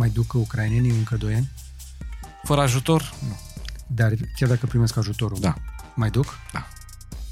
Mai 0.00 0.08
duc 0.08 0.32
ucrainenii 0.32 0.90
încă 0.90 1.16
2 1.16 1.34
ani? 1.34 1.50
Fără 2.42 2.60
ajutor, 2.60 3.14
nu. 3.28 3.38
Dar 3.86 4.12
chiar 4.36 4.48
dacă 4.48 4.66
primesc 4.66 4.96
ajutorul, 4.96 5.38
Da. 5.40 5.54
mai 5.94 6.10
duc? 6.10 6.38
Da. 6.52 6.68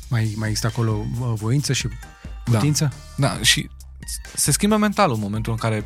Mai, 0.08 0.34
mai 0.37 0.48
există 0.48 0.67
acolo 0.67 0.92
uh, 0.92 1.33
voință 1.34 1.73
și 1.73 1.89
putință? 2.44 2.92
Da, 3.17 3.39
și 3.42 3.70
se 4.34 4.50
schimbă 4.50 4.76
mentalul 4.76 5.15
în 5.15 5.20
momentul 5.20 5.52
în 5.52 5.58
care 5.58 5.84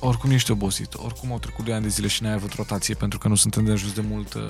oricum 0.00 0.30
ești 0.30 0.50
obosit, 0.50 0.94
oricum 0.94 1.32
au 1.32 1.38
trecut 1.38 1.64
2 1.64 1.74
ani 1.74 1.82
de 1.82 1.88
zile 1.88 2.06
și 2.06 2.22
n-ai 2.22 2.32
avut 2.32 2.52
rotație 2.52 2.94
pentru 2.94 3.18
că 3.18 3.28
nu 3.28 3.34
suntem 3.34 3.64
de 3.64 3.72
ajuns 3.72 3.92
de 3.92 4.00
mult, 4.00 4.34
uh, 4.34 4.42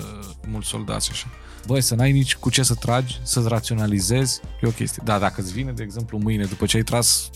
mult 0.47 0.65
soldați 0.65 1.05
și 1.05 1.11
așa. 1.11 1.27
Băi, 1.65 1.81
să 1.81 1.95
n-ai 1.95 2.11
nici 2.11 2.35
cu 2.35 2.49
ce 2.49 2.63
să 2.63 2.73
tragi, 2.73 3.19
să-ți 3.23 3.47
raționalizezi, 3.47 4.39
e 4.61 4.67
o 4.67 4.71
chestie. 4.71 5.01
Da, 5.05 5.19
dacă 5.19 5.41
îți 5.41 5.51
vine, 5.53 5.71
de 5.71 5.83
exemplu, 5.83 6.17
mâine, 6.17 6.45
după 6.45 6.65
ce 6.65 6.77
ai 6.77 6.83
tras 6.83 7.29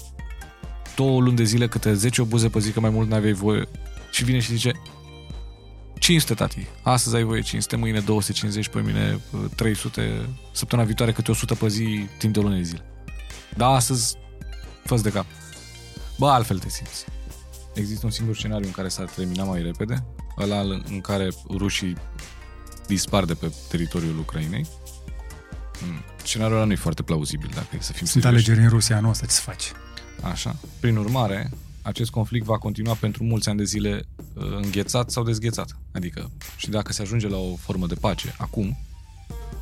două 1.01 1.21
luni 1.21 1.35
de 1.35 1.43
zile 1.43 1.67
câte 1.67 1.93
10 1.93 2.21
obuze 2.21 2.49
pe 2.49 2.59
zi, 2.59 2.71
că 2.71 2.79
mai 2.79 2.89
mult 2.89 3.09
n-aveai 3.09 3.33
voie, 3.33 3.67
și 4.11 4.23
vine 4.23 4.39
și 4.39 4.51
zice 4.51 4.71
500, 5.99 6.33
tati. 6.33 6.67
Astăzi 6.83 7.15
ai 7.15 7.23
voie 7.23 7.41
500, 7.41 7.75
mâine 7.75 7.99
250, 7.99 8.67
pe 8.67 8.81
mine 8.81 9.19
300, 9.55 10.29
săptămâna 10.51 10.87
viitoare 10.87 11.11
câte 11.11 11.31
100 11.31 11.55
pe 11.55 11.67
zi, 11.67 12.07
timp 12.17 12.33
de 12.33 12.39
o 12.39 12.41
lună 12.41 12.55
de 12.55 12.61
zile. 12.61 12.85
Da, 13.57 13.67
astăzi 13.67 14.17
fă 14.85 14.95
de 14.95 15.11
cap. 15.11 15.25
Bă, 16.17 16.29
altfel 16.29 16.59
te 16.59 16.69
simți. 16.69 17.05
Există 17.73 18.05
un 18.05 18.11
singur 18.11 18.35
scenariu 18.35 18.65
în 18.65 18.71
care 18.71 18.87
s-ar 18.87 19.05
termina 19.05 19.43
mai 19.43 19.61
repede, 19.61 20.05
ăla 20.37 20.59
în 20.59 20.83
în 20.89 21.01
care 21.01 21.27
rușii 21.49 21.95
dispar 22.87 23.25
de 23.25 23.33
pe 23.33 23.51
teritoriul 23.69 24.19
Ucrainei. 24.19 24.67
Mm. 25.85 26.03
Scenariul 26.23 26.57
ăla 26.57 26.65
nu 26.65 26.71
e 26.71 26.75
foarte 26.75 27.03
plauzibil, 27.03 27.49
dacă 27.53 27.67
e 27.71 27.77
să 27.81 27.93
fim 27.93 28.05
Sunt 28.05 28.23
serioși. 28.23 28.45
alegeri 28.45 28.65
în 28.65 28.69
Rusia 28.69 28.97
anul 28.97 29.09
ăsta, 29.09 29.25
ce 29.25 29.31
să 29.31 29.41
faci? 29.41 29.71
Așa. 30.21 30.55
Prin 30.79 30.97
urmare, 30.97 31.49
acest 31.81 32.09
conflict 32.09 32.45
va 32.45 32.57
continua 32.57 32.93
pentru 32.93 33.23
mulți 33.23 33.49
ani 33.49 33.57
de 33.57 33.63
zile 33.63 34.07
uh, 34.33 34.43
înghețat 34.61 35.11
sau 35.11 35.23
dezghețat. 35.23 35.77
Adică, 35.91 36.31
și 36.57 36.69
dacă 36.69 36.93
se 36.93 37.01
ajunge 37.01 37.27
la 37.27 37.37
o 37.37 37.55
formă 37.55 37.87
de 37.87 37.95
pace 37.95 38.35
acum, 38.37 38.77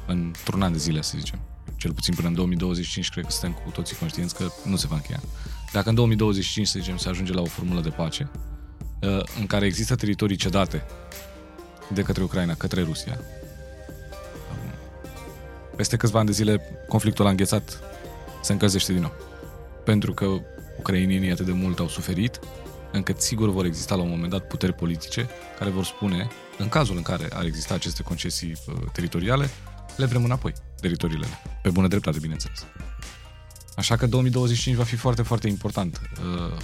într-un 0.07 0.61
an 0.61 0.71
de 0.71 0.77
zile, 0.77 1.01
să 1.01 1.13
zicem, 1.17 1.39
cel 1.75 1.93
puțin 1.93 2.13
până 2.13 2.27
în 2.27 2.33
2025, 2.33 3.09
cred 3.09 3.23
că 3.23 3.31
suntem 3.31 3.51
cu 3.63 3.69
toții 3.69 3.95
conștienți 3.95 4.35
că 4.35 4.47
nu 4.65 4.75
se 4.75 4.87
va 4.87 4.95
încheia. 4.95 5.21
Dacă 5.71 5.89
în 5.89 5.95
2025, 5.95 6.67
să 6.67 6.79
zicem, 6.79 6.97
se 6.97 7.09
ajunge 7.09 7.33
la 7.33 7.41
o 7.41 7.45
formulă 7.45 7.81
de 7.81 7.89
pace, 7.89 8.29
uh, 9.01 9.21
în 9.39 9.45
care 9.45 9.65
există 9.65 9.95
teritorii 9.95 10.35
cedate 10.35 10.85
de 11.93 12.01
către 12.01 12.23
Ucraina, 12.23 12.53
către 12.53 12.81
Rusia, 12.81 13.19
um, 14.51 14.71
peste 15.75 15.97
câțiva 15.97 16.19
ani 16.19 16.27
de 16.27 16.33
zile 16.33 16.61
conflictul 16.87 17.25
a 17.25 17.29
înghețat, 17.29 17.79
se 18.41 18.51
încălzește 18.51 18.93
din 18.93 19.01
nou 19.01 19.11
pentru 19.87 20.13
că 20.13 20.25
ucrainienii 20.77 21.31
atât 21.31 21.45
de 21.45 21.51
mult 21.51 21.79
au 21.79 21.87
suferit, 21.87 22.39
încât 22.91 23.21
sigur 23.21 23.49
vor 23.49 23.65
exista 23.65 23.95
la 23.95 24.01
un 24.01 24.09
moment 24.09 24.31
dat 24.31 24.47
puteri 24.47 24.73
politice 24.73 25.29
care 25.57 25.69
vor 25.69 25.83
spune, 25.83 26.27
în 26.57 26.69
cazul 26.69 26.95
în 26.95 27.01
care 27.01 27.27
ar 27.33 27.45
exista 27.45 27.73
aceste 27.73 28.03
concesii 28.03 28.51
uh, 28.67 28.75
teritoriale, 28.93 29.49
le 29.97 30.05
vrem 30.05 30.23
înapoi, 30.23 30.53
teritoriile 30.81 31.25
alea. 31.25 31.41
Pe 31.61 31.69
bună 31.69 31.87
dreptate, 31.87 32.19
bineînțeles. 32.19 32.65
Așa 33.75 33.95
că 33.95 34.07
2025 34.07 34.75
va 34.75 34.83
fi 34.83 34.95
foarte, 34.95 35.21
foarte 35.21 35.47
important. 35.47 36.01
Uh, 36.19 36.57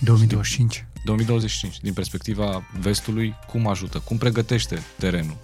2025. 0.00 0.86
2025, 1.04 1.80
din 1.80 1.92
perspectiva 1.92 2.66
vestului, 2.80 3.34
cum 3.48 3.66
ajută, 3.66 3.98
cum 3.98 4.18
pregătește 4.18 4.82
terenul 4.98 5.36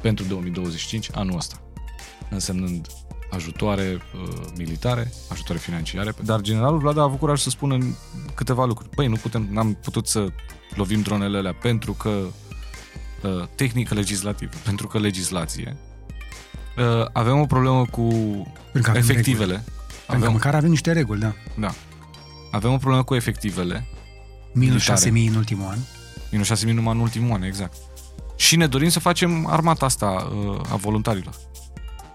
pentru 0.00 0.24
2025, 0.24 1.08
anul 1.12 1.36
ăsta. 1.36 1.62
Însemnând 2.28 2.86
ajutoare 3.30 3.98
uh, 4.14 4.44
militare, 4.56 5.12
ajutoare 5.30 5.60
financiare, 5.60 6.12
dar 6.24 6.40
generalul 6.40 6.78
Vlad 6.78 6.98
a 6.98 7.02
avut 7.02 7.18
curaj 7.18 7.40
să 7.40 7.50
spună 7.50 7.74
în 7.74 7.94
câteva 8.34 8.64
lucruri. 8.64 8.88
Păi, 8.90 9.06
nu 9.06 9.16
putem, 9.16 9.48
n-am 9.50 9.74
putut 9.74 10.06
să 10.06 10.26
lovim 10.74 11.00
dronele 11.00 11.36
alea 11.38 11.52
pentru 11.54 11.92
că 11.92 12.08
uh, 12.08 13.46
tehnică 13.54 13.94
legislativă, 13.94 14.52
pentru 14.68 14.86
că 14.86 14.98
legislație. 14.98 15.76
Uh, 16.76 17.06
avem 17.12 17.40
o 17.40 17.46
problemă 17.46 17.84
cu 17.90 18.02
Pentru 18.72 18.90
că 18.92 18.98
avem 18.98 19.02
efectivele. 19.02 19.52
reguli. 19.52 19.64
Pentru 19.86 20.04
că 20.06 20.14
Avem, 20.14 20.32
măcar 20.32 20.54
avem 20.54 20.70
niște 20.70 20.92
reguli, 20.92 21.20
da. 21.20 21.32
da. 21.58 21.74
Avem 22.50 22.72
o 22.72 22.76
problemă 22.76 23.02
cu 23.04 23.14
efectivele 23.14 23.86
Minus 24.52 24.88
Militare. 24.88 25.10
6.000 25.10 25.24
6.000 25.24 25.28
în 25.28 25.34
ultimul 25.34 25.66
an. 25.66 25.78
Minus 26.30 26.64
6.000 26.64 26.72
numai 26.72 26.94
în 26.94 27.00
ultimul 27.00 27.32
an, 27.32 27.42
exact. 27.42 27.76
Și 28.36 28.56
ne 28.56 28.66
dorim 28.66 28.88
să 28.88 29.00
facem 29.00 29.46
armata 29.46 29.84
asta 29.84 30.06
uh, 30.06 30.60
a 30.72 30.76
voluntarilor. 30.76 31.34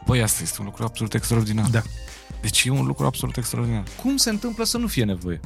Băi, 0.06 0.22
asta 0.22 0.44
este 0.44 0.56
un 0.60 0.66
lucru 0.66 0.84
absolut 0.84 1.14
extraordinar. 1.14 1.70
Da. 1.70 1.82
Deci 2.42 2.64
e 2.64 2.70
un 2.70 2.86
lucru 2.86 3.06
absolut 3.06 3.38
extraordinar. 3.38 3.84
Cum 4.02 4.18
se 4.18 4.30
întâmplă 4.30 4.64
să 4.64 4.78
nu 4.78 4.88
fie 4.88 5.04
nevoie? 5.04 5.40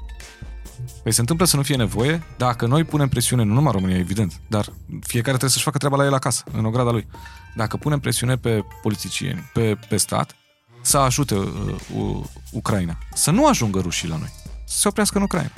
Păi 1.04 1.12
se 1.12 1.20
întâmplă 1.20 1.46
să 1.46 1.56
nu 1.56 1.62
fie 1.62 1.76
nevoie 1.76 2.24
dacă 2.38 2.66
noi 2.66 2.84
punem 2.84 3.10
presiune, 3.10 3.44
nu 3.44 3.54
numai 3.54 3.72
România, 3.72 3.98
evident, 3.98 4.42
dar 4.48 4.74
fiecare 4.86 5.38
trebuie 5.38 5.50
să-și 5.50 5.64
facă 5.64 5.78
treaba 5.78 5.96
la 5.96 6.06
el 6.06 6.14
acasă, 6.14 6.44
în 6.52 6.66
ograda 6.66 6.92
lui. 6.92 7.08
Dacă 7.56 7.78
punem 7.78 8.00
presiune 8.00 8.38
pe 8.38 8.64
politicieni, 8.82 9.50
pe, 9.54 9.80
pe 9.90 9.98
stat, 9.98 10.36
să 10.82 10.98
ajute 10.98 11.36
uh, 11.36 11.76
uh, 11.96 12.26
Ucraina. 12.52 12.98
Să 13.14 13.32
nu 13.32 13.48
ajungă 13.48 13.80
rușii 13.80 14.08
la 14.08 14.18
noi. 14.18 14.34
Să 14.66 14.80
se 14.80 14.88
oprească 14.88 15.18
în 15.18 15.24
Ucraina. 15.24 15.52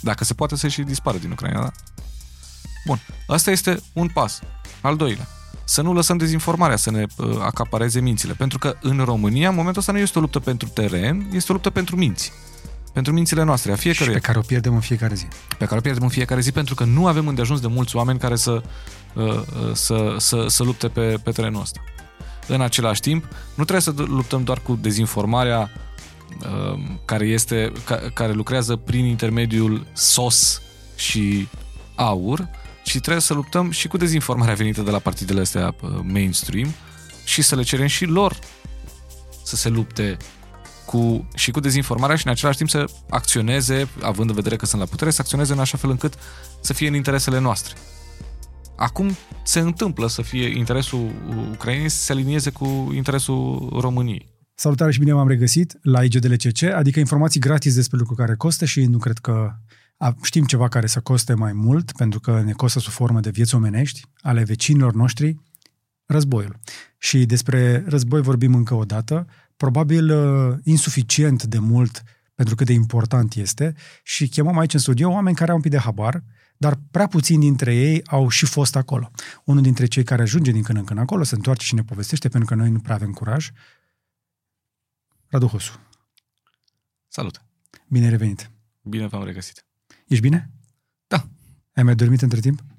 Dacă 0.00 0.24
se 0.24 0.34
poate 0.34 0.56
să 0.56 0.68
și 0.68 0.82
dispară 0.82 1.18
din 1.18 1.30
Ucraina, 1.30 1.60
da? 1.60 1.70
Bun. 2.86 3.00
Asta 3.26 3.50
este 3.50 3.80
un 3.92 4.08
pas. 4.08 4.40
Al 4.80 4.96
doilea. 4.96 5.28
Să 5.68 5.82
nu 5.82 5.92
lăsăm 5.92 6.16
dezinformarea 6.16 6.76
să 6.76 6.90
ne 6.90 7.04
uh, 7.16 7.36
acapareze 7.40 8.00
mințile. 8.00 8.32
Pentru 8.32 8.58
că 8.58 8.76
în 8.80 9.02
România, 9.04 9.48
în 9.48 9.54
momentul 9.54 9.80
ăsta, 9.80 9.92
nu 9.92 9.98
este 9.98 10.18
o 10.18 10.20
luptă 10.20 10.38
pentru 10.38 10.68
teren, 10.68 11.28
este 11.32 11.52
o 11.52 11.54
luptă 11.54 11.70
pentru 11.70 11.96
minți. 11.96 12.32
Pentru 12.92 13.12
mințile 13.12 13.42
noastre, 13.42 13.72
a 13.72 13.74
Și 13.74 13.80
fiecare 13.80 14.12
pe 14.12 14.18
care 14.18 14.38
o 14.38 14.40
pierdem 14.40 14.74
în 14.74 14.80
fiecare 14.80 15.14
zi. 15.14 15.26
pe 15.58 15.64
care 15.64 15.76
o 15.76 15.80
pierdem 15.80 16.02
în 16.02 16.08
fiecare 16.08 16.40
zi 16.40 16.52
pentru 16.52 16.74
că 16.74 16.84
nu 16.84 17.06
avem 17.06 17.28
îndeajuns 17.28 17.60
de 17.60 17.66
mulți 17.66 17.96
oameni 17.96 18.18
care 18.18 18.36
să, 18.36 18.62
uh, 19.14 19.24
uh, 19.24 19.42
să, 19.72 20.14
să, 20.18 20.44
să 20.48 20.62
lupte 20.62 20.88
pe, 20.88 21.18
pe 21.22 21.30
terenul 21.30 21.60
ăsta. 21.60 21.80
În 22.46 22.60
același 22.60 23.00
timp, 23.00 23.24
nu 23.54 23.64
trebuie 23.64 23.80
să 23.80 23.92
luptăm 23.96 24.44
doar 24.44 24.60
cu 24.60 24.78
dezinformarea 24.80 25.70
uh, 26.40 26.78
care, 27.04 27.26
este, 27.26 27.72
ca, 27.84 28.00
care 28.14 28.32
lucrează 28.32 28.76
prin 28.76 29.04
intermediul 29.04 29.86
SOS 29.92 30.62
și 30.96 31.48
AUR, 31.94 32.48
ci 32.86 33.00
trebuie 33.00 33.20
să 33.20 33.34
luptăm 33.34 33.70
și 33.70 33.88
cu 33.88 33.96
dezinformarea 33.96 34.54
venită 34.54 34.82
de 34.82 34.90
la 34.90 34.98
partidele 34.98 35.40
astea 35.40 35.74
uh, 35.82 35.90
mainstream 36.02 36.74
și 37.24 37.42
să 37.42 37.54
le 37.54 37.62
cerem 37.62 37.86
și 37.86 38.04
lor 38.04 38.38
să 39.44 39.56
se 39.56 39.68
lupte 39.68 40.16
cu, 40.84 41.28
și 41.34 41.50
cu 41.50 41.60
dezinformarea 41.60 42.16
și 42.16 42.26
în 42.26 42.32
același 42.32 42.56
timp 42.56 42.68
să 42.68 42.84
acționeze, 43.10 43.88
având 44.02 44.28
în 44.28 44.34
vedere 44.34 44.56
că 44.56 44.66
sunt 44.66 44.80
la 44.80 44.86
putere, 44.86 45.10
să 45.10 45.20
acționeze 45.20 45.52
în 45.52 45.58
așa 45.58 45.78
fel 45.78 45.90
încât 45.90 46.14
să 46.60 46.72
fie 46.72 46.88
în 46.88 46.94
interesele 46.94 47.38
noastre. 47.38 47.74
Acum 48.76 49.16
se 49.44 49.60
întâmplă 49.60 50.08
să 50.08 50.22
fie 50.22 50.56
interesul 50.56 51.10
Ucrainei 51.52 51.88
să 51.88 52.02
se 52.02 52.12
alinieze 52.12 52.50
cu 52.50 52.92
interesul 52.94 53.76
României. 53.80 54.34
Salutare 54.54 54.92
și 54.92 54.98
bine 54.98 55.12
v-am 55.12 55.28
regăsit 55.28 55.78
la 55.82 56.04
IGDLCC, 56.04 56.62
adică 56.62 56.98
informații 56.98 57.40
gratis 57.40 57.74
despre 57.74 57.98
lucruri 57.98 58.20
care 58.20 58.34
costă 58.34 58.64
și 58.64 58.84
nu 58.84 58.98
cred 58.98 59.18
că 59.18 59.30
a- 59.30 59.60
știm 60.22 60.44
ceva 60.44 60.68
care 60.68 60.86
să 60.86 61.00
coste 61.00 61.34
mai 61.34 61.52
mult, 61.52 61.92
pentru 61.92 62.20
că 62.20 62.42
ne 62.42 62.52
costă 62.52 62.78
sub 62.78 62.92
formă 62.92 63.20
de 63.20 63.30
vieți 63.30 63.54
omenești, 63.54 64.02
ale 64.20 64.42
vecinilor 64.42 64.92
noștri, 64.92 65.36
războiul. 66.06 66.58
Și 66.98 67.26
despre 67.26 67.84
război 67.86 68.20
vorbim 68.20 68.54
încă 68.54 68.74
o 68.74 68.84
dată, 68.84 69.26
probabil 69.56 70.10
uh, 70.10 70.56
insuficient 70.62 71.42
de 71.42 71.58
mult 71.58 72.02
pentru 72.34 72.54
cât 72.54 72.66
de 72.66 72.72
important 72.72 73.34
este 73.34 73.74
și 74.02 74.28
chemăm 74.28 74.58
aici 74.58 74.74
în 74.74 74.80
studio 74.80 75.10
oameni 75.10 75.36
care 75.36 75.50
au 75.50 75.56
un 75.56 75.62
pic 75.62 75.70
de 75.70 75.78
habar, 75.78 76.22
dar 76.56 76.78
prea 76.90 77.06
puțini 77.06 77.40
dintre 77.40 77.74
ei 77.74 78.02
au 78.06 78.28
și 78.28 78.46
fost 78.46 78.76
acolo. 78.76 79.10
Unul 79.44 79.62
dintre 79.62 79.86
cei 79.86 80.04
care 80.04 80.22
ajunge 80.22 80.50
din 80.50 80.62
când 80.62 80.78
în 80.78 80.84
când 80.84 80.98
acolo 80.98 81.22
se 81.22 81.34
întoarce 81.34 81.64
și 81.64 81.74
ne 81.74 81.82
povestește, 81.82 82.28
pentru 82.28 82.48
că 82.48 82.54
noi 82.54 82.70
nu 82.70 82.80
prea 82.80 82.94
avem 82.94 83.12
curaj. 83.12 83.50
Radu 85.26 85.46
Hosu, 85.46 85.80
Salut! 87.08 87.42
bine 87.88 88.04
ai 88.04 88.10
revenit. 88.10 88.50
Bine 88.82 89.06
v-am 89.06 89.24
regăsit. 89.24 89.65
Ești 90.06 90.22
bine? 90.22 90.50
Da. 91.06 91.28
Ai 91.74 91.82
mai 91.82 91.94
dormit 91.94 92.22
între 92.22 92.40
timp? 92.40 92.64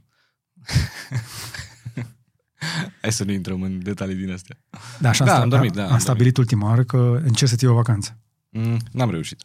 Hai 3.01 3.11
să 3.11 3.23
nu 3.23 3.31
intrăm 3.31 3.61
în 3.61 3.83
detalii 3.83 4.15
din 4.15 4.31
astea. 4.31 4.57
Da, 4.99 5.09
așa 5.09 5.25
Da, 5.25 5.31
sta- 5.33 5.41
am 5.41 5.49
dormit, 5.49 5.73
da, 5.73 5.85
Am 5.85 5.91
am 5.91 5.99
stabilit 5.99 6.37
ultima 6.37 6.67
oară 6.67 6.83
că 6.83 7.21
încerc 7.23 7.49
să-ți 7.49 7.63
iei 7.63 7.73
o 7.73 7.75
vacanță. 7.75 8.17
Mm, 8.49 8.79
n-am 8.91 9.09
reușit. 9.09 9.43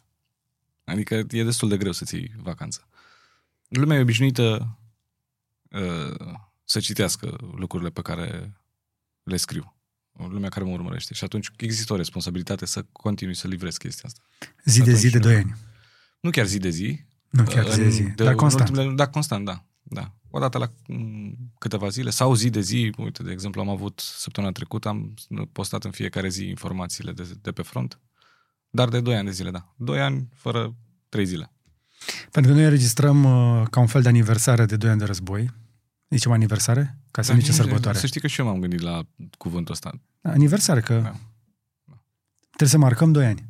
Adică 0.85 1.15
e 1.15 1.45
destul 1.45 1.69
de 1.69 1.77
greu 1.77 1.93
să-ți 1.93 2.15
iei 2.15 2.35
vacanță. 2.37 2.89
Lumea 3.69 3.97
e 3.97 4.01
obișnuită 4.01 4.79
uh, 5.71 6.35
să 6.65 6.81
citească 6.81 7.37
lucrurile 7.57 7.91
pe 7.91 8.03
care 8.03 8.53
le 9.23 9.37
scriu. 9.37 9.77
Lumea 10.13 10.49
care 10.49 10.65
mă 10.65 10.71
urmărește. 10.73 11.15
Și 11.15 11.25
atunci 11.25 11.51
există 11.57 11.93
o 11.93 11.97
responsabilitate 11.97 12.67
să 12.67 12.83
continui 12.93 13.35
să 13.35 13.49
livrez 13.49 13.77
chestia 13.77 14.05
asta. 14.07 14.21
Zi 14.65 14.77
de 14.77 14.83
Atunci 14.83 14.99
zi 14.99 15.11
de 15.11 15.19
nu. 15.19 15.25
2 15.25 15.37
ani. 15.37 15.57
Nu 16.21 16.31
chiar 16.31 16.47
zi 16.47 16.59
de 16.59 16.69
zi. 16.69 17.05
Nu 17.33 17.43
chiar 17.45 17.69
zi 17.71 17.79
de 17.79 17.85
în- 17.85 17.91
zi, 17.91 18.03
de- 18.03 18.11
dar 18.23 18.27
în 18.33 18.37
constant. 18.37 18.69
ultimele- 18.69 18.95
da, 18.95 19.09
constant, 19.09 19.45
da. 19.45 19.65
da. 19.83 20.13
O 20.31 20.39
dată 20.39 20.59
la 20.59 20.73
mm, 20.87 21.37
câteva 21.59 21.89
zile 21.89 22.11
sau 22.11 22.35
zi 22.35 22.51
de 22.51 22.61
zi. 22.61 22.93
Uite, 22.99 23.23
de 23.23 23.31
exemplu, 23.31 23.61
am 23.61 23.69
avut 23.69 24.01
săptămâna 24.05 24.53
trecută, 24.53 24.89
am 24.89 25.15
postat 25.53 25.85
în 25.85 25.91
fiecare 25.91 26.29
zi 26.29 26.49
informațiile 26.49 27.13
de, 27.13 27.29
de 27.43 27.53
pe 27.53 27.63
front. 27.63 28.01
Dar 28.71 28.89
de 28.89 29.01
2 29.01 29.17
ani 29.17 29.25
de 29.27 29.31
zile, 29.33 29.51
da. 29.51 29.75
2 29.77 30.01
ani 30.01 30.29
fără 30.35 30.75
3 31.09 31.25
zile. 31.27 31.53
Pentru 32.31 32.51
că 32.51 32.57
noi 32.57 32.67
înregistrăm 32.67 33.25
uh, 33.25 33.67
ca 33.71 33.81
un 33.81 33.87
fel 33.87 34.03
de 34.03 34.09
aniversare 34.09 34.65
de 34.67 34.77
2 34.77 34.91
ani 34.91 34.99
de 34.99 35.05
război. 35.05 35.51
Zicem 36.09 36.33
aniversare? 36.33 36.99
Ca 37.11 37.23
să 37.23 37.29
Dar 37.29 37.37
nu 37.37 37.43
zice 37.47 37.53
nici- 37.57 37.61
sărbătoare. 37.65 37.99
Să 37.99 38.07
știi 38.07 38.21
că 38.21 38.27
și 38.27 38.41
eu 38.41 38.47
m-am 38.47 38.61
gândit 38.61 38.81
la 38.81 39.03
cuvântul 39.39 39.73
ăsta. 39.75 40.01
Aniversare, 40.23 40.81
că 40.81 40.95
Da. 40.95 41.13
trebuie 42.47 42.69
să 42.69 42.79
marcăm 42.79 43.13
2 43.13 43.27
ani. 43.27 43.49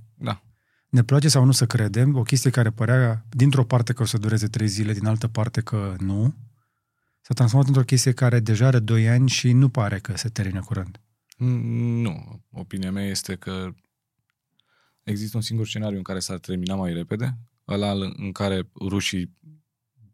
Da. 0.93 0.99
Ne 0.99 1.05
place 1.05 1.29
sau 1.29 1.44
nu 1.44 1.53
să 1.53 1.67
credem, 1.67 2.17
o 2.17 2.23
chestie 2.23 2.50
care 2.50 2.71
părea 2.71 3.25
dintr-o 3.31 3.65
parte 3.65 3.93
că 3.93 4.03
o 4.03 4.05
să 4.05 4.19
dureze 4.19 4.49
3 4.49 4.67
zile, 4.69 4.93
din 4.93 5.06
altă 5.06 5.29
parte 5.29 5.61
că 5.61 5.97
nu, 5.99 6.35
s-a 7.21 7.35
transformat 7.35 7.69
într-o 7.69 7.85
chestie 7.85 8.12
care 8.12 8.41
deja 8.41 8.67
are 8.67 8.79
2 8.79 9.09
ani 9.09 9.29
și 9.29 9.53
nu 9.53 9.69
pare 9.69 9.99
că 9.99 10.17
se 10.17 10.29
termină 10.29 10.61
curând. 10.61 11.00
Mm, 11.37 12.00
Nu. 12.03 12.43
Opinia 12.50 12.91
mea 12.93 13.05
este 13.05 13.37
că 13.37 13.75
există 15.03 15.37
un 15.37 15.43
singur 15.43 15.67
scenariu 15.67 15.97
în 15.97 16.03
care 16.03 16.19
s-ar 16.19 16.39
termina 16.39 16.75
mai 16.75 16.93
repede, 16.93 17.38
ăla 17.69 17.93
în 18.17 18.33
care 18.33 18.69
rușii 18.81 19.37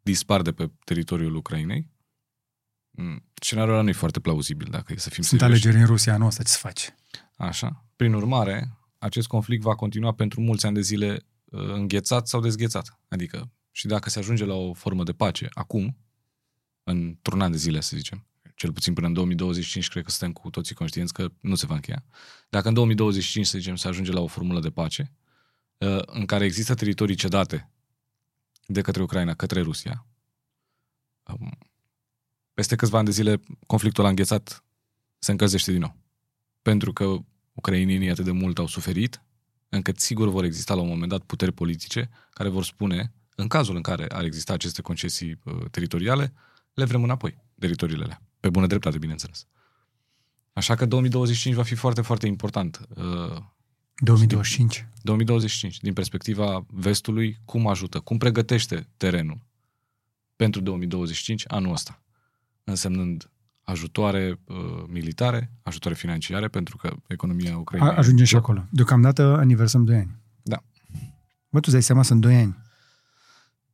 dispar 0.03 0.43
de 0.43 0.53
pe 0.53 0.71
teritoriul 0.85 1.35
Ucrainei. 1.35 1.91
Mm, 2.91 3.25
Scenariul 3.35 3.75
ăla 3.75 3.83
nu 3.83 3.89
e 3.89 3.93
foarte 3.93 4.21
plauzibil, 4.21 4.69
dacă 4.71 4.93
e 4.93 4.97
să 4.97 5.11
fim 5.11 5.23
Sunt 5.23 5.41
serioși. 5.41 5.63
alegeri 5.63 5.83
în 5.85 5.89
Rusia 5.91 6.15
anul 6.15 6.27
ăsta, 6.27 6.43
ce 6.43 6.49
se 6.51 6.59
face? 6.61 6.95
Așa. 7.37 7.85
Prin 7.97 8.15
urmare, 8.15 8.78
acest 8.99 9.27
conflict 9.27 9.62
va 9.62 9.75
continua 9.75 10.12
pentru 10.12 10.41
mulți 10.41 10.67
ani 10.67 10.75
de 10.75 10.81
zile 10.81 11.27
uh, 11.45 11.73
înghețat 11.73 12.29
sau 12.29 12.41
dezghețat. 12.41 13.00
Adică, 13.09 13.50
și 13.71 13.87
dacă 13.87 14.11
se 14.11 14.19
ajunge 14.19 14.45
la 14.45 14.55
o 14.55 14.73
formă 14.73 15.03
de 15.03 15.12
pace 15.12 15.49
acum, 15.50 15.97
într-un 16.85 17.41
an 17.41 17.50
de 17.50 17.56
zile, 17.56 17.81
să 17.81 17.97
zicem, 17.97 18.27
cel 18.55 18.73
puțin 18.73 18.95
până 18.95 19.06
în 19.06 19.12
2025, 19.12 19.89
cred 19.89 20.05
că 20.05 20.11
suntem 20.11 20.33
cu 20.33 20.50
toții 20.50 20.75
conștienți 20.75 21.12
că 21.12 21.29
nu 21.41 21.55
se 21.55 21.67
va 21.67 21.75
încheia. 21.75 22.05
Dacă 22.49 22.69
în 22.69 22.75
2025, 22.75 23.47
să 23.47 23.59
zicem, 23.59 23.77
se 23.77 23.89
ajunge 23.89 24.12
la 24.12 24.21
o 24.21 24.27
formulă 24.27 24.61
de 24.61 24.71
pace, 24.71 25.12
uh, 25.79 26.03
în 26.06 26.27
care 26.27 26.45
există 26.45 26.75
teritorii 26.75 27.15
cedate 27.15 27.71
de 28.67 28.81
către 28.81 29.03
Ucraina, 29.03 29.35
către 29.35 29.61
Rusia, 29.61 30.06
um, 31.23 31.59
peste 32.55 32.77
câțiva 32.77 32.97
ani 32.97 33.06
de 33.06 33.12
zile, 33.12 33.41
conflictul 33.67 34.03
ăla 34.03 34.11
înghețat 34.11 34.65
se 35.19 35.31
încălzește 35.31 35.71
din 35.71 35.81
nou. 35.81 35.97
Pentru 36.62 36.93
că 36.93 37.17
ucrainienii 37.59 38.11
atât 38.11 38.25
de 38.25 38.31
mult 38.31 38.59
au 38.59 38.67
suferit, 38.67 39.23
încât 39.69 39.99
sigur 39.99 40.29
vor 40.29 40.45
exista 40.45 40.75
la 40.75 40.81
un 40.81 40.89
moment 40.89 41.11
dat 41.11 41.23
puteri 41.23 41.53
politice 41.53 42.11
care 42.31 42.49
vor 42.49 42.65
spune, 42.65 43.13
în 43.35 43.49
cazul 43.49 43.77
în 43.77 43.83
care 43.83 44.07
ar 44.09 44.25
exista 44.25 44.53
aceste 44.53 44.83
concesii 44.83 45.39
uh, 45.45 45.65
teritoriale, 45.71 46.33
le 46.75 46.85
vrem 46.85 47.03
înapoi, 47.03 47.39
teritoriile 47.59 48.05
alea. 48.05 48.23
Pe 48.41 48.51
bună 48.51 48.67
dreptate, 48.67 48.99
bineînțeles. 48.99 49.47
Așa 50.53 50.75
că 50.75 50.87
2025 50.87 51.55
va 51.55 51.63
fi 51.63 51.75
foarte, 51.75 52.01
foarte 52.01 52.27
important. 52.27 52.89
Uh, 52.97 53.43
2025. 53.97 54.87
2025, 55.03 55.81
din 55.81 55.93
perspectiva 55.93 56.67
vestului, 56.69 57.39
cum 57.45 57.67
ajută, 57.67 58.01
cum 58.01 58.19
pregătește 58.19 58.89
terenul 58.97 59.41
pentru 60.37 60.61
2025 60.61 61.45
anul 61.47 61.73
ăsta, 61.73 62.03
însemnând 62.65 63.31
ajutoare 63.69 64.41
uh, 64.44 64.85
militare, 64.87 65.53
ajutoare 65.62 65.97
financiare, 65.97 66.49
pentru 66.49 66.76
că 66.76 66.97
economia 67.06 67.59
Ucrainei... 67.59 67.91
A, 67.91 67.97
ajungem 67.97 68.25
și 68.25 68.37
acolo. 68.37 68.67
Deocamdată 68.70 69.23
aniversăm 69.23 69.85
2 69.85 69.97
ani. 69.97 70.17
Da. 70.43 70.65
Bă, 71.49 71.59
tu 71.59 71.65
îți 71.65 71.70
dai 71.70 71.82
seama, 71.82 72.03
sunt 72.03 72.20
2 72.20 72.37
ani. 72.37 72.56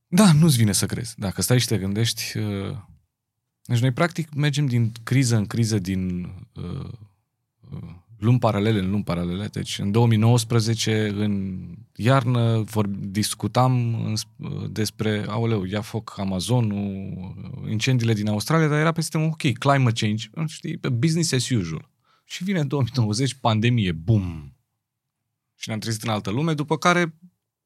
Da, 0.07 0.33
nu-ți 0.33 0.57
vine 0.57 0.73
să 0.73 0.87
crezi. 0.87 1.15
Dacă 1.19 1.43
stai 1.43 1.59
și 1.59 1.67
te 1.67 1.79
gândești... 1.79 2.39
Uh, 2.39 2.77
deci 3.63 3.81
noi 3.81 3.91
practic 3.91 4.35
mergem 4.35 4.67
din 4.67 4.93
criză 5.03 5.37
în 5.37 5.47
criză, 5.47 5.79
din 5.79 6.25
uh, 6.53 6.91
uh, 7.71 7.95
lumi 8.25 8.39
paralele 8.39 8.79
în 8.79 8.91
lumi 8.91 9.05
paralele. 9.05 9.47
Deci 9.47 9.79
în 9.79 9.91
2019, 9.91 11.09
în 11.09 11.65
iarnă, 11.97 12.61
vor, 12.61 12.87
discutam 12.87 14.05
în, 14.05 14.15
uh, 14.37 14.71
despre, 14.71 15.25
aoleu, 15.29 15.65
ia 15.65 15.81
foc 15.81 16.15
Amazonul, 16.19 17.13
uh, 17.63 17.71
incendiile 17.71 18.15
din 18.15 18.29
Australia, 18.29 18.69
dar 18.69 18.79
era 18.79 18.93
pe 18.93 19.01
sistemul, 19.01 19.27
ok, 19.27 19.59
climate 19.59 20.07
change, 20.07 20.29
știi, 20.47 20.77
pe 20.77 20.89
business 20.89 21.33
as 21.33 21.49
usual. 21.49 21.91
Și 22.25 22.45
vine 22.45 22.65
2020, 22.65 23.35
pandemie, 23.35 23.93
bum! 23.93 24.57
Și 25.55 25.69
ne-am 25.69 25.81
trezit 25.81 26.03
în 26.03 26.11
altă 26.11 26.31
lume, 26.31 26.55
după 26.55 26.79
care 26.79 27.15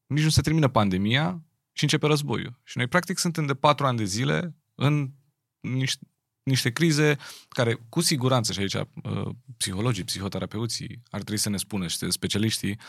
nici 0.05 0.23
nu 0.23 0.29
se 0.29 0.41
termină 0.41 0.67
pandemia 0.67 1.43
și 1.71 1.83
începe 1.83 2.07
războiul. 2.07 2.59
Și 2.63 2.77
noi, 2.77 2.87
practic, 2.87 3.17
suntem 3.17 3.45
de 3.45 3.53
patru 3.53 3.85
ani 3.85 3.97
de 3.97 4.03
zile 4.03 4.55
în 4.75 5.11
niște, 5.59 6.07
niște 6.43 6.71
crize 6.71 7.17
care, 7.49 7.85
cu 7.89 8.01
siguranță, 8.01 8.53
și 8.53 8.59
aici 8.59 8.73
uh, 8.73 8.85
psihologii, 9.57 10.03
psihoterapeuții 10.03 11.01
ar 11.09 11.21
trebui 11.21 11.41
să 11.41 11.49
ne 11.49 11.57
spună, 11.57 11.87
și 11.87 12.11
specialiștii 12.11 12.79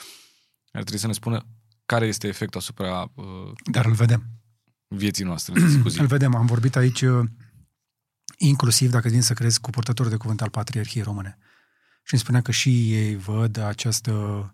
ar 0.73 0.82
trebui 0.82 0.99
să 1.00 1.06
ne 1.06 1.12
spună 1.12 1.47
care 1.87 2.06
este 2.06 2.29
efectul 2.29 2.61
asupra 2.61 3.11
uh, 3.14 3.25
Dar 3.70 3.85
îl 3.87 3.93
vedem. 3.93 4.26
vieții 4.88 5.25
noastre 5.25 5.61
de 5.61 5.67
zi 5.67 5.79
cu 5.79 5.88
zi. 5.88 6.00
Îl 6.00 6.06
vedem. 6.06 6.35
Am 6.35 6.47
vorbit 6.47 6.76
aici 6.76 7.02
uh, 7.02 7.29
inclusiv, 8.37 8.91
dacă 8.91 9.08
vin 9.08 9.23
să 9.23 9.32
crezi, 9.32 9.61
cu 9.61 9.70
purtătorul 9.70 10.11
de 10.11 10.17
cuvânt 10.17 10.43
al 10.43 10.50
Patriarhiei 10.50 11.05
Române. 11.05 11.38
Și 12.03 12.12
îmi 12.12 12.23
spunea 12.23 12.41
că 12.41 12.50
și 12.50 12.94
ei 12.94 13.17
văd 13.17 13.56
această, 13.58 14.12
uh, 14.12 14.49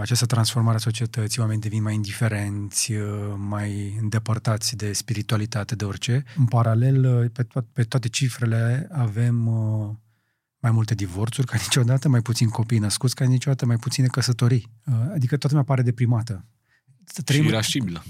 această 0.00 0.26
transformare 0.26 0.76
a 0.76 0.80
societății, 0.80 1.40
oamenii 1.40 1.62
devin 1.62 1.82
mai 1.82 1.94
indiferenți, 1.94 2.92
uh, 2.92 3.34
mai 3.36 3.96
îndepărtați 4.00 4.76
de 4.76 4.92
spiritualitate, 4.92 5.74
de 5.74 5.84
orice. 5.84 6.24
În 6.36 6.44
paralel, 6.46 7.22
uh, 7.22 7.30
pe, 7.32 7.44
to- 7.44 7.72
pe 7.72 7.82
toate 7.82 8.08
cifrele 8.08 8.88
avem 8.92 9.46
uh, 9.46 9.94
mai 10.58 10.70
multe 10.70 10.94
divorțuri 10.94 11.46
ca 11.46 11.56
niciodată, 11.66 12.08
mai 12.08 12.22
puțini 12.22 12.50
copii 12.50 12.78
născuți 12.78 13.14
ca 13.14 13.24
niciodată, 13.24 13.66
mai 13.66 13.76
puține 13.76 14.06
căsătorii. 14.06 14.70
Uh, 14.84 14.94
Adică 14.94 15.36
toată 15.36 15.48
lumea 15.48 15.64
pare 15.64 15.82
deprimată. 15.82 16.46
Și 17.28 17.38
irascibilă, 17.44 18.04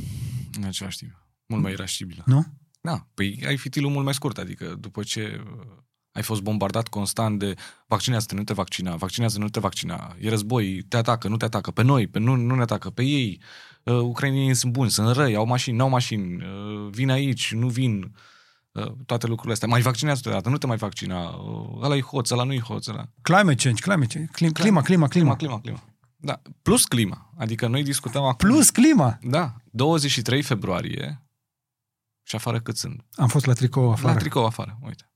în 0.57 0.65
același 0.65 0.97
timp. 0.97 1.27
Mult 1.47 1.63
mai 1.63 1.73
irascibilă. 1.73 2.23
Nu? 2.27 2.47
Da, 2.81 3.07
păi 3.15 3.43
ai 3.47 3.57
fitilul 3.57 3.91
mult 3.91 4.05
mai 4.05 4.15
scurt, 4.15 4.39
adică 4.39 4.77
după 4.81 5.03
ce 5.03 5.45
uh, 5.45 5.77
ai 6.13 6.23
fost 6.23 6.43
bombardat 6.43 6.89
constant 6.89 7.39
de 7.39 7.55
vaccinează-te, 7.87 8.35
nu 8.35 8.45
te 8.45 8.53
vaccina, 8.53 8.97
vaccinează, 8.97 9.39
nu 9.39 9.49
te 9.49 9.61
vaccina, 9.61 10.17
e 10.21 10.29
război, 10.29 10.83
te 10.89 10.97
atacă, 10.97 11.29
nu 11.29 11.37
te 11.37 11.45
atacă, 11.45 11.71
pe 11.71 11.83
noi, 11.83 12.07
pe 12.07 12.19
nu, 12.19 12.35
nu 12.35 12.55
ne 12.55 12.63
atacă, 12.63 12.91
pe 12.91 13.03
ei, 13.03 13.41
uh, 13.83 13.95
ucrainienii 13.95 14.55
sunt 14.55 14.73
buni, 14.73 14.91
sunt 14.91 15.17
răi, 15.17 15.35
au 15.35 15.47
mașini, 15.47 15.77
n-au 15.77 15.89
mașini, 15.89 16.35
uh, 16.35 16.89
vin 16.91 17.11
aici, 17.11 17.53
nu 17.53 17.69
vin, 17.69 18.15
uh, 18.73 18.93
toate 19.07 19.27
lucrurile 19.27 19.53
astea. 19.53 19.69
Mai 19.69 19.81
vaccinează-te 19.81 20.29
odată, 20.29 20.49
nu 20.49 20.59
te 20.59 20.67
mai 20.67 20.77
vaccina, 20.77 21.29
uh, 21.29 21.83
ăla 21.83 21.97
e 21.97 22.01
hoț, 22.01 22.31
ăla 22.31 22.45
nu 22.45 22.53
e 22.53 22.61
hoț, 22.61 22.87
ăla. 22.87 23.09
Climate 23.23 23.63
change, 23.63 23.83
climate 23.83 24.15
change. 24.15 24.31
Clim, 24.33 24.51
clima, 24.51 24.83
clima, 24.83 25.09
clima. 25.09 25.37
Clima, 25.37 25.61
clima, 25.61 25.79
clima. 25.79 25.97
Da, 26.21 26.43
plus 26.63 26.85
clima. 26.85 27.31
Adică 27.37 27.67
noi 27.67 27.83
discutăm 27.83 28.23
acum... 28.23 28.49
Plus 28.49 28.71
clima. 28.71 29.19
Da, 29.23 29.57
23 29.71 30.43
februarie 30.43 31.23
și 32.23 32.37
afară 32.37 32.61
cât 32.61 32.77
sunt? 32.77 33.05
Am 33.15 33.29
fost 33.29 33.47
la 33.47 33.53
tricou 33.53 33.91
afară. 33.91 34.13
La 34.13 34.19
tricou 34.19 34.45
afară, 34.45 34.79
uite. 34.83 35.08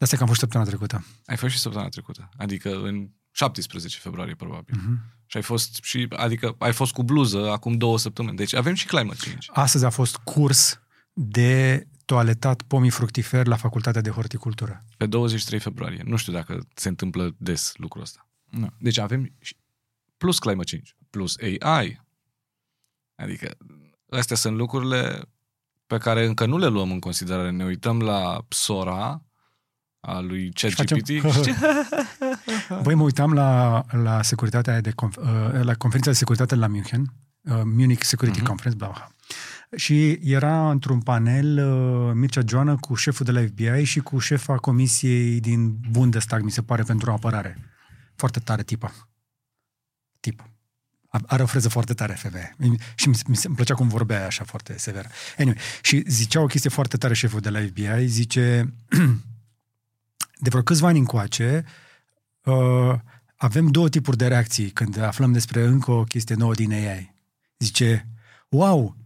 De 0.00 0.06
asta 0.06 0.16
că 0.16 0.22
am 0.22 0.28
fost 0.28 0.40
săptămâna 0.40 0.68
trecută. 0.70 1.04
Ai 1.26 1.36
fost 1.36 1.52
și 1.54 1.58
săptămâna 1.58 1.88
trecută. 1.88 2.28
Adică 2.36 2.80
în 2.82 3.10
17 3.30 3.98
februarie, 3.98 4.34
probabil. 4.34 4.74
Mm-hmm. 4.76 5.26
Și 5.26 5.36
ai 5.36 5.42
fost 5.42 5.78
și, 5.82 6.06
adică 6.10 6.54
ai 6.58 6.72
fost 6.72 6.92
cu 6.92 7.02
bluză 7.02 7.50
acum 7.50 7.72
două 7.72 7.98
săptămâni. 7.98 8.36
Deci 8.36 8.54
avem 8.54 8.74
și 8.74 8.86
climate 8.86 9.18
change. 9.24 9.48
Astăzi 9.52 9.84
a 9.84 9.90
fost 9.90 10.16
curs 10.16 10.80
de 11.12 11.86
toaletat 12.04 12.62
pomii 12.62 12.90
fructiferi 12.90 13.48
la 13.48 13.56
Facultatea 13.56 14.00
de 14.00 14.10
Horticultură. 14.10 14.84
Pe 14.96 15.06
23 15.06 15.60
februarie. 15.60 16.02
Nu 16.04 16.16
știu 16.16 16.32
dacă 16.32 16.66
se 16.74 16.88
întâmplă 16.88 17.34
des 17.36 17.72
lucrul 17.76 18.02
ăsta. 18.02 18.28
Nu. 18.44 18.70
Deci 18.78 18.98
avem 18.98 19.32
și- 19.40 19.56
plus 20.16 20.38
climate 20.38 20.70
change, 20.70 20.92
plus 21.10 21.36
AI. 21.60 22.00
Adică 23.14 23.56
astea 24.10 24.36
sunt 24.36 24.56
lucrurile 24.56 25.22
pe 25.86 25.98
care 25.98 26.26
încă 26.26 26.46
nu 26.46 26.58
le 26.58 26.66
luăm 26.66 26.90
în 26.90 27.00
considerare. 27.00 27.50
Ne 27.50 27.64
uităm 27.64 28.00
la 28.00 28.44
Sora 28.48 29.24
a 30.00 30.18
lui 30.20 30.52
ChatGPT. 30.52 31.20
facem- 31.20 31.56
Voi 32.82 32.94
mă 33.00 33.02
uitam 33.02 33.32
la, 33.32 33.82
la 33.90 34.22
securitatea 34.22 34.72
aia 34.72 34.80
de 34.82 34.90
conf, 34.90 35.16
uh, 35.16 35.24
la 35.62 35.74
conferința 35.74 36.10
de 36.10 36.16
securitate 36.16 36.54
la 36.54 36.66
München, 36.66 37.00
uh, 37.42 37.60
Munich 37.64 38.02
Security 38.02 38.38
Mhm. 38.38 38.46
Conference, 38.46 38.78
bla, 38.84 38.92
bla. 38.94 39.08
Și 39.76 40.10
era 40.10 40.70
într-un 40.70 41.00
panel 41.00 41.58
uh, 41.58 42.12
Mircea 42.14 42.42
Joană 42.46 42.76
cu 42.76 42.94
șeful 42.94 43.26
de 43.26 43.32
la 43.32 43.40
FBI 43.40 43.84
și 43.84 44.00
cu 44.00 44.18
șefa 44.18 44.54
comisiei 44.56 45.40
din 45.40 45.76
Bundestag, 45.90 46.42
mi 46.42 46.50
se 46.50 46.62
pare, 46.62 46.82
pentru 46.82 47.10
apărare. 47.10 47.58
Foarte 48.16 48.38
tare 48.40 48.62
tipa. 48.62 48.92
Tip. 50.20 50.44
A- 51.08 51.20
Are 51.26 51.42
o 51.42 51.46
freză 51.46 51.68
foarte 51.68 51.94
tare, 51.94 52.12
femeie. 52.12 52.56
Și 52.94 53.08
mi, 53.08 53.16
mi, 53.26 53.36
se- 53.36 53.46
îmi 53.46 53.56
plăcea 53.56 53.74
cum 53.74 53.88
vorbea 53.88 54.26
așa 54.26 54.44
foarte 54.44 54.78
sever. 54.78 55.06
Anyway, 55.38 55.56
și 55.82 56.02
zicea 56.06 56.40
o 56.40 56.46
chestie 56.46 56.70
foarte 56.70 56.96
tare 56.96 57.14
șeful 57.14 57.40
de 57.40 57.50
la 57.50 57.58
FBI, 57.60 58.06
zice, 58.06 58.72
de 60.40 60.48
vreo 60.48 60.62
câțiva 60.62 60.86
ani 60.88 60.98
încoace, 60.98 61.64
uh, 62.44 62.94
avem 63.36 63.66
două 63.66 63.88
tipuri 63.88 64.16
de 64.16 64.26
reacții 64.26 64.70
când 64.70 64.98
aflăm 64.98 65.32
despre 65.32 65.62
încă 65.62 65.90
o 65.90 66.04
chestie 66.04 66.34
nouă 66.34 66.54
din 66.54 66.72
AI. 66.72 67.14
Zice, 67.58 68.08
wow, 68.48 68.96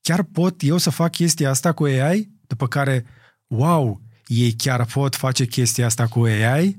chiar 0.00 0.22
pot 0.22 0.62
eu 0.62 0.76
să 0.76 0.90
fac 0.90 1.10
chestia 1.10 1.50
asta 1.50 1.72
cu 1.72 1.84
AI? 1.84 2.30
După 2.46 2.68
care, 2.68 3.06
wow, 3.46 4.00
ei 4.26 4.52
chiar 4.52 4.84
pot 4.84 5.16
face 5.16 5.44
chestia 5.44 5.86
asta 5.86 6.06
cu 6.08 6.22
AI? 6.22 6.78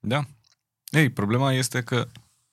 Da. 0.00 0.24
Ei, 0.90 1.10
problema 1.10 1.52
este 1.52 1.82
că 1.82 2.08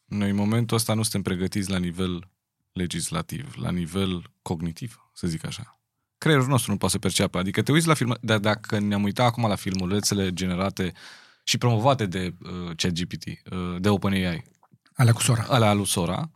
noi 0.05 0.29
în 0.29 0.35
momentul 0.35 0.77
ăsta 0.77 0.93
nu 0.93 1.01
suntem 1.01 1.21
pregătiți 1.21 1.69
la 1.69 1.77
nivel 1.77 2.29
legislativ, 2.71 3.55
la 3.55 3.71
nivel 3.71 4.31
cognitiv, 4.41 5.09
să 5.13 5.27
zic 5.27 5.45
așa. 5.45 5.78
Creierul 6.19 6.47
nostru 6.47 6.71
nu 6.71 6.77
poate 6.77 6.93
să 6.93 6.99
perceapă. 6.99 7.37
Adică 7.37 7.61
te 7.61 7.71
uiți 7.71 7.87
la 7.87 7.93
film, 7.93 8.17
dar 8.21 8.37
dacă 8.37 8.79
ne-am 8.79 9.03
uitat 9.03 9.25
acum 9.25 9.47
la 9.47 9.55
filmulețele 9.55 10.33
generate 10.33 10.93
și 11.43 11.57
promovate 11.57 12.05
de 12.05 12.33
uh, 12.41 12.75
ChatGPT, 12.75 13.25
uh, 13.25 13.75
de 13.79 13.89
OpenAI, 13.89 14.43
Alea 14.93 15.13
cu 15.13 15.21
sora. 15.21 15.45
alea 15.47 15.73
lui 15.73 15.85
Sora, 15.87 16.31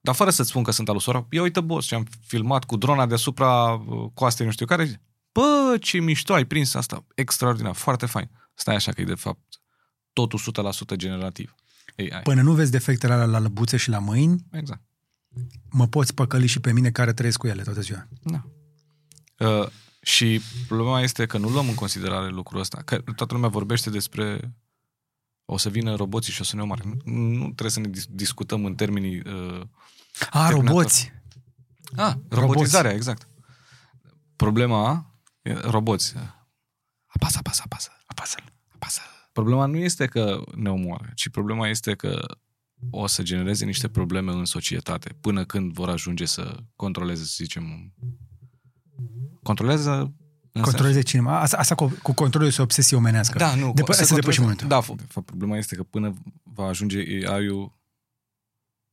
dar 0.00 0.14
fără 0.14 0.30
să-ți 0.30 0.48
spun 0.48 0.62
că 0.62 0.70
sunt 0.70 0.88
alu 0.88 0.98
Sora, 0.98 1.26
ia 1.30 1.42
uite, 1.42 1.60
boss, 1.60 1.86
ce 1.86 1.94
am 1.94 2.06
filmat 2.26 2.64
cu 2.64 2.76
drona 2.76 3.06
deasupra 3.06 3.72
uh, 3.72 4.10
coastei 4.14 4.46
nu 4.46 4.52
știu 4.52 4.66
care, 4.66 5.00
bă, 5.32 5.76
ce 5.80 5.98
mișto 6.00 6.34
ai 6.34 6.44
prins 6.44 6.74
asta, 6.74 7.04
extraordinar, 7.14 7.74
foarte 7.74 8.06
fain. 8.06 8.30
Stai 8.54 8.74
așa 8.74 8.92
că 8.92 9.00
e 9.00 9.04
de 9.04 9.14
fapt 9.14 9.60
totul 10.12 10.40
100% 10.94 10.96
generativ. 10.96 11.54
AI. 11.98 12.20
Până 12.22 12.42
nu 12.42 12.52
vezi 12.52 12.70
defectele 12.70 13.12
alea 13.12 13.26
la 13.26 13.38
lăbuțe 13.38 13.76
și 13.76 13.88
la 13.88 13.98
mâini, 13.98 14.44
Exact. 14.50 14.82
mă 15.70 15.86
poți 15.86 16.14
păcăli 16.14 16.46
și 16.46 16.60
pe 16.60 16.72
mine 16.72 16.90
care 16.90 17.12
trăiesc 17.12 17.38
cu 17.38 17.46
ele 17.46 17.62
toată 17.62 17.80
ziua. 17.80 18.08
Da. 18.22 18.44
Uh, 19.38 19.66
și 20.02 20.40
problema 20.66 21.00
este 21.00 21.26
că 21.26 21.38
nu 21.38 21.48
luăm 21.48 21.68
în 21.68 21.74
considerare 21.74 22.28
lucrul 22.28 22.60
ăsta. 22.60 22.82
Că 22.84 22.98
toată 23.16 23.34
lumea 23.34 23.48
vorbește 23.48 23.90
despre 23.90 24.54
o 25.44 25.56
să 25.56 25.68
vină 25.68 25.94
roboții 25.94 26.32
și 26.32 26.40
o 26.40 26.44
să 26.44 26.56
ne 26.56 26.62
omoare. 26.62 26.82
Nu, 26.84 27.12
nu 27.12 27.44
trebuie 27.44 27.70
să 27.70 27.80
ne 27.80 27.88
dis- 27.88 28.06
discutăm 28.10 28.64
în 28.64 28.74
termenii... 28.74 29.18
Uh, 29.18 29.60
A, 30.30 30.46
Terminator. 30.46 30.52
roboți! 30.52 31.12
a, 31.96 32.20
robotizarea, 32.28 32.92
exact. 32.92 33.28
Problema, 34.36 35.14
e, 35.42 35.52
roboți. 35.52 36.14
Apasă, 37.06 37.38
apasă, 37.38 37.62
apasă. 37.64 37.90
Apasă-l. 38.06 38.52
Apasă. 38.74 39.00
Problema 39.32 39.66
nu 39.66 39.76
este 39.76 40.06
că 40.06 40.42
ne 40.54 40.70
omoară, 40.70 41.10
ci 41.14 41.28
problema 41.28 41.68
este 41.68 41.94
că 41.94 42.38
o 42.90 43.06
să 43.06 43.22
genereze 43.22 43.64
niște 43.64 43.88
probleme 43.88 44.32
în 44.32 44.44
societate 44.44 45.16
până 45.20 45.44
când 45.44 45.72
vor 45.72 45.88
ajunge 45.88 46.24
să 46.24 46.56
controleze, 46.76 47.24
să 47.24 47.34
zicem, 47.36 47.92
controlează 49.42 50.12
în 50.52 50.62
Controleze 50.62 51.02
cineva. 51.02 51.40
Asta, 51.40 51.56
asta 51.56 51.74
cu, 51.74 51.98
cu 52.02 52.12
controlul 52.12 52.48
este 52.48 52.60
o 52.60 52.64
obsesie 52.64 52.96
omenească. 52.96 53.38
Da, 53.38 53.54
nu. 53.54 53.72
Depă- 53.72 53.92
să 53.92 54.04
să 54.04 54.14
depășim 54.14 54.42
momentul. 54.42 54.68
Da, 54.68 54.80
de 54.96 55.04
fapt, 55.08 55.26
problema 55.26 55.56
este 55.56 55.76
că 55.76 55.82
până 55.82 56.14
va 56.42 56.64
ajunge 56.66 56.98
AI-ul 57.28 57.78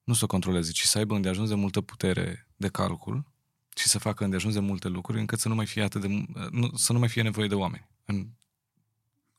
nu 0.04 0.14
să 0.14 0.24
o 0.24 0.28
controleze, 0.28 0.72
ci 0.72 0.82
să 0.84 0.98
aibă 0.98 1.16
îndeajuns 1.16 1.50
de 1.50 1.56
multă 1.56 1.82
putere 1.82 2.48
de 2.56 2.68
calcul 2.68 3.26
și 3.76 3.88
să 3.88 4.00
facă 4.00 4.24
îndeajuns 4.24 4.54
de 4.54 4.60
multe 4.60 4.88
lucruri 4.88 5.20
încât 5.20 5.40
să 5.40 5.48
nu 5.48 5.56
mai 5.56 5.66
fie 5.66 5.84
atât 5.84 6.02
de, 6.02 6.08
mu- 6.08 6.26
nu, 6.52 6.72
să 6.76 6.94
nu 6.94 7.00
mai 7.00 7.08
fie 7.08 7.22
nevoie 7.22 7.48
de 7.48 7.56
oameni 7.56 7.88
în, 8.06 8.28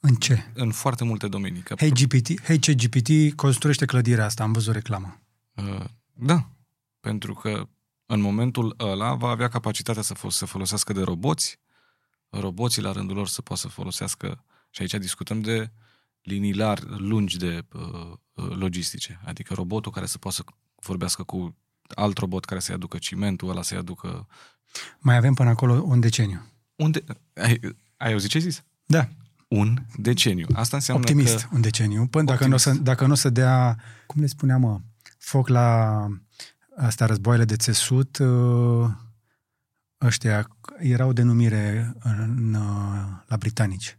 În 0.01 0.15
ce? 0.15 0.51
în 0.55 0.71
foarte 0.73 1.05
multe 1.05 1.29
domenii. 1.29 1.61
Că, 1.63 1.75
Hey 1.79 1.91
GPT, 1.91 2.43
hey 2.43 2.59
GPT 2.59 3.35
construiește 3.37 3.85
clădirea 3.85 4.25
asta, 4.25 4.43
am 4.43 4.53
văzut 4.53 4.75
reclamă. 4.75 5.21
uh, 5.55 5.85
da, 6.15 6.49
pentru 7.01 7.35
că 7.35 7.69
în 8.13 8.21
momentul 8.21 8.75
ăla 8.79 9.15
va 9.15 9.29
avea 9.29 9.49
capacitatea 9.49 10.03
să 10.03 10.15
fol- 10.15 10.31
să 10.31 10.47
folosească 10.47 10.93
de 10.93 11.03
roboți, 11.03 11.61
roboții 12.29 12.83
la 12.83 12.93
rândul 12.93 13.17
lor 13.17 13.29
să 13.29 13.43
poată 13.43 13.63
să 13.63 13.69
folosească, 13.69 14.45
și 14.71 14.83
aici 14.83 14.95
discutăm 14.95 15.41
de 15.41 15.71
linii 16.23 16.55
lar, 16.55 16.81
lungi 16.85 17.37
de 17.37 17.65
uh, 17.73 18.13
uh, 18.33 18.51
logistice, 18.57 19.21
adică 19.25 19.55
robotul 19.55 19.93
care 19.93 20.07
să 20.07 20.19
poată 20.19 20.37
să 20.37 20.53
vorbească 20.75 21.23
cu 21.23 21.57
alt 21.95 22.19
robot 22.19 22.45
care 22.45 22.61
să-i 22.61 22.75
aducă 22.75 22.99
cimentul, 22.99 23.49
ăla 23.51 23.63
să-i 23.63 23.79
aducă... 23.79 24.27
Mai 24.99 25.17
avem 25.17 25.35
până 25.35 25.49
acolo 25.49 25.83
un 25.83 26.01
deceniu. 26.01 26.47
Unde... 26.77 27.05
Ai, 27.35 27.61
ai 27.97 28.13
auzit 28.13 28.31
ce 28.31 28.37
ai 28.37 28.43
zis? 28.43 28.65
Da, 28.87 29.09
Un 29.49 29.79
deceniu. 29.97 30.47
Asta 30.55 30.77
înseamnă 30.77 31.03
optimist, 31.03 31.45
că... 31.45 31.49
un 31.55 31.61
deceniu. 31.61 32.07
Până 32.07 32.25
dacă 32.25 32.47
nu, 32.47 32.55
o 32.55 32.57
să, 32.57 32.69
Optimist. 32.69 32.91
dacă 32.91 33.07
nu 33.07 33.13
o 33.13 33.15
să 33.15 33.31
dea, 33.31 33.79
cum 34.07 34.21
le 34.21 34.27
spuneam, 34.27 34.61
mă, 34.61 34.81
foc 35.19 35.49
la 35.49 36.07
astea 36.77 37.07
războaiele 37.07 37.45
de 37.45 37.57
țesut, 37.57 38.19
uh, 38.19 38.91
ăștia 40.01 40.49
erau 40.79 41.13
denumire 41.13 41.95
în, 42.03 42.55
uh, 42.55 43.23
la 43.27 43.37
britanici. 43.39 43.99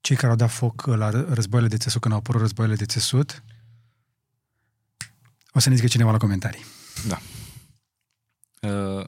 Cei 0.00 0.16
care 0.16 0.30
au 0.30 0.36
dat 0.36 0.50
foc 0.50 0.86
la 0.86 1.10
războaiele 1.10 1.70
de 1.70 1.76
țesut, 1.76 2.00
când 2.00 2.14
au 2.14 2.20
apărut 2.20 2.40
războaiele 2.40 2.76
de 2.76 2.84
țesut, 2.84 3.42
o 5.52 5.58
să 5.58 5.68
ne 5.68 5.74
zică 5.74 5.86
cineva 5.86 6.10
la 6.10 6.18
comentarii. 6.18 6.64
Da. 7.08 7.18
Uh, 8.68 9.04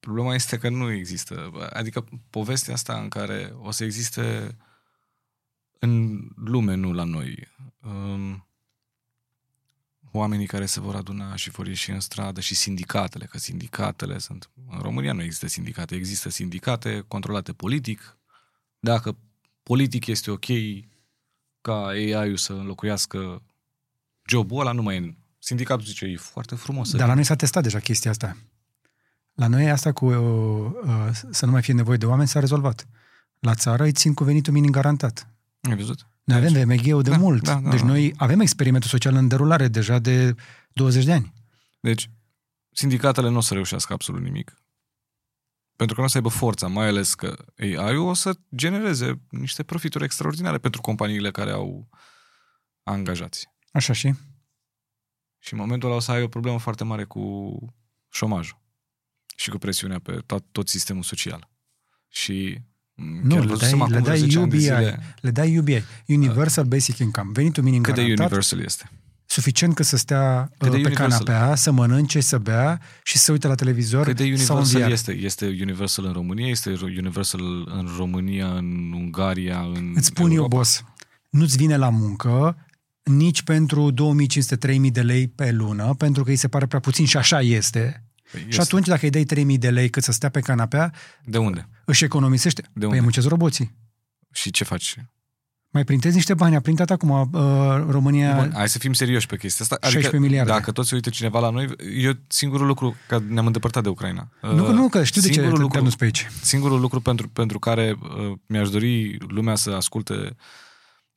problema 0.00 0.34
este 0.34 0.58
că 0.58 0.68
nu 0.68 0.90
există. 0.90 1.50
Adică 1.72 2.04
povestea 2.30 2.74
asta 2.74 2.98
în 2.98 3.08
care 3.08 3.54
o 3.58 3.70
să 3.70 3.84
existe 3.84 4.56
în 5.78 6.20
lume, 6.36 6.74
nu 6.74 6.92
la 6.92 7.04
noi, 7.04 7.48
um, 7.82 8.46
oamenii 10.18 10.46
care 10.46 10.66
se 10.66 10.80
vor 10.80 10.94
aduna 10.94 11.36
și 11.36 11.50
vor 11.50 11.66
ieși 11.66 11.90
în 11.90 12.00
stradă 12.00 12.40
și 12.40 12.54
sindicatele, 12.54 13.24
că 13.24 13.38
sindicatele 13.38 14.18
sunt... 14.18 14.50
În 14.70 14.78
România 14.78 15.12
nu 15.12 15.22
există 15.22 15.46
sindicate, 15.46 15.94
există 15.94 16.28
sindicate 16.28 17.04
controlate 17.08 17.52
politic. 17.52 18.18
Dacă 18.78 19.16
politic 19.62 20.06
este 20.06 20.30
ok 20.30 20.46
ca 21.60 21.86
AI-ul 21.86 22.36
să 22.36 22.52
înlocuiască 22.52 23.42
jobul 24.26 24.60
ăla, 24.60 24.72
nu 24.72 24.82
mai 24.82 24.96
e... 24.96 25.16
Sindicatul 25.38 25.84
zice, 25.84 26.04
e 26.04 26.16
foarte 26.16 26.54
frumos. 26.54 26.90
să 26.90 26.96
Dar 26.96 27.08
la 27.08 27.14
noi 27.14 27.24
s-a 27.24 27.36
testat 27.36 27.62
deja 27.62 27.78
chestia 27.78 28.10
asta. 28.10 28.36
La 29.34 29.46
noi 29.46 29.70
asta 29.70 29.92
cu 29.92 30.06
uh, 30.06 30.72
uh, 30.84 31.10
să 31.30 31.46
nu 31.46 31.52
mai 31.52 31.62
fie 31.62 31.74
nevoie 31.74 31.96
de 31.96 32.06
oameni 32.06 32.28
s-a 32.28 32.40
rezolvat. 32.40 32.86
La 33.38 33.54
țară 33.54 33.82
îi 33.82 33.92
țin 33.92 34.14
cu 34.14 34.24
venitul 34.24 34.52
minim 34.52 34.70
garantat. 34.70 35.28
Ai 35.60 35.76
văzut? 35.76 36.06
Noi 36.24 36.36
avem 36.36 36.52
VMG-ul 36.52 37.02
de 37.02 37.10
Da, 37.10 37.16
mult. 37.16 37.42
da, 37.42 37.54
da, 37.54 37.70
deci 37.70 37.80
da. 37.80 37.86
noi 37.86 38.12
avem 38.16 38.40
experimentul 38.40 38.90
social 38.90 39.14
în 39.14 39.28
derulare 39.28 39.68
deja 39.68 39.98
de 39.98 40.34
20 40.72 41.04
de 41.04 41.12
ani. 41.12 41.32
Deci, 41.80 42.10
sindicatele 42.70 43.28
nu 43.28 43.36
o 43.36 43.40
să 43.40 43.54
reușească 43.54 43.92
absolut 43.92 44.22
nimic. 44.22 44.58
Pentru 45.76 45.94
că 45.94 46.00
nu 46.00 46.06
o 46.06 46.10
să 46.10 46.16
aibă 46.16 46.28
forța, 46.28 46.66
mai 46.66 46.86
ales 46.86 47.14
că 47.14 47.44
AI-ul 47.58 48.08
o 48.08 48.14
să 48.14 48.38
genereze 48.54 49.20
niște 49.30 49.62
profituri 49.62 50.04
extraordinare 50.04 50.58
pentru 50.58 50.80
companiile 50.80 51.30
care 51.30 51.50
au 51.50 51.88
angajați. 52.82 53.48
Așa 53.72 53.92
și? 53.92 54.14
Și 55.38 55.52
în 55.52 55.58
momentul 55.58 55.88
ăla 55.88 55.96
o 55.96 56.00
să 56.00 56.10
ai 56.10 56.22
o 56.22 56.28
problemă 56.28 56.58
foarte 56.58 56.84
mare 56.84 57.04
cu 57.04 57.56
șomajul 58.10 58.62
și 59.36 59.50
cu 59.50 59.58
presiunea 59.58 59.98
pe 59.98 60.12
tot, 60.26 60.44
tot 60.52 60.68
sistemul 60.68 61.02
social. 61.02 61.50
Și 62.08 62.60
Nu, 62.94 63.28
chiar 63.34 63.40
le 63.40 63.46
văzusem 63.46 63.78
dai, 63.78 63.80
acum 63.80 63.92
le 63.94 64.00
vreo 64.00 64.14
dai 64.14 64.18
10 64.18 64.38
ani 64.38 64.48
de 64.50 64.56
UBI. 64.56 64.64
zile 64.64 65.00
Le 65.20 65.30
dai 65.30 65.58
UBI. 65.58 65.82
Universal 66.06 66.64
Basic 66.64 66.98
Income. 66.98 67.30
Venitul 67.32 67.62
minim 67.62 67.82
cât 67.82 67.94
de 67.94 68.00
garantat. 68.00 68.26
universal 68.26 68.60
este. 68.60 68.90
Suficient 69.26 69.74
că 69.74 69.82
să 69.82 69.96
stea 69.96 70.50
Cât 70.58 70.70
de 70.70 70.76
uh, 70.76 70.82
pe 70.82 70.88
universal? 70.88 71.24
canapea, 71.24 71.54
să 71.54 71.70
mănânce, 71.70 72.20
să 72.20 72.38
bea 72.38 72.80
și 73.02 73.18
să 73.18 73.24
se 73.24 73.32
uite 73.32 73.46
la 73.46 73.54
televizor 73.54 74.04
Cât 74.06 74.16
de 74.16 74.36
sau 74.36 74.56
în 74.56 74.62
universal 74.62 74.82
VR. 74.86 74.90
este? 74.92 75.12
Este 75.12 75.46
universal 75.60 76.04
în 76.04 76.12
România? 76.12 76.46
Este 76.46 76.76
universal 76.82 77.40
în 77.66 77.88
România, 77.96 78.46
în 78.46 78.92
Ungaria, 78.94 79.60
în 79.74 79.92
Îți 79.96 80.06
spun 80.06 80.30
eu, 80.30 80.36
Europa? 80.36 80.56
boss, 80.56 80.84
nu-ți 81.30 81.56
vine 81.56 81.76
la 81.76 81.88
muncă 81.88 82.56
nici 83.02 83.42
pentru 83.42 83.92
2500-3000 83.92 84.90
de 84.92 85.02
lei 85.02 85.28
pe 85.28 85.50
lună, 85.52 85.94
pentru 85.98 86.24
că 86.24 86.30
îi 86.30 86.36
se 86.36 86.48
pare 86.48 86.66
prea 86.66 86.80
puțin 86.80 87.06
și 87.06 87.16
așa 87.16 87.40
este. 87.40 88.02
Păi 88.34 88.42
Și 88.42 88.48
este. 88.48 88.60
atunci, 88.62 88.86
dacă 88.86 89.04
îi 89.04 89.10
dai 89.10 89.24
3000 89.24 89.58
de 89.58 89.70
lei 89.70 89.88
cât 89.88 90.02
să 90.02 90.12
stea 90.12 90.28
pe 90.28 90.40
canapea, 90.40 90.92
De 91.24 91.38
unde? 91.38 91.68
își 91.84 92.04
economisește. 92.04 92.62
De 92.62 92.68
păi 92.72 92.86
unde? 92.86 93.00
muncesc 93.00 93.28
roboții. 93.28 93.74
Și 94.32 94.50
ce 94.50 94.64
faci? 94.64 94.96
Mai 95.70 95.84
printezi 95.84 96.14
niște 96.14 96.34
bani. 96.34 96.56
A 96.56 96.60
printat 96.60 96.90
acum 96.90 97.10
uh, 97.10 97.84
România... 97.88 98.34
Bun, 98.34 98.52
hai 98.54 98.68
să 98.68 98.78
fim 98.78 98.92
serioși 98.92 99.26
pe 99.26 99.36
chestia 99.36 99.64
asta. 99.70 99.86
16 99.86 100.20
miliarde. 100.20 100.50
Dacă 100.50 100.72
tot 100.72 100.86
se 100.86 100.94
uită 100.94 101.10
cineva 101.10 101.40
la 101.40 101.50
noi, 101.50 101.68
eu 101.96 102.12
singurul 102.26 102.66
lucru, 102.66 102.96
că 103.08 103.20
ne-am 103.28 103.46
îndepărtat 103.46 103.82
de 103.82 103.88
Ucraina. 103.88 104.28
Nu, 104.40 104.64
că 104.64 104.70
nu, 104.72 104.88
că 104.88 105.04
știu 105.04 105.20
de 105.20 105.26
ce 105.26 105.32
Singurul 105.32 105.56
te 105.56 105.62
lucru, 105.62 105.78
lucru... 105.78 105.96
pe 105.96 106.04
aici. 106.04 106.26
Singurul 106.42 106.80
lucru 106.80 107.00
pentru, 107.00 107.28
pentru 107.28 107.58
care 107.58 107.96
uh, 108.00 108.32
mi-aș 108.46 108.70
dori 108.70 109.16
lumea 109.18 109.54
să 109.54 109.70
asculte 109.70 110.36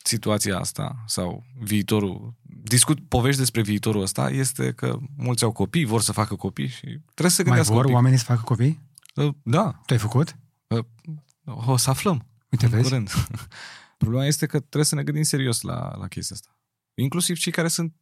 situația 0.08 0.60
asta 0.60 1.04
sau 1.06 1.44
viitorul, 1.60 2.34
discut 2.64 3.00
povești 3.08 3.40
despre 3.40 3.62
viitorul 3.62 4.02
ăsta, 4.02 4.30
este 4.30 4.72
că 4.72 4.98
mulți 5.18 5.44
au 5.44 5.52
copii, 5.52 5.86
vor 5.86 6.02
să 6.02 6.12
facă 6.12 6.36
copii 6.36 6.68
și 6.68 6.86
trebuie 7.14 7.30
să 7.30 7.42
Mai 7.42 7.46
gândească 7.46 7.72
vor 7.74 7.82
un 7.82 7.86
pic. 7.86 7.96
oamenii 7.96 8.18
să 8.18 8.24
facă 8.24 8.42
copii? 8.42 8.80
Uh, 9.16 9.34
Da, 9.44 9.82
Tu 9.86 9.94
ai 9.94 10.00
făcut? 10.00 10.36
o 11.46 11.78
să 11.78 11.90
aflăm. 11.90 12.26
Uite, 12.52 12.66
în 12.66 12.72
vezi? 12.72 12.84
curând. 12.84 13.12
Problema 13.98 14.26
este 14.26 14.46
că 14.46 14.60
trebuie 14.60 14.84
să 14.86 14.96
ne 14.96 15.04
gândim 15.04 15.24
serios 15.24 15.62
la, 15.62 15.96
la 15.98 16.08
chestia 16.08 16.36
asta. 16.36 16.58
Inclusiv 16.94 17.38
cei 17.38 17.52
care 17.52 17.68
sunt, 17.68 17.94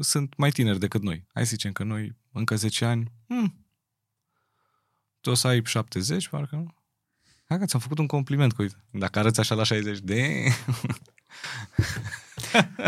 sunt 0.00 0.36
mai 0.36 0.50
tineri 0.50 0.78
decât 0.78 1.02
noi. 1.02 1.26
Hai 1.34 1.42
să 1.44 1.50
zicem 1.50 1.72
că 1.72 1.84
noi, 1.84 2.16
încă 2.32 2.56
10 2.56 2.84
ani, 2.84 3.12
hmm, 3.26 3.66
tu 5.20 5.30
o 5.30 5.34
să 5.34 5.46
ai 5.46 5.62
70, 5.64 6.28
parcă 6.28 6.56
nu? 6.56 6.74
Hai 7.44 7.58
că 7.58 7.64
ți-am 7.64 7.80
făcut 7.80 7.98
un 7.98 8.06
compliment, 8.06 8.52
cu 8.52 8.62
uite, 8.62 8.84
dacă 8.90 9.18
arăți 9.18 9.40
așa 9.40 9.54
la 9.54 9.62
60, 9.62 9.98
de... 9.98 10.44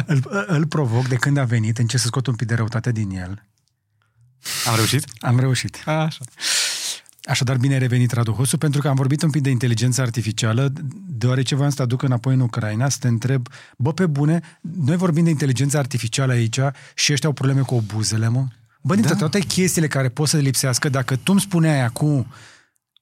Îl, 0.07 0.45
îl 0.47 0.67
provoc 0.67 1.09
de 1.09 1.15
când 1.17 1.37
a 1.37 1.45
venit, 1.45 1.79
încerc 1.79 2.03
să 2.03 2.09
scot 2.09 2.27
un 2.27 2.35
pic 2.35 2.47
de 2.47 2.55
răutate 2.55 2.93
din 2.93 3.11
el. 3.11 3.47
Am 4.67 4.75
reușit? 4.75 5.05
Am 5.21 5.39
reușit. 5.39 5.83
Așa. 5.85 6.25
Așadar, 7.25 7.57
bine 7.57 7.73
ai 7.73 7.79
revenit, 7.79 8.13
Radu 8.13 8.33
Hosu, 8.33 8.59
pentru 8.59 8.81
că 8.81 8.89
am 8.89 8.95
vorbit 8.95 9.23
un 9.23 9.31
pic 9.31 9.43
de 9.43 9.51
inteligență 9.51 10.01
artificială, 10.01 10.73
deoarece 11.07 11.55
voiam 11.55 11.71
să 11.71 11.77
te 11.77 11.83
aduc 11.83 12.03
înapoi 12.03 12.35
în 12.35 12.41
Ucraina, 12.41 12.89
să 12.89 12.97
te 13.01 13.09
întreb, 13.09 13.49
bă, 13.77 13.93
pe 13.93 14.07
bune, 14.07 14.41
noi 14.61 14.97
vorbim 14.97 15.25
de 15.25 15.31
inteligență 15.31 15.79
artificială 15.79 16.33
aici 16.33 16.59
și 16.95 17.13
ăștia 17.13 17.29
au 17.29 17.35
probleme 17.35 17.61
cu 17.61 17.75
obuzele, 17.75 18.29
mă? 18.29 18.47
Bă, 18.81 18.95
dintre 18.95 19.13
Da. 19.13 19.19
toate 19.19 19.39
chestiile 19.39 19.89
care 19.89 20.09
pot 20.09 20.29
să 20.29 20.37
lipsească, 20.37 20.89
dacă 20.89 21.17
tu 21.17 21.33
îmi 21.33 21.41
spuneai 21.41 21.81
acum 21.81 22.27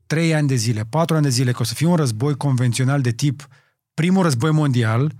3 0.07 0.35
ani 0.35 0.49
de 0.49 0.55
zile, 0.55 0.85
4 0.91 1.15
ani 1.15 1.25
de 1.25 1.31
zile 1.31 1.53
că 1.53 1.63
o 1.63 1.65
să 1.65 1.75
fie 1.75 1.87
un 1.87 1.97
război 1.97 2.37
convențional 2.37 3.01
de 3.01 3.11
tip 3.13 3.49
primul 3.95 4.23
război 4.23 4.51
mondial, 4.51 5.13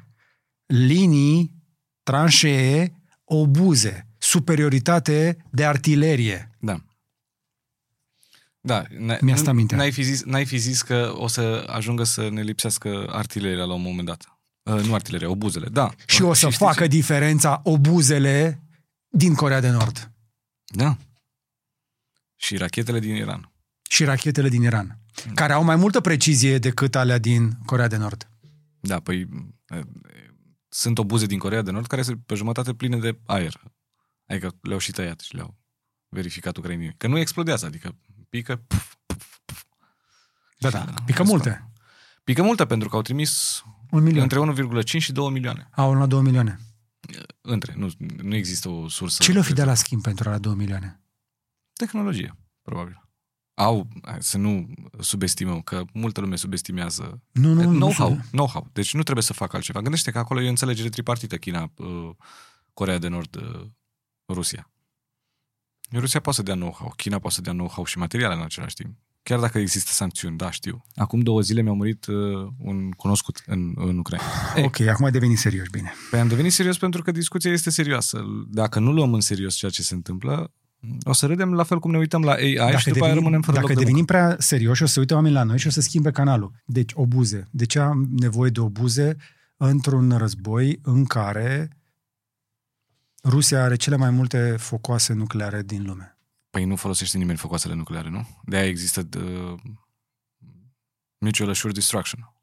linii, 0.71 1.55
tranșee, 2.03 2.93
obuze, 3.25 4.07
superioritate 4.19 5.37
de 5.51 5.65
artilerie. 5.67 6.51
Da. 6.61 6.85
Da, 8.61 8.85
n- 8.87 9.19
Mi-a 9.21 9.37
stat 9.37 9.55
mintea. 9.55 9.77
N-ai 9.77 9.93
fi, 9.93 10.03
zis, 10.03 10.23
n-ai 10.25 10.45
fi 10.47 10.57
zis 10.59 10.83
că 10.83 11.13
o 11.17 11.27
să 11.27 11.65
ajungă 11.71 12.05
să 12.05 12.29
ne 12.29 12.43
lipsească 12.43 13.07
artileria 13.11 13.65
la 13.65 13.75
un 13.75 13.83
moment 13.83 14.07
dat. 14.07 14.39
Uh, 14.63 14.81
nu 14.83 14.95
artileria, 14.95 15.31
obuzele, 15.31 15.69
da. 15.69 15.91
Și 16.07 16.23
o 16.23 16.33
să 16.33 16.47
știți 16.47 16.57
facă 16.63 16.83
ce? 16.83 16.89
diferența 16.89 17.61
obuzele 17.65 18.63
din 19.09 19.35
Corea 19.35 19.61
de 19.61 19.69
Nord 19.71 20.11
Da. 20.65 20.97
Și 22.37 22.57
rachetele 22.57 22.99
din 23.01 23.15
Iran. 23.15 23.53
și 23.91 24.05
rachetele 24.05 24.49
din 24.49 24.63
Iran, 24.63 24.99
care 25.35 25.53
au 25.53 25.65
mai 25.65 25.77
multă 25.77 26.01
precizie 26.01 26.59
decât 26.59 26.95
alea 26.95 27.19
din 27.19 27.59
Corea 27.65 27.89
de 27.89 27.97
Nord. 27.97 28.29
Da, 28.81 29.01
păi 29.01 29.23
uh, 29.69 29.81
sunt 30.73 30.99
obuze 30.99 31.27
din 31.27 31.39
Corea 31.39 31.63
de 31.63 31.71
Nord 31.71 31.87
care 31.87 32.03
sunt 32.03 32.21
pe 32.27 32.35
jumătate 32.35 32.75
pline 32.75 32.97
de 32.99 33.19
aer. 33.27 33.63
Adică 34.27 34.57
le-au 34.61 34.79
și 34.79 34.91
tăiat 34.93 35.21
și 35.21 35.35
le-au 35.35 35.57
verificat 36.09 36.57
ucrainienii. 36.57 36.95
Că 36.97 37.07
nu 37.07 37.19
explodează, 37.19 37.67
adică 37.67 37.97
pică... 38.29 38.57
Puf, 38.57 38.95
puf, 39.07 39.35
puf. 39.45 39.63
Da, 40.59 40.69
Și, 40.69 40.75
da, 40.75 40.85
da, 40.85 40.95
pică 41.05 41.23
asta. 41.23 41.35
multe. 41.35 41.71
Pică 42.25 42.43
multe 42.43 42.67
pentru 42.67 42.89
că 42.89 42.97
au 42.97 43.03
trimis 43.03 43.63
Un 43.91 44.03
milion. 44.03 44.29
între 44.31 44.65
1,5 44.83 44.85
și 44.85 45.13
2 45.13 45.31
milioane. 45.31 45.69
Au 45.73 45.95
la 45.95 46.07
2 46.07 46.23
milioane. 46.23 46.59
Între, 47.41 47.75
nu, 47.77 47.91
nu 48.23 48.35
există 48.35 48.69
o 48.69 48.89
sursă. 48.89 49.23
Ce 49.23 49.33
le-o 49.33 49.43
fi 49.43 49.53
de 49.53 49.65
la 49.65 49.75
schimb 49.75 50.03
pentru 50.03 50.29
la 50.29 50.39
2 50.39 50.55
milioane? 50.55 51.01
Tehnologie, 51.73 52.37
probabil. 52.63 53.10
Au, 53.61 53.87
hai 54.03 54.17
să 54.21 54.39
nu 54.39 54.69
subestimăm, 55.01 55.61
că 55.61 55.83
multă 55.93 56.21
lume 56.21 56.37
subestimează 56.37 57.23
Nu, 57.33 57.53
nu, 57.53 57.63
nu. 57.63 57.73
know-how, 57.73 58.09
Nu, 58.09 58.21
know-how. 58.31 58.69
Deci 58.73 58.95
nu 58.95 59.03
trebuie 59.03 59.25
să 59.25 59.33
facă 59.33 59.57
altceva. 59.57 59.81
Gândește 59.81 60.11
că 60.11 60.19
acolo 60.19 60.41
e 60.41 60.47
o 60.47 60.49
înțelegere 60.49 60.89
tripartită, 60.89 61.37
China, 61.37 61.73
uh, 61.77 62.11
Corea 62.75 62.99
de 62.99 63.09
Nord, 63.09 63.37
uh, 63.37 63.67
Rusia. 64.29 64.71
Rusia 65.93 66.21
poate 66.21 66.39
să 66.39 66.45
dea 66.45 66.55
know-how, 66.55 66.93
China 66.97 67.19
poate 67.19 67.35
să 67.35 67.41
dea 67.41 67.53
know-how 67.53 67.85
și 67.85 67.99
materiale 67.99 68.35
în 68.35 68.43
același 68.43 68.75
timp. 68.75 68.97
Chiar 69.23 69.41
dacă 69.41 69.59
există 69.59 69.91
sancțiuni, 69.93 70.37
da, 70.37 70.51
știu. 70.51 70.85
Acum 70.95 71.21
două 71.21 71.41
zile 71.41 71.61
mi-a 71.63 71.73
murit 71.73 72.07
uh, 72.07 72.49
un 72.59 72.91
cunoscut 72.91 73.43
în, 73.47 73.73
în 73.77 73.99
Ucraina. 73.99 74.25
Ei, 74.57 74.65
Ok, 74.69 74.81
acum 74.81 75.05
ai 75.05 75.11
devenit 75.11 75.39
serios, 75.39 75.69
bine. 75.69 75.93
Păi 76.11 76.21
am 76.21 76.29
devenit 76.29 76.53
serios 76.53 76.79
pentru 76.79 77.03
că 77.03 77.11
discuția 77.11 77.53
este 77.53 77.71
serioasă. 77.71 78.25
Dacă 78.49 78.79
nu 78.79 78.93
luăm 78.93 79.15
în 79.15 79.21
serios 79.21 79.55
ceea 79.55 79.71
ce 79.71 79.83
se 79.83 79.95
întâmplă, 79.95 80.53
o 81.03 81.13
să 81.13 81.27
râdem 81.27 81.55
la 81.55 81.63
fel 81.63 81.79
cum 81.79 81.91
ne 81.91 81.99
uităm 81.99 82.23
la 82.23 82.33
AI 82.33 82.77
și 82.77 82.89
după 82.89 83.05
aia 83.05 83.15
rămânem 83.15 83.43
fără 83.43 83.57
dacă 83.57 83.69
loc 83.69 83.77
de 83.77 83.85
devenim 83.85 84.05
prea 84.05 84.37
serioși, 84.39 84.83
o 84.83 84.87
să 84.87 84.93
se 84.93 85.01
uite 85.01 85.15
oamenii 85.15 85.37
la 85.37 85.43
noi 85.43 85.59
și 85.59 85.67
o 85.67 85.71
să 85.71 85.81
schimbe 85.81 86.11
canalul. 86.11 86.53
Deci, 86.65 86.91
obuze. 86.95 87.49
De 87.51 87.67
ce 87.67 87.79
am 87.79 88.09
nevoie 88.17 88.51
de 88.51 88.61
obuze 88.61 89.17
într-un 89.57 90.19
război 90.19 90.79
în 90.83 91.05
care 91.05 91.69
Rusia 93.25 93.63
are 93.63 93.77
cele 93.77 93.97
mai 93.97 94.11
multe 94.11 94.57
focoase 94.59 95.13
nucleare 95.13 95.63
din 95.63 95.85
lume? 95.87 96.19
Păi 96.51 96.65
nu 96.65 96.77
folosește 96.77 97.19
nimeni 97.19 97.39
focoasele 97.39 97.75
nucleare, 97.75 98.09
nu? 98.09 98.27
De 98.45 98.57
aia 98.57 98.67
există 98.67 99.09
uh, 99.19 99.61
Mutual 101.19 101.49
Assured 101.49 101.75
Destruction. 101.75 102.35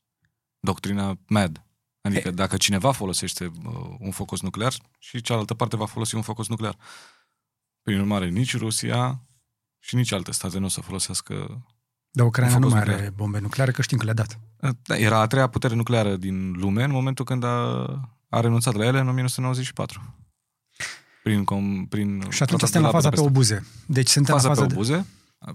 Doctrina 0.59 1.19
MAD. 1.27 1.61
Adică 2.01 2.31
dacă 2.31 2.57
cineva 2.57 2.91
folosește 2.91 3.45
uh, 3.45 3.95
un 3.99 4.11
focus 4.11 4.41
nuclear 4.41 4.73
și 4.99 5.21
cealaltă 5.21 5.53
parte 5.53 5.75
va 5.75 5.85
folosi 5.85 6.15
un 6.15 6.21
focus 6.21 6.47
nuclear. 6.47 6.77
Prin 7.87 7.99
urmare, 7.99 8.29
nici 8.29 8.57
Rusia 8.57 9.21
și 9.79 9.95
nici 9.95 10.11
alte 10.11 10.31
state 10.31 10.59
nu 10.59 10.65
o 10.65 10.67
să 10.67 10.81
folosească... 10.81 11.65
Dar 12.11 12.25
Ucraina 12.25 12.55
Un 12.55 12.59
nu 12.61 12.67
focus 12.67 12.79
mai 12.79 12.81
are 12.81 12.91
nuclear. 12.91 13.13
bombe 13.15 13.39
nucleare, 13.39 13.71
că 13.71 13.81
știm 13.81 13.97
că 13.97 14.03
le-a 14.03 14.13
dat. 14.13 14.39
Uh, 14.61 14.69
Da, 14.83 14.97
era 14.97 15.19
a 15.19 15.27
treia 15.27 15.47
putere 15.47 15.75
nucleară 15.75 16.15
din 16.15 16.51
lume 16.51 16.83
în 16.83 16.91
momentul 16.91 17.25
când 17.25 17.43
a, 17.43 17.85
a 18.29 18.39
renunțat 18.39 18.73
la 18.73 18.85
ele 18.85 18.99
în 18.99 19.07
1994. 19.07 20.15
Prin, 21.23 21.43
com, 21.43 21.85
prin 21.85 22.07
Și 22.07 22.43
atunci 22.43 22.59
tratatul 22.59 22.67
suntem 22.67 22.81
la 22.81 22.87
de 22.87 22.93
faza 22.93 23.09
pe 23.09 23.15
Budapesta. 23.15 23.55
obuze. 23.55 23.65
Deci 23.87 24.09
suntem 24.09 24.35
faza 24.35 24.47
la 24.47 24.53
pe 24.53 24.59
faza 24.59 24.73
de... 24.73 24.79
obuze. 24.79 25.05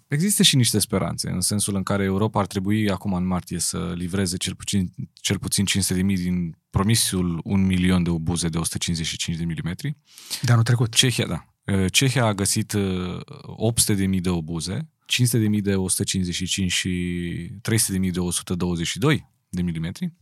Există 0.08 0.42
și 0.42 0.56
niște 0.56 0.78
speranțe, 0.78 1.30
în 1.30 1.40
sensul 1.40 1.74
în 1.74 1.82
care 1.82 2.04
Europa 2.04 2.40
ar 2.40 2.46
trebui 2.46 2.90
acum 2.90 3.12
în 3.12 3.26
martie 3.26 3.58
să 3.58 3.92
livreze 3.96 4.36
cel 4.36 4.54
puțin, 4.54 4.92
cel 5.12 5.38
puțin 5.38 5.64
500 5.64 5.94
de 5.94 6.02
mii 6.02 6.16
din 6.16 6.58
promisul 6.70 7.40
un 7.44 7.66
milion 7.66 8.02
de 8.02 8.10
obuze 8.10 8.48
de 8.48 8.58
155 8.58 9.36
de 9.36 9.44
milimetri. 9.44 9.96
de 10.42 10.52
anul 10.52 10.64
trecut. 10.64 10.94
Cehia, 10.94 11.26
da. 11.26 11.46
Uh, 11.64 11.92
Cehia 11.92 12.24
a 12.24 12.34
găsit 12.34 12.76
800 13.42 13.94
de 13.94 14.06
mii 14.06 14.20
de 14.20 14.28
obuze, 14.28 14.88
500 15.06 15.42
de 15.42 15.48
mii 15.48 15.60
de 15.60 15.74
155 15.74 16.72
și 16.72 16.90
300 17.62 17.92
de 17.92 17.98
mii 17.98 18.10
de 18.10 18.20
122 18.20 19.30
de 19.48 19.62
milimetri, 19.62 20.12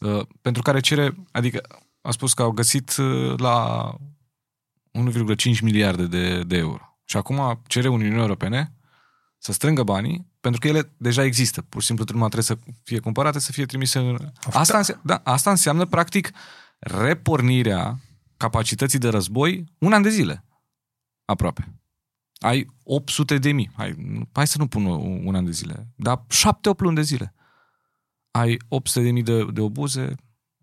uh, 0.00 0.26
pentru 0.40 0.62
care 0.62 0.80
cere, 0.80 1.14
adică 1.30 1.82
a 2.00 2.10
spus 2.10 2.34
că 2.34 2.42
au 2.42 2.50
găsit 2.50 2.96
uh, 2.96 3.38
la 3.38 3.94
1,5 4.92 5.60
miliarde 5.62 6.06
de, 6.06 6.42
de 6.42 6.56
euro. 6.56 6.98
Și 7.04 7.16
acum 7.16 7.62
cere 7.66 7.88
Uniunii 7.88 8.18
Europene 8.18 8.72
să 9.38 9.52
strângă 9.52 9.82
banii, 9.82 10.26
pentru 10.40 10.60
că 10.60 10.68
ele 10.68 10.92
deja 10.96 11.24
există. 11.24 11.62
Pur 11.62 11.80
și 11.80 11.86
simplu 11.86 12.04
numai 12.08 12.28
trebuie 12.28 12.56
să 12.56 12.72
fie 12.82 12.98
cumpărate, 12.98 13.38
să 13.38 13.52
fie 13.52 13.66
trimise 13.66 13.98
în... 13.98 14.32
Asta, 14.52 14.76
înse- 14.76 15.00
da, 15.04 15.20
asta 15.24 15.50
înseamnă, 15.50 15.84
practic, 15.84 16.30
repornirea 16.78 18.00
capacității 18.38 18.98
de 18.98 19.08
război 19.08 19.64
un 19.78 19.92
an 19.92 20.02
de 20.02 20.08
zile. 20.08 20.44
Aproape. 21.24 21.72
Ai 22.38 22.66
800 22.82 23.38
de 23.38 23.52
mii. 23.52 23.70
Hai, 23.76 23.94
nu- 23.98 24.28
hai 24.32 24.46
să 24.46 24.58
nu 24.58 24.66
pun 24.66 24.84
un, 24.84 25.20
un 25.26 25.34
an 25.34 25.44
de 25.44 25.50
zile. 25.50 25.88
Dar 25.96 26.24
7-8 26.28 26.78
luni 26.78 26.94
de 26.94 27.02
zile. 27.02 27.34
Ai 28.30 28.56
800 28.68 29.04
de 29.04 29.10
mii 29.10 29.22
de, 29.22 29.44
de 29.52 29.60
obuze, 29.60 30.14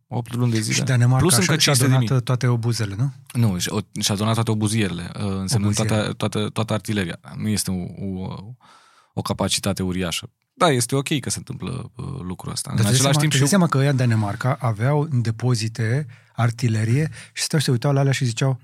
8 0.07 0.33
luni 0.35 0.51
de 0.51 0.59
zile. 0.59 0.75
Și 0.75 0.83
Danemarca 0.83 1.21
Plus 1.25 1.33
încă 1.37 1.57
și-a 1.57 1.57
500 1.73 1.89
de 1.91 1.97
mii. 1.97 2.07
donat 2.07 2.23
toate 2.23 2.47
obuzele, 2.47 2.95
nu? 2.95 3.13
Nu, 3.33 3.57
și- 3.57 3.69
o- 3.69 4.01
și-a 4.01 4.15
donat 4.15 4.33
toate 4.33 4.51
obuzierele, 4.51 5.11
uh, 5.15 5.21
însemnând 5.23 5.79
Obuziere. 5.79 5.89
toată, 5.89 6.13
toată, 6.13 6.49
toată 6.49 6.73
artileria. 6.73 7.19
Nu 7.35 7.47
este 7.47 7.71
o, 7.71 8.05
o, 8.05 8.35
o 9.13 9.21
capacitate 9.21 9.83
uriașă. 9.83 10.29
Da, 10.57 10.69
este 10.69 10.95
ok 10.95 11.19
că 11.19 11.29
se 11.29 11.37
întâmplă 11.37 11.91
uh, 11.95 12.05
lucrul 12.21 12.51
ăsta. 12.51 12.69
Dar 12.75 12.79
în 12.79 12.85
îți 12.91 12.91
dai 12.91 12.93
același 12.93 13.01
seama, 13.01 13.19
timp 13.19 13.31
îți 13.31 13.33
și 13.33 13.39
dai 13.39 13.47
seama 13.49 13.67
că 13.67 13.77
ăia 13.77 13.89
în 13.89 13.95
Danemarca 13.95 14.57
aveau 14.59 15.07
în 15.11 15.21
depozite 15.21 16.07
artilerie 16.35 17.09
și 17.33 17.41
stăteau 17.41 17.59
și 17.59 17.65
se 17.65 17.71
uitau 17.71 17.93
la 17.93 17.99
alea 17.99 18.11
și 18.11 18.25
ziceau 18.25 18.59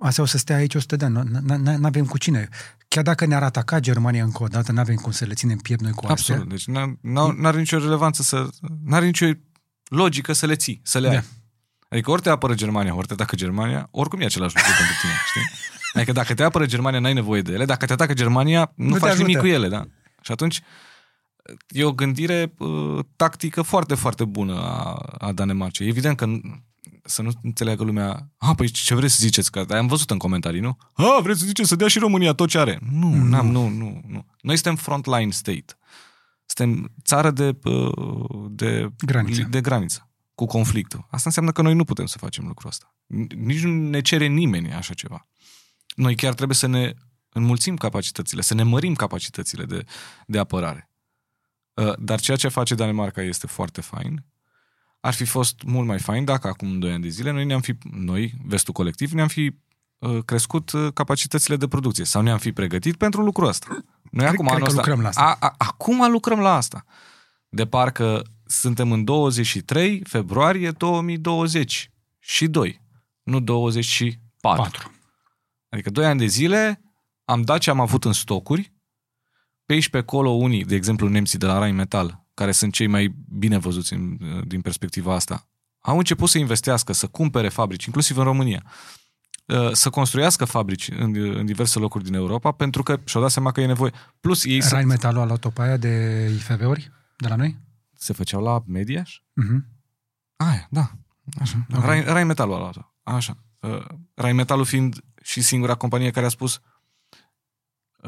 Astea 0.00 0.22
o 0.22 0.26
să 0.26 0.38
stea 0.38 0.56
aici 0.56 0.74
100 0.74 0.96
de 0.96 1.04
ani, 1.04 1.20
nu 1.56 1.86
avem 1.86 2.04
cu 2.04 2.18
cine. 2.18 2.48
Chiar 2.88 3.02
dacă 3.02 3.24
ne-ar 3.26 3.42
ataca 3.42 3.80
Germania 3.80 4.24
încă 4.24 4.42
o 4.42 4.46
dată, 4.46 4.72
nu 4.72 4.80
avem 4.80 4.94
cum 4.94 5.12
să 5.12 5.24
le 5.24 5.34
ținem 5.34 5.56
piept 5.56 5.82
noi 5.82 5.90
cu 5.92 6.06
astea. 6.06 6.34
Absolut. 6.34 6.48
Deci 6.48 6.64
n- 6.70 6.92
n- 7.00 7.36
n-are 7.40 7.58
nicio 7.58 7.78
relevanță 7.78 8.22
să... 8.22 8.48
N-are 8.84 9.04
nicio 9.06 9.26
logică 9.88 10.32
să 10.32 10.46
le 10.46 10.56
ții, 10.56 10.80
să 10.84 10.98
le 10.98 11.08
ai. 11.08 11.14
Da. 11.14 11.22
Adică 11.88 12.10
ori 12.10 12.22
te 12.22 12.28
apără 12.30 12.54
Germania, 12.54 12.94
ori 12.94 13.06
te 13.06 13.12
atacă 13.12 13.36
Germania, 13.36 13.88
oricum 13.90 14.20
e 14.20 14.24
același 14.24 14.54
lucru 14.56 14.70
pentru 14.78 14.94
tine, 15.00 15.12
știi? 15.28 15.42
Adică 15.94 16.12
dacă 16.12 16.34
te 16.34 16.42
apără 16.42 16.66
Germania, 16.66 16.98
n-ai 17.00 17.12
nevoie 17.12 17.42
de 17.42 17.52
ele. 17.52 17.64
Dacă 17.64 17.86
te 17.86 17.92
atacă 17.92 18.14
Germania, 18.14 18.72
nu, 18.74 18.86
Nu 18.86 18.92
te 18.92 18.98
faci 18.98 19.16
nimic 19.16 19.36
ajută. 19.36 19.40
cu 19.50 19.54
ele, 19.54 19.68
da? 19.68 19.84
Și 20.28 20.34
atunci 20.34 20.60
e 21.68 21.84
o 21.84 21.92
gândire 21.92 22.54
uh, 22.58 23.04
tactică 23.16 23.62
foarte, 23.62 23.94
foarte 23.94 24.24
bună 24.24 24.54
a, 24.54 24.92
a 25.18 25.32
Danemarcei. 25.32 25.88
Evident 25.88 26.16
că 26.16 26.26
n- 26.26 26.40
să 27.04 27.22
nu 27.22 27.30
înțeleagă 27.42 27.84
lumea, 27.84 28.30
a, 28.38 28.54
păi 28.54 28.68
ce 28.68 28.94
vreți 28.94 29.14
să 29.14 29.18
ziceți? 29.22 29.50
Că 29.50 29.64
am 29.68 29.86
văzut 29.86 30.10
în 30.10 30.18
comentarii, 30.18 30.60
nu? 30.60 30.76
A, 30.92 31.20
vreți 31.22 31.40
să 31.40 31.46
ziceți 31.46 31.68
să 31.68 31.76
dea 31.76 31.88
și 31.88 31.98
România 31.98 32.32
tot 32.32 32.48
ce 32.48 32.58
are? 32.58 32.78
Nu, 32.90 33.08
Nu. 33.14 33.24
n-am, 33.24 33.46
nu, 33.50 33.68
nu, 33.68 34.00
nu. 34.06 34.26
Noi 34.40 34.54
suntem 34.54 34.76
frontline 34.76 35.30
state. 35.30 35.78
Suntem 36.46 36.92
țară 37.04 37.30
de, 37.30 37.56
uh, 37.64 38.46
de, 38.50 38.88
Graniță. 38.98 39.42
de 39.50 39.60
graniță 39.60 40.10
cu 40.34 40.46
conflictul. 40.46 40.98
Asta 41.10 41.22
înseamnă 41.24 41.52
că 41.52 41.62
noi 41.62 41.74
nu 41.74 41.84
putem 41.84 42.06
să 42.06 42.18
facem 42.18 42.46
lucrul 42.46 42.68
ăsta. 42.70 42.94
Nici 43.36 43.62
nu 43.62 43.88
ne 43.88 44.00
cere 44.00 44.26
nimeni 44.26 44.72
așa 44.72 44.94
ceva. 44.94 45.26
Noi 45.96 46.14
chiar 46.14 46.34
trebuie 46.34 46.56
să 46.56 46.66
ne 46.66 46.92
înmulțim 47.38 47.76
capacitățile, 47.76 48.42
să 48.42 48.54
ne 48.54 48.62
mărim 48.62 48.94
capacitățile 48.94 49.64
de, 49.64 49.84
de 50.26 50.38
apărare. 50.38 50.90
Uh, 51.74 51.92
Dar 51.98 52.20
ceea 52.20 52.36
ce 52.36 52.48
face 52.48 52.74
Danemarca 52.74 53.22
este 53.22 53.46
foarte 53.46 53.80
fain. 53.80 54.24
Ar 55.00 55.14
fi 55.14 55.24
fost 55.24 55.62
mult 55.62 55.86
mai 55.86 55.98
fain 55.98 56.24
dacă 56.24 56.48
acum 56.48 56.78
2 56.78 56.92
ani 56.92 57.02
de 57.02 57.08
zile 57.08 57.30
noi 57.30 57.44
ne-am 57.44 57.60
fi, 57.60 57.74
noi, 57.90 58.34
vestul 58.44 58.74
colectiv, 58.74 59.12
ne-am 59.12 59.28
fi 59.28 59.56
uh, 59.98 60.24
crescut 60.24 60.72
uh, 60.72 60.92
capacitățile 60.92 61.56
de 61.56 61.68
producție 61.68 62.04
sau 62.04 62.22
ne-am 62.22 62.38
fi 62.38 62.52
pregătit 62.52 62.96
pentru 62.96 63.22
lucrul 63.22 63.46
ăsta. 63.46 63.66
Noi 64.10 64.26
Cred- 64.26 64.32
acum 64.32 64.46
cred 64.46 64.56
anul 64.56 64.58
că 64.58 64.70
ăsta, 64.70 64.76
lucrăm 64.76 65.00
la 65.00 65.08
asta. 65.08 65.22
A, 65.22 65.46
a, 65.46 65.54
acum 65.58 66.10
lucrăm 66.10 66.38
la 66.38 66.54
asta. 66.54 66.84
De 67.48 67.66
parcă 67.66 68.22
suntem 68.46 68.92
în 68.92 69.04
23 69.04 70.02
februarie 70.04 70.70
2020 70.70 71.90
și 72.18 72.46
2, 72.46 72.82
nu 73.22 73.40
24. 73.40 74.62
Patru. 74.62 74.92
Adică 75.68 75.90
2 75.90 76.06
ani 76.06 76.18
de 76.18 76.26
zile 76.26 76.80
am 77.28 77.42
dat 77.42 77.60
ce 77.60 77.70
am 77.70 77.80
avut 77.80 78.04
în 78.04 78.12
stocuri, 78.12 78.72
pe 79.64 79.72
aici 79.72 79.88
pe 79.88 79.98
acolo 79.98 80.30
unii, 80.30 80.64
de 80.64 80.74
exemplu 80.74 81.08
nemții 81.08 81.38
de 81.38 81.46
la 81.46 81.58
Rheinmetall, 81.58 82.26
care 82.34 82.52
sunt 82.52 82.72
cei 82.72 82.86
mai 82.86 83.14
bine 83.28 83.58
văzuți 83.58 83.92
în, 83.92 84.18
din 84.46 84.60
perspectiva 84.60 85.14
asta, 85.14 85.48
au 85.80 85.98
început 85.98 86.28
să 86.28 86.38
investească, 86.38 86.92
să 86.92 87.06
cumpere 87.06 87.48
fabrici, 87.48 87.84
inclusiv 87.84 88.16
în 88.16 88.24
România. 88.24 88.62
uh, 89.46 89.72
să 89.72 89.90
construiască 89.90 90.44
fabrici 90.44 90.88
în, 90.88 91.14
în 91.16 91.46
diverse 91.46 91.78
locuri 91.78 92.04
din 92.04 92.14
Europa, 92.14 92.52
pentru 92.52 92.82
că 92.82 93.00
și-au 93.04 93.22
dat 93.22 93.32
seama 93.32 93.52
că 93.52 93.60
e 93.60 93.66
nevoie. 93.66 93.92
Plus 94.20 94.44
ei 94.44 94.62
se, 94.62 94.74
Rheinmetallul 94.74 95.22
a 95.22 95.24
luat 95.24 95.44
o 95.44 95.50
paia 95.50 95.76
de 95.76 96.24
IFV-uri 96.34 96.90
de 97.16 97.28
la 97.28 97.34
noi? 97.34 97.58
se 97.92 98.12
făceau 98.12 98.42
la 98.42 98.62
Mediaș? 98.66 99.20
Mhm. 99.32 99.66
Aia, 100.36 100.66
da. 100.70 100.90
Așa. 101.40 101.66
Ok. 101.74 101.84
Rai, 101.84 102.04
Rheinmetallul 102.04 102.54
a 102.54 102.58
luat 102.58 102.92
Așa. 103.02 103.36
Uh, 103.60 103.84
Rheinmetallul 104.14 104.64
fiind 104.64 105.04
și 105.22 105.42
singura 105.42 105.74
companie 105.74 106.10
care 106.10 106.26
a 106.26 106.28
spus 106.28 106.54
uh, 106.54 106.60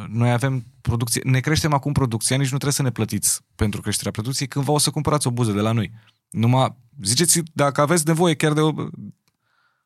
noi 0.09 0.33
avem 0.33 0.65
producție, 0.81 1.21
ne 1.25 1.41
creștem 1.41 1.73
acum 1.73 1.93
producția, 1.93 2.37
nici 2.37 2.51
nu 2.51 2.57
trebuie 2.57 2.73
să 2.73 2.83
ne 2.83 2.91
plătiți 2.91 3.41
pentru 3.55 3.81
creșterea 3.81 4.13
producției, 4.13 4.49
cândva 4.49 4.73
o 4.73 4.79
să 4.79 4.91
cumpărați 4.91 5.27
o 5.27 5.31
buză 5.31 5.53
de 5.53 5.61
la 5.61 5.73
noi. 5.73 5.93
Numai, 6.31 6.77
ziceți 7.03 7.43
dacă 7.53 7.81
aveți 7.81 8.07
nevoie 8.07 8.35
chiar 8.35 8.53
de 8.53 8.61
o, 8.61 8.73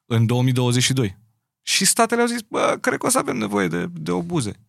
în 0.07 0.27
2022. 0.27 1.19
Și 1.62 1.85
statele 1.85 2.21
au 2.21 2.27
zis, 2.27 2.40
bă, 2.40 2.79
cred 2.81 2.99
că 2.99 3.07
o 3.07 3.09
să 3.09 3.19
avem 3.19 3.37
nevoie 3.37 3.69
de, 3.69 3.87
de 3.93 4.11
obuze. 4.11 4.61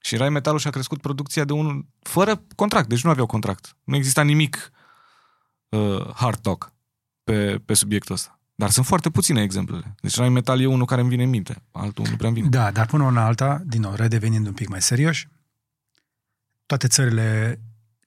Și 0.00 0.16
Rheinmetallul 0.16 0.60
și-a 0.60 0.70
crescut 0.70 1.00
producția 1.00 1.44
de 1.44 1.52
unul, 1.52 1.86
fără 2.00 2.42
contract, 2.54 2.88
deci 2.88 3.02
nu 3.04 3.10
aveau 3.10 3.26
contract. 3.26 3.76
Nu 3.84 3.96
exista 3.96 4.22
nimic 4.22 4.70
uh, 5.68 6.14
hard 6.14 6.38
talk 6.38 6.72
pe, 7.24 7.58
pe 7.64 7.74
subiectul 7.74 8.14
ăsta. 8.14 8.35
Dar 8.58 8.70
sunt 8.70 8.86
foarte 8.86 9.10
puține 9.10 9.42
exemplele. 9.42 9.94
Deci 10.00 10.16
Rheinmetall 10.16 10.60
e 10.60 10.66
unul 10.66 10.86
care 10.86 11.00
îmi 11.00 11.10
vine 11.10 11.22
în 11.22 11.28
minte, 11.28 11.62
altul 11.70 12.06
nu 12.10 12.16
prea 12.16 12.28
îmi 12.28 12.38
vine. 12.38 12.48
Da, 12.48 12.70
dar 12.70 12.86
până 12.86 13.02
una 13.02 13.24
alta, 13.24 13.62
din 13.66 13.80
nou, 13.80 13.94
redevenind 13.94 14.46
un 14.46 14.52
pic 14.52 14.68
mai 14.68 14.82
serioși, 14.82 15.28
toate 16.66 16.86
țările 16.86 17.60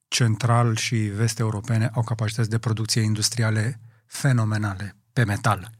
central 0.08 0.76
și 0.76 0.96
vest 0.96 1.40
europene 1.40 1.90
au 1.94 2.04
capacități 2.04 2.50
de 2.50 2.58
producție 2.58 3.02
industriale 3.02 3.80
fenomenale 4.06 4.96
pe 5.14 5.24
metal. 5.24 5.72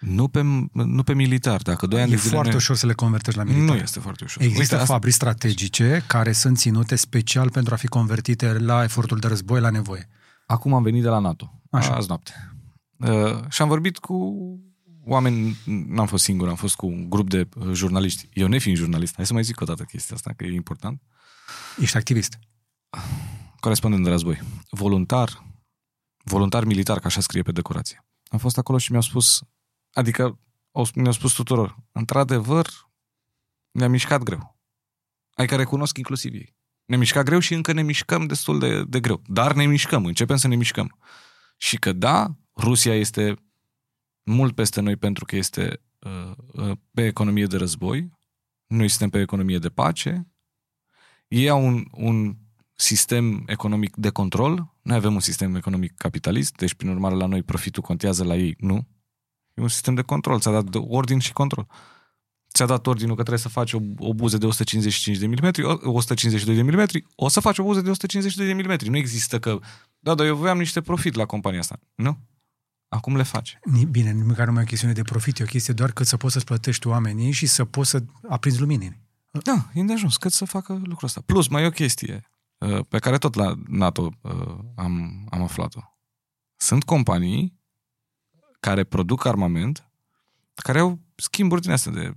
Nu 0.00 0.28
pe, 0.28 0.42
nu 0.72 1.02
pe 1.02 1.14
militar, 1.14 1.62
dacă 1.62 1.86
doi 1.86 2.00
ani 2.00 2.10
E 2.12 2.14
de 2.14 2.20
zile 2.20 2.32
foarte 2.32 2.50
ne... 2.50 2.56
ușor 2.56 2.76
să 2.76 2.86
le 2.86 2.92
convertești 2.92 3.38
la 3.38 3.44
militar. 3.44 3.76
Nu 3.76 3.82
este 3.82 4.00
foarte 4.00 4.24
ușor. 4.24 4.42
Există 4.42 4.62
Uite, 4.62 4.74
asta- 4.74 4.92
fabrici 4.92 5.12
strategice 5.14 6.04
care 6.06 6.32
sunt 6.32 6.58
ținute 6.58 6.96
special 6.96 7.50
pentru 7.50 7.74
a 7.74 7.76
fi 7.76 7.86
convertite 7.86 8.58
la 8.58 8.82
efortul 8.82 9.18
de 9.18 9.26
război 9.26 9.60
la 9.60 9.70
nevoie. 9.70 10.08
Acum 10.46 10.74
am 10.74 10.82
venit 10.82 11.02
de 11.02 11.08
la 11.08 11.18
NATO, 11.18 11.60
Așa. 11.70 11.94
azi 11.94 12.08
noapte. 12.08 12.49
Uh, 13.00 13.44
și 13.48 13.62
am 13.62 13.68
vorbit 13.68 13.98
cu 13.98 14.14
oameni, 15.04 15.56
n-am 15.66 16.06
fost 16.06 16.24
singur, 16.24 16.48
am 16.48 16.54
fost 16.54 16.76
cu 16.76 16.86
un 16.86 17.10
grup 17.10 17.28
de 17.28 17.48
uh, 17.56 17.72
jurnaliști. 17.72 18.28
Eu 18.32 18.46
nefiind 18.46 18.78
jurnalist, 18.78 19.14
hai 19.14 19.26
să 19.26 19.32
mai 19.32 19.42
zic 19.42 19.60
o 19.60 19.64
dată 19.64 19.84
chestia 19.84 20.16
asta, 20.16 20.32
că 20.36 20.44
e 20.44 20.54
important. 20.54 21.02
Ești 21.78 21.96
activist. 21.96 22.38
Corespondent 23.60 24.04
de 24.04 24.10
război. 24.10 24.40
Voluntar, 24.70 25.46
voluntar 26.24 26.64
militar, 26.64 26.98
ca 26.98 27.06
așa 27.06 27.20
scrie 27.20 27.42
pe 27.42 27.52
decorație. 27.52 28.04
Am 28.28 28.38
fost 28.38 28.58
acolo 28.58 28.78
și 28.78 28.90
mi-au 28.90 29.02
spus, 29.02 29.42
adică 29.92 30.38
au- 30.72 30.88
mi-au 30.94 31.12
spus 31.12 31.32
tuturor, 31.32 31.76
într-adevăr, 31.92 32.68
ne-a 33.70 33.88
mișcat 33.88 34.22
greu. 34.22 34.58
Adică 35.34 35.56
recunosc 35.56 35.96
inclusiv 35.96 36.34
ei. 36.34 36.56
Ne 36.84 36.96
mișcat 36.96 37.24
greu 37.24 37.38
și 37.38 37.54
încă 37.54 37.72
ne 37.72 37.82
mișcăm 37.82 38.26
destul 38.26 38.58
de, 38.58 38.84
de 38.84 39.00
greu. 39.00 39.22
Dar 39.26 39.54
ne 39.54 39.66
mișcăm, 39.66 40.04
începem 40.04 40.36
să 40.36 40.48
ne 40.48 40.56
mișcăm. 40.56 40.98
Și 41.56 41.78
că 41.78 41.92
da, 41.92 42.36
Rusia 42.60 42.94
este 42.94 43.34
mult 44.22 44.54
peste 44.54 44.80
noi 44.80 44.96
pentru 44.96 45.24
că 45.24 45.36
este 45.36 45.80
uh, 45.98 46.32
uh, 46.52 46.76
pe 46.92 47.06
economie 47.06 47.46
de 47.46 47.56
război, 47.56 48.10
noi 48.66 48.88
suntem 48.88 49.10
pe 49.10 49.20
economie 49.20 49.58
de 49.58 49.68
pace, 49.68 50.28
ei 51.28 51.48
au 51.48 51.66
un, 51.66 51.84
un 51.92 52.36
sistem 52.74 53.42
economic 53.46 53.96
de 53.96 54.10
control, 54.10 54.74
noi 54.82 54.96
avem 54.96 55.14
un 55.14 55.20
sistem 55.20 55.54
economic 55.54 55.94
capitalist, 55.94 56.56
deci 56.56 56.74
prin 56.74 56.90
urmare 56.90 57.14
la 57.14 57.26
noi 57.26 57.42
profitul 57.42 57.82
contează, 57.82 58.24
la 58.24 58.36
ei 58.36 58.54
nu. 58.58 58.86
E 59.54 59.62
un 59.62 59.68
sistem 59.68 59.94
de 59.94 60.02
control, 60.02 60.40
ți-a 60.40 60.50
dat 60.50 60.64
de- 60.64 60.78
ordin 60.78 61.18
și 61.18 61.32
control. 61.32 61.66
Ți-a 62.52 62.66
dat 62.66 62.86
ordinul 62.86 63.16
că 63.16 63.22
trebuie 63.22 63.42
să 63.42 63.48
faci 63.48 63.72
o, 63.72 63.78
o 63.98 64.14
buză 64.14 64.38
de 64.38 64.46
155 64.46 65.18
de 65.18 65.26
mm, 65.26 65.34
152 65.82 66.54
de 66.54 66.62
mm, 66.62 67.04
o 67.14 67.28
să 67.28 67.40
faci 67.40 67.58
o 67.58 67.62
buză 67.62 67.80
de 67.80 67.90
152 67.90 68.54
de 68.54 68.62
mm. 68.62 68.90
Nu 68.90 68.96
există 68.96 69.38
că, 69.38 69.58
da, 69.98 70.14
dar 70.14 70.26
eu 70.26 70.36
voiam 70.36 70.58
niște 70.58 70.80
profit 70.80 71.14
la 71.14 71.26
compania 71.26 71.58
asta. 71.58 71.80
Nu. 71.94 72.18
Acum 72.92 73.16
le 73.16 73.22
face. 73.22 73.60
Ni- 73.64 73.84
Bine, 73.84 74.12
nici 74.12 74.26
măcar 74.26 74.46
nu 74.46 74.52
mai 74.52 74.60
e 74.60 74.64
o 74.64 74.68
chestiune 74.68 74.92
de 74.92 75.02
profit, 75.02 75.38
e 75.38 75.42
o 75.42 75.46
chestie 75.46 75.74
doar 75.74 75.92
că 75.92 76.04
să 76.04 76.16
poți 76.16 76.32
să-ți 76.32 76.44
plătești 76.44 76.86
oamenii 76.86 77.30
și 77.30 77.46
să 77.46 77.64
poți 77.64 77.90
să 77.90 78.02
aprinzi 78.28 78.60
lumini. 78.60 79.00
Da, 79.42 79.70
e 79.74 79.82
de 79.82 79.92
ajuns 79.92 80.16
cât 80.16 80.32
să 80.32 80.44
facă 80.44 80.72
lucrul 80.72 81.04
ăsta. 81.04 81.20
Plus, 81.26 81.48
mai 81.48 81.62
e 81.62 81.66
o 81.66 81.70
chestie 81.70 82.30
uh, 82.58 82.80
pe 82.88 82.98
care 82.98 83.18
tot 83.18 83.34
la 83.34 83.54
NATO 83.68 84.10
uh, 84.20 84.58
am, 84.74 85.26
am 85.30 85.42
aflat-o. 85.42 85.80
Sunt 86.56 86.84
companii 86.84 87.58
care 88.60 88.84
produc 88.84 89.24
armament, 89.24 89.90
care 90.54 90.78
au 90.78 90.98
schimburi 91.14 91.60
din 91.60 91.70
astea 91.70 91.92
de 91.92 92.14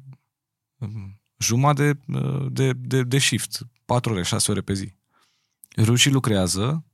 um, 0.77 1.21
jumătate 1.37 1.93
de, 1.93 2.17
uh, 2.17 2.47
de, 2.51 2.73
de, 2.73 3.03
de 3.03 3.17
shift, 3.17 3.67
4 3.85 4.11
ore, 4.11 4.23
6 4.23 4.51
ore 4.51 4.61
pe 4.61 4.73
zi. 4.73 4.95
Rușii 5.77 6.11
lucrează 6.11 6.85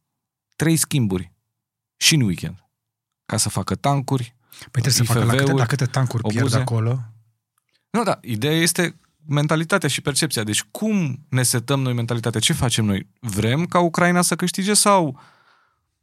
trei 0.56 0.76
schimburi 0.76 1.34
și 1.98 2.16
în 2.16 2.22
weekend 2.22 2.69
ca 3.30 3.38
să 3.38 3.50
facă 3.50 3.76
tancuri. 3.76 4.36
Păi 4.72 4.82
trebuie 4.82 4.94
să 4.94 5.04
facă 5.04 5.20
la 5.20 5.26
câte, 5.26 5.42
IFV-uri, 5.42 5.60
la 5.60 5.66
câte 5.66 5.86
tancuri 5.86 6.24
pierd 6.24 6.40
obuze. 6.40 6.58
acolo. 6.58 7.00
Nu, 7.90 8.04
da, 8.04 8.20
ideea 8.22 8.54
este 8.54 8.96
mentalitatea 9.26 9.90
și 9.90 10.02
percepția. 10.02 10.44
Deci 10.44 10.64
cum 10.72 11.26
ne 11.30 11.44
setăm 11.44 11.80
noi 11.80 11.94
mentalitatea? 11.94 12.40
Ce 12.40 12.54
facem 12.54 12.86
noi? 12.86 13.08
Vrem 13.20 13.66
ca 13.66 13.80
Ucraina 13.80 14.22
să 14.22 14.36
câștige 14.36 14.74
sau 14.74 15.20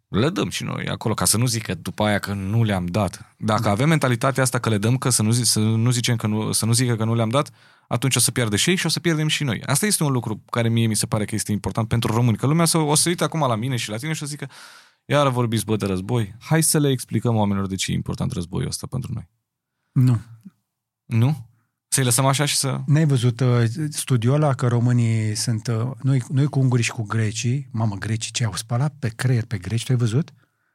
le 0.08 0.30
dăm 0.30 0.48
și 0.48 0.62
noi 0.62 0.88
acolo, 0.88 1.14
ca 1.14 1.24
să 1.24 1.36
nu 1.36 1.46
zică 1.46 1.74
după 1.74 2.04
aia 2.04 2.18
că 2.18 2.32
nu 2.32 2.62
le-am 2.62 2.86
dat. 2.86 3.34
Dacă 3.36 3.68
avem 3.68 3.88
mentalitatea 3.88 4.42
asta 4.42 4.58
că 4.58 4.68
le 4.68 4.78
dăm, 4.78 4.96
că 4.96 5.10
să 5.10 5.22
nu, 5.22 5.30
zi, 5.30 5.42
să 5.42 5.58
nu 5.58 5.90
zicem 5.90 6.16
că 6.16 6.26
nu, 6.26 6.52
să 6.52 6.66
nu 6.66 6.72
zică 6.72 6.96
că 6.96 7.04
nu 7.04 7.14
le-am 7.14 7.28
dat, 7.28 7.50
atunci 7.88 8.16
o 8.16 8.20
să 8.20 8.30
pierdă 8.30 8.56
și 8.56 8.70
ei 8.70 8.76
și 8.76 8.86
o 8.86 8.88
să 8.88 9.00
pierdem 9.00 9.28
și 9.28 9.44
noi. 9.44 9.62
Asta 9.66 9.86
este 9.86 10.04
un 10.04 10.12
lucru 10.12 10.42
care 10.50 10.68
mie 10.68 10.86
mi 10.86 10.96
se 10.96 11.06
pare 11.06 11.24
că 11.24 11.34
este 11.34 11.52
important 11.52 11.88
pentru 11.88 12.12
români. 12.12 12.36
Că 12.36 12.46
lumea 12.46 12.64
să, 12.64 12.78
o 12.78 12.94
să 12.94 13.08
uite 13.08 13.24
acum 13.24 13.40
la 13.40 13.56
mine 13.56 13.76
și 13.76 13.90
la 13.90 13.96
tine 13.96 14.12
și 14.12 14.22
o 14.22 14.26
să 14.26 14.30
zică 14.30 14.48
iară 15.06 15.30
vorbiți 15.30 15.64
bă 15.64 15.76
de 15.76 15.86
război. 15.86 16.34
Hai 16.40 16.62
să 16.62 16.78
le 16.78 16.88
explicăm 16.90 17.36
oamenilor 17.36 17.66
de 17.68 17.74
ce 17.74 17.90
e 17.90 17.94
important 17.94 18.32
războiul 18.32 18.68
ăsta 18.68 18.86
pentru 18.86 19.12
noi. 19.12 19.28
Nu. 19.92 20.20
Nu? 21.04 21.46
Să-i 21.88 22.04
lăsăm 22.04 22.26
așa 22.26 22.44
și 22.44 22.56
să... 22.56 22.80
N-ai 22.86 23.06
văzut 23.06 23.40
uh, 23.40 23.64
studiul 23.90 24.34
ăla 24.34 24.54
că 24.54 24.68
românii 24.68 25.34
sunt... 25.34 25.66
Uh, 25.66 25.90
noi, 26.02 26.22
noi 26.28 26.46
cu 26.46 26.58
ungurii 26.58 26.84
și 26.84 26.90
cu 26.90 27.02
grecii, 27.02 27.68
mamă, 27.72 27.94
grecii 27.94 28.32
ce 28.32 28.44
au 28.44 28.54
spălat 28.54 28.94
pe 28.98 29.08
creier 29.08 29.44
pe 29.44 29.58
greci, 29.58 29.84
tu 29.84 29.92
ai 29.92 29.98
văzut? 29.98 30.32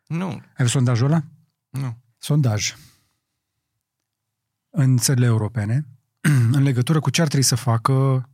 Nu, 0.08 0.28
Ai 0.28 0.42
văzut 0.58 0.72
sondajul 0.72 1.06
ăla? 1.06 1.24
nu. 1.70 1.98
Sondaj. 2.18 2.76
În 4.70 4.98
țările 4.98 5.26
europene, 5.26 5.88
în 6.58 6.64
legătură 6.64 7.00
cu 7.00 7.10
ce 7.10 7.22
ar 7.22 7.28
trebui 7.28 7.46
să 7.46 7.56
facă 7.56 8.30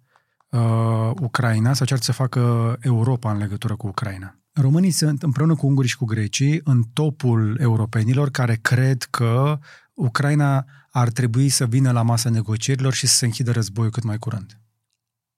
uh, 0.49 1.12
Ucraina 1.19 1.73
sau 1.73 1.86
ce 1.86 1.93
ar 1.93 1.99
trebui 1.99 2.03
să 2.03 2.12
facă 2.12 2.75
Europa 2.79 3.31
în 3.31 3.38
legătură 3.38 3.75
cu 3.75 3.88
Ucraina. 3.88 4.39
Românii 4.60 4.91
sunt 4.91 5.24
împreună 5.24 5.56
cu 5.56 5.67
ungurii 5.67 5.89
și 5.89 5.98
cu 5.98 6.06
grecii 6.06 6.62
în 6.63 6.84
topul 6.93 7.58
europenilor 7.60 8.30
care 8.30 8.56
cred 8.56 9.04
că 9.04 9.60
Ucraina 9.93 10.65
ar 10.91 11.10
trebui 11.10 11.50
să 11.50 11.65
vină 11.65 11.91
la 11.91 12.02
masa 12.02 12.30
negocierilor 12.30 12.93
și 12.93 13.08
să 13.08 13.15
se 13.15 13.26
închidă 13.26 13.52
războiul 13.52 13.91
cât 13.91 14.04
mai 14.04 14.17
curând. 14.17 14.60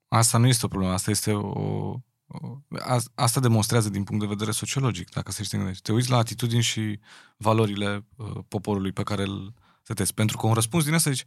Asta 0.08 0.38
nu 0.38 0.48
este 0.48 0.66
o 0.66 0.68
problemă, 0.68 0.94
asta 0.94 1.12
este 1.12 1.32
o... 1.32 1.48
o 2.28 2.58
a- 2.80 3.04
asta 3.16 3.40
demonstrează 3.40 3.90
din 3.90 4.04
punct 4.04 4.22
de 4.22 4.28
vedere 4.28 4.52
sociologic, 4.52 5.10
dacă 5.10 5.32
să 5.32 5.44
știi 5.44 5.58
gândești. 5.58 5.84
Te 5.84 5.92
uiți 5.92 6.10
la 6.10 6.18
atitudini 6.18 6.62
și 6.62 7.00
valorile 7.38 8.06
uh, 8.16 8.38
poporului 8.48 8.92
pe 8.92 9.04
care 9.04 9.22
îl 9.24 9.54
setezi. 9.84 10.14
Pentru 10.14 10.38
că 10.38 10.48
un 10.48 10.54
răspuns 10.54 10.84
din 10.84 10.94
asta 10.94 11.12
zici, 11.12 11.26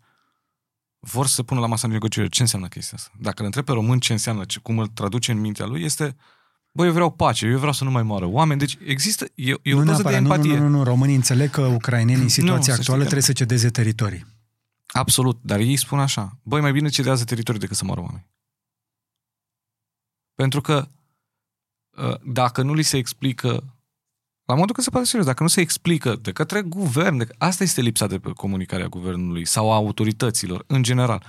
vor 0.98 1.26
să 1.26 1.42
pună 1.42 1.60
la 1.60 1.66
masa 1.66 1.86
negocierilor. 1.86 2.34
Ce 2.34 2.42
înseamnă 2.42 2.68
chestia 2.68 2.98
asta? 2.98 3.10
Dacă 3.18 3.38
îl 3.38 3.44
întreb 3.44 3.64
pe 3.64 3.72
român 3.72 3.98
ce 3.98 4.12
înseamnă, 4.12 4.44
ce, 4.44 4.58
cum 4.58 4.78
îl 4.78 4.86
traduce 4.86 5.32
în 5.32 5.40
mintea 5.40 5.66
lui, 5.66 5.82
este 5.82 6.16
Băi, 6.72 6.86
eu 6.86 6.92
vreau 6.92 7.10
pace, 7.10 7.46
eu 7.46 7.56
vreau 7.58 7.72
să 7.72 7.84
nu 7.84 7.90
mai 7.90 8.02
moară 8.02 8.26
oameni. 8.26 8.58
Deci 8.58 8.78
există, 8.84 9.24
e, 9.34 9.54
e 9.62 9.74
o 9.74 9.78
nu, 9.78 9.84
doză 9.84 10.02
de 10.02 10.08
neapărat, 10.08 10.22
nu, 10.22 10.32
empatie. 10.34 10.58
nu, 10.58 10.68
nu, 10.68 10.76
nu, 10.76 10.84
românii 10.84 11.14
înțeleg 11.14 11.50
că 11.50 11.60
ucrainenii 11.60 12.22
în 12.22 12.28
situația 12.28 12.58
să 12.58 12.70
știi 12.70 12.72
actuală 12.72 13.02
că- 13.02 13.08
trebuie 13.08 13.22
să 13.22 13.32
cedeze 13.32 13.70
teritorii. 13.70 14.26
Absolut, 14.86 15.38
dar 15.42 15.58
ei 15.58 15.76
spun 15.76 15.98
așa, 15.98 16.38
băi, 16.42 16.60
mai 16.60 16.72
bine 16.72 16.88
cedează 16.88 17.24
teritoriul 17.24 17.62
decât 17.62 17.76
să 17.76 17.84
moară 17.84 18.00
oameni. 18.00 18.26
Pentru 20.34 20.60
că 20.60 20.88
uh, 21.96 22.20
dacă 22.24 22.62
nu 22.62 22.74
li 22.74 22.82
se 22.82 22.96
explică, 22.96 23.76
la 24.44 24.54
modul 24.54 24.74
că 24.74 24.80
se 24.80 24.90
poate 24.90 25.06
serios, 25.06 25.26
dacă 25.26 25.42
nu 25.42 25.48
se 25.48 25.60
explică 25.60 26.16
de 26.16 26.32
către 26.32 26.62
guvern, 26.62 27.16
de, 27.16 27.28
asta 27.38 27.62
este 27.62 27.80
lipsa 27.80 28.06
de 28.06 28.18
comunicare 28.18 28.82
a 28.82 28.88
guvernului 28.88 29.44
sau 29.46 29.72
a 29.72 29.74
autorităților, 29.74 30.64
în 30.66 30.82
general, 30.82 31.24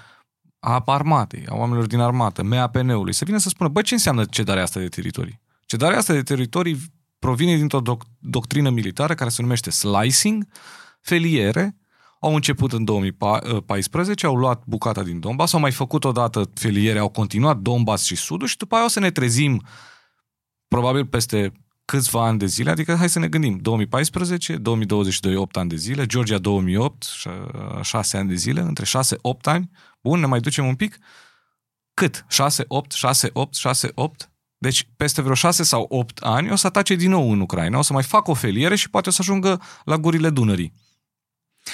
a 0.65 0.83
armatei, 0.85 1.45
a 1.49 1.55
oamenilor 1.55 1.87
din 1.87 1.99
armată, 1.99 2.43
MAPN-ului, 2.43 3.13
să 3.13 3.25
vină 3.25 3.37
să 3.37 3.49
spună, 3.49 3.69
bă, 3.69 3.81
ce 3.81 3.93
înseamnă 3.93 4.25
cedarea 4.25 4.63
asta 4.63 4.79
de 4.79 4.87
teritorii? 4.87 5.41
Cedarea 5.65 5.97
asta 5.97 6.13
de 6.13 6.21
teritorii 6.21 6.77
provine 7.19 7.55
dintr-o 7.55 7.81
doc- 7.81 8.07
doctrină 8.19 8.69
militară 8.69 9.13
care 9.13 9.29
se 9.29 9.41
numește 9.41 9.69
slicing, 9.69 10.47
feliere, 11.01 11.77
au 12.19 12.35
început 12.35 12.73
în 12.73 12.83
2014, 12.83 14.25
au 14.25 14.35
luat 14.35 14.63
bucata 14.65 15.03
din 15.03 15.19
Donbass, 15.19 15.53
au 15.53 15.59
mai 15.59 15.71
făcut 15.71 16.03
odată 16.03 16.49
feliere, 16.53 16.99
au 16.99 17.09
continuat 17.09 17.57
Donbass 17.57 18.05
și 18.05 18.15
Sudul 18.15 18.47
și 18.47 18.57
după 18.57 18.75
aia 18.75 18.85
o 18.85 18.87
să 18.87 18.99
ne 18.99 19.11
trezim 19.11 19.63
probabil 20.67 21.05
peste 21.05 21.51
câțiva 21.85 22.25
ani 22.25 22.39
de 22.39 22.45
zile, 22.45 22.69
adică 22.69 22.95
hai 22.95 23.09
să 23.09 23.19
ne 23.19 23.27
gândim, 23.27 23.57
2014, 23.57 24.55
2022, 24.55 25.35
8 25.35 25.57
ani 25.57 25.69
de 25.69 25.75
zile, 25.75 26.05
Georgia 26.05 26.37
2008, 26.37 27.05
6 27.81 28.17
ani 28.17 28.27
de 28.27 28.35
zile, 28.35 28.61
între 28.61 28.85
6-8 28.85 28.89
ani, 29.41 29.69
bun, 30.03 30.19
ne 30.19 30.25
mai 30.25 30.39
ducem 30.39 30.65
un 30.65 30.75
pic, 30.75 30.97
cât? 31.93 32.25
6, 32.29 32.65
8, 32.67 32.91
6, 32.91 33.29
8, 33.33 33.55
6, 33.55 33.91
8? 33.93 34.31
Deci 34.57 34.89
peste 34.95 35.21
vreo 35.21 35.33
6 35.33 35.63
sau 35.63 35.85
8 35.89 36.17
ani 36.17 36.51
o 36.51 36.55
să 36.55 36.67
atace 36.67 36.95
din 36.95 37.09
nou 37.09 37.31
în 37.31 37.39
Ucraina, 37.39 37.77
o 37.77 37.81
să 37.81 37.93
mai 37.93 38.03
facă 38.03 38.31
o 38.31 38.33
feliere 38.33 38.75
și 38.75 38.89
poate 38.89 39.09
o 39.09 39.11
să 39.11 39.17
ajungă 39.21 39.61
la 39.83 39.97
gurile 39.97 40.29
Dunării. 40.29 40.73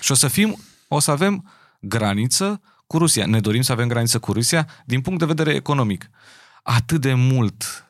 Și 0.01 0.11
o 0.11 0.15
să 0.15 0.27
fim, 0.27 0.57
o 0.87 0.99
să 0.99 1.11
avem 1.11 1.49
graniță 1.81 2.61
cu 2.87 2.97
Rusia. 2.97 3.25
Ne 3.25 3.39
dorim 3.39 3.61
să 3.61 3.71
avem 3.71 3.87
graniță 3.87 4.19
cu 4.19 4.33
Rusia 4.33 4.67
din 4.85 5.01
punct 5.01 5.19
de 5.19 5.25
vedere 5.25 5.53
economic. 5.53 6.09
Atât 6.63 7.01
de 7.01 7.13
mult 7.13 7.83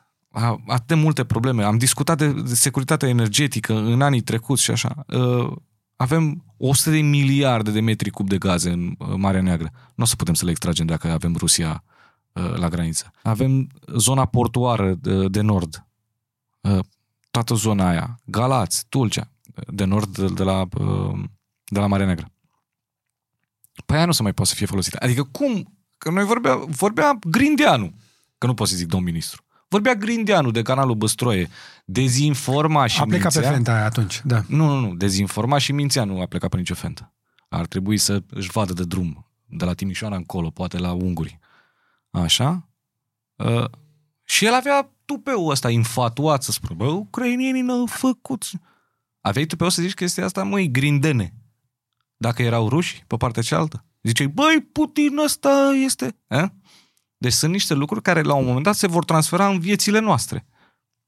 atât 0.66 0.86
de 0.86 0.94
multe 0.94 1.24
probleme. 1.24 1.64
Am 1.64 1.78
discutat 1.78 2.18
de, 2.18 2.32
de 2.32 2.54
securitatea 2.54 3.08
energetică 3.08 3.74
în 3.74 4.02
anii 4.02 4.20
trecuți 4.20 4.62
și 4.62 4.70
așa. 4.70 5.04
Uh, 6.00 6.06
avem 6.06 6.44
100 6.56 6.90
de 6.90 7.00
miliarde 7.00 7.70
de 7.70 7.80
metri 7.80 8.10
cub 8.10 8.28
de 8.28 8.38
gaze 8.38 8.70
în 8.70 8.94
uh, 8.98 9.14
Marea 9.16 9.42
Neagră. 9.42 9.70
Nu 9.94 10.02
o 10.02 10.06
să 10.06 10.16
putem 10.16 10.34
să 10.34 10.44
le 10.44 10.50
extragem 10.50 10.86
dacă 10.86 11.10
avem 11.10 11.36
Rusia 11.36 11.84
uh, 12.32 12.54
la 12.56 12.68
graniță. 12.68 13.10
Avem 13.22 13.68
zona 13.96 14.26
portuară 14.26 14.94
de, 14.94 15.28
de 15.28 15.40
nord. 15.40 15.84
Toată 17.30 17.54
zona 17.54 17.88
aia. 17.88 18.20
Galați, 18.24 18.86
Tulcea, 18.88 19.30
de 19.66 19.84
nord 19.84 20.16
de, 20.16 20.26
de 20.26 20.42
la, 20.42 20.68
de 21.64 21.78
la 21.78 21.86
Marea 21.86 22.06
Neagră. 22.06 22.30
Păi 23.86 23.96
aia 23.96 24.06
nu 24.06 24.12
se 24.12 24.22
mai 24.22 24.32
poate 24.32 24.50
să 24.50 24.56
fie 24.56 24.66
folosită. 24.66 24.96
Adică 25.00 25.22
cum? 25.22 25.76
Că 25.98 26.10
noi 26.10 26.24
vorbea, 26.24 26.54
vorbea 26.56 27.18
Grindeanu, 27.26 27.94
că 28.38 28.46
nu 28.46 28.54
pot 28.54 28.68
să 28.68 28.76
zic 28.76 28.86
domn 28.86 29.04
ministru. 29.04 29.44
Vorbea 29.70 29.94
Grindeanu 29.94 30.50
de 30.50 30.62
canalul 30.62 30.94
Băstroie. 30.94 31.48
Dezinforma 31.84 32.86
și 32.86 33.00
A 33.00 33.04
plecat 33.04 33.22
mințea. 33.22 33.50
pe 33.50 33.54
fenta 33.54 33.72
aia 33.72 33.84
atunci, 33.84 34.20
da. 34.24 34.42
Nu, 34.48 34.66
nu, 34.66 34.78
nu. 34.78 34.94
Dezinforma 34.94 35.58
și 35.58 35.72
mințea 35.72 36.04
nu 36.04 36.20
a 36.20 36.26
plecat 36.26 36.50
pe 36.50 36.56
nicio 36.56 36.74
fentă. 36.74 37.12
Ar 37.48 37.66
trebui 37.66 37.96
să 37.96 38.22
își 38.30 38.50
vadă 38.50 38.72
de 38.72 38.84
drum. 38.84 39.26
De 39.46 39.64
la 39.64 39.74
Timișoara 39.74 40.16
încolo, 40.16 40.50
poate 40.50 40.78
la 40.78 40.92
unguri. 40.92 41.38
Așa? 42.10 42.68
Uh, 43.36 43.64
și 44.24 44.44
el 44.44 44.54
avea 44.54 44.90
tupeul 45.04 45.50
ăsta 45.50 45.70
infatuat 45.70 46.42
să 46.42 46.52
spună, 46.52 46.74
bă, 46.74 46.86
ucrainienii 46.86 47.62
n-au 47.62 47.86
făcut. 47.86 48.44
Aveai 49.20 49.44
tupeu 49.44 49.68
să 49.68 49.82
zici 49.82 49.94
chestia 49.94 50.24
asta, 50.24 50.42
măi, 50.42 50.70
grindene. 50.70 51.34
Dacă 52.16 52.42
erau 52.42 52.68
ruși 52.68 53.04
pe 53.06 53.16
partea 53.16 53.42
cealaltă. 53.42 53.84
Ziceai, 54.02 54.28
băi, 54.28 54.68
Putin 54.72 55.18
ăsta 55.24 55.72
este... 55.84 56.16
Eh? 56.26 56.44
Deci 57.20 57.32
sunt 57.32 57.52
niște 57.52 57.74
lucruri 57.74 58.02
care 58.02 58.22
la 58.22 58.34
un 58.34 58.44
moment 58.46 58.64
dat 58.64 58.74
se 58.74 58.86
vor 58.86 59.04
transfera 59.04 59.48
în 59.48 59.58
viețile 59.58 59.98
noastre. 59.98 60.46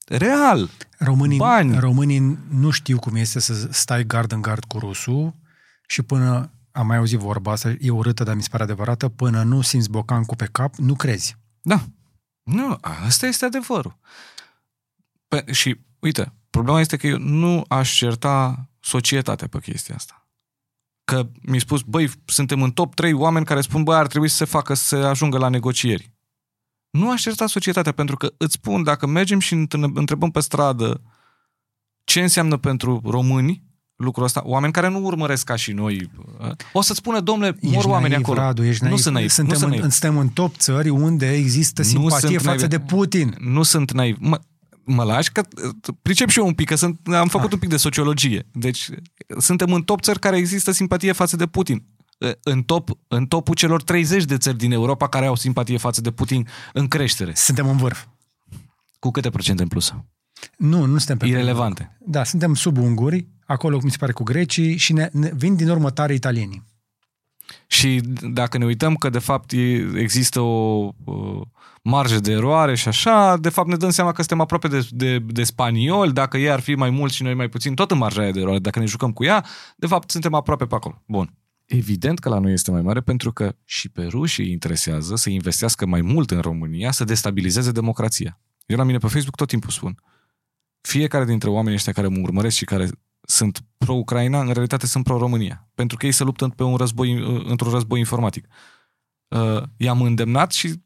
Real. 0.06 0.70
Românii, 0.98 1.38
Bani. 1.38 1.78
românii 1.78 2.38
nu 2.48 2.70
știu 2.70 2.98
cum 2.98 3.14
este 3.14 3.40
să 3.40 3.68
stai 3.70 4.04
gard 4.04 4.32
în 4.32 4.42
gard 4.42 4.64
cu 4.64 4.78
rusul 4.78 5.34
și 5.86 6.02
până, 6.02 6.52
am 6.72 6.86
mai 6.86 6.96
auzit 6.96 7.18
vorba 7.18 7.52
asta, 7.52 7.74
e 7.80 7.90
urâtă, 7.90 8.24
dar 8.24 8.34
mi 8.34 8.42
se 8.42 8.48
pare 8.50 8.62
adevărată, 8.62 9.08
până 9.08 9.42
nu 9.42 9.60
simți 9.60 9.90
bocancul 9.90 10.36
pe 10.36 10.48
cap, 10.52 10.74
nu 10.74 10.94
crezi. 10.94 11.36
Da. 11.62 11.84
Nu, 12.42 12.78
asta 12.80 13.26
este 13.26 13.44
adevărul. 13.44 13.98
Pe, 15.28 15.52
și, 15.52 15.80
uite, 15.98 16.32
problema 16.50 16.80
este 16.80 16.96
că 16.96 17.06
eu 17.06 17.18
nu 17.18 17.64
aș 17.68 17.96
certa 17.96 18.68
societatea 18.80 19.46
pe 19.46 19.58
chestia 19.58 19.94
asta 19.94 20.21
că 21.12 21.28
mi-a 21.42 21.58
spus, 21.58 21.80
băi, 21.82 22.10
suntem 22.24 22.62
în 22.62 22.70
top 22.70 22.94
3 22.94 23.12
oameni 23.12 23.44
care 23.44 23.60
spun, 23.60 23.82
băi, 23.82 23.96
ar 23.96 24.06
trebui 24.06 24.28
să 24.28 24.36
se 24.36 24.44
facă 24.44 24.74
să 24.74 24.96
ajungă 24.96 25.38
la 25.38 25.48
negocieri. 25.48 26.12
Nu 26.90 27.10
aș 27.10 27.22
certa 27.22 27.46
societatea, 27.46 27.92
pentru 27.92 28.16
că 28.16 28.32
îți 28.36 28.52
spun, 28.52 28.82
dacă 28.82 29.06
mergem 29.06 29.38
și 29.38 29.66
întrebăm 29.94 30.30
pe 30.30 30.40
stradă 30.40 31.00
ce 32.04 32.20
înseamnă 32.20 32.56
pentru 32.56 33.00
români 33.04 33.62
lucrul 33.96 34.24
ăsta, 34.24 34.42
oameni 34.44 34.72
care 34.72 34.88
nu 34.88 35.04
urmăresc 35.04 35.44
ca 35.44 35.56
și 35.56 35.72
noi, 35.72 36.10
o 36.72 36.82
să-ți 36.82 36.98
spună, 36.98 37.20
domnule, 37.20 37.56
mor 37.60 37.84
oameni 37.84 38.14
acolo. 38.14 38.40
Radu, 38.40 38.64
ești 38.64 38.84
nu 38.84 38.96
sunt 38.96 39.14
naiv. 39.14 39.30
Suntem, 39.30 39.52
nu 39.52 39.58
sunt 39.58 39.70
naiv. 39.70 39.82
În, 39.82 39.90
suntem 39.90 40.18
în 40.18 40.28
top 40.28 40.56
țări 40.56 40.88
unde 40.88 41.32
există 41.32 41.82
simpatie 41.82 42.38
față 42.38 42.66
naiv. 42.66 42.70
de 42.70 42.80
Putin. 42.80 43.36
Nu 43.38 43.62
sunt 43.62 43.92
naiv. 43.92 44.16
Mă, 44.20 44.40
mă 44.84 45.04
lași, 45.04 45.32
că 45.32 45.42
pricep 46.02 46.28
și 46.28 46.38
eu 46.38 46.46
un 46.46 46.54
pic, 46.54 46.68
că 46.68 46.74
sunt, 46.74 47.00
am 47.06 47.28
făcut 47.28 47.46
ah. 47.46 47.52
un 47.52 47.58
pic 47.58 47.68
de 47.68 47.76
sociologie. 47.76 48.46
Deci 48.52 48.88
suntem 49.38 49.72
în 49.72 49.82
top 49.82 50.02
țări 50.02 50.18
care 50.18 50.36
există 50.36 50.70
simpatie 50.70 51.12
față 51.12 51.36
de 51.36 51.46
Putin. 51.46 51.84
În, 52.42 52.62
top, 52.62 52.90
în 53.08 53.26
topul 53.26 53.54
celor 53.54 53.82
30 53.82 54.24
de 54.24 54.36
țări 54.36 54.56
din 54.56 54.72
Europa 54.72 55.08
care 55.08 55.26
au 55.26 55.36
simpatie 55.36 55.76
față 55.76 56.00
de 56.00 56.10
Putin 56.10 56.48
în 56.72 56.88
creștere. 56.88 57.32
Suntem 57.34 57.68
în 57.68 57.76
vârf. 57.76 58.06
Cu 58.98 59.10
câte 59.10 59.30
procente 59.30 59.62
în 59.62 59.68
plus? 59.68 59.94
Nu, 60.56 60.84
nu 60.84 60.98
suntem 60.98 61.16
pe 61.16 61.26
Irelevante. 61.26 61.96
Da, 62.00 62.24
suntem 62.24 62.54
sub 62.54 62.78
unguri, 62.78 63.28
acolo 63.46 63.78
mi 63.82 63.90
se 63.90 63.96
pare 63.96 64.12
cu 64.12 64.22
grecii 64.22 64.76
și 64.76 64.92
ne, 64.92 65.08
ne, 65.12 65.30
vin 65.34 65.56
din 65.56 65.68
urmă 65.68 65.90
tare 65.90 66.14
italienii. 66.14 66.62
Și 67.66 68.00
dacă 68.22 68.58
ne 68.58 68.64
uităm 68.64 68.94
că 68.94 69.10
de 69.10 69.18
fapt 69.18 69.52
există 69.94 70.40
o, 70.40 70.88
o 71.04 71.40
marjă 71.82 72.18
de 72.18 72.32
eroare 72.32 72.74
și 72.74 72.88
așa, 72.88 73.36
de 73.36 73.48
fapt 73.48 73.68
ne 73.68 73.76
dăm 73.76 73.90
seama 73.90 74.10
că 74.10 74.16
suntem 74.16 74.40
aproape 74.40 74.68
de, 74.68 74.86
de, 74.90 75.18
de 75.18 75.44
spanioli, 75.44 76.12
dacă 76.12 76.38
ei 76.38 76.50
ar 76.50 76.60
fi 76.60 76.74
mai 76.74 76.90
mulți 76.90 77.14
și 77.14 77.22
noi 77.22 77.34
mai 77.34 77.48
puțin, 77.48 77.74
tot 77.74 77.90
în 77.90 77.98
marja 77.98 78.30
de 78.30 78.40
eroare, 78.40 78.58
dacă 78.58 78.78
ne 78.78 78.84
jucăm 78.84 79.12
cu 79.12 79.24
ea, 79.24 79.44
de 79.76 79.86
fapt 79.86 80.10
suntem 80.10 80.34
aproape 80.34 80.66
pe 80.66 80.74
acolo. 80.74 81.02
Bun. 81.06 81.34
Evident 81.64 82.18
că 82.18 82.28
la 82.28 82.38
noi 82.38 82.52
este 82.52 82.70
mai 82.70 82.82
mare 82.82 83.00
pentru 83.00 83.32
că 83.32 83.54
și 83.64 83.88
pe 83.88 84.02
rușii 84.02 84.50
interesează 84.50 85.16
să 85.16 85.30
investească 85.30 85.86
mai 85.86 86.00
mult 86.00 86.30
în 86.30 86.40
România, 86.40 86.90
să 86.90 87.04
destabilizeze 87.04 87.70
democrația. 87.70 88.40
Eu 88.66 88.76
la 88.76 88.84
mine 88.84 88.98
pe 88.98 89.06
Facebook 89.06 89.36
tot 89.36 89.48
timpul 89.48 89.70
spun, 89.70 90.02
fiecare 90.80 91.24
dintre 91.24 91.48
oamenii 91.48 91.74
ăștia 91.74 91.92
care 91.92 92.06
mă 92.06 92.18
urmăresc 92.22 92.56
și 92.56 92.64
care 92.64 92.88
sunt 93.22 93.60
pro-Ucraina, 93.76 94.40
în 94.40 94.50
realitate 94.52 94.86
sunt 94.86 95.04
pro-România. 95.04 95.68
Pentru 95.74 95.96
că 95.96 96.06
ei 96.06 96.12
se 96.12 96.24
luptă 96.24 96.48
pe 96.48 96.62
un 96.62 96.76
război, 96.76 97.12
într-un 97.48 97.72
război 97.72 97.98
informatic. 97.98 98.46
Uh, 99.28 99.62
i-am 99.76 100.02
îndemnat 100.02 100.52
și 100.52 100.82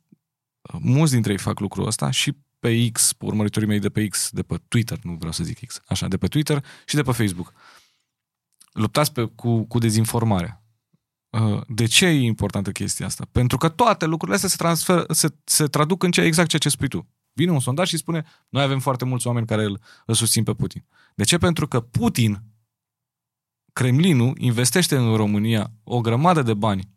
mulți 0.72 1.12
dintre 1.12 1.33
ei 1.33 1.38
fac 1.38 1.61
lucrul 1.61 1.87
ăsta 1.87 2.11
și 2.11 2.37
pe 2.59 2.90
X, 2.90 3.12
pe 3.12 3.25
urmăritorii 3.25 3.68
mei 3.68 3.79
de 3.79 3.88
pe 3.88 4.07
X, 4.07 4.31
de 4.31 4.42
pe 4.42 4.61
Twitter, 4.68 4.99
nu 5.03 5.12
vreau 5.12 5.33
să 5.33 5.44
zic 5.44 5.66
X, 5.66 5.81
așa, 5.87 6.09
de 6.09 6.16
pe 6.16 6.27
Twitter 6.27 6.64
și 6.87 6.94
de 6.94 7.03
pe 7.03 7.12
Facebook. 7.12 7.53
Luptați 8.72 9.12
pe, 9.12 9.25
cu, 9.25 9.64
cu 9.64 9.79
dezinformarea. 9.79 10.62
Uh, 11.31 11.61
de 11.68 11.87
ce 11.87 12.07
e 12.07 12.20
importantă 12.20 12.70
chestia 12.70 13.07
asta? 13.07 13.27
Pentru 13.33 13.57
că 13.57 13.68
toate 13.68 14.07
lucrurile 14.07 14.35
astea 14.35 14.49
se, 14.49 14.57
transfer, 14.57 15.05
se, 15.09 15.29
se 15.44 15.66
traduc 15.66 16.03
în 16.03 16.11
ce, 16.11 16.20
exact 16.20 16.49
ceea 16.49 16.61
ce 16.61 16.68
spui 16.68 16.88
tu. 16.88 17.07
Vine 17.37 17.51
un 17.51 17.61
sondaj 17.61 17.88
și 17.88 17.96
spune, 17.96 18.25
noi 18.49 18.62
avem 18.62 18.79
foarte 18.79 19.05
mulți 19.05 19.27
oameni 19.27 19.46
care 19.46 19.64
îl, 19.64 19.81
îl 20.07 20.14
susțin 20.14 20.42
pe 20.42 20.55
Putin. 20.55 20.85
De 21.14 21.25
ce? 21.25 21.38
Pentru 21.38 21.68
că 21.68 21.81
Putin, 21.81 22.42
Kremlinul, 23.72 24.37
investește 24.38 24.96
în 24.96 25.16
România 25.16 25.72
o 25.85 26.01
grămadă 26.01 26.42
de 26.42 26.55
bani 26.55 26.90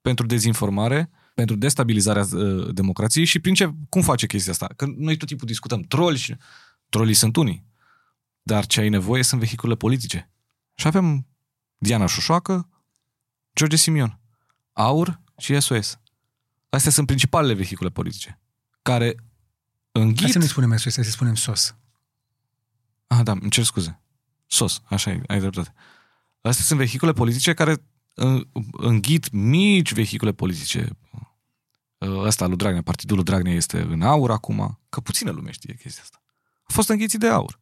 pentru 0.00 0.26
dezinformare, 0.26 1.10
pentru 1.34 1.56
destabilizarea 1.56 2.26
uh, 2.32 2.74
democrației 2.74 3.24
și 3.24 3.38
prin 3.38 3.54
ce, 3.54 3.74
cum 3.88 4.02
face 4.02 4.26
chestia 4.26 4.52
asta? 4.52 4.66
Că 4.76 4.86
noi 4.96 5.16
tot 5.16 5.28
timpul 5.28 5.46
discutăm 5.46 5.80
troli 5.80 6.16
și 6.16 6.36
trolii 6.88 7.14
sunt 7.14 7.36
unii. 7.36 7.64
Dar 8.42 8.66
ce 8.66 8.80
ai 8.80 8.88
nevoie 8.88 9.22
sunt 9.22 9.40
vehicule 9.40 9.74
politice. 9.74 10.30
Și 10.74 10.86
avem 10.86 11.26
Diana 11.78 12.06
Șușoacă, 12.06 12.68
George 13.54 13.76
Simion, 13.76 14.20
Aur 14.72 15.20
și 15.38 15.60
SOS. 15.60 15.98
Astea 16.68 16.90
sunt 16.90 17.06
principalele 17.06 17.54
vehicule 17.54 17.88
politice 17.88 18.40
care 18.82 19.14
înghit... 19.92 20.20
Hai 20.20 20.30
să 20.30 20.38
nu 20.38 20.44
spunem 20.44 20.76
SOS, 20.76 20.94
hai 20.94 21.04
să 21.04 21.10
spunem 21.10 21.34
SOS. 21.34 21.74
Ah, 23.06 23.20
da, 23.22 23.32
îmi 23.32 23.50
cer 23.50 23.64
scuze. 23.64 24.00
SOS, 24.46 24.82
așa 24.84 25.10
ai, 25.10 25.22
ai 25.26 25.38
dreptate. 25.38 25.72
Astea 26.40 26.64
sunt 26.64 26.78
vehicule 26.78 27.12
politice 27.12 27.54
care 27.54 27.76
înghit 28.72 29.30
mici 29.30 29.92
vehicule 29.92 30.32
politice. 30.32 30.88
Ăsta 32.00 32.46
lui 32.46 32.56
Dragnea, 32.56 32.82
partidul 32.82 33.16
lui 33.16 33.24
Dragnea 33.24 33.52
este 33.52 33.80
în 33.80 34.02
aur 34.02 34.30
acum, 34.30 34.80
că 34.88 35.00
puțină 35.00 35.30
lume 35.30 35.50
știe 35.50 35.74
chestia 35.74 36.02
asta. 36.02 36.22
A 36.62 36.72
fost 36.72 36.88
înghițit 36.88 37.20
de 37.20 37.28
aur. 37.28 37.60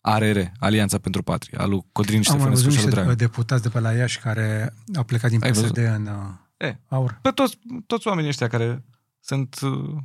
ARR, 0.00 0.38
Alianța 0.58 0.98
pentru 0.98 1.22
Patrie, 1.22 1.58
al 1.58 1.70
lui 1.70 1.84
Codrin 1.92 2.22
Ștefănescu 2.22 2.70
și 2.70 2.82
lui 2.82 2.90
Dragnea. 2.90 3.14
deputați 3.14 3.62
de 3.62 3.68
pe 3.68 3.80
la 3.80 3.92
Iași 3.92 4.18
care 4.18 4.74
au 4.94 5.04
plecat 5.04 5.30
din 5.30 5.38
PSD 5.38 5.76
în 5.76 6.06
uh, 6.06 6.68
e, 6.68 6.78
aur. 6.88 7.18
Pe 7.22 7.30
toți, 7.30 7.58
toți 7.86 8.06
oamenii 8.06 8.28
ăștia 8.28 8.48
care 8.48 8.84
sunt 9.20 9.60
uh, 9.60 9.96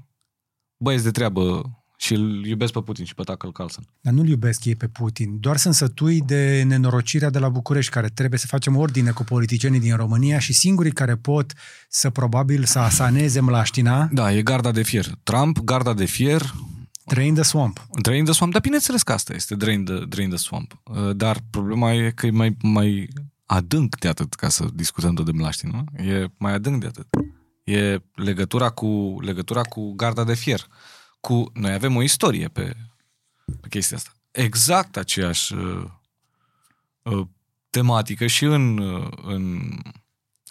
băieți 0.82 1.04
de 1.04 1.12
treabă 1.12 1.76
și 1.98 2.14
îl 2.14 2.46
iubesc 2.46 2.74
pe 2.74 2.80
Putin 2.80 3.06
și 3.06 3.16
pe 3.16 3.24
Tucker 3.24 3.52
Carlson. 3.52 3.84
Dar 4.02 4.14
nu-l 4.14 4.28
iubesc 4.28 4.66
ei 4.66 4.76
pe 4.76 4.88
Putin. 4.88 5.40
Doar 5.40 5.58
sunt 5.58 5.74
sătui 5.74 6.22
de 6.22 6.64
nenorocirea 6.68 7.30
de 7.30 7.40
la 7.40 7.50
București, 7.50 7.92
care 7.92 8.08
trebuie 8.08 8.40
să 8.40 8.48
facem 8.48 8.76
ordine 8.76 9.12
cu 9.12 9.24
politicienii 9.24 9.80
din 9.80 9.96
România 9.96 10.40
și 10.40 10.54
singurii 10.54 10.92
care 10.92 11.16
pot 11.16 11.54
să 11.90 12.10
probabil 12.10 12.64
să 12.64 12.80
asaneze 12.80 13.40
mlaștina. 13.40 14.10
Da, 14.12 14.34
e 14.34 14.42
garda 14.42 14.72
de 14.72 14.84
fier. 14.84 15.06
Trump, 15.24 15.60
garda 15.60 15.94
de 15.94 16.06
fier. 16.06 16.54
Drain 17.06 17.34
the 17.34 17.44
swamp. 17.44 17.88
Drain 18.02 18.24
the 18.24 18.34
swamp, 18.34 18.52
dar 18.52 18.62
bineînțeles 18.62 19.04
că 19.04 19.12
asta 19.12 19.34
este, 19.34 19.56
drain 19.56 19.86
the, 19.86 20.06
drain 20.06 20.30
the 20.30 20.38
swamp. 20.38 20.82
Uh, 20.84 21.16
dar 21.16 21.38
problema 21.50 21.94
e 21.94 22.12
că 22.12 22.26
e 22.26 22.32
mai, 22.32 22.58
mai 22.62 23.08
adânc 23.46 24.00
de 24.00 24.08
atât 24.08 24.34
ca 24.34 24.50
să 24.50 24.68
discutăm 24.74 25.14
tot 25.14 25.26
de 25.26 25.32
mlaștină. 25.32 25.84
E 25.98 26.26
mai 26.38 26.54
adânc 26.54 26.82
de 26.82 26.88
atât. 26.88 27.08
E 27.72 28.02
legătura 28.16 28.70
cu, 28.70 29.18
legătura 29.22 29.62
cu 29.62 29.94
garda 29.94 30.24
de 30.24 30.34
fier 30.34 30.68
cu... 31.20 31.52
Noi 31.54 31.72
avem 31.72 31.96
o 31.96 32.02
istorie 32.02 32.48
pe, 32.48 32.76
pe 33.62 33.68
chestia 33.68 33.98
asta. 33.98 34.12
exact 34.32 34.98
aceeași 34.98 35.54
uh, 35.54 35.84
uh, 37.02 37.28
tematică 37.70 38.28
și 38.28 38.44
în, 38.44 38.78
uh, 38.78 39.12
în 39.24 39.72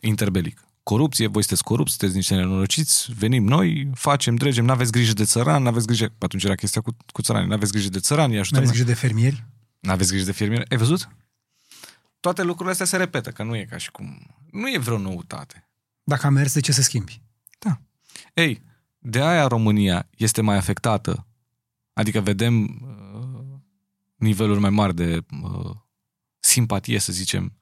interbelic. 0.00 0.64
Corupție, 0.82 1.26
voi 1.26 1.42
sunteți 1.42 1.64
corupți, 1.64 1.92
sunteți 1.92 2.16
niște 2.16 2.34
nenorociți, 2.34 3.12
venim 3.18 3.44
noi, 3.44 3.90
facem, 3.94 4.34
dregem, 4.34 4.64
n-aveți 4.64 4.92
grijă 4.92 5.12
de 5.12 5.24
țăran, 5.24 5.62
n-aveți 5.62 5.86
grijă, 5.86 6.12
atunci 6.18 6.44
era 6.44 6.54
chestia 6.54 6.80
cu, 6.80 6.96
cu 7.12 7.22
țărani, 7.22 7.48
n-aveți 7.48 7.72
grijă 7.72 7.88
de 7.88 7.98
țărani, 7.98 8.32
Nu 8.32 8.40
ajutăm. 8.40 8.58
aveți 8.58 8.72
grijă 8.72 8.88
de 8.88 8.98
fermieri? 8.98 9.44
N-aveți 9.80 10.10
grijă 10.10 10.24
de 10.24 10.32
fermieri. 10.32 10.70
Ai 10.70 10.76
văzut? 10.76 11.08
Toate 12.20 12.42
lucrurile 12.42 12.70
astea 12.70 12.86
se 12.86 12.96
repetă, 12.96 13.30
că 13.30 13.42
nu 13.42 13.56
e 13.56 13.64
ca 13.64 13.76
și 13.76 13.90
cum... 13.90 14.26
Nu 14.50 14.68
e 14.68 14.78
vreo 14.78 14.98
noutate. 14.98 15.69
Dacă 16.10 16.26
a 16.26 16.30
mers, 16.30 16.52
de 16.52 16.60
ce 16.60 16.72
să 16.72 16.82
schimbi? 16.82 17.22
Da. 17.58 17.80
Ei, 18.34 18.62
de 18.98 19.20
aia 19.20 19.46
România 19.46 20.08
este 20.16 20.40
mai 20.42 20.56
afectată. 20.56 21.26
Adică 21.92 22.20
vedem 22.20 22.62
uh, 22.62 23.58
niveluri 24.16 24.60
mai 24.60 24.70
mari 24.70 24.94
de 24.94 25.24
uh, 25.42 25.70
simpatie, 26.40 26.98
să 26.98 27.12
zicem, 27.12 27.44
uh, 27.44 27.59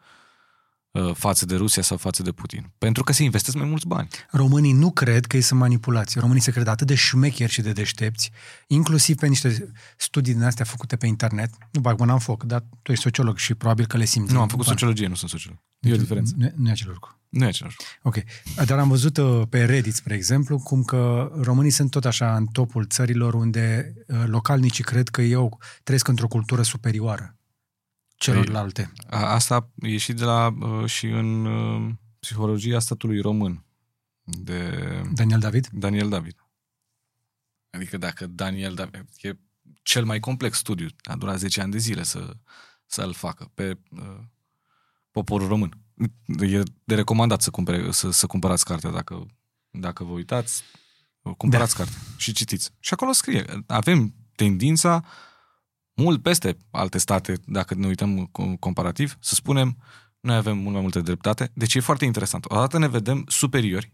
față 1.14 1.46
de 1.46 1.56
Rusia 1.56 1.82
sau 1.82 1.96
față 1.96 2.22
de 2.22 2.32
Putin. 2.32 2.70
Pentru 2.78 3.04
că 3.04 3.12
se 3.12 3.22
investesc 3.22 3.56
mai 3.56 3.66
mulți 3.66 3.86
bani. 3.86 4.08
Românii 4.30 4.72
nu 4.72 4.90
cred 4.90 5.26
că 5.26 5.36
ei 5.36 5.42
sunt 5.42 5.60
manipulați. 5.60 6.18
Românii 6.18 6.42
se 6.42 6.50
cred 6.50 6.66
atât 6.66 6.86
de 6.86 6.94
șmecheri 6.94 7.52
și 7.52 7.62
de 7.62 7.72
deștepți, 7.72 8.30
inclusiv 8.66 9.16
pe 9.16 9.26
niște 9.26 9.72
studii 9.96 10.32
din 10.32 10.42
astea 10.42 10.64
făcute 10.64 10.96
pe 10.96 11.06
internet. 11.06 11.50
Nu 11.70 11.80
bag 11.80 11.98
mâna 11.98 12.12
în 12.12 12.18
foc, 12.18 12.44
dar 12.44 12.64
tu 12.82 12.90
ești 12.90 13.02
sociolog 13.04 13.36
și 13.36 13.54
probabil 13.54 13.86
că 13.86 13.96
le 13.96 14.04
simți. 14.04 14.32
Nu, 14.32 14.40
am 14.40 14.48
făcut 14.48 14.66
sociologie, 14.66 15.06
nu 15.06 15.14
sunt 15.14 15.30
sociolog. 15.30 15.58
E 15.80 15.92
o 15.92 15.96
diferență. 15.96 16.34
Nu, 16.36 16.52
nu 16.56 16.68
e 16.68 16.70
același 16.70 16.94
lucru. 16.94 17.20
Nu 17.28 17.44
e 17.44 17.48
același. 17.48 17.76
Ok. 18.02 18.16
Dar 18.66 18.78
am 18.78 18.88
văzut 18.88 19.16
uh, 19.16 19.42
pe 19.48 19.64
Reddit, 19.64 19.94
spre 19.94 20.14
exemplu, 20.14 20.58
cum 20.58 20.82
că 20.82 21.32
românii 21.40 21.70
sunt 21.70 21.90
tot 21.90 22.04
așa 22.04 22.36
în 22.36 22.46
topul 22.46 22.86
țărilor 22.86 23.34
unde 23.34 23.94
uh, 24.06 24.24
localnicii 24.26 24.84
cred 24.84 25.08
că 25.08 25.22
eu 25.22 25.58
trăiesc 25.82 26.08
într-o 26.08 26.28
cultură 26.28 26.62
superioară 26.62 27.37
celorlalte. 28.18 28.92
A, 29.08 29.32
asta 29.32 29.70
e 29.80 29.96
și, 29.96 30.12
de 30.12 30.24
la, 30.24 30.54
uh, 30.60 30.84
și 30.86 31.06
în 31.06 31.44
uh, 31.44 31.92
psihologia 32.18 32.78
statului 32.78 33.20
român 33.20 33.64
de 34.24 34.72
Daniel 35.12 35.40
David? 35.40 35.68
Daniel 35.72 36.08
David. 36.08 36.36
Adică 37.70 37.96
dacă 37.96 38.26
Daniel 38.26 38.74
David 38.74 39.08
e 39.20 39.32
cel 39.82 40.04
mai 40.04 40.20
complex 40.20 40.56
studiu, 40.56 40.88
a 41.02 41.16
durat 41.16 41.38
10 41.38 41.60
ani 41.60 41.72
de 41.72 41.78
zile 41.78 42.02
să, 42.02 42.36
să-l 42.86 43.12
facă 43.12 43.50
pe 43.54 43.78
uh, 43.90 44.18
poporul 45.10 45.48
român. 45.48 45.78
E 46.38 46.62
de 46.84 46.94
recomandat 46.94 47.42
să, 47.42 47.50
cumpere, 47.50 47.90
să, 47.90 48.10
să 48.10 48.26
cumpărați 48.26 48.64
cartea 48.64 48.90
dacă, 48.90 49.26
dacă 49.70 50.04
vă 50.04 50.12
uitați. 50.12 50.62
Cumpărați 51.36 51.76
da. 51.76 51.84
cartea 51.84 52.00
și 52.16 52.32
citiți. 52.32 52.70
Și 52.78 52.92
acolo 52.92 53.12
scrie. 53.12 53.64
Avem 53.66 54.14
tendința 54.34 55.04
mult 55.98 56.22
peste 56.22 56.56
alte 56.70 56.98
state, 56.98 57.38
dacă 57.46 57.74
ne 57.74 57.86
uităm 57.86 58.30
comparativ, 58.60 59.16
să 59.20 59.34
spunem 59.34 59.76
noi 60.20 60.36
avem 60.36 60.58
mult 60.58 60.72
mai 60.72 60.82
multă 60.82 61.00
dreptate. 61.00 61.50
Deci 61.54 61.74
e 61.74 61.80
foarte 61.80 62.04
interesant. 62.04 62.44
Odată 62.44 62.78
ne 62.78 62.88
vedem 62.88 63.24
superiori, 63.28 63.92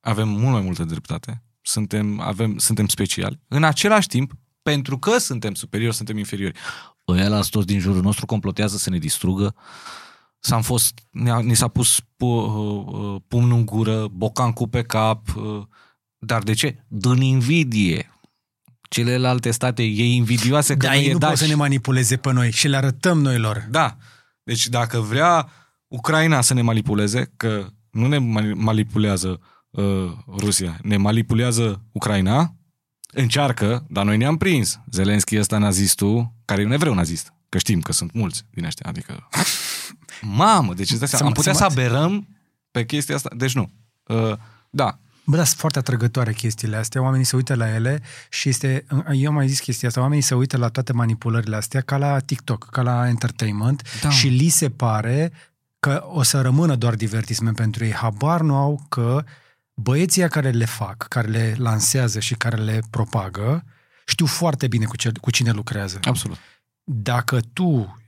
avem 0.00 0.28
mult 0.28 0.52
mai 0.52 0.60
multă 0.60 0.84
dreptate, 0.84 1.42
suntem, 1.60 2.20
avem, 2.20 2.58
suntem 2.58 2.86
speciali. 2.86 3.40
În 3.48 3.64
același 3.64 4.08
timp, 4.08 4.32
pentru 4.62 4.98
că 4.98 5.18
suntem 5.18 5.54
superiori, 5.54 5.96
suntem 5.96 6.18
inferiori. 6.18 6.58
Ăia 7.08 7.28
la 7.28 7.40
toți 7.40 7.66
din 7.66 7.78
jurul 7.78 8.02
nostru 8.02 8.26
complotează 8.26 8.76
să 8.76 8.90
ne 8.90 8.98
distrugă. 8.98 9.54
S-am 10.38 10.62
fost, 10.62 11.00
ne-a, 11.10 11.40
ni 11.40 11.56
s-a 11.56 11.68
pus 11.68 12.00
pu, 12.16 12.26
uh, 12.26 13.20
pumnul 13.28 13.58
în 13.58 13.64
gură, 13.64 14.08
bocancul 14.08 14.68
pe 14.68 14.82
cap. 14.82 15.36
Uh, 15.36 15.62
dar 16.18 16.42
de 16.42 16.52
ce? 16.52 16.84
Din 16.88 17.20
invidie. 17.20 18.13
Celelalte 18.94 19.50
state 19.50 19.82
e 19.82 20.04
invidioase 20.04 20.76
că 20.76 20.86
da, 20.86 20.92
nu 20.92 20.98
ei 20.98 21.08
e 21.08 21.12
nu 21.12 21.18
daci. 21.18 21.28
pot 21.28 21.38
să 21.38 21.46
ne 21.46 21.54
manipuleze 21.54 22.16
pe 22.16 22.32
noi 22.32 22.50
și 22.50 22.68
le 22.68 22.76
arătăm 22.76 23.18
noi 23.18 23.38
lor. 23.38 23.66
Da. 23.70 23.96
Deci 24.42 24.68
dacă 24.68 25.00
vrea 25.00 25.48
Ucraina 25.88 26.40
să 26.40 26.54
ne 26.54 26.62
manipuleze, 26.62 27.32
că 27.36 27.66
nu 27.90 28.06
ne 28.06 28.18
manipulează 28.54 29.40
uh, 29.70 29.84
Rusia, 30.38 30.78
ne 30.82 30.96
manipulează 30.96 31.82
Ucraina, 31.92 32.54
încearcă, 33.12 33.86
dar 33.88 34.04
noi 34.04 34.16
ne-am 34.16 34.36
prins. 34.36 34.80
Zelenski 34.90 35.38
ăsta 35.38 35.58
nazistul, 35.58 36.32
care 36.44 36.62
e 36.62 36.64
un 36.64 36.72
evreu 36.72 36.94
nazist, 36.94 37.32
că 37.48 37.58
știm 37.58 37.80
că 37.80 37.92
sunt 37.92 38.12
mulți 38.12 38.44
din 38.50 38.64
ăștia, 38.64 38.88
adică... 38.88 39.28
Mamă, 40.20 40.74
deci 40.74 40.90
îți 40.90 40.98
dai 40.98 41.08
seama, 41.08 41.26
am 41.26 41.32
putea 41.32 41.52
să 41.52 41.64
aberăm 41.64 42.28
pe 42.70 42.84
chestia 42.84 43.14
asta. 43.14 43.30
Deci 43.36 43.54
nu. 43.54 43.70
Uh, 44.06 44.32
da, 44.70 44.98
Bă, 45.26 45.36
dar 45.36 45.46
sunt 45.46 45.58
foarte 45.58 45.78
atrăgătoare 45.78 46.32
chestiile 46.32 46.76
astea, 46.76 47.02
oamenii 47.02 47.24
se 47.24 47.36
uită 47.36 47.54
la 47.54 47.74
ele 47.74 48.02
și 48.28 48.48
este, 48.48 48.84
eu 49.12 49.28
am 49.28 49.34
mai 49.34 49.48
zis 49.48 49.60
chestia 49.60 49.88
asta, 49.88 50.00
oamenii 50.00 50.22
se 50.22 50.34
uită 50.34 50.56
la 50.56 50.68
toate 50.68 50.92
manipulările 50.92 51.56
astea 51.56 51.80
ca 51.80 51.96
la 51.96 52.18
TikTok, 52.18 52.68
ca 52.70 52.82
la 52.82 53.08
entertainment 53.08 53.82
Da. 54.02 54.10
și 54.10 54.28
li 54.28 54.48
se 54.48 54.70
pare 54.70 55.32
că 55.80 56.04
o 56.06 56.22
să 56.22 56.40
rămână 56.40 56.74
doar 56.76 56.94
divertisment 56.94 57.56
pentru 57.56 57.84
ei. 57.84 57.92
Habar 57.92 58.40
nu 58.40 58.56
au 58.56 58.86
că 58.88 59.24
băieții 59.74 60.28
care 60.28 60.50
le 60.50 60.64
fac, 60.64 61.08
care 61.08 61.28
le 61.28 61.54
lansează 61.58 62.20
și 62.20 62.34
care 62.34 62.56
le 62.56 62.82
propagă, 62.90 63.64
știu 64.06 64.26
foarte 64.26 64.68
bine 64.68 64.84
cu, 64.84 64.96
ce, 64.96 65.12
cu 65.20 65.30
cine 65.30 65.50
lucrează. 65.50 65.98
absolut. 66.02 66.38
Dacă 66.84 67.40
tu, 67.52 68.00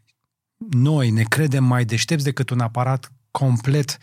noi, 0.71 1.11
ne 1.11 1.23
credem 1.23 1.65
mai 1.65 1.85
deștepți 1.85 2.25
decât 2.25 2.51
un 2.51 2.61
aparat 2.61 3.13
complet 3.31 3.99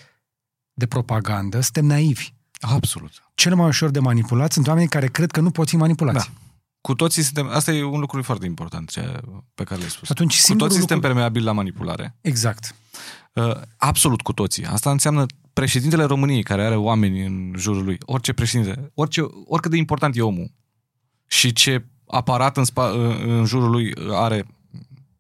de 0.74 0.86
propagandă, 0.86 1.62
suntem 1.62 1.86
naivi. 1.86 2.34
Absolut. 2.66 3.12
Cel 3.36 3.56
mai 3.56 3.68
ușor 3.68 3.90
de 3.90 4.00
manipulat 4.00 4.52
sunt 4.52 4.68
oamenii 4.68 4.90
care 4.90 5.08
cred 5.08 5.32
că 5.32 5.40
nu 5.40 5.52
pot 5.52 5.68
fi 5.70 5.76
manipulați. 5.76 6.26
Da. 6.26 6.34
Cu 6.82 6.94
toții 6.94 7.24
suntem, 7.24 7.48
asta 7.48 7.72
e 7.72 7.84
un 7.84 8.00
lucru 8.00 8.24
foarte 8.24 8.46
important 8.46 8.90
ce, 8.90 9.20
pe 9.54 9.64
care 9.64 9.80
l-ai 9.80 9.90
spus. 9.90 10.06
Și 10.06 10.12
atunci 10.12 10.36
cu 10.36 10.42
singurul 10.42 10.68
toții 10.68 10.82
lucru... 10.82 10.94
suntem 10.94 11.12
permeabili 11.12 11.46
la 11.46 11.52
manipulare. 11.52 12.16
Exact. 12.22 12.76
Uh, 13.34 13.52
absolut 13.78 14.22
cu 14.22 14.34
toții. 14.34 14.66
Asta 14.66 14.92
înseamnă 14.92 15.26
președintele 15.54 16.04
României, 16.04 16.44
care 16.44 16.66
are 16.66 16.76
oameni 16.76 17.26
în 17.26 17.54
jurul 17.58 17.84
lui, 17.84 17.98
orice 18.06 18.34
președinte, 18.34 18.92
orice, 18.94 19.22
oricât 19.46 19.72
de 19.72 19.78
important 19.78 20.16
e 20.16 20.22
omul 20.22 20.52
și 21.28 21.54
ce 21.54 21.86
aparat 22.08 22.58
în, 22.58 22.64
spa, 22.64 22.90
în 23.26 23.46
jurul 23.46 23.70
lui 23.70 23.94
are 24.12 24.46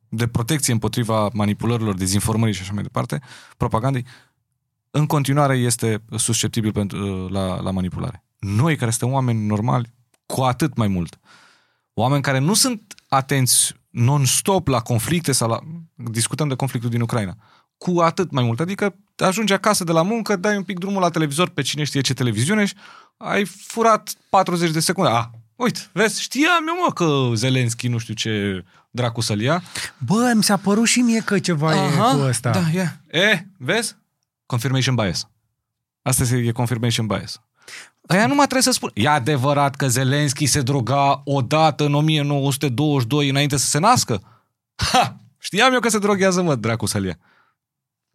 de 0.09 0.27
protecție 0.27 0.73
împotriva 0.73 1.29
manipulărilor, 1.33 1.95
dezinformării 1.95 2.53
și 2.53 2.61
așa 2.61 2.73
mai 2.73 2.83
departe, 2.83 3.21
propagandei, 3.57 4.05
în 4.95 5.05
continuare 5.05 5.55
este 5.55 6.03
susceptibil 6.17 6.71
pentru, 6.71 7.27
la, 7.27 7.61
la 7.61 7.71
manipulare. 7.71 8.23
Noi, 8.39 8.75
care 8.75 8.91
suntem 8.91 9.15
oameni 9.15 9.45
normali, 9.45 9.93
cu 10.25 10.41
atât 10.41 10.75
mai 10.75 10.87
mult. 10.87 11.19
Oameni 11.93 12.21
care 12.21 12.37
nu 12.37 12.53
sunt 12.53 12.93
atenți 13.07 13.73
non-stop 13.89 14.67
la 14.67 14.79
conflicte 14.79 15.31
sau 15.31 15.49
la... 15.49 15.59
Discutăm 15.95 16.47
de 16.47 16.55
conflictul 16.55 16.89
din 16.89 17.01
Ucraina. 17.01 17.35
Cu 17.77 17.99
atât 17.99 18.31
mai 18.31 18.43
mult. 18.43 18.59
Adică 18.59 18.95
ajungi 19.17 19.53
acasă 19.53 19.83
de 19.83 19.91
la 19.91 20.01
muncă, 20.01 20.35
dai 20.35 20.55
un 20.55 20.63
pic 20.63 20.79
drumul 20.79 21.01
la 21.01 21.09
televizor 21.09 21.49
pe 21.49 21.61
cine 21.61 21.83
știe 21.83 22.01
ce 22.01 22.13
televiziune 22.13 22.65
și 22.65 22.75
ai 23.17 23.45
furat 23.45 24.13
40 24.29 24.71
de 24.71 24.79
secunde. 24.79 25.09
Ah, 25.09 25.25
uite, 25.55 25.79
vezi, 25.91 26.21
știam 26.21 26.67
eu, 26.67 26.75
mă, 26.85 26.93
că 26.93 27.35
Zelenski 27.35 27.87
nu 27.87 27.97
știu 27.97 28.13
ce 28.13 28.63
dracu 28.91 29.21
să-l 29.21 29.41
ia. 29.41 29.63
Bă, 29.97 30.31
mi 30.35 30.43
s-a 30.43 30.57
părut 30.57 30.85
și 30.85 30.99
mie 30.99 31.19
că 31.19 31.39
ceva 31.39 31.69
Aha, 31.69 32.11
e 32.11 32.15
cu 32.15 32.21
ăsta. 32.21 32.49
Da, 32.49 32.79
e. 32.79 32.99
E, 33.19 33.45
vezi? 33.57 33.95
Confirmation 34.53 34.95
bias. 34.95 35.29
Asta 36.01 36.35
e 36.35 36.51
confirmation 36.51 37.07
bias. 37.07 37.41
Aia 38.07 38.27
nu 38.27 38.35
mai 38.35 38.47
trebuie 38.47 38.61
să 38.61 38.71
spun. 38.71 38.91
E 38.93 39.07
adevărat 39.07 39.75
că 39.75 39.87
Zelenski 39.87 40.45
se 40.45 40.61
droga 40.61 41.21
odată 41.25 41.85
în 41.85 41.93
1922 41.93 43.29
înainte 43.29 43.57
să 43.57 43.65
se 43.65 43.79
nască? 43.79 44.41
Ha! 44.75 45.15
Știam 45.37 45.73
eu 45.73 45.79
că 45.79 45.89
se 45.89 45.97
droghează, 45.99 46.41
mă, 46.41 46.55
dracu 46.55 46.85
să 46.85 47.01
ia. 47.05 47.17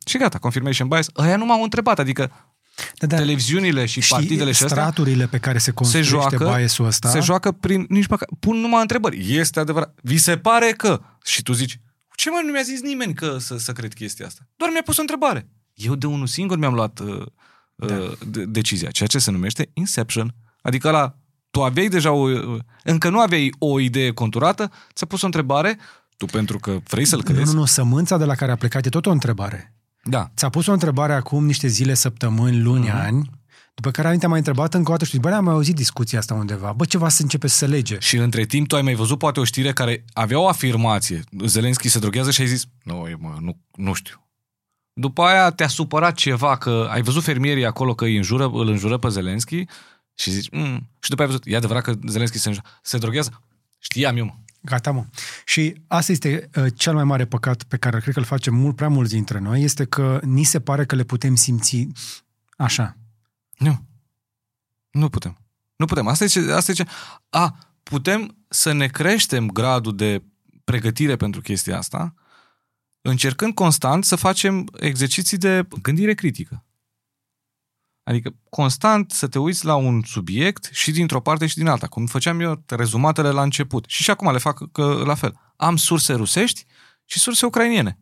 Și 0.07 0.19
gata, 0.19 0.39
confirmation 0.39 0.89
bias. 0.89 1.09
Aia 1.15 1.37
nu 1.37 1.45
m-au 1.45 1.63
întrebat, 1.63 1.99
adică 1.99 2.33
da, 2.99 3.07
da. 3.07 3.17
televiziunile 3.17 3.87
și 3.87 4.01
Știi 4.01 4.17
partidele 4.17 4.53
și 4.53 4.63
astea 4.63 4.83
straturile 4.83 5.27
pe 5.27 5.39
care 5.39 5.59
se 5.59 5.71
construiește 5.71 6.13
se 6.13 6.21
joacă, 6.21 6.57
biasul 6.57 6.87
ăsta. 6.87 7.09
Se 7.09 7.21
joacă 7.21 7.53
prin, 7.53 7.87
nici 7.89 8.07
măcar, 8.07 8.29
pun 8.41 8.57
numai 8.57 8.81
întrebări. 8.81 9.37
Este 9.37 9.61
adevărat. 9.61 9.95
Vi 10.03 10.17
se 10.17 10.39
pare 10.39 10.73
că? 10.73 11.01
Și 11.25 11.43
tu 11.43 11.53
zici, 11.53 11.81
ce 12.15 12.31
mai 12.31 12.43
nu 12.45 12.53
mi-a 12.53 12.63
zis 12.63 12.81
nimeni 12.81 13.15
că 13.15 13.37
să, 13.39 13.59
să 13.59 13.73
cred 13.73 13.95
chestia 13.95 14.27
asta? 14.27 14.41
Doar 14.57 14.71
mi-a 14.71 14.83
pus 14.85 14.97
o 14.97 15.01
întrebare. 15.01 15.49
Eu 15.79 15.95
de 15.95 16.07
unul 16.07 16.27
singur 16.27 16.59
mi-am 16.59 16.75
luat 16.75 16.99
uh, 16.99 17.27
da. 17.75 17.95
de, 18.27 18.45
decizia, 18.45 18.91
ceea 18.91 19.09
ce 19.09 19.19
se 19.19 19.31
numește 19.31 19.71
inception. 19.73 20.35
Adică 20.63 20.91
la 20.91 21.17
tu 21.51 21.63
aveai 21.63 21.89
deja 21.89 22.13
o, 22.13 22.29
încă 22.85 23.11
nu 23.11 23.21
aveai 23.21 23.55
o 23.59 23.81
idee 23.81 24.11
conturată, 24.11 24.71
ți-a 24.95 25.07
pus 25.07 25.23
o 25.23 25.27
întrebare, 25.27 25.79
tu 26.17 26.27
pentru 26.27 26.59
că 26.59 26.79
vrei 26.89 27.05
să-l 27.05 27.23
crezi. 27.23 27.41
Nu, 27.41 27.53
nu, 27.53 27.59
nu, 27.59 27.65
sămânța 27.65 28.17
de 28.17 28.25
la 28.25 28.35
care 28.35 28.53
a 28.53 28.57
plecat 28.57 28.87
e 28.87 28.89
tot 28.89 29.07
o 29.07 29.11
întrebare. 29.11 29.75
Da. 30.03 30.31
Ți-a 30.37 30.49
pus 30.49 30.67
o 30.67 30.73
întrebare 30.73 31.13
acum 31.13 31.45
niște 31.47 31.67
zile, 31.67 31.95
săptămâni, 31.95 32.61
luni, 32.61 32.89
mm-hmm. 32.89 33.05
ani, 33.05 33.31
după 33.75 33.91
care 33.91 34.07
aminte 34.09 34.27
mai 34.27 34.39
întrebat 34.39 34.75
încă 34.75 34.89
o 34.91 34.93
dată 34.93 35.05
și 35.05 35.19
bă, 35.19 35.31
am 35.31 35.45
mai 35.45 35.55
auzit 35.55 35.75
discuția 35.75 36.19
asta 36.19 36.35
undeva. 36.35 36.73
Bă, 36.73 36.85
ceva 36.85 37.09
să 37.09 37.23
începe 37.23 37.47
să 37.47 37.57
se 37.57 37.67
lege. 37.67 37.97
Și 38.01 38.17
între 38.17 38.45
timp 38.45 38.69
tu 38.69 38.77
ai 38.77 38.83
mai 38.83 38.95
văzut 38.95 39.19
poate 39.19 39.41
o 39.41 39.45
știre 39.45 39.73
care 39.73 40.05
avea 40.13 40.39
o 40.39 40.49
afirmație. 40.49 41.23
Zelenski 41.45 41.89
se 41.89 41.99
droghează 41.99 42.31
și 42.31 42.41
ai 42.41 42.47
zis, 42.47 42.65
nu, 42.83 43.07
mă, 43.19 43.37
nu, 43.41 43.59
nu 43.75 43.93
știu. 43.93 44.28
După 45.01 45.23
aia 45.23 45.51
te-a 45.51 45.69
supărat 45.69 46.15
ceva 46.15 46.57
că 46.57 46.89
ai 46.91 47.03
văzut 47.03 47.23
fermierii 47.23 47.67
acolo 47.67 47.95
că 47.95 48.05
îi 48.05 48.17
înjură, 48.17 48.45
îl 48.45 48.69
înjură 48.69 48.99
pe 48.99 49.09
Zelenski 49.09 49.65
și 50.15 50.31
zici, 50.31 50.51
mm. 50.51 50.89
și 50.99 51.11
după 51.11 51.23
aia 51.23 51.31
ai 51.31 51.37
văzut, 51.37 51.43
e 51.47 51.57
adevărat 51.57 51.83
că 51.83 51.95
Zelenski 52.07 52.39
se, 52.39 52.57
se 52.83 52.99
droghează? 52.99 53.43
Știam 53.79 54.17
eu, 54.17 54.25
mă. 54.25 54.35
Gata, 54.61 54.91
mă. 54.91 55.05
Și 55.45 55.75
asta 55.87 56.13
este 56.13 56.51
uh, 56.55 56.67
cel 56.77 56.95
mai 56.95 57.05
mare 57.05 57.25
păcat 57.25 57.63
pe 57.63 57.77
care 57.77 58.01
cred 58.01 58.15
că 58.15 58.21
îl 58.21 58.27
facem 58.27 58.55
mult 58.55 58.77
prea 58.77 58.89
mulți 58.89 59.13
dintre 59.13 59.39
noi, 59.39 59.63
este 59.63 59.85
că 59.85 60.21
ni 60.23 60.43
se 60.43 60.61
pare 60.61 60.85
că 60.85 60.95
le 60.95 61.03
putem 61.03 61.35
simți 61.35 61.89
așa. 62.57 62.97
Nu. 63.59 63.85
Nu 64.91 65.09
putem. 65.09 65.39
Nu 65.77 65.87
putem. 65.87 66.07
Asta 66.07 66.25
e 66.25 66.27
ce, 66.27 66.53
asta 66.53 66.71
e 66.71 66.75
ce... 66.75 66.87
A, 67.31 67.59
putem 67.83 68.37
să 68.49 68.73
ne 68.73 68.87
creștem 68.87 69.51
gradul 69.51 69.97
de 69.97 70.23
pregătire 70.65 71.17
pentru 71.17 71.41
chestia 71.41 71.79
asta, 71.79 72.15
încercând 73.09 73.55
constant 73.55 74.05
să 74.05 74.17
facem 74.17 74.69
exerciții 74.81 75.39
de 75.39 75.69
gândire 75.83 76.15
critică. 76.15 76.65
Adică 78.03 78.35
constant 78.51 79.11
să 79.11 79.27
te 79.29 79.39
uiți 79.39 79.65
la 79.65 79.75
un 79.75 80.03
subiect 80.03 80.69
și 80.73 80.91
dintr-o 80.91 81.21
parte 81.21 81.47
și 81.47 81.57
din 81.57 81.67
alta, 81.67 81.87
cum 81.87 82.07
făceam 82.07 82.41
eu 82.41 82.65
rezumatele 82.67 83.31
la 83.31 83.43
început. 83.43 83.85
Și 83.89 84.03
și 84.03 84.11
acum 84.11 84.33
le 84.33 84.39
fac 84.39 84.73
că, 84.73 85.03
la 85.07 85.15
fel. 85.15 85.41
Am 85.57 85.77
surse 85.77 86.13
rusești 86.13 86.65
și 87.05 87.19
surse 87.19 87.47
ucrainiene. 87.47 87.99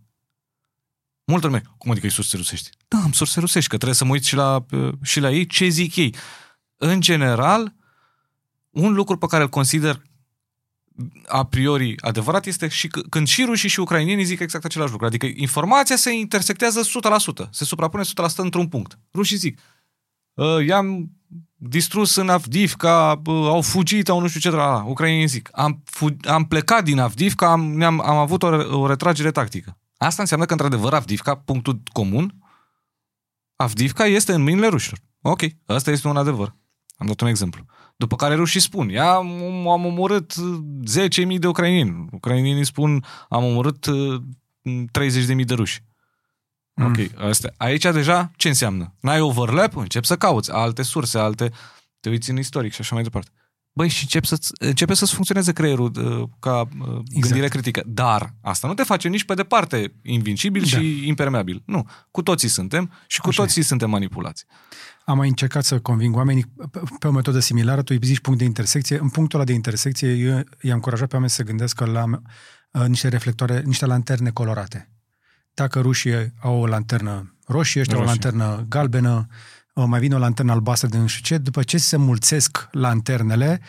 Multă 1.24 1.46
lume, 1.46 1.62
cum 1.78 1.90
adică 1.90 2.07
e 2.07 2.11
surse 2.11 2.36
rusești? 2.36 2.70
Da, 2.88 2.98
am 2.98 3.12
surse 3.12 3.40
rusești, 3.40 3.68
că 3.68 3.76
trebuie 3.76 3.96
să 3.96 4.04
mă 4.04 4.12
uit 4.12 4.24
și 4.24 4.34
la, 4.34 4.66
și 5.02 5.20
la 5.20 5.30
ei 5.30 5.46
ce 5.46 5.68
zic 5.68 5.96
ei. 5.96 6.14
În 6.76 7.00
general, 7.00 7.74
un 8.70 8.92
lucru 8.92 9.18
pe 9.18 9.26
care 9.26 9.42
îl 9.42 9.48
consider 9.48 10.02
a 11.26 11.44
priori 11.44 11.94
adevărat 12.01 12.47
este 12.47 12.68
și 12.68 12.88
când 12.88 13.26
și 13.26 13.44
rușii 13.44 13.68
și 13.68 13.80
ucrainienii 13.80 14.24
zic 14.24 14.40
exact 14.40 14.64
același 14.64 14.90
lucru. 14.90 15.07
Adică 15.07 15.26
informația 15.34 15.97
se 15.97 16.12
intersectează 16.12 16.80
100%, 17.47 17.51
se 17.51 17.64
suprapune 17.64 18.03
100% 18.03 18.07
într-un 18.36 18.68
punct. 18.68 18.99
Rușii 19.14 19.36
zic, 19.36 19.61
ă, 20.38 20.62
i-am 20.62 21.11
distrus 21.55 22.14
în 22.14 22.28
Avdivka, 22.28 23.22
au 23.26 23.61
fugit, 23.61 24.09
au 24.09 24.20
nu 24.20 24.28
știu 24.28 24.40
ce, 24.40 24.51
la 24.51 24.84
ucrainienii 24.86 25.26
zic, 25.26 25.49
am, 25.53 25.82
fu- 25.84 26.16
am 26.24 26.44
plecat 26.44 26.84
din 26.84 26.99
Avdivka, 26.99 27.51
am, 27.51 27.82
am, 27.82 28.01
am 28.01 28.16
avut 28.16 28.42
o, 28.42 28.47
o 28.80 28.86
retragere 28.86 29.30
tactică. 29.30 29.78
Asta 29.97 30.22
înseamnă 30.22 30.47
că, 30.47 30.53
într-adevăr, 30.53 30.94
Avdivka, 30.94 31.34
punctul 31.34 31.82
comun, 31.92 32.34
Avdivka 33.57 34.07
este 34.07 34.32
în 34.32 34.42
mâinile 34.42 34.66
rușilor. 34.66 34.99
Ok, 35.20 35.42
asta 35.66 35.90
este 35.90 36.09
un 36.09 36.16
adevăr. 36.16 36.55
Am 36.97 37.07
dat 37.07 37.20
un 37.20 37.28
exemplu. 37.28 37.64
După 37.97 38.16
care 38.16 38.34
rușii 38.34 38.61
spun, 38.61 38.88
ia, 38.88 39.14
am, 39.14 39.68
am 39.68 39.84
omorât 39.84 40.34
10.000 41.28 41.38
de 41.38 41.47
ucrainieni. 41.47 42.09
Ucrainienii 42.12 42.64
spun, 42.64 43.05
am 43.28 43.44
omorât 43.44 43.86
30.000 43.86 45.44
de 45.44 45.55
ruși. 45.55 45.84
Mm. 46.74 46.86
Ok, 46.86 46.97
asta. 47.28 47.49
Aici 47.57 47.82
deja 47.82 48.30
ce 48.36 48.49
înseamnă? 48.49 48.94
N-ai 49.01 49.20
overlap? 49.20 49.76
Încep 49.76 50.05
să 50.05 50.16
cauți 50.16 50.53
alte 50.53 50.82
surse, 50.82 51.18
alte... 51.18 51.53
Te 52.01 52.09
uiți 52.09 52.30
în 52.30 52.38
istoric 52.38 52.72
și 52.72 52.80
așa 52.80 52.94
mai 52.94 53.05
departe. 53.05 53.30
Băi, 53.77 53.89
și 53.89 54.03
încep 54.03 54.24
să 54.24 54.39
începe 54.59 54.95
să-ți 54.95 55.12
funcționeze 55.12 55.53
creierul 55.53 55.93
uh, 55.97 56.29
ca 56.39 56.61
uh, 56.61 56.87
exact. 56.89 57.20
gândire 57.20 57.49
critică. 57.49 57.83
Dar 57.87 58.35
asta 58.41 58.68
nu 58.68 58.74
te 58.74 58.83
face 58.83 59.09
nici 59.09 59.24
pe 59.24 59.35
departe 59.35 59.93
invincibil 60.03 60.61
da. 60.61 60.66
și 60.66 61.09
impermeabil. 61.09 61.62
Nu. 61.66 61.89
Cu 62.11 62.22
toții 62.22 62.49
suntem 62.49 62.93
și 63.07 63.20
cu 63.20 63.29
așa 63.29 63.43
toții 63.43 63.61
e. 63.61 63.64
suntem 63.64 63.91
manipulați. 63.91 64.45
Am 65.05 65.16
mai 65.16 65.29
încercat 65.29 65.64
să 65.64 65.81
conving 65.81 66.16
oamenii 66.16 66.45
pe 66.99 67.07
o 67.07 67.11
metodă 67.11 67.39
similară. 67.39 67.83
Tu 67.83 67.97
îi 68.01 68.07
zici 68.07 68.20
punct 68.20 68.39
de 68.39 68.45
intersecție. 68.45 68.99
În 68.99 69.09
punctul 69.09 69.39
ăla 69.39 69.49
de 69.49 69.55
intersecție, 69.55 70.12
eu 70.12 70.43
i-am 70.61 70.74
încurajat 70.74 71.09
pe 71.09 71.14
oameni 71.14 71.33
să 71.33 71.43
gândească 71.43 71.85
la 71.85 72.05
uh, 72.05 72.87
niște 72.87 73.09
reflectoare, 73.09 73.62
niște 73.64 73.87
lanterne 73.87 74.31
colorate. 74.31 74.91
Dacă 75.55 75.81
rușii 75.81 76.33
au 76.41 76.61
o 76.61 76.66
lanternă 76.66 77.37
roșie, 77.47 77.81
ăștia 77.81 77.97
roșie. 77.97 78.11
o 78.11 78.12
lanternă 78.12 78.66
galbenă, 78.68 79.27
uh, 79.29 79.35
mai 79.85 80.01
vine 80.01 80.14
o 80.14 80.18
lanternă 80.18 80.53
albastră 80.53 80.89
de 80.89 80.99
nu 80.99 81.07
știu 81.07 81.22
ce, 81.22 81.43
după 81.43 81.62
ce 81.62 81.79
se 81.79 81.97
mulțesc 81.97 82.68
lanternele, 82.70 83.61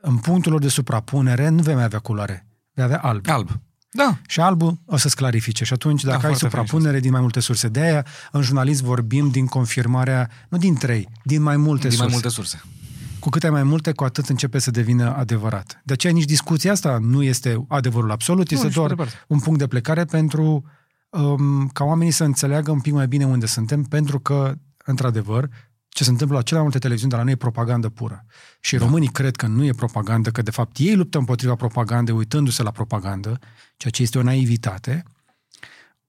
în 0.00 0.16
punctul 0.16 0.52
lor 0.52 0.60
de 0.60 0.68
suprapunere 0.68 1.48
nu 1.48 1.62
vei 1.62 1.74
mai 1.74 1.84
avea 1.84 1.98
culoare, 1.98 2.46
vei 2.72 2.84
avea 2.84 2.98
alb. 2.98 3.28
Alb. 3.28 3.60
Da. 3.96 4.18
Și 4.26 4.40
albul 4.40 4.78
o 4.84 4.96
să-ți 4.96 5.16
clarifice. 5.16 5.64
Și 5.64 5.72
atunci, 5.72 6.04
dacă 6.04 6.20
da, 6.22 6.28
ai 6.28 6.34
suprapunere 6.34 7.00
din 7.00 7.10
mai 7.10 7.20
multe 7.20 7.40
surse 7.40 7.68
de 7.68 7.80
aia, 7.80 8.06
în 8.32 8.42
jurnalism 8.42 8.84
vorbim 8.84 9.28
din 9.28 9.46
confirmarea, 9.46 10.30
nu 10.48 10.58
din 10.58 10.74
trei, 10.74 11.08
din 11.24 11.42
mai 11.42 11.56
multe 11.56 11.88
din 11.88 11.96
surse. 11.96 12.02
mai 12.02 12.12
multe 12.12 12.28
surse. 12.28 12.62
Cu 13.18 13.28
câte 13.28 13.48
mai 13.48 13.62
multe, 13.62 13.92
cu 13.92 14.04
atât 14.04 14.28
începe 14.28 14.58
să 14.58 14.70
devină 14.70 15.16
adevărat. 15.16 15.80
De 15.84 15.92
aceea 15.92 16.12
nici 16.12 16.24
discuția 16.24 16.72
asta 16.72 16.98
nu 17.00 17.22
este 17.22 17.64
adevărul 17.68 18.10
absolut, 18.10 18.50
nu, 18.50 18.56
este 18.56 18.68
doar 18.68 18.94
un 19.26 19.38
punct 19.38 19.58
de 19.58 19.66
plecare 19.66 20.04
pentru 20.04 20.64
um, 21.10 21.68
ca 21.72 21.84
oamenii 21.84 22.12
să 22.12 22.24
înțeleagă 22.24 22.70
un 22.70 22.80
pic 22.80 22.92
mai 22.92 23.08
bine 23.08 23.26
unde 23.26 23.46
suntem, 23.46 23.82
pentru 23.82 24.20
că, 24.20 24.54
într-adevăr, 24.86 25.48
ce 25.88 26.04
se 26.04 26.10
întâmplă 26.10 26.36
la 26.36 26.42
cele 26.42 26.54
mai 26.54 26.62
multe 26.62 26.78
televiziuni 26.78 27.12
de 27.12 27.18
la 27.18 27.24
noi 27.24 27.32
e 27.32 27.36
propagandă 27.36 27.88
pură. 27.88 28.24
Și 28.60 28.76
da. 28.76 28.84
românii 28.84 29.08
cred 29.08 29.36
că 29.36 29.46
nu 29.46 29.64
e 29.64 29.72
propagandă, 29.72 30.30
că 30.30 30.42
de 30.42 30.50
fapt 30.50 30.76
ei 30.78 30.94
luptă 30.94 31.18
împotriva 31.18 31.54
propagandei 31.54 32.14
uitându-se 32.14 32.62
la 32.62 32.70
propagandă, 32.70 33.38
ceea 33.76 33.92
ce 33.92 34.02
este 34.02 34.18
o 34.18 34.22
naivitate. 34.22 35.02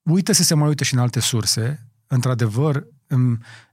Uită 0.01 0.31
să 0.31 0.43
se 0.43 0.53
mai 0.53 0.67
uită 0.67 0.83
și 0.83 0.93
în 0.93 0.99
alte 0.99 1.19
surse. 1.19 1.87
Într-adevăr, 2.07 2.87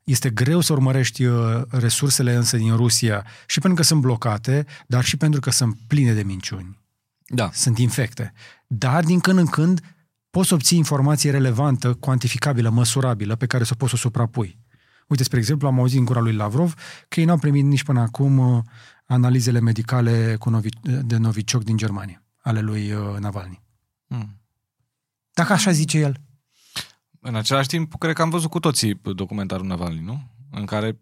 este 0.04 0.30
greu 0.30 0.60
să 0.60 0.72
urmărești 0.72 1.24
uh, 1.24 1.62
resursele 1.68 2.34
însă 2.34 2.56
din 2.56 2.76
Rusia 2.76 3.26
și 3.46 3.60
pentru 3.60 3.80
că 3.80 3.86
sunt 3.86 4.00
blocate, 4.00 4.66
dar 4.86 5.04
și 5.04 5.16
pentru 5.16 5.40
că 5.40 5.50
sunt 5.50 5.78
pline 5.86 6.12
de 6.12 6.22
minciuni. 6.22 6.78
Da. 7.26 7.50
Sunt 7.52 7.78
infecte. 7.78 8.32
Dar 8.66 9.04
din 9.04 9.20
când 9.20 9.38
în 9.38 9.46
când 9.46 9.80
poți 10.30 10.48
să 10.48 10.54
obții 10.54 10.78
informație 10.78 11.30
relevantă, 11.30 11.94
cuantificabilă, 11.94 12.70
măsurabilă, 12.70 13.36
pe 13.36 13.46
care 13.46 13.64
să 13.64 13.70
o 13.72 13.76
poți 13.76 13.90
să 13.90 13.96
o 13.98 14.00
suprapui. 14.00 14.58
Uite, 15.06 15.22
spre 15.22 15.38
exemplu, 15.38 15.66
am 15.66 15.78
auzit 15.78 15.98
în 15.98 16.04
gura 16.04 16.20
lui 16.20 16.32
Lavrov 16.32 16.74
că 17.08 17.20
ei 17.20 17.26
n-au 17.26 17.38
primit 17.38 17.64
nici 17.64 17.84
până 17.84 18.00
acum 18.00 18.38
uh, 18.38 18.62
analizele 19.04 19.60
medicale 19.60 20.36
cu 20.36 20.50
Novi, 20.50 20.68
de 20.82 21.16
Novicioc 21.16 21.64
din 21.64 21.76
Germania, 21.76 22.24
ale 22.38 22.60
lui 22.60 22.92
uh, 22.92 23.18
Navalny. 23.18 23.62
Hmm. 24.06 24.40
Dacă 25.32 25.52
așa 25.52 25.70
zice 25.70 25.98
el. 25.98 26.20
În 27.20 27.34
același 27.34 27.68
timp, 27.68 27.94
cred 27.98 28.14
că 28.14 28.22
am 28.22 28.30
văzut 28.30 28.50
cu 28.50 28.60
toții 28.60 28.94
documentarul 28.94 29.66
Navalny, 29.66 30.00
nu? 30.00 30.30
În 30.50 30.64
care 30.64 31.00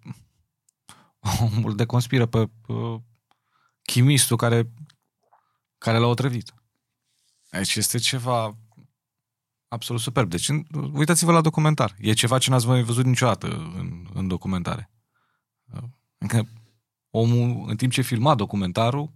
omul 1.40 1.76
deconspiră 1.76 2.26
pe, 2.26 2.46
pe 2.66 2.72
chimistul 3.82 4.36
care, 4.36 4.72
care 5.78 5.98
l-a 5.98 6.07
otrăvit. 6.07 6.55
Aici 7.50 7.74
este 7.74 7.98
ceva 7.98 8.57
absolut 9.73 10.01
superb. 10.01 10.31
Deci 10.31 10.49
uitați-vă 10.93 11.33
la 11.33 11.41
documentar. 11.41 11.95
E 11.99 12.12
ceva 12.12 12.39
ce 12.39 12.51
n-ați 12.51 12.66
mai 12.66 12.83
văzut 12.83 13.05
niciodată 13.05 13.47
în, 13.47 14.07
în 14.14 14.29
documentare. 14.29 14.91
Încă 16.18 16.49
omul, 17.11 17.64
în 17.68 17.77
timp 17.77 17.93
ce 17.93 18.03
filma 18.03 18.35
documentarul, 18.35 19.12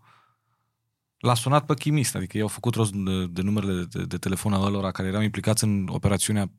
l-a 1.18 1.34
sunat 1.34 1.66
pe 1.66 1.74
chimist, 1.74 2.14
adică 2.14 2.36
i-au 2.36 2.48
făcut 2.48 2.74
rost 2.74 2.92
de, 2.92 3.26
de 3.26 3.42
numerele 3.42 3.84
de, 3.84 4.04
de 4.04 4.16
telefon 4.16 4.52
a 4.52 4.58
ălora 4.58 4.90
care 4.90 5.08
erau 5.08 5.20
implicați 5.20 5.64
în 5.64 5.88
operațiunea 5.88 6.50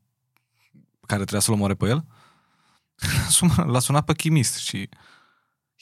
care 1.05 1.21
trebuia 1.21 1.41
să-l 1.41 1.53
omoare 1.53 1.73
pe 1.73 1.87
el. 1.87 2.05
L-a 3.71 3.79
sunat 3.79 4.05
pe 4.05 4.13
chimist 4.13 4.57
și 4.57 4.89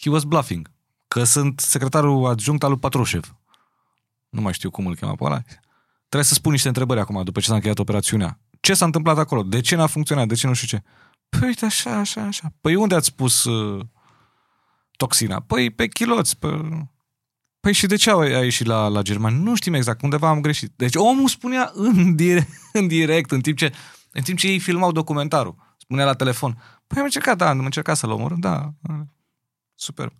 he 0.01 0.09
was 0.09 0.23
bluffing. 0.23 0.71
Că 1.07 1.23
sunt 1.23 1.59
secretarul 1.59 2.25
adjunct 2.25 2.63
al 2.63 2.69
lui 2.69 2.79
Patrușev. 2.79 3.35
Nu 4.29 4.41
mai 4.41 4.53
știu 4.53 4.69
cum 4.69 4.85
îl 4.85 4.95
cheamă 4.95 5.15
pe 5.15 5.23
ăla. 5.23 5.41
Trebuie 6.07 6.29
să 6.29 6.33
spun 6.33 6.51
niște 6.51 6.67
întrebări 6.67 6.99
acum, 6.99 7.23
după 7.23 7.39
ce 7.39 7.47
s-a 7.47 7.53
încheiat 7.53 7.79
operațiunea. 7.79 8.39
Ce 8.59 8.73
s-a 8.73 8.85
întâmplat 8.85 9.17
acolo? 9.17 9.43
De 9.43 9.61
ce 9.61 9.75
n-a 9.75 9.87
funcționat? 9.87 10.27
De 10.27 10.35
ce 10.35 10.47
nu 10.47 10.53
știu 10.53 10.77
ce? 10.77 10.83
Păi 11.29 11.47
uite, 11.47 11.65
așa, 11.65 11.97
așa, 11.97 12.21
așa. 12.21 12.53
Păi 12.61 12.75
unde 12.75 12.95
ați 12.95 13.15
pus 13.15 13.43
uh, 13.43 13.85
toxina? 14.97 15.39
Păi 15.39 15.69
pe 15.69 15.87
chiloți. 15.87 16.37
Pe... 16.37 16.47
Păi 17.59 17.73
și 17.73 17.85
de 17.85 17.95
ce 17.95 18.11
a 18.11 18.43
ieșit 18.43 18.65
la, 18.65 18.87
la 18.87 19.01
Germania? 19.01 19.39
Nu 19.39 19.55
știm 19.55 19.73
exact, 19.73 20.01
undeva 20.01 20.29
am 20.29 20.41
greșit. 20.41 20.73
Deci 20.75 20.95
omul 20.95 21.27
spunea 21.27 21.71
în 21.73 22.15
direct, 22.15 22.49
în, 22.73 22.87
direct, 22.87 23.31
în 23.31 23.41
timp 23.41 23.57
ce 23.57 23.73
în 24.11 24.21
timp 24.23 24.37
ce 24.37 24.47
ei 24.47 24.59
filmau 24.59 24.91
documentarul. 24.91 25.55
Spunea 25.77 26.05
la 26.05 26.13
telefon. 26.13 26.61
Păi 26.87 26.97
am 26.97 27.03
încercat, 27.03 27.37
da, 27.37 27.49
am 27.49 27.59
încercat 27.59 27.97
să-l 27.97 28.11
omor. 28.11 28.33
Da, 28.33 28.73
super. 29.75 30.13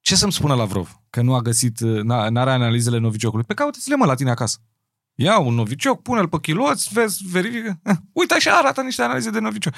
Ce 0.00 0.16
să-mi 0.16 0.32
spună 0.32 0.54
Lavrov? 0.54 1.00
Că 1.10 1.22
nu 1.22 1.34
a 1.34 1.40
găsit, 1.40 1.80
n-are 1.80 2.50
analizele 2.50 2.98
noviciocului. 2.98 3.44
Pe 3.44 3.54
caută-ți-le 3.54 3.96
mă 3.96 4.06
la 4.06 4.14
tine 4.14 4.30
acasă. 4.30 4.58
Ia 5.14 5.38
un 5.38 5.54
novicioc, 5.54 6.02
pune-l 6.02 6.28
pe 6.28 6.38
chiloți, 6.40 6.88
vezi, 6.92 7.22
verifică. 7.30 7.80
Eh, 7.82 7.94
uite 8.12 8.34
așa 8.34 8.56
arată 8.56 8.82
niște 8.82 9.02
analize 9.02 9.30
de 9.30 9.38
novicioc. 9.38 9.74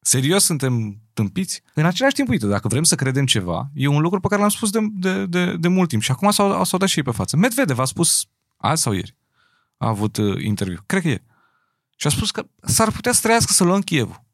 Serios 0.00 0.44
suntem 0.44 1.00
tâmpiți? 1.12 1.62
În 1.74 1.84
același 1.84 2.14
timp, 2.14 2.28
uite, 2.28 2.46
dacă 2.46 2.68
vrem 2.68 2.82
să 2.82 2.94
credem 2.94 3.26
ceva, 3.26 3.70
e 3.74 3.86
un 3.86 4.00
lucru 4.00 4.20
pe 4.20 4.28
care 4.28 4.40
l-am 4.40 4.50
spus 4.50 4.70
de, 4.70 4.78
de, 4.92 5.26
de, 5.26 5.56
de 5.56 5.68
mult 5.68 5.88
timp 5.88 6.02
și 6.02 6.10
acum 6.10 6.30
s-au, 6.30 6.64
s-au 6.64 6.78
dat 6.78 6.88
și 6.88 6.98
ei 6.98 7.04
pe 7.04 7.10
față. 7.10 7.36
Medvedev 7.36 7.78
a 7.78 7.84
spus 7.84 8.26
azi 8.56 8.82
sau 8.82 8.92
ieri. 8.92 9.16
A 9.76 9.88
avut 9.88 10.16
uh, 10.16 10.44
interviu. 10.44 10.82
Cred 10.86 11.02
că 11.02 11.08
e. 11.08 11.22
Și 11.96 12.06
a 12.06 12.10
spus 12.10 12.30
că 12.30 12.46
s-ar 12.62 12.90
putea 12.90 13.12
să 13.12 13.20
trăiască 13.22 13.52
să 13.52 13.64
luăm 13.64 13.80
Chievul. 13.80 14.24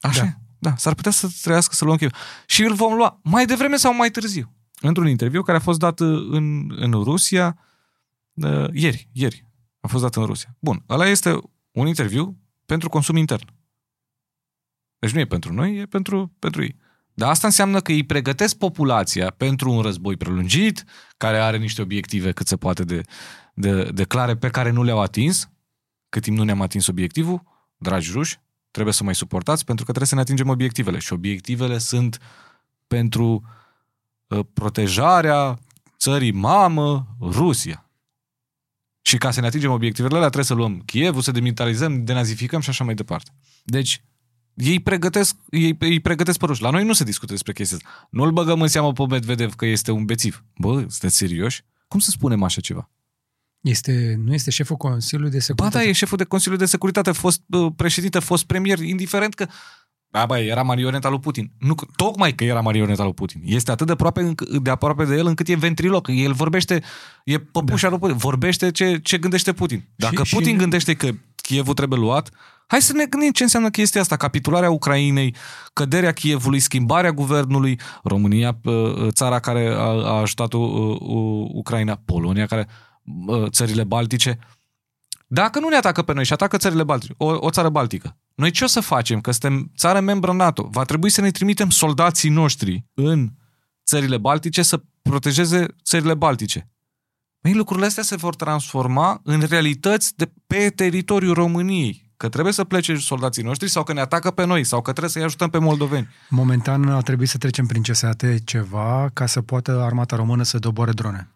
Așa 0.00 0.22
da. 0.22 0.30
Da, 0.58 0.76
s-ar 0.76 0.94
putea 0.94 1.10
să 1.10 1.28
trăiască 1.42 1.74
să 1.74 1.84
luăm 1.84 1.96
Chievul. 1.96 2.16
Și 2.46 2.62
îl 2.62 2.74
vom 2.74 2.94
lua 2.94 3.20
mai 3.22 3.46
devreme 3.46 3.76
sau 3.76 3.94
mai 3.94 4.10
târziu. 4.10 4.52
Într-un 4.80 5.08
interviu 5.08 5.42
care 5.42 5.58
a 5.58 5.60
fost 5.60 5.78
dat 5.78 6.00
uh, 6.00 6.26
în, 6.30 6.72
în 6.76 6.90
Rusia 6.92 7.58
uh, 8.34 8.68
ieri, 8.72 9.08
ieri, 9.12 9.44
a 9.80 9.86
fost 9.86 10.02
dat 10.02 10.16
în 10.16 10.24
Rusia. 10.24 10.56
Bun, 10.58 10.84
ăla 10.88 11.06
este 11.06 11.38
un 11.70 11.86
interviu 11.86 12.38
pentru 12.66 12.88
consum 12.88 13.16
intern. 13.16 13.54
Deci 14.98 15.10
nu 15.10 15.20
e 15.20 15.26
pentru 15.26 15.52
noi, 15.52 15.76
e 15.76 15.86
pentru, 15.86 16.32
pentru 16.38 16.62
ei. 16.62 16.76
Dar 17.14 17.30
asta 17.30 17.46
înseamnă 17.46 17.80
că 17.80 17.92
îi 17.92 18.04
pregătesc 18.04 18.56
populația 18.56 19.30
pentru 19.30 19.72
un 19.72 19.80
război 19.80 20.16
prelungit, 20.16 20.84
care 21.16 21.38
are 21.38 21.56
niște 21.56 21.82
obiective 21.82 22.32
cât 22.32 22.46
se 22.46 22.56
poate 22.56 22.84
de, 22.84 23.00
de, 23.54 23.82
de 23.82 24.04
clare, 24.04 24.36
pe 24.36 24.48
care 24.48 24.70
nu 24.70 24.82
le-au 24.82 25.00
atins, 25.00 25.50
cât 26.08 26.22
timp 26.22 26.36
nu 26.36 26.44
ne-am 26.44 26.60
atins 26.60 26.86
obiectivul, 26.86 27.42
dragi 27.76 28.10
ruși, 28.12 28.40
trebuie 28.70 28.94
să 28.94 29.04
mai 29.04 29.14
suportați 29.14 29.64
pentru 29.64 29.84
că 29.84 29.90
trebuie 29.90 30.08
să 30.08 30.14
ne 30.14 30.20
atingem 30.20 30.48
obiectivele. 30.48 30.98
Și 30.98 31.12
obiectivele 31.12 31.78
sunt 31.78 32.18
pentru 32.86 33.42
uh, 34.26 34.40
protejarea 34.52 35.58
țării 35.98 36.32
mamă, 36.32 37.16
Rusia. 37.20 37.89
Și 39.02 39.16
ca 39.18 39.30
să 39.30 39.40
ne 39.40 39.46
atingem 39.46 39.70
obiectivele 39.70 40.14
alea, 40.14 40.28
trebuie 40.28 40.46
să 40.46 40.54
luăm 40.54 40.82
Kievul, 40.84 41.22
să 41.22 41.30
demilitarizăm, 41.30 42.04
denazificăm 42.04 42.60
și 42.60 42.68
așa 42.68 42.84
mai 42.84 42.94
departe. 42.94 43.30
Deci, 43.64 44.02
ei 44.54 44.80
pregătesc, 44.80 45.36
ei, 45.50 45.76
ei 45.80 46.00
pregătesc 46.00 46.38
pe 46.38 46.46
ruși. 46.46 46.62
La 46.62 46.70
noi 46.70 46.84
nu 46.84 46.92
se 46.92 47.04
discută 47.04 47.32
despre 47.32 47.52
chestia 47.52 47.76
asta. 47.76 48.08
Nu-l 48.10 48.30
băgăm 48.30 48.60
în 48.60 48.68
seamă 48.68 48.92
pe 48.92 49.06
Medvedev 49.08 49.54
că 49.54 49.66
este 49.66 49.90
un 49.90 50.04
bețiv. 50.04 50.44
Bă, 50.56 50.74
sunteți 50.78 51.16
serioși? 51.16 51.64
Cum 51.88 52.00
să 52.00 52.10
spunem 52.10 52.42
așa 52.42 52.60
ceva? 52.60 52.90
Este, 53.60 54.20
nu 54.24 54.34
este 54.34 54.50
șeful 54.50 54.76
Consiliului 54.76 55.30
de 55.30 55.36
Ba 55.36 55.44
Securitate? 55.44 55.84
da, 55.84 55.90
e 55.90 55.92
șeful 55.92 56.16
de 56.16 56.24
Consiliul 56.24 56.58
de 56.58 56.66
Securitate, 56.66 57.12
fost 57.12 57.42
uh, 57.48 57.72
președinte, 57.76 58.18
fost 58.18 58.44
premier, 58.44 58.78
indiferent 58.78 59.34
că 59.34 59.46
ba, 60.10 60.26
bă, 60.26 60.38
era 60.38 60.62
marioneta 60.62 61.08
lui 61.08 61.18
Putin. 61.18 61.50
Nu, 61.58 61.74
că- 61.74 61.86
tocmai 61.96 62.34
că 62.34 62.44
era 62.44 62.60
marioneta 62.60 63.02
lui 63.02 63.14
Putin. 63.14 63.40
Este 63.44 63.70
atât 63.70 63.86
de 63.86 63.92
aproape, 63.92 64.32
înc- 64.32 64.62
de 64.62 64.70
aproape 64.70 65.04
de 65.04 65.14
el 65.16 65.26
încât 65.26 65.48
e 65.48 65.54
ventriloc. 65.54 66.08
El 66.08 66.32
vorbește, 66.32 66.82
e 67.24 67.38
păpușa 67.38 67.82
da. 67.82 67.88
lui 67.88 67.98
Putin. 67.98 68.16
Vorbește 68.16 68.70
ce, 68.70 68.98
ce 69.02 69.18
gândește 69.18 69.52
Putin. 69.52 69.88
Dacă 69.96 70.22
Și- 70.24 70.34
Putin 70.34 70.52
și- 70.52 70.58
gândește 70.58 70.94
că 70.94 71.08
Kievul 71.34 71.74
trebuie 71.74 71.98
luat, 72.00 72.30
hai 72.66 72.82
să 72.82 72.92
ne 72.92 73.04
gândim 73.04 73.30
ce 73.30 73.42
înseamnă 73.42 73.70
chestia 73.70 74.00
asta. 74.00 74.16
Capitularea 74.16 74.70
Ucrainei, 74.70 75.34
căderea 75.72 76.12
Kievului, 76.12 76.58
schimbarea 76.58 77.12
guvernului, 77.12 77.78
România, 78.02 78.58
uh, 78.64 79.06
țara 79.08 79.38
care 79.38 79.66
a, 79.68 79.80
a 79.82 80.20
ajutat 80.20 80.52
uh, 80.52 80.60
uh, 80.60 81.48
Ucraina, 81.52 82.00
Polonia, 82.04 82.46
care 82.46 82.68
uh, 83.26 83.50
țările 83.50 83.84
Baltice. 83.84 84.38
Dacă 85.32 85.60
nu 85.60 85.68
ne 85.68 85.76
atacă 85.76 86.02
pe 86.02 86.12
noi 86.12 86.24
și 86.24 86.32
atacă 86.32 86.56
țările 86.56 86.84
Baltice, 86.84 87.14
o, 87.16 87.26
o 87.26 87.50
țară 87.50 87.68
baltică, 87.68 88.16
noi 88.34 88.50
ce 88.50 88.64
o 88.64 88.66
să 88.66 88.80
facem? 88.80 89.20
Că 89.20 89.30
suntem 89.30 89.72
țară 89.76 90.00
membră 90.00 90.32
NATO. 90.32 90.68
Va 90.70 90.84
trebui 90.84 91.10
să 91.10 91.20
ne 91.20 91.30
trimitem 91.30 91.70
soldații 91.70 92.30
noștri 92.30 92.84
în 92.94 93.32
țările 93.86 94.18
Baltice 94.18 94.62
să 94.62 94.82
protejeze 95.02 95.66
țările 95.84 96.14
Baltice. 96.14 96.70
Păi 97.40 97.54
lucrurile 97.54 97.86
astea 97.86 98.02
se 98.02 98.16
vor 98.16 98.34
transforma 98.34 99.20
în 99.24 99.40
realități 99.40 100.16
de 100.16 100.32
pe 100.46 100.70
teritoriul 100.70 101.34
României. 101.34 102.12
Că 102.16 102.28
trebuie 102.28 102.52
să 102.52 102.64
plece 102.64 102.94
soldații 102.94 103.42
noștri 103.42 103.68
sau 103.68 103.82
că 103.82 103.92
ne 103.92 104.00
atacă 104.00 104.30
pe 104.30 104.46
noi 104.46 104.64
sau 104.64 104.82
că 104.82 104.90
trebuie 104.90 105.12
să-i 105.12 105.22
ajutăm 105.22 105.50
pe 105.50 105.58
moldoveni. 105.58 106.08
Momentan 106.28 106.88
a 106.88 107.00
trebuit 107.00 107.28
să 107.28 107.38
trecem 107.38 107.66
prin 107.66 107.82
CSAT 107.82 108.22
ceva 108.44 109.10
ca 109.12 109.26
să 109.26 109.42
poată 109.42 109.80
armata 109.80 110.16
română 110.16 110.42
să 110.42 110.58
doboare 110.58 110.92
drone. 110.92 111.30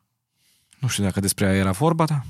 Nu 0.79 0.89
știu 0.89 1.05
dacă 1.05 1.21
despre 1.21 1.47
aia 1.47 1.59
era 1.59 1.71
vorba, 1.71 2.05
dar 2.05 2.25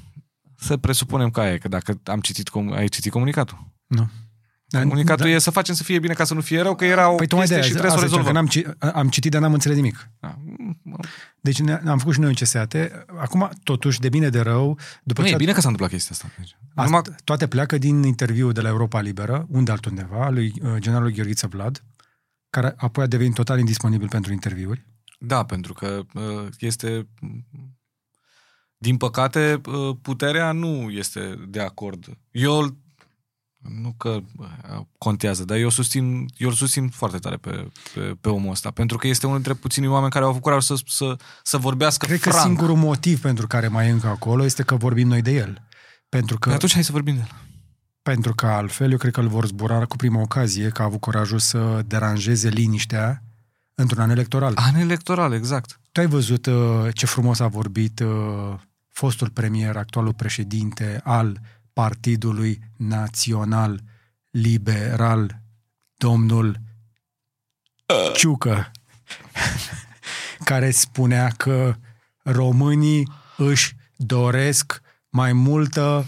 să 0.64 0.76
presupunem 0.76 1.30
că 1.30 1.40
aia 1.40 1.52
e, 1.52 1.58
că 1.58 1.68
dacă 1.68 2.00
am 2.04 2.20
citit, 2.20 2.48
com- 2.50 2.74
ai 2.76 2.88
citit 2.88 3.12
comunicatul. 3.12 3.72
Nu. 3.86 4.08
Comunicatul 4.70 5.26
e 5.26 5.38
să 5.38 5.50
facem 5.50 5.74
să 5.74 5.82
fie 5.82 5.98
bine 5.98 6.12
ca 6.14 6.24
să 6.24 6.34
nu 6.34 6.40
fie 6.40 6.60
rău, 6.60 6.74
că 6.74 6.84
era 6.84 7.08
o 7.08 7.14
Păi 7.14 7.26
tocmai 7.26 7.46
de 7.46 7.54
chestie 7.54 7.56
aia, 7.56 7.64
și 7.64 7.70
trebuie 7.72 7.90
să 7.90 7.96
o 7.96 8.00
asta 8.04 8.22
ziceam, 8.32 8.44
rezolvăm. 8.44 8.66
că 8.72 8.82
n-am, 8.82 8.92
ci- 8.92 8.96
am 8.96 9.08
citit, 9.08 9.30
dar 9.30 9.40
n-am 9.40 9.52
înțeles 9.52 9.76
nimic. 9.76 10.10
Da. 10.20 10.38
Deci 11.40 11.60
ne, 11.60 11.72
am 11.86 11.98
făcut 11.98 12.12
și 12.14 12.20
noi 12.20 12.28
un 12.28 12.34
CSAT. 12.34 12.74
Acum, 13.18 13.50
totuși, 13.62 14.00
de 14.00 14.08
bine 14.08 14.28
de 14.28 14.40
rău, 14.40 14.78
după 15.02 15.20
Nu, 15.20 15.26
ce 15.26 15.32
e 15.32 15.34
a- 15.36 15.38
bine 15.38 15.52
că 15.52 15.60
s-a 15.60 15.68
întâmplat 15.68 15.90
chestia 15.90 16.10
asta. 16.12 16.30
Deci, 16.38 16.56
Asta, 16.74 16.82
Numai, 16.84 17.02
toate 17.24 17.46
pleacă 17.46 17.78
din 17.78 18.02
interviul 18.02 18.52
de 18.52 18.60
la 18.60 18.68
Europa 18.68 19.00
Liberă, 19.00 19.46
unde 19.48 19.70
altundeva, 19.70 20.28
lui 20.28 20.52
uh, 20.62 20.74
generalul 20.78 21.10
Gheorghiță 21.10 21.46
Vlad, 21.46 21.84
care 22.50 22.74
apoi 22.76 23.04
a 23.04 23.06
devenit 23.06 23.34
total 23.34 23.58
indisponibil 23.58 24.08
pentru 24.08 24.32
interviuri. 24.32 24.86
da, 25.18 25.44
pentru 25.44 25.72
că 25.72 26.00
uh, 26.14 26.46
este... 26.58 27.08
Din 28.84 28.96
păcate, 28.96 29.60
uh, 29.66 29.96
puterea 30.02 30.52
nu 30.52 30.90
este 30.90 31.38
de 31.48 31.60
acord. 31.60 32.18
Eu, 32.30 32.76
nu 33.82 33.94
că 33.96 34.20
uh, 34.36 34.80
contează, 34.98 35.44
dar 35.44 35.56
eu 35.56 35.68
susțin, 35.68 36.26
eu 36.36 36.48
îl 36.48 36.54
susțin 36.54 36.88
foarte 36.88 37.18
tare 37.18 37.36
pe, 37.36 37.68
pe, 37.94 38.00
pe 38.20 38.28
omul 38.28 38.50
ăsta, 38.50 38.70
pentru 38.70 38.96
că 38.96 39.06
este 39.06 39.26
unul 39.26 39.38
dintre 39.40 39.60
puținii 39.60 39.88
oameni 39.88 40.10
care 40.10 40.24
au 40.24 40.30
avut 40.30 40.42
curaj 40.42 40.62
să, 40.62 40.74
să, 40.86 41.16
să 41.42 41.56
vorbească 41.58 42.06
Cred 42.06 42.20
că 42.20 42.30
franc. 42.30 42.44
singurul 42.44 42.76
motiv 42.76 43.20
pentru 43.20 43.46
care 43.46 43.68
mai 43.68 43.86
e 43.86 43.90
încă 43.90 44.06
acolo 44.06 44.44
este 44.44 44.62
că 44.62 44.74
vorbim 44.74 45.08
noi 45.08 45.22
de 45.22 45.30
el. 45.32 45.62
Pentru 46.08 46.38
că, 46.38 46.44
Păi 46.48 46.54
atunci 46.54 46.72
hai 46.72 46.84
să 46.84 46.92
vorbim 46.92 47.14
de 47.14 47.20
el. 47.20 47.36
pentru 48.02 48.34
că 48.34 48.46
altfel 48.46 48.90
eu 48.90 48.98
cred 48.98 49.12
că 49.12 49.20
îl 49.20 49.28
vor 49.28 49.46
zbura 49.46 49.84
cu 49.84 49.96
prima 49.96 50.20
ocazie, 50.20 50.68
că 50.68 50.82
a 50.82 50.84
avut 50.84 51.00
curajul 51.00 51.38
să 51.38 51.82
deranjeze 51.86 52.48
liniștea 52.48 53.22
într-un 53.74 54.02
an 54.02 54.10
electoral. 54.10 54.52
An 54.56 54.74
electoral, 54.74 55.32
exact. 55.32 55.80
Tu 55.92 56.00
ai 56.00 56.06
văzut 56.06 56.46
uh, 56.46 56.88
ce 56.92 57.06
frumos 57.06 57.40
a 57.40 57.46
vorbit 57.46 58.00
uh, 58.00 58.54
fostul 58.94 59.30
premier, 59.30 59.76
actualul 59.76 60.14
președinte 60.14 61.00
al 61.04 61.40
Partidului 61.72 62.58
Național 62.76 63.80
Liberal, 64.30 65.40
domnul 65.96 66.60
Ciucă, 68.14 68.70
care 70.44 70.70
spunea 70.70 71.28
că 71.28 71.74
românii 72.22 73.08
își 73.36 73.76
doresc 73.96 74.80
mai 75.08 75.32
multă 75.32 76.06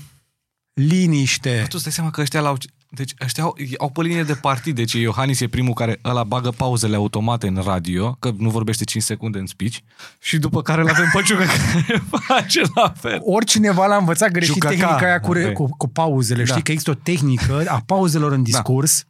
liniște. 0.72 1.66
Tu 1.68 1.78
stai 1.78 1.92
seama 1.92 2.10
că 2.10 2.20
ăștia 2.20 2.40
l-au... 2.40 2.56
Deci 2.96 3.14
ăștia 3.24 3.42
au, 3.42 3.56
au 3.78 3.90
pe 3.90 4.02
linie 4.02 4.22
de 4.22 4.34
partid. 4.34 4.74
Deci 4.74 4.92
Iohannis 4.92 5.40
e 5.40 5.46
primul 5.48 5.74
care 5.74 5.98
ăla 6.04 6.24
bagă 6.24 6.50
pauzele 6.50 6.96
automate 6.96 7.46
în 7.46 7.60
radio, 7.64 8.12
că 8.18 8.32
nu 8.36 8.50
vorbește 8.50 8.84
5 8.84 9.04
secunde 9.04 9.38
în 9.38 9.46
speech, 9.46 9.76
și 10.20 10.38
după 10.38 10.62
care 10.62 10.80
îl 10.80 10.88
avem 10.88 11.10
pe 11.12 11.22
Ciucă 11.22 11.44
care 11.54 12.02
face 12.10 12.60
la 12.74 12.92
fel. 12.96 13.18
Oricine 13.22 13.70
l-a 13.70 13.96
învățat 13.96 14.30
greșit 14.30 14.52
Ciucaca. 14.52 14.74
tehnica 14.74 15.06
aia 15.06 15.20
cu, 15.20 15.30
Ok. 15.38 15.52
cu, 15.52 15.76
cu 15.76 15.88
pauzele. 15.88 16.42
Da. 16.42 16.50
Știi 16.50 16.62
că 16.62 16.70
există 16.70 16.90
o 16.90 16.94
tehnică 16.94 17.64
a 17.68 17.82
pauzelor 17.86 18.32
în 18.32 18.42
discurs 18.42 19.04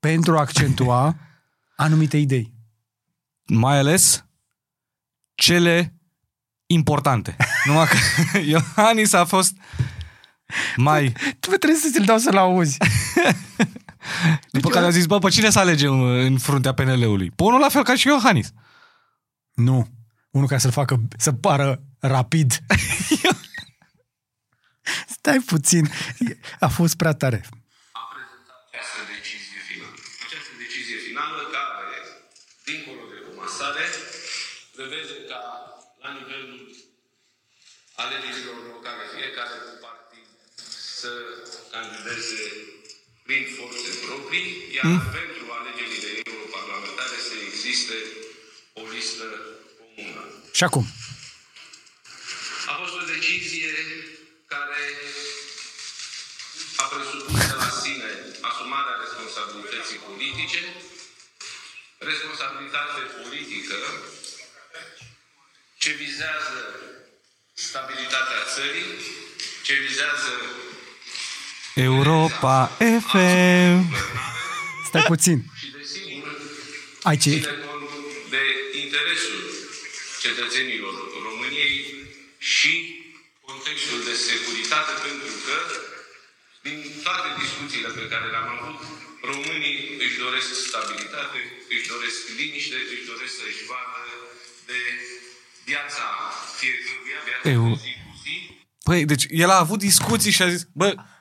pentru 0.00 0.36
a 0.36 0.40
accentua 0.40 1.16
anumite 1.76 2.16
idei. 2.16 2.52
Mai 3.46 3.78
ales 3.78 4.24
cele 5.34 5.92
importante. 6.66 7.36
Numai 7.64 7.86
că 7.86 8.38
Iohannis 8.52 9.12
a 9.12 9.24
fost 9.24 9.52
mai... 10.76 11.12
Tu 11.40 11.48
trebuie 11.48 11.78
să 11.78 11.88
ți-l 11.92 12.04
dau 12.04 12.18
să-l 12.18 12.36
auzi. 12.36 12.76
După 14.50 14.68
care 14.68 14.86
a 14.86 14.90
zis, 14.90 15.06
bă, 15.06 15.18
pe 15.18 15.28
cine 15.28 15.50
să 15.50 15.58
alegem 15.58 16.02
în 16.02 16.38
fruntea 16.38 16.74
PNL-ului? 16.74 17.30
Pe 17.30 17.42
unul 17.42 17.60
la 17.60 17.68
fel 17.68 17.82
ca 17.82 17.94
și 17.94 18.06
Iohannis. 18.06 18.52
Nu. 19.54 19.88
Unul 20.30 20.48
care 20.48 20.60
să-l 20.60 20.70
facă 20.70 21.00
să 21.16 21.32
pară 21.32 21.82
rapid. 22.00 22.52
Stai 25.16 25.38
puțin. 25.38 25.90
A 26.60 26.68
fost 26.68 26.94
prea 26.96 27.12
tare. 27.12 27.44
această 28.70 29.00
decizie 29.14 29.60
finală. 29.70 29.96
Această 30.26 30.52
decizie 30.64 30.98
finală 31.08 31.40
care, 31.56 31.98
dincolo 32.68 33.02
de 33.12 33.18
comasare, 33.26 33.84
prevede 34.76 35.16
ca 35.30 35.40
la 36.02 36.10
nivelul 36.18 36.60
alegerilor 38.02 38.58
locale 38.72 39.04
fiecare 39.14 39.56
partid 39.84 40.26
să 41.00 41.10
candideze 41.72 42.42
prin 43.28 43.46
forțe 43.58 43.90
proprii, 44.06 44.48
iar 44.76 44.86
pentru 45.18 45.44
alegerile 45.58 46.10
europarlamentare 46.28 47.18
să 47.28 47.34
existe 47.48 47.96
o 48.80 48.82
listă 48.94 49.26
comună. 49.78 50.22
Și 50.58 50.64
acum. 50.68 50.84
A 52.70 52.72
fost 52.80 52.94
o 53.00 53.04
decizie 53.14 53.74
care 54.54 54.84
a 56.82 56.84
presupus 56.92 57.40
de 57.50 57.56
la 57.64 57.70
sine 57.82 58.10
asumarea 58.50 58.96
responsabilității 59.04 60.04
politice, 60.08 60.60
responsabilitate 62.12 63.00
politică 63.18 63.78
ce 65.82 65.90
vizează 66.04 66.60
stabilitatea 67.68 68.40
țării, 68.54 68.90
ce 69.66 69.74
vizează 69.86 70.32
Europa 71.78 72.56
FM. 73.08 73.78
Stai 74.88 75.02
puțin. 75.12 75.38
și, 75.60 75.66
desigur, 75.76 76.32
Ai 77.08 77.16
ce? 77.22 77.30
ține 77.30 77.54
cont 77.66 77.88
de 78.34 78.42
interesul 78.84 79.40
cetățenilor 80.24 80.94
României 81.26 81.76
și 82.54 82.72
contextul 83.48 83.98
de 84.08 84.14
securitate, 84.28 84.92
pentru 85.06 85.32
că 85.46 85.56
din 86.66 86.76
toate 87.06 87.28
discuțiile 87.42 87.90
pe 87.98 88.04
care 88.12 88.26
le-am 88.34 88.48
avut, 88.56 88.78
românii 89.30 89.76
își 90.04 90.16
doresc 90.24 90.48
stabilitate, 90.68 91.38
își 91.74 91.86
doresc 91.94 92.18
liniște, 92.38 92.78
își 92.94 93.04
doresc 93.12 93.32
să-și 93.42 93.62
vadă 93.70 94.12
de 94.70 94.80
viața 95.70 96.04
fiecăruia, 96.58 97.18
viața 97.28 97.44
Eu- 97.56 97.68
de 97.74 97.80
zi 97.86 97.92
cu 98.04 98.12
zi, 98.24 98.34
Păi, 98.88 99.00
deci 99.12 99.24
el 99.44 99.50
a 99.56 99.58
avut 99.64 99.78
discuții 99.90 100.34
și 100.36 100.42
a 100.46 100.48
zis, 100.54 100.64
bă, 100.80 100.84
Am 100.86 100.94
întrebat 100.96 101.17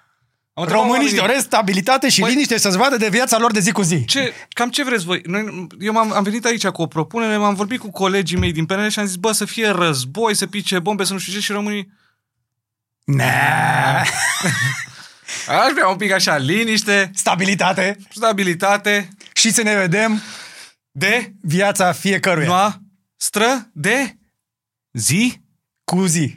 Românii 0.66 0.84
își 0.84 0.92
oamenii, 0.92 1.20
doresc 1.20 1.46
stabilitate 1.46 2.10
și 2.10 2.22
Băi- 2.22 2.28
liniște 2.30 2.58
să-ți 2.58 2.78
vadă 2.78 2.98
de 2.98 3.10
viața 3.10 3.38
lor 3.38 3.52
de 3.52 3.60
zi 3.60 3.72
cu 3.72 3.82
zi. 3.82 4.06
Ce, 4.06 4.34
cam 4.50 4.70
ce 4.70 4.84
vreți 4.84 5.06
voi? 5.06 5.22
Noi, 5.26 5.68
eu 5.80 5.94
m-am, 5.94 6.12
am 6.12 6.24
venit 6.24 6.46
aici 6.46 6.68
cu 6.68 6.82
o 6.82 6.88
propunere, 6.88 7.38
m-am 7.38 7.54
vorbit 7.56 7.80
cu 7.80 7.92
colegii 7.92 8.38
mei 8.38 8.52
din 8.52 8.66
PNL 8.66 8.90
și 8.90 9.00
am 9.00 9.06
zis, 9.06 9.16
bă, 9.16 9.32
să 9.32 9.46
fie 9.46 9.68
război, 9.70 10.36
să 10.36 10.48
pice 10.48 10.80
bombe, 10.80 11.04
să 11.04 11.14
nu 11.14 11.20
știu 11.20 11.34
ce, 11.34 11.40
și 11.40 11.52
românii... 11.52 11.90
Ne. 13.06 13.34
Aș 15.48 15.72
vrea 15.74 15.88
un 15.88 15.98
pic 15.98 16.12
așa, 16.12 16.38
liniște, 16.38 17.12
Stabilitate 17.14 17.98
stabilitate, 18.10 19.10
și 19.34 19.52
să 19.52 19.62
ne 19.62 19.76
vedem 19.76 20.22
de 20.92 21.34
viața 21.42 21.92
fiecăruia. 21.92 22.48
noastră, 22.48 23.70
de 23.74 24.18
zi. 24.92 25.42
Cu 25.84 26.06
zi. 26.06 26.36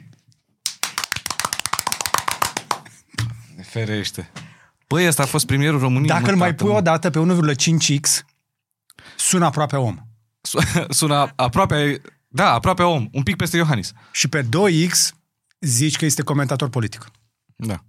Ferește. 3.71 4.31
Băi, 4.87 5.07
ăsta 5.07 5.23
a 5.23 5.25
fost 5.25 5.45
premierul 5.45 5.79
României. 5.79 6.07
Dacă 6.07 6.23
mă, 6.23 6.31
îl 6.31 6.37
mai 6.37 6.49
tată, 6.49 6.63
pui 6.63 6.71
mă. 6.71 6.77
o 6.77 6.81
dată 6.81 7.09
pe 7.09 7.19
1,5x, 7.19 8.25
sună 9.17 9.45
aproape 9.45 9.75
om. 9.75 9.97
Su- 10.41 10.59
Sună 10.99 11.31
aproape, 11.35 12.01
da, 12.27 12.53
aproape 12.53 12.83
om, 12.83 13.07
un 13.11 13.23
pic 13.23 13.35
peste 13.35 13.57
Iohannis. 13.57 13.91
Și 14.11 14.27
pe 14.27 14.43
2x 14.43 14.91
zici 15.59 15.95
că 15.97 16.05
este 16.05 16.21
comentator 16.21 16.69
politic. 16.69 17.11
Da. 17.55 17.83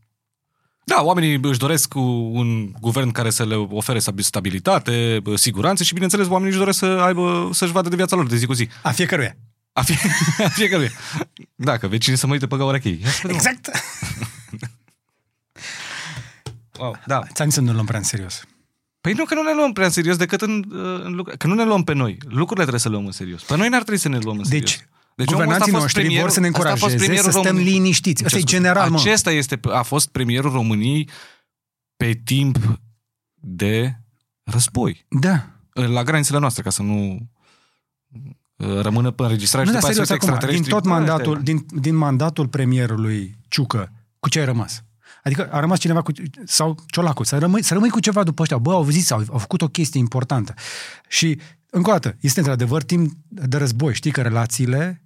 Da, 0.85 1.03
oamenii 1.03 1.39
își 1.43 1.59
doresc 1.59 1.89
cu 1.89 2.01
un 2.33 2.73
guvern 2.81 3.11
care 3.11 3.31
să 3.31 3.45
le 3.45 3.55
ofere 3.55 3.99
stabilitate, 4.17 5.23
siguranță 5.35 5.83
și, 5.83 5.93
bineînțeles, 5.93 6.27
oamenii 6.27 6.49
își 6.51 6.59
doresc 6.59 6.79
să 6.79 6.87
aibă, 6.87 7.51
să-și 7.53 7.73
vadă 7.73 7.89
de 7.89 7.97
viața 7.97 8.17
lor 8.17 8.27
de 8.27 8.37
zi 8.37 8.47
cu 8.47 8.53
zi. 8.53 8.69
A 8.83 8.91
fiecăruia. 8.91 9.37
A, 9.73 9.83
fie, 9.83 9.97
a 10.47 10.49
fiecare. 10.49 10.93
Da, 11.55 11.77
că 11.79 11.87
vecinii 11.89 12.19
să 12.19 12.27
mă 12.27 12.33
uite 12.33 12.47
pe 12.47 12.57
gaura 12.57 12.79
cheii. 12.79 13.01
Ia 13.03 13.09
să 13.09 13.19
vedem. 13.23 13.37
Exact. 13.37 13.71
Wow, 16.83 16.97
da. 17.07 17.23
Ți-am 17.33 17.49
zis 17.49 17.55
să 17.57 17.61
nu 17.61 17.73
luăm 17.73 17.85
prea 17.85 17.99
în 17.99 18.05
serios. 18.05 18.45
Păi 19.01 19.13
nu 19.13 19.25
că 19.25 19.35
nu 19.35 19.43
ne 19.43 19.53
luăm 19.55 19.73
prea 19.73 19.87
în 19.87 19.93
serios 19.93 20.17
decât 20.17 20.41
în, 20.41 20.65
în 21.05 21.13
lucru, 21.13 21.35
că 21.39 21.47
nu 21.47 21.55
ne 21.55 21.65
luăm 21.65 21.83
pe 21.85 21.93
noi. 21.93 22.19
Lucrurile 22.25 22.55
trebuie 22.61 22.81
să 22.81 22.89
le 22.89 22.95
luăm 22.95 23.07
în 23.07 23.13
serios. 23.13 23.43
Pe 23.43 23.57
noi 23.57 23.69
n-ar 23.69 23.81
trebui 23.83 24.01
să 24.01 24.09
ne 24.09 24.19
luăm 24.19 24.39
în 24.39 24.45
serios. 24.45 24.71
Deci, 24.71 24.87
Deci 25.15 25.33
omul 25.33 25.41
ăsta 25.41 25.55
a 25.55 25.59
Guvernanții 25.59 25.71
fost 25.73 25.83
noștri 25.83 26.01
premierul- 26.01 26.27
vor 26.27 26.35
să 26.35 26.41
ne 26.41 26.47
ăsta 26.47 26.59
a 26.59 26.63
fost 26.63 26.73
încurajeze 26.83 27.05
premierul 27.05 27.31
să 27.33 27.39
stăm 27.39 27.51
României. 27.53 27.73
liniștiți. 27.79 28.25
Asta 28.25 28.37
e 28.39 28.41
Ce 28.41 28.47
general, 28.47 28.91
mă. 28.91 28.99
Acesta 28.99 29.31
este, 29.31 29.61
a 29.73 29.83
fost 29.83 30.09
premierul 30.09 30.51
României 30.51 31.09
pe 31.97 32.21
timp 32.25 32.59
de 33.35 33.97
război. 34.43 35.07
Da. 35.09 35.47
La 35.73 36.03
granițele 36.03 36.39
noastre, 36.39 36.63
ca 36.63 36.71
să 36.71 36.83
nu 36.83 37.29
uh, 38.57 38.81
rămână 38.81 39.11
pe 39.11 39.23
înregistrare 39.23 39.65
Nu, 39.65 39.71
și 39.73 39.81
dar 39.81 39.91
după 39.91 40.05
serios 40.05 40.11
aceea 40.11 40.19
acum, 40.19 40.29
din 40.29 40.59
extraterestri. 40.59 40.71
tot 40.71 40.83
Bă, 40.83 40.89
mandatul, 40.89 41.33
ăștia- 41.37 41.45
din, 41.45 41.81
din 41.81 41.95
mandatul 41.95 42.49
premierului 42.49 43.37
Ciucă, 43.49 43.93
cu 44.19 44.29
ce 44.29 44.39
ai 44.39 44.45
rămas? 44.45 44.85
Adică 45.23 45.49
a 45.53 45.61
rămas 45.61 45.79
cineva 45.79 46.03
cu, 46.03 46.13
sau 46.45 46.85
Ciolacu, 46.87 47.23
să 47.25 47.39
rămâi, 47.39 47.63
să 47.63 47.75
rămâi 47.75 47.89
cu 47.91 48.01
ceva 48.01 48.23
după 48.23 48.43
ăștia. 48.43 48.59
Bă, 48.59 48.73
au 48.73 48.89
zis, 48.89 49.11
au, 49.11 49.25
au 49.31 49.39
făcut 49.39 49.63
o 49.63 49.69
chestie 49.69 50.01
importantă. 50.01 50.55
Și, 51.09 51.39
încă 51.71 51.89
o 51.89 51.93
dată, 51.93 52.17
este 52.21 52.39
într-adevăr 52.39 52.83
timp 52.83 53.13
de 53.29 53.57
război. 53.57 53.95
Știi 53.95 54.11
că 54.11 54.23
relațiile, 54.23 55.03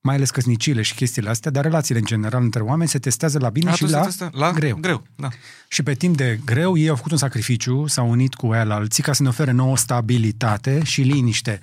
mai 0.00 0.14
ales 0.14 0.30
căsnicile 0.30 0.82
și 0.82 0.94
chestiile 0.94 1.28
astea, 1.28 1.50
dar 1.50 1.64
relațiile 1.64 2.00
în 2.00 2.06
general 2.06 2.42
între 2.42 2.62
oameni 2.62 2.88
se 2.88 2.98
testează 2.98 3.38
la 3.38 3.48
bine 3.50 3.66
și 3.74 3.84
Atunci 3.84 3.90
la, 4.00 4.06
este- 4.06 4.28
la 4.32 4.50
greu. 4.52 4.76
greu 4.80 5.02
da. 5.16 5.28
Și 5.68 5.82
pe 5.82 5.94
timp 5.94 6.16
de 6.16 6.40
greu, 6.44 6.76
ei 6.76 6.88
au 6.88 6.96
făcut 6.96 7.10
un 7.12 7.18
sacrificiu, 7.18 7.86
s-au 7.86 8.10
unit 8.10 8.34
cu 8.34 8.46
aia 8.46 8.64
la 8.64 8.74
alții 8.74 9.02
ca 9.02 9.12
să 9.12 9.22
ne 9.22 9.28
ofere 9.28 9.50
nouă 9.50 9.76
stabilitate 9.76 10.82
și 10.84 11.02
liniște. 11.02 11.60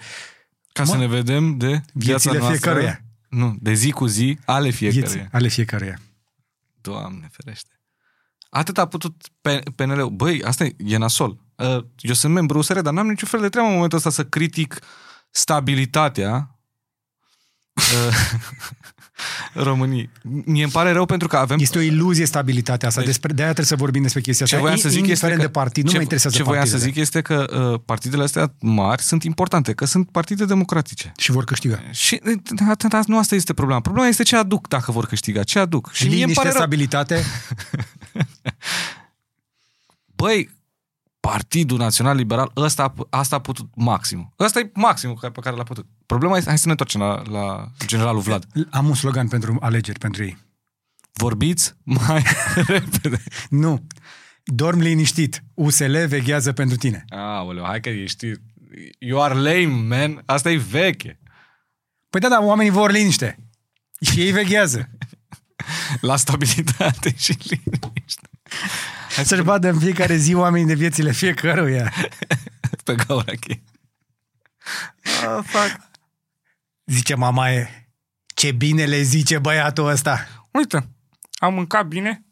Ca 0.73 0.83
Mă, 0.83 0.89
să 0.89 0.97
ne 0.97 1.07
vedem 1.07 1.57
de 1.57 1.67
viața 1.67 1.81
viețile 1.93 2.37
noastră. 2.37 2.51
fiecăruia. 2.57 3.01
Nu, 3.29 3.55
de 3.59 3.73
zi 3.73 3.91
cu 3.91 4.05
zi 4.05 4.37
ale 4.45 4.69
fiecăruia. 4.69 5.09
Vieți 5.11 5.27
ale 5.31 5.47
fiecăruia. 5.47 5.99
Doamne 6.91 7.27
ferește. 7.31 7.81
Atât 8.49 8.77
a 8.77 8.87
putut 8.87 9.27
pe- 9.41 9.63
PNL-ul. 9.75 10.09
Băi, 10.09 10.43
asta 10.43 10.63
e, 10.65 10.75
e 10.77 10.97
nasol. 10.97 11.45
Uh, 11.55 11.85
Eu 11.97 12.13
sunt 12.13 12.33
membru 12.33 12.57
USR, 12.57 12.79
dar 12.79 12.93
n-am 12.93 13.07
niciun 13.07 13.27
fel 13.27 13.41
de 13.41 13.49
treabă 13.49 13.67
în 13.67 13.73
momentul 13.73 13.97
ăsta 13.97 14.09
să 14.09 14.25
critic 14.25 14.79
stabilitatea 15.29 16.56
uh, 17.77 18.15
României. 19.53 20.09
Mie 20.45 20.63
îmi 20.63 20.71
pare 20.71 20.91
rău 20.91 21.05
pentru 21.05 21.27
că 21.27 21.37
avem... 21.37 21.57
Este 21.59 21.77
o 21.77 21.81
iluzie 21.81 22.25
stabilitatea 22.25 22.87
asta. 22.87 22.99
Deci- 22.99 23.09
Despre, 23.09 23.33
de-aia 23.33 23.53
trebuie 23.53 23.77
să 23.77 23.83
vorbim 23.83 24.01
despre 24.01 24.21
chestia 24.21 24.45
Ce 24.45 24.55
asta. 24.55 24.65
voiam 24.67 24.81
să 24.81 24.89
zic 24.89 24.97
este 24.97 25.07
Indiferent 25.09 25.39
că, 25.39 25.45
de 25.45 25.51
partid, 25.51 25.83
nu 25.83 25.89
ce, 25.89 25.95
mă 25.95 26.01
interesează 26.01 26.37
Ce 26.37 26.43
voiam 26.43 26.65
să 26.65 26.69
partidele. 26.71 26.93
zic 26.93 27.01
este 27.01 27.21
că 27.21 27.69
uh, 27.73 27.79
partidele 27.85 28.23
astea 28.23 28.53
mari 28.59 29.01
sunt 29.01 29.23
importante, 29.23 29.73
că 29.73 29.85
sunt 29.85 30.09
partide 30.11 30.45
democratice. 30.45 31.11
Și 31.17 31.31
vor 31.31 31.43
câștiga. 31.43 31.79
Și 31.91 32.21
uh, 32.25 32.33
atât, 32.69 33.05
nu 33.07 33.17
asta 33.17 33.35
este 33.35 33.53
problema. 33.53 33.81
Problema 33.81 34.07
este 34.07 34.23
ce 34.23 34.35
aduc 34.35 34.67
dacă 34.67 34.91
vor 34.91 35.05
câștiga. 35.05 35.43
Ce 35.43 35.59
aduc? 35.59 35.89
Și 35.93 36.03
mie 36.03 36.11
îmi 36.11 36.19
Liniște, 36.19 36.41
pare 36.41 36.53
rău. 36.53 36.61
stabilitate. 36.61 37.23
Băi, 40.15 40.49
Partidul 41.31 41.77
Național 41.77 42.15
Liberal, 42.15 42.51
ăsta, 42.55 42.83
a 42.83 42.87
pu- 42.89 43.07
asta 43.09 43.35
a 43.35 43.39
putut 43.39 43.69
maximul. 43.75 44.33
Ăsta 44.39 44.59
e 44.59 44.71
maximul 44.73 45.15
care- 45.15 45.31
pe 45.31 45.39
care 45.39 45.55
l-a 45.55 45.63
putut. 45.63 45.85
Problema 46.05 46.37
este, 46.37 46.49
hai 46.49 46.57
să 46.57 46.65
ne 46.65 46.71
întoarcem 46.71 47.01
la, 47.01 47.21
la 47.39 47.71
generalul 47.85 48.21
Vlad. 48.21 48.45
Am 48.71 48.87
un 48.87 48.93
slogan 48.93 49.27
pentru 49.27 49.57
alegeri 49.61 49.99
pentru 49.99 50.23
ei. 50.23 50.37
Vorbiți 51.13 51.73
mai 51.83 52.23
repede. 52.67 53.23
Nu. 53.49 53.87
Dorm 54.43 54.79
liniștit. 54.79 55.43
USL 55.53 55.97
veghează 56.07 56.51
pentru 56.53 56.77
tine. 56.77 57.05
Aoleu, 57.09 57.63
hai 57.65 57.79
că 57.79 57.89
ești... 57.89 58.31
You 58.99 59.21
are 59.23 59.33
lame, 59.33 59.65
man. 59.97 60.21
Asta 60.25 60.51
e 60.51 60.57
veche. 60.57 61.19
Păi 62.09 62.19
da, 62.19 62.27
da, 62.29 62.41
oamenii 62.41 62.71
vor 62.71 62.91
liniște. 62.91 63.39
Și 64.01 64.21
ei 64.21 64.31
veghează. 64.31 64.89
La 66.01 66.15
stabilitate 66.15 67.13
și 67.17 67.37
liniște. 67.39 68.29
Hai 69.17 69.25
Să-și 69.25 69.41
vadă 69.41 69.69
în 69.69 69.79
fiecare 69.79 70.15
zi 70.15 70.33
oamenii 70.33 70.67
de 70.67 70.73
viețile 70.73 71.11
fiecăruia. 71.11 71.93
pe 72.83 72.95
gaura 72.95 73.33
cheie. 73.39 73.63
Oh, 75.25 75.43
fuck. 75.43 75.79
Zice 76.85 77.15
mama 77.15 77.51
e, 77.51 77.89
ce 78.35 78.51
bine 78.51 78.85
le 78.85 79.01
zice 79.01 79.39
băiatul 79.39 79.87
ăsta. 79.87 80.27
Uite, 80.51 80.89
am 81.33 81.53
mâncat 81.53 81.85
bine, 81.87 82.25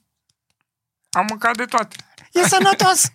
am 1.10 1.26
mâncat 1.30 1.58
de 1.58 1.66
toate. 1.66 1.96
E 2.32 2.48
sănătos. 2.48 3.12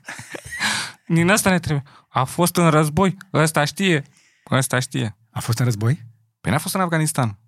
Din 1.07 1.31
asta 1.31 1.51
ne 1.51 1.59
trebuie. 1.59 1.85
A 2.09 2.25
fost 2.25 2.57
în 2.57 2.71
război, 2.71 3.17
ăsta 3.33 3.65
știe, 3.65 4.05
ăsta 4.51 4.79
știe. 4.79 5.17
A 5.31 5.41
fost 5.41 5.59
în 5.59 5.65
război? 5.65 6.07
Păi 6.41 6.53
n-a 6.53 6.59
fost 6.59 6.75
în 6.75 6.81
Afganistan. 6.81 7.39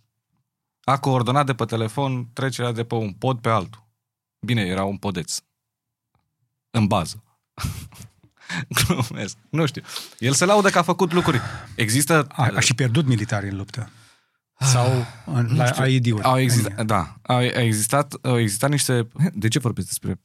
A 0.85 0.99
coordonat 0.99 1.47
de 1.47 1.55
pe 1.55 1.64
telefon 1.64 2.33
trecerea 2.33 2.73
de 2.73 2.85
pe 2.85 2.95
un 2.95 3.12
pod 3.12 3.41
pe 3.41 3.49
altul. 3.49 3.89
Bine, 4.47 4.62
era 4.62 4.85
un 4.85 4.97
podeț. 4.97 5.39
În 6.75 6.87
bază. 6.87 7.23
Glumesc. 8.85 9.37
Nu 9.51 9.66
știu. 9.66 9.83
El 10.18 10.33
se 10.33 10.45
laudă 10.45 10.68
că 10.68 10.79
a 10.79 10.83
făcut 10.83 11.12
lucruri. 11.12 11.41
Există... 11.75 12.27
A, 12.33 12.51
a 12.55 12.61
și 12.61 12.75
pierdut 12.75 13.07
militari 13.07 13.49
în 13.49 13.57
luptă. 13.57 13.91
Sau 14.59 15.07
în, 15.27 15.57
la 15.57 15.66
știu. 15.66 15.83
AID-uri. 15.83 16.23
Au 16.23 16.39
existat, 16.39 16.85
da, 16.87 17.16
au 17.23 17.43
existat, 17.43 18.14
au 18.23 18.39
existat 18.39 18.70
niște... 18.70 19.09
De 19.33 19.49
ce 19.49 19.59
vorbesc 19.59 19.87
despre 19.87 20.20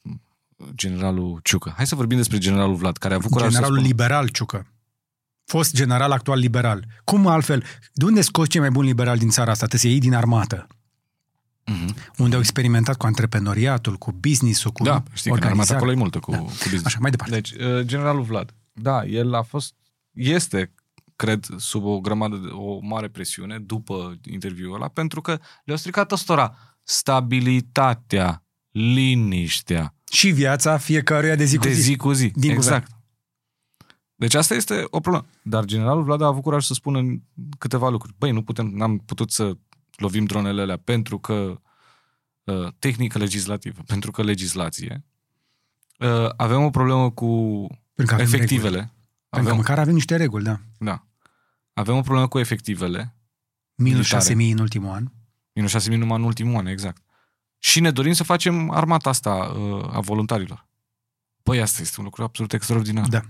generalul 0.74 1.40
Ciucă? 1.42 1.72
Hai 1.76 1.86
să 1.86 1.94
vorbim 1.94 2.16
despre 2.16 2.38
generalul 2.38 2.74
Vlad, 2.74 2.96
care 2.96 3.14
a 3.14 3.16
avut 3.16 3.30
curaj 3.30 3.46
să 3.46 3.52
Generalul 3.52 3.76
spună. 3.78 3.90
liberal 3.90 4.28
Ciucă. 4.28 4.66
Fost 5.44 5.74
general 5.74 6.12
actual 6.12 6.38
liberal. 6.38 6.84
Cum 7.04 7.26
altfel? 7.26 7.64
De 7.92 8.04
unde 8.04 8.20
scoți 8.20 8.48
cei 8.48 8.60
mai 8.60 8.70
buni 8.70 8.86
liberali 8.86 9.18
din 9.18 9.28
țara 9.28 9.50
asta? 9.50 9.66
Trebuie 9.66 9.80
să 9.80 9.88
iei 9.96 10.10
din 10.10 10.14
armată. 10.14 10.66
Mhm. 11.70 11.94
Unde 12.16 12.34
au 12.34 12.40
experimentat 12.40 12.96
cu 12.96 13.06
antreprenoriatul, 13.06 13.96
cu 13.96 14.12
business-ul, 14.12 14.70
cu 14.70 14.82
Da, 14.82 15.02
știi 15.12 15.30
că 15.30 15.36
în 15.36 15.42
armată 15.42 15.72
organizarea. 15.72 15.76
acolo 15.76 15.92
e 15.92 15.94
multă 15.94 16.18
cu, 16.18 16.30
Da. 16.30 16.36
cu 16.38 16.44
business. 16.44 16.84
Așa, 16.84 16.98
mai 17.00 17.10
departe. 17.10 17.34
Deci, 17.34 17.50
uh, 17.50 17.80
generalul 17.80 18.22
Vlad, 18.22 18.54
da, 18.72 19.04
el 19.04 19.34
a 19.34 19.42
fost, 19.42 19.74
este, 20.12 20.74
cred, 21.16 21.46
sub 21.56 21.84
o 21.84 22.00
grămadă, 22.00 22.36
de, 22.36 22.48
o 22.48 22.78
mare 22.82 23.08
presiune 23.08 23.58
după 23.58 24.18
interviul 24.30 24.74
ăla, 24.74 24.88
pentru 24.88 25.20
că 25.20 25.38
le-au 25.64 25.78
stricat 25.78 26.12
ăstora 26.12 26.56
stabilitatea, 26.82 28.44
liniștea, 28.70 29.94
Și 30.10 30.30
viața 30.30 30.76
fiecăruia 30.76 31.34
de 31.34 31.44
zi 31.44 31.56
cu 31.56 31.62
de 31.62 31.72
zi. 31.72 31.80
zi 31.80 31.96
cu 31.96 32.12
zi. 32.12 32.30
Din 32.34 32.50
exact. 32.50 32.90
Deci 34.14 34.34
asta 34.34 34.54
este 34.54 34.84
o 34.90 35.00
problemă. 35.00 35.26
Dar 35.42 35.64
generalul 35.64 36.02
Vlad 36.02 36.20
a 36.22 36.26
avut 36.26 36.42
curaj 36.42 36.64
să 36.64 36.74
spună 36.74 37.00
câteva 37.58 37.88
lucruri. 37.88 38.14
Băi, 38.18 38.30
nu 38.32 38.42
putem, 38.42 38.66
n-am 38.66 38.98
putut 38.98 39.30
să 39.30 39.56
lovim 39.98 40.24
dronele 40.24 40.60
alea 40.60 40.76
pentru 40.76 41.18
că 41.18 41.60
uh, 42.44 42.68
tehnică 42.78 43.18
legislativă, 43.18 43.82
pentru 43.92 44.10
că 44.10 44.22
legislație. 44.22 45.04
Uh, 45.98 46.28
avem 46.36 46.62
o 46.62 46.70
problemă 46.70 47.10
cu 47.10 47.26
Pentru 47.94 48.16
că 48.16 48.22
avem 48.22 48.34
efectivele. 48.34 48.76
reguli. 48.76 48.96
Pentru 49.28 49.28
că 49.28 49.38
Avem, 49.38 49.56
măcar 49.56 49.78
avem 49.78 49.94
niște 49.94 50.16
reguli, 50.16 50.44
da. 50.44 50.60
da. 50.78 51.06
Avem 51.72 51.96
o 51.96 52.00
problemă 52.00 52.28
cu 52.28 52.38
efectivele. 52.38 53.16
Minus 53.74 54.12
Militare. 54.12 54.34
6.000 54.34 54.52
în 54.52 54.58
ultimul 54.58 54.90
an. 54.90 55.10
Minus 55.52 55.88
6.000 55.88 55.96
numai 55.96 56.18
în 56.18 56.24
ultimul 56.24 56.56
an, 56.56 56.66
exact. 56.66 57.02
Și 57.58 57.80
ne 57.80 57.90
dorim 57.90 58.12
să 58.12 58.22
facem 58.24 58.70
armata 58.70 59.08
asta 59.08 59.34
uh, 59.34 59.96
a 59.96 60.00
voluntarilor. 60.00 60.68
Păi 61.42 61.60
asta 61.60 61.82
este 61.82 61.94
un 61.98 62.04
lucru 62.04 62.22
absolut 62.22 62.52
extraordinar. 62.52 63.08
Da. 63.08 63.20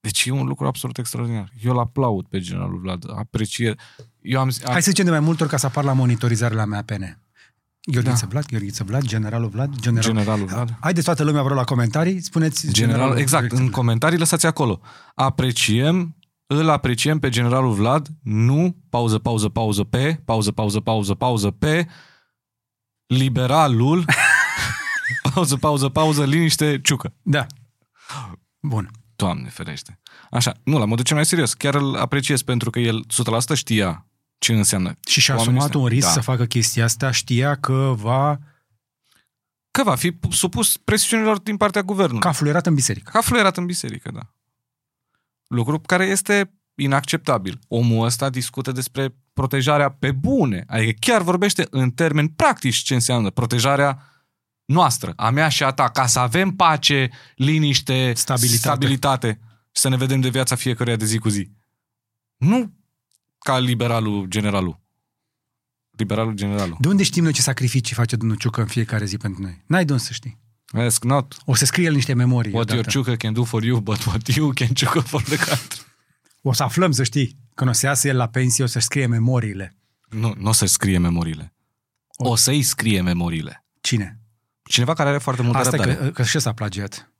Deci 0.00 0.24
e 0.24 0.30
un 0.30 0.46
lucru 0.46 0.66
absolut 0.66 0.98
extraordinar. 0.98 1.52
Eu 1.62 1.72
îl 1.72 1.78
aplaud 1.78 2.26
pe 2.26 2.38
generalul 2.38 2.78
Vlad, 2.78 3.10
apreciez. 3.16 3.74
Eu 4.22 4.40
am, 4.40 4.50
am 4.64 4.72
Hai 4.72 4.82
să 4.82 4.90
zicem 4.90 5.04
de 5.04 5.10
mai 5.10 5.20
multe 5.20 5.42
ori 5.42 5.52
ca 5.52 5.58
să 5.58 5.66
apar 5.66 5.84
la 5.84 5.92
monitorizare 5.92 6.54
la 6.54 6.64
MAPN. 6.64 7.18
Gheorghiță 7.80 8.26
Vlad, 8.26 8.46
Gheorghiță 8.46 8.84
Vlad, 8.84 9.02
generalul 9.02 9.48
Vlad, 9.48 9.74
general... 9.80 10.02
Generalul 10.02 10.46
Vlad. 10.46 10.76
Haideți 10.80 11.04
toată 11.04 11.24
lumea 11.24 11.42
vreo 11.42 11.56
la 11.56 11.64
comentarii, 11.64 12.20
spuneți 12.22 12.60
General, 12.70 12.94
generalul 12.94 13.18
exact, 13.18 13.30
Gheorghiță 13.40 13.62
în 13.62 13.68
Vlad. 13.68 13.78
comentarii 13.78 14.18
lăsați 14.18 14.46
acolo. 14.46 14.80
Apreciem, 15.14 16.16
îl 16.46 16.68
apreciem 16.68 17.18
pe 17.18 17.28
generalul 17.28 17.72
Vlad, 17.72 18.08
nu, 18.22 18.76
pauză, 18.88 19.18
pauză, 19.18 19.48
pauză 19.48 19.84
pe, 19.84 20.20
pauză, 20.24 20.52
pauză, 20.52 20.80
pauză, 20.80 21.14
pauză 21.14 21.50
pe, 21.50 21.86
liberalul, 23.06 24.04
pauză, 25.34 25.56
pauză, 25.56 25.88
pauză, 25.88 26.24
liniște, 26.24 26.80
ciucă. 26.82 27.14
Da. 27.22 27.46
Bun. 28.60 28.90
Doamne 29.16 29.48
ferește. 29.48 30.00
Așa, 30.30 30.52
nu, 30.62 30.78
la 30.78 30.84
modul 30.84 31.04
cel 31.04 31.16
mai 31.16 31.24
serios. 31.24 31.54
Chiar 31.54 31.74
îl 31.74 31.96
apreciez 31.96 32.42
pentru 32.42 32.70
că 32.70 32.78
el 32.78 33.04
100% 33.52 33.54
știa 33.54 34.09
ce 34.40 34.52
înseamnă. 34.52 34.96
Și 35.08 35.20
și-a 35.20 35.34
oamenii 35.36 35.60
asumat 35.60 35.74
ăștia. 35.74 35.80
un 35.80 35.86
risc 35.94 36.06
Da. 36.06 36.12
să 36.12 36.20
facă 36.20 36.44
chestia 36.46 36.84
asta, 36.84 37.10
știa 37.10 37.54
că 37.54 37.94
va... 37.96 38.38
Că 39.70 39.82
va 39.82 39.94
fi 39.94 40.18
supus 40.30 40.76
presiunilor 40.76 41.38
din 41.38 41.56
partea 41.56 41.82
guvernului. 41.82 42.20
Ca 42.20 42.32
fluierat 42.32 42.66
în 42.66 42.74
biserică. 42.74 43.10
Ca 43.12 43.20
fluierat 43.20 43.56
în 43.56 43.66
biserică, 43.66 44.10
da. 44.10 44.20
Lucru 45.46 45.80
care 45.80 46.04
este 46.04 46.52
inacceptabil. 46.74 47.58
Omul 47.68 48.04
ăsta 48.04 48.30
discută 48.30 48.72
despre 48.72 49.14
protejarea 49.32 49.90
pe 49.90 50.12
bune. 50.12 50.64
Adică 50.66 50.96
chiar 51.00 51.22
vorbește 51.22 51.66
în 51.70 51.90
termeni 51.90 52.28
practici 52.28 52.76
ce 52.76 52.94
înseamnă 52.94 53.30
protejarea 53.30 54.04
noastră, 54.64 55.12
a 55.16 55.30
mea 55.30 55.48
și 55.48 55.62
a 55.64 55.70
ta, 55.70 55.90
ca 55.90 56.06
să 56.06 56.18
avem 56.18 56.50
pace, 56.50 57.10
liniște, 57.34 58.12
Stabilitate. 58.14 58.58
stabilitate 58.58 59.38
și 59.72 59.80
să 59.80 59.88
ne 59.88 59.96
vedem 59.96 60.20
de 60.20 60.28
viața 60.28 60.54
fiecăruia 60.54 60.96
de 60.96 61.04
zi 61.04 61.18
cu 61.18 61.28
zi. 61.28 61.50
Nu 62.36 62.72
ca 63.44 63.58
liberalul 63.58 64.26
generalul. 64.26 64.80
Liberalul 65.90 66.32
generalul. 66.32 66.76
De 66.80 66.88
unde 66.88 67.02
știm 67.02 67.22
noi 67.22 67.32
ce 67.32 67.40
sacrificii 67.42 67.94
face 67.94 68.16
domnul 68.16 68.36
Ciucă 68.36 68.60
în 68.60 68.66
fiecare 68.66 69.04
zi 69.04 69.16
pentru 69.16 69.42
noi? 69.42 69.62
N-ai 69.66 69.84
de 69.84 69.92
unde 69.92 70.04
să 70.04 70.12
știi. 70.12 70.38
Ask 70.72 71.04
not 71.04 71.36
O 71.44 71.54
să 71.54 71.64
scrie 71.64 71.84
el 71.86 71.94
niște 71.94 72.12
memorii. 72.14 72.52
what 72.52 72.68
your 72.68 72.78
odată. 72.80 72.98
chuka 72.98 73.16
can 73.16 73.32
do 73.32 73.44
for 73.44 73.62
you, 73.62 73.80
but 73.80 74.04
what 74.04 74.26
you 74.28 74.52
can 74.54 74.68
chuka 74.74 75.00
for 75.00 75.22
the 75.22 75.36
country. 75.36 75.80
O 76.42 76.52
să 76.52 76.62
aflăm, 76.62 76.90
să 76.92 77.02
știi. 77.02 77.36
Când 77.54 77.70
o 77.70 77.72
să 77.72 77.86
iasă 77.86 78.08
el 78.08 78.16
la 78.16 78.28
pensie, 78.28 78.64
o 78.64 78.66
să 78.66 78.78
scrie 78.78 79.06
memoriile. 79.06 79.76
Nu, 80.08 80.34
nu 80.38 80.48
o 80.48 80.52
să 80.52 80.66
scrie 80.66 80.98
memoriile. 80.98 81.54
O 82.16 82.36
să-i 82.36 82.62
scrie 82.62 83.00
memoriile. 83.00 83.64
Cine? 83.80 84.20
Cineva 84.62 84.94
care 84.94 85.08
are 85.08 85.18
foarte 85.18 85.42
multă 85.42 85.58
Asta 85.58 85.76
răbdare. 85.76 85.94
că, 85.96 86.10
că 86.10 86.22
și 86.22 86.36
ăsta 86.36 86.50
a 86.50 86.54
plagiat. 86.54 87.12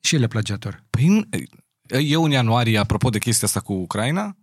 Și 0.00 0.14
el 0.14 0.22
e 0.22 0.26
plagiator. 0.26 0.84
Păi, 0.90 1.06
nu- 1.06 1.24
eu 1.98 2.24
în 2.24 2.30
ianuarie, 2.30 2.78
apropo 2.78 3.08
de 3.10 3.18
chestia 3.18 3.46
asta 3.48 3.60
cu 3.60 3.72
Ucraina, 3.72 4.36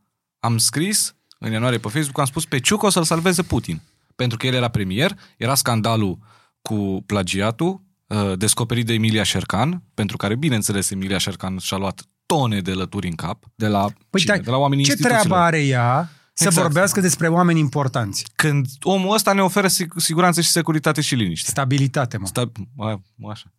am 0.48 0.58
scris 0.58 1.16
în 1.40 1.52
ianuarie 1.52 1.78
pe 1.78 1.88
Facebook, 1.90 2.20
am 2.20 2.26
spus 2.26 2.46
pe 2.46 2.60
Ciucă 2.60 2.86
o 2.86 2.90
să-l 2.90 3.04
salveze 3.04 3.42
Putin. 3.44 3.82
Pentru 4.16 4.38
că 4.38 4.48
el 4.48 4.54
era 4.54 4.68
premier, 4.68 5.20
era 5.38 5.56
scandalul 5.56 6.18
cu 6.62 7.04
plagiatul, 7.06 7.82
uh, 8.08 8.38
descoperit 8.38 8.86
de 8.86 8.94
Emilia 8.94 9.24
Șercan, 9.24 9.84
pentru 9.94 10.18
care, 10.18 10.36
bineînțeles, 10.36 10.90
Emilia 10.90 11.18
Șercan 11.18 11.58
și-a 11.58 11.78
luat 11.78 12.02
tone 12.26 12.60
de 12.62 12.72
lături 12.74 13.08
în 13.08 13.16
cap 13.16 13.44
de 13.56 13.68
la, 13.68 13.86
Păi, 14.10 14.20
cine? 14.20 14.34
dar 14.36 14.44
de 14.44 14.50
la 14.50 14.58
oamenii 14.58 14.84
ce 14.84 14.92
instituțiilor. 14.92 15.26
treabă 15.28 15.46
are 15.46 15.64
ea 15.66 16.10
să 16.34 16.44
Exact. 16.44 16.64
vorbească 16.66 17.02
despre 17.02 17.28
oameni 17.28 17.60
importanți? 17.60 18.26
Când 18.36 18.66
omul 18.82 19.14
ăsta 19.14 19.34
ne 19.34 19.42
oferă 19.42 19.68
sig- 19.68 19.96
siguranță 19.96 20.42
și 20.42 20.50
securitate 20.50 21.02
și 21.02 21.16
liniște. 21.16 21.50
Stabilitate, 21.50 22.18
mă. 22.18 22.26
Sta... 22.26 22.52
A, 22.78 23.02
așa. 23.30 23.54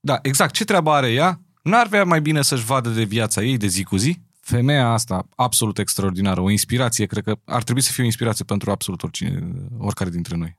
Da, 0.00 0.18
exact. 0.22 0.52
Ce 0.54 0.64
treabă 0.64 0.90
are 0.90 1.12
ea? 1.12 1.40
N-ar 1.62 1.86
vrea 1.86 2.04
mai 2.04 2.20
bine 2.20 2.42
să-și 2.42 2.64
vadă 2.64 2.88
de 2.88 3.02
viața 3.04 3.42
ei 3.42 3.56
de 3.56 3.66
zi 3.66 3.82
cu 3.82 3.96
zi? 3.96 4.18
Femeia 4.44 4.92
asta, 4.92 5.28
absolut 5.36 5.78
extraordinară, 5.78 6.40
o 6.40 6.50
inspirație, 6.50 7.06
cred 7.06 7.24
că 7.24 7.38
ar 7.44 7.62
trebui 7.62 7.82
să 7.82 7.92
fie 7.92 8.02
o 8.02 8.06
inspirație 8.06 8.44
pentru 8.44 8.70
absolut 8.70 9.02
oricine, 9.02 9.42
oricare 9.78 10.10
dintre 10.10 10.36
noi. 10.36 10.58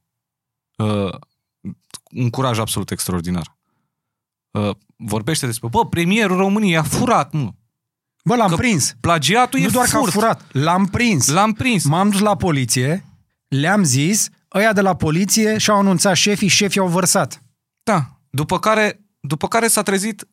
Uh, 0.75 1.13
un 2.11 2.29
curaj 2.29 2.59
absolut 2.59 2.91
extraordinar. 2.91 3.57
Uh, 4.51 4.75
vorbește 4.95 5.45
despre, 5.45 5.67
bă, 5.67 5.87
premierul 5.87 6.37
României 6.37 6.77
a 6.77 6.83
furat, 6.83 7.33
nu. 7.33 7.55
Bă, 8.23 8.35
l-am 8.35 8.49
Că 8.49 8.55
prins. 8.55 8.95
Plagiatul 8.99 9.59
Nu 9.59 9.65
e 9.65 9.69
doar 9.69 9.87
că 9.87 9.97
a 9.97 9.99
furt. 9.99 10.11
furat, 10.11 10.51
l-am 10.51 10.85
prins. 10.85 11.27
L-am 11.27 11.53
prins. 11.53 11.83
M-am 11.83 12.09
dus 12.09 12.19
la 12.19 12.35
poliție, 12.35 13.05
le-am 13.47 13.83
zis, 13.83 14.29
ăia 14.53 14.73
de 14.73 14.81
la 14.81 14.95
poliție 14.95 15.57
și-au 15.57 15.77
anunțat 15.77 16.15
șefii, 16.15 16.47
șefii 16.47 16.79
au 16.79 16.87
vărsat. 16.87 17.43
Da. 17.83 18.19
După 18.29 18.59
care, 18.59 19.05
după 19.19 19.47
care 19.47 19.67
s-a 19.67 19.81
trezit 19.81 20.21
uh, 20.21 20.27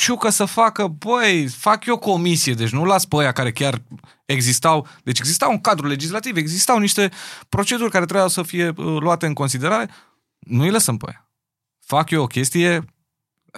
Ciucă 0.00 0.30
să 0.30 0.44
facă, 0.44 0.86
băi, 0.86 1.46
fac 1.46 1.84
eu 1.84 1.98
comisie, 1.98 2.54
deci 2.54 2.70
nu 2.70 2.84
las 2.84 3.04
pe 3.04 3.16
aia 3.16 3.32
care 3.32 3.52
chiar 3.52 3.82
existau, 4.24 4.86
deci 5.02 5.18
exista 5.18 5.48
un 5.48 5.60
cadru 5.60 5.86
legislativ, 5.86 6.36
existau 6.36 6.78
niște 6.78 7.10
proceduri 7.48 7.90
care 7.90 8.04
trebuiau 8.04 8.28
să 8.28 8.42
fie 8.42 8.68
uh, 8.68 8.96
luate 9.00 9.26
în 9.26 9.32
considerare, 9.32 9.90
nu 10.38 10.62
îi 10.62 10.70
lăsăm 10.70 10.96
pe 10.96 11.04
aia. 11.08 11.30
Fac 11.78 12.10
eu 12.10 12.22
o 12.22 12.26
chestie, 12.26 12.84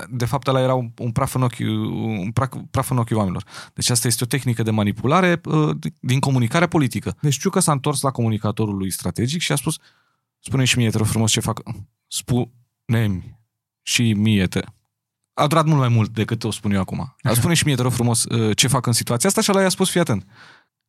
de 0.09 0.25
fapt 0.25 0.47
ăla 0.47 0.61
era 0.61 0.75
un, 0.75 0.91
un 0.99 1.13
praf 1.13 1.35
în 1.35 1.43
ochii, 1.43 1.67
un 1.67 2.31
praf, 2.33 2.53
praf 2.71 2.91
în 2.91 2.99
ochii 2.99 3.17
oamenilor. 3.17 3.45
Deci 3.75 3.91
asta 3.91 4.07
este 4.07 4.25
o 4.25 4.27
tehnică 4.27 4.63
de 4.63 4.71
manipulare 4.71 5.41
uh, 5.45 5.77
din 6.01 6.21
comunicarea 6.21 6.69
politică. 6.69 7.17
Deci 7.21 7.39
Ciucă 7.39 7.61
s-a 7.61 7.73
întors 7.73 8.01
la 8.01 8.11
comunicatorul 8.11 8.77
lui 8.77 8.91
strategic 8.91 9.41
și 9.41 9.53
a 9.53 9.57
spus, 9.57 9.77
spune 10.39 10.65
și 10.65 10.79
mie, 10.79 10.91
te 10.91 10.97
rog 10.97 11.07
frumos, 11.07 11.31
ce 11.31 11.41
fac. 11.41 11.63
Spune-mi 12.09 13.39
și 13.83 14.13
mie 14.13 14.47
te... 14.47 14.61
A 15.35 15.47
durat 15.47 15.65
mult 15.65 15.79
mai 15.79 15.89
mult 15.89 16.11
decât 16.11 16.45
o 16.45 16.51
spun 16.51 16.73
eu 16.73 16.81
acum. 16.81 17.17
A 17.23 17.35
spune 17.35 17.55
și 17.55 17.65
mie, 17.67 17.75
te 17.75 17.83
rog 17.83 17.93
frumos, 17.93 18.25
uh, 18.25 18.57
ce 18.57 18.69
fac 18.69 18.87
în 18.87 18.93
situația 18.93 19.29
asta 19.29 19.41
și 19.41 19.51
ăla 19.51 19.63
i-a 19.63 19.69
spus, 19.69 19.91
fii 19.91 20.01
atent. 20.01 20.27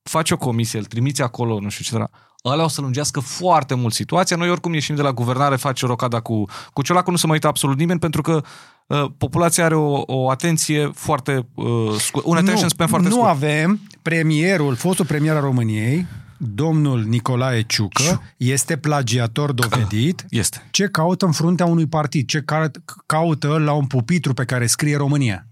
Faci 0.03 0.31
o 0.31 0.37
comisie, 0.37 0.79
îl 0.79 0.85
trimiți 0.85 1.21
acolo, 1.21 1.59
nu 1.59 1.69
știu 1.69 1.83
ce, 1.83 1.97
dar 1.97 2.09
ăla 2.45 2.63
o 2.63 2.67
să 2.67 2.81
lungească 2.81 3.19
foarte 3.19 3.73
mult 3.73 3.93
situația. 3.93 4.37
Noi 4.37 4.49
oricum 4.49 4.73
ieșim 4.73 4.95
de 4.95 5.01
la 5.01 5.11
guvernare, 5.11 5.55
face 5.55 5.85
rocada 5.85 6.19
cu, 6.19 6.43
cu 6.73 6.81
ciolacul, 6.81 7.11
nu 7.11 7.17
se 7.17 7.25
mai 7.25 7.35
uită 7.35 7.47
absolut 7.47 7.77
nimeni, 7.77 7.99
pentru 7.99 8.21
că 8.21 8.43
uh, 8.87 9.05
populația 9.17 9.65
are 9.65 9.75
o, 9.75 10.03
o 10.05 10.29
atenție 10.29 10.91
foarte 10.93 11.47
uh, 11.55 11.65
scurt, 11.97 12.25
un 12.25 12.37
attention 12.37 12.69
span 12.69 12.87
foarte 12.87 13.07
nu 13.07 13.13
scurt. 13.13 13.29
avem 13.29 13.79
premierul, 14.01 14.75
fostul 14.75 15.05
premier 15.05 15.35
al 15.35 15.41
României, 15.41 16.05
domnul 16.37 17.03
Nicolae 17.03 17.61
Ciucă, 17.61 18.21
este 18.37 18.77
plagiator 18.77 19.51
dovedit. 19.51 20.25
Este. 20.29 20.67
Ce 20.71 20.85
caută 20.87 21.25
în 21.25 21.31
fruntea 21.31 21.65
unui 21.65 21.87
partid? 21.87 22.27
Ce 22.27 22.41
ca- 22.41 22.71
caută 23.05 23.57
la 23.57 23.71
un 23.71 23.85
pupitru 23.85 24.33
pe 24.33 24.45
care 24.45 24.65
scrie 24.65 24.97
România? 24.97 25.47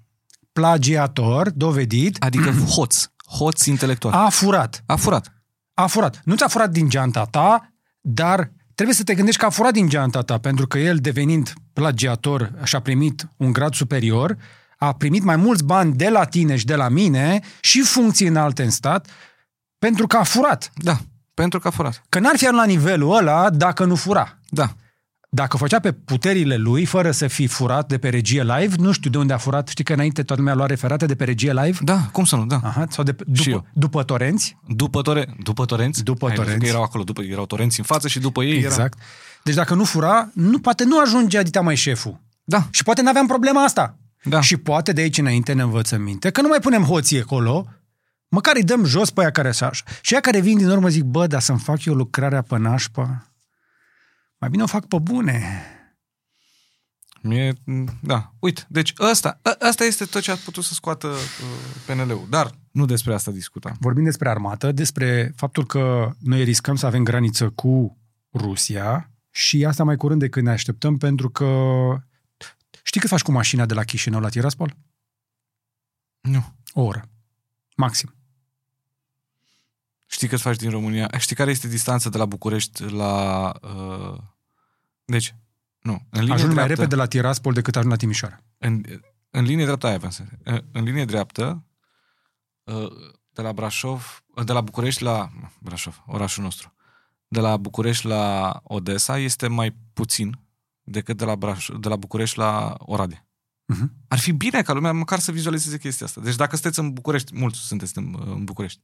Plagiator 0.53 1.49
dovedit 1.49 2.17
Adică 2.23 2.49
hoț. 2.75 3.05
Hoț 3.37 3.65
intelectual. 3.65 4.13
a 4.13 4.29
furat. 4.29 4.83
A 4.85 4.95
furat. 4.95 5.33
A 5.73 5.85
furat. 5.87 6.21
Nu 6.23 6.35
ți-a 6.35 6.47
furat 6.47 6.71
din 6.71 6.89
geanta 6.89 7.25
ta, 7.25 7.71
dar 8.01 8.51
trebuie 8.75 8.95
să 8.95 9.03
te 9.03 9.15
gândești 9.15 9.39
că 9.39 9.45
a 9.45 9.49
furat 9.49 9.73
din 9.73 9.89
geanta 9.89 10.21
ta, 10.21 10.37
pentru 10.37 10.67
că 10.67 10.77
el, 10.79 10.97
devenind 10.97 11.53
plagiator 11.73 12.51
și 12.63 12.75
a 12.75 12.79
primit 12.79 13.27
un 13.37 13.51
grad 13.51 13.73
superior, 13.73 14.37
a 14.77 14.93
primit 14.93 15.23
mai 15.23 15.35
mulți 15.35 15.63
bani 15.63 15.93
de 15.93 16.09
la 16.09 16.23
tine 16.23 16.55
și 16.55 16.65
de 16.65 16.75
la 16.75 16.89
mine 16.89 17.39
și 17.61 17.81
funcții 17.81 18.27
înalte 18.27 18.63
în 18.63 18.69
stat, 18.69 19.07
pentru 19.81 20.07
că 20.07 20.17
a 20.17 20.23
furat. 20.23 20.71
Da. 20.75 20.97
Pentru 21.33 21.59
că 21.59 21.67
a 21.67 21.71
furat. 21.71 22.03
Că 22.09 22.19
n-ar 22.19 22.37
fi 22.37 22.45
ajuns 22.45 22.59
la 22.61 22.67
nivelul 22.67 23.15
ăla 23.15 23.49
dacă 23.49 23.85
nu 23.85 23.95
fura. 23.95 24.37
Da. 24.49 24.73
Dacă 25.29 25.57
făcea 25.57 25.79
pe 25.79 25.91
puterile 25.91 26.55
lui, 26.55 26.85
fără 26.85 27.11
să 27.11 27.27
fi 27.27 27.47
furat 27.47 27.87
de 27.87 27.97
pe 27.97 28.09
regie 28.09 28.43
live, 28.43 28.75
nu 28.77 28.91
știu 28.91 29.09
de 29.09 29.17
unde 29.17 29.33
a 29.33 29.37
furat, 29.37 29.67
știi 29.67 29.83
că 29.83 29.93
înainte 29.93 30.23
toată 30.23 30.41
lumea 30.41 30.55
lua 30.57 30.65
referate 30.65 31.05
de 31.05 31.15
pe 31.15 31.23
regie 31.23 31.53
live? 31.53 31.77
Da, 31.81 31.99
cum 32.11 32.23
să 32.25 32.35
nu, 32.35 32.45
da. 32.45 32.59
Aha, 32.63 32.85
sau 32.89 33.03
de, 33.03 33.15
Și 33.33 33.49
eu. 33.49 33.55
după, 33.55 33.69
după 33.73 34.03
torenți? 34.03 34.57
După, 34.67 35.01
tore- 35.01 35.35
după 35.43 35.65
torenți? 35.65 36.03
După 36.03 36.25
Ai 36.25 36.31
văzut 36.31 36.43
torenți. 36.45 36.65
Că 36.65 36.71
erau 36.71 36.83
acolo, 36.83 37.03
după, 37.03 37.21
erau 37.21 37.45
torenți 37.45 37.79
în 37.79 37.85
față 37.85 38.07
și 38.07 38.19
după 38.19 38.43
ei 38.43 38.57
era... 38.57 38.67
Exact. 38.67 38.97
Deci 39.43 39.55
dacă 39.55 39.73
nu 39.73 39.83
fura, 39.83 40.29
nu, 40.33 40.59
poate 40.59 40.83
nu 40.83 40.99
ajungea 40.99 41.41
dita 41.43 41.61
mai 41.61 41.75
șeful. 41.75 42.19
Da, 42.43 42.67
Și 42.71 42.83
poate 42.83 43.01
n-aveam 43.01 43.27
problema 43.27 43.63
asta. 43.63 43.97
da. 44.23 44.41
Și 44.41 44.57
poate 44.57 44.91
de 44.91 45.01
aici 45.01 45.17
înainte 45.17 45.53
ne 45.53 45.61
învățăm 45.61 46.01
minte 46.01 46.29
că 46.29 46.41
nu 46.41 46.47
mai 46.47 46.59
punem 46.59 46.83
hoții 46.83 47.19
acolo, 47.21 47.67
măcar 48.31 48.55
îi 48.55 48.63
dăm 48.63 48.85
jos 48.85 49.11
pe 49.11 49.21
aia 49.21 49.31
care 49.31 49.47
așa. 49.47 49.71
Și 50.01 50.13
ea 50.13 50.19
care 50.19 50.39
vin 50.39 50.57
din 50.57 50.69
urmă 50.69 50.89
zic, 50.89 51.03
bă, 51.03 51.27
dar 51.27 51.41
să-mi 51.41 51.59
fac 51.59 51.85
eu 51.85 51.93
lucrarea 51.93 52.41
pe 52.41 52.57
nașpa, 52.57 53.33
mai 54.37 54.49
bine 54.49 54.63
o 54.63 54.67
fac 54.67 54.85
pe 54.85 54.99
bune. 54.99 55.65
Mie, 57.21 57.53
da. 58.01 58.33
Uite, 58.39 58.65
deci 58.67 58.93
ăsta, 58.99 59.39
ă- 59.45 59.67
ăsta 59.67 59.83
este 59.83 60.05
tot 60.05 60.21
ce 60.21 60.31
a 60.31 60.35
putut 60.35 60.63
să 60.63 60.73
scoată 60.73 61.07
uh, 61.07 61.15
PNL-ul. 61.85 62.27
Dar 62.29 62.51
nu 62.71 62.85
despre 62.85 63.13
asta 63.13 63.31
discutam. 63.31 63.77
Vorbim 63.79 64.03
despre 64.03 64.29
armată, 64.29 64.71
despre 64.71 65.33
faptul 65.35 65.65
că 65.65 66.11
noi 66.19 66.43
riscăm 66.43 66.75
să 66.75 66.85
avem 66.85 67.03
graniță 67.03 67.49
cu 67.49 67.97
Rusia 68.33 69.11
și 69.29 69.65
asta 69.65 69.83
mai 69.83 69.95
curând 69.95 70.19
decât 70.19 70.43
ne 70.43 70.51
așteptăm 70.51 70.97
pentru 70.97 71.29
că 71.29 71.47
știi 72.83 72.99
cât 72.99 73.09
faci 73.09 73.21
cu 73.21 73.31
mașina 73.31 73.65
de 73.65 73.73
la 73.73 73.83
Chișinău 73.83 74.19
la 74.19 74.29
Tiraspol? 74.29 74.75
Nu. 76.21 76.53
O 76.73 76.81
oră. 76.81 77.09
Maxim. 77.75 78.13
Știi 80.11 80.27
cât 80.27 80.39
faci 80.39 80.55
din 80.55 80.69
România? 80.69 81.09
Știi 81.17 81.35
care 81.35 81.51
este 81.51 81.67
distanța 81.67 82.09
de 82.09 82.17
la 82.17 82.25
București 82.25 82.83
la... 82.83 83.53
Uh... 83.61 84.17
Deci, 85.05 85.35
nu. 85.79 86.07
În 86.09 86.19
linie 86.19 86.33
Ajung 86.33 86.53
mai 86.53 86.63
dreaptă, 86.63 86.81
repede 86.81 86.95
la 86.95 87.05
Tiraspol 87.07 87.53
decât 87.53 87.75
ajung 87.75 87.91
la 87.91 87.97
Timișoara. 87.97 88.43
În, 88.57 88.83
în 89.29 89.43
linie 89.43 89.63
dreaptă 89.63 89.87
aia 89.87 89.97
vreau 89.97 90.11
să 90.11 90.23
în, 90.43 90.63
în 90.71 90.83
linie 90.83 91.05
dreaptă 91.05 91.65
uh, 92.63 92.91
de 93.29 93.41
la 93.41 93.53
Brașov, 93.53 94.23
uh, 94.35 94.45
de 94.45 94.51
la 94.51 94.61
București 94.61 95.03
la 95.03 95.31
Brașov, 95.59 96.03
orașul 96.05 96.43
nostru. 96.43 96.73
de 97.27 97.39
la 97.39 97.57
București 97.57 98.05
la 98.05 98.59
Odessa 98.63 99.17
este 99.17 99.47
mai 99.47 99.75
puțin 99.93 100.39
decât 100.83 101.17
de 101.17 101.25
la, 101.25 101.35
Braș- 101.35 101.79
de 101.79 101.87
la 101.87 101.95
București 101.95 102.37
la 102.37 102.75
Oradea. 102.79 103.27
Mhm. 103.65 103.93
Ar 104.07 104.19
fi 104.19 104.31
bine 104.31 104.61
ca 104.61 104.73
lumea 104.73 104.91
măcar 104.91 105.19
să 105.19 105.31
vizualizeze 105.31 105.77
chestia 105.77 106.05
asta. 106.05 106.21
Deci 106.21 106.35
dacă 106.35 106.55
sunteți 106.55 106.79
în 106.79 106.93
București, 106.93 107.37
mulți 107.37 107.59
sunteți 107.59 107.97
în, 107.97 108.15
în 108.25 108.43
București, 108.43 108.81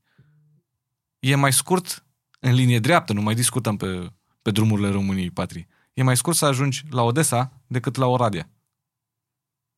e 1.20 1.36
mai 1.36 1.54
scurt 1.54 2.06
în 2.40 2.54
linie 2.54 2.80
dreaptă, 2.80 3.14
nu 3.14 3.22
mai 3.22 3.36
discutăm 3.36 3.78
pe, 3.78 4.12
pe 4.42 4.52
drumurile 4.52 4.90
României 4.90 5.32
patrii. 5.32 5.68
E 5.94 6.04
mai 6.04 6.18
scurt 6.18 6.38
să 6.38 6.46
ajungi 6.46 6.84
la 6.90 7.02
Odessa 7.02 7.62
decât 7.68 7.96
la 7.96 8.06
Oradea. 8.06 8.50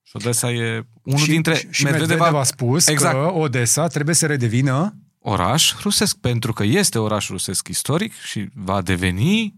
Și 0.04 0.16
Odessa 0.16 0.52
e 0.52 0.88
unul 1.04 1.20
și, 1.20 1.30
dintre... 1.30 1.56
și, 1.56 1.68
și 1.72 1.84
Medvedev 1.84 2.22
a 2.22 2.44
spus 2.44 2.88
Exact. 2.88 3.16
că 3.16 3.32
Odessa 3.34 3.88
trebuie 3.88 4.16
să 4.16 4.26
redevină 4.26 4.98
oraș 5.20 5.76
rusesc, 5.82 6.18
pentru 6.18 6.54
că 6.54 6.64
este 6.64 7.00
oraș 7.00 7.30
rusesc 7.30 7.68
istoric 7.68 8.14
și 8.14 8.50
va 8.54 8.82
deveni... 8.82 9.56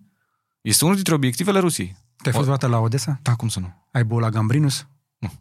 Este 0.62 0.84
unul 0.84 0.96
dintre 0.96 1.14
obiectivele 1.14 1.60
Rusiei. 1.60 1.96
Te-ai 2.16 2.34
fost 2.34 2.46
vreodată 2.46 2.68
la 2.68 2.80
Odessa? 2.80 3.20
Da, 3.22 3.36
cum 3.36 3.48
să 3.48 3.60
nu? 3.60 3.88
Ai 3.92 4.04
băut 4.04 4.22
la 4.22 4.30
Gambrinus? 4.30 4.88
Nu. 5.18 5.32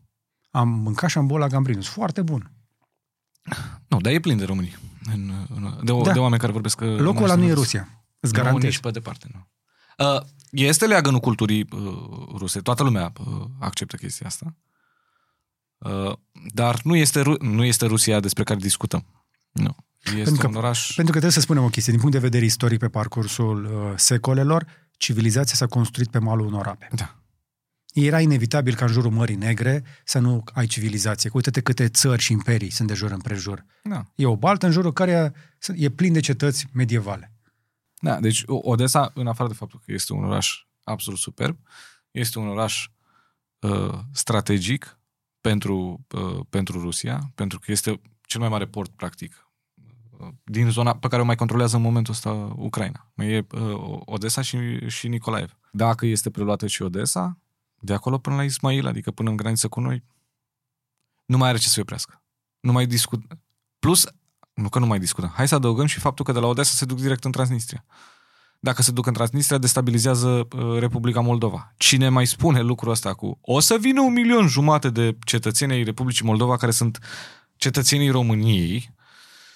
Am 0.51 0.69
mâncat 0.69 1.11
și 1.11 1.19
am 1.19 1.27
băut 1.27 1.41
la 1.41 1.47
Gambrinus. 1.47 1.87
Foarte 1.87 2.23
bun. 2.23 2.51
Nu, 3.89 4.01
dar 4.01 4.13
e 4.13 4.21
plin 4.21 4.37
de 4.37 4.45
români. 4.45 4.79
În, 5.15 5.33
în, 5.55 5.79
de, 5.85 5.93
Da. 5.93 6.03
da. 6.03 6.13
de 6.13 6.19
oameni 6.19 6.41
care 6.41 6.53
vorbesc... 6.53 6.81
Locul 6.81 7.23
ăla 7.25 7.35
nu 7.35 7.45
e 7.45 7.53
Rusia. 7.53 8.05
Îți 8.21 8.33
Nu, 8.33 8.39
garantez. 8.43 8.65
nici 8.65 8.79
pe 8.79 8.91
departe, 8.91 9.27
nu. 9.33 9.47
Uh, 10.15 10.21
este 10.51 10.87
leagănul 10.87 11.21
culturii 11.21 11.67
uh, 11.73 11.93
ruse. 12.37 12.61
Toată 12.61 12.83
lumea 12.83 13.13
uh, 13.27 13.45
acceptă 13.61 13.97
chestia 13.97 14.27
asta. 14.27 14.57
Uh, 15.79 16.13
dar 16.55 16.81
nu 16.85 16.97
este, 16.97 17.21
Ru- 17.21 17.37
nu 17.45 17.65
este 17.65 17.87
Rusia 17.87 18.21
despre 18.21 18.43
care 18.45 18.59
discutăm. 18.59 19.05
Nu. 19.53 19.77
Este 20.05 20.23
Pentru 20.23 20.41
că- 20.41 20.47
un 20.47 20.55
oraș... 20.55 20.87
Pentru 20.87 21.13
că 21.13 21.19
trebuie 21.19 21.31
să 21.31 21.41
spunem 21.41 21.65
o 21.65 21.69
chestie. 21.69 21.93
Din 21.93 22.01
punct 22.01 22.17
de 22.17 22.23
vedere 22.23 22.45
istoric, 22.45 22.79
pe 22.79 22.89
parcursul 22.89 23.65
uh, 23.65 23.93
secolelor, 23.97 24.67
civilizația 24.99 25.55
s-a 25.55 25.67
construit 25.67 26.09
pe 26.11 26.19
malul 26.19 26.47
unor 26.47 26.67
ape. 26.67 26.89
Da. 26.93 27.20
Era 27.93 28.21
inevitabil 28.21 28.75
ca 28.75 28.85
în 28.85 28.93
jurul 28.93 29.11
Mării 29.11 29.37
Negre 29.37 29.85
să 30.05 30.19
nu 30.19 30.45
ai 30.53 30.67
civilizație. 30.67 31.31
Uite-te 31.33 31.61
câte 31.61 31.89
țări 31.89 32.23
și 32.23 32.33
imperii 32.33 32.71
sunt 32.71 32.89
de 32.89 32.95
jur 32.95 33.11
împrejur. 33.11 33.65
Da. 33.83 34.05
E 34.15 34.27
o 34.27 34.37
baltă 34.37 34.67
în 34.67 34.73
jurul 34.73 34.93
care 34.93 35.33
e 35.75 35.89
plin 35.89 36.13
de 36.13 36.21
cetăți 36.21 36.67
medievale. 36.73 37.33
Da, 38.01 38.21
deci 38.21 38.43
O- 38.47 38.61
Odessa, 38.63 39.11
în 39.15 39.27
afară 39.27 39.49
de 39.49 39.55
faptul 39.55 39.81
că 39.85 39.93
este 39.93 40.13
un 40.13 40.25
oraș 40.25 40.65
absolut 40.85 41.19
superb, 41.19 41.59
este 42.11 42.39
un 42.39 42.49
oraș 42.49 42.89
uh, 43.59 43.99
strategic 44.13 44.99
pentru, 45.41 46.07
uh, 46.11 46.41
pentru 46.51 46.81
Rusia, 46.81 47.33
pentru 47.35 47.59
că 47.59 47.71
este 47.73 48.01
cel 48.23 48.41
mai 48.41 48.49
mare 48.49 48.67
port, 48.67 48.91
practic, 48.91 49.51
uh, 50.19 50.29
din 50.45 50.71
zona 50.71 50.97
pe 50.97 51.09
care 51.09 51.23
o 51.23 51.25
mai 51.25 51.37
controlează 51.37 51.77
în 51.77 51.83
momentul 51.83 52.13
ăsta 52.13 52.31
Ucraina. 52.57 53.11
Mai 53.15 53.33
e 53.33 53.47
uh, 53.53 54.01
Odessa 54.05 54.43
și, 54.43 54.89
și 54.89 55.09
Nicolaev. 55.09 55.59
Dacă 55.73 56.07
este 56.07 56.31
preluată 56.31 56.67
și 56.67 56.83
Odessa, 56.83 57.39
de 57.81 57.93
acolo 57.93 58.19
până 58.19 58.37
la 58.37 58.45
Ismail, 58.45 58.87
adică 58.87 59.11
până 59.11 59.31
în 59.31 59.37
graniță 59.37 59.69
cu 59.69 59.81
noi, 59.81 60.05
nu 61.25 61.37
mai 61.37 61.49
are 61.49 61.59
ce 61.59 61.67
să 61.67 61.73
se 61.73 61.81
oprească. 61.81 62.23
Nu 62.61 62.73
mai 62.73 62.87
discut. 62.87 63.23
Plus, 63.79 64.07
nu 64.55 64.69
că 64.69 64.79
nu 64.79 64.87
mai 64.87 64.99
discutăm. 64.99 65.33
Hai 65.35 65.49
să 65.49 65.55
adăugăm 65.55 65.87
și 65.87 65.99
faptul 65.99 66.25
că 66.25 66.33
de 66.33 66.39
la 66.39 66.47
Odessa 66.47 66.75
se 66.75 66.85
duc 66.85 67.01
direct 67.01 67.25
în 67.25 67.31
Transnistria. 67.31 67.85
Dacă 68.61 68.83
se 68.83 68.91
duc 68.91 69.07
în 69.07 69.13
Transnistria, 69.13 69.59
destabilizează 69.59 70.29
uh, 70.29 70.79
Republica 70.79 71.21
Moldova. 71.21 71.75
Cine 71.77 72.09
mai 72.09 72.27
spune 72.27 72.61
lucrul 72.61 72.91
ăsta 72.91 73.15
cu 73.15 73.39
o 73.41 73.61
să 73.61 73.77
vină 73.81 74.01
un 74.01 74.13
milion 74.13 74.47
jumate 74.47 74.91
de 74.91 75.17
cetățeni 75.25 75.73
ai 75.73 75.83
Republicii 75.83 76.25
Moldova 76.25 76.57
care 76.57 76.71
sunt 76.71 76.99
cetățenii 77.57 78.11
României 78.11 78.95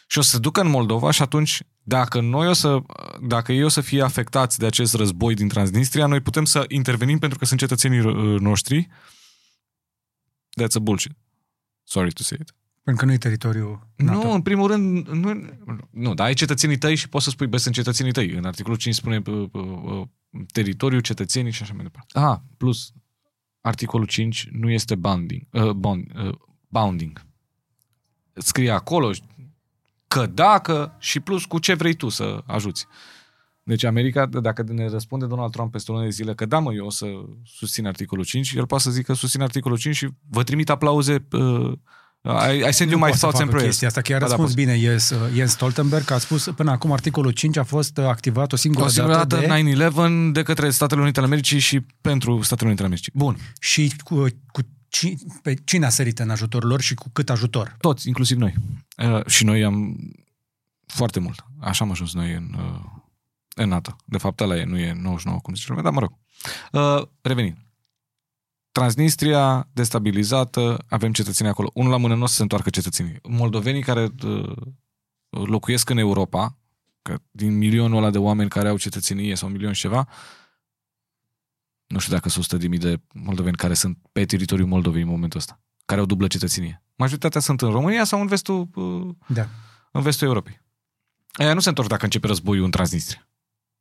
și 0.07 0.19
o 0.19 0.21
să 0.21 0.31
se 0.31 0.39
ducă 0.39 0.61
în 0.61 0.69
Moldova 0.69 1.11
și 1.11 1.23
atunci 1.23 1.63
dacă 1.83 2.21
noi 2.21 2.49
o 2.49 2.53
să, 2.53 2.83
dacă 3.23 3.53
ei 3.53 3.65
o 3.65 3.69
să 3.69 3.81
fie 3.81 4.03
afectați 4.03 4.59
de 4.59 4.67
acest 4.67 4.95
război 4.95 5.35
din 5.35 5.49
Transnistria, 5.49 6.07
noi 6.07 6.21
putem 6.21 6.45
să 6.45 6.65
intervenim 6.69 7.19
pentru 7.19 7.39
că 7.39 7.45
sunt 7.45 7.59
cetățenii 7.61 8.01
uh, 8.01 8.41
noștri. 8.41 8.89
That's 10.61 10.75
a 10.75 10.79
bullshit. 10.79 11.13
Sorry 11.83 12.13
to 12.13 12.23
say 12.23 12.39
it. 12.41 12.55
Pentru 12.83 13.05
că 13.05 13.09
nu 13.09 13.17
e 13.17 13.19
teritoriul 13.19 13.89
NATO. 13.97 14.23
Nu, 14.23 14.33
în 14.33 14.43
primul 14.43 14.67
rând, 14.67 15.09
nu, 15.09 15.49
nu, 15.91 16.15
dar 16.15 16.27
ai 16.27 16.35
cetățenii 16.35 16.79
tăi 16.79 16.95
și 16.95 17.09
poți 17.09 17.25
să 17.25 17.31
spui, 17.31 17.47
bă, 17.47 17.57
sunt 17.57 17.75
cetățenii 17.75 18.13
tăi. 18.13 18.31
În 18.31 18.45
articolul 18.45 18.79
5 18.79 18.95
spune 18.95 19.23
uh, 19.27 19.49
uh, 19.53 20.07
teritoriu, 20.53 21.01
cetățenii 21.01 21.53
și 21.53 21.63
așa 21.63 21.73
mai 21.75 21.83
departe. 21.83 22.19
Ah, 22.19 22.39
plus, 22.57 22.93
articolul 23.61 24.07
5 24.07 24.49
nu 24.51 24.71
este 24.71 24.95
bounding, 24.95 25.43
uh, 25.51 25.71
bond, 25.71 26.11
uh, 26.17 26.35
bounding. 26.69 27.27
Scrie 28.33 28.71
acolo 28.71 29.11
că 30.15 30.27
dacă 30.27 30.97
și 30.99 31.21
plus 31.21 31.45
cu 31.45 31.59
ce 31.59 31.75
vrei 31.75 31.95
tu 31.95 32.09
să 32.09 32.43
ajuți. 32.47 32.87
Deci 33.63 33.85
America, 33.85 34.27
dacă 34.27 34.65
ne 34.69 34.89
răspunde 34.89 35.27
Donald 35.27 35.53
Trump 35.53 35.73
peste 35.73 35.91
o 35.91 35.95
lună 35.95 36.07
de 36.07 36.13
zile 36.13 36.35
că 36.35 36.47
da, 36.47 36.59
mă, 36.59 36.73
eu 36.73 36.87
o 36.87 36.91
să 36.91 37.07
susțin 37.45 37.87
articolul 37.87 38.25
5, 38.25 38.53
el 38.53 38.67
poate 38.67 38.85
să 38.85 38.91
zică 38.91 39.13
susțin 39.13 39.43
articolul 39.43 39.79
5 39.79 39.97
și 39.97 40.09
vă 40.31 40.43
trimit 40.43 40.71
aplauze 40.71 41.27
uh, 41.33 41.73
I, 42.53 42.69
I 42.69 42.73
send 42.73 42.91
you 42.91 42.99
my 42.99 43.07
poate 43.07 43.13
să 43.13 43.19
thoughts 43.19 43.41
and 43.41 43.51
facă 43.51 43.51
prayers. 43.51 43.65
chestia 43.65 43.89
asta. 43.89 44.01
Chiar 44.01 44.17
a 44.17 44.19
Ba 44.19 44.27
da, 44.27 44.31
răspuns 44.31 44.55
poți. 44.55 44.67
bine 44.67 44.79
Jens, 44.79 45.11
uh, 45.11 45.19
Jens 45.35 45.51
Stoltenberg, 45.51 46.05
că 46.05 46.15
a 46.15 46.19
spus 46.19 46.49
până 46.57 46.71
acum 46.71 46.93
articolul 46.93 47.31
5 47.31 47.57
a 47.57 47.65
fost 47.65 47.99
uh, 47.99 48.05
activat 48.05 48.53
o 48.53 48.57
singură, 48.57 48.85
O 48.85 48.89
singură 48.89 49.15
dată 49.15 49.37
de... 49.37 49.75
9-11 50.29 50.33
de 50.33 50.43
către 50.43 50.71
Statele 50.71 51.01
Unite 51.01 51.19
ale 51.19 51.29
Americii 51.29 51.59
și 51.59 51.81
pentru 52.01 52.43
Statele 52.43 52.67
Unite 52.69 52.83
ale 52.83 52.91
Americii. 52.91 53.13
Bun. 53.15 53.37
și 53.61 53.93
cu, 54.05 54.27
cu 54.53 54.61
ci, 54.95 55.15
pe 55.43 55.55
cine 55.65 55.87
a 55.87 55.89
sărit 55.89 56.19
în 56.19 56.31
ajutorul 56.31 56.69
lor 56.69 56.81
și 56.81 56.95
cu 56.95 57.09
cât 57.13 57.31
ajutor. 57.31 57.77
Toți, 57.81 58.09
inclusiv 58.09 58.37
noi. 58.37 58.55
Uh, 58.97 59.27
și 59.27 59.45
noi 59.45 59.65
am 59.65 59.97
foarte 60.87 61.21
mult. 61.21 61.45
Așa 61.61 61.85
am 61.85 61.91
ajuns 61.91 62.15
noi 62.15 62.33
în, 62.33 62.55
uh, 62.59 62.81
în 63.55 63.69
NATO. 63.69 63.97
De 64.05 64.19
fapt, 64.19 64.41
ăla 64.41 64.57
e, 64.57 64.65
nu 64.65 64.79
e 64.79 64.93
99, 64.93 65.39
cum 65.39 65.55
zice 65.55 65.67
lumea, 65.69 65.83
dar 65.83 65.93
mă 65.93 66.01
rog. 66.01 66.13
Uh, 66.73 67.09
revenind. 67.21 67.57
Transnistria 68.73 69.69
destabilizată, 69.73 70.85
avem 70.89 71.13
cetățenii 71.13 71.53
acolo. 71.53 71.71
Unul 71.75 71.91
la 71.91 71.97
mână 71.97 72.15
nu 72.15 72.23
o 72.23 72.27
să 72.27 72.35
se 72.35 72.43
întoarcă 72.43 72.71
cetățenii. 72.71 73.19
Moldovenii 73.23 73.83
care 73.83 74.09
uh, 74.25 74.57
locuiesc 75.29 75.91
în 75.91 75.99
Europa, 75.99 76.57
că 77.03 77.19
din 77.31 77.57
milionul 77.57 77.99
ăla 77.99 78.11
de 78.11 78.19
oameni 78.19 78.49
care 78.49 78.69
au 78.69 78.79
cetățenie 78.79 79.35
sau 79.35 79.49
un 79.49 79.55
milion 79.55 79.73
și 79.73 79.81
ceva, 79.81 80.09
nu 81.87 81.99
știu 81.99 82.13
dacă 82.13 82.29
sunt 82.29 82.45
100 82.45 82.57
de 82.57 82.69
mii 82.69 82.79
de 82.79 83.01
moldoveni 83.15 83.57
care 83.57 83.75
sunt 83.75 83.99
pe 84.13 84.25
teritoriul 84.25 84.69
Moldovei 84.69 85.03
în 85.03 85.09
momentul 85.09 85.39
ăsta, 85.39 85.61
care 85.85 86.01
au 86.01 86.07
dublă 86.07 86.27
cetățenie. 86.27 86.83
Majoritatea 86.97 87.41
sunt 87.41 87.63
în 87.63 87.71
România 87.71 88.05
sau 88.05 88.21
în 88.21 88.27
vestul, 88.27 88.69
uh, 88.75 89.15
Da. 89.27 89.49
în 89.93 90.03
vestul 90.03 90.27
Europei. 90.27 90.61
Aia 91.33 91.55
nu 91.55 91.61
se 91.61 91.69
întorc 91.69 91.89
dacă 91.89 92.05
începe 92.05 92.27
războiul 92.27 92.65
în 92.65 92.71
Transnistria. 92.71 93.29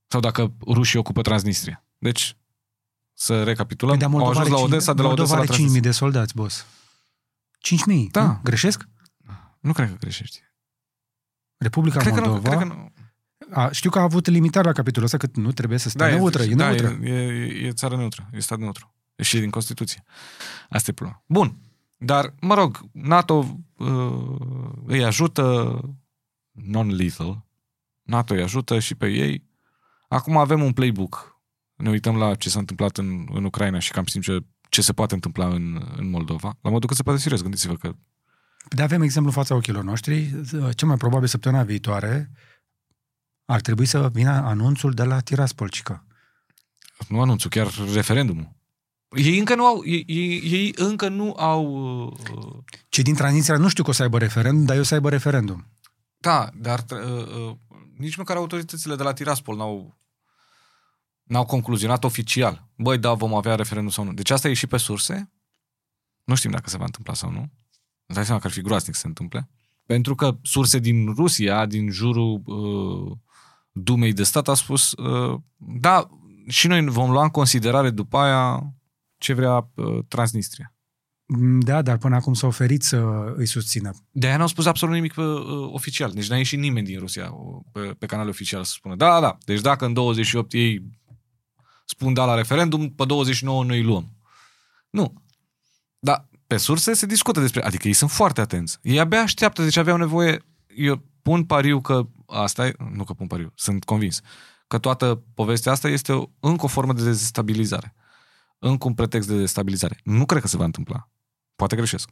Sau 0.08 0.20
dacă 0.20 0.54
rușii 0.68 1.00
ocupă 1.00 1.22
Transnistria. 1.22 1.86
Deci, 1.98 2.38
să 3.14 3.44
recapitulăm, 3.44 3.98
Păi, 3.98 4.04
dar 4.08 4.14
au 4.14 4.18
Moldova 4.20 4.40
ajuns 4.40 4.46
are 4.56 4.62
la 4.62 4.68
cinci- 4.68 4.74
Odessa, 4.74 4.94
de 4.94 5.02
la 5.02 5.08
Moldova 5.08 5.34
Odessa 5.34 5.36
la 5.36 5.54
are 5.54 5.62
5.000 5.64 5.82
Transnistria. 5.82 5.92
de 5.92 5.98
soldați, 5.98 6.36
boss. 6.36 6.66
5.000? 7.60 8.12
Da. 8.12 8.24
Nu? 8.26 8.40
Greșesc? 8.44 8.88
Nu 9.60 9.74
cred 9.74 9.90
că 9.90 9.96
greșești. 10.00 10.40
Republica 11.58 12.00
Cred 12.00 12.14
că, 12.14 12.20
nu, 12.20 12.26
Moldova... 12.32 12.56
cred 12.56 12.68
că 12.68 12.74
nu. 12.74 12.92
A, 13.54 13.70
știu 13.72 13.90
că 13.90 14.00
a 14.00 14.02
avut 14.02 14.28
limitare 14.28 14.68
la 14.68 14.74
capitolul 14.74 15.06
ăsta, 15.06 15.18
că 15.18 15.28
nu 15.34 15.52
trebuie 15.52 15.78
să 15.78 15.90
stea 15.90 16.10
Da, 16.10 16.16
neutră. 16.16 16.44
e, 16.44 16.50
E 16.52 16.56
da, 16.56 16.66
neutră. 16.68 17.00
e, 17.04 17.12
e, 17.12 17.66
e 17.68 17.72
țară 17.72 17.96
neutră, 17.96 18.30
e 18.34 18.40
stat 18.40 18.58
neutru. 18.60 18.94
E 19.16 19.24
și 19.24 19.40
din 19.40 19.50
Constituție. 19.50 20.04
Asta 20.70 20.90
e 20.92 20.94
problema. 20.94 21.24
Bun. 21.28 21.58
Dar, 21.98 22.34
mă 22.42 22.54
rog, 22.54 22.80
NATO 22.92 23.58
uh, 23.78 24.36
îi 24.86 25.04
ajută 25.04 25.80
non-lethal. 26.52 27.46
NATO 28.04 28.34
îi 28.34 28.42
ajută 28.42 28.80
și 28.80 28.96
pe 28.96 29.08
ei. 29.08 29.44
Acum 30.08 30.38
avem 30.38 30.64
un 30.64 30.72
playbook. 30.74 31.42
Ne 31.76 31.90
uităm 31.90 32.16
la 32.18 32.36
ce 32.36 32.50
s-a 32.50 32.60
întâmplat 32.60 32.98
în, 32.98 33.28
în 33.34 33.44
Ucraina 33.44 33.80
și 33.80 33.92
cam 33.92 34.06
știm 34.06 34.22
ce, 34.22 34.40
ce 34.70 34.82
se 34.82 34.94
poate 34.94 35.14
întâmpla 35.14 35.48
în, 35.48 35.88
în 35.98 36.10
Moldova. 36.10 36.58
La 36.62 36.70
modul 36.70 36.90
că 36.90 36.96
se 36.96 37.04
poate 37.04 37.20
serios. 37.20 37.42
Gândiți-vă 37.42 37.74
că 37.76 37.96
De 38.70 38.82
avem 38.82 39.02
exemplu 39.02 39.30
în 39.30 39.36
fața 39.36 39.56
ochilor 39.56 39.84
noștri. 39.84 40.36
Cel 40.76 40.88
mai 40.88 40.98
probabil 40.98 41.28
săptămâna 41.28 41.64
viitoare 41.64 42.32
ar 43.46 43.62
trebui 43.62 43.86
să 43.86 44.10
vină 44.14 44.32
anunțul 44.32 44.94
de 44.94 45.04
la 45.04 45.20
Tiraspolcică. 45.20 46.06
nu 47.08 47.22
anunțul, 47.22 47.50
chiar 47.50 47.74
referendumul. 47.94 48.52
Ei 49.16 49.38
încă 49.38 49.56
nu 49.56 49.66
au, 49.66 49.86
ei, 49.86 50.04
ei, 50.08 50.42
ei 50.44 50.74
încă 50.76 51.08
nu 51.08 51.34
au 51.38 51.66
uh, 52.06 52.58
Cei 52.90 53.04
din 53.04 53.14
Transnistria 53.14 53.58
nu 53.58 53.68
știu 53.68 53.84
că 53.84 53.90
o 53.90 53.94
să 53.94 54.02
aibă 54.02 54.18
referendum, 54.18 54.66
dar 54.66 54.76
eu 54.76 54.84
să 54.84 54.94
aibă 54.94 55.10
referendum. 55.10 55.68
Da, 56.18 56.50
dar 56.54 56.84
uh, 56.92 57.28
uh, 57.50 57.56
nici 57.98 58.16
măcar 58.16 58.36
autoritățile 58.36 58.96
de 58.96 59.04
la 59.04 59.14
Tiraspol 59.14 59.56
n-au, 59.56 59.98
n-au 61.24 61.46
concluzionat 61.46 62.04
oficial. 62.04 62.68
Băi, 62.76 62.98
da, 62.98 63.14
vom 63.14 63.34
avea 63.34 63.56
referendum 63.56 63.92
sau 63.92 64.04
nu. 64.04 64.14
Deci 64.14 64.30
asta 64.30 64.50
e 64.50 64.54
și 64.54 64.68
pe 64.68 64.78
surse. 64.78 65.32
Nu 66.24 66.36
știm 66.36 66.52
dacă 66.52 66.70
se 66.70 66.78
va 66.78 66.86
întâmpla 66.86 67.14
sau 67.14 67.32
nu. 67.32 67.52
Îți 68.06 68.16
dai 68.16 68.26
seama 68.26 68.40
că 68.40 68.48
ar 68.48 68.54
fi 68.54 68.62
groaznic 68.62 68.96
să 68.96 69.02
se 69.02 69.08
întâmple. 69.08 69.50
Pentru 69.86 70.16
că 70.16 70.38
surse 70.42 70.80
din 70.80 71.14
Rusia, 71.14 71.66
din 71.66 71.90
jurul 71.90 72.42
uh, 72.46 73.18
Dumei 73.76 74.14
de 74.14 74.24
stat, 74.24 74.48
a 74.48 74.54
spus 74.54 74.92
uh, 74.92 75.40
da, 75.58 76.08
și 76.48 76.68
noi 76.68 76.86
vom 76.86 77.12
lua 77.12 77.24
în 77.24 77.30
considerare 77.30 77.90
după 77.90 78.18
aia 78.18 78.74
ce 79.18 79.34
vrea 79.34 79.70
uh, 79.76 80.00
Transnistria. 80.08 80.74
Da, 81.60 81.82
dar 81.82 81.98
până 81.98 82.16
acum 82.16 82.34
s-a 82.34 82.48
oferit 82.48 82.84
să 82.84 82.98
îi 83.36 83.46
susțină. 83.46 83.92
De 84.12 84.28
aia 84.28 84.38
n-au 84.38 84.48
spus 84.48 84.66
absolut 84.66 84.96
nimic 84.96 85.14
pe, 85.14 85.22
uh, 85.22 85.70
oficial. 85.72 86.12
Deci 86.12 86.30
n-a 86.30 86.38
ieșit 86.38 86.60
nimeni 86.60 86.86
din 86.86 87.00
Rusia 87.00 87.32
uh, 87.32 87.62
pe, 87.72 87.80
pe 87.80 88.06
canal 88.06 88.28
oficial 88.28 88.64
să 88.64 88.72
spună 88.76 88.96
da, 88.96 89.08
da, 89.08 89.20
da. 89.20 89.38
Deci 89.46 89.62
dacă 89.62 89.86
în 89.86 89.94
28 89.94 90.54
ei 90.54 90.84
spun 91.86 92.14
da 92.14 92.26
la 92.26 92.36
referendum, 92.36 92.90
pe 92.90 93.06
29 93.06 93.64
noi 93.64 93.78
îi 93.78 93.84
luăm. 93.84 94.18
Nu. 94.90 95.14
Dar 96.00 96.28
pe 96.48 96.58
surse 96.58 96.94
se 96.94 97.06
discută 97.06 97.40
despre... 97.40 97.64
Adică 97.64 97.88
ei 97.88 97.94
sunt 97.94 98.12
foarte 98.12 98.42
atenți. 98.42 98.78
Ei 98.82 99.00
abia 99.00 99.22
așteaptă, 99.22 99.64
deci 99.64 99.78
aveau 99.78 99.98
nevoie... 99.98 100.46
Eu 100.76 101.04
pun 101.22 101.46
pariu 101.46 101.82
că 101.82 102.08
asta 102.28 102.68
e... 102.68 102.74
Nu 102.94 103.04
că 103.04 103.14
pun 103.14 103.28
pariu, 103.28 103.52
sunt 103.56 103.84
convins. 103.84 104.22
Că 104.68 104.78
toată 104.78 105.24
povestea 105.34 105.72
asta 105.72 105.88
este 105.88 106.12
o, 106.12 106.26
încă 106.40 106.66
o 106.66 106.68
formă 106.68 106.94
de 106.94 107.04
destabilizare. 107.04 107.94
Încă 108.60 108.88
un 108.88 108.94
pretext 108.94 109.28
de 109.28 109.38
destabilizare. 109.38 109.98
Nu 110.04 110.26
cred 110.26 110.42
că 110.42 110.48
se 110.48 110.58
va 110.58 110.64
întâmpla. 110.64 111.10
Poate 111.56 111.76
greșesc. 111.76 112.10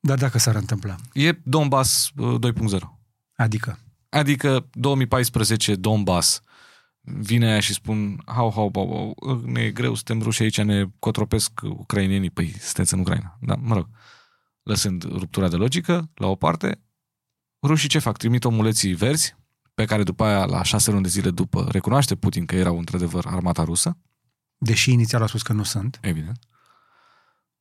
Dar 0.00 0.18
dacă 0.18 0.38
s-ar 0.38 0.54
întâmpla. 0.54 0.96
E 1.12 1.32
Donbass 1.44 2.10
uh, 2.16 2.38
2.0. 2.52 2.78
Adică, 3.36 3.78
Adică 4.08 4.68
2014 4.72 5.74
Donbass 5.74 6.42
vine 7.00 7.46
aia 7.50 7.60
și 7.60 7.72
spun 7.72 8.22
hau, 8.26 8.52
hau, 8.54 8.70
hau, 8.74 9.14
hau, 9.24 9.40
ne 9.44 9.60
e 9.60 9.70
greu, 9.70 9.94
suntem 9.94 10.22
ruși 10.22 10.42
aici, 10.42 10.60
ne 10.60 10.84
cotropesc 10.98 11.60
ucrainenii. 11.62 12.30
Păi, 12.30 12.54
sunteți 12.60 12.94
în 12.94 13.00
Ucraina. 13.00 13.38
Da, 13.40 13.54
mă 13.54 13.74
rog. 13.74 13.88
Lăsând 14.62 15.02
ruptura 15.02 15.48
de 15.48 15.56
logică 15.56 16.10
la 16.14 16.26
o 16.26 16.34
parte, 16.34 16.80
rușii 17.62 17.88
ce 17.88 17.98
fac? 17.98 18.16
Trimit 18.16 18.44
omuleții 18.44 18.94
verzi, 18.94 19.36
pe 19.74 19.84
care 19.84 20.02
după 20.02 20.24
aia, 20.24 20.44
la 20.44 20.62
șase 20.62 20.90
luni 20.90 21.02
de 21.02 21.08
zile 21.08 21.30
după, 21.30 21.68
recunoaște 21.70 22.14
Putin 22.14 22.44
că 22.46 22.56
erau 22.56 22.78
într-adevăr 22.78 23.26
armata 23.26 23.64
rusă, 23.64 23.96
deși 24.58 24.92
inițial 24.92 25.22
a 25.22 25.26
spus 25.26 25.42
că 25.42 25.52
nu 25.52 25.62
sunt, 25.62 25.98
evident. 26.02 26.38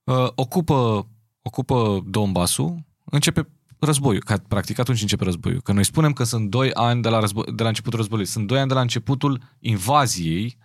Uh, 0.04 0.28
ocupă, 0.36 1.08
ocupă 1.42 2.04
Donbassul, 2.06 2.86
începe 3.04 3.48
războiul, 3.80 4.24
că 4.24 4.38
practic 4.38 4.80
atunci 4.80 5.02
începe 5.02 5.24
războiul. 5.24 5.62
Că 5.62 5.72
noi 5.72 5.84
spunem 5.84 6.14
că 6.14 6.24
sunt 6.24 6.50
doi 6.50 6.74
ani 6.74 7.02
de 7.02 7.10
la, 7.10 7.20
război, 7.20 7.44
de 7.56 7.64
la 7.64 7.68
începutul 7.68 8.00
războiului, 8.00 8.32
sunt 8.32 8.48
doi 8.48 8.60
ani 8.60 8.68
de 8.68 8.74
la 8.74 8.82
începutul 8.82 9.42
invaziei 9.60 10.58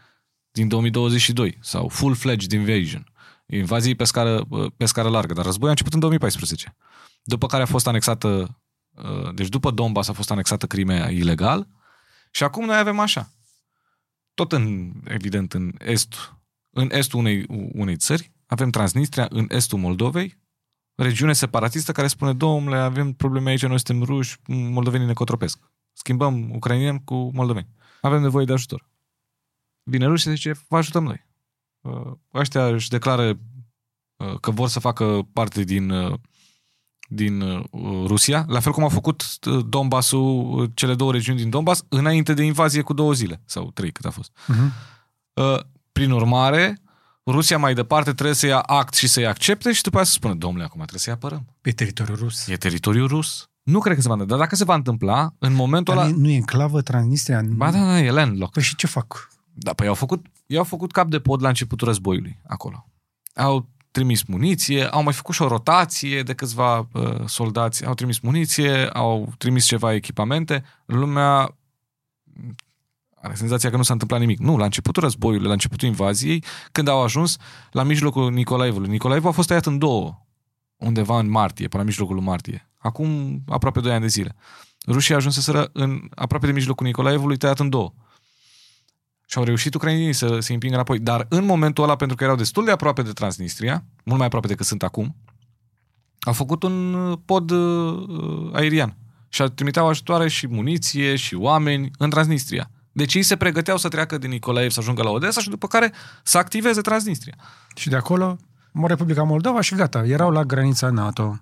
din 0.50 0.68
2022 0.68 1.58
sau 1.60 1.88
full-fledged 1.88 2.52
invasion. 2.52 3.12
Invaziei 3.46 3.94
pe 3.94 4.04
scară, 4.04 4.44
uh, 4.48 4.70
pe 4.76 4.84
scară 4.84 5.08
largă, 5.08 5.32
dar 5.32 5.44
războiul 5.44 5.68
a 5.68 5.70
început 5.70 5.92
în 5.92 6.00
2014. 6.00 6.76
După 7.22 7.46
care 7.46 7.62
a 7.62 7.66
fost 7.66 7.86
anexată, 7.86 8.28
uh, 8.28 8.48
deci 9.34 9.48
după 9.48 9.70
Donbass 9.70 10.08
a 10.08 10.12
fost 10.12 10.30
anexată 10.30 10.66
Crimea 10.66 11.10
ilegal 11.10 11.68
și 12.30 12.42
acum 12.44 12.64
noi 12.64 12.76
avem 12.76 12.98
așa. 12.98 13.30
Tot 14.34 14.52
în, 14.52 14.92
evident, 15.04 15.52
în 15.52 15.72
est, 15.78 16.34
în 16.70 16.88
estul 16.92 17.18
unei, 17.18 17.46
unei 17.72 17.96
țări, 17.96 18.32
avem 18.46 18.70
Transnistria, 18.70 19.26
în 19.30 19.46
estul 19.50 19.78
Moldovei, 19.78 20.40
regiune 20.94 21.32
separatistă 21.32 21.92
care 21.92 22.06
spune, 22.06 22.32
domnule, 22.32 22.76
avem 22.76 23.12
probleme 23.12 23.50
aici, 23.50 23.66
noi 23.66 23.80
suntem 23.80 24.06
ruși, 24.06 24.36
moldovenii 24.46 25.06
ne 25.06 25.12
cotropesc. 25.12 25.58
Schimbăm 25.92 26.50
ucrainieni 26.50 27.04
cu 27.04 27.14
moldoveni. 27.14 27.68
Avem 28.00 28.20
nevoie 28.20 28.44
de 28.44 28.52
ajutor. 28.52 28.90
Vine 29.82 30.06
rușii 30.06 30.30
și 30.30 30.36
zice, 30.36 30.60
vă 30.68 30.76
ajutăm 30.76 31.02
noi. 31.02 31.26
Uh, 31.80 32.12
Ăștia 32.34 32.66
își 32.66 32.88
declară 32.88 33.38
uh, 34.16 34.38
că 34.40 34.50
vor 34.50 34.68
să 34.68 34.80
facă 34.80 35.28
parte 35.32 35.62
din, 35.62 35.90
uh, 35.90 36.18
din 37.08 37.40
uh, 37.40 37.64
Rusia, 38.06 38.44
la 38.48 38.60
fel 38.60 38.72
cum 38.72 38.82
au 38.82 38.88
făcut 38.88 39.24
uh, 39.50 39.64
Donbassul, 39.68 40.60
uh, 40.60 40.70
cele 40.74 40.94
două 40.94 41.12
regiuni 41.12 41.38
din 41.38 41.50
Donbass, 41.50 41.84
înainte 41.88 42.34
de 42.34 42.42
invazie 42.42 42.82
cu 42.82 42.92
două 42.92 43.12
zile, 43.12 43.40
sau 43.44 43.70
trei 43.74 43.90
cât 43.92 44.04
a 44.04 44.10
fost. 44.10 44.30
uh-huh. 44.30 44.72
Uh, 45.32 45.58
Prin 45.92 46.10
urmare, 46.10 46.78
Rusia 47.26 47.58
mai 47.58 47.74
departe 47.74 48.12
trebuie 48.12 48.34
să 48.36 48.46
ia 48.46 48.58
act 48.58 48.94
și 48.94 49.06
să-i 49.06 49.26
accepte 49.26 49.72
și 49.72 49.82
după 49.82 49.96
aceea 49.96 50.04
să 50.12 50.18
spună, 50.18 50.34
domnule, 50.34 50.64
acum 50.64 50.78
trebuie 50.78 51.00
să-i 51.00 51.12
apărăm. 51.12 51.46
pe 51.60 51.70
teritoriul 51.70 52.16
rus. 52.16 52.46
E 52.46 52.56
teritoriul 52.56 53.08
rus. 53.08 53.46
Nu 53.62 53.78
cred 53.78 53.94
că 53.94 54.00
se 54.00 54.06
va 54.08 54.12
întâmpla, 54.12 54.36
dar 54.36 54.44
dacă 54.46 54.56
se 54.58 54.64
va 54.64 54.74
întâmpla, 54.74 55.34
în 55.38 55.52
momentul 55.54 55.94
Dar 55.94 56.04
ăla... 56.04 56.12
nu- 56.12 56.20
nu 56.20 56.28
e 56.28 56.34
enclavă 56.34 56.80
Transnistria? 56.82 57.42
Ba 57.48 57.70
da, 57.70 57.78
da, 57.78 58.00
e 58.00 58.10
landlocked. 58.10 58.52
Păi 58.52 58.62
și 58.62 58.76
ce 58.76 58.86
fac? 58.86 59.28
Da, 59.52 59.72
păi 59.72 59.86
au 59.86 59.94
făcut, 59.94 60.26
ei 60.46 60.58
au 60.58 60.64
făcut 60.64 60.92
cap 60.92 61.08
de 61.08 61.20
pod 61.20 61.42
la 61.42 61.48
începutul 61.48 61.86
războiului 61.86 62.38
acolo. 62.46 62.86
Au 63.34 63.68
trimis 63.92 64.22
muniție, 64.22 64.84
au 64.84 65.02
mai 65.02 65.12
făcut 65.12 65.34
și 65.34 65.42
o 65.42 65.48
rotație 65.48 66.22
de 66.22 66.34
câțiva 66.34 66.78
uh, 66.78 67.26
soldați, 67.26 67.84
au 67.84 67.94
trimis 67.94 68.18
muniție, 68.18 68.86
au 68.86 69.32
trimis 69.38 69.64
ceva 69.64 69.94
echipamente. 69.94 70.64
Lumea 70.84 71.56
are 73.14 73.34
senzația 73.34 73.70
că 73.70 73.76
nu 73.76 73.82
s-a 73.82 73.92
întâmplat 73.92 74.20
nimic. 74.20 74.38
Nu, 74.38 74.56
la 74.56 74.64
începutul 74.64 75.02
războiului, 75.02 75.46
la 75.46 75.52
începutul 75.52 75.88
invaziei, 75.88 76.44
când 76.72 76.88
au 76.88 77.02
ajuns 77.02 77.36
la 77.70 77.82
mijlocul 77.82 78.32
Nicolaevului. 78.32 78.88
Nicolaevul 78.88 79.28
a 79.28 79.32
fost 79.32 79.48
tăiat 79.48 79.66
în 79.66 79.78
două, 79.78 80.26
undeva 80.76 81.18
în 81.18 81.30
martie, 81.30 81.68
până 81.68 81.82
la 81.82 81.88
mijlocul 81.88 82.14
lui 82.14 82.24
martie. 82.24 82.70
Acum 82.78 83.40
aproape 83.46 83.80
2 83.80 83.92
ani 83.92 84.00
de 84.00 84.06
zile. 84.06 84.34
Rușii 84.86 85.14
ajunseseră 85.14 85.70
în 85.72 86.00
aproape 86.14 86.46
de 86.46 86.52
mijlocul 86.52 86.86
Nicolaevului 86.86 87.36
tăiat 87.36 87.58
în 87.58 87.68
două. 87.68 87.92
Și 89.32 89.38
au 89.38 89.44
reușit 89.44 89.74
ucrainienii 89.74 90.12
să 90.12 90.38
se 90.40 90.52
împingă 90.52 90.74
înapoi. 90.74 90.98
Dar 90.98 91.26
în 91.28 91.44
momentul 91.44 91.84
ăla, 91.84 91.96
pentru 91.96 92.16
că 92.16 92.24
erau 92.24 92.36
destul 92.36 92.64
de 92.64 92.70
aproape 92.70 93.02
de 93.02 93.12
Transnistria, 93.12 93.84
mult 94.04 94.18
mai 94.18 94.26
aproape 94.26 94.46
decât 94.46 94.66
sunt 94.66 94.82
acum, 94.82 95.16
au 96.20 96.32
făcut 96.32 96.62
un 96.62 96.94
uh, 96.94 97.18
pod 97.24 97.50
uh, 97.50 98.50
aerian. 98.52 98.96
Și 99.28 99.42
trimiteau 99.42 99.88
ajutoare 99.88 100.28
și 100.28 100.46
muniție 100.46 101.16
și 101.16 101.34
oameni 101.34 101.90
în 101.98 102.10
Transnistria. 102.10 102.70
Deci 102.92 103.14
ei 103.14 103.22
se 103.22 103.36
pregăteau 103.36 103.76
să 103.76 103.88
treacă 103.88 104.18
din 104.18 104.30
Nicolaev 104.30 104.70
să 104.70 104.80
ajungă 104.80 105.02
la 105.02 105.10
Odessa 105.10 105.40
și 105.40 105.48
după 105.48 105.66
care 105.66 105.92
să 106.22 106.38
activeze 106.38 106.80
Transnistria. 106.80 107.34
Și 107.74 107.88
de 107.88 107.96
acolo, 107.96 108.36
mă 108.72 108.86
Republica 108.86 109.22
Moldova 109.22 109.60
și 109.60 109.74
gata, 109.74 110.04
erau 110.06 110.30
la 110.30 110.44
granița 110.44 110.90
NATO. 110.90 111.40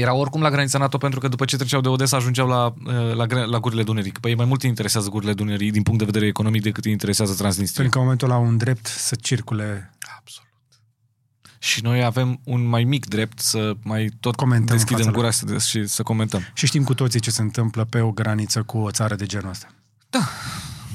Era 0.00 0.14
oricum 0.14 0.40
la 0.40 0.50
granița 0.50 0.78
NATO 0.78 0.98
pentru 0.98 1.20
că 1.20 1.28
după 1.28 1.44
ce 1.44 1.56
treceau 1.56 1.80
de 1.80 1.88
Odessa 1.88 2.16
ajungeau 2.16 2.48
la, 2.48 2.74
uh, 2.86 3.14
la, 3.14 3.26
gre- 3.26 3.44
la 3.44 3.58
gurile 3.58 3.82
Dunării. 3.82 4.10
Că 4.10 4.20
Pe 4.20 4.28
ei 4.28 4.34
mai 4.34 4.44
mult 4.46 4.62
îi 4.62 4.68
interesează 4.68 5.08
gurile 5.08 5.32
Dunării 5.32 5.70
din 5.70 5.82
punct 5.82 5.98
de 5.98 6.04
vedere 6.04 6.26
economic 6.26 6.62
decât 6.62 6.84
îi 6.84 6.92
interesează 6.92 7.34
Transnistria. 7.34 7.82
Pentru 7.82 7.92
că 7.92 7.98
în 7.98 8.04
momentul 8.04 8.30
ăla 8.30 8.38
au 8.38 8.46
un 8.46 8.56
drept 8.56 8.86
să 8.86 9.14
circule. 9.20 9.94
Absolut. 10.18 10.50
Și 11.58 11.82
noi 11.82 12.04
avem 12.04 12.40
un 12.44 12.64
mai 12.64 12.84
mic 12.84 13.06
drept 13.06 13.38
să 13.38 13.76
mai 13.82 14.10
tot 14.20 14.34
Comentăm 14.34 14.66
în 14.68 14.76
deschidem 14.76 15.04
fața 15.04 15.16
gura 15.16 15.30
să, 15.30 15.58
și 15.58 15.86
să 15.86 16.02
comentăm. 16.02 16.42
Și 16.54 16.66
știm 16.66 16.84
cu 16.84 16.94
toții 16.94 17.20
ce 17.20 17.30
se 17.30 17.42
întâmplă 17.42 17.84
pe 17.84 18.00
o 18.00 18.10
graniță 18.10 18.62
cu 18.62 18.78
o 18.78 18.90
țară 18.90 19.14
de 19.14 19.26
genul 19.26 19.50
ăsta. 19.50 19.66
Da. 20.10 20.28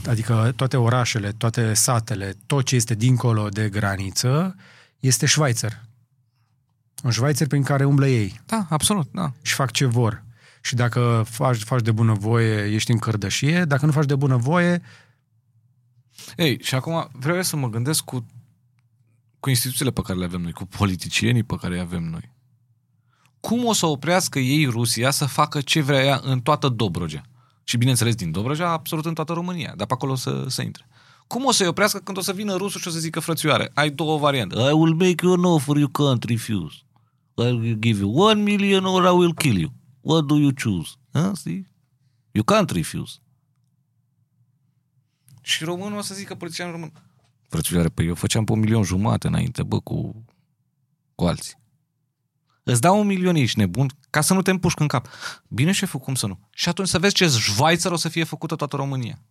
Adică 0.07 0.53
toate 0.55 0.77
orașele, 0.77 1.31
toate 1.31 1.73
satele, 1.73 2.37
tot 2.45 2.65
ce 2.65 2.75
este 2.75 2.95
dincolo 2.95 3.49
de 3.49 3.69
graniță 3.69 4.55
este 4.99 5.25
Schweizer. 5.25 5.81
Un 7.03 7.11
Schweizer 7.11 7.47
prin 7.47 7.63
care 7.63 7.85
umblă 7.85 8.07
ei 8.07 8.41
Da, 8.45 8.65
absolut, 8.69 9.07
da. 9.11 9.31
și 9.41 9.53
fac 9.53 9.71
ce 9.71 9.85
vor. 9.85 10.23
Și 10.61 10.75
dacă 10.75 11.25
faci, 11.29 11.57
faci 11.63 11.81
de 11.81 11.91
bună 11.91 12.13
voie, 12.13 12.73
ești 12.73 12.91
în 12.91 12.97
cărdășie, 12.97 13.65
dacă 13.65 13.85
nu 13.85 13.91
faci 13.91 14.05
de 14.05 14.15
bună 14.15 14.35
voie, 14.35 14.81
Ei, 16.35 16.63
și 16.63 16.75
acum 16.75 17.09
vreau 17.11 17.35
eu 17.35 17.41
să 17.41 17.55
mă 17.55 17.69
gândesc 17.69 18.03
cu, 18.03 18.25
cu 19.39 19.49
instituțiile 19.49 19.91
pe 19.91 20.01
care 20.01 20.19
le 20.19 20.25
avem 20.25 20.41
noi, 20.41 20.51
cu 20.51 20.65
politicienii 20.65 21.43
pe 21.43 21.55
care 21.55 21.73
le 21.73 21.81
avem 21.81 22.03
noi. 22.03 22.31
Cum 23.39 23.65
o 23.65 23.73
să 23.73 23.85
oprească 23.85 24.39
ei 24.39 24.65
Rusia 24.65 25.11
să 25.11 25.25
facă 25.25 25.61
ce 25.61 25.81
vrea 25.81 26.03
ea 26.03 26.19
în 26.23 26.41
toată 26.41 26.69
Dobrogea? 26.69 27.21
Și 27.63 27.77
bineînțeles 27.77 28.15
din 28.15 28.31
Dobrogea, 28.31 28.69
absolut 28.69 29.05
în 29.05 29.13
toată 29.13 29.33
România, 29.33 29.73
dar 29.75 29.87
pe 29.87 29.93
acolo 29.93 30.15
să, 30.15 30.45
să 30.47 30.61
intre. 30.61 30.85
Cum 31.27 31.45
o 31.45 31.51
să-i 31.51 31.67
oprească 31.67 31.99
când 31.99 32.17
o 32.17 32.21
să 32.21 32.33
vină 32.33 32.55
rusul 32.55 32.81
și 32.81 32.87
o 32.87 32.91
să 32.91 32.99
zică 32.99 33.19
frățioare? 33.19 33.71
Ai 33.73 33.89
două 33.89 34.17
variante. 34.17 34.55
I 34.55 34.71
will 34.71 34.93
make 34.93 35.25
you 35.25 35.33
an 35.33 35.43
offer 35.43 35.75
you 35.75 35.89
can't 35.89 36.23
refuse. 36.27 36.75
I 37.37 37.51
will 37.51 37.77
give 37.79 37.99
you 37.99 38.19
one 38.19 38.41
million 38.41 38.85
or 38.85 39.03
I 39.03 39.17
will 39.17 39.33
kill 39.33 39.57
you. 39.59 39.73
What 40.01 40.25
do 40.25 40.35
you 40.35 40.51
choose? 40.51 40.91
Huh? 41.11 41.31
See? 41.33 41.67
You 42.31 42.43
can't 42.43 42.69
refuse. 42.69 43.13
Și 45.41 45.63
românul 45.63 45.97
o 45.97 46.01
să 46.01 46.13
zică 46.13 46.35
politicianul 46.35 46.73
român. 46.73 46.91
Frățioare, 47.47 47.89
păi 47.89 48.05
eu 48.05 48.15
făceam 48.15 48.43
pe 48.43 48.51
un 48.51 48.59
milion 48.59 48.83
jumate 48.83 49.27
înainte, 49.27 49.63
bă, 49.63 49.79
cu, 49.79 50.25
cu 51.15 51.25
alții. 51.25 51.59
Îți 52.63 52.81
dau 52.81 52.99
un 52.99 53.05
milion, 53.05 53.35
ești 53.35 53.59
nebun, 53.59 53.91
ca 54.09 54.21
să 54.21 54.33
nu 54.33 54.41
te 54.41 54.51
împușc 54.51 54.79
în 54.79 54.87
cap. 54.87 55.07
Bine, 55.47 55.71
șeful, 55.71 55.99
cum 55.99 56.15
să 56.15 56.27
nu? 56.27 56.39
Și 56.49 56.69
atunci 56.69 56.87
să 56.87 56.99
vezi 56.99 57.13
ce 57.13 57.27
Schweizer 57.27 57.91
o 57.91 57.95
să 57.95 58.09
fie 58.09 58.23
făcută 58.23 58.55
toată 58.55 58.75
România. 58.75 59.21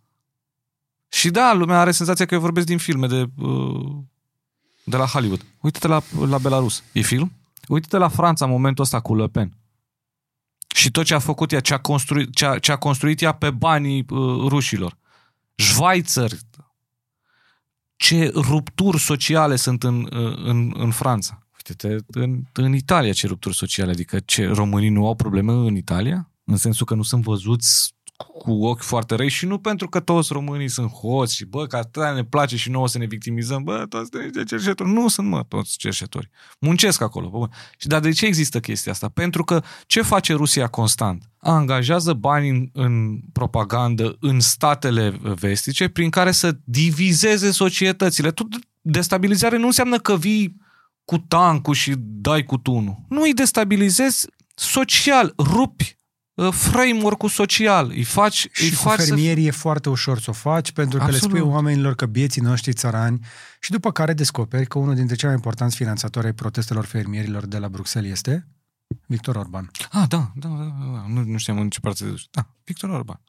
Și 1.07 1.29
da, 1.29 1.53
lumea 1.53 1.79
are 1.79 1.91
senzația 1.91 2.25
că 2.25 2.33
eu 2.33 2.39
vorbesc 2.39 2.65
din 2.65 2.77
filme 2.77 3.07
de, 3.07 3.29
uh, 3.37 3.97
de 4.83 4.97
la 4.97 5.05
Hollywood. 5.05 5.45
Uite-te 5.61 5.87
la, 5.87 6.01
la 6.27 6.37
Belarus. 6.37 6.83
E 6.91 7.01
film? 7.01 7.31
Uite-te 7.67 7.97
la 7.97 8.07
Franța 8.07 8.45
în 8.45 8.51
momentul 8.51 8.83
ăsta 8.83 8.99
cu 8.99 9.15
Le 9.15 9.27
Pen. 9.27 9.57
Și 10.75 10.91
tot 10.91 11.05
ce 11.05 11.13
a 11.13 11.19
făcut 11.19 11.51
ea, 11.51 11.59
ce 11.59 11.73
a 11.73 11.77
construit, 11.77 12.35
ce 12.35 12.45
a, 12.45 12.59
ce 12.59 12.71
a 12.71 12.75
construit 12.75 13.21
ea 13.21 13.31
pe 13.31 13.49
banii 13.49 14.05
uh, 14.09 14.47
rușilor. 14.47 14.97
Schweizer. 15.55 16.31
Ce 17.95 18.31
rupturi 18.35 18.99
sociale 18.99 19.55
sunt 19.55 19.83
în, 19.83 20.01
uh, 20.01 20.37
în, 20.43 20.73
în 20.75 20.91
Franța. 20.91 21.47
Uite-te 21.53 21.95
în, 22.07 22.43
în 22.53 22.73
Italia 22.73 23.13
ce 23.13 23.27
rupturi 23.27 23.55
sociale. 23.55 23.91
Adică 23.91 24.19
ce, 24.19 24.47
românii 24.47 24.89
nu 24.89 25.07
au 25.07 25.15
probleme 25.15 25.51
în 25.51 25.75
Italia? 25.75 26.31
În 26.43 26.57
sensul 26.57 26.85
că 26.85 26.95
nu 26.95 27.03
sunt 27.03 27.23
văzuți 27.23 27.95
cu 28.23 28.65
ochi 28.65 28.81
foarte 28.81 29.15
răi 29.15 29.29
și 29.29 29.45
nu 29.45 29.59
pentru 29.59 29.89
că 29.89 29.99
toți 29.99 30.33
românii 30.33 30.69
sunt 30.69 30.91
hoți 30.91 31.35
și 31.35 31.45
bă, 31.45 31.65
că 31.65 31.75
atât 31.75 32.03
ne 32.03 32.23
place 32.23 32.57
și 32.57 32.69
nouă 32.69 32.87
să 32.87 32.97
ne 32.97 33.05
victimizăm, 33.05 33.63
bă, 33.63 33.85
toți 33.89 34.09
sunt 34.11 34.23
niște 34.23 34.43
cerșetori. 34.43 34.91
Nu 34.91 35.07
sunt, 35.07 35.27
mă, 35.27 35.43
toți 35.47 35.77
cerșetori. 35.77 36.29
Muncesc 36.59 37.01
acolo. 37.01 37.29
Bă. 37.29 37.47
Și 37.77 37.87
dar 37.87 37.99
de 37.99 38.11
ce 38.11 38.25
există 38.25 38.59
chestia 38.59 38.91
asta? 38.91 39.09
Pentru 39.09 39.43
că 39.43 39.63
ce 39.85 40.01
face 40.01 40.33
Rusia 40.33 40.67
constant? 40.67 41.29
Angajează 41.37 42.13
bani 42.13 42.49
în, 42.49 42.69
în 42.73 43.19
propagandă 43.33 44.17
în 44.19 44.39
statele 44.39 45.19
vestice 45.21 45.87
prin 45.87 46.09
care 46.09 46.31
să 46.31 46.57
divizeze 46.63 47.51
societățile. 47.51 48.31
Tot 48.31 48.47
destabilizare 48.81 49.57
nu 49.57 49.65
înseamnă 49.65 49.97
că 49.97 50.17
vii 50.17 50.55
cu 51.05 51.17
tancul 51.17 51.73
și 51.73 51.93
dai 51.97 52.43
cu 52.43 52.57
tunul. 52.57 52.97
Nu 53.09 53.21
îi 53.21 53.33
destabilizezi 53.33 54.27
social, 54.55 55.33
rupi 55.37 55.83
uh, 55.83 56.00
framework-ul 56.51 57.29
social, 57.29 57.89
îi 57.89 58.03
faci, 58.03 58.47
Și 58.51 58.63
îi 58.63 58.69
cu 58.69 58.75
faci 58.75 58.99
să... 58.99 59.05
fermierii 59.05 59.47
e 59.47 59.51
foarte 59.51 59.89
ușor 59.89 60.19
să 60.19 60.29
o 60.29 60.33
faci, 60.33 60.71
pentru 60.71 60.97
că 60.97 61.03
Absolut. 61.03 61.31
le 61.31 61.37
spui 61.37 61.51
oamenilor 61.51 61.95
că 61.95 62.05
bieții 62.05 62.41
noștri 62.41 62.73
țărani 62.73 63.19
și 63.59 63.71
după 63.71 63.91
care 63.91 64.13
descoperi 64.13 64.67
că 64.67 64.77
unul 64.77 64.95
dintre 64.95 65.15
cei 65.15 65.27
mai 65.27 65.37
importanți 65.37 65.75
finanțatori 65.75 66.25
ai 66.25 66.33
protestelor 66.33 66.85
fermierilor 66.85 67.45
de 67.45 67.57
la 67.57 67.69
Bruxelles 67.69 68.11
este 68.11 68.47
Victor 69.05 69.35
Orban. 69.35 69.71
Ah, 69.91 70.07
da, 70.07 70.31
da, 70.35 70.47
da, 70.47 70.75
da, 70.93 71.05
nu, 71.07 71.23
nu 71.23 71.37
știam 71.37 71.59
în 71.59 71.69
ce 71.69 71.79
parte 71.79 72.05
de 72.05 72.13
Da, 72.31 72.47
Victor 72.63 72.89
Orban. 72.89 73.21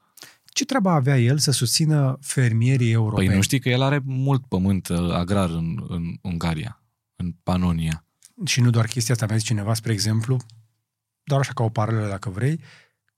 Ce 0.44 0.64
treabă 0.64 0.90
avea 0.90 1.18
el 1.18 1.38
să 1.38 1.50
susțină 1.50 2.18
fermierii 2.20 2.92
europeni? 2.92 3.26
Păi 3.26 3.36
nu 3.36 3.42
știi 3.42 3.60
că 3.60 3.68
el 3.68 3.82
are 3.82 4.00
mult 4.04 4.46
pământ 4.46 4.88
uh, 4.88 5.12
agrar 5.12 5.50
în, 5.50 5.84
în 5.88 6.16
Ungaria, 6.20 6.82
în 7.16 7.34
Panonia. 7.42 8.04
Și 8.44 8.60
nu 8.60 8.70
doar 8.70 8.86
chestia 8.86 9.14
asta, 9.14 9.26
mi-a 9.26 9.36
zis 9.36 9.46
cineva, 9.46 9.74
spre 9.74 9.92
exemplu, 9.92 10.36
doar 11.24 11.40
așa 11.40 11.52
ca 11.52 11.62
o 11.62 11.68
paralelă 11.68 12.08
dacă 12.08 12.30
vrei, 12.30 12.60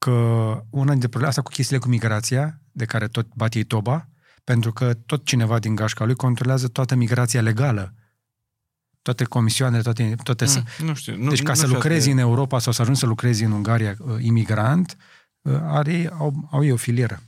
că 0.05 0.65
una 0.71 0.91
dintre 0.91 1.09
probleme, 1.09 1.29
asta 1.29 1.43
cu 1.43 1.51
chestiile 1.51 1.81
cu 1.81 1.89
migrația, 1.89 2.61
de 2.73 2.85
care 2.85 3.09
tot 3.09 3.27
bat 3.35 3.55
ei 3.55 3.65
toba, 3.65 4.09
pentru 4.45 4.73
că 4.73 4.95
tot 4.95 5.25
cineva 5.25 5.59
din 5.59 5.75
gașca 5.75 6.05
lui 6.05 6.15
controlează 6.15 6.69
toată 6.69 6.95
migrația 6.95 7.41
legală. 7.41 7.95
Toate 9.03 9.25
comisioanele, 9.25 9.83
toate... 9.83 10.15
toate 10.23 10.45
Mm, 10.45 10.87
nu 10.87 10.95
știu. 10.95 11.17
Nu, 11.17 11.29
deci 11.29 11.43
ca 11.43 11.49
nu 11.49 11.59
să 11.59 11.65
știu 11.65 11.75
lucrezi 11.75 12.01
asta 12.01 12.11
în 12.11 12.19
Europa 12.19 12.59
sau 12.59 12.73
să 12.73 12.81
ajungi 12.81 13.01
să 13.01 13.07
lucrezi 13.07 13.45
în 13.45 13.53
Ungaria 13.53 13.97
uh, 13.99 14.17
imigrant, 14.19 14.97
uh, 15.43 15.59
are, 15.63 16.11
au, 16.19 16.49
au 16.51 16.65
ei 16.65 16.73
o 16.73 16.77
filieră. 16.77 17.23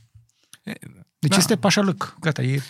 E, 0.63 0.73
Deci 1.19 1.31
da. 1.31 1.37
este 1.37 1.55
pașalăc. 1.55 2.15
Gata, 2.19 2.41
e 2.41 2.61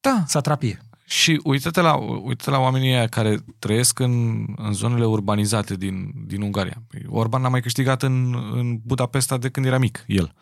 Da, 0.00 0.24
satrapie. 0.26 0.80
Și 1.08 1.40
uite-te 1.44 1.80
la, 1.80 1.94
uite 1.96 2.50
la 2.50 2.58
oamenii 2.58 2.92
aia 2.94 3.06
care 3.06 3.38
trăiesc 3.58 3.98
în, 3.98 4.44
în 4.56 4.72
zonele 4.72 5.04
urbanizate 5.06 5.76
din, 5.76 6.12
din 6.26 6.42
Ungaria. 6.42 6.82
Păi 6.88 7.02
Orban 7.08 7.42
n-a 7.42 7.48
mai 7.48 7.60
câștigat 7.60 8.02
în, 8.02 8.34
în 8.34 8.76
Budapesta 8.84 9.38
de 9.38 9.48
când 9.50 9.66
era 9.66 9.78
mic, 9.78 10.04
el. 10.06 10.34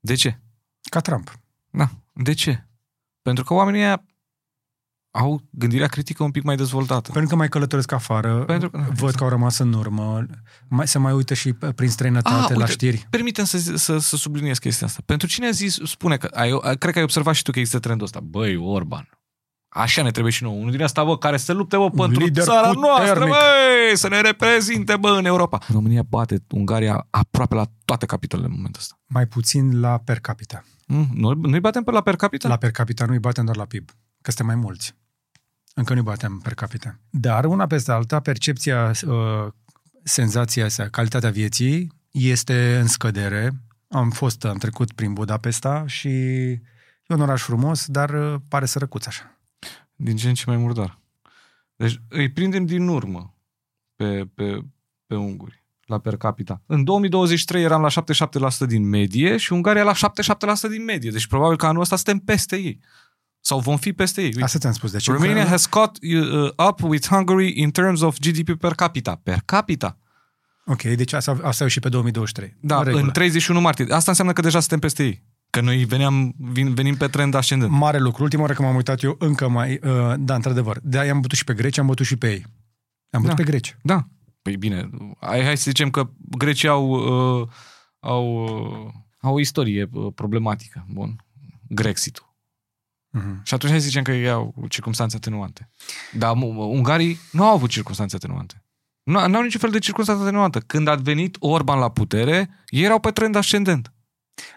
De 0.00 0.14
ce? 0.14 0.40
Ca 0.90 1.00
Trump. 1.00 1.40
Da. 1.70 1.90
De 2.12 2.32
ce? 2.32 2.68
Pentru 3.22 3.44
că 3.44 3.54
oamenii 3.54 3.80
aia 3.80 4.04
au 5.10 5.42
gândirea 5.50 5.86
critică 5.86 6.22
un 6.22 6.30
pic 6.30 6.42
mai 6.42 6.56
dezvoltată. 6.56 7.10
Pentru 7.12 7.30
că 7.30 7.36
mai 7.36 7.48
călătoresc 7.48 7.92
afară, 7.92 8.44
Pentru 8.44 8.70
că- 8.70 8.84
văd 8.94 9.14
că 9.14 9.22
au 9.24 9.28
rămas 9.30 9.58
în 9.58 9.72
urmă, 9.72 10.26
mai, 10.68 10.88
se 10.88 10.98
mai 10.98 11.12
uită 11.12 11.34
și 11.34 11.52
prin 11.52 11.88
străinătate 11.88 12.42
Ah, 12.42 12.48
la 12.50 12.56
uite, 12.58 12.70
știri. 12.72 13.06
Permitem 13.10 13.44
să, 13.44 13.58
zi- 13.58 13.76
să, 13.76 13.98
să 13.98 14.16
subliniez 14.16 14.58
chestia 14.58 14.86
asta. 14.86 15.02
Pentru 15.06 15.26
cine 15.26 15.46
a 15.46 15.50
zis, 15.50 15.78
spune 15.84 16.16
că, 16.16 16.26
ai, 16.26 16.58
ai- 16.62 16.76
cred 16.78 16.92
că 16.92 16.98
ai 16.98 17.04
observat 17.04 17.34
și 17.34 17.42
tu 17.42 17.50
că 17.50 17.58
există 17.58 17.78
trendul 17.80 18.04
ăsta. 18.06 18.20
Băi, 18.20 18.56
Orban, 18.56 19.08
așa 19.74 20.02
ne 20.02 20.10
trebuie 20.10 20.32
și 20.32 20.42
nouă. 20.42 20.58
Unul 20.58 20.70
din 20.70 20.82
asta, 20.82 21.04
bă, 21.04 21.18
care 21.18 21.36
să 21.36 21.52
lupte, 21.52 21.76
bă, 21.76 21.90
pentru 21.90 22.24
lider 22.24 22.44
țara 22.44 22.70
noastră, 22.72 23.12
puternic. 23.12 23.28
băi, 23.34 23.96
să 23.96 24.08
ne 24.08 24.20
reprezinte, 24.20 24.96
bă, 24.96 25.08
în 25.08 25.24
Europa. 25.24 25.58
România 25.72 26.02
bate 26.02 26.42
Ungaria 26.50 27.06
aproape 27.10 27.54
la 27.54 27.66
toate 27.84 28.06
capitolele 28.06 28.48
în 28.48 28.54
momentul 28.54 28.80
ăsta. 28.80 28.98
Mai 29.06 29.26
puțin 29.26 29.80
la 29.80 29.98
per 29.98 30.20
capita. 30.20 30.64
Mm, 30.86 31.08
Noi, 31.14 31.34
noi 31.42 31.60
batem 31.60 31.82
pe 31.82 31.90
la 31.90 32.00
per 32.00 32.16
capita? 32.16 32.48
La 32.48 32.56
per 32.56 32.70
capita 32.70 33.04
nu-i 33.04 33.18
batem 33.18 33.44
doar 33.44 33.56
la 33.56 33.64
PIB, 33.64 33.90
că 34.22 34.30
suntem 34.30 34.46
mai 34.46 34.54
mulți. 34.54 34.94
Încă 35.74 35.92
nu-i 35.94 36.02
batem 36.02 36.38
per 36.42 36.54
capita. 36.54 36.98
Dar 37.10 37.44
una 37.44 37.66
peste 37.66 37.92
alta, 37.92 38.20
percepția, 38.20 38.92
uh, 39.06 39.46
senzația 40.02 40.64
asta, 40.64 40.88
calitatea 40.88 41.30
vieții 41.30 41.92
este 42.10 42.76
în 42.80 42.86
scădere. 42.86 43.50
Am 43.88 44.10
fost, 44.10 44.44
am 44.44 44.56
trecut 44.56 44.92
prin 44.92 45.12
Budapesta 45.12 45.84
și 45.86 46.08
e 46.08 46.60
un 47.14 47.20
oraș 47.20 47.42
frumos, 47.42 47.86
dar 47.86 48.10
uh, 48.10 48.34
pare 48.48 48.66
sărăcuț 48.66 49.06
așa. 49.06 49.33
Din 49.96 50.16
ce 50.16 50.28
în 50.28 50.34
ce 50.34 50.44
mai 50.46 50.56
murdar. 50.56 51.00
Deci 51.76 52.00
îi 52.08 52.32
prindem 52.32 52.66
din 52.66 52.88
urmă 52.88 53.34
pe, 53.96 54.28
pe, 54.34 54.58
pe 55.06 55.14
unguri 55.14 55.64
la 55.86 55.98
per 55.98 56.16
capita. 56.16 56.62
În 56.66 56.84
2023 56.84 57.62
eram 57.62 57.82
la 57.82 57.88
77% 58.64 58.66
din 58.66 58.88
medie 58.88 59.36
și 59.36 59.52
Ungaria 59.52 59.82
la 59.82 59.92
77% 59.94 59.96
din 60.70 60.84
medie. 60.84 61.10
Deci 61.10 61.26
probabil 61.26 61.56
că 61.56 61.66
anul 61.66 61.80
ăsta 61.80 61.96
suntem 61.96 62.18
peste 62.18 62.56
ei. 62.56 62.80
Sau 63.40 63.58
vom 63.58 63.76
fi 63.76 63.92
peste 63.92 64.20
ei. 64.20 64.26
Uite. 64.26 64.42
Asta 64.42 64.58
ți-am 64.58 64.72
spus. 64.72 64.90
Deci 64.90 65.06
Romania 65.06 65.46
has 65.46 65.66
caught 65.66 65.98
uh, 66.02 66.66
up 66.68 66.82
with 66.82 67.06
Hungary 67.08 67.52
in 67.60 67.70
terms 67.70 68.00
of 68.00 68.18
GDP 68.18 68.58
per 68.58 68.74
capita. 68.74 69.20
Per 69.22 69.42
capita. 69.44 69.98
Ok, 70.66 70.82
deci 70.82 71.12
asta, 71.12 71.38
asta 71.42 71.64
e 71.64 71.68
și 71.68 71.80
pe 71.80 71.88
2023. 71.88 72.56
Da, 72.60 72.76
În 72.78 72.84
regulă. 72.84 73.02
în 73.02 73.10
31 73.10 73.60
martie. 73.60 73.86
Asta 73.90 74.10
înseamnă 74.10 74.32
că 74.32 74.40
deja 74.40 74.60
suntem 74.60 74.78
peste 74.78 75.04
ei. 75.04 75.22
Că 75.54 75.60
noi 75.60 75.84
veneam, 75.84 76.34
vin, 76.38 76.74
venim 76.74 76.96
pe 76.96 77.08
trend 77.08 77.34
ascendent. 77.34 77.70
Mare 77.70 77.98
lucru. 77.98 78.22
Ultima 78.22 78.42
oară 78.42 78.54
când 78.54 78.66
m-am 78.66 78.76
uitat 78.76 79.02
eu, 79.02 79.16
încă 79.18 79.48
mai... 79.48 79.78
Uh, 79.82 80.14
da, 80.18 80.34
într-adevăr. 80.34 80.80
De 80.82 80.98
aia 80.98 81.12
am 81.12 81.20
bătut 81.20 81.36
și 81.36 81.44
pe 81.44 81.54
greci, 81.54 81.78
am 81.78 81.86
bătut 81.86 82.06
și 82.06 82.16
pe 82.16 82.30
ei. 82.30 82.46
Am 83.10 83.20
bătut 83.22 83.36
Da. 83.36 83.42
pe 83.42 83.50
greci. 83.50 83.76
Da. 83.82 84.06
Păi 84.42 84.56
bine, 84.56 84.90
hai, 85.20 85.44
hai 85.44 85.56
să 85.56 85.62
zicem 85.66 85.90
că 85.90 86.10
grecii 86.16 86.68
au, 86.68 86.88
uh, 87.40 87.48
au, 87.98 88.44
uh, 88.44 88.92
au 89.20 89.34
o 89.34 89.40
istorie 89.40 89.88
uh, 89.92 90.12
problematică. 90.14 90.86
Bun. 90.88 91.24
Grexitul. 91.68 92.34
Uh-huh. 93.18 93.42
Și 93.42 93.54
atunci 93.54 93.72
hai 93.72 93.80
să 93.80 93.86
zicem 93.86 94.02
că 94.02 94.12
ei 94.12 94.30
au 94.30 94.54
circunstanțe 94.68 95.16
atenuante. 95.16 95.70
Dar 96.12 96.34
mu- 96.34 96.70
ungarii 96.72 97.18
nu 97.32 97.44
au 97.44 97.54
avut 97.54 97.70
circunstanțe 97.70 98.16
atenuante. 98.16 98.64
Nu 99.02 99.18
au 99.18 99.42
niciun 99.42 99.60
fel 99.60 99.70
de 99.70 99.78
circunstanță 99.78 100.22
atenuantă. 100.22 100.58
Când 100.60 100.88
a 100.88 100.94
venit 100.94 101.36
Orban 101.38 101.78
la 101.78 101.90
putere, 101.90 102.50
ei 102.66 102.82
erau 102.82 103.00
pe 103.00 103.10
trend 103.10 103.34
ascendent. 103.34 103.92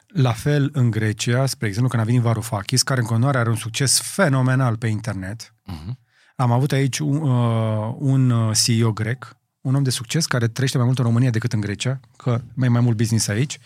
La 0.08 0.32
fel 0.32 0.70
în 0.74 0.90
Grecia, 0.90 1.46
spre 1.46 1.68
exemplu, 1.68 1.90
când 1.90 2.04
a 2.04 2.06
venit 2.06 2.22
Varoufakis, 2.22 2.84
care 2.84 3.00
în 3.00 3.06
continuare 3.06 3.38
are 3.38 3.50
un 3.50 3.56
succes 3.56 4.00
fenomenal 4.00 4.78
pe 4.78 4.88
internet. 4.88 5.54
Uh-huh. 5.72 5.94
Am 6.36 6.52
avut 6.52 6.72
aici 6.72 7.00
un, 7.00 7.16
uh, 7.16 7.96
un 7.98 8.30
uh, 8.30 8.58
CEO 8.64 8.92
grec, 8.92 9.38
un 9.62 9.76
om 9.76 9.84
de 9.84 9.90
succes 9.90 10.26
care 10.26 10.48
trăiește 10.48 10.78
mai 10.78 10.86
mult 10.86 10.98
în 10.98 11.06
România 11.06 11.30
decât 11.30 11.54
în 11.54 11.60
Grecia, 11.60 12.00
că 12.18 12.42
mai 12.54 12.70
mai 12.70 12.82
mult 12.82 12.98
business 12.98 13.28
aici. 13.28 13.60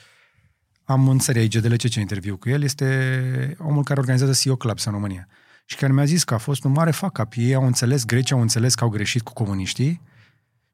Am 0.84 1.08
în 1.08 1.20
seria 1.20 1.42
IGDL 1.42 1.76
ce 1.76 2.00
interviu 2.00 2.38
cu 2.38 2.50
el, 2.50 2.64
este 2.64 3.56
omul 3.60 3.84
care 3.84 4.00
organizează 4.00 4.40
CEO 4.42 4.56
Clubs 4.56 4.84
în 4.84 4.92
România. 4.92 5.28
Și 5.66 5.76
care 5.76 5.94
mi-a 5.94 6.06
zis 6.06 6.24
că 6.24 6.34
a 6.34 6.38
fost 6.38 6.64
un 6.64 6.72
mare 6.72 6.92
fuck 6.92 7.18
up. 7.18 7.34
Ei 7.36 7.54
au 7.54 7.66
înțeles, 7.66 8.06
grecii 8.06 8.36
au 8.36 8.42
înțeles 8.42 8.76
că 8.76 8.84
au 8.84 8.90
greșit 8.90 9.22
cu 9.22 9.34
comuniștii 9.34 10.02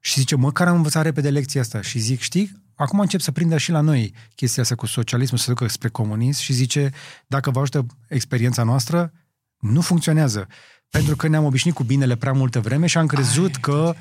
și 0.00 0.18
zice, 0.18 0.36
măcar 0.36 0.68
am 0.68 0.76
învățat 0.76 1.02
repede 1.02 1.30
lecția 1.30 1.60
asta. 1.60 1.80
Și 1.80 1.98
zic, 1.98 2.20
știi, 2.20 2.62
acum 2.78 3.00
încep 3.00 3.20
să 3.20 3.32
prindă 3.32 3.58
și 3.58 3.70
la 3.70 3.80
noi 3.80 4.14
chestia 4.34 4.62
asta 4.62 4.74
cu 4.74 4.86
socialismul, 4.86 5.38
să 5.38 5.44
se 5.44 5.50
ducă 5.52 5.66
spre 5.66 5.88
comunism 5.88 6.42
și 6.42 6.52
zice, 6.52 6.90
dacă 7.26 7.50
vă 7.50 7.60
ajută 7.60 7.86
experiența 8.08 8.62
noastră, 8.62 9.12
nu 9.58 9.80
funcționează. 9.80 10.46
Pentru 10.90 11.16
că 11.16 11.28
ne-am 11.28 11.44
obișnuit 11.44 11.76
cu 11.76 11.82
binele 11.82 12.16
prea 12.16 12.32
multă 12.32 12.60
vreme 12.60 12.86
și 12.86 12.98
am 12.98 13.06
crezut 13.06 13.54
Ai, 13.54 13.60
că 13.60 13.94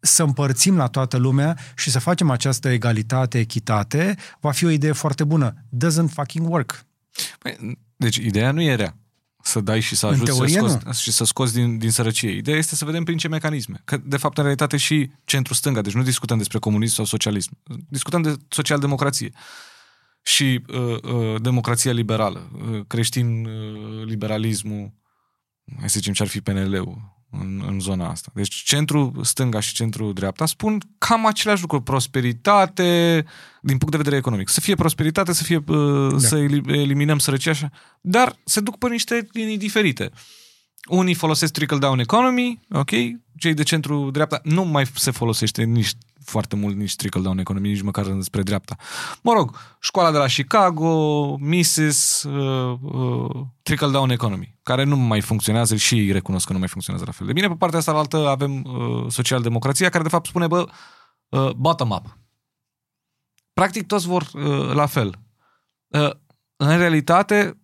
să 0.00 0.22
împărțim 0.22 0.76
la 0.76 0.86
toată 0.86 1.16
lumea 1.16 1.58
și 1.76 1.90
să 1.90 1.98
facem 1.98 2.30
această 2.30 2.68
egalitate, 2.68 3.38
echitate, 3.38 4.16
va 4.40 4.50
fi 4.50 4.64
o 4.64 4.70
idee 4.70 4.92
foarte 4.92 5.24
bună. 5.24 5.54
Doesn't 5.76 6.12
fucking 6.12 6.48
work. 6.48 6.84
Păi, 7.38 7.78
deci 7.96 8.16
ideea 8.16 8.50
nu 8.50 8.62
e 8.62 8.74
rea 8.74 8.96
să 9.48 9.60
dai 9.60 9.80
și 9.80 9.96
să 9.96 10.06
În 10.06 10.12
ajuți 10.12 10.30
să 10.30 10.36
teorie, 10.36 10.68
scoți, 10.68 11.02
și 11.02 11.12
să 11.12 11.24
scoți 11.24 11.54
din, 11.54 11.78
din 11.78 11.90
sărăcie. 11.90 12.30
Ideea 12.30 12.56
este 12.56 12.74
să 12.74 12.84
vedem 12.84 13.04
prin 13.04 13.16
ce 13.16 13.28
mecanisme. 13.28 13.80
Că, 13.84 13.96
de 13.96 14.16
fapt, 14.16 14.36
în 14.36 14.42
realitate 14.42 14.76
și 14.76 15.10
centru-stânga, 15.24 15.80
deci 15.80 15.94
nu 15.94 16.02
discutăm 16.02 16.38
despre 16.38 16.58
comunism 16.58 16.94
sau 16.94 17.04
socialism, 17.04 17.58
discutăm 17.88 18.22
de 18.22 18.36
social-democrație 18.48 19.32
și 20.22 20.64
uh, 20.68 21.02
uh, 21.02 21.42
democrația 21.42 21.92
liberală, 21.92 22.50
uh, 22.70 22.80
creștin-liberalismul, 22.86 24.92
hai 25.78 25.90
să 25.90 25.98
zicem 25.98 26.12
ce 26.12 26.22
ar 26.22 26.28
fi 26.28 26.40
PNL-ul 26.40 27.16
în, 27.30 27.62
în 27.66 27.80
zona 27.80 28.08
asta. 28.10 28.30
Deci 28.34 28.54
centru 28.54 29.12
stânga 29.22 29.60
și 29.60 29.74
centru 29.74 30.12
dreapta 30.12 30.46
spun 30.46 30.78
cam 30.98 31.26
același 31.26 31.60
lucru. 31.60 31.80
Prosperitate 31.80 33.24
din 33.62 33.78
punct 33.78 33.90
de 33.90 33.96
vedere 33.96 34.16
economic. 34.16 34.48
Să 34.48 34.60
fie 34.60 34.74
prosperitate, 34.74 35.32
să 35.32 35.42
fie 35.42 35.62
uh, 35.66 36.10
Da. 36.10 36.18
să 36.18 36.36
eli- 36.36 36.62
eliminăm 36.66 37.18
sărăcia 37.18 37.50
așa. 37.50 37.70
Dar 38.00 38.36
se 38.44 38.60
duc 38.60 38.78
pe 38.78 38.88
niște 38.88 39.28
linii 39.32 39.58
diferite. 39.58 40.10
Unii 40.86 41.14
folosesc 41.14 41.52
trickle-down 41.52 41.98
economy, 41.98 42.60
ok? 42.70 42.90
Cei 43.36 43.54
de 43.54 43.62
centru 43.62 44.10
dreapta 44.10 44.40
nu 44.42 44.64
mai 44.64 44.86
se 44.86 45.10
folosește 45.10 45.62
nici 45.62 45.90
foarte 46.28 46.56
mult 46.56 46.76
nici 46.76 46.96
trickle-down 46.96 47.38
economy, 47.38 47.68
nici 47.68 47.82
măcar 47.82 48.16
spre 48.20 48.42
dreapta. 48.42 48.76
Mă 49.22 49.32
rog, 49.32 49.56
școala 49.80 50.10
de 50.10 50.18
la 50.18 50.26
Chicago, 50.26 51.36
Mises, 51.36 52.22
uh, 52.22 52.78
uh, 52.82 53.46
trickle-down 53.62 54.10
economy, 54.10 54.58
care 54.62 54.84
nu 54.84 54.96
mai 54.96 55.20
funcționează 55.20 55.76
și 55.76 55.98
ei 55.98 56.12
recunosc 56.12 56.46
că 56.46 56.52
nu 56.52 56.58
mai 56.58 56.68
funcționează 56.68 57.06
la 57.06 57.16
fel 57.16 57.26
de 57.26 57.32
bine. 57.32 57.48
Pe 57.48 57.54
partea 57.54 57.78
asta 57.78 57.92
la 57.92 57.98
altă 57.98 58.28
avem 58.28 58.64
uh, 58.64 59.06
social-democrația, 59.10 59.88
care 59.88 60.02
de 60.02 60.08
fapt 60.08 60.26
spune, 60.26 60.46
bă, 60.46 60.68
uh, 61.28 61.50
bottom-up. 61.50 62.18
Practic 63.52 63.86
toți 63.86 64.06
vor 64.06 64.30
uh, 64.32 64.72
la 64.74 64.86
fel. 64.86 65.18
Uh, 65.86 66.10
în 66.56 66.78
realitate, 66.78 67.58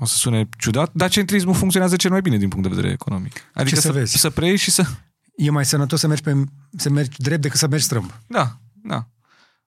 o 0.00 0.04
să 0.04 0.16
sune 0.16 0.48
ciudat, 0.58 0.90
dar 0.92 1.10
centrismul 1.10 1.54
funcționează 1.54 1.96
cel 1.96 2.10
mai 2.10 2.20
bine 2.20 2.36
din 2.36 2.48
punct 2.48 2.68
de 2.68 2.74
vedere 2.74 2.92
economic. 2.92 3.32
Adică 3.54 3.74
Ce 3.74 3.80
să 3.80 3.86
să, 3.86 3.92
vezi? 3.92 4.16
să 4.18 4.30
preiei 4.30 4.56
și 4.56 4.70
să... 4.70 4.86
E 5.36 5.50
mai 5.50 5.64
sănătos 5.64 6.00
să 6.00 6.06
mergi, 6.06 6.22
pe, 6.22 6.44
să 6.76 6.90
mergi 6.90 7.16
drept 7.18 7.42
decât 7.42 7.58
să 7.58 7.66
mergi 7.68 7.84
strâmb. 7.84 8.10
Da, 8.26 8.58
da. 8.82 9.06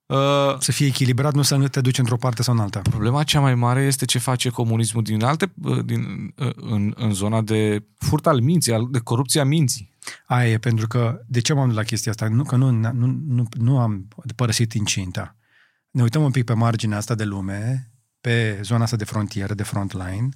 Uh, 0.06 0.60
Să 0.60 0.72
fie 0.72 0.86
echilibrat, 0.86 1.34
nu 1.34 1.42
să 1.42 1.56
nu 1.56 1.68
te 1.68 1.82
duci 1.82 1.98
într-o 1.98 2.18
parte 2.18 2.44
sau 2.44 2.54
în 2.54 2.60
alta. 2.60 2.80
Problema 2.82 3.24
cea 3.24 3.40
mai 3.40 3.56
mare 3.56 3.82
este 3.82 4.06
ce 4.06 4.20
face 4.20 4.50
comunismul 4.50 5.04
din 5.04 5.24
alte, 5.24 5.54
din, 5.86 6.34
în, 6.56 6.94
în 6.96 7.14
zona 7.14 7.42
de 7.42 7.86
furt 7.98 8.28
al 8.28 8.40
minții, 8.42 8.74
al- 8.74 8.88
de 8.92 9.00
corupție 9.00 9.42
a 9.42 9.44
minții. 9.44 9.94
Aia 10.26 10.50
e, 10.52 10.58
pentru 10.58 10.88
că, 10.88 11.20
de 11.28 11.40
ce 11.42 11.54
m-am 11.54 11.68
dus 11.68 11.76
la 11.76 11.84
chestia 11.84 12.12
asta? 12.12 12.28
Nu, 12.28 12.44
că 12.44 12.56
nu, 12.56 12.70
nu, 12.70 13.18
nu, 13.28 13.48
nu 13.60 13.80
am 13.80 14.08
părăsit 14.36 14.74
incinta. 14.74 15.36
Ne 15.92 16.02
uităm 16.02 16.24
un 16.24 16.32
pic 16.32 16.44
pe 16.44 16.54
marginea 16.54 16.98
asta 16.98 17.16
de 17.16 17.24
lume, 17.24 17.92
pe 18.26 18.60
zona 18.62 18.84
asta 18.84 18.96
de 18.96 19.06
frontieră, 19.06 19.54
de 19.54 19.64
frontline, 19.64 20.30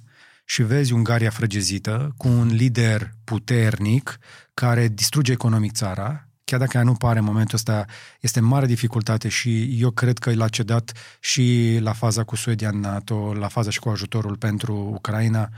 și 0.44 0.62
vezi 0.62 0.92
Ungaria 0.92 1.30
frăgezită, 1.30 2.14
cu 2.16 2.28
un 2.28 2.46
lider 2.46 3.10
puternic 3.24 4.18
care 4.54 4.88
distruge 4.88 5.32
economic 5.32 5.72
țara, 5.72 6.28
chiar 6.44 6.58
dacă 6.58 6.76
ea 6.76 6.82
nu 6.82 6.94
pare 6.94 7.18
în 7.18 7.24
momentul 7.24 7.54
ăsta, 7.54 7.84
este 8.20 8.38
în 8.38 8.44
mare 8.44 8.66
dificultate 8.66 9.28
și 9.28 9.80
eu 9.80 9.90
cred 9.90 10.18
că 10.18 10.34
l-a 10.34 10.48
cedat 10.48 10.92
și 11.20 11.78
la 11.80 11.92
faza 11.92 12.24
cu 12.24 12.36
Suedia 12.36 12.68
în 12.68 12.80
NATO, 12.80 13.34
la 13.34 13.48
faza 13.48 13.70
și 13.70 13.78
cu 13.78 13.88
ajutorul 13.88 14.36
pentru 14.36 14.74
Ucraina, 14.74 15.48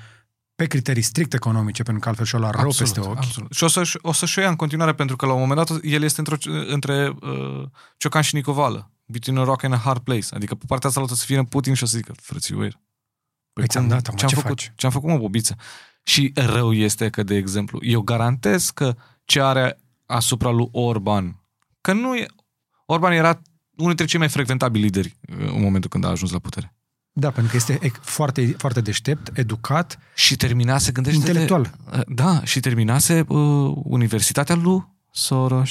pe 0.55 0.67
criterii 0.67 1.03
strict 1.03 1.35
economice, 1.35 1.83
pentru 1.83 2.03
că 2.03 2.09
altfel 2.09 2.27
și-o 2.27 2.39
la 2.39 2.51
rău 2.51 2.73
peste 2.79 3.01
ochi. 3.01 3.17
Absolut. 3.17 3.53
Și 3.53 3.65
o, 3.65 3.69
să, 3.69 3.83
o 4.03 4.13
să-și 4.13 4.39
o 4.39 4.43
ia 4.43 4.49
în 4.49 4.57
continuare, 4.57 4.93
pentru 4.93 5.17
că 5.17 5.27
la 5.27 5.33
un 5.33 5.41
moment 5.41 5.67
dat 5.67 5.79
el 5.83 6.03
este 6.03 6.21
într-o, 6.21 6.37
între 6.67 7.09
uh, 7.09 7.69
Ciocan 7.97 8.23
și 8.23 8.35
Nicovală. 8.35 8.91
Between 9.13 9.39
a 9.39 9.45
rock 9.45 9.63
and 9.63 9.75
a 9.75 9.77
hard 9.77 10.03
place. 10.03 10.27
Adică 10.31 10.55
pe 10.55 10.65
partea 10.67 10.89
asta 10.89 11.15
să 11.15 11.25
fie 11.25 11.43
Putin 11.45 11.75
și 11.75 11.83
o 11.83 11.87
să 11.87 11.97
zică, 11.97 12.13
frățiuier. 12.21 12.81
Păi 13.53 13.67
ți-am 13.67 13.89
dat, 13.89 14.07
acum, 14.07 14.17
ce-am 14.17 14.31
ce 14.31 14.35
făcut? 14.35 14.49
faci? 14.49 14.73
Ce-am 14.77 14.93
făcut, 14.93 15.09
mă, 15.09 15.19
bobiță? 15.19 15.57
Și 16.03 16.33
rău 16.35 16.73
este 16.73 17.11
că, 17.11 17.23
de 17.23 17.35
exemplu, 17.35 17.79
eu 17.83 18.01
garantez 18.01 18.71
că 18.71 18.97
ce 19.25 19.41
are 19.41 19.79
asupra 20.07 20.51
lui 20.51 20.69
Orban, 20.73 21.41
că 21.81 21.93
nu 21.93 22.17
e... 22.17 22.27
Orban 22.87 23.13
era 23.13 23.29
unul 23.77 23.87
dintre 23.87 24.05
cei 24.05 24.19
mai 24.19 24.29
frecventabili 24.29 24.85
lideri 24.85 25.17
uh, 25.29 25.53
în 25.55 25.63
momentul 25.63 25.91
când 25.91 26.05
a 26.05 26.09
ajuns 26.09 26.31
la 26.31 26.39
putere. 26.39 26.75
Da, 27.13 27.31
pentru 27.31 27.51
că 27.51 27.57
este 27.57 27.89
ec- 27.89 28.01
foarte, 28.01 28.55
foarte 28.59 28.81
deștept, 28.81 29.39
educat, 29.39 29.99
Și 30.15 30.37
terminase, 30.37 30.93
gândește 30.93 31.19
Intelectual. 31.19 31.75
Da, 32.07 32.45
și 32.45 32.61
terminase 32.61 33.25
uh, 33.29 33.73
Universitatea 33.85 34.55
lui 34.55 34.87
Soros. 35.11 35.71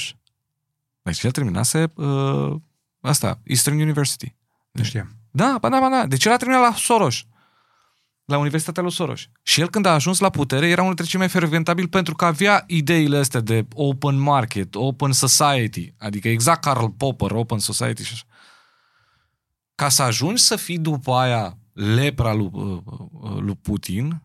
Deci 1.02 1.22
el 1.22 1.30
terminase 1.30 1.92
uh, 1.94 2.54
asta, 3.02 3.40
Eastern 3.44 3.80
University. 3.80 4.34
nu 4.70 4.82
știam. 4.82 5.16
Da, 5.30 5.58
ba 5.60 5.68
da, 5.68 5.80
ba 5.80 5.88
da. 5.88 6.06
Deci 6.06 6.24
el 6.24 6.32
a 6.32 6.36
terminat 6.36 6.62
la 6.62 6.74
Soros. 6.74 7.24
La 8.24 8.38
Universitatea 8.38 8.82
lui 8.82 8.92
Soros. 8.92 9.28
Și 9.42 9.60
el 9.60 9.70
când 9.70 9.86
a 9.86 9.92
ajuns 9.92 10.18
la 10.18 10.30
putere 10.30 10.68
era 10.68 10.82
unul 10.82 10.94
dintre 10.94 11.12
cei 11.12 11.18
mai 11.18 11.28
ferventabili 11.28 11.88
pentru 11.88 12.14
că 12.14 12.24
avea 12.24 12.64
ideile 12.66 13.16
astea 13.16 13.40
de 13.40 13.66
open 13.74 14.18
market, 14.18 14.74
open 14.74 15.12
society. 15.12 15.94
Adică 15.98 16.28
exact 16.28 16.60
Karl 16.60 16.84
Popper, 16.84 17.30
open 17.30 17.58
society 17.58 18.02
și 18.02 18.12
așa. 18.12 18.24
Ca 19.74 19.88
să 19.88 20.02
ajungi 20.02 20.42
să 20.42 20.56
fii 20.56 20.78
după 20.78 21.12
aia 21.12 21.58
lepra 21.72 22.32
lui, 22.34 22.50
uh, 22.52 22.78
uh, 23.12 23.38
lui 23.38 23.54
Putin, 23.54 24.22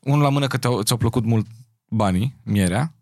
unul 0.00 0.22
la 0.22 0.28
mână 0.28 0.46
că 0.46 0.58
te-au, 0.58 0.82
ți-au 0.82 0.98
plăcut 0.98 1.24
mult 1.24 1.46
banii, 1.88 2.36
mierea, 2.42 2.94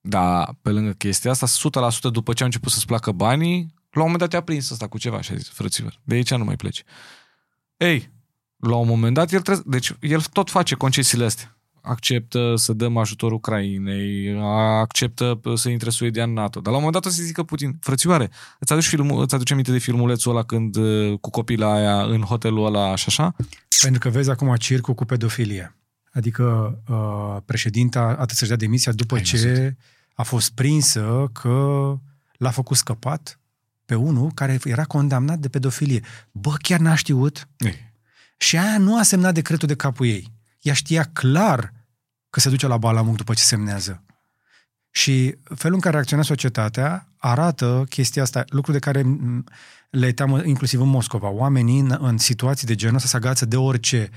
dar 0.00 0.54
pe 0.62 0.70
lângă 0.70 0.92
chestia 0.92 1.30
asta, 1.30 1.46
100% 1.46 2.10
după 2.10 2.32
ce 2.32 2.40
au 2.40 2.46
început 2.46 2.72
să-ți 2.72 2.86
placă 2.86 3.12
banii, 3.12 3.74
la 3.96 4.02
un 4.02 4.10
moment 4.10 4.18
dat 4.18 4.28
te-a 4.30 4.40
prins 4.40 4.70
asta 4.70 4.86
cu 4.86 4.98
ceva 4.98 5.20
și 5.20 5.32
a 5.32 5.36
zis, 5.36 5.48
frăților, 5.48 6.00
de 6.04 6.14
aici 6.14 6.30
nu 6.34 6.44
mai 6.44 6.56
pleci. 6.56 6.82
Ei, 7.76 8.10
la 8.56 8.76
un 8.76 8.86
moment 8.88 9.14
dat, 9.14 9.32
el 9.32 9.40
trebuie, 9.40 9.64
deci 9.66 9.92
el 10.00 10.20
tot 10.20 10.50
face 10.50 10.74
concesiile 10.74 11.24
astea. 11.24 11.50
Acceptă 11.80 12.54
să 12.56 12.72
dăm 12.72 12.96
ajutor 12.96 13.32
Ucrainei, 13.32 14.38
acceptă 14.80 15.40
să 15.54 15.68
intre 15.68 15.90
Suedia 15.90 16.22
în 16.22 16.32
NATO. 16.32 16.60
Dar 16.60 16.72
la 16.72 16.78
un 16.78 16.84
moment 16.84 17.02
dat 17.02 17.12
o 17.12 17.14
să 17.14 17.22
zică 17.22 17.42
Putin, 17.42 17.78
frățioare, 17.80 18.30
îți 18.58 18.72
aduci, 18.72 18.86
filmul, 18.86 19.22
îți 19.22 19.34
aduce 19.34 19.52
aminte 19.52 19.72
de 19.72 19.78
filmulețul 19.78 20.30
ăla 20.30 20.42
când 20.42 20.76
uh, 20.76 21.18
cu 21.20 21.30
copila 21.30 21.72
aia 21.72 22.02
în 22.02 22.20
hotelul 22.20 22.66
ăla 22.66 22.94
și 22.94 23.04
așa? 23.08 23.34
Pentru 23.82 24.00
că 24.00 24.08
vezi 24.08 24.30
acum 24.30 24.54
circul 24.56 24.94
cu 24.94 25.04
pedofilie. 25.04 25.76
Adică 26.12 26.76
uh, 26.88 27.42
președinta 27.44 28.16
atât 28.18 28.36
să-și 28.36 28.48
dea 28.48 28.58
demisia 28.58 28.92
după 28.92 29.14
Ai 29.14 29.22
ce 29.22 29.36
văzut. 29.36 29.74
a 30.14 30.22
fost 30.22 30.50
prinsă 30.54 31.30
că 31.32 31.94
l-a 32.36 32.50
făcut 32.50 32.76
scăpat 32.76 33.40
pe 33.86 33.94
unul 33.94 34.32
care 34.32 34.58
era 34.64 34.84
condamnat 34.84 35.38
de 35.38 35.48
pedofilie. 35.48 36.02
Bă, 36.32 36.52
chiar 36.62 36.78
n-a 36.80 36.94
știut? 36.94 37.48
Ei. 37.58 37.92
Și 38.36 38.56
aia 38.58 38.78
nu 38.78 38.98
a 38.98 39.02
semnat 39.02 39.34
decretul 39.34 39.68
de 39.68 39.74
capul 39.76 40.06
ei. 40.06 40.32
Ea 40.60 40.74
știa 40.74 41.04
clar 41.12 41.72
că 42.30 42.40
se 42.40 42.48
duce 42.48 42.66
la 42.66 42.76
Balamuc 42.76 43.16
după 43.16 43.34
ce 43.34 43.42
semnează. 43.42 44.02
Și 44.90 45.34
felul 45.54 45.74
în 45.74 45.80
care 45.80 45.94
reacționa 45.94 46.22
societatea 46.22 47.08
arată 47.16 47.86
chestia 47.88 48.22
asta, 48.22 48.44
lucru 48.48 48.72
de 48.72 48.78
care 48.78 49.02
m, 49.02 49.44
le 49.90 50.12
teamă 50.12 50.42
inclusiv 50.44 50.80
în 50.80 50.88
Moscova. 50.88 51.28
Oamenii 51.28 51.78
în, 51.78 51.96
în 52.00 52.18
situații 52.18 52.66
de 52.66 52.74
genul 52.74 52.96
ăsta 52.96 53.08
se 53.08 53.16
agață 53.16 53.44
de 53.44 53.56
orice 53.56 54.10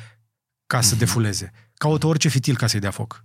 ca 0.67 0.81
să 0.81 0.89
Mhm. 0.89 0.99
defuleze. 0.99 1.51
Caută 1.73 2.07
orice 2.07 2.27
fitil 2.27 2.55
ca 2.57 2.67
să-i 2.67 2.79
dea 2.79 2.91
foc. 2.91 3.23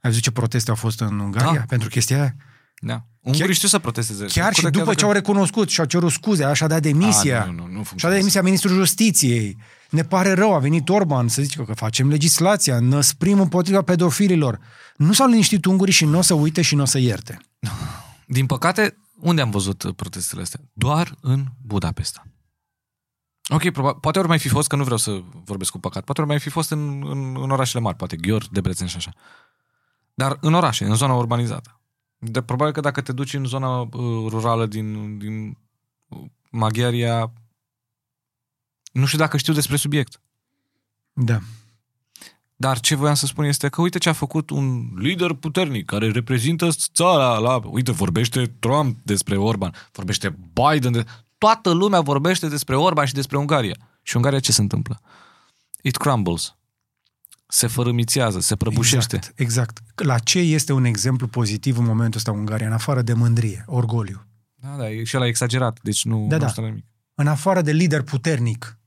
Ai 0.00 0.10
văzut 0.10 0.22
ce 0.22 0.30
proteste 0.30 0.70
au 0.70 0.76
fost 0.76 1.00
în 1.00 1.18
Ungaria 1.18 1.52
Da. 1.58 1.64
pentru 1.68 1.88
chestia 1.88 2.20
aia? 2.20 2.34
Da. 2.82 3.04
Ungurii 3.20 3.54
știu 3.54 3.68
să 3.68 3.78
protesteze. 3.78 4.24
Chiar 4.24 4.54
și 4.54 4.62
Cu 4.62 4.70
după 4.70 4.84
dacă- 4.84 4.96
ce 4.96 5.04
au 5.04 5.12
recunoscut 5.12 5.68
și 5.70 5.80
au 5.80 5.86
cerut 5.86 6.10
scuze, 6.10 6.44
așa 6.44 6.64
a 6.64 6.68
dat 6.68 6.82
demisia. 6.82 7.42
A, 7.42 7.44
nu, 7.44 7.52
nu, 7.52 7.66
nu, 7.66 7.66
nu 7.66 7.68
Și 7.70 7.74
a 7.74 7.78
dat 7.78 7.86
funcționează. 7.86 8.18
demisia 8.20 8.42
ministrul 8.42 8.74
justiției. 8.74 9.56
Ne 9.90 10.02
pare 10.02 10.32
rău, 10.32 10.54
a 10.54 10.58
venit 10.58 10.88
Orban 10.88 11.28
să 11.28 11.42
zică 11.42 11.62
că 11.62 11.72
facem 11.74 12.08
legislația, 12.08 12.80
năsprim 12.80 13.40
împotriva 13.40 13.82
pedofililor. 13.82 14.58
Nu 14.96 15.12
s-au 15.12 15.26
liniștit 15.28 15.64
ungurii 15.64 15.92
și 15.94 16.04
nu 16.04 16.18
o 16.18 16.22
să 16.22 16.34
uite 16.34 16.62
și 16.62 16.74
nu 16.74 16.82
o 16.82 16.84
să 16.84 16.98
ierte. 16.98 17.38
Din 18.26 18.46
păcate, 18.46 18.96
unde 19.20 19.40
am 19.40 19.50
văzut 19.50 19.82
uh, 19.82 19.94
protestele 19.94 20.42
astea? 20.42 20.60
Doar 20.72 21.14
în 21.20 21.44
Budapesta. 21.62 22.22
Ok, 23.48 23.70
probabil, 23.70 24.00
poate 24.00 24.18
ori 24.18 24.28
mai 24.28 24.38
fi 24.38 24.48
fost, 24.48 24.68
că 24.68 24.76
nu 24.76 24.82
vreau 24.82 24.98
să 24.98 25.22
vorbesc 25.44 25.70
cu 25.70 25.78
păcat, 25.78 26.04
poate 26.04 26.20
ori 26.20 26.30
mai 26.30 26.40
fi 26.40 26.48
fost 26.48 26.70
în, 26.70 27.02
în, 27.10 27.36
în 27.42 27.50
orașele 27.50 27.82
mari, 27.82 27.96
poate 27.96 28.16
Ghior, 28.16 28.48
Debrecen 28.50 28.86
și 28.86 28.96
așa. 28.96 29.12
Dar 30.14 30.38
în 30.40 30.54
orașe, 30.54 30.84
în 30.84 30.94
zona 30.94 31.14
urbanizată. 31.14 31.79
De, 32.22 32.42
probabil 32.42 32.72
că 32.72 32.80
dacă 32.80 33.00
te 33.00 33.12
duci 33.12 33.34
în 33.34 33.44
zona 33.44 33.80
uh, 33.80 33.88
rurală 34.28 34.66
din, 34.66 35.18
din 35.18 35.56
uh, 36.08 36.18
Maghiaria, 36.50 37.32
nu 38.92 39.04
știu 39.04 39.18
dacă 39.18 39.36
știu 39.36 39.52
despre 39.52 39.76
subiect. 39.76 40.20
Da. 41.12 41.38
Dar 42.56 42.80
ce 42.80 42.94
voiam 42.94 43.14
să 43.14 43.26
spun 43.26 43.44
este 43.44 43.68
că 43.68 43.80
uite 43.80 43.98
ce 43.98 44.08
a 44.08 44.12
făcut 44.12 44.50
un 44.50 44.88
lider 44.96 45.32
puternic 45.32 45.86
care 45.86 46.10
reprezintă 46.10 46.68
țara 46.92 47.38
la... 47.38 47.60
Uite, 47.64 47.92
vorbește 47.92 48.46
Trump 48.46 48.98
despre 49.02 49.36
Orban, 49.36 49.74
vorbește 49.92 50.38
Biden, 50.52 50.92
de... 50.92 51.04
toată 51.38 51.70
lumea 51.70 52.00
vorbește 52.00 52.48
despre 52.48 52.76
Orban 52.76 53.06
și 53.06 53.14
despre 53.14 53.38
Ungaria. 53.38 53.76
Și 54.02 54.16
Ungaria 54.16 54.40
ce 54.40 54.52
se 54.52 54.60
întâmplă? 54.60 55.00
It 55.82 55.96
crumbles. 55.96 56.54
Se 57.52 57.66
fărâmițează, 57.66 58.40
se 58.40 58.56
prăbușește. 58.56 59.16
Exact, 59.16 59.40
exact. 59.40 59.80
La 59.94 60.18
ce 60.18 60.38
este 60.38 60.72
un 60.72 60.84
exemplu 60.84 61.26
pozitiv 61.26 61.78
în 61.78 61.84
momentul 61.84 62.18
ăsta 62.18 62.30
Ungaria, 62.32 62.66
în 62.66 62.72
afară 62.72 63.02
de 63.02 63.12
mândrie, 63.12 63.64
orgoliu? 63.66 64.26
Da, 64.54 64.68
da, 64.78 64.90
e 64.90 65.04
și 65.04 65.16
ăla 65.16 65.26
exagerat, 65.26 65.78
deci 65.82 66.04
nu, 66.04 66.26
Da, 66.28 66.36
nu 66.36 66.42
da. 66.42 66.48
știu 66.48 66.64
nimic. 66.64 66.84
În 67.14 67.26
afară 67.26 67.60
de 67.62 67.72
lider 67.72 68.02
puternic, 68.02 68.78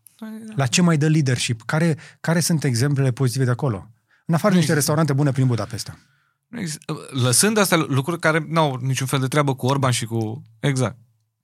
la 0.55 0.65
ce 0.67 0.81
mai 0.81 0.97
dă 0.97 1.07
leadership? 1.07 1.61
Care, 1.65 1.97
care 2.21 2.39
sunt 2.39 2.63
exemplele 2.63 3.11
pozitive 3.11 3.43
de 3.45 3.51
acolo? 3.51 3.87
În 4.25 4.33
afară 4.33 4.53
de 4.53 4.59
niște 4.59 4.73
restaurante 4.73 5.13
bune 5.13 5.31
prin 5.31 5.47
Budapesta. 5.47 5.97
Nu 6.47 6.59
există- 6.59 6.93
Lăsând 7.11 7.57
astea 7.57 7.77
lucruri 7.77 8.19
care 8.19 8.45
nu 8.49 8.59
au 8.59 8.75
niciun 8.81 9.07
fel 9.07 9.19
de 9.19 9.27
treabă 9.27 9.55
cu 9.55 9.65
Orban 9.65 9.91
și 9.91 10.05
cu... 10.05 10.43
Exact. 10.59 10.97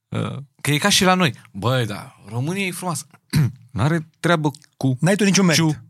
Uh, 0.09 0.37
Că 0.61 0.71
e 0.71 0.77
ca 0.77 0.89
și 0.89 1.03
la 1.03 1.13
noi. 1.13 1.33
Băi, 1.51 1.85
da, 1.85 2.15
România 2.27 2.65
e 2.65 2.71
frumoasă. 2.71 3.05
N-are 3.71 4.07
treabă 4.19 4.51
cu 4.77 4.97
N-ai 4.99 5.15
tu 5.15 5.23
niciun 5.23 5.45
merit. 5.45 5.61
ciu 5.61 5.83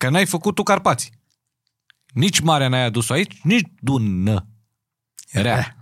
că. 0.00 0.06
Că 0.06 0.12
n-ai 0.12 0.26
făcut 0.26 0.54
tu 0.54 0.62
Carpații. 0.62 1.18
Nici 2.12 2.40
marea 2.40 2.68
n-ai 2.68 2.84
adus 2.84 3.10
aici, 3.10 3.40
nici 3.42 3.68
Dună. 3.80 4.46
Rea. 5.32 5.76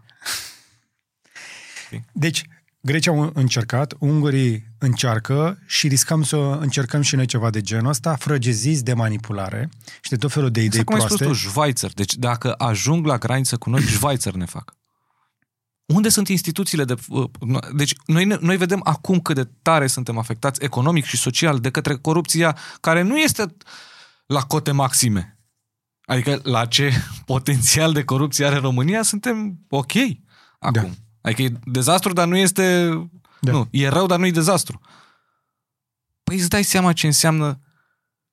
Deci, 2.13 2.45
Grecia 2.81 3.11
au 3.11 3.31
încercat, 3.35 3.95
ungurii 3.99 4.67
încearcă 4.79 5.59
și 5.67 5.89
riscăm 5.89 6.23
să 6.23 6.37
încercăm 6.37 7.01
și 7.01 7.17
noi 7.17 7.27
ceva 7.27 7.51
de 7.51 7.61
genul 7.61 7.89
ăsta, 7.89 8.17
frăgeziți 8.17 8.85
de 8.85 8.95
manipulare 8.95 9.69
și 10.01 10.11
de 10.11 10.17
tot 10.17 10.33
felul 10.33 10.51
de 10.51 10.63
idei 10.63 10.81
Exact 10.81 10.87
cum 10.87 10.95
ai 10.95 11.01
spus 11.01 11.17
proaste. 11.17 11.43
tu, 11.43 11.49
Schweizer. 11.51 11.93
Deci 11.93 12.15
dacă 12.15 12.53
ajung 12.53 13.07
la 13.07 13.19
graniță 13.19 13.57
cu 13.57 13.71
noi, 13.71 13.83
Schweizer 13.83 14.35
ne 14.35 14.45
fac. 14.45 14.75
Unde 15.85 16.09
sunt 16.09 16.29
instituțiile 16.29 16.85
de... 16.85 16.95
Deci 17.73 17.95
noi, 18.07 18.25
ne- 18.25 18.39
noi 18.41 18.57
vedem 18.57 18.81
acum 18.85 19.21
cât 19.21 19.35
de 19.35 19.49
tare 19.63 19.87
suntem 19.87 20.19
afectați 20.19 20.65
economic 20.65 21.05
și 21.05 21.17
social 21.17 21.59
de 21.59 21.71
către 21.71 21.97
corupția 21.97 22.57
care 22.81 23.03
nu 23.03 23.19
este 23.19 23.57
la 24.29 24.43
cote 24.43 24.73
maxime. 24.73 25.39
Adică 26.05 26.41
la 26.43 26.67
ce 26.67 26.93
potențial 27.25 27.93
de 27.93 28.05
corupție 28.05 28.47
are 28.47 28.57
România, 28.57 29.03
suntem 29.03 29.59
ok 29.69 29.93
acum. 30.59 30.83
Da. 30.83 30.89
Adică 31.21 31.43
e 31.43 31.53
dezastru, 31.65 32.13
dar 32.13 32.27
nu 32.27 32.37
este... 32.37 32.89
Da. 33.41 33.53
Nu, 33.53 33.69
e 33.71 33.89
rău, 33.89 34.07
dar 34.07 34.19
nu 34.19 34.27
e 34.27 34.31
dezastru. 34.31 34.81
Păi 36.23 36.37
îți 36.37 36.49
dai 36.49 36.63
seama 36.63 36.93
ce 36.93 37.07
înseamnă 37.07 37.59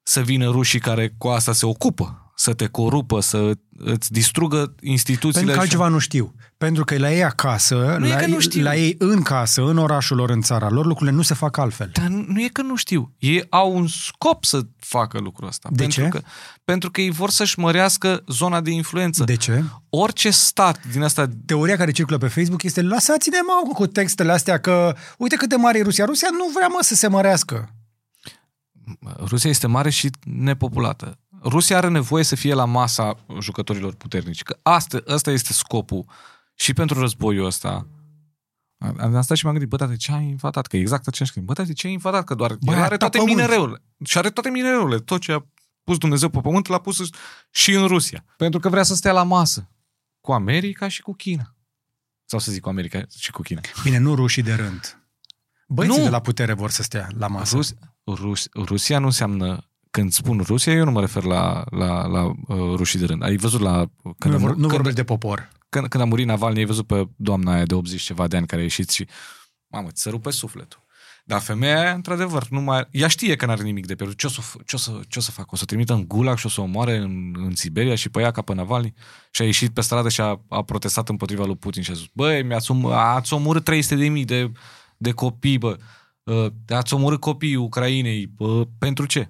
să 0.04 0.22
vină 0.22 0.50
rușii 0.50 0.80
care 0.80 1.10
cu 1.18 1.28
asta 1.28 1.54
se 1.54 1.66
ocupă, 1.66 2.25
să 2.36 2.54
te 2.54 2.68
corupă, 2.68 3.20
să 3.20 3.52
îți 3.78 4.12
distrugă 4.12 4.76
instituțiile. 4.82 5.32
Pentru 5.32 5.52
că 5.52 5.54
și- 5.54 5.60
altceva 5.60 5.88
nu 5.88 5.98
știu. 6.00 6.34
Pentru 6.58 6.84
că 6.84 6.98
la 6.98 7.12
ei 7.12 7.24
acasă, 7.24 7.96
Nu 8.00 8.06
e 8.06 8.10
la, 8.10 8.16
că 8.16 8.26
nu 8.26 8.34
ei, 8.34 8.42
știu. 8.42 8.64
la 8.64 8.76
ei 8.76 8.96
în 8.98 9.22
casă, 9.22 9.62
în 9.62 9.78
orașul 9.78 10.18
lor, 10.18 10.30
în 10.30 10.42
țara 10.42 10.70
lor, 10.70 10.86
lucrurile 10.86 11.16
nu 11.16 11.22
se 11.22 11.34
fac 11.34 11.58
altfel. 11.58 11.90
Dar 11.94 12.08
nu 12.08 12.26
nu 12.28 12.42
e 12.42 12.48
că 12.48 12.62
nu 12.62 12.76
știu. 12.76 13.14
Ei 13.18 13.46
au 13.50 13.76
un 13.76 13.88
scop 13.88 14.44
să 14.46 14.62
facă 14.80 15.20
lucrul 15.20 15.48
ăsta. 15.48 15.70
De 15.72 15.76
pentru 15.82 16.02
ce? 16.02 16.08
Că, 16.08 16.22
pentru 16.64 16.92
că 16.92 17.02
ei 17.02 17.10
vor 17.12 17.30
să-și 17.30 17.60
mărească 17.60 18.24
zona 18.28 18.62
de 18.62 18.72
influență. 18.72 19.24
De 19.24 19.36
ce? 19.36 19.64
Orice 19.90 20.30
stat 20.30 20.88
din 20.92 21.02
asta... 21.04 21.30
Teoria 21.46 21.78
care 21.78 21.92
circulă 21.92 22.18
pe 22.18 22.28
Facebook 22.28 22.64
este 22.64 22.82
lăsați-ne 22.82 23.38
mă 23.46 23.74
cu 23.74 23.88
textele 23.88 24.32
astea 24.32 24.60
că 24.60 24.96
uite 25.18 25.36
cât 25.36 25.50
de 25.50 25.56
mare 25.56 25.78
e 25.78 25.82
Rusia. 25.84 26.06
Rusia 26.06 26.28
nu 26.32 26.52
vrea 26.56 26.68
mă 26.68 26.80
să 26.82 26.96
se 26.96 27.08
mărească. 27.08 27.70
Rusia 29.20 29.50
este 29.50 29.68
mare 29.68 29.90
și 29.90 30.10
nepopulată. 30.24 31.20
Rusia 31.46 31.78
are 31.78 31.88
nevoie 31.88 32.24
să 32.24 32.36
fie 32.36 32.54
la 32.54 32.66
masa 32.66 33.18
jucătorilor 33.40 33.94
puternici. 33.94 34.44
Că 34.44 34.60
asta, 34.62 35.02
asta 35.08 35.32
este 35.32 35.54
scopul 35.54 36.06
și 36.56 36.74
pentru 36.74 37.00
războiul 37.00 37.46
ăsta. 37.46 37.88
Am 38.78 39.16
am 39.16 39.22
stat 39.22 39.38
și 39.38 39.44
m-am 39.46 39.54
gândit, 39.54 39.70
bă, 39.72 39.78
tati, 39.78 39.98
ce 39.98 40.12
ai 40.12 40.24
invadat? 40.26 40.68
Că 40.68 40.78
exact 40.78 41.12
ce 41.12 41.24
am 41.36 41.46
Bă, 41.46 41.54
tati, 41.54 41.74
ce 41.74 41.88
ai 41.88 41.94
invadat? 41.94 42.24
Că 42.24 42.36
doar 42.36 42.58
Bă, 42.62 42.72
el 42.72 42.78
are 42.80 42.90
pe 42.90 42.98
toate 42.98 43.18
pământ. 43.18 43.36
minereurile. 43.36 43.82
Și 44.06 44.18
are 44.18 44.30
toate 44.30 44.50
minereurile. 44.50 45.00
Tot 45.00 45.22
ce 45.22 45.32
a 45.32 45.46
pus 45.84 45.98
Dumnezeu 45.98 46.30
pe 46.30 46.40
pământ 46.42 46.68
l-a 46.68 46.80
pus 46.80 47.10
și 47.52 47.74
în 47.74 47.88
Rusia. 47.88 48.26
Pentru 48.38 48.60
că 48.60 48.70
vrea 48.70 48.84
să 48.84 48.96
stea 48.96 49.12
la 49.12 49.24
masă. 49.24 49.70
Cu 50.22 50.32
America 50.32 50.88
și 50.88 51.02
cu 51.02 51.14
China. 51.14 51.56
Sau 52.26 52.40
să 52.40 52.52
zic 52.52 52.62
cu 52.62 52.70
America 52.70 53.06
și 53.18 53.32
cu 53.32 53.42
China. 53.42 53.62
Bine, 53.84 53.98
nu 53.98 54.16
rușii 54.16 54.44
de 54.44 54.54
rând. 54.54 55.00
Băieții 55.68 55.98
Nu. 55.98 56.04
de 56.04 56.10
la 56.10 56.20
putere 56.20 56.54
vor 56.54 56.70
să 56.70 56.84
stea 56.84 57.08
la 57.18 57.28
masă. 57.28 57.56
Rus, 57.56 57.74
Rus, 58.06 58.48
Rusia 58.54 59.00
nu 59.00 59.06
înseamnă 59.06 59.70
când 59.96 60.12
spun 60.12 60.42
Rusia, 60.46 60.74
eu 60.74 60.84
nu 60.84 60.92
mă 60.92 61.00
refer 61.00 61.24
la, 61.24 61.64
la, 61.70 62.06
la 62.08 62.24
uh, 62.24 62.34
rușii 62.76 63.00
de 63.00 63.06
rând. 63.06 63.24
Ai 63.24 63.38
văzut 63.38 63.62
la... 63.62 63.86
Când, 64.18 64.34
nu, 64.34 64.36
a, 64.36 64.38
vor, 64.38 64.50
mur- 64.50 64.56
nu 64.56 64.62
când, 64.62 64.72
vorbești 64.72 64.98
de 64.98 65.04
popor. 65.04 65.50
când, 65.70 65.88
când 65.88 66.04
a 66.04 66.06
murit 66.06 66.26
Navalny, 66.26 66.60
ai 66.60 66.66
văzut 66.66 66.88
pe 66.88 67.08
doamna 67.16 67.54
aia 67.54 67.66
de 67.66 67.74
80 67.74 68.02
ceva 68.02 68.28
de 68.28 68.38
ani 68.38 68.48
care 68.48 68.62
a 68.62 68.64
ieșit 68.64 68.90
și... 68.90 69.08
Mamă, 69.68 69.90
ți 69.90 70.02
se 70.02 70.10
rupe 70.10 70.32
sufletul. 70.32 70.84
Dar 71.26 71.42
femeia 71.42 71.80
aia, 71.80 71.94
într-adevăr, 71.94 72.48
nu 72.50 72.62
mai... 72.62 72.88
Ea 72.92 73.08
știe 73.08 73.36
că 73.36 73.46
n-are 73.46 73.64
nimic 73.64 73.86
de 73.86 73.96
pierdut. 73.96 74.18
Ce 74.18 74.26
o 74.26 74.30
să, 74.30 74.42
f- 74.42 74.66
ce 74.66 74.76
o 74.76 74.80
să, 74.80 75.00
ce 75.08 75.20
o 75.20 75.22
să 75.22 75.32
facă? 75.32 75.50
O 75.52 75.56
să 75.56 75.62
o 75.64 75.66
trimită 75.66 75.94
în 75.94 76.08
Gulag 76.08 76.38
și 76.38 76.46
o 76.46 76.50
să 76.50 76.62
o 76.62 76.64
omoare 76.64 76.98
în, 76.98 77.34
în 77.38 77.56
Siberia 77.56 77.96
și 77.96 78.10
pe 78.10 78.22
ea 78.22 78.32
ca 78.32 78.42
pe 78.42 78.54
Navalny? 78.54 78.94
Și 79.32 79.42
a 79.42 79.46
ieșit 79.46 79.74
pe 79.74 79.82
stradă 79.82 80.10
și 80.10 80.22
a, 80.22 80.42
a 80.50 80.64
protestat 80.64 81.10
împotriva 81.10 81.46
lui 81.46 81.56
Putin 81.56 81.84
și 81.84 81.92
a 81.92 81.94
zis, 81.94 82.06
băi, 82.14 82.44
mi-ați 82.44 82.72
om, 82.72 82.86
ați 82.86 83.34
omorât 83.34 83.64
300 83.64 83.96
de 83.96 84.08
mii 84.08 84.26
de, 84.26 84.52
de 84.98 85.12
copii, 85.12 85.58
bă. 85.58 85.78
Uh, 86.24 86.48
ați 86.68 86.94
omorât 86.94 87.20
copiii 87.20 87.56
Ucrainei. 87.56 88.28
Bă, 88.28 88.68
pentru 88.78 89.06
ce? 89.06 89.30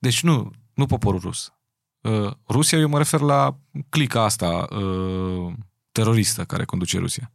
Deci 0.00 0.22
nu, 0.22 0.50
nu 0.74 0.86
poporul 0.86 1.20
rus. 1.20 1.52
Uh, 2.00 2.30
Rusia, 2.48 2.78
eu 2.78 2.88
mă 2.88 2.98
refer 2.98 3.20
la 3.20 3.56
clica 3.88 4.22
asta 4.24 4.66
uh, 4.70 5.52
teroristă 5.92 6.44
care 6.44 6.64
conduce 6.64 6.98
Rusia. 6.98 7.32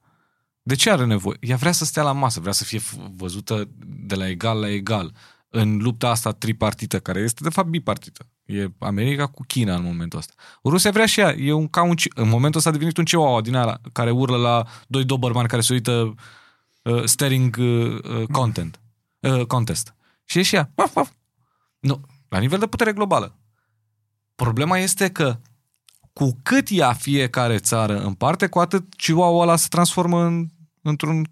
De 0.61 0.75
ce 0.75 0.91
are 0.91 1.05
nevoie? 1.05 1.37
Ea 1.41 1.55
vrea 1.55 1.71
să 1.71 1.85
stea 1.85 2.03
la 2.03 2.11
masă, 2.11 2.39
vrea 2.39 2.51
să 2.51 2.63
fie 2.63 2.79
f- 2.79 3.11
văzută 3.15 3.69
de 3.85 4.15
la 4.15 4.27
egal 4.29 4.59
la 4.59 4.69
egal 4.69 5.13
în 5.49 5.77
lupta 5.77 6.09
asta 6.09 6.31
tripartită, 6.31 6.99
care 6.99 7.19
este 7.19 7.43
de 7.43 7.49
fapt 7.49 7.67
bipartită. 7.67 8.29
E 8.45 8.67
America 8.79 9.27
cu 9.27 9.43
China 9.47 9.75
în 9.75 9.83
momentul 9.83 10.19
ăsta. 10.19 10.33
Rusia 10.63 10.91
vrea 10.91 11.05
și 11.05 11.19
ea. 11.19 11.33
E 11.33 11.51
un, 11.51 11.67
ca 11.67 11.83
un, 11.83 11.95
ci- 11.95 12.13
în 12.15 12.29
momentul 12.29 12.57
ăsta 12.57 12.69
a 12.69 12.73
devenit 12.73 12.97
un 12.97 13.03
chihuahua 13.03 13.41
din 13.41 13.55
ala 13.55 13.79
care 13.91 14.11
urlă 14.11 14.37
la 14.37 14.65
doi 14.87 15.03
dobermani 15.05 15.47
care 15.47 15.61
se 15.61 15.73
uită 15.73 16.13
uh, 16.83 17.03
staring 17.03 17.55
uh, 17.59 17.97
uh, 18.03 18.27
content, 18.31 18.79
uh, 19.19 19.45
contest. 19.45 19.95
Și 20.23 20.39
e 20.39 20.41
și 20.41 20.55
ea. 20.55 20.71
Waf, 20.75 20.95
waf. 20.95 21.11
Nu, 21.79 22.01
la 22.35 22.41
nivel 22.41 22.59
de 22.59 22.67
putere 22.67 22.93
globală. 22.93 23.39
Problema 24.35 24.77
este 24.77 25.11
că 25.11 25.39
cu 26.13 26.39
cât 26.43 26.69
ia 26.69 26.93
fiecare 26.93 27.57
țară 27.57 27.99
în 27.99 28.13
parte, 28.13 28.47
cu 28.47 28.59
atât 28.59 28.95
chihuahua 28.95 29.41
ăla 29.41 29.55
se 29.55 29.67
transformă 29.67 30.23
în, 30.23 30.47
într-un, 30.81 31.27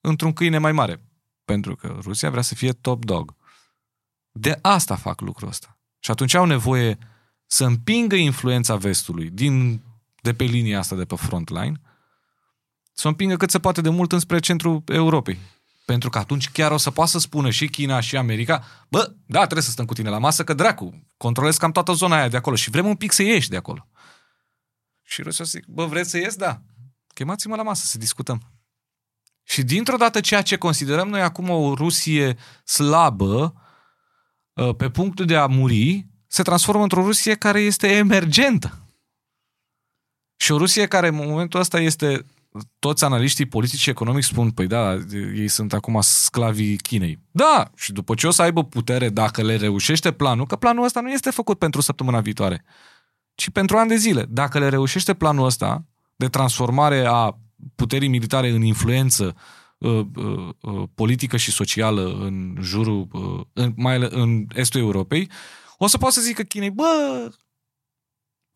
într-un 0.00 0.32
câine 0.32 0.58
mai 0.58 0.72
mare. 0.72 1.04
Pentru 1.44 1.76
că 1.76 1.98
Rusia 2.00 2.30
vrea 2.30 2.42
să 2.42 2.54
fie 2.54 2.72
top 2.72 3.04
dog. 3.04 3.36
De 4.32 4.58
asta 4.62 4.96
fac 4.96 5.20
lucrul 5.20 5.48
ăsta. 5.48 5.78
Și 5.98 6.10
atunci 6.10 6.34
au 6.34 6.44
nevoie 6.44 6.98
să 7.46 7.64
împingă 7.64 8.16
influența 8.16 8.76
vestului 8.76 9.30
din, 9.30 9.82
de 10.20 10.34
pe 10.34 10.44
linia 10.44 10.78
asta 10.78 10.96
de 10.96 11.04
pe 11.04 11.16
frontline, 11.16 11.80
să 12.92 13.06
o 13.06 13.10
împingă 13.10 13.36
cât 13.36 13.50
se 13.50 13.60
poate 13.60 13.80
de 13.80 13.88
mult 13.88 14.12
înspre 14.12 14.38
centrul 14.38 14.82
Europei. 14.86 15.38
Pentru 15.90 16.10
că 16.10 16.18
atunci 16.18 16.50
chiar 16.50 16.70
o 16.70 16.76
să 16.76 16.90
poată 16.90 17.10
să 17.10 17.18
spună 17.18 17.50
și 17.50 17.68
China 17.68 18.00
și 18.00 18.16
America, 18.16 18.64
bă, 18.88 19.12
da, 19.26 19.38
trebuie 19.38 19.62
să 19.62 19.70
stăm 19.70 19.84
cu 19.84 19.94
tine 19.94 20.08
la 20.08 20.18
masă, 20.18 20.44
că 20.44 20.54
dracu, 20.54 21.06
controlez 21.16 21.56
cam 21.56 21.72
toată 21.72 21.92
zona 21.92 22.16
aia 22.16 22.28
de 22.28 22.36
acolo 22.36 22.56
și 22.56 22.70
vrem 22.70 22.86
un 22.86 22.94
pic 22.96 23.12
să 23.12 23.22
ieși 23.22 23.48
de 23.48 23.56
acolo. 23.56 23.88
Și 25.02 25.22
Rusia 25.22 25.44
o 25.44 25.46
să 25.46 25.58
zic, 25.58 25.66
bă, 25.66 25.86
vreți 25.86 26.10
să 26.10 26.18
ies? 26.18 26.34
Da. 26.34 26.62
Chemați-mă 27.14 27.56
la 27.56 27.62
masă 27.62 27.86
să 27.86 27.98
discutăm. 27.98 28.42
Și 29.42 29.62
dintr-o 29.62 29.96
dată 29.96 30.20
ceea 30.20 30.42
ce 30.42 30.56
considerăm 30.56 31.08
noi 31.08 31.22
acum 31.22 31.48
o 31.48 31.74
Rusie 31.74 32.36
slabă, 32.64 33.54
ă, 34.56 34.74
pe 34.74 34.90
punctul 34.90 35.26
de 35.26 35.36
a 35.36 35.46
muri, 35.46 36.06
se 36.26 36.42
transformă 36.42 36.82
într-o 36.82 37.04
Rusie 37.04 37.34
care 37.34 37.60
este 37.60 37.88
emergentă. 37.88 38.86
Și 40.36 40.52
o 40.52 40.56
Rusie 40.56 40.86
care 40.86 41.08
în 41.08 41.14
momentul 41.14 41.60
ăsta 41.60 41.80
este 41.80 42.26
toți 42.78 43.04
analiștii 43.04 43.46
politici 43.46 43.80
și 43.80 43.90
economici 43.90 44.24
spun, 44.24 44.50
păi 44.50 44.66
da, 44.66 44.94
ei 45.34 45.48
sunt 45.48 45.72
acum 45.72 46.00
sclavii 46.00 46.76
Chinei. 46.76 47.18
Da, 47.30 47.70
și 47.76 47.92
după 47.92 48.14
ce 48.14 48.26
o 48.26 48.30
să 48.30 48.42
aibă 48.42 48.64
putere, 48.64 49.08
dacă 49.08 49.42
le 49.42 49.56
reușește 49.56 50.12
planul, 50.12 50.46
că 50.46 50.56
planul 50.56 50.84
ăsta 50.84 51.00
nu 51.00 51.10
este 51.10 51.30
făcut 51.30 51.58
pentru 51.58 51.80
săptămâna 51.80 52.20
viitoare, 52.20 52.64
ci 53.34 53.50
pentru 53.50 53.76
ani 53.76 53.88
de 53.88 53.96
zile. 53.96 54.26
Dacă 54.28 54.58
le 54.58 54.68
reușește 54.68 55.14
planul 55.14 55.44
ăsta 55.44 55.84
de 56.16 56.28
transformare 56.28 57.04
a 57.06 57.38
puterii 57.74 58.08
militare 58.08 58.48
în 58.48 58.62
influență 58.62 59.34
uh, 59.78 60.06
uh, 60.16 60.48
uh, 60.60 60.82
politică 60.94 61.36
și 61.36 61.50
socială 61.50 62.18
în 62.20 62.56
jurul, 62.60 63.08
uh, 63.12 63.40
în, 63.52 63.72
mai 63.76 63.94
ale- 63.94 64.08
în 64.10 64.46
estul 64.54 64.80
Europei, 64.80 65.30
o 65.76 65.86
să 65.86 65.98
poată 65.98 66.14
să 66.14 66.20
zică 66.20 66.42
Chinei, 66.42 66.70
bă, 66.70 67.28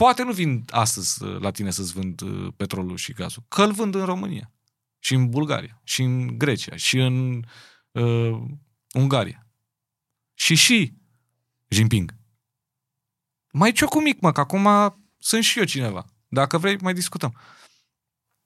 poate 0.05 0.23
nu 0.23 0.33
vin 0.33 0.65
astăzi 0.71 1.23
uh, 1.23 1.41
la 1.41 1.51
tine 1.51 1.71
să-ți 1.71 1.93
vând 1.93 2.21
uh, 2.21 2.53
petrolul 2.57 2.97
și 2.97 3.13
gazul, 3.13 3.45
că 3.49 3.63
îl 3.63 3.73
vând 3.73 3.95
în 3.95 4.05
România 4.05 4.53
și 4.99 5.15
în 5.15 5.31
Bulgaria 5.31 5.81
și 5.85 6.03
în 6.03 6.39
Grecia 6.39 6.77
și 6.77 6.99
în 6.99 7.45
uh, 7.91 8.41
Ungaria. 8.93 9.47
Și 10.35 10.55
și 10.55 10.95
Jinping. 11.69 12.15
Mai 13.53 13.73
ciocul 13.73 14.03
mic, 14.03 14.21
mă, 14.21 14.33
că 14.33 14.41
acum 14.41 14.69
sunt 15.19 15.43
și 15.43 15.59
eu 15.59 15.65
cineva. 15.65 16.07
Dacă 16.29 16.59
vrei, 16.59 16.77
mai 16.81 16.95
discutăm. 16.95 17.37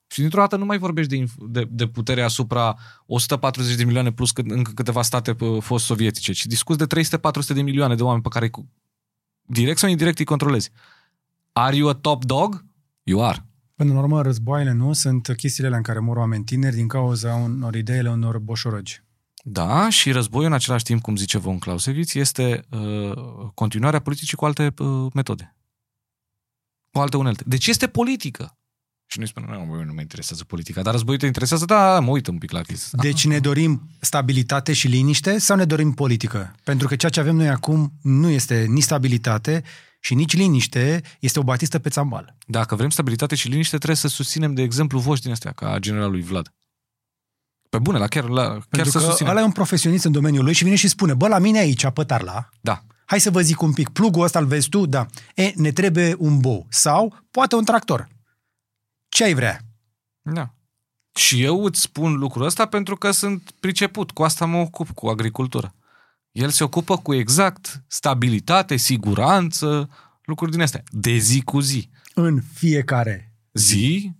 Și 0.06 0.20
dintr-o 0.20 0.40
dată 0.40 0.56
nu 0.56 0.64
mai 0.64 0.78
vorbești 0.78 1.16
de, 1.16 1.24
inf- 1.24 1.48
de, 1.48 1.64
de 1.70 1.88
putere 1.88 2.22
asupra 2.22 2.78
140 3.06 3.74
de 3.74 3.84
milioane 3.84 4.12
plus 4.12 4.30
cât, 4.30 4.50
încă 4.50 4.70
câteva 4.74 5.02
state 5.02 5.36
uh, 5.40 5.62
fost 5.62 5.84
sovietice, 5.84 6.32
ci 6.32 6.46
discuți 6.46 6.86
de 6.86 7.02
300-400 7.02 7.46
de 7.46 7.62
milioane 7.62 7.94
de 7.94 8.02
oameni 8.02 8.22
pe 8.22 8.28
care 8.28 8.50
cu, 8.50 8.68
direct 9.42 9.78
sau 9.78 9.88
indirect 9.88 10.18
îi 10.18 10.24
controlezi. 10.24 10.70
Are 11.58 11.76
you 11.76 11.88
a 11.88 11.94
top 11.94 12.24
dog? 12.24 12.64
You 13.02 13.24
are. 13.24 13.46
Până 13.74 13.92
la 13.92 13.98
urmă, 13.98 14.22
războaiele 14.22 14.72
nu 14.72 14.92
sunt 14.92 15.32
chestiile 15.36 15.66
alea 15.66 15.78
în 15.78 15.84
care 15.84 15.98
mor 15.98 16.16
oameni 16.16 16.44
tineri 16.44 16.74
din 16.74 16.88
cauza 16.88 17.34
unor 17.34 17.74
ideile 17.74 18.10
unor 18.10 18.38
boșorogi. 18.38 19.02
Da, 19.42 19.88
și 19.88 20.10
războiul 20.10 20.46
în 20.46 20.52
același 20.52 20.84
timp, 20.84 21.02
cum 21.02 21.16
zice 21.16 21.38
von 21.38 21.58
Clausewitz, 21.58 22.14
este 22.14 22.64
uh, 22.70 23.12
continuarea 23.54 24.00
politicii 24.00 24.36
cu 24.36 24.44
alte 24.44 24.74
uh, 24.78 25.06
metode. 25.14 25.56
Cu 26.92 26.98
alte 26.98 27.16
unelte. 27.16 27.42
Deci 27.46 27.66
este 27.66 27.86
politică. 27.86 28.58
Și 29.06 29.18
noi 29.18 29.28
spunem, 29.28 29.50
nu, 29.50 29.74
bă, 29.74 29.82
nu 29.84 29.92
mă 29.92 30.00
interesează 30.00 30.44
politica, 30.44 30.82
dar 30.82 30.92
războiul 30.92 31.20
te 31.20 31.26
interesează, 31.26 31.64
da, 31.64 32.00
mă 32.00 32.10
uit 32.10 32.26
un 32.26 32.38
pic 32.38 32.50
la 32.50 32.60
chestia. 32.60 32.98
Deci 33.02 33.26
ne 33.26 33.38
dorim 33.38 33.90
stabilitate 34.00 34.72
și 34.72 34.88
liniște 34.88 35.38
sau 35.38 35.56
ne 35.56 35.64
dorim 35.64 35.92
politică? 35.92 36.54
Pentru 36.64 36.88
că 36.88 36.96
ceea 36.96 37.10
ce 37.10 37.20
avem 37.20 37.36
noi 37.36 37.48
acum 37.48 37.92
nu 38.02 38.28
este 38.28 38.64
nici 38.68 38.82
stabilitate 38.82 39.62
și 40.00 40.14
nici 40.14 40.36
liniște, 40.36 41.02
este 41.20 41.38
o 41.38 41.42
batistă 41.42 41.78
pe 41.78 41.88
țambal. 41.88 42.36
Dacă 42.46 42.74
vrem 42.74 42.90
stabilitate 42.90 43.34
și 43.34 43.48
liniște, 43.48 43.76
trebuie 43.76 43.96
să 43.96 44.08
susținem, 44.08 44.54
de 44.54 44.62
exemplu, 44.62 44.98
voci 44.98 45.20
din 45.20 45.30
astea, 45.30 45.52
ca 45.52 45.78
generalului 45.78 46.22
Vlad. 46.22 46.52
Pe 47.70 47.78
bune, 47.78 47.98
la 47.98 48.06
chiar, 48.06 48.24
la, 48.28 48.42
chiar 48.48 48.66
Pentru 48.70 48.90
să 48.90 48.98
că 48.98 49.04
susținem. 49.04 49.30
ăla 49.30 49.40
e 49.40 49.44
un 49.44 49.52
profesionist 49.52 50.04
în 50.04 50.12
domeniul 50.12 50.44
lui 50.44 50.52
și 50.52 50.64
vine 50.64 50.76
și 50.76 50.88
spune, 50.88 51.14
bă, 51.14 51.28
la 51.28 51.38
mine 51.38 51.58
aici, 51.58 51.86
pe 51.90 52.04
Tarla, 52.04 52.48
Da. 52.60 52.82
hai 53.04 53.20
să 53.20 53.30
vă 53.30 53.40
zic 53.40 53.60
un 53.62 53.72
pic, 53.72 53.88
plugul 53.88 54.22
ăsta 54.24 54.38
îl 54.38 54.46
vezi 54.46 54.68
tu? 54.68 54.86
Da. 54.86 55.06
E, 55.34 55.52
ne 55.54 55.72
trebuie 55.72 56.14
un 56.18 56.38
bou 56.40 56.66
sau 56.68 57.16
poate 57.30 57.54
un 57.54 57.64
tractor. 57.64 58.08
Ce 59.08 59.24
ai 59.24 59.34
vrea? 59.34 59.60
Da. 60.22 60.52
Și 61.14 61.42
eu 61.42 61.64
îți 61.64 61.80
spun 61.80 62.12
lucrul 62.12 62.44
ăsta 62.44 62.66
pentru 62.66 62.96
că 62.96 63.10
sunt 63.10 63.50
priceput, 63.60 64.10
cu 64.10 64.22
asta 64.22 64.44
mă 64.46 64.56
ocup, 64.56 64.90
cu 64.90 65.08
agricultură. 65.08 65.74
El 66.38 66.50
se 66.50 66.64
ocupă 66.64 66.96
cu 66.96 67.14
exact 67.14 67.82
stabilitate, 67.86 68.76
siguranță, 68.76 69.88
lucruri 70.24 70.50
din 70.50 70.60
astea. 70.60 70.82
De 70.90 71.16
zi 71.16 71.42
cu 71.42 71.60
zi. 71.60 71.90
În 72.14 72.40
fiecare 72.40 73.32
Zi 73.52 74.12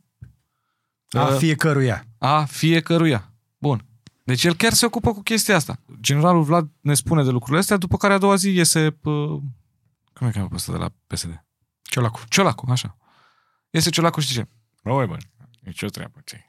a 1.11 1.27
uh, 1.27 1.37
fiecăruia. 1.39 2.07
a 2.19 2.45
fiecăruia. 2.45 3.33
Bun. 3.59 3.87
Deci 4.25 4.45
el 4.45 4.55
chiar 4.55 4.73
se 4.73 4.87
ocupă 4.87 5.13
cu 5.13 5.23
chestia 5.23 5.57
asta. 5.57 5.81
Generalul 6.01 6.43
Vlad 6.43 6.69
ne 6.81 6.95
spune 6.95 7.25
de 7.25 7.31
lucrurile 7.31 7.59
astea, 7.59 7.77
după 7.77 7.97
care 7.97 8.13
a 8.15 8.19
doua 8.19 8.35
zi 8.35 8.49
iese... 8.55 8.91
Pă... 8.91 9.11
Cum 10.13 10.27
e 10.27 10.31
cheamă 10.31 10.49
pe 10.49 10.55
ăsta 10.55 10.73
de 10.73 10.79
la 10.79 10.89
PSD? 11.07 11.45
Ciolacu. 11.83 12.21
Ciolacu, 12.29 12.71
așa. 12.71 12.97
Iese 13.71 13.91
Ciolacu 13.91 14.21
și 14.21 14.29
zice, 14.29 14.49
Băi, 14.83 15.07
bă, 15.07 15.17
nici 15.61 15.83
o 15.83 15.87
treabă, 15.87 16.21
ce 16.25 16.48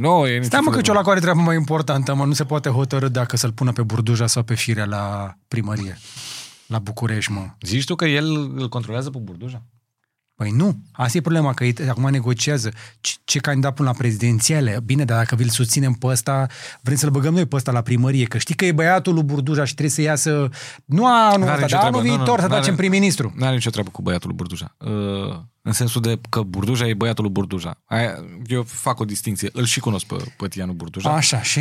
Nu, 0.00 0.26
e 0.26 0.34
nicio 0.34 0.44
Stai 0.44 0.60
mă 0.60 0.70
că 0.70 0.70
problemă." 0.70 0.82
Ciolacu 0.82 1.10
are 1.10 1.20
treabă 1.20 1.40
mai 1.40 1.56
importantă, 1.56 2.14
mă, 2.14 2.24
nu 2.24 2.32
se 2.32 2.44
poate 2.44 2.68
hotărâ 2.68 3.08
dacă 3.08 3.36
să-l 3.36 3.52
pună 3.52 3.72
pe 3.72 3.82
Burduja 3.82 4.26
sau 4.26 4.42
pe 4.42 4.54
Firea 4.54 4.84
la 4.84 5.34
primărie. 5.48 5.98
La 6.66 6.78
București, 6.78 7.32
mă. 7.32 7.46
Zici 7.60 7.84
tu 7.84 7.94
că 7.94 8.04
el 8.04 8.52
îl 8.56 8.68
controlează 8.68 9.10
pe 9.10 9.18
Burduja? 9.18 9.62
Păi 10.34 10.50
nu, 10.50 10.76
asta 10.92 11.18
e 11.18 11.20
problema, 11.20 11.54
că 11.54 11.64
ei 11.64 11.74
acum 11.88 12.10
negociază 12.10 12.70
ce, 13.00 13.14
ce 13.24 13.38
candidat 13.38 13.74
pun 13.74 13.84
la 13.84 13.92
prezidențiale. 13.92 14.80
Bine, 14.84 15.04
dar 15.04 15.16
dacă 15.16 15.34
vi-l 15.34 15.48
susținem 15.48 15.92
pe 15.92 16.06
ăsta, 16.06 16.46
vrem 16.80 16.96
să-l 16.96 17.10
băgăm 17.10 17.34
noi 17.34 17.46
pe 17.46 17.56
ăsta 17.56 17.72
la 17.72 17.80
primărie, 17.80 18.24
că 18.24 18.38
știi 18.38 18.54
că 18.54 18.64
e 18.64 18.72
băiatul 18.72 19.14
lui 19.14 19.22
Burduja 19.22 19.64
și 19.64 19.72
trebuie 19.72 19.94
să 19.94 20.00
iasă, 20.00 20.48
nu 20.84 21.06
anul 21.06 21.46
N-are 21.46 21.64
ăsta, 21.64 21.64
nicio 21.64 21.76
dar 21.76 21.84
anul 21.84 22.00
treabă, 22.00 22.08
nu, 22.08 22.10
nu, 22.10 22.16
viitor 22.16 22.40
să 22.40 22.46
n-are- 22.46 22.60
facem 22.60 22.76
prim-ministru. 22.76 23.32
Nu 23.36 23.44
are 23.44 23.54
nicio 23.54 23.70
treabă 23.70 23.90
cu 23.90 24.02
băiatul 24.02 24.28
lui 24.28 24.36
Burduja. 24.36 24.74
Uh, 24.78 25.38
în 25.68 25.74
sensul 25.74 26.00
de 26.00 26.20
că 26.28 26.40
Burduja 26.40 26.86
e 26.86 26.94
băiatul 26.94 27.24
lui 27.24 27.32
Burduja. 27.32 27.78
Aia, 27.84 28.24
eu 28.46 28.62
fac 28.62 29.00
o 29.00 29.04
distinție. 29.04 29.48
Îl 29.52 29.64
și 29.64 29.80
cunosc 29.80 30.06
pe, 30.06 30.14
pe 30.36 30.48
Tianu 30.48 30.72
Burduja. 30.72 31.10
Așa, 31.14 31.42
și 31.42 31.60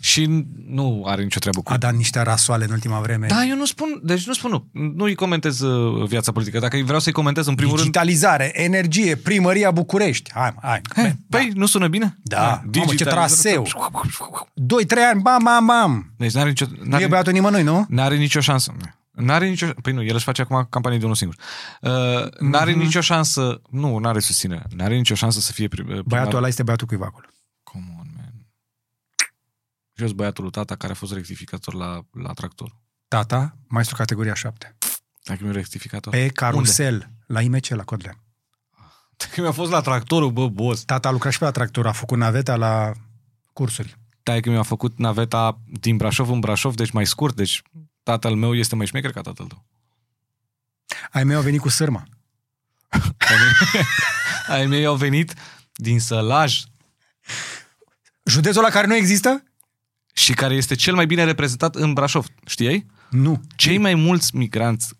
Și 0.00 0.44
nu 0.66 1.04
are 1.06 1.22
nicio 1.22 1.38
treabă 1.38 1.60
cu... 1.60 1.72
a 1.72 1.76
dat 1.76 1.94
niște 1.94 2.20
rasoale 2.22 2.64
în 2.64 2.70
ultima 2.70 3.00
vreme. 3.00 3.26
Da, 3.26 3.44
eu 3.44 3.56
nu 3.56 3.64
spun, 3.64 4.00
deci 4.02 4.26
nu 4.26 4.32
spun 4.32 4.50
nu. 4.50 4.90
Nu 4.96 5.04
îi 5.04 5.14
comentez 5.14 5.60
uh, 5.60 6.06
viața 6.08 6.32
politică. 6.32 6.58
Dacă 6.58 6.78
vreau 6.84 7.00
să-i 7.00 7.12
comentez 7.12 7.46
în 7.46 7.54
primul 7.54 7.76
rând... 7.76 7.86
Digitalizare, 7.86 8.62
energie, 8.62 9.16
primăria 9.16 9.70
București. 9.70 10.30
Hai, 10.34 10.54
hai. 10.62 10.80
Hey, 10.94 11.16
păi, 11.28 11.50
nu 11.54 11.66
sună 11.66 11.88
bine? 11.88 12.18
Da. 12.22 12.38
Mamă, 12.38 12.60
ce 12.62 12.80
digitalizare. 12.80 13.16
traseu. 13.16 13.66
Doi, 14.54 14.84
trei 14.84 15.02
ani, 15.02 15.20
bam, 15.22 15.42
bam, 15.42 15.66
bam. 15.66 16.12
Deci 16.16 16.32
n-are 16.32 16.48
nicio... 16.48 16.66
Nu 16.78 16.84
N-are, 16.84 17.04
e 17.04 17.06
băiatul 17.06 17.32
nimănui, 17.32 17.62
nu? 17.62 17.86
N-are 17.88 18.16
nicio 18.16 18.40
șansă. 18.40 18.72
N-are 19.20 19.48
nicio... 19.48 19.66
Păi 19.82 19.92
nu, 19.92 20.02
el 20.02 20.14
își 20.14 20.24
face 20.24 20.42
acum 20.42 20.66
campanie 20.70 20.98
de 20.98 21.04
unul 21.04 21.16
singur. 21.16 21.36
Uh, 21.80 21.90
n-are 22.40 22.70
Mhm. 22.70 22.80
nicio 22.80 23.00
șansă... 23.00 23.62
Nu, 23.70 23.98
n-are 23.98 24.20
susținere. 24.20 24.66
N-are 24.70 24.96
nicio 24.96 25.14
șansă 25.14 25.40
să 25.40 25.52
fie 25.52 25.68
prim, 25.68 25.84
primar. 25.84 26.02
Băiatul 26.02 26.36
ăla 26.38 26.46
este 26.48 26.62
băiatul 26.62 26.86
cuiva 26.86 27.06
acolo. 27.06 27.26
Come 27.62 27.84
on, 27.98 28.06
man. 28.16 28.32
Jos 29.94 30.12
băiatul 30.12 30.42
lui 30.42 30.52
tata 30.52 30.74
care 30.76 30.92
a 30.92 30.96
fost 30.96 31.12
rectificator 31.12 31.74
la, 31.74 32.00
la 32.12 32.32
tractor. 32.32 32.76
Tata, 33.08 33.56
maestru 33.68 33.96
categoria 33.96 34.34
7. 34.34 34.76
Dacă 35.24 35.38
mi-a 35.42 35.52
rectificator. 35.52 36.12
Pe 36.12 36.28
carusel, 36.28 37.10
la 37.26 37.40
IMC, 37.40 37.66
la 37.66 37.82
Codlea. 37.84 38.14
Dacă 39.16 39.40
mi-a 39.40 39.52
fost 39.52 39.70
la 39.70 39.80
tractorul, 39.80 40.30
bă, 40.30 40.48
boss. 40.48 40.84
Tata 40.84 41.08
a 41.08 41.10
lucrat 41.10 41.32
și 41.32 41.38
pe 41.38 41.44
la 41.44 41.50
tractor, 41.50 41.86
a 41.86 41.92
făcut 41.92 42.18
naveta 42.18 42.56
la 42.56 42.92
cursuri. 43.52 43.98
Taică 44.22 44.50
mi-a 44.50 44.62
făcut 44.62 44.98
naveta 44.98 45.60
din 45.80 45.96
Brașov 45.96 46.30
în 46.30 46.40
Brașov, 46.40 46.74
deci 46.74 46.90
mai 46.90 47.06
scurt, 47.06 47.36
deci 47.36 47.62
tatăl 48.10 48.34
meu 48.34 48.54
este 48.54 48.74
mai 48.76 48.86
șmecher 48.86 49.12
ca 49.12 49.20
tatăl 49.20 49.46
tău. 49.46 49.64
Ai 51.10 51.24
mei 51.24 51.36
au 51.36 51.42
venit 51.42 51.60
cu 51.60 51.68
sârma. 51.68 52.04
Ai 52.88 53.36
mei, 53.72 53.84
ai 54.46 54.66
mei 54.66 54.84
au 54.84 54.96
venit 54.96 55.34
din 55.74 56.00
Sălaj 56.00 56.60
Județul 58.24 58.62
la 58.62 58.68
care 58.68 58.86
nu 58.86 58.94
există? 58.94 59.44
și 60.12 60.32
care 60.34 60.54
este 60.54 60.74
cel 60.74 60.94
mai 60.94 61.06
bine 61.06 61.24
reprezentat 61.24 61.74
în 61.74 61.92
Brașov. 61.92 62.26
Știai? 62.46 62.86
Nu. 63.10 63.40
Cei 63.56 63.78
mai 63.78 63.94
mulți 63.94 64.36
migranți, 64.36 64.94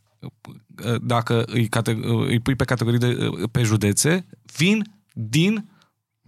dacă 1.01 1.45
îi, 1.45 1.69
cate- 1.69 2.01
îi 2.03 2.41
pui 2.41 2.55
pe 2.57 2.65
categorii 2.65 2.99
de, 2.99 3.31
pe 3.53 3.63
județe, 3.63 4.27
vin 4.57 5.01
din 5.13 5.71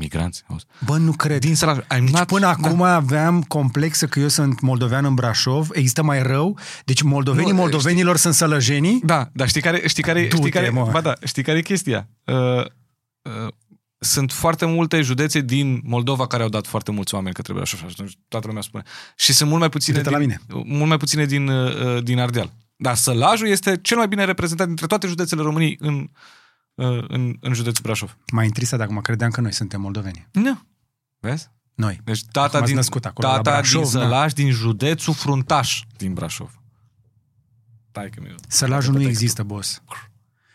migranți. 0.02 0.42
auzi. 0.48 0.64
Bă, 0.84 0.96
nu 0.96 1.12
cred. 1.12 1.40
Din 1.40 1.54
Sălaj. 1.54 1.78
I'm 1.78 1.86
Deci 1.88 2.10
not- 2.20 2.26
până 2.26 2.40
da. 2.40 2.48
acum 2.50 2.82
aveam 2.82 3.42
complexă 3.42 4.06
că 4.06 4.20
eu 4.20 4.28
sunt 4.28 4.60
moldovean 4.60 5.04
în 5.04 5.14
Brașov, 5.14 5.68
există 5.72 6.02
mai 6.02 6.22
rău, 6.22 6.58
deci 6.84 7.02
moldovenii 7.02 7.50
Nu, 7.50 7.56
moldovenilor 7.56 8.16
sunt 8.16 8.34
sălăjenii. 8.34 9.00
Da, 9.04 9.28
dar 9.32 9.48
știi 9.48 9.60
care, 9.60 9.88
știi 9.88 10.02
care, 10.02 10.22
Du-te, 10.22 10.36
știi 10.36 10.50
care, 10.50 10.68
mă. 10.68 10.88
ba 10.92 11.00
da, 11.00 11.12
știi 11.24 11.42
care 11.42 11.58
e 11.58 11.62
chestia? 11.62 12.08
Uh, 12.24 12.34
uh, 12.34 13.52
sunt 13.98 14.32
foarte 14.32 14.66
multe 14.66 15.00
județe 15.00 15.40
din 15.40 15.80
Moldova 15.84 16.26
care 16.26 16.42
au 16.42 16.48
dat 16.48 16.66
foarte 16.66 16.90
mulți 16.90 17.14
oameni 17.14 17.34
către 17.34 17.52
Brașov 17.52 17.78
și 17.78 17.84
atunci 17.88 18.18
toată 18.28 18.46
lumea 18.46 18.62
spune. 18.62 18.82
Și 19.16 19.32
sunt 19.32 19.48
mult 19.48 19.60
mai 19.60 19.68
puține 19.68 19.96
Uite-te 19.96 20.18
din, 20.18 20.40
la 20.48 20.62
mult 20.66 20.88
mai 20.88 20.96
puține 20.96 21.24
din, 21.24 21.48
uh, 21.48 22.02
din 22.02 22.18
Ardeal. 22.18 22.52
Dar 22.76 22.94
Sălajul 22.94 23.48
este 23.48 23.78
cel 23.82 23.96
mai 23.96 24.08
bine 24.08 24.24
reprezentat 24.24 24.66
dintre 24.66 24.86
toate 24.86 25.06
județele 25.06 25.42
României 25.42 25.76
în, 25.80 25.94
uh, 25.94 26.04
în, 26.74 27.36
în 27.40 27.52
județul 27.52 27.82
Brașov. 27.82 28.16
M-a 28.32 28.44
intrisat 28.44 28.80
acum, 28.80 29.00
credeam 29.00 29.30
că 29.30 29.40
noi 29.40 29.52
suntem 29.52 29.80
moldoveni. 29.80 30.28
Nu. 30.32 30.60
Vezi? 31.18 31.50
Noi. 31.74 32.00
Deci 32.04 32.24
tata 32.24 32.46
Acum 32.46 32.58
ați 32.58 32.66
din, 32.66 32.76
născut 32.76 33.04
acolo, 33.04 33.28
la 33.28 33.34
tata 33.34 33.50
Brașov, 33.50 33.82
din 33.82 33.92
da. 33.92 34.00
Sălaj, 34.00 34.32
din 34.32 34.50
județul 34.50 35.14
Fruntaș 35.14 35.80
din 35.96 36.14
Brașov. 36.14 36.62
Stai 37.88 38.10
că 38.10 38.20
mi 38.20 38.34
Sălajul 38.48 38.94
nu 38.94 39.02
există, 39.02 39.42
boss. 39.42 39.82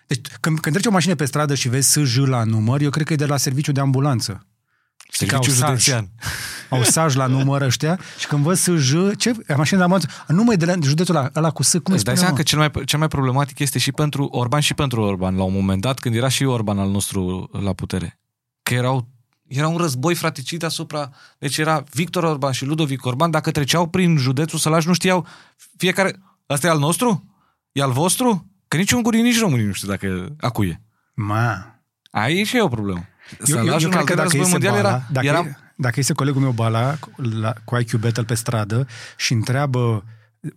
Deci 0.07 0.27
când, 0.27 0.59
când 0.59 0.73
trece 0.75 0.89
o 0.89 0.91
mașină 0.91 1.15
pe 1.15 1.25
stradă 1.25 1.55
și 1.55 1.69
vezi 1.69 1.91
SJ 1.91 2.17
la 2.17 2.43
număr, 2.43 2.81
eu 2.81 2.89
cred 2.89 3.05
că 3.05 3.13
e 3.13 3.15
de 3.15 3.25
la 3.25 3.37
serviciu 3.37 3.71
de 3.71 3.79
ambulanță. 3.79 4.47
Știi 5.11 5.27
că 5.27 5.35
au 5.35 5.41
Serviciu 5.41 5.65
saj. 5.65 5.69
județean. 5.69 6.09
Au 6.69 6.83
saj 6.83 7.15
la 7.15 7.25
număr 7.27 7.61
ăștia 7.61 7.99
și 8.19 8.27
când 8.27 8.43
văd 8.43 8.55
SJ, 8.55 8.93
ce? 9.17 9.31
Mașina 9.55 9.77
de 9.77 9.83
ambulanță, 9.83 10.07
nu 10.27 10.43
mai 10.43 10.53
e 10.53 10.57
de 10.57 10.65
la 10.65 10.73
județul 10.81 11.15
ăla, 11.15 11.29
ăla 11.35 11.49
cu 11.51 11.63
S, 11.63 11.71
cum 11.71 11.81
îi 11.85 11.93
Îți 11.95 12.03
dai 12.03 12.15
spune, 12.15 12.15
seama 12.15 12.31
mă? 12.31 12.37
că 12.37 12.43
cel 12.43 12.57
mai, 12.59 12.85
cel 12.85 12.99
mai 12.99 13.07
problematic 13.07 13.59
este 13.59 13.79
și 13.79 13.91
pentru 13.91 14.25
Orban 14.25 14.59
și 14.59 14.73
pentru 14.73 15.01
Orban 15.01 15.35
la 15.35 15.43
un 15.43 15.53
moment 15.53 15.81
dat, 15.81 15.99
când 15.99 16.15
era 16.15 16.27
și 16.27 16.43
Orban 16.43 16.79
al 16.79 16.89
nostru 16.89 17.49
la 17.61 17.73
putere. 17.73 18.19
Că 18.63 18.73
erau, 18.73 19.07
era 19.47 19.67
un 19.67 19.77
război 19.77 20.15
fraticid 20.15 20.63
asupra... 20.63 21.09
Deci 21.37 21.57
era 21.57 21.83
Victor 21.91 22.23
Orban 22.23 22.51
și 22.51 22.65
Ludovic 22.65 23.05
Orban, 23.05 23.31
dacă 23.31 23.51
treceau 23.51 23.87
prin 23.87 24.17
județul 24.17 24.59
Sălaj, 24.59 24.85
nu 24.85 24.93
știau 24.93 25.27
fiecare... 25.77 26.15
Asta 26.45 26.67
e 26.67 26.69
al 26.69 26.79
nostru? 26.79 27.25
E 27.71 27.81
al 27.81 27.91
vostru? 27.91 28.51
Că 28.67 28.77
nici 28.77 28.91
ungurii, 28.91 29.21
nici 29.21 29.39
românii 29.39 29.65
nu 29.65 29.71
știu 29.71 29.87
dacă 29.87 30.35
acuie. 30.39 30.81
Ma. 31.13 31.75
Aici 32.11 32.39
e 32.39 32.43
și 32.43 32.57
o 32.57 32.67
problemă. 32.67 33.05
Eu, 33.31 33.57
eu, 33.57 33.57
eu 33.57 33.63
Sălajul 33.65 33.91
în 33.91 33.97
al 33.97 34.03
cred 34.03 34.17
că 34.17 34.23
doilea 34.23 34.23
dacă 34.23 34.37
război 34.37 34.39
este 34.39 34.51
mondial 34.51 34.73
Bala, 34.73 34.89
era, 34.89 35.03
dacă, 35.11 35.25
era, 35.25 35.39
e, 35.39 35.55
dacă 35.75 35.99
este 35.99 36.13
colegul 36.13 36.41
meu 36.41 36.51
Bala 36.51 36.97
la, 37.15 37.53
cu 37.63 37.77
IQ 37.79 37.91
Battle 37.91 38.23
pe 38.23 38.33
stradă 38.33 38.87
și 39.17 39.33
întreabă 39.33 40.03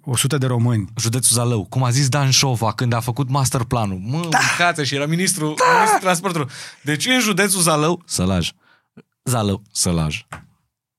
100 0.00 0.38
de 0.38 0.46
români 0.46 0.88
județul 0.96 1.36
Zalău, 1.36 1.64
cum 1.64 1.84
a 1.84 1.90
zis 1.90 2.08
Dan 2.08 2.30
Șova 2.30 2.72
când 2.72 2.92
a 2.92 3.00
făcut 3.00 3.28
masterplanul. 3.28 3.98
Mă, 3.98 4.28
da. 4.58 4.82
și 4.82 4.94
era 4.94 5.06
ministrul, 5.06 5.54
da. 5.58 5.72
ministrul 5.74 6.00
transportului. 6.00 6.48
Deci 6.82 7.06
în 7.06 7.20
județul 7.20 7.60
Zalău, 7.60 8.02
Sălaj. 8.06 8.50
Zalău, 9.24 9.62
Sălaj. 9.72 10.26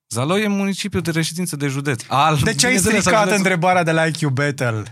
Zalău 0.09 0.37
e 0.37 0.47
municipiul 0.47 1.01
de 1.01 1.11
reședință 1.11 1.55
de 1.55 1.67
județ. 1.67 2.03
Al, 2.07 2.35
De 2.35 2.53
ce 2.53 2.65
ai 2.65 2.73
bineînțeles, 2.75 2.95
al 2.95 3.01
stricat 3.01 3.19
județul- 3.19 3.37
întrebarea 3.37 3.83
de 3.83 3.91
la 3.91 4.05
IQ 4.05 4.21
Battle? 4.21 4.83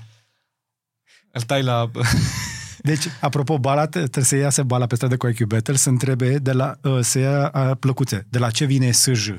Îl 1.32 1.42
tai 1.42 1.64
la... 1.64 1.92
Deci, 2.82 3.06
apropo, 3.22 3.58
Bala, 3.60 3.86
te- 3.86 4.00
trebuie 4.00 4.24
să 4.24 4.36
iasă 4.36 4.64
Bala 4.64 4.86
pe 4.86 4.96
stradă 4.96 5.18
cu 5.18 5.28
IQ 5.28 5.40
Battle, 5.48 5.76
să 5.76 5.90
întrebe 5.90 6.38
de 6.38 6.52
la, 6.52 6.76
uh, 6.84 7.00
să 7.02 7.20
ia 7.20 7.52
uh, 7.56 7.72
plăcuțe, 7.80 8.26
de 8.30 8.38
la 8.38 8.50
ce 8.52 8.66
vine 8.66 8.92
SJ 8.92 9.30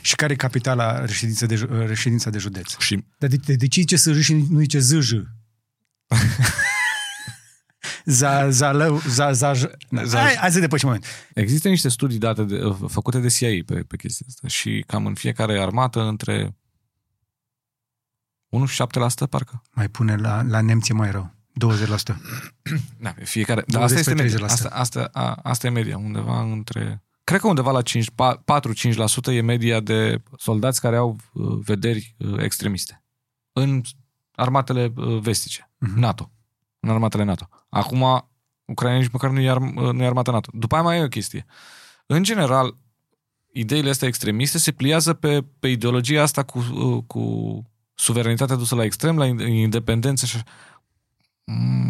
și 0.00 0.14
care 0.14 0.32
e 0.32 0.36
capitala 0.36 1.04
reședință 1.04 1.46
de, 1.46 1.54
ju- 1.54 1.68
uh, 1.72 1.86
reședința 1.86 2.30
de 2.30 2.38
județ. 2.38 2.76
și 2.78 3.04
Dar 3.18 3.28
de, 3.30 3.36
de, 3.36 3.54
de 3.54 3.66
ce 3.68 3.80
zice 3.80 3.96
SJ 3.96 4.20
și 4.24 4.34
nu 4.34 4.58
zice 4.60 4.78
ZJ? 4.78 5.12
Za, 8.04 8.50
zalău, 8.50 8.98
za, 8.98 9.32
za, 9.32 9.52
za, 9.52 9.70
Za- 10.04 10.18
hai, 10.20 10.34
hai 10.36 10.50
să 10.50 10.60
depășim 10.60 10.86
moment. 10.88 11.04
există 11.34 11.68
niște 11.68 11.88
studii 11.88 12.18
date 12.18 12.42
de, 12.42 12.60
făcute 12.86 13.18
de 13.18 13.28
CIA 13.28 13.46
pe, 13.66 13.74
pe 13.82 13.96
chestia 13.96 14.26
asta 14.28 14.48
și 14.48 14.84
cam 14.86 15.06
în 15.06 15.14
fiecare 15.14 15.60
armată 15.60 16.00
între 16.02 16.56
1 18.48 18.66
și 18.66 18.82
7% 19.26 19.28
parcă. 19.30 19.62
Mai 19.72 19.88
pune 19.88 20.16
la, 20.16 20.42
la 20.42 20.60
nemți 20.60 20.90
e 20.90 20.94
mai 20.94 21.10
rău. 21.10 21.34
20%. 21.58 22.16
Da, 23.00 23.10
pe 23.10 23.24
fiecare. 23.24 23.64
Dar 23.66 23.82
asta 23.82 23.94
20 23.94 23.98
este 23.98 24.14
pe 24.14 24.22
media. 24.22 24.38
30%. 24.38 24.50
Asta, 24.50 24.68
asta, 24.72 25.08
a, 25.12 25.34
asta 25.42 25.66
e 25.66 25.70
media, 25.70 25.96
undeva 25.98 26.40
între... 26.42 27.02
Cred 27.24 27.40
că 27.40 27.46
undeva 27.48 27.70
la 27.70 27.82
5, 27.82 28.10
pa- 28.10 28.44
4-5% 29.30 29.32
e 29.32 29.40
media 29.40 29.80
de 29.80 30.22
soldați 30.36 30.80
care 30.80 30.96
au 30.96 31.16
uh, 31.32 31.58
vederi 31.64 32.14
uh, 32.18 32.42
extremiste. 32.42 33.04
În 33.52 33.80
armatele 34.34 34.92
uh, 34.96 35.20
vestice, 35.20 35.70
Mhm. 35.78 35.98
NATO. 35.98 36.32
În 36.80 36.90
armatele 36.90 37.22
NATO. 37.24 37.48
Acum, 37.68 38.30
Ucraina 38.64 38.98
nici 38.98 39.10
măcar 39.10 39.30
nu 39.30 39.40
e, 39.40 39.50
arm, 39.50 39.76
uh, 39.76 39.92
nu 39.92 40.02
e 40.02 40.06
armata 40.06 40.32
NATO. 40.32 40.50
După 40.52 40.74
aia 40.74 40.84
mai 40.84 40.98
e 40.98 41.02
o 41.02 41.08
chestie. 41.08 41.46
În 42.06 42.22
general, 42.22 42.76
ideile 43.52 43.90
astea 43.90 44.08
extremiste 44.08 44.58
se 44.58 44.72
pliază 44.72 45.12
pe, 45.14 45.44
pe 45.58 45.68
ideologia 45.68 46.22
asta 46.22 46.42
cu, 46.42 46.58
uh, 46.58 47.02
cu 47.06 47.62
suveranitatea 47.94 48.56
dusă 48.56 48.74
la 48.74 48.84
extrem, 48.84 49.16
la 49.18 49.26
in- 49.26 49.46
independență 49.48 50.26
și 50.26 50.36
așa. 50.36 50.44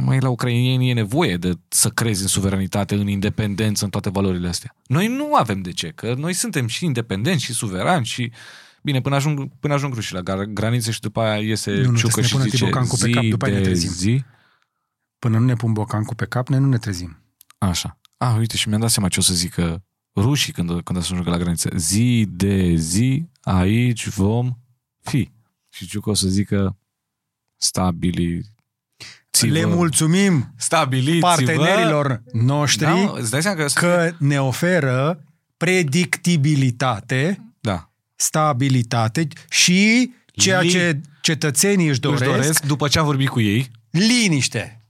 Mai 0.05 0.20
la 0.20 0.28
ucrainieni 0.28 0.90
e 0.90 0.93
nevoie 0.93 1.36
de 1.36 1.59
să 1.68 1.89
crezi 1.89 2.22
în 2.22 2.28
suveranitate, 2.28 2.94
în 2.94 3.09
independență, 3.09 3.85
în 3.85 3.90
toate 3.90 4.10
valorile 4.10 4.48
astea. 4.48 4.76
Noi 4.86 5.06
nu 5.06 5.35
avem 5.35 5.62
de 5.62 5.70
ce, 5.70 5.89
că 5.89 6.14
noi 6.14 6.32
suntem 6.32 6.66
și 6.66 6.85
independenți 6.85 7.44
și 7.44 7.52
suverani 7.52 8.05
și 8.05 8.32
Bine, 8.82 9.01
până 9.01 9.14
ajung, 9.14 9.48
până 9.60 9.74
ajung 9.74 9.94
rușii 9.94 10.14
la 10.14 10.22
gar- 10.22 10.48
granițe 10.52 10.90
și 10.90 11.01
după 11.01 11.20
aia 11.20 11.40
iese 11.40 11.70
Nu, 11.70 11.90
nu, 11.90 11.97
ciucă 11.97 12.20
trebuie 12.20 12.24
să 12.24 12.28
și 12.28 12.35
ne 12.35 12.39
pună 12.39 12.51
zice 12.51 12.56
Tibocancu 12.56 12.97
pe 12.97 13.06
zi 13.06 13.12
cap, 13.12 13.24
după 13.24 13.44
aia 13.44 13.55
ne 13.55 13.60
de 13.60 13.66
trezim. 13.66 13.90
zi. 13.90 14.24
Până 15.18 15.39
nu 15.39 15.44
ne 15.44 15.55
pun 15.55 15.72
bocancul 15.72 16.16
pe 16.16 16.24
cap, 16.26 16.48
noi 16.48 16.59
nu 16.59 16.66
ne 16.66 16.78
trezim. 16.78 17.22
Așa. 17.59 17.98
Ah, 18.16 18.35
uite, 18.39 18.56
și 18.56 18.68
mi-am 18.68 18.80
dat 18.80 18.90
seama 18.90 19.09
ce 19.09 19.18
o 19.20 19.22
să 19.22 19.35
zică 19.35 19.85
rușii 20.14 20.52
când, 20.52 20.82
când 20.82 20.98
ajungă 20.98 21.30
la 21.30 21.36
graniță. 21.36 21.70
Zi 21.76 22.26
de 22.30 22.74
zi, 22.74 23.28
aici 23.40 24.09
vom 24.09 24.59
fi. 25.02 25.30
Și 25.68 25.86
știu 25.86 26.01
că 26.01 26.10
o 26.10 26.14
să 26.14 26.28
zică 26.28 26.76
stabili. 27.56 28.44
Le 29.47 29.65
mulțumim 29.65 30.52
stabiliți 30.56 31.19
partenerilor 31.20 32.23
noștri 32.32 32.85
Da, 32.85 33.12
îți 33.16 33.31
dai 33.31 33.43
seama 33.43 33.56
că, 33.65 33.66
că 33.74 34.12
ne 34.19 34.40
oferă 34.40 35.23
predictibilitate, 35.56 37.40
da. 37.60 37.90
stabilitate 38.16 39.28
și 39.48 40.12
ceea 40.32 40.60
Li- 40.60 40.69
ce 40.70 41.01
cetățenii 41.20 41.89
își 41.89 42.01
doresc, 42.01 42.23
Își 42.23 42.31
doresc, 42.31 42.66
după 42.66 42.89
ce 42.89 42.98
a 42.98 43.02
vorbit 43.02 43.28
cu 43.28 43.40
ei, 43.40 43.70
liniște. 43.90 44.81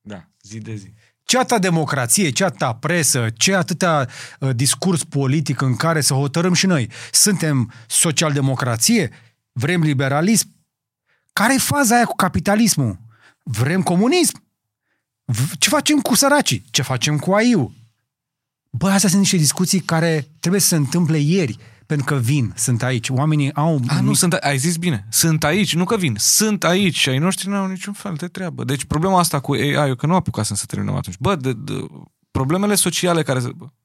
da, 0.00 0.24
zi 0.42 0.58
de 0.58 0.74
zi. 0.74 0.92
Ce 1.24 1.38
atâta 1.38 1.58
democrație, 1.58 2.30
ce 2.30 2.44
atâta 2.44 2.74
presă, 2.74 3.26
ce 3.36 3.54
atâta 3.54 4.06
uh, 4.40 4.50
discurs 4.54 5.04
politic 5.04 5.60
în 5.60 5.76
care 5.76 6.00
să 6.00 6.14
hotărâm 6.14 6.52
și 6.52 6.66
noi. 6.66 6.90
Suntem 7.12 7.72
socialdemocrație? 7.86 9.10
Vrem 9.52 9.82
liberalism? 9.82 10.48
Care 11.32 11.54
e 11.54 11.58
faza 11.58 11.94
aia 11.94 12.04
cu 12.04 12.16
capitalismul? 12.16 12.98
Vrem 13.42 13.82
comunism? 13.82 14.42
V- 15.24 15.56
Ce 15.58 15.68
facem 15.68 16.00
cu 16.00 16.14
săracii? 16.14 16.64
Ce 16.70 16.82
facem 16.82 17.18
cu 17.18 17.32
AIU? 17.32 17.74
Bă, 18.70 18.88
astea 18.88 19.08
sunt 19.08 19.20
niște 19.20 19.36
discuții 19.36 19.80
care 19.80 20.28
trebuie 20.40 20.60
să 20.60 20.68
se 20.68 20.76
întâmple 20.76 21.18
ieri, 21.18 21.58
pentru 21.86 22.06
că 22.06 22.14
vin, 22.14 22.52
sunt 22.56 22.82
aici. 22.82 23.08
Oamenii 23.08 23.54
au... 23.54 23.80
A, 23.86 24.00
nu, 24.00 24.14
sunt, 24.14 24.32
ai 24.32 24.58
zis 24.58 24.76
bine. 24.76 25.06
Sunt 25.10 25.44
aici, 25.44 25.74
nu 25.74 25.84
că 25.84 25.96
vin. 25.96 26.14
Sunt 26.18 26.64
aici 26.64 26.96
și 26.96 27.08
ai 27.08 27.18
noștri 27.18 27.48
nu 27.48 27.56
au 27.56 27.66
niciun 27.66 27.92
fel 27.92 28.14
de 28.14 28.26
treabă. 28.26 28.64
Deci 28.64 28.84
problema 28.84 29.18
asta 29.18 29.40
cu 29.40 29.52
AI-ul, 29.52 29.96
că 29.96 30.06
nu 30.06 30.14
apucasem 30.14 30.56
să 30.56 30.64
terminăm 30.66 30.94
atunci. 30.94 31.16
Bă, 31.18 31.36
de, 31.36 31.52
de, 31.52 31.86
problemele 32.30 32.74
sociale 32.74 33.22
care... 33.22 33.40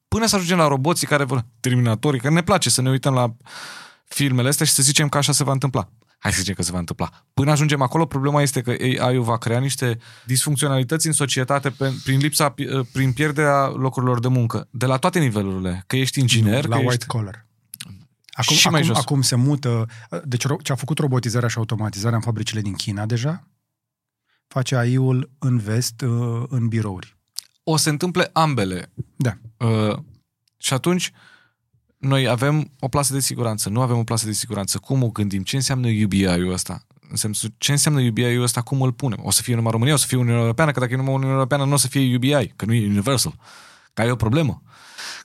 Până 0.08 0.26
să 0.26 0.34
ajungem 0.34 0.58
la 0.58 0.68
roboții 0.68 1.06
care 1.06 1.24
vor... 1.24 1.44
Terminatorii, 1.60 2.20
că 2.20 2.30
ne 2.30 2.42
place 2.42 2.70
să 2.70 2.82
ne 2.82 2.90
uităm 2.90 3.14
la 3.14 3.34
filmele 4.04 4.48
astea 4.48 4.66
și 4.66 4.72
să 4.72 4.82
zicem 4.82 5.08
că 5.08 5.18
așa 5.18 5.32
se 5.32 5.44
va 5.44 5.52
întâmpla. 5.52 5.88
Hai 6.18 6.32
să 6.32 6.38
zicem 6.38 6.54
că 6.54 6.62
se 6.62 6.72
va 6.72 6.78
întâmpla. 6.78 7.10
Până 7.34 7.50
ajungem 7.50 7.82
acolo, 7.82 8.06
problema 8.06 8.42
este 8.42 8.60
că 8.60 8.74
AI-ul 9.00 9.22
va 9.22 9.38
crea 9.38 9.58
niște 9.58 9.98
disfuncționalități 10.24 11.06
în 11.06 11.12
societate 11.12 11.70
pe, 11.70 11.92
prin 12.04 12.18
lipsa, 12.18 12.54
prin 12.92 13.12
pierderea 13.12 13.66
locurilor 13.66 14.20
de 14.20 14.28
muncă. 14.28 14.68
De 14.70 14.86
la 14.86 14.96
toate 14.96 15.18
nivelurile. 15.18 15.84
Că 15.86 15.96
ești 15.96 16.20
inginer, 16.20 16.66
la 16.66 16.76
că 16.76 16.80
white 16.80 16.94
ești... 16.94 17.06
collar. 17.06 17.46
Acum, 18.30 18.56
Și 18.56 18.68
mai 18.68 18.80
acum, 18.80 18.94
jos. 18.94 19.02
acum 19.02 19.22
se 19.22 19.34
mută... 19.34 19.86
Deci 20.24 20.44
ro- 20.46 20.62
ce 20.62 20.72
a 20.72 20.74
făcut 20.74 20.98
robotizarea 20.98 21.48
și 21.48 21.58
automatizarea 21.58 22.16
în 22.16 22.22
fabricile 22.22 22.60
din 22.60 22.74
China 22.74 23.06
deja, 23.06 23.48
face 24.46 24.76
AI-ul 24.76 25.30
în 25.38 25.58
vest, 25.58 26.00
uh, 26.00 26.44
în 26.48 26.68
birouri. 26.68 27.16
O 27.62 27.76
să 27.76 27.90
întâmple 27.90 28.30
ambele. 28.32 28.92
Da. 29.16 29.38
Uh, 29.56 29.98
și 30.56 30.72
atunci, 30.72 31.12
noi 31.98 32.28
avem 32.28 32.70
o 32.80 32.88
plasă 32.88 33.12
de 33.12 33.20
siguranță, 33.20 33.68
nu 33.68 33.80
avem 33.80 33.98
o 33.98 34.02
plasă 34.04 34.26
de 34.26 34.32
siguranță. 34.32 34.78
Cum 34.78 35.02
o 35.02 35.08
gândim? 35.08 35.42
Ce 35.42 35.56
înseamnă 35.56 35.88
UBI-ul 36.04 36.52
ăsta? 36.52 36.82
În 37.10 37.16
sensul, 37.16 37.50
ce 37.58 37.72
înseamnă 37.72 38.00
UBI-ul 38.00 38.42
ăsta? 38.42 38.60
Cum 38.60 38.82
îl 38.82 38.92
punem? 38.92 39.18
O 39.22 39.30
să 39.30 39.42
fie 39.42 39.54
numai 39.54 39.70
România, 39.70 39.94
o 39.94 39.96
să 39.96 40.06
fie 40.06 40.16
Uniunea 40.16 40.40
Europeană, 40.40 40.70
că 40.70 40.80
dacă 40.80 40.92
e 40.92 40.96
numai 40.96 41.12
Uniunea 41.12 41.34
Europeană 41.34 41.64
nu 41.64 41.72
o 41.72 41.76
să 41.76 41.88
fie 41.88 42.16
UBI, 42.16 42.52
că 42.56 42.64
nu 42.64 42.72
e 42.72 42.86
universal. 42.86 43.34
Că 43.94 44.02
ai 44.02 44.10
o 44.10 44.16
problemă. 44.16 44.62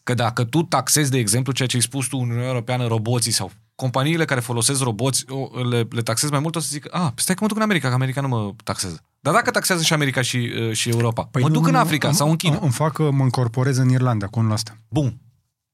Că 0.04 0.14
dacă 0.14 0.44
tu 0.44 0.62
taxezi, 0.64 1.12
de 1.12 1.18
exemplu, 1.18 1.52
ceea 1.54 1.68
ce 1.68 1.76
ai 1.76 1.82
spus 1.82 2.08
tu, 2.08 2.18
Uniunea 2.18 2.48
Europeană, 2.48 2.88
roboții 2.88 3.32
sau 3.32 3.52
companiile 3.76 4.26
care 4.26 4.40
folosesc 4.40 4.82
roboți, 4.82 5.26
o, 5.30 5.64
le, 5.64 5.88
le 5.90 6.02
taxezi 6.02 6.32
mai 6.32 6.42
mult, 6.42 6.56
o 6.56 6.60
să 6.60 6.68
zic, 6.72 6.96
ah, 6.96 7.12
stai 7.16 7.36
că 7.36 7.42
mă 7.42 7.48
duc 7.48 7.58
în 7.58 7.64
America, 7.64 7.88
că 7.88 7.94
America 7.94 8.22
nu 8.22 8.28
mă 8.28 8.54
taxează. 8.64 9.04
Dar 9.20 9.34
dacă 9.34 9.52
taxează 9.52 9.84
și 9.84 9.94
America 9.94 10.22
și, 10.22 10.38
uh, 10.38 10.72
și 10.72 10.90
Europa, 10.90 11.24
păi 11.24 11.42
mă 11.42 11.48
nu, 11.48 11.54
duc 11.54 11.64
nu, 11.64 11.68
în 11.70 11.74
nu, 11.74 11.80
Africa 11.82 12.08
îmi- 12.08 12.16
sau 12.18 12.30
în 12.30 12.36
China. 12.36 12.60
Îmi 12.62 12.72
fac 12.72 12.94
că 12.94 13.12
mă 13.12 13.24
încorporez 13.24 13.78
în 13.78 13.90
Irlanda 13.90 14.28
cu 14.28 14.40
unul 14.40 14.52
ăsta. 14.52 14.78
Bun. 14.90 15.18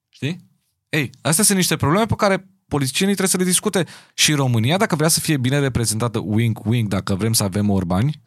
Știi? 0.09 0.48
Ei, 0.89 1.09
astea 1.21 1.43
sunt 1.43 1.57
niște 1.57 1.75
probleme 1.75 2.05
pe 2.05 2.15
care 2.15 2.49
politicienii 2.67 3.15
trebuie 3.15 3.33
să 3.33 3.43
le 3.43 3.49
discute. 3.49 3.85
Și 4.13 4.33
România, 4.33 4.77
dacă 4.77 4.95
vrea 4.95 5.07
să 5.07 5.19
fie 5.19 5.37
bine 5.37 5.59
reprezentată, 5.59 6.19
wink, 6.19 6.65
wink, 6.65 6.89
dacă 6.89 7.15
vrem 7.15 7.33
să 7.33 7.43
avem 7.43 7.69
orbani, 7.69 8.21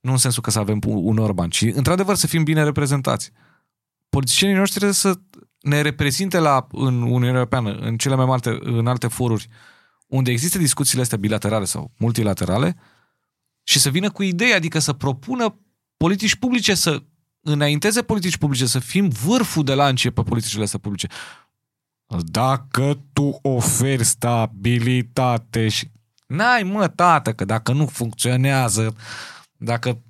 nu 0.00 0.10
în 0.10 0.16
sensul 0.16 0.42
că 0.42 0.50
să 0.50 0.58
avem 0.58 0.78
un 0.84 1.18
orban, 1.18 1.48
ci 1.48 1.62
într-adevăr 1.62 2.14
să 2.14 2.26
fim 2.26 2.44
bine 2.44 2.64
reprezentați. 2.64 3.30
Politicienii 4.08 4.56
noștri 4.56 4.76
trebuie 4.76 4.96
să 4.96 5.20
ne 5.60 5.80
reprezinte 5.80 6.38
la, 6.38 6.66
în 6.70 7.02
Uniunea 7.02 7.34
Europeană, 7.34 7.72
în 7.72 7.96
cele 7.96 8.14
mai 8.14 8.24
multe, 8.24 8.58
în 8.60 8.86
alte 8.86 9.06
foruri, 9.06 9.48
unde 10.06 10.30
există 10.30 10.58
discuțiile 10.58 11.02
astea 11.02 11.18
bilaterale 11.18 11.64
sau 11.64 11.92
multilaterale, 11.96 12.76
și 13.62 13.78
să 13.78 13.90
vină 13.90 14.10
cu 14.10 14.22
idei, 14.22 14.52
adică 14.52 14.78
să 14.78 14.92
propună 14.92 15.60
politici 15.96 16.36
publice, 16.36 16.74
să 16.74 17.02
înainteze 17.40 18.02
politici 18.02 18.36
publice, 18.36 18.66
să 18.66 18.78
fim 18.78 19.08
vârful 19.08 19.64
de 19.64 19.74
lance 19.74 20.10
pe 20.10 20.22
politicile 20.22 20.62
astea 20.62 20.78
publice. 20.78 21.08
Dacă 22.20 22.98
tu 23.12 23.38
oferi 23.42 24.04
stabilitate 24.04 25.68
și... 25.68 25.90
N-ai, 26.26 26.62
mă, 26.62 26.88
tată, 26.88 27.32
că 27.32 27.44
dacă 27.44 27.72
nu 27.72 27.86
funcționează, 27.86 28.94
dacă... 29.56 30.02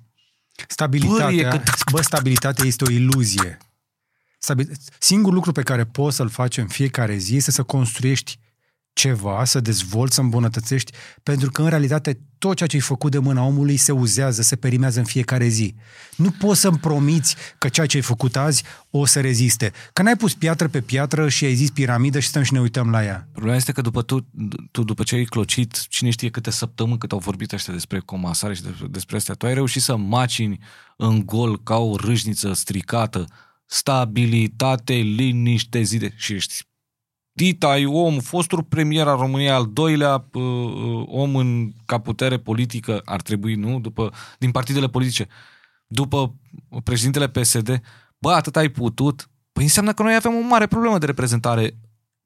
Stabilitatea, 0.67 1.25
Pârie, 1.25 1.47
că- 1.47 1.61
bă, 1.91 2.01
stabilitatea 2.01 2.65
este 2.65 2.83
o 2.83 2.91
iluzie. 2.91 3.57
Stabil... 4.39 4.71
Singurul 4.99 5.35
lucru 5.35 5.51
pe 5.51 5.63
care 5.63 5.85
poți 5.85 6.15
să-l 6.15 6.29
faci 6.29 6.57
în 6.57 6.67
fiecare 6.67 7.15
zi 7.15 7.35
este 7.35 7.51
să 7.51 7.63
construiești 7.63 8.39
ceva, 8.93 9.45
să 9.45 9.59
dezvolți, 9.59 10.15
să 10.15 10.21
îmbunătățești, 10.21 10.91
pentru 11.23 11.51
că 11.51 11.61
în 11.61 11.69
realitate 11.69 12.19
tot 12.37 12.55
ceea 12.55 12.69
ce 12.69 12.75
ai 12.75 12.81
făcut 12.81 13.11
de 13.11 13.17
mâna 13.17 13.43
omului 13.43 13.77
se 13.77 13.91
uzează, 13.91 14.41
se 14.41 14.55
perimează 14.55 14.99
în 14.99 15.05
fiecare 15.05 15.47
zi. 15.47 15.75
Nu 16.15 16.31
poți 16.31 16.59
să-mi 16.59 16.77
promiți 16.77 17.35
că 17.57 17.69
ceea 17.69 17.85
ce 17.85 17.97
ai 17.97 18.03
făcut 18.03 18.35
azi 18.35 18.63
o 18.89 19.05
să 19.05 19.21
reziste. 19.21 19.71
Că 19.93 20.01
n-ai 20.01 20.15
pus 20.15 20.33
piatră 20.33 20.67
pe 20.67 20.81
piatră 20.81 21.29
și 21.29 21.45
ai 21.45 21.53
zis 21.53 21.69
piramidă 21.69 22.19
și 22.19 22.27
stăm 22.27 22.43
și 22.43 22.53
ne 22.53 22.59
uităm 22.59 22.89
la 22.89 23.03
ea. 23.03 23.27
Problema 23.31 23.55
este 23.55 23.71
că 23.71 23.81
după 23.81 24.01
tu, 24.01 24.27
tu 24.71 24.83
după 24.83 25.03
ce 25.03 25.15
ai 25.15 25.23
clocit, 25.23 25.87
cine 25.87 26.09
știe 26.09 26.29
câte 26.29 26.51
săptămâni 26.51 26.97
cât 26.97 27.11
au 27.11 27.19
vorbit 27.19 27.51
ăștia 27.51 27.73
despre 27.73 27.99
comasare 27.99 28.53
și 28.53 28.61
despre, 28.61 28.87
despre 28.87 29.15
astea, 29.15 29.33
tu 29.33 29.45
ai 29.45 29.53
reușit 29.53 29.81
să 29.81 29.95
macini 29.95 30.59
în 30.97 31.25
gol 31.25 31.63
ca 31.63 31.77
o 31.77 31.95
râșniță 31.95 32.53
stricată, 32.53 33.25
stabilitate, 33.65 34.93
liniște, 34.93 35.81
zi 35.81 35.97
de... 35.97 36.13
și 36.15 36.33
ești 36.33 36.53
Dita 37.35 37.67
ai 37.67 37.85
om, 37.85 38.19
fostul 38.19 38.63
premier 38.63 39.07
al 39.07 39.17
României, 39.17 39.49
al 39.49 39.69
doilea 39.73 40.27
uh, 40.33 40.43
uh, 40.43 41.03
om 41.07 41.35
în, 41.35 41.71
ca 41.85 41.97
putere 41.97 42.37
politică, 42.37 43.01
ar 43.05 43.21
trebui, 43.21 43.55
nu? 43.55 43.79
După, 43.79 44.13
din 44.37 44.51
partidele 44.51 44.87
politice. 44.87 45.27
După 45.87 46.35
președintele 46.83 47.29
PSD, 47.29 47.81
bă, 48.17 48.31
atât 48.31 48.55
ai 48.55 48.69
putut. 48.69 49.29
Păi 49.51 49.63
înseamnă 49.63 49.93
că 49.93 50.03
noi 50.03 50.15
avem 50.15 50.33
o 50.35 50.47
mare 50.47 50.67
problemă 50.67 50.97
de 50.97 51.05
reprezentare 51.05 51.77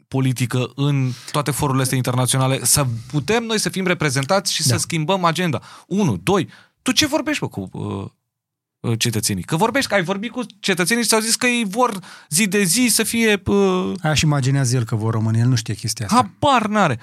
politică 0.07 0.71
în 0.75 1.11
toate 1.31 1.51
forurile 1.51 1.83
astea 1.83 1.97
internaționale, 1.97 2.63
să 2.63 2.85
putem 3.11 3.43
noi 3.43 3.59
să 3.59 3.69
fim 3.69 3.85
reprezentați 3.85 4.53
și 4.53 4.67
da. 4.67 4.73
să 4.73 4.79
schimbăm 4.79 5.23
agenda. 5.23 5.61
Unu, 5.87 6.17
doi, 6.17 6.49
tu 6.81 6.91
ce 6.91 7.05
vorbești, 7.05 7.41
bă, 7.41 7.47
cu 7.47 7.69
uh, 7.71 7.85
uh, 7.85 8.09
cetățenii? 8.97 9.43
Că 9.43 9.55
vorbești, 9.55 9.89
că 9.89 9.95
ai 9.95 10.03
vorbit 10.03 10.31
cu 10.31 10.41
cetățenii 10.59 11.03
și 11.03 11.09
ți-au 11.09 11.21
zis 11.21 11.35
că 11.35 11.45
ei 11.45 11.65
vor 11.69 11.99
zi 12.29 12.47
de 12.47 12.63
zi 12.63 12.87
să 12.91 13.03
fie... 13.03 13.41
Uh, 13.45 13.91
Aia 14.01 14.13
și 14.13 14.25
imaginează 14.25 14.75
el 14.75 14.83
că 14.83 14.95
vor 14.95 15.13
rămâne, 15.13 15.39
el 15.39 15.47
nu 15.47 15.55
știe 15.55 15.73
chestia 15.73 16.05
asta. 16.05 16.15
Habar 16.15 16.67
n-are. 16.67 16.99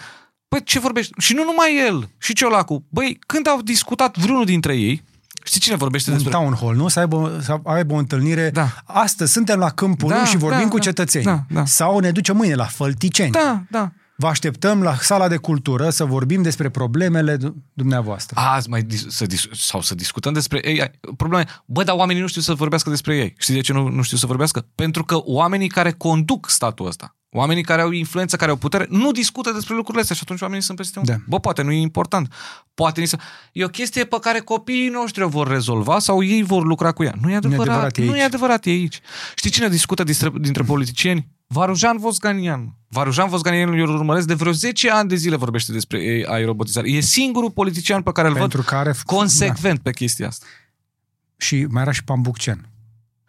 Păi 0.49 0.63
ce 0.63 0.79
vorbești? 0.79 1.13
Și 1.19 1.35
nu 1.35 1.45
numai 1.45 1.85
el, 1.87 2.09
și 2.19 2.33
ciolacul. 2.35 2.83
Băi, 2.89 3.19
când 3.27 3.49
au 3.49 3.61
discutat 3.63 4.17
vreunul 4.17 4.45
dintre 4.45 4.77
ei, 4.77 5.03
știi 5.45 5.61
cine 5.61 5.77
vorbește 5.77 6.11
un 6.11 6.17
despre... 6.17 6.33
town 6.33 6.57
hall, 6.61 6.77
nu? 6.77 6.89
Să 6.89 6.99
aibă, 7.01 7.39
să 7.43 7.61
aibă 7.65 7.95
o 7.95 7.97
întâlnire. 7.97 8.51
Da. 8.51 8.69
Astăzi 8.85 9.33
suntem 9.33 9.59
la 9.59 9.71
Câmpul 9.71 10.09
Da, 10.09 10.15
da, 10.15 10.25
și 10.25 10.37
vorbim 10.37 10.63
da, 10.63 10.69
cu 10.69 10.77
da, 10.77 10.83
cetățenii. 10.83 11.27
da, 11.27 11.45
da. 11.49 11.65
Sau 11.65 11.99
ne 11.99 12.11
ducem 12.11 12.37
mâine 12.37 12.55
la 12.55 12.65
Fălticeni. 12.65 13.31
Da, 13.31 13.63
da. 13.71 13.93
Vă 14.17 14.27
așteptăm 14.27 14.83
la 14.83 14.95
sala 14.95 15.29
de 15.29 15.37
cultură 15.37 15.91
să 15.91 16.05
vorbim 16.05 16.43
despre 16.43 16.69
problemele 16.69 17.37
d- 17.37 17.53
dumneavoastră. 17.73 18.41
Azi 18.41 18.69
mai 18.69 18.83
dis- 18.83 19.07
să 19.09 19.27
dis- 19.27 19.49
sau 19.53 19.81
să 19.81 19.95
discutăm 19.95 20.33
despre 20.33 20.61
AI. 20.65 20.91
Problema 21.17 21.43
e, 21.43 21.47
bă, 21.67 21.83
dar 21.83 21.97
oamenii 21.97 22.23
nu 22.23 22.29
știu 22.29 22.41
să 22.41 22.55
vorbească 22.55 22.91
despre 22.91 23.17
ei. 23.17 23.35
Știi 23.39 23.55
de 23.55 23.61
ce 23.61 23.73
nu, 23.73 23.89
nu 23.89 24.03
știu 24.03 24.17
să 24.17 24.27
vorbească? 24.27 24.67
Pentru 24.75 25.05
că 25.05 25.19
oamenii 25.25 25.69
care 25.69 25.93
conduc 25.93 26.51
statul 26.51 26.87
ăsta, 26.87 27.17
oamenii 27.31 27.63
care 27.63 27.83
au 27.83 27.91
influență, 27.91 28.37
care 28.37 28.51
au 28.51 28.57
putere, 28.57 28.87
nu 28.91 29.11
discută 29.13 29.51
despre 29.53 29.75
lucrurile 29.75 30.01
astea 30.01 30.17
și 30.17 30.23
atunci 30.25 30.41
oamenii 30.41 30.65
sunt 30.65 30.77
peste 30.79 30.99
un... 30.99 31.05
Da. 31.05 31.17
Bă, 31.27 31.41
poate 31.41 31.63
nu 31.63 31.73
e 31.73 31.81
important. 31.81 32.33
Poate 32.75 33.01
ni 33.01 33.07
se... 33.07 33.17
E 33.53 33.65
o 33.65 33.69
chestie 33.69 34.05
pe 34.05 34.17
care 34.21 34.39
copiii 34.39 34.89
noștri 34.89 35.23
o 35.23 35.29
vor 35.29 35.49
rezolva 35.49 35.99
sau 35.99 36.23
ei 36.23 36.43
vor 36.43 36.65
lucra 36.65 36.93
cu 36.93 37.03
ea. 37.03 37.15
Nu 37.21 37.31
e 37.31 37.35
adevărat. 37.35 37.69
adevărat, 37.69 37.97
e 37.97 38.05
nu 38.05 38.11
aici. 38.11 38.21
e 38.21 38.25
adevărat, 38.25 38.67
e 38.67 38.71
aici. 38.71 39.01
Știi 39.35 39.51
cine 39.51 39.69
discută 39.69 40.03
dintre, 40.05 40.31
dintre 40.41 40.63
politicieni? 40.63 41.29
Varujan 41.47 41.99
Vosganian. 41.99 42.75
Varujan 42.89 43.29
Vosganian 43.29 43.73
eu 43.73 43.87
îl 43.87 43.95
urmăresc 43.95 44.27
de 44.27 44.35
vreo 44.35 44.53
10 44.53 44.91
ani 44.91 45.09
de 45.09 45.15
zile 45.15 45.37
vorbește 45.37 45.73
despre 45.73 46.25
AI 46.29 46.45
robotizare. 46.45 46.91
E 46.91 47.01
singurul 47.01 47.51
politician 47.51 48.03
pe 48.03 48.13
care 48.13 48.29
îl 48.29 48.35
Pentru 48.35 48.57
văd 48.57 48.67
care... 48.67 48.95
consecvent 49.05 49.81
pe 49.81 49.93
chestia 49.93 50.27
asta. 50.27 50.47
Da. 50.49 51.45
Și 51.45 51.67
mai 51.71 51.83
era 51.83 51.93
și 51.93 52.05
Pambucen. 52.05 52.69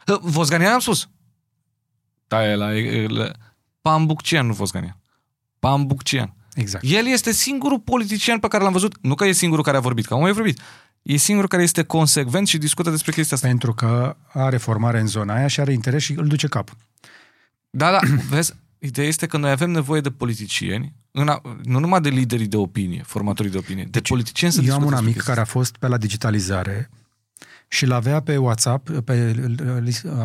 Hă, 0.05 0.19
Vosganian 0.21 0.73
am 0.73 0.79
spus. 0.79 1.09
Da, 2.27 2.49
e 2.51 2.55
la, 2.55 2.77
e 2.77 3.07
la 3.07 3.31
Pambuccian, 3.81 4.45
nu 4.45 4.53
Vosganian. 4.53 4.97
Pambuccian. 5.59 6.35
Exact. 6.53 6.83
El 6.87 7.07
este 7.07 7.31
singurul 7.31 7.79
politician 7.79 8.39
pe 8.39 8.47
care 8.47 8.63
l-am 8.63 8.71
văzut, 8.71 8.97
nu 9.01 9.15
că 9.15 9.25
e 9.25 9.31
singurul 9.31 9.63
care 9.63 9.77
a 9.77 9.79
vorbit, 9.79 10.05
că 10.05 10.13
am 10.13 10.19
mai 10.19 10.31
vorbit. 10.31 10.59
E 11.01 11.17
singurul 11.17 11.49
care 11.49 11.63
este 11.63 11.83
consecvent 11.83 12.47
și 12.47 12.57
discută 12.57 12.89
despre 12.89 13.11
chestia 13.11 13.35
asta. 13.35 13.47
Pentru 13.47 13.73
că 13.73 14.17
are 14.27 14.57
formare 14.57 14.99
în 14.99 15.07
zona 15.07 15.35
aia 15.35 15.47
și 15.47 15.59
are 15.59 15.73
interes 15.73 16.01
și 16.01 16.13
îl 16.13 16.27
duce 16.27 16.47
cap. 16.47 16.75
Da, 17.77 17.91
da, 17.91 17.99
vezi, 18.29 18.53
ideea 18.79 19.07
este 19.07 19.25
că 19.25 19.37
noi 19.37 19.51
avem 19.51 19.71
nevoie 19.71 20.01
de 20.01 20.11
politicieni, 20.11 20.95
în 21.11 21.27
a, 21.27 21.41
nu 21.63 21.79
numai 21.79 22.01
de 22.01 22.09
liderii 22.09 22.47
de 22.47 22.57
opinie, 22.57 23.03
formatorii 23.05 23.51
de 23.51 23.57
opinie, 23.57 23.83
de 23.83 23.89
Deci, 23.89 24.09
politicieni 24.09 24.53
să 24.53 24.61
Eu 24.61 24.73
am 24.73 24.77
un 24.77 24.81
discute 24.81 25.01
amic 25.01 25.13
despre 25.13 25.33
care 25.33 25.45
a 25.45 25.49
fost 25.49 25.77
pe 25.77 25.87
la 25.87 25.97
digitalizare 25.97 26.89
și 27.67 27.85
l-avea 27.85 28.19
pe 28.19 28.37
WhatsApp, 28.37 28.99
pe 28.99 29.35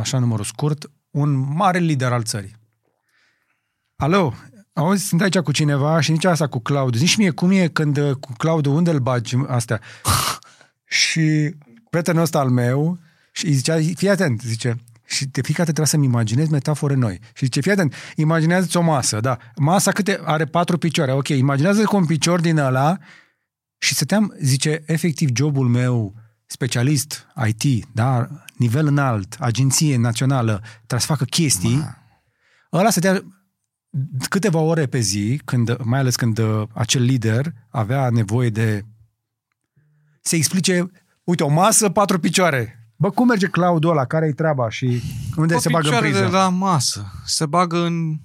așa 0.00 0.18
numărul 0.18 0.44
scurt, 0.44 0.90
un 1.10 1.54
mare 1.54 1.78
lider 1.78 2.12
al 2.12 2.22
țării. 2.22 2.56
Alo, 3.96 4.34
auzi, 4.72 5.06
sunt 5.06 5.20
aici 5.20 5.38
cu 5.38 5.52
cineva 5.52 6.00
și 6.00 6.10
nici 6.10 6.24
asta 6.24 6.46
cu 6.46 6.58
Claudiu. 6.58 7.00
Zici 7.00 7.16
mie 7.16 7.30
cum 7.30 7.50
e 7.50 7.68
când 7.68 7.96
uh, 7.96 8.14
cu 8.14 8.32
Claudiu, 8.32 8.74
unde 8.74 8.90
îl 8.90 8.98
bagi 8.98 9.36
astea? 9.46 9.80
și 11.00 11.54
prietenul 11.90 12.22
ăsta 12.22 12.38
al 12.38 12.48
meu 12.48 12.98
și 13.32 13.46
îi 13.46 13.52
zicea, 13.52 13.78
fii 13.94 14.08
atent, 14.08 14.40
zice, 14.40 14.78
și 15.10 15.24
de 15.24 15.40
fiecare 15.42 15.70
dată 15.70 15.72
trebuie 15.72 15.86
să-mi 15.86 16.04
imaginez 16.04 16.48
metafore 16.48 16.94
noi. 16.94 17.18
Și 17.34 17.44
zice, 17.44 17.60
fii 17.60 17.70
atent, 17.70 17.94
imaginează-ți 18.16 18.76
o 18.76 18.80
masă, 18.80 19.20
da. 19.20 19.38
Masa 19.56 19.92
câte 19.92 20.20
are 20.24 20.44
patru 20.44 20.78
picioare, 20.78 21.12
ok, 21.12 21.28
imaginează 21.28 21.84
cu 21.84 21.96
un 21.96 22.06
picior 22.06 22.40
din 22.40 22.58
ăla 22.58 22.98
și 23.78 23.94
stăteam, 23.94 24.34
zice, 24.40 24.82
efectiv 24.86 25.28
jobul 25.36 25.68
meu 25.68 26.14
specialist 26.46 27.26
IT, 27.46 27.86
da, 27.92 28.28
nivel 28.56 28.86
înalt, 28.86 29.36
agenție 29.38 29.96
națională, 29.96 30.62
trebuie 30.76 31.00
să 31.00 31.06
facă 31.06 31.24
chestii, 31.24 31.76
Ma. 31.76 31.96
ăla 32.72 32.90
stătea 32.90 33.22
câteva 34.28 34.58
ore 34.58 34.86
pe 34.86 34.98
zi, 34.98 35.40
când, 35.44 35.76
mai 35.82 35.98
ales 35.98 36.16
când 36.16 36.38
uh, 36.38 36.62
acel 36.72 37.02
lider 37.02 37.52
avea 37.68 38.10
nevoie 38.10 38.50
de 38.50 38.84
să 40.20 40.36
explice, 40.36 40.90
uite, 41.24 41.42
o 41.42 41.48
masă, 41.48 41.88
patru 41.88 42.18
picioare. 42.18 42.79
Bă, 43.00 43.10
cum 43.10 43.26
merge 43.26 43.46
cloud-ul 43.46 43.90
ăla? 43.90 44.04
Care-i 44.04 44.32
treaba? 44.32 44.70
Și 44.70 45.02
unde 45.36 45.54
Pe 45.54 45.60
se 45.60 45.68
bagă 45.68 45.88
în 45.88 45.92
picioare 45.92 46.10
priză? 46.10 46.24
de 46.24 46.36
la 46.36 46.48
masă. 46.48 47.12
Se 47.24 47.46
bagă 47.46 47.76
în... 47.76 48.16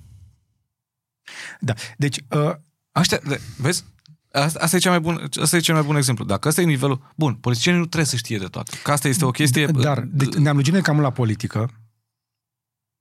Da. 1.59 1.73
Deci, 1.97 2.19
uh, 2.29 2.51
Aștia, 2.91 3.19
de, 3.27 3.41
vezi? 3.57 3.83
Asta, 4.31 4.59
asta, 4.61 4.75
e 4.75 4.79
cel 4.79 4.91
mai 4.91 4.99
bun, 4.99 5.29
asta 5.41 5.55
e 5.55 5.59
cel 5.59 5.73
mai 5.73 5.83
bun 5.83 5.95
exemplu. 5.95 6.25
Dacă 6.25 6.47
ăsta 6.47 6.61
e 6.61 6.65
nivelul... 6.65 7.11
Bun, 7.15 7.33
politicienii 7.33 7.79
nu 7.79 7.85
trebuie 7.85 8.09
să 8.09 8.15
știe 8.15 8.37
de 8.37 8.45
toate. 8.45 8.77
Că 8.83 8.91
asta 8.91 9.07
este 9.07 9.25
o 9.25 9.31
chestie... 9.31 9.65
dar 9.65 9.99
deci, 9.99 10.33
ne-am 10.33 10.55
lungit 10.55 10.73
noi 10.73 10.81
cam 10.81 10.99
la 10.99 11.09
politică. 11.09 11.71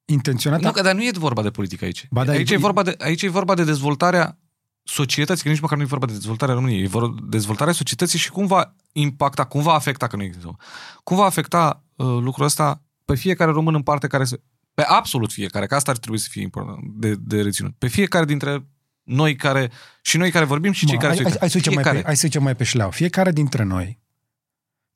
Intenționat. 0.05 0.61
Nu, 0.61 0.71
că, 0.71 0.83
dar 0.83 0.95
nu 0.95 1.03
e 1.03 1.11
vorba 1.15 1.43
de 1.43 1.51
politică 1.51 1.85
aici. 1.85 2.07
Ba, 2.11 2.25
da, 2.25 2.33
aici, 2.33 2.51
e- 2.51 2.55
e 2.55 2.57
vorba 2.57 2.83
de, 2.83 2.95
aici 2.99 3.23
e 3.23 3.29
vorba 3.29 3.55
de 3.55 3.65
dezvoltarea 3.65 4.39
societății, 4.83 5.43
că 5.45 5.49
nici 5.51 5.61
măcar 5.61 5.77
nu 5.77 5.83
e 5.83 5.87
vorba 5.87 6.07
de 6.07 6.13
dezvoltarea 6.13 6.55
României, 6.55 6.83
e 6.83 6.87
vorba 6.87 7.15
de 7.21 7.27
dezvoltarea 7.29 7.73
societății 7.73 8.19
și 8.19 8.31
cum 8.31 8.47
va 8.47 8.75
impacta, 8.95 9.45
cum 9.45 9.62
va 9.62 9.73
afecta, 9.73 10.07
că 10.07 10.16
nu 10.16 10.23
există, 10.23 10.57
cum 11.03 11.16
va 11.16 11.25
afecta 11.25 11.83
uh, 11.97 12.07
lucrul 12.07 12.45
ăsta 12.45 12.83
pe 13.05 13.15
fiecare 13.15 13.51
român 13.51 13.75
în 13.75 13.83
parte 13.83 14.07
care 14.07 14.25
se, 14.25 14.41
pe 14.75 14.83
absolut 14.83 15.33
fiecare, 15.33 15.66
că 15.66 15.75
asta 15.75 15.91
ar 15.91 15.99
trebui 15.99 16.19
să 16.19 16.29
fie 16.31 16.43
important 16.43 16.79
de, 16.95 17.15
de 17.15 17.43
reținut. 17.43 17.75
Pe 17.79 17.87
fiecare 17.87 18.25
dintre 18.25 18.66
noi 19.03 19.37
care, 19.37 19.71
și 20.03 20.16
noi 20.16 20.31
care 20.31 20.45
vorbim 20.45 20.73
și 20.73 20.87
cei 20.87 20.95
Mă, 20.95 21.01
care 21.01 21.15
hai, 21.15 21.16
se 21.16 21.23
hai, 21.23 21.31
uită. 21.33 21.41
hai, 21.41 21.51
să 21.51 21.59
zicem 21.59 21.73
mai 21.75 21.83
Fiecare. 21.83 22.03
pe, 22.03 22.07
hai 22.07 22.16
să 22.16 22.27
zicem 22.27 22.43
mai 22.43 22.57
pe 22.57 22.65
șleau. 22.65 22.91
Fiecare 22.91 23.33
dintre 23.33 23.62
noi 23.62 24.03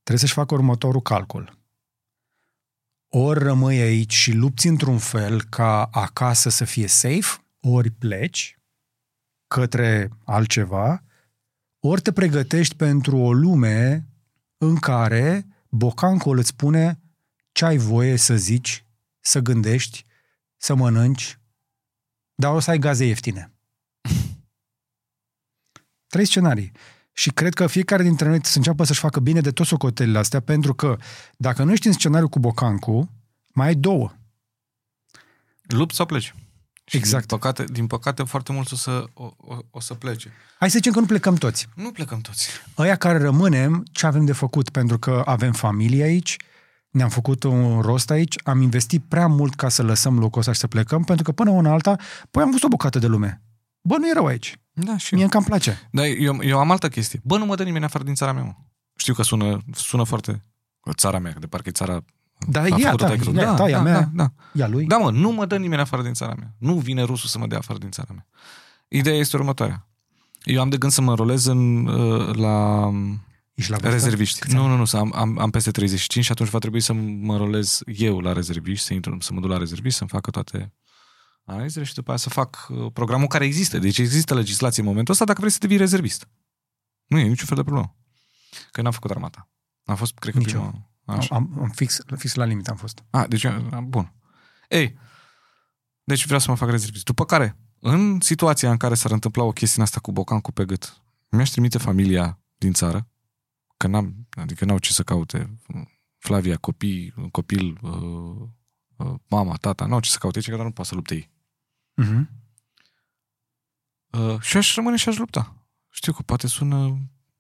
trebuie 0.03 0.19
să-și 0.19 0.33
facă 0.33 0.55
următorul 0.55 1.03
calcul. 1.03 1.59
Ori 3.09 3.39
rămâi 3.39 3.81
aici 3.81 4.13
și 4.13 4.33
lupți 4.33 4.67
într-un 4.67 4.99
fel 4.99 5.43
ca 5.43 5.85
acasă 5.85 6.49
să 6.49 6.65
fie 6.65 6.87
safe, 6.87 7.45
ori 7.61 7.91
pleci 7.91 8.59
către 9.47 10.11
altceva, 10.25 11.03
ori 11.81 12.01
te 12.01 12.13
pregătești 12.13 12.75
pentru 12.75 13.17
o 13.17 13.33
lume 13.33 14.07
în 14.59 14.77
care 14.77 15.47
bocancul 15.69 16.39
îți 16.39 16.49
spune 16.49 17.01
ce 17.53 17.65
ai 17.65 17.77
voie 17.77 18.17
să 18.17 18.37
zici, 18.37 18.85
să 19.21 19.41
gândești, 19.41 20.05
să 20.57 20.75
mănânci, 20.75 21.39
dar 22.35 22.55
o 22.55 22.61
să 22.61 22.71
ai 22.71 22.79
gaze 22.79 23.05
ieftine. 23.05 23.53
Trei 26.13 26.25
scenarii. 26.25 26.73
Și 27.13 27.31
cred 27.31 27.55
că 27.55 27.67
fiecare 27.67 28.03
dintre 28.03 28.25
noi 28.25 28.39
trebuie 28.39 28.53
să 28.53 28.59
înceapă 28.59 28.85
să-și 28.85 29.01
facă 29.01 29.21
bine 29.21 29.41
de 29.41 29.51
toate 29.51 29.71
socotelile 29.71 30.19
astea, 30.19 30.41
pentru 30.41 30.75
că 30.75 30.97
dacă 31.37 31.65
nu 31.65 31.73
ești 31.73 31.87
în 31.87 31.93
scenariul 31.93 32.29
cu 32.29 32.39
Bocancu, 32.39 33.11
mai 33.53 33.67
ai 33.67 33.75
două. 33.75 34.13
Lupți 35.63 35.97
sau 35.97 36.07
pleci. 36.07 36.35
Și 36.89 36.97
Exact. 36.97 37.27
Din 37.27 37.39
păcate, 37.39 37.65
din 37.65 37.87
păcate 37.87 38.23
foarte 38.23 38.53
mulți 38.53 38.73
o 38.73 38.77
să, 38.77 39.05
o, 39.15 39.31
o, 39.37 39.57
o 39.71 39.81
să 39.81 39.95
plece. 39.95 40.33
Hai 40.59 40.71
să 40.71 40.77
zicem 40.77 40.93
că 40.93 41.01
nu 41.01 41.07
plecăm 41.07 41.35
toți. 41.35 41.69
Nu 41.75 41.91
plecăm 41.91 42.21
toți. 42.21 42.49
Ăia 42.79 42.97
care 42.97 43.19
rămânem, 43.19 43.85
ce 43.93 44.07
avem 44.07 44.25
de 44.25 44.33
făcut? 44.33 44.71
Pentru 44.71 44.99
că 44.99 45.23
avem 45.25 45.53
familie 45.53 46.03
aici, 46.03 46.37
ne-am 46.91 47.09
făcut 47.09 47.43
un 47.43 47.81
rost 47.81 48.11
aici, 48.11 48.35
am 48.45 48.61
investit 48.61 49.03
prea 49.09 49.27
mult 49.27 49.55
ca 49.55 49.69
să 49.69 49.83
lăsăm 49.83 50.19
locul 50.19 50.39
ăsta 50.41 50.53
și 50.53 50.59
să 50.59 50.67
plecăm, 50.67 51.05
pentru 51.05 51.25
că 51.25 51.33
până 51.33 51.51
una 51.51 51.73
alta, 51.73 51.97
păi 52.31 52.43
am 52.43 52.49
văzut 52.49 52.65
o 52.65 52.69
bucată 52.69 52.99
de 52.99 53.07
lume. 53.07 53.43
Bă, 53.81 53.97
nu 53.97 54.09
e 54.09 54.13
rău 54.13 54.27
aici. 54.27 54.57
Da, 54.73 54.97
și 54.97 55.15
Mie 55.15 55.27
cam 55.27 55.45
place. 55.45 55.89
Dar 55.91 56.05
eu, 56.05 56.39
eu 56.43 56.59
am 56.59 56.71
altă 56.71 56.89
chestie. 56.89 57.21
Bă, 57.25 57.39
nu 57.39 57.45
mă 57.45 57.55
dă 57.55 57.63
nimeni 57.63 57.85
afară 57.85 58.05
din 58.05 58.15
țara 58.15 58.33
mea, 58.33 58.43
mă. 58.43 58.55
Știu 58.97 59.15
că 59.15 59.23
sună, 59.23 59.61
sună 59.73 60.05
foarte... 60.05 60.43
Țara 60.95 61.19
mea, 61.19 61.33
că 61.33 61.39
de 61.39 61.47
parcă 61.47 61.69
e 61.69 61.73
țara... 61.73 62.05
Dar 62.47 62.63
a 62.63 62.67
e 62.67 62.71
a 62.73 62.77
făcut-o 62.77 62.97
ta, 62.97 63.07
taică-tu. 63.07 63.37
e 63.37 63.45
a 63.45 63.55
ta, 63.55 63.69
e 63.69 63.75
a 63.75 63.77
da, 63.77 63.83
mea, 63.83 64.01
da, 64.01 64.23
da. 64.25 64.33
e 64.53 64.63
a 64.63 64.69
lui. 64.69 64.85
Da, 64.87 64.97
mă, 64.97 65.11
nu 65.11 65.31
mă 65.31 65.47
dă 65.47 65.57
nimeni 65.57 65.81
afară 65.81 66.03
din 66.03 66.13
țara 66.13 66.35
mea. 66.39 66.55
Nu 66.59 66.75
vine 66.75 67.03
rusul 67.03 67.29
să 67.29 67.39
mă 67.39 67.47
dea 67.47 67.59
afară 67.59 67.79
din 67.79 67.91
țara 67.91 68.09
mea. 68.13 68.27
Ideea 68.89 69.17
este 69.17 69.37
următoarea. 69.37 69.87
Eu 70.43 70.61
am 70.61 70.69
de 70.69 70.77
gând 70.77 70.93
să 70.93 71.01
mă 71.01 71.11
înrolez 71.11 71.45
în, 71.45 71.87
uh, 71.87 72.35
la 72.37 72.89
Ești 73.55 73.71
la 73.71 73.77
vârstă? 73.77 73.89
rezerviști. 73.89 74.41
Câți 74.41 74.55
Nu, 74.55 74.61
ani? 74.63 74.71
nu, 74.71 74.77
nu, 74.77 74.85
să 74.85 74.97
am, 74.97 75.13
am, 75.17 75.39
am 75.39 75.51
peste 75.51 75.71
35 75.71 76.25
și 76.25 76.33
atunci 76.33 76.49
va 76.49 76.59
trebui 76.59 76.81
să 76.81 76.93
mă 76.93 77.33
înrolez 77.33 77.81
eu 77.87 78.19
la 78.21 78.33
rezerviști, 78.33 78.85
să, 78.87 78.95
intru, 78.95 79.17
să 79.21 79.33
mă 79.33 79.41
duc 79.41 79.51
la 79.51 79.57
rezerviști, 79.57 79.99
să-mi 79.99 80.11
facă 80.11 80.31
toate 80.31 80.73
analizele 81.45 81.85
și 81.85 81.95
după 81.95 82.09
aia 82.09 82.19
să 82.19 82.29
fac 82.29 82.67
uh, 82.71 82.87
programul 82.93 83.27
care 83.27 83.45
există. 83.45 83.79
Deci 83.79 83.99
există 83.99 84.35
legislație 84.35 84.83
în 84.83 84.89
momentul 84.89 85.13
ăsta 85.13 85.25
dacă 85.25 85.39
vrei 85.41 85.53
să 85.53 85.59
devii 85.61 85.77
rezervist. 85.77 86.29
Nu 87.07 87.19
e 87.19 87.23
niciun 87.23 87.47
fel 87.47 87.57
de 87.57 87.63
problemă. 87.63 87.97
Că 88.71 88.83
n-am 88.83 88.93
făcut 88.93 89.11
armata. 89.11 89.49
Am 89.85 89.97
fost, 89.97 90.13
cred 90.19 90.33
că, 90.33 90.39
Nici 90.39 90.53
eu. 90.53 90.61
prima... 90.61 90.91
Așa. 91.17 91.35
Am, 91.35 91.59
am 91.61 91.69
fix, 91.69 91.99
fix 92.17 92.35
la 92.35 92.45
limită 92.45 92.71
am 92.71 92.77
fost. 92.77 93.05
A, 93.11 93.27
deci, 93.27 93.43
eu- 93.43 93.85
bun. 93.87 94.13
Ei, 94.69 94.99
deci 96.05 96.25
vreau 96.25 96.41
să 96.41 96.51
mă 96.51 96.57
fac 96.57 96.71
rezervist. 96.71 97.05
După 97.05 97.25
care, 97.25 97.57
în 97.79 98.21
situația 98.21 98.71
în 98.71 98.77
care 98.77 98.95
s-ar 98.95 99.11
întâmpla 99.11 99.43
o 99.43 99.53
chestie 99.53 99.77
în 99.81 99.87
asta 99.87 100.01
cu 100.01 100.13
bocancul 100.13 100.53
pe 100.53 100.65
gât, 100.65 101.03
mi-aș 101.29 101.49
trimite 101.49 101.79
familia 101.79 102.41
din 102.57 102.73
țară, 102.73 103.09
că 103.77 103.87
n-am, 103.87 104.29
adică 104.31 104.65
n-au 104.65 104.79
ce 104.79 104.93
să 104.93 105.03
caute 105.03 105.59
Flavia, 106.19 106.57
copii, 106.57 107.15
copil, 107.31 107.79
uh, 107.83 108.49
uh, 108.97 109.15
mama, 109.29 109.57
tata, 109.57 109.87
n-au 109.87 110.01
ce 110.01 110.11
să 110.11 110.19
caute 110.19 110.39
aici, 110.39 110.49
că 110.51 110.63
nu 110.63 110.71
poate 110.71 110.89
să 110.89 110.95
lupte 110.95 111.15
ei. 111.15 111.31
Uh-huh. 112.03 112.27
Uh, 114.11 114.41
și 114.41 114.57
aș 114.57 114.75
rămâne 114.75 114.97
și 114.97 115.09
aș 115.09 115.17
lupta. 115.17 115.67
Știu 115.91 116.13
că 116.13 116.23
poate 116.23 116.47
sună, 116.47 116.99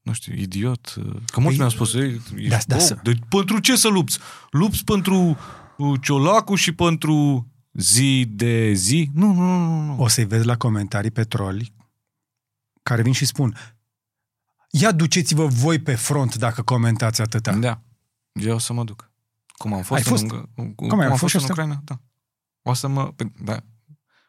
nu 0.08 0.14
știu, 0.14 0.34
idiot. 0.34 0.94
uh, 0.98 1.04
Că 1.04 1.40
mulți 1.40 1.42
Păi, 1.42 1.56
mi-au 1.56 1.68
spus, 1.68 1.94
ei, 1.94 2.20
ești 2.36 2.48
da, 2.48 2.56
da, 2.66 2.74
bob, 2.76 2.84
să- 2.84 2.98
deci 3.02 3.18
pentru 3.28 3.58
ce 3.58 3.76
să 3.76 3.88
lupți? 3.88 4.18
Lupți 4.50 4.84
pentru 4.84 5.36
uh, 5.76 6.00
ciolacul 6.02 6.56
și 6.56 6.72
pentru 6.72 7.46
zi 7.72 8.24
de 8.28 8.72
zi? 8.72 9.10
Nu, 9.14 9.32
nu, 9.32 9.42
nu, 9.42 9.66
nu, 9.68 9.80
nu. 9.82 10.02
O 10.02 10.08
să-i 10.08 10.24
vezi 10.24 10.46
la 10.46 10.56
comentarii 10.56 11.10
pe 11.10 11.24
troli 11.24 11.72
care 12.82 13.02
vin 13.02 13.12
și 13.12 13.24
spun 13.26 13.56
ia 14.70 14.92
duceți-vă 14.92 15.46
voi 15.46 15.78
pe 15.78 15.94
front 15.94 16.36
dacă 16.36 16.62
comentați 16.62 17.20
atâta. 17.20 17.52
Da. 17.56 17.80
Eu 18.32 18.54
o 18.54 18.58
să 18.58 18.72
mă 18.72 18.84
duc. 18.84 19.10
Cum 19.56 19.72
am 19.74 19.82
fost, 19.82 20.00
Ai 20.04 20.10
fost? 20.10 20.22
în, 20.22 20.28
Ung- 20.28 20.54
cum, 20.54 20.72
Cum 20.74 20.88
cum 20.88 20.98
ai 20.98 21.04
am 21.06 21.10
fost 21.16 21.20
fost 21.20 21.34
în 21.34 21.40
și 21.40 21.46
asta? 21.50 21.52
Ucraina? 21.62 21.80
Da. 21.84 22.00
O 22.70 22.74
să 22.74 22.88
mă... 22.88 23.12
pe- 23.12 23.32
Da. 23.44 23.60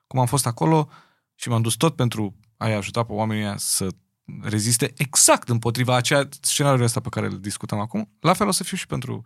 Cum 0.08 0.20
am 0.20 0.26
fost 0.26 0.46
acolo 0.46 0.90
și 1.36 1.50
m-am 1.50 1.62
dus 1.62 1.74
tot 1.76 1.96
pentru 1.96 2.36
a-i 2.58 2.74
ajuta 2.74 3.04
pe 3.04 3.12
oamenii 3.14 3.44
ăia 3.44 3.56
să 3.58 3.88
reziste 4.42 4.94
exact 4.98 5.50
împotriva 5.50 5.96
aceea 5.96 6.28
scenariului 6.42 6.86
ăsta 6.86 7.00
pe 7.00 7.10
care 7.10 7.26
îl 7.26 7.40
discutăm 7.40 7.80
acum, 7.80 8.12
la 8.20 8.34
fel 8.34 8.48
o 8.48 8.52
să 8.52 8.64
fiu 8.64 8.78
și 8.78 8.88
pentru 8.88 9.22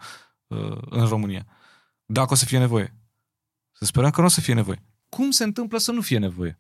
uh, 0.47 0.77
în 0.89 1.05
România. 1.05 1.45
Dacă 2.05 2.34
o 2.34 2.35
să 2.35 2.45
fie 2.45 2.59
nevoie. 2.59 2.95
Să 3.71 3.85
sperăm 3.85 4.09
că 4.09 4.19
nu 4.19 4.25
o 4.25 4.30
să 4.30 4.41
fie 4.41 4.53
nevoie. 4.53 4.84
Cum 5.09 5.31
se 5.31 5.43
întâmplă 5.43 5.77
să 5.77 5.91
nu 5.91 6.01
fie 6.01 6.17
nevoie? 6.17 6.59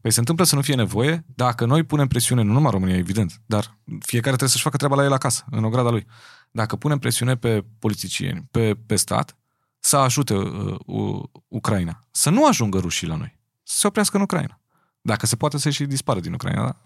Păi 0.00 0.10
se 0.10 0.18
întâmplă 0.18 0.44
să 0.44 0.54
nu 0.54 0.62
fie 0.62 0.74
nevoie 0.74 1.24
dacă 1.34 1.64
noi 1.64 1.82
punem 1.82 2.08
presiune, 2.08 2.42
nu 2.42 2.52
numai 2.52 2.70
România, 2.70 2.96
evident, 2.96 3.40
dar 3.46 3.78
fiecare 3.84 4.36
trebuie 4.36 4.48
să-și 4.48 4.62
facă 4.62 4.76
treaba 4.76 4.94
la 4.94 5.04
el 5.04 5.12
acasă, 5.12 5.44
în 5.50 5.64
ograda 5.64 5.90
lui. 5.90 6.06
Dacă 6.50 6.76
punem 6.76 6.98
presiune 6.98 7.36
pe 7.36 7.64
politicieni, 7.78 8.48
pe, 8.50 8.74
pe 8.86 8.96
stat, 8.96 9.36
să 9.78 9.96
ajute 9.96 10.34
uh, 10.34 10.78
uh, 10.86 11.22
Ucraina. 11.48 12.00
Să 12.10 12.30
nu 12.30 12.46
ajungă 12.46 12.78
rușii 12.78 13.06
la 13.06 13.16
noi. 13.16 13.40
Să 13.62 13.78
se 13.78 13.86
oprească 13.86 14.16
în 14.16 14.22
Ucraina. 14.22 14.60
Dacă 15.00 15.26
se 15.26 15.36
poate 15.36 15.58
să 15.58 15.70
și 15.70 15.84
dispară 15.84 16.20
din 16.20 16.32
Ucraina, 16.32 16.64
da? 16.64 16.80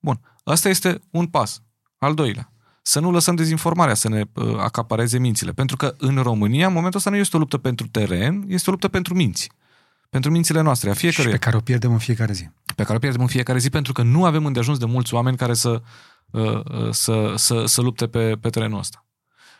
Bun. 0.00 0.20
Asta 0.44 0.68
este 0.68 1.00
un 1.10 1.26
pas. 1.26 1.62
Al 1.98 2.14
doilea. 2.14 2.52
Să 2.82 3.00
nu 3.00 3.10
lăsăm 3.10 3.34
dezinformarea 3.34 3.94
să 3.94 4.08
ne 4.08 4.22
uh, 4.34 4.56
acapareze 4.58 5.18
mințile. 5.18 5.52
Pentru 5.52 5.76
că 5.76 5.94
în 5.98 6.16
România, 6.16 6.66
în 6.66 6.72
momentul 6.72 6.98
ăsta, 6.98 7.10
nu 7.10 7.16
este 7.16 7.36
o 7.36 7.38
luptă 7.38 7.58
pentru 7.58 7.88
teren, 7.88 8.44
este 8.46 8.70
o 8.70 8.72
luptă 8.72 8.88
pentru 8.88 9.14
minți. 9.14 9.50
Pentru 10.10 10.30
mințile 10.30 10.60
noastre, 10.60 10.90
a 10.90 10.92
și 10.92 10.98
fiecăruia 10.98 11.32
pe 11.32 11.38
care 11.38 11.56
o 11.56 11.60
pierdem 11.60 11.92
în 11.92 11.98
fiecare 11.98 12.32
zi. 12.32 12.48
pe 12.74 12.82
care 12.82 12.96
o 12.96 12.98
pierdem 12.98 13.20
în 13.20 13.26
fiecare 13.26 13.58
zi 13.58 13.70
pentru 13.70 13.92
că 13.92 14.02
nu 14.02 14.24
avem 14.24 14.46
îndeajuns 14.46 14.78
de 14.78 14.84
mulți 14.84 15.14
oameni 15.14 15.36
care 15.36 15.54
să, 15.54 15.82
uh, 16.30 16.64
uh, 16.64 16.90
să, 16.90 17.32
să, 17.36 17.64
să 17.64 17.80
lupte 17.80 18.06
pe, 18.06 18.36
pe 18.40 18.50
terenul 18.50 18.78
ăsta. 18.78 19.06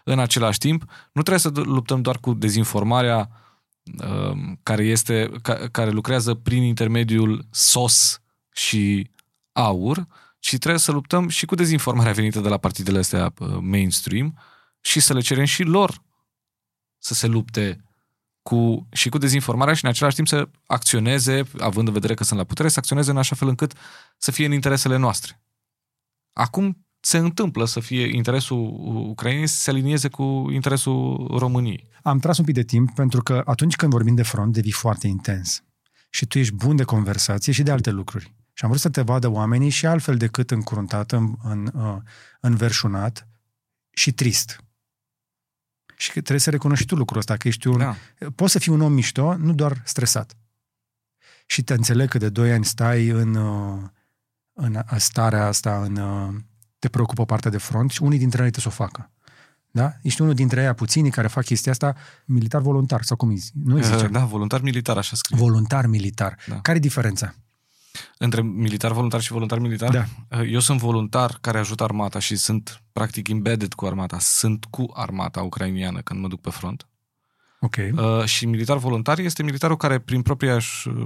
În 0.04 0.18
același 0.18 0.58
timp, 0.58 0.82
nu 1.12 1.22
trebuie 1.22 1.38
să 1.38 1.50
luptăm 1.54 2.02
doar 2.02 2.18
cu 2.18 2.34
dezinformarea 2.34 3.30
uh, 4.02 4.36
care, 4.62 4.84
este, 4.84 5.30
ca, 5.42 5.54
care 5.54 5.90
lucrează 5.90 6.34
prin 6.34 6.62
intermediul 6.62 7.46
SOS 7.50 8.20
și 8.52 9.10
AUR, 9.52 10.06
ci 10.38 10.56
trebuie 10.56 10.80
să 10.80 10.92
luptăm 10.92 11.28
și 11.28 11.46
cu 11.46 11.54
dezinformarea 11.54 12.12
venită 12.12 12.40
de 12.40 12.48
la 12.48 12.56
partidele 12.56 12.98
astea 12.98 13.32
uh, 13.38 13.56
mainstream 13.60 14.38
și 14.80 15.00
să 15.00 15.12
le 15.14 15.20
cerem 15.20 15.44
și 15.44 15.62
lor 15.62 16.02
să 16.98 17.14
se 17.14 17.26
lupte 17.26 17.82
cu, 18.42 18.88
și 18.92 19.08
cu 19.08 19.18
dezinformarea 19.18 19.74
și 19.74 19.84
în 19.84 19.90
același 19.90 20.14
timp 20.14 20.28
să 20.28 20.48
acționeze, 20.66 21.42
având 21.58 21.86
în 21.86 21.92
vedere 21.92 22.14
că 22.14 22.24
sunt 22.24 22.38
la 22.38 22.44
putere, 22.44 22.68
să 22.68 22.78
acționeze 22.78 23.10
în 23.10 23.16
așa 23.16 23.34
fel 23.34 23.48
încât 23.48 23.72
să 24.18 24.30
fie 24.30 24.46
în 24.46 24.52
interesele 24.52 24.96
noastre. 24.96 25.42
Acum 26.32 26.86
se 27.00 27.18
întâmplă 27.18 27.64
să 27.64 27.80
fie 27.80 28.14
interesul 28.14 28.58
Ucrainei 29.08 29.46
să 29.46 29.56
se 29.56 29.70
alinieze 29.70 30.08
cu 30.08 30.46
interesul 30.50 31.26
României. 31.38 31.88
Am 32.02 32.18
tras 32.18 32.38
un 32.38 32.44
pic 32.44 32.54
de 32.54 32.62
timp 32.62 32.94
pentru 32.94 33.22
că 33.22 33.42
atunci 33.44 33.76
când 33.76 33.92
vorbim 33.92 34.14
de 34.14 34.22
front 34.22 34.52
devii 34.52 34.70
foarte 34.70 35.06
intens. 35.06 35.62
Și 36.10 36.26
tu 36.26 36.38
ești 36.38 36.54
bun 36.54 36.76
de 36.76 36.84
conversație 36.84 37.52
și 37.52 37.62
de 37.62 37.70
alte 37.70 37.90
lucruri. 37.90 38.34
Și 38.58 38.64
am 38.64 38.70
vrut 38.70 38.82
să 38.82 38.90
te 38.90 39.02
vadă 39.02 39.28
oamenii 39.28 39.68
și 39.68 39.86
altfel 39.86 40.16
decât 40.16 40.50
încuruntat, 40.50 41.12
în, 41.12 41.34
în, 41.42 41.70
uh, 41.74 41.96
înverșunat 42.40 43.28
și 43.90 44.12
trist. 44.12 44.64
Și 45.96 46.06
că 46.06 46.12
trebuie 46.12 46.40
să 46.40 46.50
recunoști 46.50 46.82
și 46.82 46.88
tu 46.88 46.96
lucrul 46.96 47.18
ăsta, 47.18 47.36
că 47.36 47.48
ești 47.48 47.66
un... 47.66 47.78
Da. 47.78 47.96
Poți 48.34 48.52
să 48.52 48.58
fii 48.58 48.72
un 48.72 48.80
om 48.80 48.92
mișto, 48.92 49.36
nu 49.36 49.52
doar 49.52 49.82
stresat. 49.84 50.36
Și 51.46 51.62
te 51.62 51.72
înțeleg 51.72 52.08
că 52.08 52.18
de 52.18 52.28
doi 52.28 52.52
ani 52.52 52.64
stai 52.64 53.08
în, 53.08 53.34
uh, 53.34 53.82
în 54.52 54.82
starea 54.96 55.46
asta, 55.46 55.82
în, 55.82 55.96
uh, 55.96 56.34
te 56.78 56.88
preocupă 56.88 57.24
partea 57.24 57.50
de 57.50 57.58
front 57.58 57.90
și 57.90 58.02
unii 58.02 58.18
dintre 58.18 58.44
ei 58.44 58.50
te 58.50 58.60
să 58.60 58.68
o 58.68 58.70
facă. 58.70 59.10
Da? 59.70 59.92
Ești 60.02 60.20
unul 60.20 60.34
dintre 60.34 60.62
ei 60.62 60.74
puținii 60.74 61.10
care 61.10 61.28
fac 61.28 61.44
chestia 61.44 61.72
asta 61.72 61.96
militar 62.24 62.60
voluntar, 62.60 63.02
sau 63.02 63.16
cum 63.16 63.28
îi 63.28 63.36
zice? 63.36 63.52
Nu 63.64 63.74
îi 63.74 63.84
zice? 63.84 64.06
Da, 64.06 64.24
voluntar 64.24 64.60
militar, 64.60 64.96
așa 64.96 65.16
scrie. 65.16 65.38
Voluntar 65.38 65.86
militar. 65.86 66.38
Da. 66.46 66.60
Care 66.60 66.76
e 66.76 66.80
diferența? 66.80 67.34
Între 68.18 68.42
militar 68.42 68.92
voluntar 68.92 69.20
și 69.20 69.32
voluntar 69.32 69.58
militar? 69.58 69.90
Da. 70.28 70.42
Eu 70.42 70.60
sunt 70.60 70.80
voluntar 70.80 71.38
care 71.40 71.58
ajută 71.58 71.82
armata 71.82 72.18
și 72.18 72.36
sunt 72.36 72.82
practic 72.92 73.28
embedded 73.28 73.74
cu 73.74 73.86
armata. 73.86 74.18
Sunt 74.18 74.64
cu 74.64 74.90
armata 74.94 75.42
ucrainiană 75.42 76.00
când 76.00 76.20
mă 76.20 76.28
duc 76.28 76.40
pe 76.40 76.50
front. 76.50 76.88
Ok. 77.60 77.76
Uh, 77.76 78.24
și 78.24 78.46
militar 78.46 78.76
voluntar 78.76 79.18
este 79.18 79.42
militarul 79.42 79.76
care, 79.76 79.98
prin 79.98 80.22
propria, 80.22 80.58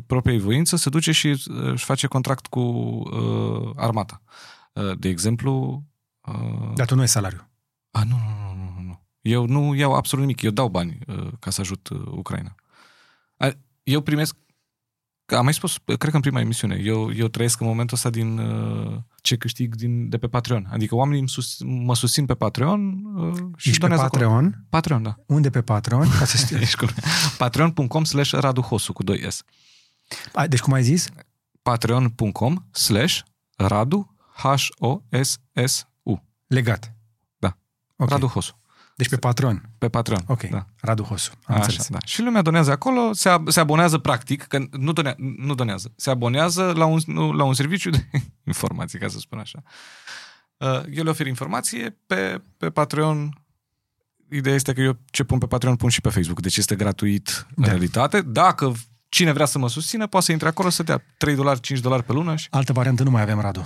propria 0.06 0.38
voință, 0.38 0.76
se 0.76 0.88
duce 0.90 1.12
și 1.12 1.26
uh, 1.26 1.38
își 1.72 1.84
face 1.84 2.06
contract 2.06 2.46
cu 2.46 2.60
uh, 2.60 3.72
armata. 3.76 4.22
Uh, 4.72 4.98
de 4.98 5.08
exemplu... 5.08 5.82
Uh... 6.20 6.72
Dar 6.74 6.86
tu 6.86 6.94
nu 6.94 7.00
ai 7.00 7.08
salariu. 7.08 7.50
A, 7.90 8.04
nu, 8.04 8.16
nu, 8.16 8.54
nu, 8.54 8.72
nu, 8.76 8.82
nu. 8.82 9.04
Eu 9.20 9.46
nu 9.46 9.74
iau 9.74 9.94
absolut 9.94 10.24
nimic. 10.24 10.42
Eu 10.42 10.50
dau 10.50 10.68
bani 10.68 10.98
uh, 11.06 11.28
ca 11.38 11.50
să 11.50 11.60
ajut 11.60 11.88
uh, 11.88 12.00
Ucraina. 12.06 12.54
Eu 13.82 14.00
primesc 14.00 14.36
am 15.26 15.44
mai 15.44 15.54
spus, 15.54 15.78
cred 15.84 16.10
că 16.10 16.14
în 16.14 16.20
prima 16.20 16.40
emisiune, 16.40 16.80
eu, 16.84 17.12
eu 17.14 17.28
trăiesc 17.28 17.60
în 17.60 17.66
momentul 17.66 17.96
ăsta 17.96 18.10
din 18.10 18.38
uh, 18.38 18.98
ce 19.20 19.36
câștig 19.36 19.74
din, 19.74 20.08
de 20.08 20.18
pe 20.18 20.28
Patreon. 20.28 20.68
Adică 20.70 20.94
oamenii 20.94 21.28
sus, 21.28 21.56
mă 21.60 21.94
susțin 21.94 22.26
pe 22.26 22.34
Patreon 22.34 23.04
uh, 23.16 23.38
și 23.56 23.68
Ești 23.68 23.86
pe 23.86 23.94
Patreon? 23.94 24.44
Acolo. 24.44 24.64
Patreon, 24.68 25.02
da. 25.02 25.16
Unde 25.26 25.50
pe 25.50 25.62
Patreon? 25.62 26.08
Ca 26.18 26.24
să 26.24 26.36
știu. 26.36 26.58
Patreon.com 27.38 28.04
slash 28.04 28.30
Radu 28.30 28.60
Hosu 28.60 28.92
cu 28.92 29.02
2 29.02 29.30
S. 29.30 29.42
A, 30.32 30.46
deci 30.46 30.60
cum 30.60 30.72
ai 30.72 30.82
zis? 30.82 31.08
Patreon.com 31.62 32.64
slash 32.70 33.20
Radu 33.56 34.16
H-O-S-S-U. 34.34 36.22
Legat. 36.46 36.94
Da. 37.38 37.56
Okay. 37.96 38.16
Radu 38.16 38.26
Hosu. 38.26 38.61
Deci 39.02 39.10
pe 39.10 39.16
Patreon. 39.26 39.68
Pe 39.78 39.88
Patreon, 39.88 40.20
Ok, 40.26 40.42
da. 40.42 40.66
Radu 40.80 41.02
Hosu. 41.02 41.30
Am 41.44 41.54
Așa, 41.54 41.64
înțeles. 41.64 41.88
da. 41.88 41.98
Și 42.04 42.22
lumea 42.22 42.42
donează 42.42 42.70
acolo, 42.70 43.12
se, 43.12 43.28
ab- 43.28 43.48
se 43.48 43.60
abonează 43.60 43.98
practic, 43.98 44.42
că 44.42 44.58
nu, 44.70 44.92
donea, 44.92 45.14
nu 45.36 45.54
donează, 45.54 45.92
se 45.96 46.10
abonează 46.10 46.72
la 46.76 46.84
un, 46.84 46.98
nu, 47.06 47.32
la 47.32 47.44
un 47.44 47.54
serviciu 47.54 47.90
de 47.90 48.06
informații, 48.52 48.98
ca 48.98 49.08
să 49.08 49.18
spun 49.18 49.38
așa. 49.38 49.62
Uh, 50.56 50.82
eu 50.92 51.04
le 51.04 51.10
ofer 51.10 51.26
informație 51.26 51.96
pe, 52.06 52.42
pe 52.56 52.70
Patreon. 52.70 53.36
Ideea 54.30 54.54
este 54.54 54.72
că 54.72 54.80
eu 54.80 54.98
ce 55.10 55.24
pun 55.24 55.38
pe 55.38 55.46
Patreon 55.46 55.76
pun 55.76 55.88
și 55.88 56.00
pe 56.00 56.08
Facebook, 56.08 56.40
deci 56.40 56.56
este 56.56 56.74
gratuit 56.76 57.46
în 57.56 57.62
Da. 57.62 57.68
realitate. 57.68 58.20
Dacă 58.20 58.72
cine 59.08 59.32
vrea 59.32 59.46
să 59.46 59.58
mă 59.58 59.68
susțină, 59.68 60.06
poate 60.06 60.26
să 60.26 60.32
intre 60.32 60.48
acolo 60.48 60.68
să 60.68 60.82
dea 60.82 61.04
3 61.18 61.34
dolari, 61.34 61.60
5 61.60 61.80
dolari 61.80 62.02
pe 62.04 62.12
lună 62.12 62.36
și 62.36 62.46
Altă 62.50 62.72
variantă 62.72 63.02
nu 63.02 63.10
mai 63.10 63.22
avem, 63.22 63.40
Radu. 63.40 63.62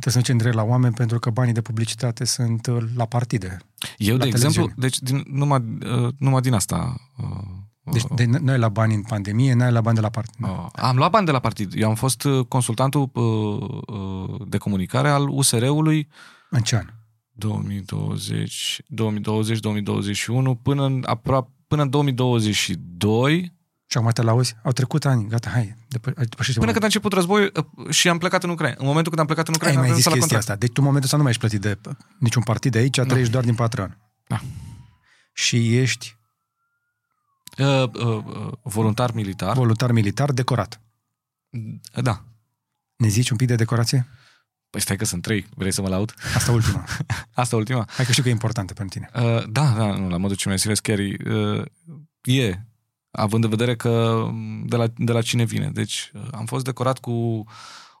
Trebuie 0.00 0.12
să 0.12 0.18
mergem 0.18 0.36
direct 0.36 0.54
la 0.54 0.62
oameni 0.62 0.94
pentru 0.94 1.18
că 1.18 1.30
banii 1.30 1.52
de 1.52 1.60
publicitate 1.60 2.24
sunt 2.24 2.66
uh, 2.66 2.84
la 2.96 3.04
partide. 3.04 3.56
Eu, 3.96 4.16
La 4.16 4.24
de 4.24 4.30
televiziune. 4.30 4.46
exemplu, 4.46 4.82
deci 4.82 4.98
din, 4.98 5.24
numai, 5.26 5.64
uh, 6.02 6.08
numai 6.18 6.40
din 6.40 6.52
asta 6.52 6.96
uh, 7.18 7.62
Deci 7.84 8.04
de, 8.14 8.24
noi 8.24 8.58
la 8.58 8.68
bani 8.68 8.94
în 8.94 9.02
pandemie, 9.02 9.54
n-ai 9.54 9.72
la 9.72 9.80
bani 9.80 9.96
de 9.96 10.02
la 10.02 10.08
partid. 10.08 10.44
Uh, 10.44 10.66
am 10.72 10.96
luat 10.96 11.10
bani 11.10 11.26
de 11.26 11.32
la 11.32 11.38
partid. 11.38 11.72
Eu 11.76 11.88
am 11.88 11.94
fost 11.94 12.24
uh, 12.24 12.44
consultantul 12.46 13.10
uh, 13.12 13.24
uh, 13.86 14.40
de 14.48 14.56
comunicare 14.56 15.08
al 15.08 15.28
USR-ului 15.28 16.08
În 16.50 16.62
ce 16.62 16.76
an? 16.76 16.86
2020, 17.32 18.82
2020-2021 18.82 20.62
până 20.62 20.84
în, 20.84 21.02
aproape, 21.06 21.50
până 21.66 21.82
în 21.82 21.90
2022, 21.90 23.52
Și 23.92 23.98
acum 23.98 24.10
te 24.10 24.22
lauzi? 24.22 24.54
Au 24.62 24.72
trecut 24.72 25.04
ani, 25.04 25.28
gata, 25.28 25.50
hai, 25.50 25.64
depă- 25.64 26.14
ai 26.16 26.24
depășește 26.26 26.58
până 26.60 26.72
momentul. 26.72 26.72
când 26.72 26.82
a 26.82 26.86
început 26.86 27.12
războiul 27.12 27.52
uh, 27.76 27.90
și 27.90 28.08
am 28.08 28.18
plecat 28.18 28.42
în 28.42 28.50
Ucraina. 28.50 28.76
În 28.78 28.86
momentul 28.86 29.08
când 29.12 29.20
am 29.20 29.26
plecat 29.26 29.46
în 29.48 29.52
Ai 29.54 29.58
Ucraina, 29.60 29.80
mai 29.80 29.88
am 29.88 29.94
zis 29.94 30.04
renunțat 30.04 30.30
la 30.30 30.36
chestia 30.36 30.38
contract. 30.38 30.48
asta. 30.50 30.66
Deci 30.66 30.68
tu 30.74 30.80
în 30.80 30.84
momentul 30.86 31.04
ăsta 31.04 31.16
nu 31.16 31.22
mai 31.22 31.32
ești 31.32 31.42
plătit 31.46 31.60
de 31.60 31.78
p- 31.90 31.96
niciun 32.18 32.42
partid 32.42 32.72
de 32.72 32.78
aici, 32.78 33.00
trăiești 33.00 33.32
doar 33.32 33.44
din 33.44 33.54
Patreon. 33.54 33.98
Da. 34.26 34.40
Și 35.32 35.76
ești 35.78 36.16
Uh, 37.58 37.66
uh, 37.82 38.24
uh, 38.24 38.52
voluntar 38.62 39.12
militar. 39.12 39.54
voluntar 39.56 39.92
militar 39.92 40.32
decorat. 40.32 40.80
da. 41.94 42.24
Ne 42.96 43.08
zici 43.08 43.30
un 43.30 43.36
pic 43.36 43.46
de 43.48 43.54
decorație? 43.54 44.06
Păi 44.70 44.80
stai 44.80 44.96
că 44.96 45.04
sunt 45.04 45.22
trei. 45.22 45.46
Vrei 45.54 45.72
să 45.72 45.82
mă 45.82 45.88
laud? 45.88 46.14
Asta 46.34 46.52
ultima. 46.52 46.84
Asta 47.42 47.56
ultima. 47.56 47.84
Hai 47.90 48.04
că 48.04 48.10
știu 48.10 48.22
că 48.22 48.28
e 48.28 48.32
importantă 48.32 48.72
pentru 48.72 48.98
tine. 48.98 49.10
Uh, 49.24 49.44
da, 49.48 49.64
da, 49.76 49.96
nu, 49.96 50.08
la 50.08 50.16
modul 50.16 50.36
ce 50.36 50.42
mi-ai 50.46 50.58
scris 50.58 50.80
chiar 50.80 50.98
e, 50.98 51.16
uh, 51.26 51.64
e, 52.22 52.58
având 53.12 53.44
în 53.44 53.50
vedere 53.50 53.76
că 53.76 54.24
m, 54.32 54.66
de 54.66 54.76
la, 54.76 54.86
de 54.96 55.12
la 55.12 55.22
cine 55.22 55.44
vine. 55.44 55.70
Deci 55.70 56.10
uh, 56.14 56.22
am 56.30 56.44
fost 56.44 56.64
decorat 56.64 56.98
cu 56.98 57.44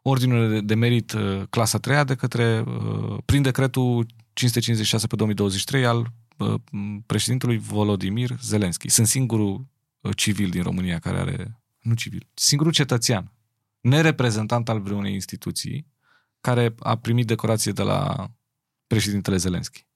ordinul 0.02 0.50
de, 0.50 0.60
de 0.60 0.74
merit 0.74 1.12
uh, 1.12 1.42
clasa 1.50 1.78
3 1.78 2.04
de 2.04 2.14
către, 2.14 2.64
uh, 2.66 3.18
prin 3.24 3.42
decretul 3.42 4.06
556 4.32 5.06
pe 5.06 5.16
2023 5.16 5.86
al 5.86 6.12
uh, 6.36 6.54
m, 6.70 7.00
președintelui 7.06 7.58
Volodimir 7.58 8.36
Zelenski. 8.42 8.88
Sunt 8.88 9.06
singurul 9.06 9.66
uh, 10.00 10.16
civil 10.16 10.50
din 10.50 10.62
România 10.62 10.98
care 10.98 11.18
are, 11.18 11.60
nu 11.80 11.94
civil, 11.94 12.28
singurul 12.34 12.72
cetățean, 12.72 13.32
nereprezentant 13.80 14.68
al 14.68 14.80
vreunei 14.80 15.12
instituții, 15.12 15.86
care 16.40 16.74
a 16.78 16.96
primit 16.96 17.26
decorație 17.26 17.72
de 17.72 17.82
la 17.82 18.30
președintele 18.86 19.36
Zelenski 19.36 19.86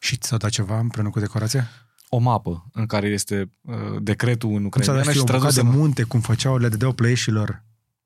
Și 0.00 0.16
ți-au 0.16 0.38
dat 0.38 0.50
ceva 0.50 0.78
împreună 0.78 1.10
cu 1.10 1.18
decorația? 1.18 1.68
O 2.14 2.18
mapă 2.18 2.66
în 2.72 2.86
care 2.86 3.06
este 3.06 3.50
uh, 3.60 3.74
decretul 4.00 4.50
în 4.50 4.68
Cum 4.68 4.82
ți-au 4.82 4.96
dat 4.96 5.04
ucraineană 5.04 5.10
și 5.10 5.16
și 5.16 5.18
o 5.18 5.24
bucată 5.24 5.38
tradusă. 5.38 5.62
de 5.62 5.78
munte, 5.78 6.02
cum 6.02 6.20
făceau, 6.20 6.56
le 6.56 6.68
dădeau 6.68 6.92
plăieșilor. 6.92 7.64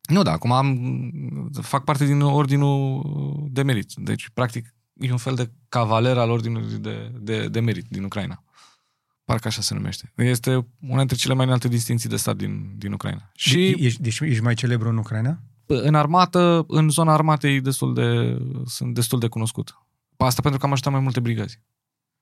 Nu, 0.09 0.22
da, 0.22 0.32
acum 0.32 0.52
am, 0.52 1.51
fac 1.60 1.85
parte 1.85 2.05
din 2.05 2.20
ordinul 2.20 3.02
de 3.51 3.62
merit. 3.62 3.93
Deci, 3.94 4.28
practic, 4.35 4.74
e 4.93 5.10
un 5.10 5.16
fel 5.16 5.35
de 5.35 5.51
cavaler 5.68 6.18
al 6.18 6.30
ordinului 6.30 6.78
de, 6.78 7.12
de, 7.20 7.48
de 7.48 7.60
merit 7.60 7.86
din 7.89 8.05
Ucraina. 8.05 8.43
Parcă 9.24 9.48
așa 9.48 9.62
se 9.62 9.74
numește. 9.74 10.12
Este 10.16 10.66
una 10.80 10.98
dintre 10.98 11.16
cele 11.16 11.35
mai 11.35 11.47
înalte 11.47 11.68
distinții 11.68 12.09
de 12.09 12.16
stat 12.16 12.36
din, 12.36 12.74
din 12.76 12.93
Ucraina. 12.93 13.30
Și... 13.35 13.48
Și 13.48 13.85
Ești, 13.85 14.02
deci 14.02 14.20
ești 14.20 14.43
mai 14.43 14.55
celebru 14.55 14.89
în 14.89 14.97
Ucraina? 14.97 15.39
în 15.66 15.94
armată, 15.94 16.64
în 16.68 16.89
zona 16.89 17.12
armatei, 17.12 17.60
destul 17.60 17.94
de, 17.94 18.39
sunt 18.66 18.94
destul 18.94 19.18
de 19.18 19.28
cunoscut. 19.28 19.78
Asta 20.16 20.43
pentru 20.43 20.60
că 20.60 20.66
am 20.66 20.72
ajutat 20.72 20.93
mai 20.93 21.01
multe 21.01 21.20
brigazi. 21.20 21.60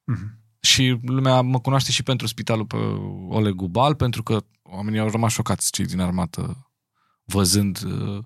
Mhm. 0.04 0.38
Și 0.66 0.98
lumea 1.02 1.40
mă 1.40 1.60
cunoaște 1.60 1.90
și 1.90 2.02
pentru 2.02 2.26
spitalul 2.26 2.66
pe 2.66 2.76
Oleg 3.28 3.54
Gubal, 3.54 3.94
pentru 3.94 4.22
că 4.22 4.44
oamenii 4.62 5.00
au 5.00 5.10
rămas 5.10 5.32
șocați 5.32 5.70
cei 5.70 5.84
din 5.84 6.00
armată 6.00 6.70
văzând 7.24 7.82
uh, 7.84 8.24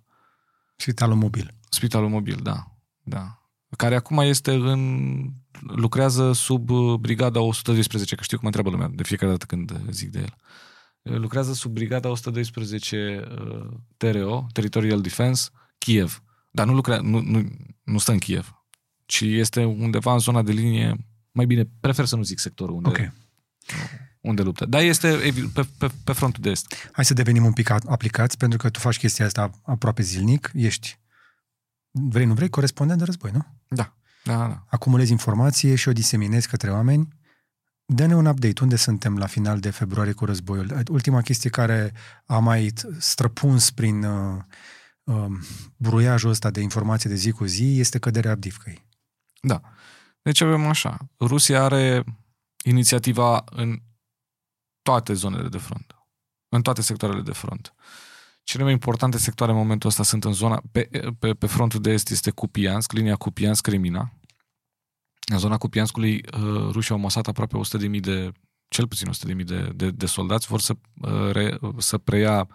Spitalul 0.76 1.16
mobil. 1.16 1.54
spitalul 1.68 2.08
mobil, 2.08 2.38
da. 2.42 2.76
da. 3.02 3.38
Care 3.76 3.94
acum 3.94 4.18
este 4.18 4.52
în... 4.52 5.32
lucrează 5.60 6.32
sub 6.32 6.70
uh, 6.70 6.98
brigada 6.98 7.40
112, 7.40 8.14
că 8.14 8.22
știu 8.22 8.38
cum 8.38 8.48
mă 8.50 8.56
întreabă 8.56 8.76
lumea 8.76 8.96
de 8.96 9.02
fiecare 9.02 9.30
dată 9.30 9.44
când 9.44 9.90
zic 9.90 10.10
de 10.10 10.18
el. 10.18 10.34
Uh, 11.02 11.16
Lucrează 11.18 11.52
sub 11.52 11.72
brigada 11.72 12.08
112 12.08 13.24
uh, 13.30 13.66
TRO, 13.96 14.46
Territorial 14.52 15.00
Defense, 15.00 15.50
Kiev. 15.78 16.22
Dar 16.50 16.66
nu, 16.66 16.74
lucrează, 16.74 17.02
nu, 17.02 17.20
nu, 17.20 17.48
nu 17.82 17.98
stă 17.98 18.12
în 18.12 18.18
Kiev, 18.18 18.54
ci 19.06 19.20
este 19.20 19.64
undeva 19.64 20.12
în 20.12 20.18
zona 20.18 20.42
de 20.42 20.52
linie, 20.52 21.09
mai 21.32 21.46
bine, 21.46 21.68
prefer 21.80 22.04
să 22.04 22.16
nu 22.16 22.22
zic 22.22 22.38
sectorul 22.38 22.74
unde, 22.74 22.88
Ok. 22.88 23.12
unde 24.20 24.42
luptă. 24.42 24.64
Dar 24.66 24.80
este 24.82 25.30
evi- 25.32 25.52
pe, 25.52 25.66
pe, 25.78 25.90
pe 26.04 26.12
frontul 26.12 26.42
de 26.42 26.50
est. 26.50 26.88
Hai 26.92 27.04
să 27.04 27.14
devenim 27.14 27.44
un 27.44 27.52
pic 27.52 27.70
a- 27.70 27.78
aplicați, 27.86 28.36
pentru 28.36 28.58
că 28.58 28.70
tu 28.70 28.78
faci 28.78 28.98
chestia 28.98 29.24
asta 29.26 29.50
aproape 29.64 30.02
zilnic. 30.02 30.50
Ești, 30.54 30.98
vrei, 31.90 32.24
nu 32.26 32.34
vrei, 32.34 32.48
corespondent 32.48 32.98
de 32.98 33.04
război, 33.04 33.30
nu? 33.30 33.46
Da, 33.68 33.96
da, 34.24 34.36
da. 34.36 34.64
Acumulezi 34.68 35.10
informație 35.10 35.74
și 35.74 35.88
o 35.88 35.92
diseminezi 35.92 36.48
către 36.48 36.70
oameni. 36.70 37.08
Dă-ne 37.84 38.14
un 38.14 38.26
update. 38.26 38.62
Unde 38.62 38.76
suntem 38.76 39.18
la 39.18 39.26
final 39.26 39.60
de 39.60 39.70
februarie 39.70 40.12
cu 40.12 40.24
războiul? 40.24 40.82
Ultima 40.90 41.20
chestie 41.22 41.50
care 41.50 41.92
a 42.26 42.38
mai 42.38 42.72
străpuns 42.98 43.70
prin 43.70 44.02
uh, 44.04 44.42
uh, 45.04 45.26
bruiajul 45.76 46.30
ăsta 46.30 46.50
de 46.50 46.60
informație 46.60 47.10
de 47.10 47.16
zi 47.16 47.30
cu 47.30 47.44
zi 47.44 47.78
este 47.78 47.98
căderea 47.98 48.30
Avdivkăi. 48.30 48.86
Da. 49.42 49.60
Deci 50.22 50.40
avem 50.40 50.66
așa. 50.66 50.98
Rusia 51.20 51.62
are 51.62 52.04
inițiativa 52.64 53.44
în 53.50 53.82
toate 54.82 55.12
zonele 55.12 55.48
de 55.48 55.58
front. 55.58 55.94
În 56.48 56.62
toate 56.62 56.82
sectoarele 56.82 57.20
de 57.20 57.32
front. 57.32 57.74
Cele 58.42 58.62
mai 58.62 58.72
importante 58.72 59.18
sectoare 59.18 59.52
în 59.52 59.58
momentul 59.58 59.88
ăsta 59.88 60.02
sunt 60.02 60.24
în 60.24 60.32
zona, 60.32 60.62
pe, 60.72 60.90
pe, 61.18 61.34
pe 61.34 61.46
frontul 61.46 61.80
de 61.80 61.90
est 61.90 62.10
este 62.10 62.30
Cupiansk, 62.30 62.92
linia 62.92 63.16
Cupiansk-Crimina. 63.16 64.12
În 65.32 65.38
zona 65.38 65.58
Cupianskului, 65.58 66.14
uh, 66.14 66.70
rușii 66.70 66.94
au 66.94 67.00
masat 67.00 67.26
aproape 67.26 67.56
100.000 67.90 68.00
de, 68.00 68.32
cel 68.68 68.86
puțin 68.88 69.08
100.000 69.36 69.44
de, 69.44 69.72
de, 69.74 69.90
de 69.90 70.06
soldați, 70.06 70.46
vor 70.46 70.60
să, 70.60 70.76
uh, 71.00 71.30
re, 71.32 71.58
să 71.76 71.98
preia 71.98 72.48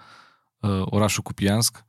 uh, 0.59 0.81
orașul 0.85 1.23
Cupiansk, 1.23 1.84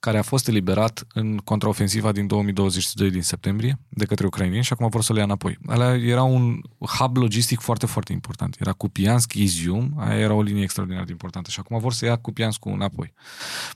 care 0.00 0.18
a 0.18 0.22
fost 0.22 0.48
eliberat 0.48 1.06
în 1.14 1.36
contraofensiva 1.36 2.12
din 2.12 2.26
2022 2.26 3.10
din 3.10 3.22
septembrie 3.22 3.78
de 3.88 4.04
către 4.04 4.26
ucrainieni 4.26 4.64
și 4.64 4.72
acum 4.72 4.88
vor 4.88 5.02
să 5.02 5.12
le 5.12 5.18
ia 5.18 5.24
înapoi. 5.24 5.58
Alea 5.66 5.94
era 5.94 6.22
un 6.22 6.60
hub 6.98 7.16
logistic 7.16 7.60
foarte, 7.60 7.86
foarte 7.86 8.12
important. 8.12 8.56
Era 8.60 8.72
Kupiansk, 8.72 9.32
Izium, 9.32 9.92
aia 9.96 10.18
era 10.18 10.32
o 10.32 10.42
linie 10.42 10.62
extraordinar 10.62 11.04
de 11.04 11.10
importantă 11.10 11.50
și 11.50 11.60
acum 11.60 11.78
vor 11.78 11.92
să 11.92 12.04
ia 12.04 12.16
Kupiansk 12.16 12.64
înapoi. 12.64 13.12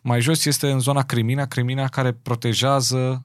Mai 0.03 0.21
jos 0.21 0.45
este 0.45 0.71
în 0.71 0.79
zona 0.79 1.03
Crimina, 1.03 1.47
Crimina 1.47 1.89
care 1.89 2.13
protejează 2.13 3.23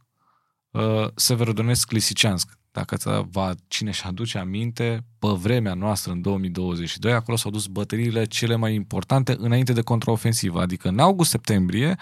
uh, 0.72 1.08
Severodonetsk, 1.16 1.92
Lisiceansk. 1.92 2.58
Dacă 2.78 3.28
va, 3.32 3.54
cine 3.68 3.92
și 3.92 4.04
aduce 4.06 4.38
aminte, 4.38 5.06
pe 5.20 5.28
vremea 5.28 5.74
noastră, 5.74 6.12
în 6.12 6.22
2022, 6.22 7.14
acolo 7.14 7.38
s-au 7.38 7.52
dus 7.52 7.66
bătăriile 7.66 8.26
cele 8.26 8.56
mai 8.56 8.74
importante 8.74 9.36
înainte 9.40 9.74
de 9.74 9.82
contraofensivă. 9.82 10.62
Adică 10.62 10.88
în 10.88 11.00
august-septembrie, 11.00 11.96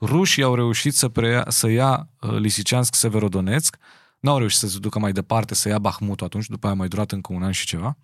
rușii 0.00 0.42
au 0.42 0.54
reușit 0.54 0.94
să, 0.94 1.08
preia, 1.08 1.44
să 1.48 1.68
ia 1.70 2.08
uh, 2.20 2.30
Lisiceansk, 2.38 2.94
Severodonetsk, 2.94 3.76
n-au 4.20 4.38
reușit 4.38 4.58
să 4.58 4.68
se 4.68 4.78
ducă 4.78 4.98
mai 4.98 5.12
departe, 5.12 5.54
să 5.54 5.68
ia 5.68 5.78
Bahmutul 5.78 6.26
atunci, 6.26 6.46
după 6.46 6.66
aia 6.66 6.74
a 6.74 6.78
mai 6.78 6.88
durat 6.88 7.12
încă 7.12 7.32
un 7.32 7.42
an 7.42 7.52
și 7.52 7.66
ceva. 7.66 7.96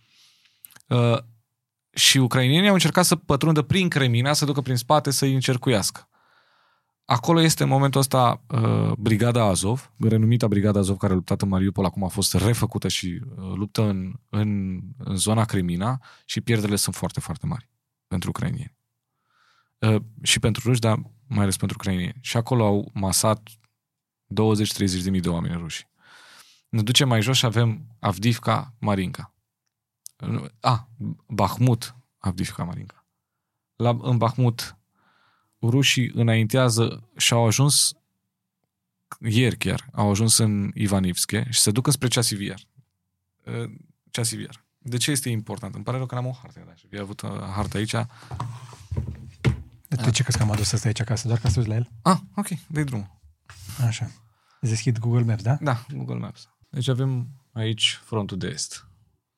Uh, 0.87 1.19
și 1.91 2.19
ucrainienii 2.19 2.69
au 2.69 2.75
încercat 2.75 3.05
să 3.05 3.17
pătrundă 3.17 3.63
prin 3.63 3.89
Cremina, 3.89 4.33
să 4.33 4.45
ducă 4.45 4.61
prin 4.61 4.77
spate, 4.77 5.11
să-i 5.11 5.35
încercuiască. 5.35 6.09
Acolo 7.07 7.41
este 7.41 7.63
în 7.63 7.69
momentul 7.69 8.01
ăsta 8.01 8.43
uh, 8.49 8.93
Brigada 8.99 9.45
Azov, 9.45 9.93
renumita 9.99 10.49
Brigada 10.49 10.79
Azov 10.79 10.97
care 10.97 11.13
a 11.13 11.17
luptat 11.17 11.43
în 11.43 11.49
Mariupol, 11.49 11.85
acum 11.85 12.05
a 12.05 12.09
fost 12.09 12.35
refăcută 12.35 12.89
și 12.89 13.21
uh, 13.37 13.53
luptă 13.55 13.83
în, 13.83 14.13
în, 14.29 14.81
în 14.99 15.17
zona 15.17 15.45
Crimina 15.45 16.03
și 16.25 16.41
pierderile 16.41 16.77
sunt 16.77 16.95
foarte, 16.95 17.21
foarte 17.21 17.47
mari 17.47 17.69
pentru 18.07 18.29
ucrainieni. 18.29 18.77
Uh, 19.79 20.03
și 20.23 20.39
pentru 20.39 20.63
ruși, 20.69 20.81
dar 20.81 21.03
mai 21.27 21.43
ales 21.43 21.57
pentru 21.57 21.77
ucrainieni. 21.81 22.19
Și 22.21 22.37
acolo 22.37 22.65
au 22.65 22.91
masat 22.95 23.49
20-30 23.49 25.03
de 25.03 25.11
mii 25.11 25.21
de 25.21 25.29
oameni 25.29 25.57
ruși. 25.57 25.89
Ne 26.69 26.83
ducem 26.83 27.09
mai 27.09 27.23
jos 27.23 27.37
și 27.37 27.45
avem 27.45 27.87
Avdivka, 27.99 28.75
Marinka. 28.79 29.35
A, 30.17 30.49
ah, 30.61 30.79
Bahmut, 31.29 31.97
Avdivka, 32.19 32.65
Marinka. 32.65 33.07
La, 33.77 33.99
în 34.01 34.17
Bahmut 34.17 34.77
rușii 35.61 36.11
înaintează 36.15 37.09
și 37.17 37.33
au 37.33 37.47
ajuns 37.47 37.93
ieri 39.21 39.57
chiar, 39.57 39.89
au 39.93 40.11
ajuns 40.11 40.39
în 40.39 40.71
Ivanivske 40.75 41.47
și 41.51 41.61
se 41.61 41.71
duc 41.71 41.91
spre 41.91 42.09
Ceasivier. 42.09 42.61
Ceasivier. 44.11 44.65
De 44.79 44.97
ce 44.97 45.11
este 45.11 45.29
important? 45.29 45.75
Îmi 45.75 45.85
pare 45.85 45.97
rău 45.97 46.07
că 46.07 46.15
n-am 46.15 46.27
o 46.27 46.33
hartă. 46.43 46.63
Da, 46.67 46.75
și 46.75 46.89
avut 47.01 47.23
o 47.23 47.29
uh, 47.29 47.41
hartă 47.41 47.77
aici. 47.77 47.95
De 49.89 50.11
ce 50.11 50.23
crezi 50.23 50.37
că 50.37 50.43
am 50.43 50.51
adus 50.51 50.73
asta 50.73 50.87
aici 50.87 51.01
acasă? 51.01 51.27
Doar 51.27 51.41
ca 51.41 51.49
să 51.49 51.61
uzi 51.61 51.69
la 51.69 51.75
el? 51.75 51.91
Ah, 52.03 52.19
ok, 52.37 52.49
dai 52.69 52.85
drumul. 52.85 53.21
Așa. 53.87 54.11
Deschid 54.61 54.99
Google 54.99 55.23
Maps, 55.23 55.43
da? 55.43 55.59
Da, 55.61 55.85
Google 55.89 56.19
Maps. 56.19 56.49
Deci 56.69 56.89
avem 56.89 57.29
aici 57.53 58.01
frontul 58.05 58.39
de 58.39 58.47
est. 58.47 58.89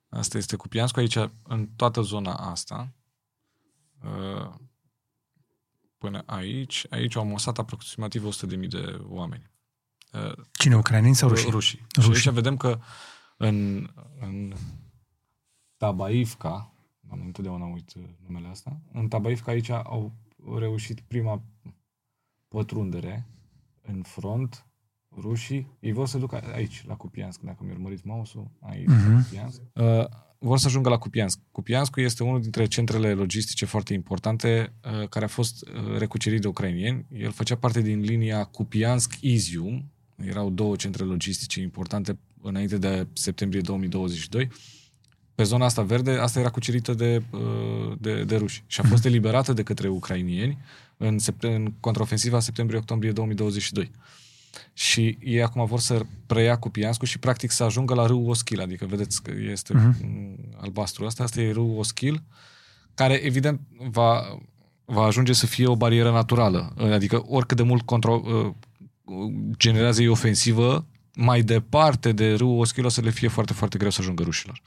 Asta 0.08 0.38
este 0.38 0.56
Cupianscu. 0.56 0.98
Aici, 0.98 1.16
în 1.42 1.68
toată 1.76 2.00
zona 2.00 2.34
asta, 2.34 2.94
uh, 4.02 4.54
până 5.98 6.22
aici. 6.26 6.86
Aici 6.90 7.16
au 7.16 7.24
mosat 7.24 7.58
aproximativ 7.58 8.24
100.000 8.24 8.68
de 8.68 9.00
oameni. 9.08 9.50
Cine, 10.52 10.76
ucraineni 10.76 11.14
sau 11.14 11.28
rușii? 11.28 11.50
Rușii. 11.50 11.86
rușii. 11.96 12.14
Și 12.14 12.28
aici 12.28 12.34
vedem 12.34 12.56
că 12.56 12.78
în, 13.36 13.88
în 14.20 14.54
Tabaivka, 15.76 16.72
am 17.10 17.20
întotdeauna 17.24 17.66
uit 17.66 17.92
numele 18.26 18.48
asta, 18.48 18.80
în 18.92 19.08
Tabaivka 19.08 19.50
aici 19.50 19.68
au 19.68 20.14
reușit 20.58 21.00
prima 21.00 21.42
pătrundere 22.48 23.26
în 23.82 24.02
front, 24.02 24.66
rușii, 25.16 25.76
ei 25.80 25.92
vor 25.92 26.06
să 26.06 26.18
ducă 26.18 26.52
aici, 26.52 26.84
la 26.86 26.96
Cupiansk, 26.96 27.40
dacă 27.40 27.64
mi-a 27.64 27.72
urmărit 27.72 28.04
mouse-ul, 28.04 28.50
aici, 28.60 28.88
uh-huh. 28.88 29.22
Cupiansk. 29.22 29.60
Uh, 29.74 30.04
vor 30.38 30.58
să 30.58 30.66
ajungă 30.66 30.88
la 30.88 30.98
Cupiansk. 30.98 31.38
Cupiansk 31.52 31.96
este 31.96 32.22
unul 32.22 32.40
dintre 32.40 32.66
centrele 32.66 33.12
logistice 33.12 33.64
foarte 33.64 33.94
importante 33.94 34.72
uh, 34.84 35.08
care 35.08 35.24
a 35.24 35.28
fost 35.28 35.68
uh, 35.68 35.98
recucerit 35.98 36.40
de 36.40 36.48
ucrainieni. 36.48 37.06
El 37.12 37.30
făcea 37.30 37.56
parte 37.56 37.80
din 37.80 38.00
linia 38.00 38.44
Cupiansk-Izium. 38.44 39.90
Erau 40.16 40.50
două 40.50 40.76
centre 40.76 41.04
logistice 41.04 41.60
importante 41.60 42.18
înainte 42.42 42.78
de 42.78 43.06
septembrie 43.12 43.60
2022. 43.60 44.48
Pe 45.34 45.42
zona 45.42 45.64
asta 45.64 45.82
verde, 45.82 46.10
asta 46.10 46.40
era 46.40 46.50
cucerită 46.50 46.94
de, 46.94 47.22
uh, 47.30 47.96
de, 47.98 48.24
de 48.24 48.36
ruși 48.36 48.64
și 48.66 48.80
a 48.80 48.84
fost 48.84 49.04
eliberată 49.04 49.52
de 49.52 49.62
către 49.62 49.88
ucrainieni 49.88 50.58
în, 50.96 51.16
în 51.40 51.72
contraofensiva 51.80 52.40
septembrie-octombrie 52.40 53.12
2022 53.12 53.90
și 54.72 55.18
ei 55.20 55.42
acum 55.42 55.64
vor 55.64 55.80
să 55.80 56.00
preia 56.26 56.56
cu 56.56 56.68
Pianscu 56.68 57.04
și 57.04 57.18
practic 57.18 57.50
să 57.50 57.64
ajungă 57.64 57.94
la 57.94 58.06
râul 58.06 58.28
Oschil, 58.28 58.60
adică 58.60 58.86
vedeți 58.86 59.22
că 59.22 59.32
este 59.50 59.74
uh-huh. 59.74 60.60
albastru 60.60 61.04
ăsta, 61.04 61.22
asta 61.22 61.40
e 61.40 61.52
râul 61.52 61.78
Oschil, 61.78 62.22
care 62.94 63.14
evident 63.14 63.60
va, 63.90 64.38
va 64.84 65.02
ajunge 65.02 65.32
să 65.32 65.46
fie 65.46 65.66
o 65.66 65.76
barieră 65.76 66.10
naturală, 66.10 66.74
adică 66.78 67.22
oricât 67.26 67.56
de 67.56 67.62
mult 67.62 67.82
contra, 67.82 68.10
uh, 68.10 68.52
generează 69.56 70.02
ei 70.02 70.08
ofensivă, 70.08 70.86
mai 71.14 71.42
departe 71.42 72.12
de 72.12 72.34
râul 72.34 72.60
Oschil 72.60 72.84
o 72.84 72.88
să 72.88 73.00
le 73.00 73.10
fie 73.10 73.28
foarte, 73.28 73.52
foarte 73.52 73.78
greu 73.78 73.90
să 73.90 74.00
ajungă 74.00 74.22
rușilor. 74.22 74.62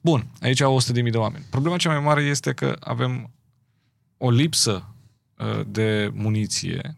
Bun, 0.00 0.26
aici 0.40 0.60
au 0.60 0.80
100.000 0.80 1.10
de 1.10 1.18
oameni. 1.18 1.44
Problema 1.50 1.76
cea 1.76 1.90
mai 1.90 2.00
mare 2.00 2.22
este 2.22 2.52
că 2.52 2.76
avem 2.80 3.30
o 4.16 4.30
lipsă 4.30 4.94
uh, 5.36 5.66
de 5.66 6.10
muniție 6.14 6.96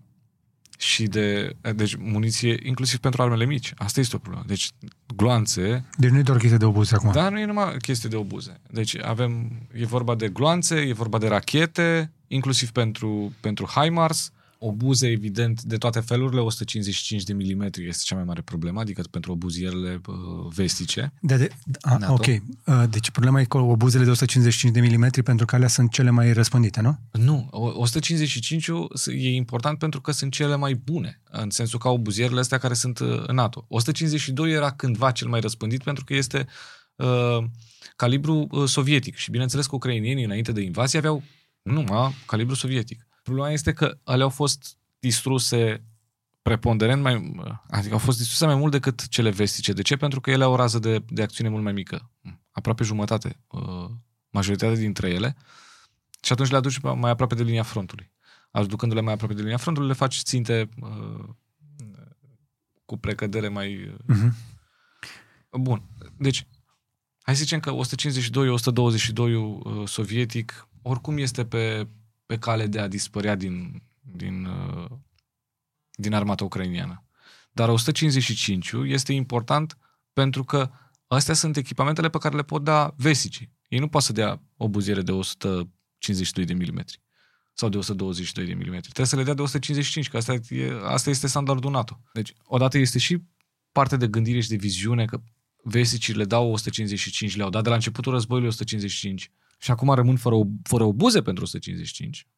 și 0.81 1.07
de 1.07 1.57
deci 1.75 1.95
muniție 1.95 2.61
inclusiv 2.63 2.99
pentru 2.99 3.23
armele 3.23 3.45
mici. 3.45 3.73
Asta 3.77 4.01
este 4.01 4.17
o 4.17 4.19
problemă. 4.19 4.45
Deci 4.47 4.71
gloanțe... 5.17 5.85
Deci 5.97 6.11
nu 6.11 6.19
e 6.19 6.23
doar 6.23 6.39
chestie 6.39 6.59
de 6.59 6.65
obuze 6.65 6.95
acum. 6.95 7.11
Da, 7.13 7.29
nu 7.29 7.39
e 7.39 7.45
numai 7.45 7.77
chestie 7.77 8.09
de 8.09 8.17
obuze. 8.17 8.61
Deci 8.71 8.97
avem, 9.03 9.51
e 9.73 9.85
vorba 9.85 10.15
de 10.15 10.29
gloanțe, 10.29 10.77
e 10.77 10.93
vorba 10.93 11.19
de 11.19 11.29
rachete, 11.29 12.13
inclusiv 12.27 12.71
pentru, 12.71 13.33
pentru 13.41 13.67
HIMARS, 13.75 14.33
obuze, 14.59 15.07
evident, 15.07 15.63
de 15.63 15.77
toate 15.77 16.01
felurile, 16.01 16.41
155 16.41 17.23
de 17.23 17.33
milimetri 17.33 17.89
este 17.89 18.03
cea 18.05 18.15
mai 18.15 18.25
mare 18.25 18.41
problemă, 18.41 18.81
adică 18.81 19.03
pentru 19.11 19.33
obuzierele 19.33 20.01
uh, 20.07 20.15
vestice. 20.55 21.13
De, 21.21 21.37
de, 21.37 21.51
a, 21.81 22.13
ok. 22.13 22.27
Uh, 22.27 22.85
deci 22.91 23.11
problema 23.11 23.41
e 23.41 23.45
cu 23.45 23.59
obuzele 23.59 24.05
de 24.05 24.11
155 24.11 24.75
de 24.75 24.81
milimetri 24.81 25.23
pentru 25.23 25.47
că 25.47 25.55
alea 25.55 25.69
sunt 25.69 25.91
cele 25.91 26.11
mai 26.11 26.33
răspândite, 26.33 26.81
nu? 26.81 26.99
Nu. 27.13 27.49
155 27.51 28.69
e 29.07 29.35
important 29.35 29.79
pentru 29.79 30.01
că 30.01 30.13
sunt 30.13 30.33
cele 30.33 30.57
mai 30.57 30.75
bune, 30.75 31.21
în 31.31 31.51
sensul 31.51 31.79
că 31.79 31.89
obuzierele 31.89 32.41
astea 32.41 32.59
care 32.59 32.75
sunt 32.75 32.99
uh, 32.99 33.23
în 33.27 33.35
NATO. 33.35 33.65
152 33.69 34.53
era 34.53 34.71
cândva 34.71 35.11
cel 35.11 35.29
mai 35.29 35.41
răspândit 35.41 35.83
pentru 35.83 36.05
că 36.05 36.15
este 36.15 36.47
uh, 36.97 37.45
calibru 37.97 38.47
uh, 38.51 38.69
sovietic 38.69 39.17
și 39.17 39.31
bineînțeles 39.31 39.67
că 39.67 39.75
ucrainienii 39.75 40.25
înainte 40.25 40.53
de 40.53 40.61
invazie 40.61 40.99
aveau 40.99 41.23
numai 41.63 42.15
calibru 42.27 42.55
sovietic. 42.55 43.08
Problema 43.29 43.53
este 43.53 43.73
că 43.73 43.99
alea 44.05 44.25
au 44.25 44.31
fost 44.31 44.77
distruse 44.99 45.85
preponderent 46.43 47.03
mai, 47.03 47.35
adică 47.69 47.93
au 47.93 47.99
fost 47.99 48.19
distruse 48.19 48.47
mai 48.47 48.55
mult 48.55 48.73
decât 48.73 49.09
cele 49.09 49.31
vestice. 49.31 49.73
De 49.73 49.83
ce? 49.83 49.97
Pentru 49.97 50.21
că 50.21 50.31
ele 50.31 50.45
au 50.45 50.53
o 50.53 50.57
rază 50.57 50.79
de, 50.79 51.05
de 51.09 51.23
acțiune 51.23 51.51
mult 51.51 51.63
mai 51.63 51.73
mică. 51.73 52.11
Aproape 52.51 52.85
jumătate, 52.85 53.41
uh, 53.47 53.91
majoritatea 54.31 54.77
dintre 54.77 55.09
ele. 55.09 55.37
Și 56.23 56.33
atunci 56.33 56.51
le 56.51 56.57
aduci 56.57 56.79
mai 56.79 57.11
aproape 57.11 57.35
de 57.35 57.43
linia 57.43 57.63
frontului. 57.63 58.13
Aducându-le 58.51 59.01
mai 59.01 59.13
aproape 59.13 59.35
de 59.35 59.43
linia 59.43 59.57
frontului, 59.57 59.89
le 59.89 59.95
faci 59.95 60.17
ținte 60.17 60.69
uh, 60.81 61.29
cu 62.85 62.97
precădere 62.97 63.49
mai... 63.49 63.99
Uh-huh. 64.13 64.31
Bun. 65.51 65.83
Deci, 66.17 66.47
hai 67.23 67.37
să 67.37 67.43
zicem 67.43 67.61
că 67.61 67.73
152-122 67.73 69.17
uh, 69.17 69.89
sovietic 69.89 70.69
oricum 70.83 71.19
este 71.19 71.45
pe 71.45 71.89
pe 72.29 72.39
cale 72.39 72.67
de 72.67 72.81
a 72.81 72.89
dispărea 72.89 73.35
din, 73.35 73.83
din, 74.01 74.45
uh, 74.45 74.91
din 75.91 76.15
armata 76.15 76.45
ucrainiană. 76.45 77.05
Dar 77.53 77.69
155 77.69 78.73
este 78.85 79.13
important 79.13 79.79
pentru 80.13 80.45
că 80.45 80.71
Astea 81.09 81.35
sunt 81.35 81.57
echipamentele 81.57 82.09
pe 82.09 82.19
care 82.19 82.37
le 82.37 82.43
pot 82.43 82.65
da 82.65 82.95
vesicii. 82.97 83.53
Ei 83.69 83.79
nu 83.79 83.89
pot 83.89 84.03
să 84.03 84.13
dea 84.13 84.43
o 84.57 84.69
buziere 84.69 85.03
de 85.03 85.13
152 85.13 86.45
de 86.45 86.53
milimetri 86.53 87.01
sau 87.55 87.69
de 87.69 87.77
122 87.77 88.47
de 88.47 88.55
milimetri. 88.55 88.91
Trebuie 88.91 89.07
să 89.07 89.17
le 89.17 89.23
dea 89.23 89.35
de 89.35 89.43
155, 89.43 90.09
că 90.09 90.17
asta, 90.17 90.33
e, 90.33 90.81
asta 90.83 91.11
este 91.11 91.27
standardul 91.27 91.71
NATO. 91.71 92.01
Deci, 92.13 92.33
odată 92.45 92.79
este 92.79 92.99
și 92.99 93.23
parte 93.73 93.97
de 93.97 94.09
gândire 94.09 94.41
și 94.41 94.49
de 94.49 94.57
viziune, 94.57 95.05
că 95.05 95.21
vesicii 95.63 96.15
le 96.15 96.25
dau 96.25 96.53
155, 96.53 97.37
le-au 97.37 97.51
dat 97.51 97.63
de 97.63 97.69
la 97.69 97.75
începutul 97.75 98.13
războiului 98.13 98.49
155 98.49 99.31
și 99.59 99.71
acum 99.71 99.95
rămân 99.95 100.17
fără, 100.17 100.35
o, 100.35 100.45
fără 100.63 100.85
obuze 100.85 101.23
pentru 101.23 101.45
155, 101.45 102.29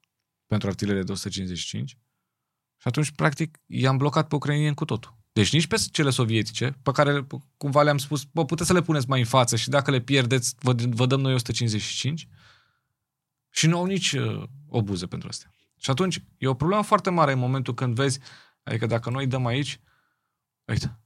pentru 0.47 0.68
artilerie 0.68 1.02
de 1.02 1.12
155 1.12 1.98
și 2.80 2.88
atunci, 2.88 3.10
practic, 3.10 3.59
i-am 3.66 3.97
blocat 3.97 4.28
pe 4.28 4.34
ucrainieni 4.34 4.74
cu 4.74 4.84
totul. 4.84 5.18
Deci 5.32 5.52
nici 5.52 5.66
pe 5.66 5.76
cele 5.90 6.10
sovietice, 6.10 6.78
pe 6.82 6.90
care 6.90 7.26
cumva 7.56 7.82
le-am 7.82 7.98
spus, 7.98 8.24
bă, 8.24 8.44
puteți 8.44 8.68
să 8.68 8.74
le 8.74 8.82
puneți 8.82 9.09
mai 9.09 9.18
în 9.18 9.26
față 9.26 9.56
și 9.56 9.68
dacă 9.68 9.90
le 9.90 10.01
pierdeți, 10.01 10.55
vă, 10.59 10.74
vă 10.88 11.06
dăm 11.06 11.20
noi 11.20 11.34
155 11.34 12.28
și 13.51 13.66
nu 13.66 13.78
au 13.78 13.84
nici 13.84 14.12
uh, 14.12 14.42
obuze 14.68 15.06
pentru 15.06 15.28
astea. 15.28 15.55
Și 15.76 15.90
atunci, 15.90 16.24
e 16.38 16.47
o 16.47 16.55
problemă 16.55 16.82
foarte 16.82 17.10
mare 17.10 17.32
în 17.32 17.38
momentul 17.38 17.74
când 17.74 17.94
vezi, 17.94 18.18
adică 18.62 18.86
dacă 18.86 19.10
noi 19.10 19.26
dăm 19.26 19.47
aici, 19.47 19.80
uite, 20.64 21.01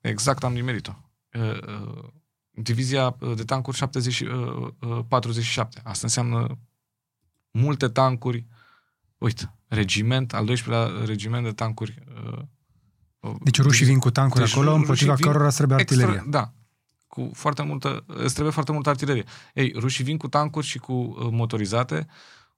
exact 0.00 0.44
am 0.44 0.52
nimerit-o. 0.52 0.92
Uh, 1.32 1.62
uh, 1.66 2.12
divizia 2.54 3.16
de 3.36 3.44
tancuri 3.44 3.76
70, 3.76 4.20
uh, 4.20 4.28
uh, 4.80 5.04
47. 5.08 5.80
Asta 5.84 6.00
înseamnă 6.02 6.58
multe 7.50 7.88
tancuri. 7.88 8.46
Uite, 9.18 9.54
regiment, 9.66 10.34
al 10.34 10.48
12-lea 10.50 11.04
regiment 11.04 11.44
de 11.44 11.52
tancuri. 11.52 12.04
Uh, 13.20 13.34
Deci 13.42 13.60
rușii 13.60 13.86
vin 13.86 13.98
cu 13.98 14.10
tancuri 14.10 14.44
Deci 14.44 14.52
acolo, 14.52 14.68
rușii 14.68 14.80
împotriva 14.80 15.14
vin 15.14 15.26
cărora 15.26 15.50
să 15.50 15.56
trebuie 15.56 15.78
artileria. 15.78 16.12
Extra, 16.12 16.30
da. 16.30 16.52
Cu 17.06 17.30
foarte 17.34 17.62
multă, 17.62 18.04
îți 18.06 18.32
trebuie 18.32 18.52
foarte 18.52 18.72
multă 18.72 18.88
artilerie. 18.88 19.24
Ei, 19.54 19.72
rușii 19.76 20.04
vin 20.04 20.16
cu 20.16 20.28
tancuri 20.28 20.66
și 20.66 20.78
cu 20.78 20.92
uh, 20.92 21.28
motorizate 21.30 22.06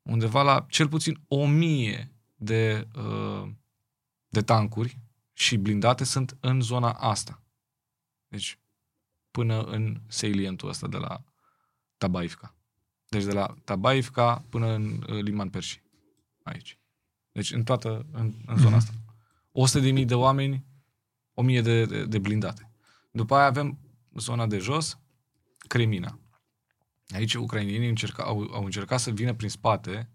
undeva 0.02 0.42
la 0.42 0.66
cel 0.68 0.88
puțin 0.88 1.20
o 1.28 1.46
mie 1.46 2.12
de, 2.34 2.88
uh, 2.96 3.48
de 4.28 4.42
tancuri 4.42 4.98
și 5.32 5.56
blindate 5.56 6.04
sunt 6.04 6.36
în 6.40 6.60
zona 6.60 6.90
asta. 6.90 7.42
Deci 8.28 8.58
până 9.36 9.62
în 9.62 10.00
salientul 10.06 10.68
ăsta 10.68 10.86
de 10.88 10.96
la 10.96 11.24
Tabaivka. 11.96 12.54
Deci 13.08 13.24
de 13.24 13.32
la 13.32 13.54
Tabaivka 13.64 14.44
până 14.48 14.66
în 14.66 15.04
uh, 15.08 15.22
Liman 15.22 15.48
Perși. 15.50 15.82
Aici. 16.42 16.78
Deci 17.32 17.52
în 17.52 17.62
toată, 17.62 18.06
în, 18.12 18.32
în 18.46 18.56
zona 18.56 18.68
Mhm. 18.68 18.76
asta. 18.76 18.92
100 19.52 19.78
de 19.80 19.90
mii 19.90 20.04
de 20.04 20.14
oameni, 20.14 20.64
1000 21.34 21.60
de, 21.60 21.84
de, 21.84 22.04
de 22.04 22.18
blindate. 22.18 22.70
După 23.10 23.34
aia 23.34 23.46
avem 23.46 23.78
zona 24.14 24.46
de 24.46 24.58
jos, 24.58 24.98
Cremina. 25.58 26.18
Aici 27.08 27.34
ucrainienii 27.34 27.88
încerca, 27.88 28.22
au, 28.22 28.48
au 28.52 28.64
încercat 28.64 29.00
să 29.00 29.10
vină 29.10 29.34
prin 29.34 29.48
spate, 29.48 30.10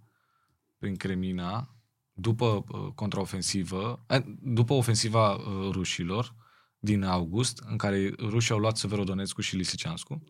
prin 0.78 0.96
Cremina, 0.96 1.76
după 2.14 2.64
uh, 2.68 2.92
contraofensivă, 2.96 4.06
eh, 4.08 4.24
după 4.42 4.74
ofensiva 4.74 5.34
uh, 5.34 5.70
rușilor 5.72 6.36
din 6.84 7.04
august, 7.04 7.64
în 7.66 7.78
care 7.78 8.14
rușii 8.20 8.54
au 8.54 8.60
luat 8.60 8.78
Severodonetskul 8.78 9.44
și 9.44 9.56
Lisiceanscu, 9.56 10.24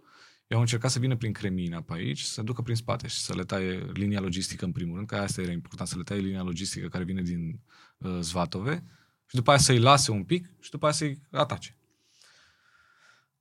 ei 0.48 0.56
au 0.56 0.60
încercat 0.60 0.92
să 0.92 1.00
vină 1.00 1.16
prin 1.16 1.34
Cremina 1.34 1.82
pe 1.82 1.94
aici, 1.94 2.22
să 2.22 2.42
ducă 2.42 2.62
prin 2.62 2.76
spate 2.76 3.08
și 3.08 3.20
să 3.20 3.36
le 3.36 3.44
taie 3.44 3.92
linia 3.94 4.20
logistică 4.20 4.66
în 4.66 4.72
primul 4.72 4.96
rând, 4.96 5.08
că 5.08 5.16
asta 5.16 5.42
era 5.42 5.52
important, 5.52 5.90
să 5.90 5.98
le 5.98 6.04
taie 6.04 6.20
linia 6.20 6.42
logistică 6.44 6.88
care 6.88 7.04
vine 7.04 7.22
din 7.22 7.60
uh, 7.98 8.18
Zvatove 8.20 8.84
și 9.26 9.36
după 9.36 9.50
aia 9.50 9.60
să-i 9.60 9.80
lase 9.80 10.12
un 10.12 10.24
pic 10.24 10.52
și 10.60 10.70
după 10.70 10.86
aia 10.86 10.94
să-i 10.94 11.22
atace. 11.32 11.78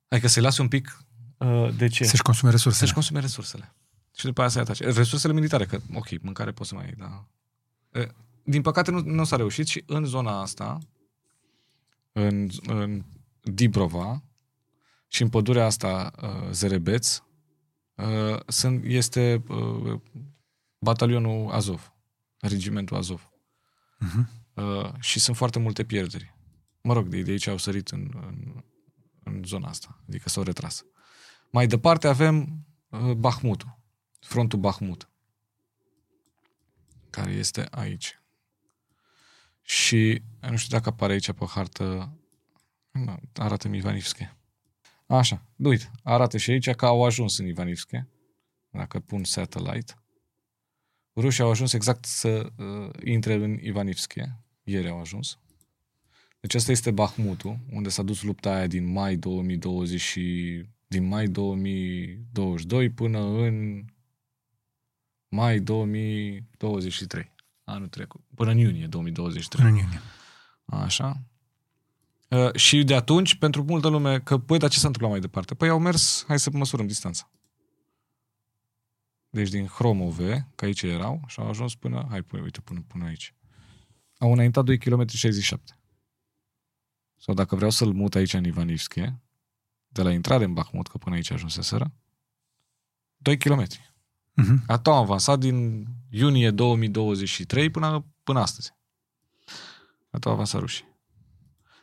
Adică 0.07 0.27
să-i 0.27 0.41
lase 0.41 0.61
un 0.61 0.67
pic 0.67 1.05
uh, 1.37 1.69
de 1.77 1.87
ce? 1.87 2.03
Să-și 2.03 2.21
consume 2.21 2.51
resursele. 2.51 2.79
Să-și 2.79 2.93
consume 2.93 3.19
resursele. 3.19 3.75
Și 4.17 4.25
după 4.25 4.41
aia 4.41 4.49
să-i 4.49 4.61
atace. 4.61 4.89
Resursele 4.89 5.33
militare, 5.33 5.65
că, 5.65 5.79
ok, 5.93 6.21
mâncare 6.21 6.51
poți 6.51 6.69
să 6.69 6.75
mai 6.75 6.85
iei, 6.85 6.95
dar... 6.97 7.27
E, 7.91 8.07
Din 8.43 8.61
păcate 8.61 8.91
nu, 8.91 8.99
nu 8.99 9.23
s-a 9.23 9.35
reușit 9.35 9.67
și 9.67 9.83
în 9.85 10.05
zona 10.05 10.41
asta, 10.41 10.77
în, 12.11 12.49
în 12.65 13.03
Dibrova 13.41 14.23
și 15.07 15.21
în 15.21 15.29
pădurea 15.29 15.65
asta, 15.65 16.11
uh, 16.21 16.51
Zerebeț, 16.51 17.21
uh, 17.95 18.39
sunt, 18.47 18.83
este 18.85 19.43
uh, 19.47 19.99
batalionul 20.79 21.51
Azov, 21.51 21.93
regimentul 22.39 22.97
Azov. 22.97 23.31
Mhm. 23.99 24.29
Uh, 24.53 24.93
și 24.99 25.19
sunt 25.19 25.35
foarte 25.35 25.59
multe 25.59 25.83
pierderi. 25.83 26.35
Mă 26.81 26.93
rog, 26.93 27.07
de, 27.07 27.21
de 27.21 27.31
aici 27.31 27.47
au 27.47 27.57
sărit 27.57 27.89
în, 27.89 28.11
în, 28.27 28.63
în 29.23 29.43
zona 29.43 29.67
asta, 29.67 30.03
adică 30.07 30.29
s-au 30.29 30.43
retras. 30.43 30.85
Mai 31.51 31.67
departe 31.67 32.07
avem 32.07 32.65
uh, 32.89 33.11
Bahmutul, 33.11 33.79
frontul 34.19 34.59
Bahmut, 34.59 35.09
care 37.09 37.31
este 37.31 37.67
aici. 37.71 38.20
Și 39.71 40.21
nu 40.49 40.55
știu 40.55 40.77
dacă 40.77 40.89
apare 40.89 41.13
aici 41.13 41.31
pe 41.31 41.45
hartă, 41.47 42.17
nu, 42.91 43.19
arată 43.33 43.67
Ivanivske. 43.67 44.37
Așa, 45.05 45.45
uite, 45.55 45.91
arată 46.03 46.37
și 46.37 46.51
aici 46.51 46.69
că 46.69 46.85
au 46.85 47.05
ajuns 47.05 47.37
în 47.37 47.45
Ivanivske, 47.45 48.07
dacă 48.69 48.99
pun 48.99 49.23
satellite. 49.23 49.93
Rușii 51.15 51.43
au 51.43 51.49
ajuns 51.49 51.73
exact 51.73 52.05
să 52.05 52.51
uh, 52.57 52.89
intre 53.03 53.33
în 53.33 53.57
Ivanivske, 53.61 54.37
ieri 54.63 54.89
au 54.89 54.99
ajuns. 54.99 55.39
Deci 56.39 56.53
asta 56.53 56.71
este 56.71 56.91
Bahmutul, 56.91 57.59
unde 57.71 57.89
s-a 57.89 58.03
dus 58.03 58.21
lupta 58.21 58.53
aia 58.53 58.67
din 58.67 58.85
mai 58.85 59.15
2020 59.15 60.01
și 60.01 60.65
din 60.87 61.07
mai 61.07 61.27
2022 61.27 62.89
până 62.89 63.19
în 63.19 63.85
mai 65.27 65.59
2023. 65.59 67.30
Anul 67.71 67.87
trecut. 67.87 68.21
Până 68.35 68.51
în 68.51 68.57
iunie 68.57 68.87
2023. 68.87 69.65
Până 69.65 69.77
în 69.77 69.83
iunie. 69.83 70.01
Așa. 70.65 71.21
Uh, 72.29 72.55
și 72.55 72.83
de 72.83 72.95
atunci, 72.95 73.35
pentru 73.35 73.63
multă 73.63 73.87
lume, 73.87 74.19
că, 74.19 74.37
păi, 74.37 74.57
dar 74.57 74.69
ce 74.69 74.79
s-a 74.79 74.85
întâmplat 74.87 75.11
mai 75.11 75.21
departe? 75.21 75.55
Păi 75.55 75.69
au 75.69 75.79
mers, 75.79 76.23
hai 76.27 76.39
să 76.39 76.49
măsurăm 76.53 76.87
distanța. 76.87 77.31
Deci 79.29 79.49
din 79.49 79.65
Hromove, 79.65 80.47
că 80.55 80.65
aici 80.65 80.81
erau, 80.81 81.21
și 81.27 81.39
au 81.39 81.47
ajuns 81.47 81.75
până, 81.75 82.07
hai, 82.09 82.21
pune, 82.21 82.41
uite, 82.41 82.61
până, 82.61 82.83
până 82.87 83.05
aici. 83.05 83.35
Au 84.17 84.31
înaintat 84.31 84.63
2 84.63 84.77
km 84.77 85.07
67. 85.07 85.79
Sau 87.17 87.33
dacă 87.33 87.55
vreau 87.55 87.71
să-l 87.71 87.91
mut 87.91 88.15
aici 88.15 88.33
în 88.33 88.45
Ivanivske, 88.45 89.21
de 89.87 90.01
la 90.01 90.11
intrare 90.11 90.43
în 90.43 90.53
Bahmut, 90.53 90.87
că 90.87 90.97
până 90.97 91.15
aici 91.15 91.31
ajunseseră, 91.31 91.93
2 93.17 93.37
km. 93.37 93.65
Mhm. 94.41 94.63
Atât 94.67 94.87
au 94.87 95.01
avansat 95.01 95.39
din 95.39 95.87
iunie 96.09 96.51
2023 96.51 97.69
până, 97.69 98.05
până 98.23 98.39
astăzi. 98.39 98.73
Atât 100.11 100.25
au 100.25 100.31
avansat 100.31 100.61
rușii. 100.61 100.89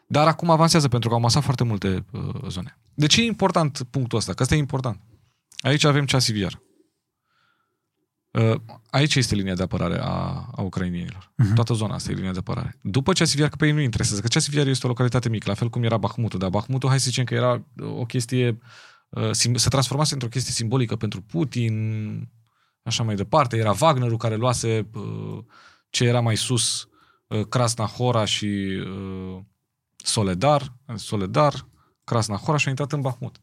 Dar 0.06 0.26
acum 0.26 0.50
avansează 0.50 0.88
pentru 0.88 1.08
că 1.08 1.14
au 1.14 1.20
masat 1.20 1.42
foarte 1.42 1.64
multe 1.64 2.04
uh, 2.12 2.48
zone. 2.48 2.78
De 2.94 3.06
ce 3.06 3.20
e 3.20 3.24
important 3.24 3.82
punctul 3.90 4.18
ăsta? 4.18 4.32
Că 4.32 4.42
ăsta 4.42 4.54
e 4.54 4.58
important. 4.58 5.00
Aici 5.58 5.84
avem 5.84 6.06
ceasiviar. 6.06 6.62
Uh, 8.30 8.60
aici 8.90 9.14
este 9.14 9.34
linia 9.34 9.54
de 9.54 9.62
apărare 9.62 9.98
a, 10.00 10.48
a 10.54 10.62
ucrainienilor. 10.62 11.32
Mhm. 11.36 11.54
Toată 11.54 11.74
zona 11.74 11.94
asta 11.94 12.10
e 12.10 12.14
linia 12.14 12.32
de 12.32 12.38
apărare. 12.38 12.78
După 12.82 13.12
ceasiviar, 13.12 13.48
că 13.48 13.56
pe 13.56 13.66
ei 13.66 13.72
nu 13.72 13.80
interesează, 13.80 14.20
că 14.20 14.28
ceasiviar 14.28 14.66
este 14.66 14.86
o 14.86 14.88
localitate 14.88 15.28
mică, 15.28 15.48
la 15.48 15.54
fel 15.54 15.68
cum 15.68 15.82
era 15.82 15.96
Bahmutul, 15.96 16.38
dar 16.38 16.48
Bahmutul, 16.50 16.88
hai 16.88 17.00
să 17.00 17.08
zicem 17.08 17.24
că 17.24 17.34
era 17.34 17.52
uh, 17.52 17.98
o 17.98 18.04
chestie, 18.04 18.58
uh, 19.08 19.30
sim- 19.30 19.54
se 19.54 19.68
transformase 19.68 20.14
într-o 20.14 20.28
chestie 20.28 20.52
simbolică 20.52 20.96
pentru 20.96 21.20
Putin, 21.20 22.28
așa 22.88 23.02
mai 23.02 23.14
departe. 23.14 23.56
Era 23.56 23.74
Wagnerul 23.80 24.16
care 24.16 24.34
luase 24.36 24.88
uh, 24.94 25.38
ce 25.90 26.04
era 26.04 26.20
mai 26.20 26.36
sus, 26.36 26.88
uh, 27.26 27.44
Krasnahora 27.46 28.24
și 28.24 28.46
uh, 28.46 29.38
Soledar, 29.96 30.72
Soledar, 30.94 31.66
Krasnahora 32.04 32.56
și 32.56 32.66
a 32.66 32.70
intrat 32.70 32.92
în 32.92 33.00
Bahmut. 33.00 33.40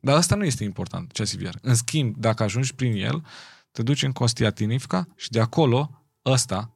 Dar 0.00 0.16
asta 0.16 0.34
nu 0.34 0.44
este 0.44 0.64
important, 0.64 1.12
ceasiviar. 1.12 1.58
În 1.62 1.74
schimb, 1.74 2.16
dacă 2.16 2.42
ajungi 2.42 2.74
prin 2.74 2.92
el, 3.04 3.24
te 3.70 3.82
duci 3.82 4.02
în 4.02 4.12
Constantinivka 4.12 5.08
și 5.16 5.30
de 5.30 5.40
acolo, 5.40 6.02
ăsta, 6.24 6.70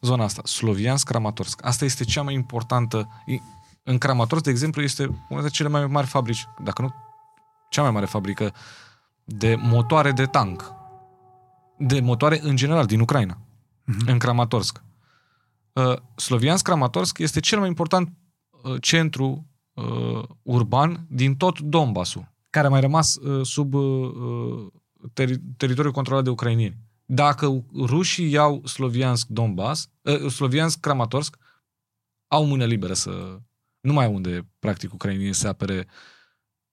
zona 0.00 0.24
asta, 0.24 0.42
Sloviansk, 0.44 1.06
Kramatorsk. 1.06 1.64
Asta 1.66 1.84
este 1.84 2.04
cea 2.04 2.22
mai 2.22 2.34
importantă. 2.34 3.08
I- 3.26 3.40
În 3.82 3.98
Kramatorsk, 3.98 4.44
de 4.44 4.50
exemplu, 4.50 4.82
este 4.82 5.02
una 5.06 5.16
dintre 5.28 5.48
cele 5.48 5.68
mai 5.68 5.86
mari 5.86 6.06
fabrici, 6.06 6.44
dacă 6.62 6.82
nu 6.82 6.94
cea 7.70 7.82
mai 7.82 7.90
mare 7.90 8.06
fabrică 8.06 8.54
de 9.24 9.54
motoare 9.58 10.12
de 10.12 10.24
tank. 10.26 10.72
De 11.78 12.00
motoare 12.00 12.40
în 12.42 12.56
general, 12.56 12.86
din 12.86 13.00
Ucraina. 13.00 13.38
Mhm. 13.84 14.08
În 14.08 14.18
Kramatorsk. 14.18 14.82
Uh, 15.72 15.96
Sloviansk 16.16 16.64
Kramatorsk 16.64 17.18
este 17.18 17.40
cel 17.40 17.58
mai 17.58 17.68
important 17.68 18.12
uh, 18.62 18.80
centru 18.80 19.46
uh, 19.72 20.22
urban 20.42 21.06
din 21.08 21.36
tot 21.36 21.60
Donbassul, 21.60 22.32
care 22.50 22.66
a 22.66 22.70
mai 22.70 22.80
rămas 22.80 23.16
uh, 23.16 23.46
sub 23.46 23.74
uh, 23.74 24.12
uh, 24.14 24.72
teri- 25.12 25.56
teritoriul 25.56 25.92
controlat 25.92 26.24
de 26.24 26.30
ucrainieni. 26.30 26.78
Dacă 27.04 27.64
rușii 27.74 28.30
iau 28.30 28.66
Sloviansk 28.66 29.26
Donbass, 29.26 29.90
uh, 30.02 30.30
Sloviansk 30.30 30.80
Kramatorsk, 30.80 31.36
au 32.26 32.46
mână 32.46 32.64
liberă 32.64 32.94
să... 32.94 33.38
Nu 33.80 33.92
mai 33.92 34.04
au 34.04 34.14
unde, 34.14 34.48
practic, 34.58 34.92
ucrainienii 34.92 35.32
să 35.32 35.48
apere 35.48 35.86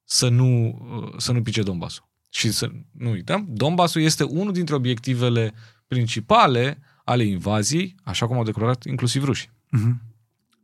să 0.04 0.30
nu, 0.30 0.68
uh, 0.92 1.14
să 1.18 1.32
nu 1.32 1.42
pice 1.42 1.64
Donbassul. 1.64 2.10
Și 2.34 2.52
să 2.52 2.72
nu 2.92 3.10
uităm, 3.10 3.46
Donbassul 3.50 4.02
este 4.02 4.24
unul 4.24 4.54
dintre 4.54 4.76
obiectivele 4.76 5.54
principale 5.88 6.80
ale 7.04 7.24
invaziei, 7.24 7.96
așa 8.04 8.28
cum 8.28 8.38
au 8.38 8.44
declarat 8.44 8.84
inclusiv 8.84 9.24
rușii. 9.24 9.50
Mhm. 9.70 10.02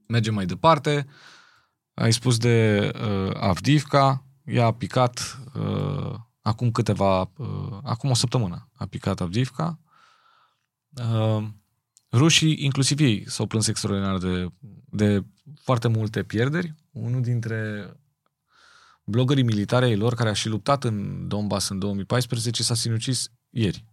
Mergem 0.07 0.33
mai 0.33 0.45
departe. 0.45 1.07
Ai 1.93 2.13
spus 2.13 2.37
de 2.37 2.89
uh, 2.95 3.31
Avdivka. 3.33 4.25
Ea 4.43 4.65
a 4.65 4.73
picat 4.73 5.39
uh, 5.53 6.15
acum 6.41 6.71
câteva... 6.71 7.21
Uh, 7.37 7.77
acum 7.83 8.09
o 8.09 8.13
săptămână 8.13 8.69
a 8.73 8.85
picat 8.85 9.21
Avdivka. 9.21 9.79
Uh, 10.89 11.47
rușii, 12.11 12.63
inclusiv 12.63 12.99
ei, 12.99 13.29
s-au 13.29 13.45
plâns 13.45 13.67
extraordinar 13.67 14.17
de, 14.17 14.47
de 14.89 15.23
foarte 15.61 15.87
multe 15.87 16.23
pierderi. 16.23 16.73
Unul 16.91 17.21
dintre 17.21 17.91
blogării 19.09 19.43
militare 19.43 19.85
ai 19.85 19.95
lor, 19.95 20.13
care 20.13 20.29
a 20.29 20.33
și 20.33 20.47
luptat 20.47 20.83
în 20.83 21.27
Donbass 21.27 21.69
în 21.69 21.79
2014, 21.79 22.63
s-a 22.63 22.73
sinucis 22.73 23.31
ieri. 23.49 23.85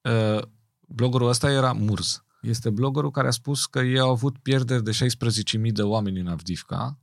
Uh, 0.00 0.42
bloggerul 0.80 1.28
ăsta 1.28 1.50
era 1.50 1.72
Murz. 1.72 2.24
Este 2.42 2.70
bloggerul 2.70 3.10
care 3.10 3.26
a 3.26 3.30
spus 3.30 3.66
că 3.66 3.78
ei 3.78 3.98
au 3.98 4.10
avut 4.10 4.38
pierderi 4.38 4.84
de 4.84 4.90
16.000 4.90 5.72
de 5.72 5.82
oameni 5.82 6.20
în 6.20 6.26
Avdivka 6.26 6.98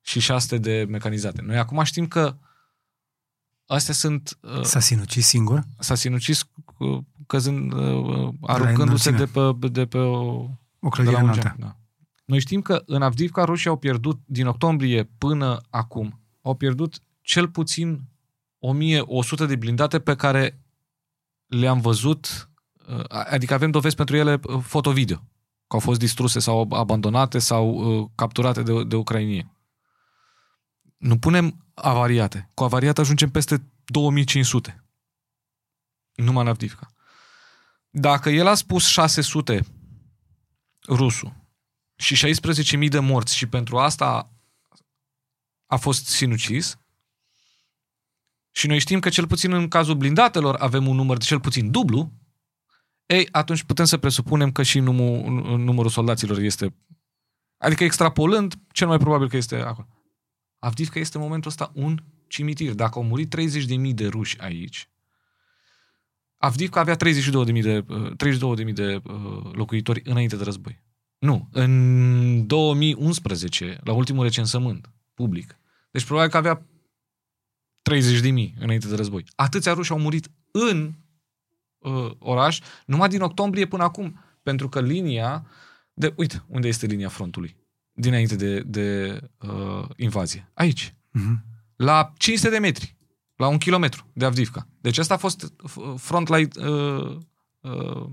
și 0.00 0.20
600 0.20 0.58
de 0.58 0.86
mecanizate. 0.88 1.42
Noi 1.42 1.58
acum 1.58 1.82
știm 1.82 2.06
că 2.08 2.36
astea 3.66 3.94
sunt... 3.94 4.38
Uh, 4.40 4.62
S-a 4.62 4.80
sinucis 4.80 5.26
singur? 5.26 5.64
s-a 5.78 5.94
sinucis 5.94 6.44
uh, 6.78 6.98
căzând, 7.26 7.72
uh, 7.72 8.34
aruncându-se 8.40 9.10
de 9.10 9.16
înălțime. 9.16 9.54
pe, 9.54 9.68
de 9.68 9.86
pe 9.86 9.98
o, 9.98 10.18
O 10.18 10.48
de 10.80 10.88
clădire 10.88 11.16
la 11.16 11.22
un 11.22 11.28
înaltă. 11.28 11.42
geam. 11.42 11.56
Da. 11.58 11.76
Noi 12.24 12.40
știm 12.40 12.62
că 12.62 12.82
în 12.86 13.02
Avdivka 13.02 13.44
rușii 13.44 13.70
au 13.70 13.76
pierdut, 13.76 14.20
din 14.24 14.46
octombrie 14.46 15.04
până 15.04 15.60
acum, 15.70 16.21
au 16.42 16.54
pierdut 16.54 16.98
cel 17.20 17.48
puțin 17.48 18.00
1100 18.58 19.46
de 19.46 19.56
blindate 19.56 20.00
pe 20.00 20.16
care 20.16 20.60
le-am 21.46 21.80
văzut, 21.80 22.50
uh, 22.88 23.04
adică 23.08 23.54
avem 23.54 23.70
dovezi 23.70 23.96
pentru 23.96 24.16
ele 24.16 24.40
uh, 24.42 24.62
foto-video, 24.62 25.16
că 25.66 25.74
au 25.74 25.78
fost 25.78 25.98
distruse 25.98 26.38
sau 26.38 26.68
abandonate 26.70 27.38
sau 27.38 27.68
uh, 27.68 28.08
capturate 28.14 28.62
de, 28.62 28.84
de 28.84 28.96
ucrainieni. 28.96 29.52
Nu 30.96 31.18
punem 31.18 31.64
avariate. 31.74 32.50
Cu 32.54 32.64
avariate 32.64 33.00
ajungem 33.00 33.30
peste 33.30 33.62
2500. 33.84 34.84
Numai 36.14 36.42
în 36.42 36.48
Avdivka. 36.48 36.86
Dacă 37.90 38.30
el 38.30 38.46
a 38.46 38.54
spus 38.54 38.86
600 38.86 39.66
rusul 40.88 41.32
și 41.96 42.34
16.000 42.82 42.88
de 42.88 42.98
morți 42.98 43.36
și 43.36 43.46
pentru 43.46 43.78
asta 43.78 44.30
a 45.72 45.76
fost 45.76 46.06
sinucis, 46.06 46.76
și 48.50 48.66
noi 48.66 48.78
știm 48.78 49.00
că 49.00 49.08
cel 49.08 49.26
puțin 49.26 49.52
în 49.52 49.68
cazul 49.68 49.94
blindatelor 49.94 50.54
avem 50.54 50.86
un 50.86 50.96
număr 50.96 51.16
de 51.16 51.24
cel 51.24 51.40
puțin 51.40 51.70
dublu, 51.70 52.12
ei, 53.06 53.28
atunci 53.30 53.62
putem 53.62 53.84
să 53.84 53.96
presupunem 53.96 54.52
că 54.52 54.62
și 54.62 54.78
numul, 54.78 55.32
numărul 55.58 55.90
soldaților 55.90 56.38
este... 56.38 56.74
Adică 57.58 57.84
extrapolând, 57.84 58.54
cel 58.72 58.86
mai 58.86 58.98
probabil 58.98 59.28
că 59.28 59.36
este 59.36 59.56
acolo. 59.56 59.88
Avdivka 60.58 60.98
este 60.98 61.16
în 61.16 61.22
momentul 61.22 61.50
ăsta 61.50 61.70
un 61.74 62.02
cimitir. 62.28 62.74
Dacă 62.74 62.98
au 62.98 63.04
murit 63.04 63.34
30.000 63.36 63.94
de 63.94 64.06
ruși 64.06 64.40
aici, 64.40 64.88
Avdivka 66.36 66.80
avea 66.80 66.96
32.000 66.96 67.62
de, 67.62 67.84
uh, 67.88 68.12
32.000 68.64 68.72
de 68.72 69.00
uh, 69.04 69.52
locuitori 69.52 70.02
înainte 70.04 70.36
de 70.36 70.44
război. 70.44 70.82
Nu, 71.18 71.48
în 71.52 72.46
2011, 72.46 73.78
la 73.84 73.92
ultimul 73.92 74.22
recensământ 74.22 74.90
public. 75.14 75.56
Deci 75.92 76.04
probabil 76.04 76.30
că 76.30 76.36
avea 76.36 76.66
30.000 77.90 78.58
înainte 78.58 78.88
de 78.88 78.94
război. 78.94 79.24
Atâția 79.34 79.72
ruși 79.72 79.92
au 79.92 79.98
murit 79.98 80.30
în 80.50 80.92
uh, 81.78 82.10
oraș, 82.18 82.60
numai 82.86 83.08
din 83.08 83.20
octombrie 83.20 83.66
până 83.66 83.82
acum. 83.82 84.20
Pentru 84.42 84.68
că 84.68 84.80
linia, 84.80 85.46
de, 85.92 86.12
uite, 86.16 86.44
unde 86.46 86.68
este 86.68 86.86
linia 86.86 87.08
frontului, 87.08 87.56
dinainte 87.92 88.36
de, 88.36 88.60
de 88.60 89.18
uh, 89.38 89.84
invazie. 89.96 90.50
Aici. 90.54 90.94
Mhm. 91.10 91.44
La 91.76 92.12
500 92.16 92.50
de 92.50 92.58
metri. 92.58 92.96
La 93.36 93.46
un 93.46 93.58
kilometru 93.58 94.10
de 94.12 94.24
Avdivka. 94.24 94.68
Deci 94.80 94.98
asta 94.98 95.14
a 95.14 95.16
fost 95.16 95.52
uh, 95.76 95.94
frontline, 95.96 96.48
uh, 96.68 97.16
uh, 97.60 98.06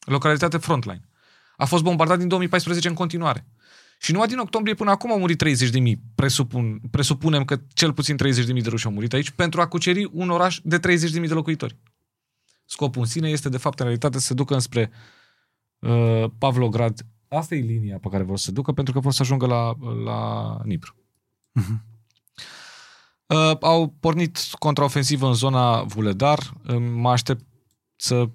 localitate 0.00 0.56
frontline. 0.56 1.08
A 1.56 1.64
fost 1.64 1.82
bombardat 1.82 2.18
din 2.18 2.28
2014 2.28 2.88
în 2.88 2.94
continuare. 2.94 3.46
Și 3.98 4.12
numai 4.12 4.28
din 4.28 4.38
octombrie 4.38 4.74
până 4.74 4.90
acum 4.90 5.10
au 5.10 5.18
murit 5.18 5.38
30 5.38 5.70
de 5.70 5.78
mii. 5.78 6.00
Presupun, 6.14 6.80
presupunem 6.90 7.44
că 7.44 7.60
cel 7.72 7.92
puțin 7.92 8.16
30 8.16 8.44
de 8.44 8.52
mii 8.52 8.62
de 8.62 8.68
ruși 8.68 8.86
au 8.86 8.92
murit 8.92 9.12
aici 9.12 9.30
pentru 9.30 9.60
a 9.60 9.66
cuceri 9.66 10.08
un 10.12 10.30
oraș 10.30 10.60
de 10.62 10.78
30 10.78 11.10
de 11.10 11.18
mii 11.18 11.28
de 11.28 11.34
locuitori. 11.34 11.76
Scopul 12.64 13.00
în 13.00 13.08
sine 13.08 13.28
este, 13.28 13.48
de 13.48 13.56
fapt, 13.56 13.78
în 13.78 13.84
realitate, 13.84 14.18
să 14.18 14.26
se 14.26 14.34
ducă 14.34 14.54
înspre 14.54 14.90
uh, 15.78 16.24
Pavlograd. 16.38 17.06
Asta 17.28 17.54
e 17.54 17.58
linia 17.58 17.98
pe 17.98 18.08
care 18.08 18.22
vor 18.22 18.38
să 18.38 18.44
se 18.44 18.50
ducă, 18.50 18.72
pentru 18.72 18.92
că 18.92 19.00
vor 19.00 19.12
să 19.12 19.22
ajungă 19.22 19.46
la, 19.46 19.74
la 20.04 20.60
Nipru. 20.64 20.94
Mhm. 21.52 21.84
Uh, 23.26 23.56
au 23.60 23.94
pornit 24.00 24.38
contraofensivă 24.58 25.26
în 25.26 25.34
zona 25.34 25.82
Vuledar. 25.82 26.52
Uh, 26.68 26.76
Mă 26.94 27.10
aștept 27.10 27.44
să... 27.96 28.28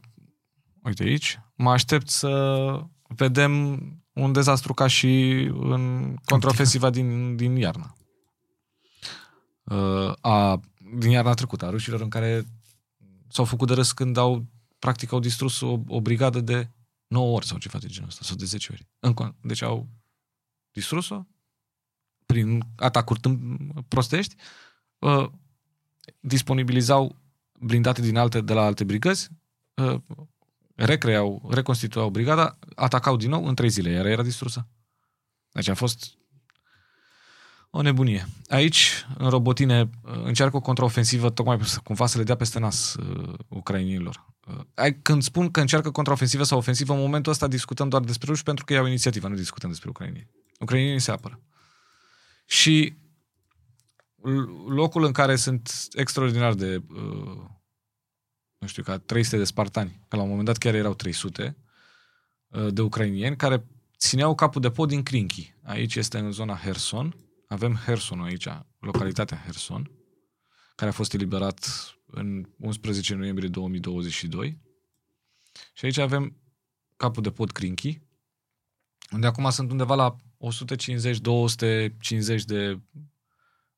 Uite 0.84 1.04
aici. 1.04 1.40
Mă 1.56 1.72
aștept 1.72 2.10
să 2.10 2.84
vedem 3.08 3.80
un 4.14 4.32
dezastru 4.32 4.74
ca 4.74 4.88
și 4.88 5.32
în 5.54 6.16
contraofensiva 6.26 6.90
din, 6.90 7.36
din 7.36 7.56
iarna. 7.56 7.96
Uh, 9.64 10.14
a, 10.22 10.60
din 10.98 11.10
iarna 11.10 11.34
trecută, 11.34 11.66
a 11.66 11.70
rușilor 11.70 12.02
în 12.02 12.10
care 12.10 12.46
s-au 13.28 13.46
făcut 13.46 13.68
de 13.68 13.74
râs 13.74 13.92
când 13.92 14.18
au, 14.18 14.46
practic, 14.80 15.12
au 15.12 15.20
distrus 15.20 15.62
o, 15.62 15.80
o 15.88 16.02
brigadă 16.02 16.40
de 16.40 16.70
9 17.08 17.36
ori 17.36 17.46
sau 17.46 17.58
ceva 17.58 17.78
de 17.78 17.88
genul 17.88 18.10
ăsta, 18.10 18.24
sau 18.24 18.36
de 18.36 18.46
10 18.46 18.72
ori. 18.72 18.88
În, 19.00 19.14
con- 19.14 19.40
deci 19.42 19.62
au 19.62 19.88
distrus-o 20.72 21.26
prin 22.26 22.64
atacuri 22.76 23.20
tâm- 23.20 23.86
prostești, 23.88 24.36
uh, 25.00 25.30
disponibilizau 26.20 27.16
blindate 27.60 28.02
din 28.02 28.18
alte, 28.18 28.42
de 28.42 28.54
la 28.54 28.62
alte 28.62 28.84
brigăzi, 28.84 29.30
uh, 29.74 30.02
recreau, 30.86 31.50
reconstituiau 31.52 32.10
brigada, 32.10 32.58
atacau 32.76 33.16
din 33.18 33.30
nou 33.30 33.46
în 33.46 33.56
trei 33.56 33.70
zile, 33.70 33.90
iar 33.90 34.06
era 34.06 34.24
distrusă. 34.24 34.68
Deci 35.52 35.68
a 35.68 35.74
fost 35.74 36.14
o 37.70 37.82
nebunie. 37.82 38.28
Aici, 38.48 39.06
în 39.18 39.30
robotine, 39.30 39.90
uh, 40.04 40.12
încearcă 40.24 40.56
o 40.56 40.62
contraofensivă 40.62 41.30
tocmai 41.30 41.60
să- 41.64 41.80
cumva 41.84 42.06
să 42.06 42.18
le 42.18 42.24
dea 42.24 42.36
peste 42.36 42.60
nas 42.60 42.96
uh, 42.96 43.34
ucrainienilor. 43.48 44.26
Uh, 44.48 44.60
ai- 44.74 45.00
când 45.02 45.24
spun 45.24 45.52
că 45.52 45.60
încearcă 45.60 45.92
contraofensivă 45.92 46.44
sau 46.44 46.58
ofensivă, 46.58 46.94
în 46.94 47.00
momentul 47.00 47.32
ăsta 47.32 47.48
discutăm 47.48 47.90
doar 47.90 48.02
despre 48.02 48.28
ruși 48.28 48.44
pentru 48.44 48.66
că 48.66 48.74
iau 48.74 48.86
inițiativa, 48.86 49.28
nu 49.28 49.36
discutăm 49.36 49.70
despre 49.70 49.90
ucrainieni. 49.90 50.30
Ucrainienii 50.60 51.00
se 51.00 51.12
apără. 51.12 51.40
Și 52.46 52.96
l- 54.24 54.74
locul 54.74 55.04
în 55.04 55.12
care 55.12 55.36
sunt 55.36 55.72
extraordinar 55.92 56.54
de 56.54 56.84
uh, 56.96 57.44
nu 58.62 58.68
știu, 58.68 58.84
ca 58.84 58.98
300 58.98 59.38
de 59.38 59.44
spartani, 59.44 60.00
că 60.08 60.16
la 60.16 60.22
un 60.22 60.28
moment 60.28 60.48
dat 60.48 60.58
chiar 60.58 60.74
erau 60.74 60.94
300 60.94 61.58
uh, 62.48 62.74
de 62.74 62.82
ucrainieni 62.82 63.36
care 63.36 63.66
țineau 63.98 64.36
capul 64.36 64.62
de 64.62 64.70
pod 64.70 64.90
din 64.90 65.04
Krinki. 65.04 65.54
Aici 65.64 65.96
este 65.96 66.18
în 66.18 66.32
zona 66.32 66.56
Herson. 66.56 67.16
Avem 67.48 67.76
Hersonul 67.76 68.26
aici, 68.26 68.48
localitatea 68.80 69.42
Herson, 69.44 69.92
care 70.76 70.90
a 70.90 70.94
fost 70.94 71.14
eliberat 71.14 71.68
în 72.06 72.50
11 72.60 73.16
noiembrie 73.16 73.48
2022. 73.48 74.58
Și 75.74 75.86
aici 75.86 75.98
avem 75.98 76.38
capul 76.98 77.24
de 77.24 77.32
pod 77.32 77.52
Krinki, 77.52 78.02
unde 79.12 79.28
acum 79.28 79.50
sunt 79.50 79.72
undeva 79.72 79.96
la 79.96 80.16
150-250 82.42 82.44
de 82.46 82.80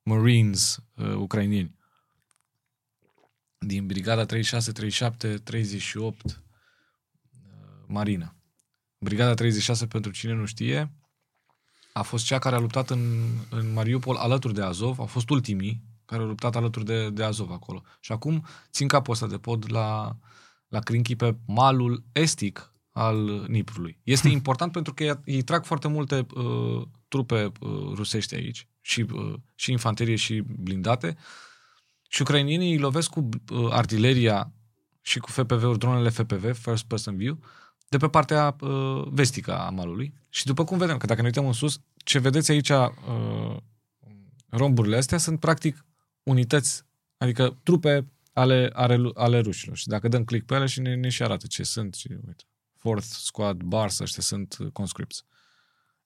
Marines 0.03 0.83
uh, 0.95 1.13
ucrainieni 1.13 1.75
din 3.65 3.87
brigada 3.87 4.25
36, 4.25 4.71
37, 4.71 5.37
38 5.37 6.25
uh, 6.25 6.31
Marina. 7.87 8.35
Brigada 8.97 9.33
36, 9.33 9.87
pentru 9.87 10.11
cine 10.11 10.33
nu 10.33 10.45
știe, 10.45 10.91
a 11.93 12.01
fost 12.01 12.25
cea 12.25 12.39
care 12.39 12.55
a 12.55 12.59
luptat 12.59 12.89
în, 12.89 13.23
în 13.49 13.73
Mariupol 13.73 14.15
alături 14.15 14.53
de 14.53 14.61
Azov, 14.61 14.99
au 14.99 15.05
fost 15.05 15.29
ultimii 15.29 15.83
care 16.05 16.21
au 16.21 16.27
luptat 16.27 16.55
alături 16.55 16.85
de, 16.85 17.09
de 17.09 17.23
Azov 17.23 17.51
acolo. 17.51 17.81
Și 17.99 18.11
acum 18.11 18.45
țin 18.71 18.87
capul 18.87 19.13
ăsta 19.13 19.27
de 19.27 19.37
pod 19.37 19.71
la, 19.71 20.17
la 20.67 20.79
Crinchi 20.79 21.15
pe 21.15 21.35
malul 21.45 22.03
estic 22.11 22.73
al 22.91 23.45
Niprului. 23.47 23.99
Este 24.03 24.27
important 24.39 24.71
pentru 24.71 24.93
că 24.93 25.03
ei, 25.03 25.19
ei 25.25 25.41
trag 25.41 25.65
foarte 25.65 25.87
multe 25.87 26.25
uh, 26.35 26.81
trupe 27.07 27.51
uh, 27.59 27.91
rusești 27.93 28.35
aici 28.35 28.67
și, 28.81 29.05
uh, 29.13 29.33
și 29.55 29.71
infanterie 29.71 30.15
și 30.15 30.43
blindate 30.59 31.17
și 32.13 32.21
ucrainienii 32.21 32.71
îi 32.71 32.77
lovesc 32.77 33.09
cu 33.09 33.29
uh, 33.51 33.67
artileria 33.69 34.51
și 35.01 35.19
cu 35.19 35.29
FPV-uri, 35.29 35.77
dronele 35.77 36.09
FPV, 36.09 36.57
First 36.57 36.83
Person 36.83 37.15
View, 37.17 37.39
de 37.87 37.97
pe 37.97 38.07
partea 38.07 38.55
uh, 38.59 39.07
vestică 39.09 39.57
a 39.57 39.69
malului. 39.69 40.13
Și 40.29 40.45
după 40.45 40.63
cum 40.63 40.77
vedem, 40.77 40.97
că 40.97 41.05
dacă 41.05 41.19
ne 41.19 41.27
uităm 41.27 41.45
în 41.45 41.53
sus, 41.53 41.79
ce 41.97 42.19
vedeți 42.19 42.51
aici 42.51 42.69
uh, 42.69 43.57
Romburile 44.49 44.97
astea 44.97 45.17
sunt 45.17 45.39
practic 45.39 45.85
unități, 46.23 46.83
adică 47.17 47.59
trupe 47.63 48.11
ale, 48.33 48.69
ale, 48.73 49.11
ale 49.13 49.39
rușilor. 49.39 49.77
Și 49.77 49.87
dacă 49.87 50.07
dăm 50.07 50.23
click 50.23 50.45
pe 50.45 50.55
ele 50.55 50.65
și 50.65 50.79
ne, 50.79 50.95
ne 50.95 51.09
și 51.09 51.23
arată 51.23 51.47
ce 51.47 51.63
sunt, 51.63 51.93
și 51.93 52.07
uite, 52.11 52.43
Fourth 52.77 53.05
Squad 53.05 53.61
Bars, 53.61 53.99
ăștia 53.99 54.23
sunt 54.23 54.57
uh, 54.59 54.67
conscripts. 54.71 55.25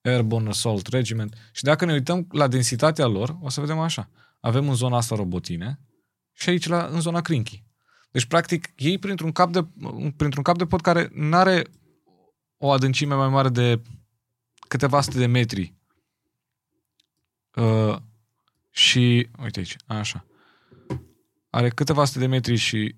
Airborne 0.02 0.48
Assault 0.48 0.86
Regiment. 0.86 1.34
Și 1.52 1.62
dacă 1.62 1.84
ne 1.84 1.92
uităm 1.92 2.26
la 2.30 2.46
densitatea 2.46 3.06
lor, 3.06 3.36
o 3.40 3.48
să 3.48 3.60
vedem 3.60 3.78
așa. 3.78 4.10
Avem 4.40 4.68
în 4.68 4.74
zona 4.74 4.96
asta 4.96 5.14
robotine 5.14 5.78
și 6.38 6.48
aici 6.48 6.66
la, 6.66 6.84
în 6.84 7.00
zona 7.00 7.20
Crinky. 7.20 7.64
Deci, 8.10 8.24
practic, 8.24 8.72
ei 8.76 8.98
printr-un 8.98 9.32
cap 9.32 9.52
de, 9.52 9.66
printr-un 10.16 10.42
cap 10.42 10.58
de 10.58 10.66
pod 10.66 10.80
care 10.80 11.10
nu 11.12 11.36
are 11.36 11.66
o 12.56 12.70
adâncime 12.70 13.14
mai 13.14 13.28
mare 13.28 13.48
de 13.48 13.82
câteva 14.68 15.00
sute 15.00 15.18
de 15.18 15.26
metri. 15.26 15.74
Uh, 17.54 17.96
și, 18.70 19.28
uite 19.42 19.58
aici, 19.58 19.76
așa. 19.86 20.26
Are 21.50 21.68
câteva 21.68 22.04
sute 22.04 22.18
de 22.18 22.26
metri 22.26 22.56
și 22.56 22.94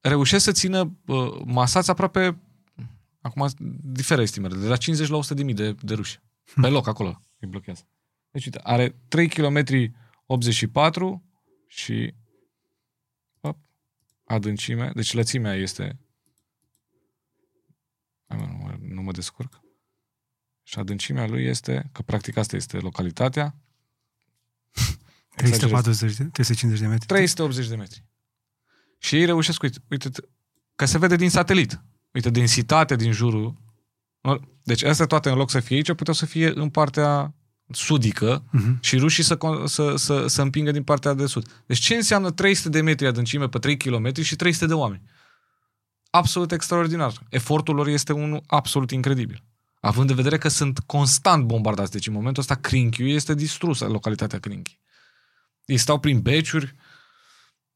reușesc 0.00 0.44
să 0.44 0.52
țină 0.52 0.96
uh, 1.06 1.40
masați 1.44 1.90
aproape, 1.90 2.40
acum 3.20 3.48
diferă 3.82 4.22
estimele, 4.22 4.56
de 4.56 4.68
la 4.68 4.76
50 4.76 5.08
la 5.08 5.16
100 5.16 5.34
de 5.34 5.42
mii 5.42 5.54
de, 5.54 5.72
de 5.72 5.94
ruși. 5.94 6.20
Pe 6.60 6.68
loc, 6.68 6.86
acolo, 6.86 7.22
îi 7.38 7.48
blochează. 7.48 7.88
Deci, 8.30 8.44
uite, 8.44 8.60
are 8.62 8.88
3 9.08 9.28
km 9.28 9.64
84 10.26 11.24
și 11.66 11.92
op, 12.02 12.19
adâncime, 14.30 14.90
deci 14.94 15.12
lățimea 15.12 15.54
este 15.54 15.98
Hai, 18.30 18.38
mă, 18.38 18.46
nu, 18.46 18.56
mă, 18.56 18.76
nu 18.80 19.02
mă 19.02 19.12
descurc. 19.12 19.60
Și 20.62 20.78
adâncimea 20.78 21.26
lui 21.26 21.44
este, 21.44 21.88
că 21.92 22.02
practic 22.02 22.36
asta 22.36 22.56
este 22.56 22.78
localitatea, 22.78 23.56
340 25.36 26.16
de, 26.16 26.24
350 26.24 26.80
de 26.80 26.86
metri. 26.86 27.06
380 27.06 27.68
de 27.68 27.76
metri. 27.76 28.04
Și 28.98 29.16
ei 29.16 29.24
reușesc, 29.24 29.62
uite, 29.62 29.78
uite 29.88 30.10
că 30.74 30.84
se 30.84 30.98
vede 30.98 31.16
din 31.16 31.30
satelit. 31.30 31.82
Uite, 32.12 32.30
densitatea 32.30 32.96
din 32.96 33.12
jurul. 33.12 33.56
Deci 34.62 34.82
astea 34.82 35.06
toate, 35.06 35.30
în 35.30 35.36
loc 35.36 35.50
să 35.50 35.60
fie 35.60 35.76
aici, 35.76 35.94
puteau 35.94 36.16
să 36.16 36.26
fie 36.26 36.52
în 36.54 36.70
partea 36.70 37.34
sudică 37.70 38.44
uh-huh. 38.44 38.80
și 38.80 38.98
rușii 38.98 39.22
să, 39.22 39.38
să, 39.64 39.94
să, 39.96 40.26
să 40.26 40.42
împingă 40.42 40.70
din 40.70 40.82
partea 40.82 41.14
de 41.14 41.26
sud. 41.26 41.62
Deci 41.66 41.78
ce 41.78 41.94
înseamnă 41.94 42.30
300 42.30 42.68
de 42.68 42.80
metri 42.80 43.06
adâncime 43.06 43.48
pe 43.48 43.58
3 43.58 43.76
km 43.76 44.22
și 44.22 44.36
300 44.36 44.66
de 44.66 44.74
oameni? 44.74 45.02
Absolut 46.10 46.52
extraordinar. 46.52 47.12
Efortul 47.28 47.74
lor 47.74 47.86
este 47.86 48.12
unul 48.12 48.42
absolut 48.46 48.90
incredibil. 48.90 49.44
Având 49.80 50.10
în 50.10 50.16
vedere 50.16 50.38
că 50.38 50.48
sunt 50.48 50.78
constant 50.78 51.44
bombardați. 51.44 51.90
Deci 51.90 52.06
în 52.06 52.12
momentul 52.12 52.42
ăsta 52.42 52.54
Crinchiu 52.54 53.06
este 53.06 53.34
distrusă, 53.34 53.86
localitatea 53.86 54.38
Crinchi. 54.38 54.78
Ei 55.64 55.76
stau 55.76 55.98
prin 55.98 56.20
beciuri, 56.20 56.74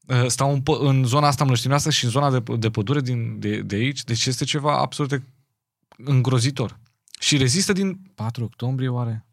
uh, 0.07 0.27
stau 0.27 0.53
în, 0.53 0.61
în 0.65 1.03
zona 1.03 1.27
asta 1.27 1.43
mlăștinoasă 1.43 1.89
și 1.89 2.03
în 2.03 2.09
zona 2.09 2.39
de, 2.39 2.55
de 2.57 2.69
pădure 2.69 3.01
din, 3.01 3.39
de, 3.39 3.61
de 3.61 3.75
aici. 3.75 4.03
Deci 4.03 4.25
este 4.25 4.43
ceva 4.43 4.79
absolut 4.79 5.21
îngrozitor. 5.97 6.79
Și 7.19 7.37
rezistă 7.37 7.73
din 7.73 7.99
4 8.15 8.43
octombrie, 8.43 8.87
oare? 8.87 9.25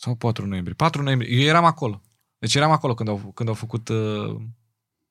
Sau 0.00 0.14
4 0.14 0.46
noiembrie? 0.46 0.74
4 0.74 1.02
noiembrie. 1.02 1.36
Eu 1.36 1.48
eram 1.48 1.64
acolo. 1.64 2.02
Deci 2.38 2.54
eram 2.54 2.70
acolo 2.70 2.94
când 2.94 3.08
au, 3.08 3.16
când 3.16 3.48
au 3.48 3.54
făcut 3.54 3.88
uh, 3.88 4.40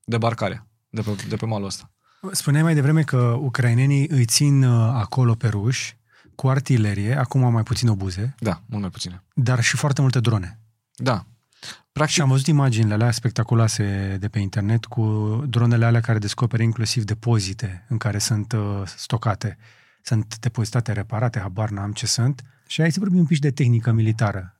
debarcarea 0.03 0.67
de 0.89 1.01
pe, 1.01 1.15
de 1.27 1.35
pe 1.35 1.45
malul 1.45 1.65
ăsta. 1.65 1.91
Spuneai 2.31 2.63
mai 2.63 2.73
devreme 2.73 3.01
că 3.01 3.17
ucrainenii 3.39 4.07
îi 4.07 4.25
țin 4.25 4.63
uh, 4.63 4.91
acolo 4.93 5.35
pe 5.35 5.47
ruși 5.47 5.97
cu 6.35 6.49
artilerie, 6.49 7.17
acum 7.17 7.51
mai 7.51 7.63
puțin 7.63 7.87
obuze. 7.87 8.35
Da, 8.39 8.61
mult 8.65 8.81
mai 8.81 8.91
puține. 8.91 9.23
Dar 9.33 9.61
și 9.61 9.77
foarte 9.77 10.01
multe 10.01 10.19
drone. 10.19 10.59
Da. 10.95 11.25
Practic... 11.91 12.15
Și 12.15 12.21
am 12.21 12.29
văzut 12.29 12.47
imaginile 12.47 12.93
alea 12.93 13.11
spectaculoase 13.11 14.17
de 14.19 14.27
pe 14.27 14.39
internet 14.39 14.85
cu 14.85 15.03
dronele 15.47 15.85
alea 15.85 16.01
care 16.01 16.19
descoperă 16.19 16.63
inclusiv 16.63 17.03
depozite 17.03 17.85
în 17.89 17.97
care 17.97 18.17
sunt 18.17 18.51
uh, 18.51 18.81
stocate. 18.85 19.57
Sunt 20.01 20.37
depozitate, 20.39 20.91
reparate, 20.91 21.39
habar 21.39 21.69
n-am 21.69 21.91
ce 21.91 22.05
sunt. 22.05 22.43
Și 22.67 22.81
aici 22.81 22.93
să 22.93 22.99
vorbim 22.99 23.19
un 23.19 23.25
pic 23.25 23.39
de 23.39 23.51
tehnică 23.51 23.91
militară. 23.91 24.58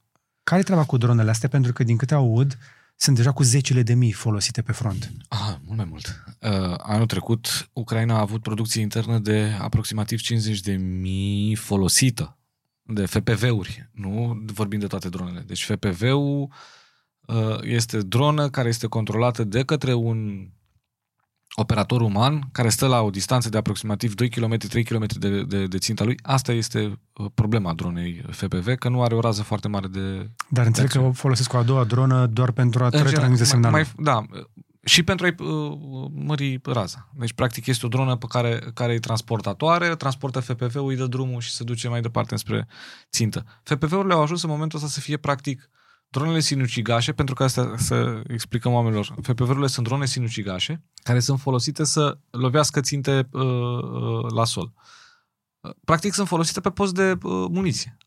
Care 0.50 0.62
e 0.62 0.64
treaba 0.64 0.86
cu 0.86 0.98
dronele 0.98 1.30
astea? 1.30 1.50
Pentru 1.50 1.74
că, 1.74 1.84
din 1.84 1.98
câte 1.98 2.14
aud, 2.14 2.58
sunt 2.96 3.16
deja 3.16 3.32
cu 3.32 3.44
zecile 3.44 3.82
de 3.82 3.94
mii 3.94 4.12
folosite 4.12 4.62
pe 4.62 4.72
front. 4.72 5.12
Ah, 5.28 5.56
mult 5.66 5.78
mai 5.78 5.88
mult. 5.90 6.24
Uh, 6.42 6.74
anul 6.78 7.06
trecut, 7.06 7.70
Ucraina 7.74 8.16
a 8.16 8.20
avut 8.20 8.42
producție 8.42 8.82
internă 8.82 9.20
de 9.20 9.52
aproximativ 9.60 10.20
50 10.20 10.60
de 10.60 10.72
mii 10.76 11.56
folosită 11.56 12.38
de 12.82 13.06
FPV-uri, 13.06 13.90
nu 13.92 14.42
vorbim 14.46 14.80
de 14.80 14.88
toate 14.88 15.10
dronele. 15.10 15.44
Deci 15.48 15.66
FPV-ul 15.66 16.52
uh, 17.26 17.58
este 17.62 18.00
dronă 18.00 18.50
care 18.50 18.68
este 18.68 18.88
controlată 18.88 19.44
de 19.44 19.64
către 19.64 19.94
un 19.94 20.50
operator 21.56 22.02
uman 22.02 22.50
care 22.52 22.70
stă 22.70 22.88
la 22.88 23.02
o 23.02 23.10
distanță 23.10 23.50
de 23.50 23.58
aproximativ 23.58 24.14
2 24.16 24.30
km, 24.30 24.58
3 24.58 24.84
km 24.84 25.06
de, 25.20 25.44
de, 25.44 25.66
de 25.66 25.78
ținta 25.78 26.04
lui. 26.04 26.18
Asta 26.22 26.52
este 26.52 27.00
uh, 27.14 27.26
problema 27.34 27.74
dronei 27.74 28.24
FPV, 28.30 28.76
că 28.76 28.90
nu 28.90 29.02
are 29.04 29.16
o 29.16 29.20
rază 29.20 29.44
foarte 29.44 29.68
mare 29.68 29.88
de 29.88 30.30
Dar 30.50 30.66
înțeleg 30.66 30.90
că 30.90 31.00
o 31.00 31.12
folosesc 31.12 31.50
cu 31.50 31.58
a 31.58 31.64
doua 31.64 31.84
dronă 31.84 32.26
doar 32.26 32.52
pentru 32.52 32.84
a 32.84 32.90
retransmite 32.90 33.44
semnalul. 33.44 33.78
Mai, 33.78 33.92
da, 33.98 34.26
și 34.84 35.04
pentru 35.04 35.26
a-i 35.26 35.36
uh, 35.38 36.08
mări 36.14 36.60
raza. 36.64 37.10
Deci, 37.14 37.34
practic, 37.34 37.66
este 37.66 37.86
o 37.86 37.90
dronă 37.90 38.16
pe 38.16 38.26
care, 38.30 38.62
care 38.74 38.94
e 38.94 39.00
transportatoare, 39.00 39.96
transportă 39.96 40.40
FPV-ul, 40.40 40.90
îi 40.90 40.96
dă 40.96 41.06
drumul 41.06 41.42
și 41.42 41.52
se 41.52 41.64
duce 41.64 41.88
mai 41.88 42.02
departe 42.02 42.36
spre 42.36 42.68
țintă. 43.12 43.46
FPV-urile 43.64 44.14
au 44.14 44.22
ajuns 44.22 44.44
în 44.44 44.50
momentul 44.50 44.78
ăsta 44.78 44.90
să 44.90 45.00
fie, 45.00 45.18
practic, 45.18 45.70
dronele 46.10 46.40
sinucigașe, 46.40 47.12
pentru 47.12 47.36
că 47.36 47.44
asta 47.44 47.78
să 47.78 48.22
explicăm 48.28 48.74
oamenilor. 48.74 49.16
FPV-urile 49.22 49.68
sunt 49.68 49.88
drone 49.88 50.06
sinucigașe 50.06 50.84
care 51.04 51.20
sunt 51.20 51.40
folosite 51.40 51.84
să 51.84 52.20
lovească 52.30 52.80
ținte 52.80 53.28
uh, 53.32 53.42
uh, 53.42 54.32
la 54.32 54.46
sol. 54.46 54.74
Uh, 55.60 55.72
practic 55.84 56.14
sunt 56.14 56.28
folosite 56.28 56.60
pe 56.60 56.70
post 56.70 56.94
de 56.94 57.12
uh, 57.12 57.46
muniție, 57.50 57.98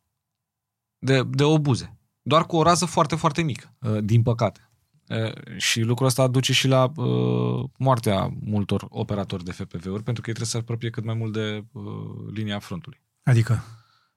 de, 0.99 1.23
de 1.23 1.45
obuze, 1.45 1.99
doar 2.23 2.47
cu 2.47 2.57
o 2.57 2.62
rază 2.62 2.85
foarte, 2.85 3.16
foarte 3.16 3.43
mică, 3.43 3.77
uh, 3.81 3.99
din 4.03 4.23
păcate. 4.23 4.66
Uh, 5.09 5.57
și 5.57 5.81
lucrul 5.81 6.07
ăsta 6.07 6.29
duce 6.29 6.53
și 6.53 6.69
la 6.69 6.93
uh, 6.97 7.65
moartea 7.79 8.35
multor 8.41 8.87
operatori 8.89 9.45
de 9.45 9.53
FPV-uri, 9.53 10.03
pentru 10.03 10.23
că 10.23 10.29
ei 10.29 10.35
trebuie 10.35 10.47
să 10.47 10.51
se 10.51 10.59
apropie 10.59 10.91
cât 10.91 11.05
mai 11.05 11.15
mult 11.15 11.33
de 11.33 11.65
uh, 11.73 11.85
linia 12.33 12.59
frontului. 12.59 13.03
Adică? 13.23 13.65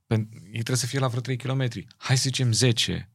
Ei 0.07 0.52
trebuie 0.52 0.78
să 0.78 0.86
fie 0.86 0.99
la 0.99 1.07
vreo 1.07 1.22
3 1.22 1.38
km. 1.38 1.68
Hai 1.98 2.18
să 2.18 2.22
zicem 2.26 2.52
10, 2.52 3.10
Uh, 3.10 3.14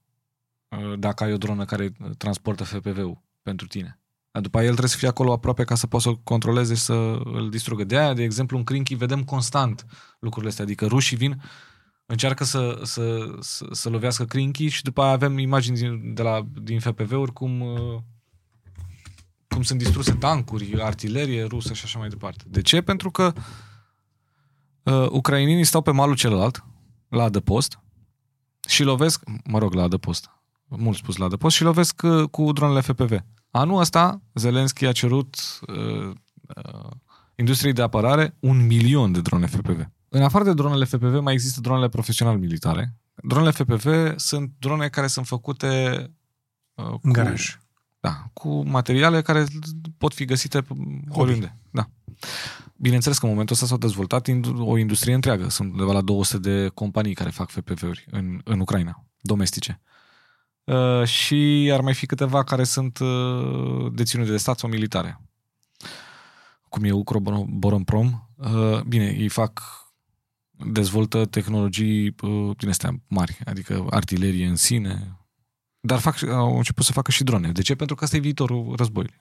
dacă 0.99 1.25
ai 1.25 1.33
o 1.33 1.37
dronă 1.37 1.65
care 1.65 1.93
transportă 2.19 2.65
FPV-ul 2.65 3.23
pentru 3.43 3.67
tine. 3.67 4.01
Dar 4.31 4.43
după 4.43 4.57
aia 4.57 4.67
el 4.67 4.73
trebuie 4.73 4.93
să 4.93 4.99
fie 4.99 5.09
acolo 5.09 5.33
aproape 5.33 5.65
ca 5.65 5.75
să 5.75 5.87
poți 5.87 6.05
să-l 6.05 6.17
controleze 6.17 6.75
și 6.75 6.81
să 6.81 7.21
îl 7.25 7.51
distrugă. 7.51 7.85
De 7.85 7.99
aia, 7.99 8.15
de 8.15 8.23
exemplu, 8.23 8.57
în 8.57 8.65
Crinky 8.65 8.95
vedem 8.95 9.25
constant 9.25 9.87
lucrurile 10.19 10.51
astea. 10.51 10.65
Adică 10.65 10.87
rușii 10.87 11.17
vin, 11.17 11.43
încearcă 12.07 12.45
să, 12.45 12.81
să, 12.83 13.35
să, 13.41 13.67
să 13.71 13.89
lovească 13.89 14.25
Crinky 14.25 14.69
și 14.69 14.83
după 14.83 15.03
aia 15.03 15.13
avem 15.13 15.39
imagini 15.39 15.77
din, 15.77 16.15
de 16.15 16.23
la, 16.23 16.47
din 16.63 16.81
FPV-uri 16.81 17.33
cum, 17.33 17.61
uh, 17.61 17.99
cum 19.49 19.63
sunt 19.63 19.79
distruse 19.79 20.13
tancuri, 20.15 20.83
artilerie 20.83 21.45
rusă 21.45 21.73
și 21.73 21.85
așa 21.85 21.99
mai 21.99 22.09
departe. 22.09 22.45
De 22.47 22.63
ce? 22.63 22.81
Pentru 22.81 23.11
că 23.11 23.33
uh, 24.83 25.07
ucrainienii 25.11 25.65
stau 25.65 25.83
pe 25.83 25.91
malul 25.91 26.17
celălalt, 26.17 26.65
la 27.09 27.23
adăpost, 27.23 27.79
și 28.69 28.83
lovesc, 28.83 29.23
mă 29.45 29.59
rog, 29.59 29.75
la 29.75 29.83
adăpost, 29.83 30.31
mult 30.79 30.97
spus 30.97 31.17
la 31.17 31.25
adăpost, 31.25 31.57
și 31.57 31.63
lovesc 31.63 32.03
uh, 32.03 32.29
cu 32.29 32.53
dronele 32.53 32.81
FPV. 32.81 33.19
Anul 33.51 33.81
ăsta, 33.81 34.23
Zelenski 34.35 34.87
a 34.87 34.93
cerut 34.93 35.37
uh, 35.67 36.11
uh, 36.57 36.91
industriei 37.35 37.73
de 37.73 37.83
apărare 37.83 38.37
un 38.41 38.67
milion 38.67 39.13
de 39.13 39.21
drone 39.21 39.47
FPV. 39.47 39.91
În 40.09 40.23
afară 40.23 40.45
de 40.45 40.53
dronele 40.53 40.85
FPV, 40.85 41.21
mai 41.21 41.33
există 41.33 41.61
dronele 41.61 41.89
profesional 41.89 42.39
militare. 42.39 42.95
Dronele 43.15 43.51
FPV 43.51 44.15
sunt 44.17 44.53
drone 44.59 44.89
care 44.89 45.07
sunt 45.07 45.27
făcute 45.27 46.05
uh, 46.75 46.85
cu, 46.85 47.01
în 47.03 47.13
garaj. 47.13 47.59
Da, 48.01 48.25
cu 48.33 48.69
materiale 48.69 49.23
care 49.23 49.45
pot 49.99 50.15
fi 50.15 50.25
găsite 50.25 50.67
oriunde. 51.09 51.59
Da. 51.71 51.91
Bineînțeles 52.77 53.19
că 53.19 53.25
în 53.25 53.31
momentul 53.31 53.55
ăsta 53.55 53.67
s-a 53.67 53.77
dezvoltat 53.77 54.29
o 54.59 54.79
industrie 54.79 55.15
întreagă. 55.15 55.49
Sunt 55.49 55.73
undeva 55.73 55.93
la 55.93 56.01
200 56.01 56.51
de 56.51 56.69
companii 56.69 57.15
care 57.15 57.31
fac 57.31 57.51
FPV-uri 57.51 58.07
în, 58.11 58.41
în 58.45 58.61
Ucraina, 58.61 59.05
domestice. 59.21 59.81
Uh, 59.83 59.99
și 61.05 61.71
ar 61.73 61.81
mai 61.81 61.95
fi 61.95 62.07
câteva 62.07 62.45
care 62.45 62.65
sunt 62.65 62.99
uh, 62.99 63.93
deținute 63.93 64.31
de 64.31 64.37
stat 64.37 64.59
sau 64.59 64.69
militare. 64.69 65.21
Cum 66.69 66.85
e 66.85 66.91
Ukroboronprom. 66.91 68.29
Uh, 68.37 68.81
bine, 68.81 69.17
ei 69.19 69.29
fac 69.29 69.63
dezvoltă 70.51 71.25
tehnologii 71.25 72.15
uh, 72.23 72.57
din 72.57 72.69
astea 72.69 73.01
mari, 73.09 73.39
adică 73.45 73.87
artilerie 73.91 74.47
în 74.47 74.57
sine, 74.57 75.19
dar 75.81 75.99
fac, 75.99 76.23
au 76.23 76.57
început 76.57 76.85
să 76.85 76.93
facă 76.93 77.11
și 77.11 77.25
drone. 77.25 77.53
De 77.53 77.63
ce? 77.63 77.75
Pentru 77.75 77.97
că 77.97 78.05
asta 78.05 78.17
e 78.17 78.21
viitorul 78.21 78.75
războiului. 78.77 79.21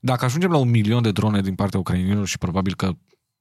Dacă 0.00 0.24
ajungem 0.24 0.50
la 0.50 0.56
un 0.56 0.70
milion 0.70 1.02
de 1.02 1.12
drone 1.12 1.40
din 1.40 1.54
partea 1.54 1.78
ucrainienilor 1.78 2.26
și 2.26 2.38
probabil 2.38 2.74
că 2.74 2.92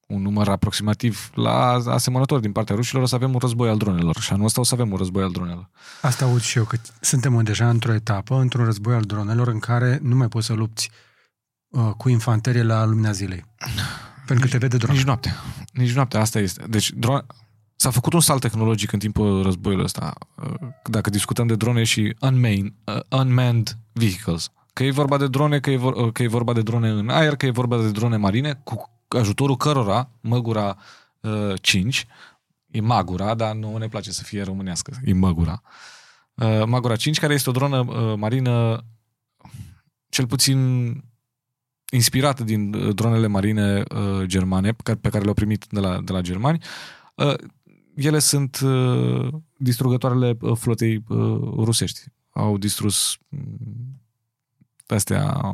un 0.06 0.22
număr 0.22 0.48
aproximativ 0.48 1.30
la 1.34 1.82
asemănător 1.88 2.40
din 2.40 2.52
partea 2.52 2.76
rușilor, 2.76 3.03
o 3.03 3.06
să 3.06 3.15
avem 3.15 3.34
un 3.34 3.40
război 3.40 3.69
al 3.69 3.77
dronelor. 3.77 4.19
Și 4.19 4.34
anul 4.34 4.45
ăsta 4.45 4.60
o 4.60 4.64
să 4.64 4.73
avem 4.73 4.91
un 4.91 4.98
război 4.98 5.23
al 5.23 5.32
dronelor. 5.32 5.69
Asta 6.02 6.26
aud 6.26 6.41
și 6.41 6.57
eu, 6.57 6.64
că 6.64 6.77
suntem 6.99 7.44
deja 7.44 7.69
într-o 7.69 7.94
etapă, 7.94 8.36
într-un 8.36 8.65
război 8.65 8.95
al 8.95 9.02
dronelor 9.02 9.48
în 9.48 9.60
care 9.60 9.99
nu 10.02 10.15
mai 10.15 10.27
poți 10.27 10.45
să 10.45 10.53
lupți 10.53 10.90
uh, 11.69 11.91
cu 11.98 12.10
infanterie 12.10 12.64
la 12.64 12.86
lumina 12.86 13.11
zilei. 13.11 13.45
Pentru 14.27 14.45
că 14.45 14.52
te 14.52 14.57
vede 14.57 14.77
dron. 14.77 14.95
Nici 14.95 15.06
noapte. 15.06 15.36
Nici 15.73 15.94
noapte, 15.94 16.18
asta 16.18 16.40
este. 16.40 16.64
Deci 16.68 16.91
drone... 16.91 17.22
s-a 17.76 17.90
făcut 17.90 18.14
un 18.14 18.19
salt 18.19 18.41
tehnologic 18.41 18.91
în 18.91 18.99
timpul 18.99 19.44
războiului 19.44 19.86
ăsta. 19.86 20.14
Uh, 20.36 20.68
Dacă 20.84 21.10
discutăm 21.10 21.48
de 21.48 21.56
drone 21.56 21.84
și 21.84 22.15
unmanned, 22.19 22.73
uh, 22.86 23.19
unmanned 23.19 23.77
vehicles. 23.91 24.49
Că 24.73 24.84
e 24.84 24.91
vorba 24.91 25.18
de 25.18 25.27
drone, 25.27 25.60
că 25.60 25.69
e, 25.69 25.77
vor, 25.77 25.94
uh, 25.94 26.11
că 26.11 26.23
e 26.23 26.27
vorba 26.27 26.53
de 26.53 26.61
drone 26.61 26.90
în 26.90 27.10
aer, 27.10 27.36
că 27.36 27.45
e 27.45 27.52
vorba 27.52 27.77
de 27.77 27.91
drone 27.91 28.18
marine, 28.18 28.61
cu 28.64 28.94
ajutorul 29.07 29.57
cărora 29.57 30.10
Măgura 30.22 30.77
uh, 31.19 31.53
5, 31.61 32.06
e 32.72 32.82
Magura, 32.82 33.36
dar 33.36 33.56
nu 33.56 33.77
ne 33.77 33.88
place 33.88 34.11
să 34.11 34.23
fie 34.23 34.44
românească, 34.44 34.94
e 35.03 35.14
Măgura. 35.14 35.61
Uh, 36.34 36.64
Magura 36.65 36.95
5, 36.95 37.19
care 37.19 37.34
este 37.34 37.49
o 37.49 37.53
dronă 37.53 37.80
uh, 37.80 38.18
marină 38.18 38.84
cel 40.10 40.27
puțin 40.27 40.90
inspirată 41.91 42.44
din 42.44 42.73
uh, 42.73 42.95
dronele 42.95 43.27
marine 43.27 43.84
uh, 43.95 44.23
germane 44.23 44.72
pe 44.72 44.82
care, 44.84 44.98
pe 45.02 45.10
care 45.10 45.22
le-au 45.22 45.34
primit 45.34 45.65
de 45.69 45.80
la, 45.80 46.02
de 46.02 46.11
la 46.11 46.22
germani. 46.22 46.64
Uh, 47.15 47.34
ele 47.95 48.19
sunt 48.19 48.60
uh, 48.60 49.27
distrugătoarele 49.57 50.38
uh, 50.41 50.57
flotei 50.57 51.03
uh, 51.07 51.40
rusești. 51.57 51.99
Au 52.30 52.57
distrus 52.57 53.18
mm, 53.30 54.02
astea, 54.88 55.53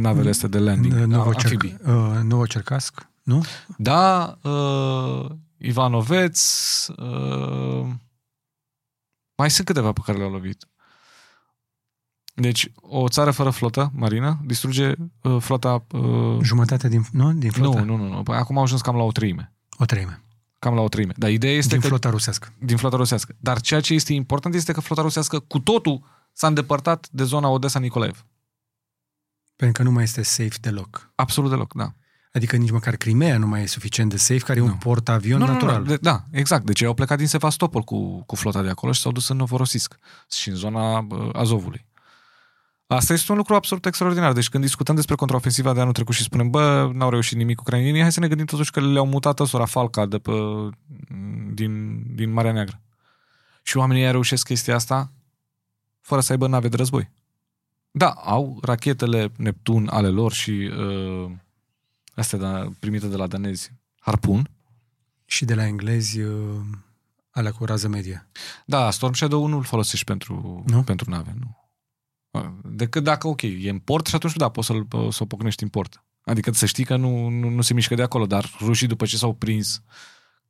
navele 0.00 0.28
astea 0.28 0.48
de 0.48 0.58
landing, 0.58 0.92
amfibii. 0.92 1.16
Novocerc, 1.16 1.62
uh, 1.62 2.20
Novocercasc, 2.22 3.08
nu? 3.22 3.44
Da, 3.76 4.36
uh, 4.42 5.30
Ivanoveț, 5.56 6.40
uh, 6.86 7.86
mai 9.36 9.50
sunt 9.50 9.66
câteva 9.66 9.92
pe 9.92 10.00
care 10.04 10.18
le-au 10.18 10.30
lovit. 10.30 10.64
Deci, 12.34 12.72
o 12.74 13.08
țară 13.08 13.30
fără 13.30 13.50
flotă 13.50 13.90
marină 13.94 14.40
distruge 14.44 14.92
uh, 15.22 15.36
flota... 15.40 15.84
Uh, 15.92 16.38
Jumătate 16.42 16.88
din, 16.88 17.06
nu? 17.12 17.32
din 17.32 17.50
flota? 17.50 17.80
nu, 17.80 17.96
nu, 17.96 18.04
nu, 18.04 18.14
nu. 18.14 18.22
Păi 18.22 18.36
Acum 18.36 18.56
au 18.56 18.62
ajuns 18.62 18.80
cam 18.80 18.96
la 18.96 19.02
o 19.02 19.12
treime. 19.12 19.52
O 19.78 19.84
treime. 19.84 20.22
Cam 20.58 20.74
la 20.74 20.80
o 20.80 20.88
treime. 20.88 21.12
Dar 21.16 21.30
ideea 21.30 21.52
este 21.56 21.72
Din 21.72 21.80
că... 21.80 21.86
flota 21.86 22.10
rusească. 22.10 22.52
din 22.58 22.76
flota 22.76 22.96
rusească. 22.96 23.34
Dar 23.38 23.60
ceea 23.60 23.80
ce 23.80 23.94
este 23.94 24.12
important 24.12 24.54
este 24.54 24.72
că 24.72 24.80
flota 24.80 25.02
rusească 25.02 25.38
cu 25.38 25.58
totul 25.58 26.02
s-a 26.32 26.46
îndepărtat 26.46 27.08
de 27.10 27.24
zona 27.24 27.48
Odessa-Nicolaev. 27.48 28.24
Pentru 29.60 29.82
că 29.82 29.88
nu 29.88 29.94
mai 29.94 30.02
este 30.02 30.22
safe 30.22 30.56
deloc. 30.60 31.10
Absolut 31.14 31.50
deloc, 31.50 31.74
da. 31.74 31.92
Adică 32.32 32.56
nici 32.56 32.70
măcar 32.70 32.96
Crimea 32.96 33.38
nu 33.38 33.46
mai 33.46 33.62
e 33.62 33.66
suficient 33.66 34.10
de 34.10 34.16
safe, 34.16 34.38
care 34.40 34.58
e 34.58 34.62
un 34.62 34.68
Nu. 34.68 34.74
port-avion 34.74 35.38
Nu, 35.38 35.46
nu, 35.46 35.52
natural. 35.52 35.80
nu, 35.80 35.86
de, 35.86 35.96
da, 35.96 36.24
exact. 36.30 36.64
Deci 36.64 36.80
ei 36.80 36.86
au 36.86 36.94
plecat 36.94 37.18
din 37.18 37.26
Sevastopol 37.26 37.82
cu, 37.82 38.22
cu 38.24 38.36
flota 38.36 38.62
de 38.62 38.68
acolo 38.68 38.92
și 38.92 39.00
s-au 39.00 39.12
dus 39.12 39.28
în 39.28 39.36
Novorosisc 39.36 39.96
și 40.30 40.48
în 40.48 40.54
zona 40.54 40.98
uh, 40.98 41.28
Azovului. 41.32 41.86
Asta 42.86 43.12
este 43.12 43.32
un 43.32 43.38
lucru 43.38 43.54
absolut 43.54 43.86
extraordinar. 43.86 44.32
Deci 44.32 44.48
când 44.48 44.64
discutăm 44.64 44.94
despre 44.94 45.14
contraofensiva 45.14 45.72
de 45.74 45.80
anul 45.80 45.92
trecut 45.92 46.14
și 46.14 46.22
spunem, 46.22 46.50
bă, 46.50 46.90
n-au 46.92 47.10
reușit 47.10 47.36
nimic 47.36 47.60
ucrainienii, 47.60 48.00
hai 48.00 48.12
să 48.12 48.20
ne 48.20 48.28
gândim 48.28 48.46
totuși 48.46 48.70
că 48.70 48.80
le-au 48.80 49.06
mutat 49.06 49.40
ăsora 49.40 49.64
Falca 49.64 50.06
de 50.06 50.18
pe, 50.18 50.32
din, 51.52 52.02
din 52.14 52.32
Marea 52.32 52.52
Neagră. 52.52 52.80
Și 53.62 53.76
oamenii 53.76 54.02
ăia 54.02 54.10
reușesc 54.10 54.46
chestia 54.46 54.74
asta 54.74 55.12
fără 56.00 56.20
să 56.20 56.32
aibă 56.32 56.46
nave 56.46 56.68
de 56.68 56.76
război. 56.76 57.10
Da, 57.90 58.08
au 58.08 58.58
rachetele 58.62 59.32
Neptun 59.36 59.88
ale 59.88 60.08
lor 60.08 60.32
și 60.32 60.50
uh, 60.50 61.30
astea 62.14 62.38
da, 62.38 62.68
primite 62.78 63.06
de 63.06 63.16
la 63.16 63.26
danezi. 63.26 63.72
Harpun, 64.00 64.50
Și 65.24 65.44
de 65.44 65.54
la 65.54 65.66
englezi 65.66 66.20
uh, 66.20 66.60
alea 67.30 67.52
cu 67.52 67.64
rază 67.64 67.88
medie. 67.88 68.28
Da, 68.66 68.90
Storm 68.90 69.12
Shadow 69.12 69.46
nu-l 69.46 69.62
folosești 69.62 70.04
pentru, 70.04 70.64
Nu? 70.66 70.82
pentru 70.82 71.10
nave, 71.10 71.34
nu. 71.38 71.58
Decât 72.64 73.04
dacă, 73.04 73.28
ok, 73.28 73.42
e 73.42 73.70
în 73.70 73.78
port 73.78 74.06
și 74.06 74.14
atunci, 74.14 74.36
da, 74.36 74.48
poți 74.48 74.66
să-l, 74.66 74.86
să 75.10 75.22
o 75.22 75.26
pocnești 75.26 75.62
în 75.62 75.68
port. 75.68 76.04
Adică 76.24 76.52
să 76.52 76.66
știi 76.66 76.84
că 76.84 76.96
nu, 76.96 77.28
nu, 77.28 77.48
nu 77.48 77.62
se 77.62 77.74
mișcă 77.74 77.94
de 77.94 78.02
acolo, 78.02 78.26
dar 78.26 78.50
rușii 78.60 78.86
după 78.86 79.06
ce 79.06 79.16
s-au 79.16 79.32
prins 79.34 79.82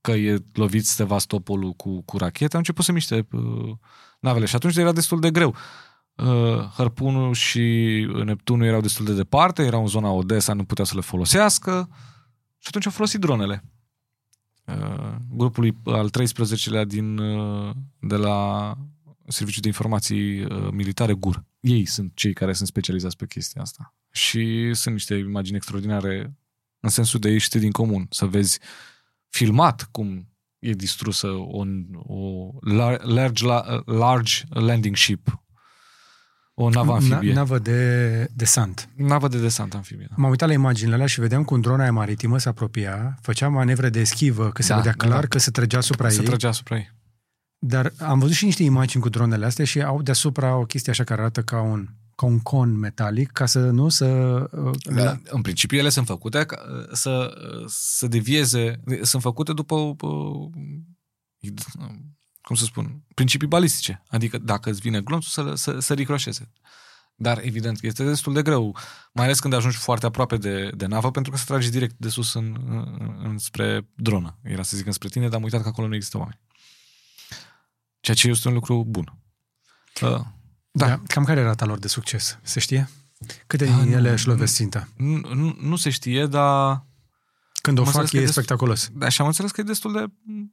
că 0.01 0.11
e 0.11 0.43
lovit 0.53 0.87
Sevastopolul 0.87 1.73
cu, 1.73 2.03
cu 2.03 2.19
rachete, 2.19 2.53
au 2.53 2.59
început 2.59 2.85
să 2.85 2.93
miște 2.93 3.27
uh, 3.33 3.77
navele 4.21 4.47
și 4.47 4.55
atunci 4.55 4.77
era 4.77 4.93
destul 4.93 5.21
de 5.21 5.31
greu. 5.31 5.49
Uh, 5.49 5.57
Harpunul 6.73 7.35
și 7.35 7.61
Neptunul 8.25 8.67
erau 8.67 8.81
destul 8.81 9.05
de 9.05 9.15
departe, 9.15 9.63
erau 9.63 9.81
în 9.81 9.87
zona 9.87 10.11
Odessa, 10.11 10.53
nu 10.53 10.65
putea 10.65 10.85
să 10.85 10.95
le 10.95 11.01
folosească 11.01 11.89
și 12.59 12.67
atunci 12.69 12.87
au 12.87 12.93
folosit 12.93 13.21
dronele. 13.21 13.65
Uh, 14.65 15.17
grupului 15.31 15.77
al 15.85 16.11
13-lea 16.11 16.85
din, 16.87 17.19
uh, 17.19 17.75
de 18.01 18.17
la 18.17 18.75
Serviciul 19.27 19.63
de 19.63 19.69
Informații 19.69 20.43
uh, 20.43 20.69
Militare 20.73 21.13
GUR. 21.13 21.45
Ei 21.61 21.85
sunt 21.85 22.13
cei 22.15 22.33
care 22.33 22.53
sunt 22.53 22.69
specializați 22.69 23.17
pe 23.17 23.27
chestia 23.27 23.63
asta. 23.63 23.95
Și 24.11 24.75
sunt 24.75 24.95
niște 24.95 25.15
imagini 25.15 25.57
extraordinare 25.57 26.35
în 26.81 26.89
sensul 26.89 27.21
de 27.21 27.31
ieșite 27.31 27.59
din 27.59 27.71
comun. 27.71 28.07
Să 28.11 28.27
vezi 28.27 28.59
filmat 29.29 29.89
cum 29.91 30.29
e 30.59 30.73
distrusă 30.73 31.27
o, 31.27 31.65
o 31.93 32.51
lar- 32.75 33.03
large, 33.03 33.47
la- 33.47 33.83
large 33.85 34.43
landing 34.49 34.97
ship. 34.97 35.43
O 36.62 36.69
navă 36.70 36.93
amfibie. 36.93 37.31
Na- 37.32 37.35
navă 37.35 37.59
de 37.59 38.31
desant. 38.35 38.89
Navă 38.97 39.28
de 39.28 39.39
desant 39.39 39.74
amfibie. 39.74 40.07
Da. 40.09 40.15
M-am 40.19 40.31
uitat 40.31 40.49
la 40.49 40.55
imaginile 40.55 40.95
alea 40.95 41.07
și 41.07 41.20
vedeam 41.20 41.45
cum 41.45 41.61
drona 41.61 41.82
aia 41.82 41.93
maritimă 41.93 42.39
se 42.39 42.49
apropia, 42.49 43.19
făcea 43.23 43.49
manevre 43.49 43.89
de 43.89 44.01
eschivă, 44.01 44.51
că 44.51 44.62
se 44.62 44.69
Da, 44.69 44.77
vedea 44.77 44.95
da, 44.97 45.05
clar 45.07 45.20
da. 45.20 45.27
că 45.27 45.39
se 45.39 45.51
trăgea 45.51 45.78
asupra 45.78 46.09
Se 46.09 46.20
ei. 46.20 46.27
trăgea 46.27 46.49
asupra 46.49 46.77
ei. 46.77 46.91
Dar 47.59 47.93
am 47.99 48.19
văzut 48.19 48.35
și 48.35 48.45
niște 48.45 48.62
imagini 48.62 49.03
cu 49.03 49.09
dronele 49.09 49.47
astea 49.47 49.65
și 49.65 49.82
au 49.82 50.03
deasupra 50.03 50.57
o 50.57 50.65
chestie 50.65 50.93
așa 50.93 51.05
care 51.05 51.20
arată 51.20 51.43
ca 51.43 51.61
un, 51.61 51.87
ca 52.16 52.27
un 52.27 52.39
con 52.39 52.78
metalic, 52.78 53.31
ca 53.31 53.47
să 53.47 53.59
nu 53.59 53.89
să... 53.89 54.05
uh, 54.53 54.70
Da, 54.95 55.03
la- 55.05 55.20
în 55.28 55.41
principiu 55.43 55.78
ele 55.78 55.89
sunt 55.89 56.07
făcute 56.07 56.45
ca, 56.45 56.59
să, 56.93 57.31
să 57.66 58.07
devieze, 58.07 58.81
sunt 59.03 59.23
făcute 59.23 59.53
după 59.53 59.74
uh, 59.74 60.51
cum 62.51 62.59
să 62.59 62.64
spun, 62.64 63.02
principii 63.14 63.47
balistice. 63.47 64.02
Adică 64.09 64.39
dacă 64.39 64.70
îți 64.70 64.81
vine 64.81 65.01
glonțul 65.01 65.44
să, 65.44 65.55
să, 65.55 65.78
să 65.78 65.94
ricroșeze. 65.94 66.51
Dar 67.14 67.40
evident 67.43 67.82
este 67.82 68.05
destul 68.05 68.32
de 68.32 68.43
greu, 68.43 68.77
mai 69.12 69.24
ales 69.24 69.40
când 69.40 69.52
ajungi 69.55 69.77
foarte 69.77 70.06
aproape 70.06 70.36
de, 70.36 70.70
de 70.74 70.86
navă, 70.86 71.10
pentru 71.10 71.32
că 71.32 71.39
se 71.39 71.44
trage 71.47 71.68
direct 71.68 71.94
de 71.98 72.09
sus 72.09 72.35
în, 72.35 72.56
în, 72.68 73.20
în, 73.22 73.39
spre 73.39 73.89
dronă. 73.94 74.39
Era 74.43 74.62
să 74.62 74.77
zic 74.77 74.86
înspre 74.86 75.09
tine, 75.09 75.28
dar 75.28 75.35
am 75.36 75.43
uitat 75.43 75.62
că 75.62 75.68
acolo 75.68 75.86
nu 75.89 75.94
există 75.94 76.18
oameni. 76.18 76.40
Ceea 78.01 78.16
ce 78.16 78.28
este 78.28 78.48
un 78.48 78.55
lucru 78.55 78.85
bun. 78.85 79.18
Uh, 80.02 80.09
da. 80.70 80.86
da. 80.86 81.02
Cam 81.06 81.24
care 81.24 81.40
e 81.40 81.43
rata 81.43 81.64
lor 81.64 81.78
de 81.78 81.89
succes? 81.89 82.39
Se 82.43 82.60
știe? 82.60 82.89
Câte 83.47 83.64
Ah, 83.64 83.74
din 83.74 83.89
nu, 83.90 83.97
ele 83.97 84.10
își 84.12 84.27
nu. 84.27 84.32
lovesc 84.32 84.55
ținta? 84.55 84.89
Nu, 84.97 85.35
nu, 85.35 85.56
nu 85.60 85.77
se 85.77 85.90
știe, 85.90 86.27
dar 86.27 86.85
Când 87.61 87.78
o 87.78 87.81
Am 87.81 87.87
fac 87.87 87.95
înțeles 88.01 88.11
că 88.11 88.16
e 88.16 88.20
e 88.20 88.24
des- 88.24 88.32
spectaculos. 88.35 88.89
Da, 88.93 89.09
și 89.09 89.20
am 89.20 89.27
înțeles 89.27 89.51
că 89.51 89.61
e 89.61 89.65
destul 89.65 89.93
de 89.93 90.05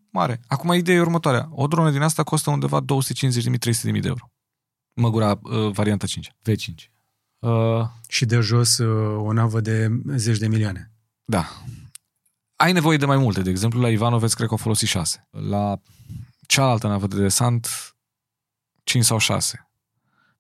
mare. 0.10 0.40
Acum, 0.48 0.74
ideea 0.74 0.98
e 0.98 1.02
următoarea. 1.02 1.48
O 1.52 1.68
dronă 1.68 1.92
din 1.92 2.02
asta 2.02 2.24
costă 2.24 2.50
undeva 2.50 2.82
250.000-300.000 2.82 4.00
de 4.02 4.08
euro. 4.08 4.32
Măgura 4.94 5.40
uh, 5.44 5.72
varianta 5.72 6.06
5. 6.06 6.32
V5. 6.50 6.90
Uh, 7.40 7.82
Și 8.08 8.26
de 8.26 8.40
jos 8.40 8.78
uh, 8.78 9.24
o 9.26 9.34
navă 9.34 9.60
de 9.62 10.02
zeci 10.16 10.38
de 10.38 10.48
milioane. 10.48 10.92
da. 11.26 11.48
Ai 12.56 12.72
nevoie 12.72 12.98
de 12.98 13.06
mai 13.06 13.18
multe. 13.18 13.42
De 13.42 13.50
exemplu, 13.50 13.82
la 13.82 13.90
Ivanoveț 13.90 14.34
cred 14.34 14.48
că 14.48 14.52
au 14.54 14.58
folosit 14.60 14.88
6. 14.88 15.28
La 15.30 15.82
cealaltă 16.48 16.88
navă 16.88 17.08
de 17.08 17.16
desant 17.22 17.68
5 18.84 19.04
sau 19.06 19.18
6. 19.18 19.70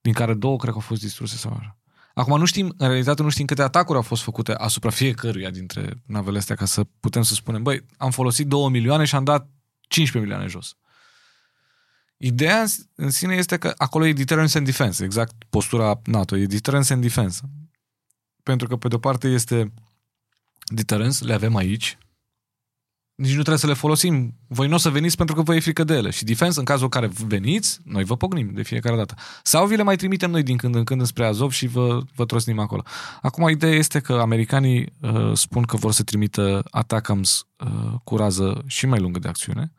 Din 0.01 0.13
care 0.13 0.33
două 0.33 0.57
cred 0.57 0.69
că 0.69 0.75
au 0.75 0.81
fost 0.85 1.01
distruse 1.01 1.35
sau 1.37 1.55
așa. 1.59 1.77
Acum 2.17 2.39
nu 2.39 2.45
știm, 2.45 2.73
în 2.77 2.87
realitate 2.87 3.21
nu 3.21 3.29
știm 3.29 3.45
câte 3.45 3.61
atacuri 3.61 3.97
au 3.97 4.03
fost 4.03 4.21
făcute 4.23 4.53
asupra 4.53 4.89
fiecăruia 4.89 5.49
dintre 5.49 5.93
navele 6.05 6.37
astea 6.37 6.55
ca 6.55 6.65
să 6.65 6.83
putem 6.99 7.21
să 7.21 7.33
spunem, 7.33 7.63
băi, 7.63 7.85
am 7.97 8.11
folosit 8.11 8.47
2 8.47 8.69
milioane 8.69 9.05
și 9.05 9.15
am 9.15 9.23
dat 9.23 9.49
15 9.87 10.19
milioane 10.19 10.47
jos. 10.47 10.75
Ideea 12.17 12.61
în- 12.61 12.67
în 12.95 13.09
sine 13.09 13.35
este 13.35 13.57
că 13.57 13.73
acolo 13.77 14.05
e 14.05 14.13
deterrence 14.13 14.57
and 14.57 14.65
defense, 14.65 15.03
exact 15.03 15.33
postura 15.49 16.01
NATO, 16.05 16.37
e 16.37 16.45
deterrence 16.45 16.93
and 16.93 17.01
defense. 17.01 17.39
Pentru 18.43 18.67
că 18.67 18.75
pe 18.75 18.87
de-o 18.87 18.97
parte 18.99 19.27
este 19.27 19.73
deterrence, 20.65 21.23
le 21.23 21.33
avem 21.33 21.55
aici, 21.55 21.97
nici 23.17 23.29
nu 23.29 23.41
trebuie 23.41 23.57
să 23.57 23.67
le 23.67 23.73
folosim. 23.73 24.35
Voi 24.47 24.67
nu 24.67 24.73
o 24.73 24.77
să 24.77 24.89
veniți 24.89 25.17
pentru 25.17 25.35
că 25.35 25.41
vă 25.41 25.55
e 25.55 25.59
frică 25.59 25.83
de 25.83 25.93
ele. 25.93 26.09
Și 26.09 26.23
defense, 26.23 26.59
în 26.59 26.65
cazul 26.65 26.83
în 26.83 26.89
care 26.89 27.11
veniți, 27.27 27.79
noi 27.83 28.03
vă 28.03 28.17
pognim 28.17 28.53
de 28.53 28.63
fiecare 28.63 28.95
dată. 28.95 29.15
Sau 29.43 29.67
vi 29.67 29.75
le 29.75 29.83
mai 29.83 29.95
trimitem 29.95 30.31
noi 30.31 30.43
din 30.43 30.57
când 30.57 30.75
în 30.75 30.83
când 30.83 30.99
înspre 30.99 31.25
Azov 31.25 31.51
și 31.51 31.67
vă, 31.67 32.01
vă 32.15 32.25
trosnim 32.25 32.59
acolo. 32.59 32.83
Acum, 33.21 33.49
ideea 33.49 33.73
este 33.73 33.99
că 33.99 34.13
americanii 34.13 34.93
uh, 35.01 35.31
spun 35.33 35.63
că 35.63 35.77
vor 35.77 35.91
să 35.91 36.03
trimită 36.03 36.63
ATACMS 36.71 37.47
uh, 37.57 37.93
cu 38.03 38.17
rază 38.17 38.63
și 38.67 38.85
mai 38.85 38.99
lungă 38.99 39.19
de 39.19 39.27
acțiune, 39.27 39.73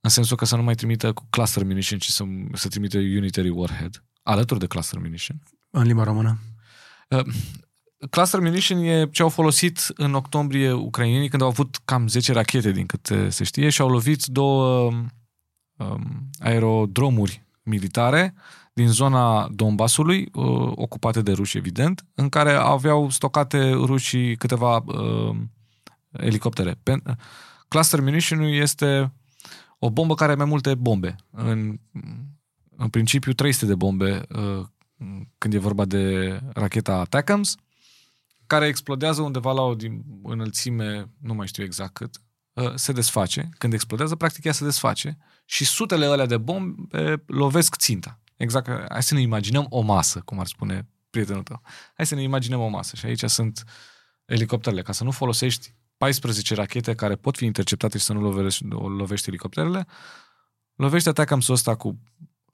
în 0.00 0.10
sensul 0.10 0.36
că 0.36 0.44
să 0.44 0.56
nu 0.56 0.62
mai 0.62 0.74
trimită 0.74 1.12
cu 1.12 1.26
cluster 1.30 1.64
munition, 1.64 1.98
ci 1.98 2.08
să, 2.08 2.24
să 2.52 2.68
trimită 2.68 2.98
unitary 2.98 3.48
warhead, 3.48 4.02
alături 4.22 4.60
de 4.60 4.66
cluster 4.66 4.98
munition. 4.98 5.42
În 5.70 5.82
limba 5.82 6.02
română. 6.02 6.38
Uh, 7.08 7.24
cluster 8.10 8.40
munition 8.40 8.78
e 8.78 9.08
ce 9.10 9.22
au 9.22 9.28
folosit 9.28 9.92
în 9.94 10.14
octombrie 10.14 10.72
ucrainienii 10.72 11.28
când 11.28 11.42
au 11.42 11.48
avut 11.48 11.78
cam 11.84 12.08
10 12.08 12.32
rachete, 12.32 12.70
din 12.70 12.86
câte 12.86 13.28
se 13.28 13.44
știe, 13.44 13.68
și 13.68 13.80
au 13.80 13.88
lovit 13.88 14.24
două 14.24 14.90
um, 15.76 16.30
aerodromuri 16.38 17.44
militare 17.62 18.34
din 18.72 18.88
zona 18.88 19.48
Donbasului, 19.48 20.28
uh, 20.32 20.72
ocupate 20.74 21.22
de 21.22 21.32
ruși, 21.32 21.56
evident, 21.56 22.04
în 22.14 22.28
care 22.28 22.52
aveau 22.52 23.10
stocate 23.10 23.70
rușii 23.70 24.36
câteva 24.36 24.76
uh, 24.76 25.36
elicoptere. 26.10 26.74
Pen- 26.74 27.16
cluster 27.68 28.00
munition 28.00 28.40
este 28.40 29.12
o 29.78 29.90
bombă 29.90 30.14
care 30.14 30.30
are 30.30 30.40
mai 30.40 30.48
multe 30.48 30.74
bombe. 30.74 31.16
În, 31.30 31.78
în 32.76 32.88
principiu 32.88 33.32
300 33.32 33.66
de 33.66 33.74
bombe 33.74 34.22
uh, 34.28 34.66
când 35.38 35.54
e 35.54 35.58
vorba 35.58 35.84
de 35.84 36.40
racheta 36.52 36.94
ATACMS, 36.94 37.56
care 38.46 38.66
explodează 38.66 39.22
undeva 39.22 39.52
la 39.52 39.62
o 39.62 39.74
din- 39.74 40.04
înălțime, 40.22 41.10
nu 41.20 41.34
mai 41.34 41.46
știu 41.46 41.62
exact 41.64 41.94
cât, 41.94 42.20
uh, 42.52 42.72
se 42.74 42.92
desface. 42.92 43.48
Când 43.58 43.72
explodează, 43.72 44.16
practic 44.16 44.44
ea 44.44 44.52
se 44.52 44.64
desface 44.64 45.18
și 45.44 45.64
sutele 45.64 46.04
alea 46.06 46.26
de 46.26 46.36
bombe 46.36 47.22
lovesc 47.26 47.76
ținta. 47.76 48.20
Exact, 48.36 48.66
ca- 48.66 48.86
hai 48.88 49.02
să 49.02 49.14
ne 49.14 49.20
imaginăm 49.20 49.66
o 49.68 49.80
masă, 49.80 50.20
cum 50.24 50.38
ar 50.38 50.46
spune 50.46 50.88
prietenul 51.10 51.42
tău. 51.42 51.62
Hai 51.94 52.06
să 52.06 52.14
ne 52.14 52.22
imaginăm 52.22 52.60
o 52.60 52.68
masă 52.68 52.96
și 52.96 53.06
aici 53.06 53.22
sunt 53.24 53.64
elicopterele. 54.24 54.82
Ca 54.82 54.92
să 54.92 55.04
nu 55.04 55.10
folosești 55.10 55.74
14 55.96 56.54
rachete 56.54 56.94
care 56.94 57.16
pot 57.16 57.36
fi 57.36 57.44
interceptate 57.44 57.98
și 57.98 58.04
să 58.04 58.12
nu 58.12 58.20
lovești, 58.20 58.64
lovești 58.68 59.28
elicopterele, 59.28 59.86
lovești 60.74 61.08
atacamsul 61.08 61.54
ăsta 61.54 61.74
cu 61.74 62.00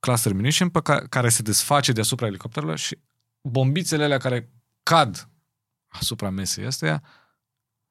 cluster 0.01 0.33
munition 0.33 0.69
pe 0.69 0.81
care, 0.81 1.07
care 1.09 1.29
se 1.29 1.43
desface 1.43 1.93
deasupra 1.93 2.27
elicopterelor 2.27 2.79
și 2.79 2.99
bombițele 3.41 4.05
alea 4.05 4.19
care 4.19 4.53
cad 4.83 5.29
asupra 5.91 6.31
mesei 6.31 6.65
astea 6.65 7.03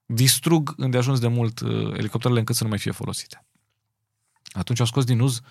distrug 0.05 0.73
îndeajuns 0.77 1.19
de 1.19 1.27
mult 1.27 1.59
uh, 1.59 1.93
elicopterele 1.97 2.39
încât 2.39 2.55
să 2.55 2.63
nu 2.63 2.69
mai 2.69 2.77
fie 2.77 2.91
folosite. 2.91 3.45
Atunci 4.51 4.79
au 4.79 4.85
scos 4.85 5.03
din 5.03 5.19
uz 5.19 5.41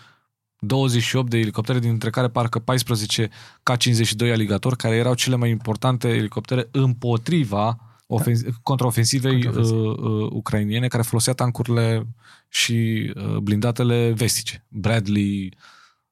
28 0.58 1.30
de 1.30 1.38
elicoptere, 1.38 1.78
dintre 1.78 2.10
care 2.10 2.28
parcă 2.28 2.58
14 2.58 3.30
K-52 3.62 4.32
Alligator, 4.32 4.76
care 4.76 4.96
erau 4.96 5.14
cele 5.14 5.36
mai 5.36 5.50
importante 5.50 6.08
elicoptere 6.08 6.68
împotriva 6.70 7.78
ofens- 8.06 8.42
contraofensivei 8.62 9.42
Contraofensivei. 9.42 9.88
uh, 9.88 10.22
uh, 10.22 10.30
ucrainiene, 10.32 10.88
care 10.88 11.02
folosea 11.02 11.32
tancurile 11.32 12.06
și 12.48 13.12
uh, 13.14 13.36
blindatele 13.36 14.12
vestice. 14.12 14.66
Bradley, 14.68 15.56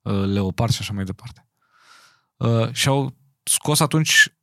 uh, 0.03 0.25
Leopard 0.25 0.73
și 0.73 0.79
așa 0.81 0.93
mai 0.93 1.05
departe. 1.05 1.47
Uh, 2.37 2.73
și 2.73 2.89
au 2.89 3.17
scos 3.43 3.81
atunci 3.81 4.36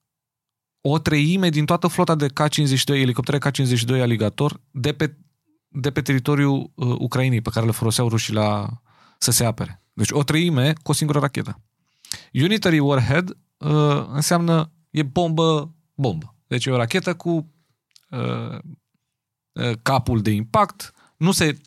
o 0.85 0.97
treime 0.97 1.49
din 1.49 1.65
toată 1.65 1.88
flota 1.88 2.15
de 2.15 2.27
K-52, 2.27 2.88
elicoptere 2.88 3.38
K-52 3.38 4.01
Alligator, 4.01 4.61
de 4.72 4.93
pe, 4.93 5.15
de 5.68 5.91
pe 5.91 6.01
teritoriul 6.01 6.72
uh, 6.76 6.95
Ucrainei, 6.99 7.41
pe 7.41 7.49
care 7.49 7.65
le 7.65 7.72
foloseau 7.72 8.10
rușii 8.10 8.34
la 8.34 8.81
să 9.18 9.31
se 9.31 9.45
apere. 9.45 9.81
Deci 9.93 10.11
o 10.11 10.23
treime 10.23 10.73
cu 10.73 10.91
o 10.91 10.93
singură 10.93 11.19
rachetă. 11.19 11.61
Unitary 12.34 12.80
Warhead 12.80 13.38
uh, 13.57 14.05
înseamnă, 14.07 14.72
e 14.89 15.03
bombă, 15.03 15.76
bombă. 15.93 16.35
Deci 16.47 16.65
e 16.65 16.72
o 16.72 16.77
rachetă 16.77 17.15
cu 17.15 17.53
uh, 18.10 18.60
uh, 19.51 19.72
capul 19.81 20.22
de 20.22 20.31
impact, 20.31 20.93
nu 21.18 21.31
se, 21.31 21.57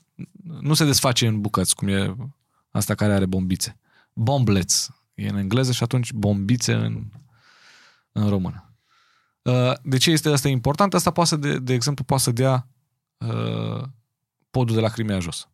nu 0.60 0.74
se 0.74 0.84
desface 0.84 1.26
în 1.26 1.40
bucăți, 1.40 1.74
cum 1.74 1.88
e 1.88 2.16
asta 2.70 2.94
care 2.94 3.12
are 3.12 3.26
bombițe. 3.26 3.78
Bomblets 4.12 4.90
e 5.14 5.28
în 5.28 5.36
engleză 5.36 5.72
și 5.72 5.82
atunci 5.82 6.12
bombițe 6.12 6.74
în, 6.74 7.04
în 8.12 8.28
română. 8.28 8.65
Uh, 9.46 9.72
de 9.82 9.96
ce 9.96 10.10
este 10.10 10.28
asta 10.28 10.48
important? 10.48 10.94
Asta 10.94 11.10
poate 11.10 11.28
să, 11.28 11.36
de, 11.36 11.58
de 11.58 11.72
exemplu, 11.72 12.04
poate 12.04 12.22
să 12.22 12.30
dea 12.30 12.68
uh, 13.16 13.82
podul 14.50 14.74
de 14.74 14.80
la 14.80 14.88
Crimea 14.88 15.18
jos. 15.18 15.48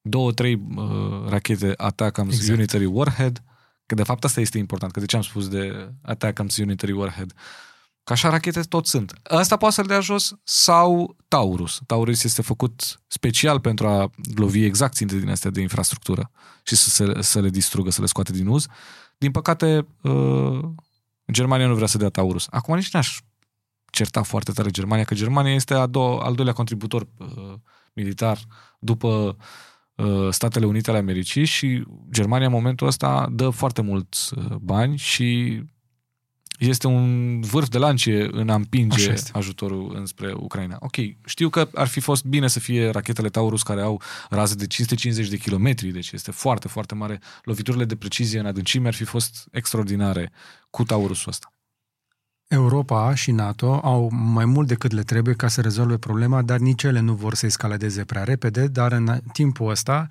Două, 0.00 0.32
trei 0.32 0.62
uh, 0.76 1.28
rachete 1.28 1.74
Atacams 1.76 2.28
Exact. 2.28 2.42
exact. 2.42 2.58
Unitary 2.58 2.84
Warhead, 2.84 3.42
că 3.86 3.94
de 3.94 4.02
fapt 4.02 4.24
asta 4.24 4.40
este 4.40 4.58
important, 4.58 4.92
că 4.92 5.00
de 5.00 5.06
ce 5.06 5.16
am 5.16 5.22
spus 5.22 5.48
de 5.48 5.92
Atacams 6.02 6.56
Unitary 6.56 6.92
Warhead? 6.92 7.32
Că 8.04 8.12
așa 8.12 8.28
rachete 8.28 8.60
tot 8.60 8.86
sunt. 8.86 9.12
Asta 9.22 9.56
poate 9.56 9.74
să-l 9.74 9.86
dea 9.86 10.00
jos 10.00 10.34
sau 10.42 11.16
Taurus. 11.28 11.80
Taurus 11.86 12.24
este 12.24 12.42
făcut 12.42 13.00
special 13.06 13.60
pentru 13.60 13.88
a 13.88 14.10
lovi 14.34 14.64
exact 14.64 14.94
ținte 14.94 15.18
din 15.18 15.30
astea 15.30 15.50
de 15.50 15.60
infrastructură 15.60 16.30
și 16.62 16.76
să, 16.76 16.88
se, 16.90 17.22
să 17.22 17.40
le 17.40 17.48
distrugă, 17.48 17.90
să 17.90 18.00
le 18.00 18.06
scoate 18.06 18.32
din 18.32 18.46
uz. 18.46 18.66
Din 19.18 19.30
păcate, 19.30 19.86
uh, 20.02 20.60
Germania 21.32 21.66
nu 21.66 21.74
vrea 21.74 21.86
să 21.86 21.98
dea 21.98 22.08
Taurus. 22.08 22.46
Acum 22.50 22.74
nici 22.74 22.92
n-aș 22.92 23.18
certa 23.90 24.22
foarte 24.22 24.52
tare 24.52 24.70
Germania, 24.70 25.04
că 25.04 25.14
Germania 25.14 25.54
este 25.54 25.74
a 25.74 25.86
doua, 25.86 26.24
al 26.24 26.34
doilea 26.34 26.54
contributor 26.54 27.06
uh, 27.18 27.54
militar 27.92 28.38
după 28.78 29.36
uh, 29.94 30.28
Statele 30.30 30.66
Unite 30.66 30.90
ale 30.90 30.98
Americii 30.98 31.44
și 31.44 31.84
Germania 32.10 32.46
în 32.46 32.52
momentul 32.52 32.86
ăsta 32.86 33.28
dă 33.32 33.50
foarte 33.50 33.82
mulți 33.82 34.38
uh, 34.38 34.56
bani 34.56 34.96
și 34.96 35.60
este 36.58 36.86
un 36.86 37.40
vârf 37.40 37.68
de 37.68 37.78
lance 37.78 38.28
în 38.30 38.48
a 38.48 38.54
împinge 38.54 39.02
Așa 39.02 39.12
este. 39.12 39.30
ajutorul 39.34 39.94
înspre 39.96 40.32
Ucraina. 40.32 40.76
Ok, 40.80 40.96
știu 41.24 41.48
că 41.48 41.68
ar 41.74 41.86
fi 41.86 42.00
fost 42.00 42.24
bine 42.24 42.48
să 42.48 42.60
fie 42.60 42.90
rachetele 42.90 43.28
Taurus 43.28 43.62
care 43.62 43.80
au 43.80 44.02
raze 44.30 44.54
de 44.54 44.66
550 44.66 45.28
de 45.28 45.36
kilometri, 45.36 45.88
deci 45.88 46.10
este 46.12 46.30
foarte, 46.30 46.68
foarte 46.68 46.94
mare. 46.94 47.20
Loviturile 47.42 47.84
de 47.84 47.96
precizie 47.96 48.38
în 48.38 48.46
adâncime 48.46 48.88
ar 48.88 48.94
fi 48.94 49.04
fost 49.04 49.48
extraordinare 49.50 50.32
cu 50.70 50.84
Taurusul 50.84 51.28
ăsta. 51.28 51.52
Europa 52.48 53.14
și 53.14 53.30
NATO 53.30 53.80
au 53.82 54.10
mai 54.12 54.44
mult 54.44 54.68
decât 54.68 54.92
le 54.92 55.02
trebuie 55.02 55.34
ca 55.34 55.48
să 55.48 55.60
rezolve 55.60 55.98
problema, 55.98 56.42
dar 56.42 56.58
nici 56.58 56.82
ele 56.82 57.00
nu 57.00 57.14
vor 57.14 57.34
să 57.34 57.46
escaladeze 57.46 58.04
prea 58.04 58.24
repede, 58.24 58.66
dar 58.66 58.92
în 58.92 59.20
timpul 59.32 59.70
ăsta 59.70 60.06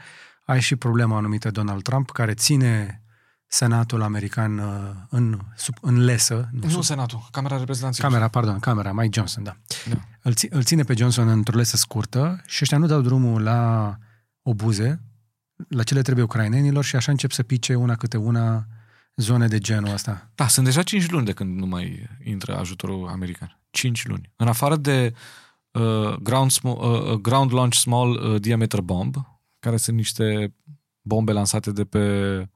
ai 0.45 0.61
și 0.61 0.76
problema 0.76 1.18
anumită 1.18 1.52
Donald 1.52 1.82
Trump, 1.82 2.11
care 2.11 2.34
ține 2.34 3.02
Senatul 3.48 4.02
american 4.02 4.57
uh, 4.57 4.90
în, 5.10 5.40
sub, 5.56 5.76
în 5.82 6.03
lesă, 6.03 6.49
nu, 6.52 6.60
Nu 6.64 6.69
sub, 6.69 6.84
Senatul, 6.84 7.28
Camera 7.32 7.57
Reprezentanților. 7.57 8.10
camera, 8.10 8.28
pardon, 8.30 8.60
camera, 8.60 8.94
Mike 8.94 9.10
Johnson, 9.14 9.44
da. 9.44 9.57
Da. 9.90 9.95
Îl, 10.22 10.34
ți, 10.34 10.48
îl 10.49 10.64
ține 10.64 10.84
pe 10.84 10.94
Johnson 10.98 11.28
într-o 11.28 11.57
lesă 11.57 11.78
scurtă 11.78 12.41
și 12.45 12.60
ăștia 12.61 12.78
nu 12.78 12.86
dau 12.86 13.02
drumul 13.02 13.41
la 13.41 13.95
obuze, 14.41 15.02
la 15.69 15.84
ce 15.84 15.94
le 15.94 16.02
trebuie 16.02 16.24
ucrainenilor 16.26 16.84
și 16.84 16.95
așa 16.95 17.11
încep 17.11 17.32
să 17.32 17.44
pice 17.44 17.76
una 17.76 17.95
câte 17.95 18.18
una 18.18 18.65
zone 19.15 19.48
de 19.48 19.57
genul 19.57 19.94
ăsta. 19.94 20.32
Da, 20.36 20.48
sunt 20.48 20.65
deja 20.65 20.84
5 20.84 21.10
luni 21.10 21.26
de 21.26 21.32
când 21.34 21.60
nu 21.60 21.65
mai 21.65 22.10
intră 22.24 22.57
ajutorul 22.57 23.07
american. 23.07 23.60
5 23.69 24.07
luni. 24.07 24.32
În 24.36 24.48
afară 24.48 24.76
de 24.76 25.14
uh, 25.72 26.14
ground, 26.14 26.52
sm- 26.52 26.61
uh, 26.64 27.11
ground 27.14 27.53
Launch 27.53 27.76
Small 27.76 28.10
uh, 28.11 28.41
Diameter 28.41 28.82
Bomb, 28.82 29.15
care 29.60 29.78
sunt 29.78 29.95
niște 29.95 30.56
bombe 31.02 31.32
lansate 31.32 31.72
de 31.72 31.84
pe 31.84 32.38
uh, 32.38 32.48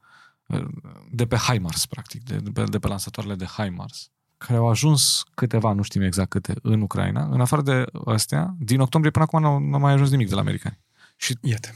de 1.10 1.26
pe 1.26 1.36
HIMARS, 1.36 1.86
practic, 1.86 2.24
de, 2.24 2.36
de, 2.36 2.50
pe, 2.50 2.64
de 2.64 2.78
pe 2.78 2.88
lansatoarele 2.88 3.34
de 3.34 3.44
HIMARS, 3.44 4.10
care 4.36 4.58
au 4.58 4.68
ajuns 4.68 5.24
câteva, 5.34 5.72
nu 5.72 5.82
știm 5.82 6.02
exact 6.02 6.30
câte, 6.30 6.54
în 6.62 6.80
Ucraina. 6.80 7.28
În 7.30 7.40
afară 7.40 7.62
de 7.62 7.84
astea, 8.04 8.54
din 8.58 8.80
octombrie 8.80 9.12
până 9.12 9.24
acum 9.24 9.40
nu 9.40 9.58
nu 9.58 9.74
a 9.74 9.78
mai 9.78 9.92
ajuns 9.92 10.10
nimic 10.10 10.28
de 10.28 10.34
la 10.34 10.40
americani. 10.40 10.80
Și 11.16 11.38
Iată. 11.40 11.68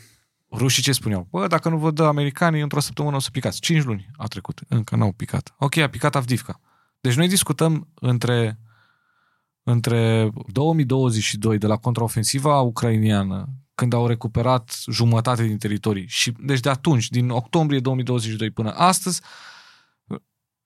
rușii 0.50 0.82
ce 0.82 0.92
spuneau? 0.92 1.26
Bă, 1.30 1.46
dacă 1.46 1.68
nu 1.68 1.78
vă 1.78 1.90
dă 1.90 2.04
americanii, 2.04 2.60
într-o 2.60 2.80
săptămână 2.80 3.16
o 3.16 3.18
să 3.18 3.30
picați. 3.30 3.60
5 3.60 3.84
luni 3.84 4.10
a 4.16 4.26
trecut, 4.26 4.60
încă 4.68 4.96
n-au 4.96 5.12
picat. 5.12 5.54
Ok, 5.58 5.76
a 5.76 5.88
picat 5.88 6.14
Avdivka. 6.14 6.60
Deci 7.00 7.14
noi 7.14 7.28
discutăm 7.28 7.88
între, 7.94 8.58
între 9.62 10.30
2022 10.46 11.58
de 11.58 11.66
la 11.66 11.76
contraofensiva 11.76 12.60
ucrainiană, 12.60 13.48
când 13.76 13.92
au 13.92 14.06
recuperat 14.06 14.78
jumătate 14.90 15.42
din 15.42 15.58
teritorii, 15.58 16.06
și 16.08 16.34
deci 16.40 16.60
de 16.60 16.68
atunci, 16.68 17.08
din 17.08 17.30
octombrie 17.30 17.80
2022 17.80 18.50
până 18.50 18.70
astăzi, 18.70 19.20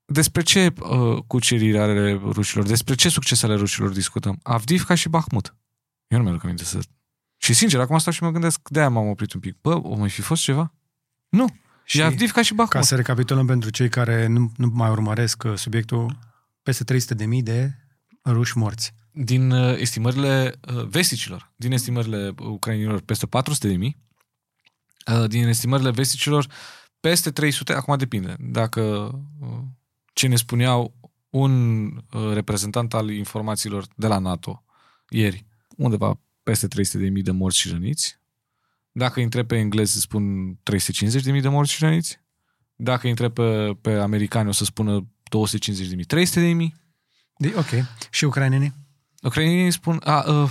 despre 0.05 0.43
ce 0.43 0.73
uh, 0.81 1.23
cucerire 1.27 1.78
ale 1.81 2.12
rușilor, 2.12 2.66
despre 2.66 2.95
ce 2.95 3.09
succes 3.09 3.43
ale 3.43 3.55
rușilor 3.55 3.91
discutăm? 3.91 4.39
Avdivka 4.43 4.95
și 4.95 5.09
Bahmut. 5.09 5.57
Eu 6.07 6.19
nu 6.19 6.24
mi-aduc 6.24 6.45
aminte 6.45 6.65
să 6.65 6.81
și 7.43 7.53
sincer, 7.53 7.81
acum 7.81 7.99
stau 7.99 8.12
și 8.12 8.23
mă 8.23 8.31
gândesc, 8.31 8.69
de-aia 8.69 8.89
m-am 8.89 9.09
oprit 9.09 9.32
un 9.32 9.41
pic. 9.41 9.57
Bă, 9.61 9.74
o 9.82 9.95
mai 9.95 10.11
fi 10.11 10.20
fost 10.20 10.43
ceva? 10.43 10.74
Nu. 11.28 11.47
Și, 11.85 11.97
și 11.97 12.03
Avdivka 12.03 12.43
și 12.43 12.55
Bahmut. 12.55 12.74
Ca 12.74 12.81
să 12.81 12.97
recapitulăm 12.97 13.47
pentru 13.47 13.70
cei 13.70 13.89
care 13.89 14.27
nu, 14.27 14.53
nu 14.57 14.70
mai 14.73 14.91
urmăresc 14.91 15.43
uh, 15.47 15.57
subiectul, 15.57 16.19
peste 16.62 17.15
300.000 17.15 17.43
de 17.43 17.74
ruși 18.24 18.59
morți. 18.59 18.93
Din 19.12 19.51
uh, 19.51 19.78
estimările 19.78 20.61
uh, 20.74 20.85
vesticilor, 20.85 21.53
din 21.57 21.73
estimările 21.73 22.35
ucrainilor, 22.39 23.01
peste 23.01 23.27
400 23.27 23.69
de 23.69 23.77
mii, 23.77 23.97
uh, 25.12 25.28
din 25.28 25.47
estimările 25.47 25.91
vesticilor, 25.91 26.47
peste 27.01 27.31
300, 27.31 27.73
acum 27.73 27.97
depinde, 27.97 28.37
dacă 28.39 28.81
uh, 29.41 29.59
ce 30.12 30.27
ne 30.27 30.37
spuneau 30.37 30.95
un 31.31 31.87
uh, 31.87 32.32
reprezentant 32.32 32.95
al 32.95 33.11
informațiilor 33.11 33.87
de 33.97 34.07
la 34.07 34.19
NATO 34.19 34.65
ieri, 35.09 35.47
undeva 35.77 36.20
peste 36.43 36.66
300 36.66 36.99
de 36.99 37.09
mii 37.09 37.23
de 37.23 37.31
morți 37.31 37.59
și 37.59 37.69
răniți, 37.69 38.20
dacă 38.93 39.20
întreb 39.20 39.47
pe 39.47 39.57
englezi, 39.57 40.01
spun 40.01 40.55
350 40.62 41.23
de 41.23 41.32
mii 41.32 41.41
de 41.41 41.49
morți 41.49 41.73
și 41.73 41.85
răniți, 41.85 42.20
dacă 42.77 43.09
întreb 43.09 43.32
pe, 43.32 43.77
pe 43.81 43.93
americani, 43.93 44.49
o 44.49 44.53
să 44.53 44.65
spună 44.65 45.07
250 45.23 45.89
de 45.89 45.95
mii, 45.95 46.05
300 46.05 46.41
de 46.41 46.53
mii, 46.53 46.74
De, 47.37 47.53
ok. 47.57 47.70
Și 48.11 48.24
ucrainenii? 48.24 48.74
Ucrainienii 49.23 49.71
spun... 49.71 50.01
A, 50.05 50.31
uh, 50.31 50.51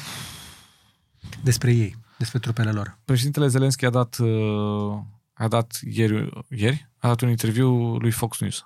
Despre 1.43 1.73
ei, 1.73 1.95
despre 2.17 2.39
trupele 2.39 2.71
lor. 2.71 2.97
președintele 3.05 3.47
Zelenski 3.47 3.85
a 3.85 3.89
dat, 3.89 4.17
uh, 4.17 4.99
a 5.33 5.47
dat 5.47 5.79
ieri, 5.83 6.29
ieri, 6.49 6.89
a 6.97 7.07
dat 7.07 7.21
un 7.21 7.29
interviu 7.29 7.97
lui 7.97 8.11
Fox 8.11 8.39
News. 8.39 8.65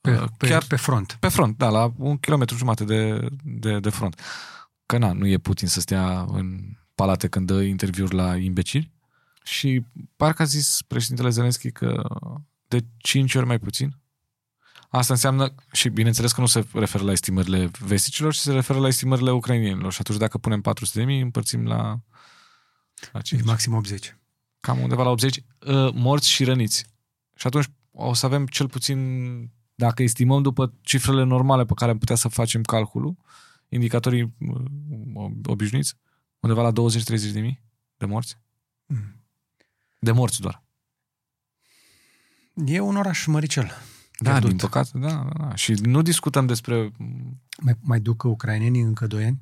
Pe, 0.00 0.10
Uh, 0.10 0.24
pe, 0.36 0.46
chiar 0.48 0.64
pe 0.64 0.76
front. 0.76 1.16
pe 1.20 1.28
front, 1.28 1.56
da, 1.58 1.68
la 1.68 1.92
un 1.96 2.16
kilometru 2.18 2.56
jumate 2.56 2.84
de, 2.84 3.28
de, 3.42 3.78
de 3.78 3.90
front. 3.90 4.20
Că 4.86 4.98
na, 4.98 5.12
nu 5.12 5.26
e 5.26 5.38
Putin 5.38 5.68
să 5.68 5.80
stea 5.80 6.20
în 6.20 6.60
palate 6.94 7.28
când 7.28 7.46
dă 7.46 7.62
interviuri 7.62 8.14
la 8.14 8.36
imbecili. 8.36 8.90
Și 9.44 9.84
parcă 10.16 10.42
a 10.42 10.44
zis 10.44 10.82
președintele 10.86 11.28
Zelenski 11.28 11.70
că 11.70 12.02
de 12.68 12.84
5 12.96 13.34
ori 13.34 13.46
mai 13.46 13.58
puțin. 13.58 13.96
Asta 14.88 15.12
înseamnă, 15.12 15.54
și 15.72 15.88
bineînțeles 15.88 16.32
că 16.32 16.40
nu 16.40 16.46
se 16.46 16.66
referă 16.72 17.04
la 17.04 17.12
estimările 17.12 17.70
vesticilor, 17.78 18.32
ci 18.32 18.36
se 18.36 18.52
referă 18.52 18.78
la 18.78 18.86
estimările 18.86 19.30
ucrainienilor. 19.30 19.92
Și 19.92 20.00
atunci 20.00 20.18
dacă 20.18 20.38
punem 20.38 20.60
400 20.60 20.98
de 20.98 21.04
mii, 21.04 21.20
împărțim 21.20 21.66
la, 21.66 22.00
la 23.12 23.20
5. 23.20 23.42
Maxim 23.42 23.74
80. 23.74 24.16
Cam 24.60 24.78
undeva 24.78 25.02
la 25.02 25.10
80 25.10 25.36
uh, 25.36 25.92
morți 25.94 26.30
și 26.30 26.44
răniți. 26.44 26.86
Și 27.34 27.46
atunci 27.46 27.66
o 27.90 28.14
să 28.14 28.26
avem 28.26 28.46
cel 28.46 28.68
puțin, 28.68 29.50
dacă 29.74 30.02
estimăm 30.02 30.42
după 30.42 30.74
cifrele 30.80 31.22
normale 31.22 31.64
pe 31.64 31.74
care 31.74 31.90
am 31.90 31.98
putea 31.98 32.16
să 32.16 32.28
facem 32.28 32.62
calculul, 32.62 33.16
indicatorii 33.68 34.34
uh, 34.38 35.30
obișnuiți, 35.44 35.94
undeva 36.40 36.62
la 36.62 36.72
20-30 36.72 37.32
de 37.32 37.40
mii 37.40 37.64
de 37.96 38.06
morți. 38.06 38.38
Mm. 38.86 39.24
De 39.98 40.12
morți 40.12 40.40
doar. 40.40 40.62
E 42.64 42.80
un 42.80 42.96
oraș 42.96 43.26
măricel. 43.26 43.70
Da, 44.18 44.30
Pierdut. 44.30 44.48
din 44.48 44.58
păcate, 44.58 44.98
da, 44.98 45.08
da, 45.08 45.44
da. 45.44 45.54
Și 45.54 45.72
nu 45.72 46.02
discutăm 46.02 46.46
despre 46.46 46.92
Mai, 47.60 47.74
mai 47.80 48.00
duc 48.00 48.22
ucrainenii 48.22 48.80
încă 48.80 49.06
2 49.06 49.24
ani? 49.24 49.40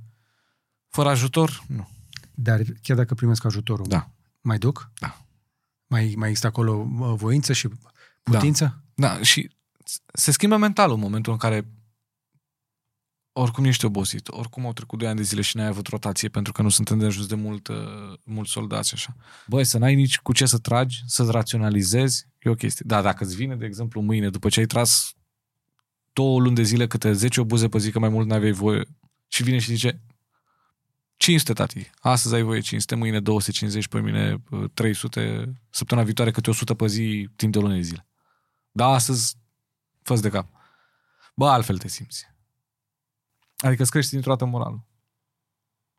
fără 0.88 1.08
ajutor, 1.08 1.64
nu. 1.68 1.88
Dar 2.34 2.62
chiar 2.82 2.96
dacă 2.96 3.14
primesc 3.14 3.44
ajutorul, 3.44 3.86
Da. 3.88 4.10
mai 4.40 4.58
duc? 4.58 4.90
Da. 5.00 5.24
Mai, 5.86 6.14
mai 6.16 6.28
există 6.28 6.46
acolo 6.48 6.72
uh, 6.98 7.12
voință 7.16 7.52
și 7.52 7.68
putință? 8.22 8.82
Da, 8.94 9.22
și 9.22 9.50
se 10.12 10.30
schimbă 10.30 10.56
mentalul 10.56 10.94
în 10.94 11.00
momentul 11.00 11.32
în 11.32 11.38
care 11.38 11.66
oricum 13.36 13.64
ești 13.64 13.84
obosit, 13.84 14.28
oricum 14.28 14.66
au 14.66 14.72
trecut 14.72 14.98
2 14.98 15.08
ani 15.08 15.16
de 15.16 15.22
zile 15.22 15.40
și 15.40 15.56
n-ai 15.56 15.66
avut 15.66 15.86
rotație 15.86 16.28
pentru 16.28 16.52
că 16.52 16.62
nu 16.62 16.68
suntem 16.68 16.98
de 16.98 17.04
ajuns 17.04 17.26
de 17.26 17.34
mult, 17.34 17.68
uh, 17.68 17.76
mulți 18.24 18.50
soldați 18.50 18.94
așa. 18.94 19.16
Băi, 19.46 19.64
să 19.64 19.78
n-ai 19.78 19.94
nici 19.94 20.18
cu 20.18 20.32
ce 20.32 20.46
să 20.46 20.58
tragi, 20.58 21.02
să-ți 21.06 21.30
raționalizezi, 21.30 22.26
e 22.38 22.50
o 22.50 22.54
chestie. 22.54 22.84
Da, 22.88 23.02
dacă 23.02 23.24
îți 23.24 23.36
vine, 23.36 23.56
de 23.56 23.64
exemplu, 23.64 24.00
mâine, 24.00 24.30
după 24.30 24.48
ce 24.48 24.60
ai 24.60 24.66
tras 24.66 25.14
două 26.12 26.40
luni 26.40 26.54
de 26.54 26.62
zile 26.62 26.86
câte 26.86 27.12
10 27.12 27.40
obuze 27.40 27.68
pe 27.68 27.78
zi, 27.78 27.90
că 27.90 27.98
mai 27.98 28.08
mult 28.08 28.26
n-aveai 28.26 28.52
voie, 28.52 28.84
și 29.28 29.42
vine 29.42 29.58
și 29.58 29.66
zice 29.66 30.00
500, 31.16 31.52
tati. 31.52 31.90
Astăzi 32.00 32.34
ai 32.34 32.42
voie 32.42 32.60
500, 32.60 32.94
mâine 32.94 33.20
250, 33.20 33.88
pe 33.88 34.00
mine 34.00 34.42
300, 34.74 35.52
săptămâna 35.70 36.06
viitoare 36.06 36.30
câte 36.30 36.50
100 36.50 36.74
pe 36.74 36.86
zi, 36.86 37.28
timp 37.36 37.52
de 37.52 37.58
o 37.58 37.62
lună 37.62 37.74
de 37.74 37.80
zile. 37.80 38.06
Da, 38.72 38.86
astăzi 38.86 39.36
fă 40.02 40.14
de 40.14 40.28
cap. 40.28 40.48
Bă, 41.34 41.48
altfel 41.48 41.78
te 41.78 41.88
simți. 41.88 42.33
Adică 43.64 43.82
îți 43.82 43.90
crești 43.90 44.10
dintr-o 44.10 44.30
dată 44.30 44.44
moralul. 44.44 44.84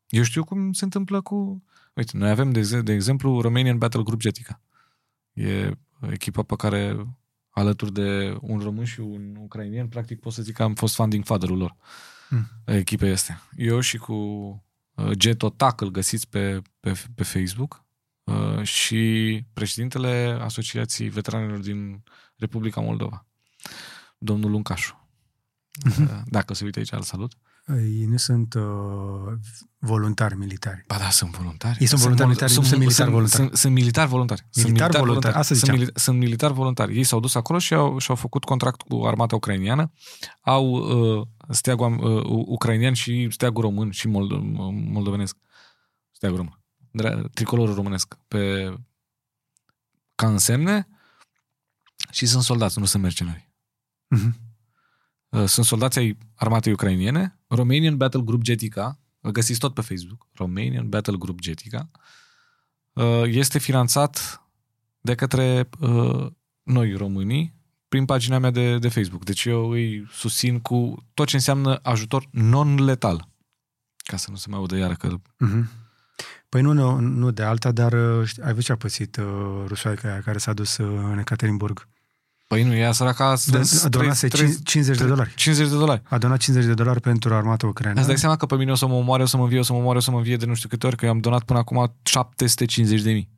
Eu 0.08 0.22
știu 0.22 0.44
cum 0.44 0.72
se 0.72 0.84
întâmplă 0.84 1.20
cu... 1.20 1.64
Uite, 1.94 2.16
noi 2.16 2.30
avem, 2.30 2.52
de, 2.52 2.58
exe- 2.58 2.82
de 2.82 2.92
exemplu, 2.92 3.40
Romanian 3.40 3.78
Battle 3.78 4.02
Group 4.02 4.20
Jetica. 4.20 4.60
E 5.32 5.70
echipa 6.00 6.42
pe 6.42 6.56
care, 6.56 7.06
alături 7.50 7.92
de 7.92 8.36
un 8.40 8.58
român 8.58 8.84
și 8.84 9.00
un 9.00 9.36
ucrainien, 9.38 9.88
practic 9.88 10.20
pot 10.20 10.32
să 10.32 10.42
zic 10.42 10.54
că 10.54 10.62
am 10.62 10.74
fost 10.74 10.94
funding 10.94 11.24
father-ul 11.24 11.56
lor. 11.56 11.76
Mm. 12.30 12.48
Echipei 12.64 13.10
este. 13.10 13.40
Eu 13.56 13.80
și 13.80 13.96
cu 13.96 14.12
uh, 14.94 15.10
Jeto 15.18 15.50
Tac 15.50 15.80
îl 15.80 15.90
găsiți 15.90 16.28
pe, 16.28 16.62
pe, 16.80 17.02
pe 17.14 17.22
Facebook 17.22 17.84
uh, 18.24 18.62
și 18.62 19.44
președintele 19.52 20.38
Asociației 20.40 21.08
Veteranilor 21.08 21.58
din 21.58 22.02
Republica 22.36 22.80
Moldova, 22.80 23.26
domnul 24.18 24.50
Luncașu. 24.50 25.08
Uh, 26.00 26.20
Dacă 26.24 26.54
se 26.54 26.64
uită 26.64 26.78
aici, 26.78 26.92
îl 26.92 27.02
salut. 27.02 27.36
Ei 27.74 28.04
nu 28.04 28.16
sunt 28.16 28.54
uh, 28.54 28.62
voluntari 29.78 30.36
militari. 30.36 30.84
Ba 30.86 30.98
da, 30.98 31.10
sunt 31.10 31.30
voluntari. 31.36 31.76
Ei 31.80 31.86
sunt 31.86 32.00
voluntari 32.00 32.28
mol- 32.28 32.36
militari, 32.38 32.54
nu 32.54 32.62
sunt 32.66 32.80
militari 32.80 33.10
voluntari. 33.10 33.42
Sunt, 33.42 33.56
sunt 33.56 33.74
militari 33.74 34.08
voluntari. 34.08 34.46
Sunt 34.50 34.66
Militar 34.66 34.90
voluntari, 34.90 35.06
voluntari. 35.08 35.34
asta 35.36 35.54
sunt, 35.54 35.58
ziceam. 35.58 35.76
mili- 35.90 35.94
sunt 35.94 36.18
militari 36.18 36.52
voluntari. 36.52 36.96
Ei 36.96 37.04
s-au 37.04 37.20
dus 37.20 37.34
acolo 37.34 37.58
și 37.58 37.74
au, 37.74 37.98
și-au 37.98 38.16
făcut 38.16 38.44
contract 38.44 38.82
cu 38.82 39.04
armata 39.04 39.34
ucrainiană. 39.36 39.92
Au 40.40 40.64
uh, 40.66 41.26
steagul 41.50 41.92
uh, 41.92 42.44
ucrainian 42.46 42.92
și 42.92 43.28
steagul 43.30 43.62
român 43.62 43.90
și 43.90 44.06
mold- 44.08 44.40
moldovenesc. 44.92 45.36
Steagul 46.10 46.36
român. 46.36 46.60
Dra- 47.02 47.30
Tricolorul 47.34 47.74
românesc 47.74 48.14
pe 48.28 48.72
ca 50.14 50.28
însemne 50.28 50.88
și 52.10 52.26
sunt 52.26 52.42
soldați, 52.42 52.78
nu 52.78 52.84
sunt 52.84 53.02
mercenari. 53.02 53.50
Mhm. 54.08 54.40
Uh, 55.36 55.44
Sunt 55.44 55.66
soldați 55.66 55.98
ai 55.98 56.18
armatei 56.34 56.72
ucrainiene. 56.72 57.38
Romanian 57.48 57.96
Battle 57.96 58.22
Group 58.24 58.44
Jetica, 58.44 59.00
îl 59.20 59.30
găsiți 59.30 59.58
tot 59.58 59.74
pe 59.74 59.80
Facebook, 59.80 60.26
Romanian 60.32 60.88
Battle 60.88 61.16
Group 61.18 61.40
Jetica, 61.40 61.90
uh, 62.92 63.22
este 63.24 63.58
finanțat 63.58 64.42
de 65.00 65.14
către 65.14 65.68
uh, 65.80 66.26
noi 66.62 66.92
românii 66.92 67.54
prin 67.88 68.04
pagina 68.04 68.38
mea 68.38 68.50
de, 68.50 68.78
de 68.78 68.88
Facebook. 68.88 69.24
Deci 69.24 69.44
eu 69.44 69.70
îi 69.70 70.06
susțin 70.12 70.60
cu 70.60 71.04
tot 71.14 71.26
ce 71.26 71.36
înseamnă 71.36 71.78
ajutor 71.82 72.28
non-letal. 72.30 73.28
Ca 73.96 74.16
să 74.16 74.30
nu 74.30 74.36
se 74.36 74.48
mai 74.48 74.58
audă 74.58 74.76
iară 74.76 74.94
că... 74.94 75.14
Mhm. 75.38 75.70
Păi 76.48 76.62
nu, 76.62 76.72
nu, 76.72 76.98
nu 76.98 77.30
de 77.30 77.42
alta, 77.42 77.72
dar 77.72 77.92
uh, 77.92 78.26
știi, 78.26 78.42
ai 78.42 78.48
văzut 78.48 78.64
ce 78.64 78.72
a 78.72 78.76
pățit 78.76 79.16
uh, 79.16 79.64
rusoaica 79.66 80.08
aia 80.08 80.20
care 80.20 80.38
s-a 80.38 80.52
dus 80.52 80.76
uh, 80.76 80.86
în 81.12 81.18
Ekaterinburg. 81.18 81.88
Păi 82.46 82.62
nu, 82.62 82.74
ea 82.74 82.92
săraca... 82.92 83.34
De, 83.46 83.60
a 83.84 83.88
donase 83.88 84.28
50 84.28 84.98
de 84.98 85.06
dolari. 85.06 85.34
50 85.34 85.68
de 85.68 85.76
dolari. 85.76 86.02
A 86.04 86.18
donat 86.18 86.38
50 86.38 86.68
de 86.68 86.74
dolari 86.74 87.00
pentru 87.00 87.34
armata 87.34 87.66
ucraineană. 87.66 88.00
Îți 88.00 88.08
dai 88.08 88.18
seama 88.18 88.36
că 88.36 88.46
pe 88.46 88.56
mine 88.56 88.70
o 88.70 88.74
să 88.74 88.86
mă 88.86 88.94
omoare, 88.94 89.22
o 89.22 89.26
să 89.26 89.36
mă 89.36 89.42
învie, 89.42 89.58
o 89.58 89.62
să 89.62 89.72
mă 89.72 89.78
omoare, 89.78 89.98
o 89.98 90.00
să 90.00 90.10
mă 90.10 90.16
învie 90.16 90.36
de 90.36 90.46
nu 90.46 90.54
știu 90.54 90.68
câte 90.68 90.86
ori, 90.86 90.96
că 90.96 91.04
eu 91.04 91.10
am 91.10 91.18
donat 91.18 91.42
până 91.42 91.58
acum 91.58 91.94
750 92.02 93.00
de 93.00 93.12
mii. 93.12 93.30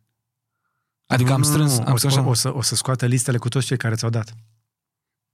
Adică 1.07 1.29
Nu, 1.29 1.35
am 1.35 1.41
nu, 1.41 1.47
strâns, 1.47 1.79
nu, 1.79 1.85
am 1.87 1.93
o, 1.93 1.97
strâns 1.97 2.17
o, 2.17 2.29
o, 2.29 2.35
să, 2.35 2.55
o 2.55 2.63
să 2.63 2.75
scoată 2.75 3.07
listele 3.07 3.39
cu 3.39 3.49
toți 3.49 3.67
cei 3.67 3.77
care 3.77 3.95
ți-au 3.95 4.11
dat. 4.11 4.35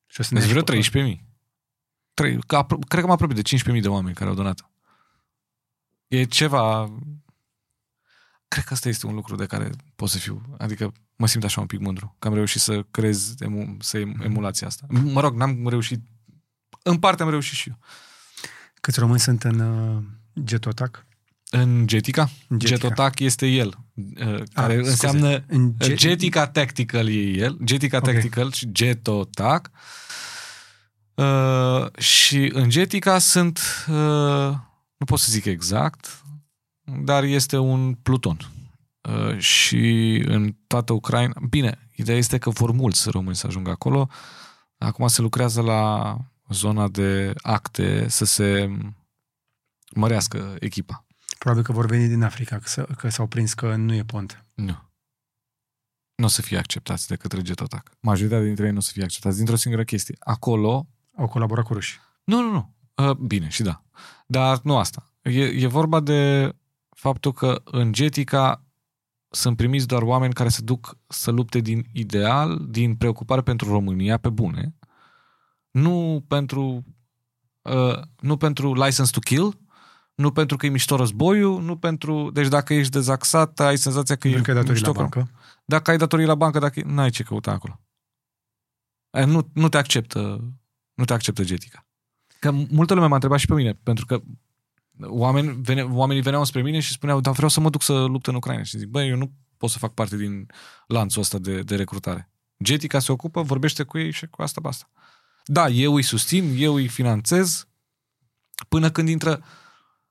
Și 0.06 0.20
o 0.20 0.22
să 0.22 0.34
ne 0.34 0.40
Deci 0.40 0.48
vreo 0.48 0.62
ajută. 0.62 0.72
13 0.72 1.12
mii. 1.12 1.24
Trei, 2.14 2.38
că 2.46 2.56
apro- 2.56 2.88
cred 2.88 3.00
că 3.00 3.06
mă 3.06 3.12
apropie 3.12 3.42
de 3.42 3.74
15.000 3.76 3.80
de 3.80 3.88
oameni 3.88 4.14
care 4.14 4.28
au 4.30 4.36
donat. 4.36 4.70
E 6.08 6.24
ceva... 6.24 6.92
Cred 8.54 8.66
că 8.66 8.72
asta 8.74 8.88
este 8.88 9.06
un 9.06 9.14
lucru 9.14 9.34
de 9.36 9.46
care 9.46 9.70
pot 9.96 10.08
să 10.08 10.18
fiu. 10.18 10.42
Adică 10.58 10.92
mă 11.16 11.26
simt 11.26 11.44
așa 11.44 11.60
un 11.60 11.66
pic 11.66 11.80
mândru. 11.80 12.16
Că 12.18 12.28
am 12.28 12.34
reușit 12.34 12.60
să 12.60 12.84
creez 12.90 13.34
emu- 13.38 13.76
să 13.80 13.98
em- 13.98 14.24
emulația 14.24 14.66
asta. 14.66 14.86
Mă 14.88 15.20
rog, 15.20 15.36
n-am 15.36 15.68
reușit... 15.68 16.00
În 16.82 16.98
parte 16.98 17.22
am 17.22 17.30
reușit 17.30 17.56
și 17.56 17.68
eu. 17.68 17.78
Câți 18.80 18.98
români 18.98 19.20
sunt 19.20 19.42
în 19.42 19.58
uh, 19.60 20.02
Getotac? 20.44 21.06
În 21.50 21.86
Jetica, 21.88 22.30
În 22.48 22.60
Jetica. 22.60 22.80
Jetotac 22.88 23.18
este 23.18 23.46
el, 23.46 23.78
uh, 23.94 24.42
care 24.52 24.74
scuze. 24.74 24.90
înseamnă 24.90 25.44
În 25.46 25.74
Ge- 25.78 25.94
Jetica 25.94 26.46
Tactical 26.46 27.08
e 27.08 27.12
el, 27.20 27.58
Jetica 27.66 27.96
Ok. 27.96 28.04
Tactical 28.04 28.52
și 28.52 28.70
Jetotac. 28.74 29.70
Uh, 31.14 31.98
și 31.98 32.50
în 32.54 32.70
Jetica 32.70 33.18
sunt, 33.18 33.60
uh, 33.88 33.94
nu 34.96 35.06
pot 35.06 35.18
să 35.18 35.30
zic 35.30 35.44
exact, 35.44 36.23
dar 36.84 37.22
este 37.24 37.56
un 37.56 37.94
pluton. 37.94 38.36
Uh, 39.08 39.38
și 39.38 40.16
în 40.26 40.56
toată 40.66 40.92
Ucraina, 40.92 41.34
bine, 41.48 41.88
ideea 41.94 42.16
este 42.18 42.38
că 42.38 42.50
vor 42.50 42.70
mulți 42.70 43.10
români 43.10 43.36
să 43.36 43.46
ajungă 43.46 43.70
acolo. 43.70 44.08
Acum 44.78 45.06
se 45.06 45.20
lucrează 45.22 45.60
la 45.62 46.16
zona 46.48 46.88
de 46.88 47.32
acte 47.42 48.08
să 48.08 48.24
se 48.24 48.78
mărească 49.94 50.56
echipa. 50.60 51.06
Probabil 51.38 51.64
că 51.64 51.72
vor 51.72 51.86
veni 51.86 52.08
din 52.08 52.22
Africa, 52.22 52.58
că, 52.58 52.68
s- 52.68 52.96
că 52.96 53.08
s-au 53.08 53.26
prins 53.26 53.54
că 53.54 53.76
nu 53.76 53.94
e 53.94 54.04
pont. 54.04 54.44
Nu. 54.54 54.82
Nu 56.14 56.24
o 56.24 56.28
să 56.28 56.42
fie 56.42 56.58
acceptați 56.58 57.08
de 57.08 57.16
către 57.16 57.42
Getotac. 57.42 57.90
Majoritatea 58.00 58.44
dintre 58.46 58.64
ei 58.66 58.70
nu 58.72 58.78
o 58.78 58.80
să 58.80 58.90
fie 58.92 59.02
acceptați 59.02 59.36
dintr-o 59.36 59.56
singură 59.56 59.84
chestie. 59.84 60.16
Acolo... 60.18 60.86
Au 61.16 61.28
colaborat 61.28 61.64
cu 61.64 61.72
ruși. 61.72 62.00
Nu, 62.24 62.40
nu, 62.40 62.50
nu. 62.50 62.74
Uh, 63.08 63.16
bine, 63.16 63.48
și 63.48 63.62
da. 63.62 63.82
Dar 64.26 64.60
nu 64.62 64.76
asta. 64.76 65.12
E, 65.22 65.42
e 65.42 65.66
vorba 65.66 66.00
de 66.00 66.52
faptul 67.04 67.32
că 67.32 67.60
în 67.64 67.92
Getica 67.92 68.64
sunt 69.28 69.56
primiți 69.56 69.86
doar 69.86 70.02
oameni 70.02 70.32
care 70.32 70.48
se 70.48 70.62
duc 70.62 70.96
să 71.06 71.30
lupte 71.30 71.58
din 71.60 71.84
ideal, 71.92 72.66
din 72.68 72.96
preocupare 72.96 73.40
pentru 73.42 73.68
România, 73.70 74.16
pe 74.18 74.28
bune. 74.28 74.74
Nu 75.70 76.24
pentru 76.28 76.84
uh, 77.62 78.00
nu 78.20 78.36
pentru 78.36 78.74
license 78.74 79.10
to 79.10 79.18
kill, 79.20 79.58
nu 80.14 80.32
pentru 80.32 80.56
că 80.56 80.66
e 80.66 80.68
mișto 80.68 80.96
războiul, 80.96 81.62
nu 81.62 81.76
pentru... 81.76 82.30
Deci 82.30 82.48
dacă 82.48 82.74
ești 82.74 82.92
dezaxat, 82.92 83.60
ai 83.60 83.78
senzația 83.78 84.16
că 84.16 84.28
Pentru 84.28 84.42
că 84.42 84.50
ai 84.50 84.56
e 84.56 84.60
datorii 84.60 84.82
la 84.82 84.88
mișto 84.88 84.92
că- 84.92 85.18
bancă. 85.18 85.30
dacă 85.64 85.90
ai 85.90 85.96
datorii 85.96 86.26
la 86.26 86.34
bancă, 86.34 86.58
dacă 86.58 86.82
n-ai 86.84 87.10
ce 87.10 87.22
căuta 87.22 87.50
acolo. 87.50 87.80
Aia 89.10 89.26
Nu, 89.26 89.48
nu 89.52 89.68
te 89.68 89.76
acceptă, 89.76 90.20
nu 90.94 91.04
te 91.04 91.12
acceptă 91.12 91.44
Getica. 91.44 91.86
Că 92.38 92.50
multă 92.50 92.94
lume 92.94 93.06
m-a 93.06 93.14
întrebat 93.14 93.38
și 93.38 93.46
pe 93.46 93.54
mine, 93.54 93.72
pentru 93.72 94.06
că 94.06 94.20
oameni, 95.00 95.58
vene, 95.62 95.82
oamenii 95.82 96.22
veneau 96.22 96.44
spre 96.44 96.62
mine 96.62 96.80
și 96.80 96.92
spuneau, 96.92 97.20
dar 97.20 97.32
vreau 97.32 97.48
să 97.48 97.60
mă 97.60 97.70
duc 97.70 97.82
să 97.82 98.04
lupt 98.04 98.26
în 98.26 98.34
Ucraina. 98.34 98.62
Și 98.62 98.78
zic, 98.78 98.88
băi, 98.88 99.08
eu 99.08 99.16
nu 99.16 99.32
pot 99.56 99.70
să 99.70 99.78
fac 99.78 99.94
parte 99.94 100.16
din 100.16 100.46
lanțul 100.86 101.20
ăsta 101.20 101.38
de, 101.38 101.62
de 101.62 101.76
recrutare. 101.76 102.32
Getica 102.62 102.98
se 102.98 103.12
ocupă, 103.12 103.42
vorbește 103.42 103.82
cu 103.82 103.98
ei 103.98 104.10
și 104.10 104.26
cu 104.26 104.42
asta 104.42 104.60
basta. 104.60 104.90
Da, 105.44 105.68
eu 105.68 105.94
îi 105.94 106.02
susțin, 106.02 106.54
eu 106.56 106.74
îi 106.74 106.88
finanțez 106.88 107.66
până 108.68 108.90
când 108.90 109.08
intră, 109.08 109.42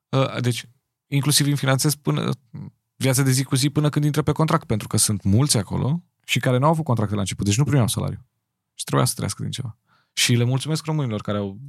uh, 0.09 0.41
deci 0.41 0.69
inclusiv 1.07 1.45
îi 1.45 1.55
finanțez 1.55 1.95
până 1.95 2.29
viața 2.95 3.21
de 3.21 3.31
zi 3.31 3.43
cu 3.43 3.55
zi 3.55 3.69
până 3.69 3.89
când 3.89 4.05
intră 4.05 4.21
pe 4.21 4.31
contract, 4.31 4.65
pentru 4.65 4.87
că 4.87 4.97
sunt 4.97 5.23
mulți 5.23 5.57
acolo 5.57 6.03
și 6.25 6.39
care 6.39 6.57
nu 6.57 6.65
au 6.65 6.71
avut 6.71 6.85
contracte 6.85 7.13
la 7.13 7.19
început, 7.19 7.45
deci 7.45 7.57
nu 7.57 7.63
primeau 7.63 7.87
salariu. 7.87 8.25
Și 8.73 8.83
trebuia 8.83 9.05
să 9.07 9.13
trăiască 9.13 9.41
din 9.41 9.51
ceva. 9.51 9.77
Și 10.13 10.33
le 10.33 10.43
mulțumesc 10.43 10.85
românilor 10.85 11.21
care 11.21 11.37
au, 11.37 11.59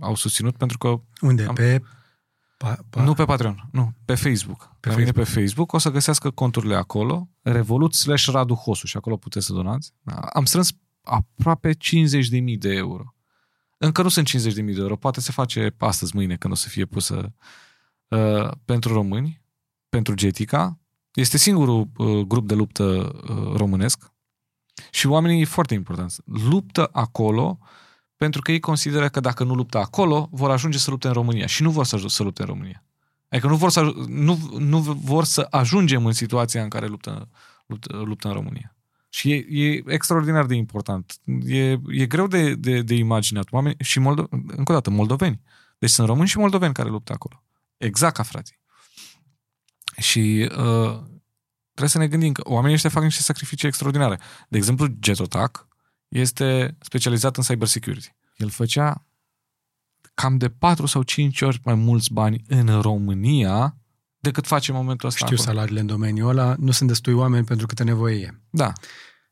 au 0.00 0.14
susținut 0.14 0.56
pentru 0.56 0.78
că 0.78 1.00
Unde? 1.20 1.44
Am- 1.44 1.54
Pe... 1.54 1.82
Pa, 2.60 2.78
pa, 2.90 3.02
nu 3.02 3.14
pe 3.14 3.24
Patreon, 3.24 3.68
nu, 3.72 3.92
pe 4.04 4.14
Facebook. 4.14 4.76
Pe 4.80 4.88
la 4.88 4.96
mine 4.96 5.10
pe 5.10 5.24
Facebook 5.24 5.72
o 5.72 5.78
să 5.78 5.90
găsească 5.90 6.30
conturile 6.30 6.76
acolo, 6.76 7.28
Revolut 7.42 7.94
slash 7.94 8.26
Radu 8.26 8.54
Hosu 8.54 8.86
și 8.86 8.96
acolo 8.96 9.16
puteți 9.16 9.46
să 9.46 9.52
donați. 9.52 9.92
Da, 10.00 10.14
Am 10.14 10.44
strâns 10.44 10.72
aproape 11.02 11.72
50.000 11.74 11.78
de 12.58 12.74
euro. 12.74 13.14
Încă 13.78 14.02
nu 14.02 14.08
sunt 14.08 14.28
50.000 14.28 14.54
de 14.54 14.74
euro, 14.76 14.96
poate 14.96 15.20
se 15.20 15.32
face 15.32 15.74
astăzi, 15.78 16.16
mâine, 16.16 16.36
când 16.36 16.52
o 16.52 16.56
să 16.56 16.68
fie 16.68 16.84
pusă 16.84 17.34
uh, 18.08 18.50
pentru 18.64 18.92
români, 18.92 19.42
pentru 19.88 20.14
Getica. 20.14 20.78
Este 21.12 21.38
singurul 21.38 21.90
uh, 21.96 22.20
grup 22.26 22.46
de 22.46 22.54
luptă 22.54 22.84
uh, 22.84 23.56
românesc 23.56 24.12
și 24.90 25.06
oamenii 25.06 25.40
e 25.40 25.44
foarte 25.44 25.74
important. 25.74 26.14
Luptă 26.24 26.88
acolo 26.92 27.58
pentru 28.20 28.40
că 28.40 28.52
ei 28.52 28.60
consideră 28.60 29.08
că 29.08 29.20
dacă 29.20 29.44
nu 29.44 29.54
luptă 29.54 29.78
acolo, 29.78 30.28
vor 30.32 30.50
ajunge 30.50 30.78
să 30.78 30.90
lupte 30.90 31.06
în 31.06 31.12
România. 31.12 31.46
Și 31.46 31.62
nu 31.62 31.70
vor 31.70 31.84
să, 31.84 31.96
aj- 31.96 32.06
să 32.06 32.22
lupte 32.22 32.42
în 32.42 32.48
România. 32.48 32.84
Adică 33.28 33.46
nu 33.48 33.56
vor, 33.56 33.70
să, 33.70 33.80
aj- 33.80 34.06
nu, 34.06 34.56
nu 34.58 34.78
vor 34.80 35.24
să 35.24 35.46
ajungem 35.50 36.06
în 36.06 36.12
situația 36.12 36.62
în 36.62 36.68
care 36.68 36.86
luptă, 36.86 37.28
luptă, 37.66 37.96
luptă 37.96 38.28
în 38.28 38.34
România. 38.34 38.76
Și 39.08 39.32
e, 39.32 39.36
e 39.36 39.82
extraordinar 39.86 40.46
de 40.46 40.54
important. 40.54 41.20
E, 41.44 41.70
e 41.88 42.06
greu 42.06 42.26
de, 42.26 42.54
de, 42.54 42.82
de 42.82 42.94
imaginat. 42.94 43.46
Oameni, 43.50 43.76
și 43.78 43.98
Moldo, 43.98 44.26
încă 44.30 44.72
o 44.72 44.74
dată, 44.74 44.90
moldoveni. 44.90 45.40
Deci 45.78 45.90
sunt 45.90 46.06
români 46.06 46.28
și 46.28 46.38
moldoveni 46.38 46.74
care 46.74 46.88
luptă 46.88 47.12
acolo. 47.12 47.42
Exact 47.76 48.14
ca 48.14 48.22
frații. 48.22 48.58
Și 49.96 50.48
uh, 50.50 50.98
trebuie 51.70 51.88
să 51.88 51.98
ne 51.98 52.08
gândim 52.08 52.32
că 52.32 52.42
oamenii 52.44 52.74
ăștia 52.74 52.90
fac 52.90 53.02
niște 53.02 53.22
sacrificii 53.22 53.68
extraordinare. 53.68 54.20
De 54.48 54.56
exemplu, 54.56 54.86
Jetotac 55.02 55.68
este 56.10 56.76
specializat 56.80 57.36
în 57.36 57.42
cybersecurity. 57.42 58.14
El 58.36 58.50
făcea 58.50 59.04
cam 60.14 60.36
de 60.36 60.50
4 60.50 60.86
sau 60.86 61.02
5 61.02 61.40
ori 61.40 61.60
mai 61.64 61.74
mulți 61.74 62.12
bani 62.12 62.42
în 62.48 62.80
România 62.80 63.76
decât 64.18 64.46
face 64.46 64.70
în 64.70 64.76
momentul 64.76 65.08
ăsta 65.08 65.24
Știu 65.24 65.36
acolo. 65.36 65.50
salariile 65.50 65.80
în 65.80 65.86
domeniul 65.86 66.28
ăla, 66.28 66.54
nu 66.58 66.70
sunt 66.70 66.88
destui 66.88 67.12
oameni 67.12 67.44
pentru 67.44 67.66
câte 67.66 67.82
nevoie 67.84 68.16
e. 68.20 68.40
Da. 68.50 68.72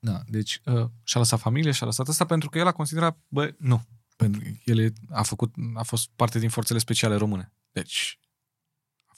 Da, 0.00 0.20
deci 0.26 0.60
uh, 0.64 0.74
și-a 1.04 1.20
lăsat 1.20 1.40
familie, 1.40 1.70
și-a 1.72 1.86
lăsat 1.86 2.08
asta 2.08 2.24
pentru 2.24 2.48
că 2.48 2.58
el 2.58 2.66
a 2.66 2.72
considerat, 2.72 3.18
bă, 3.28 3.54
nu. 3.58 3.82
Pentru 4.16 4.40
că 4.40 4.46
el 4.64 4.78
e- 4.78 4.92
a 5.10 5.22
făcut, 5.22 5.54
a 5.74 5.82
fost 5.82 6.08
parte 6.16 6.38
din 6.38 6.48
forțele 6.48 6.78
speciale 6.78 7.14
române. 7.14 7.52
Deci 7.72 8.18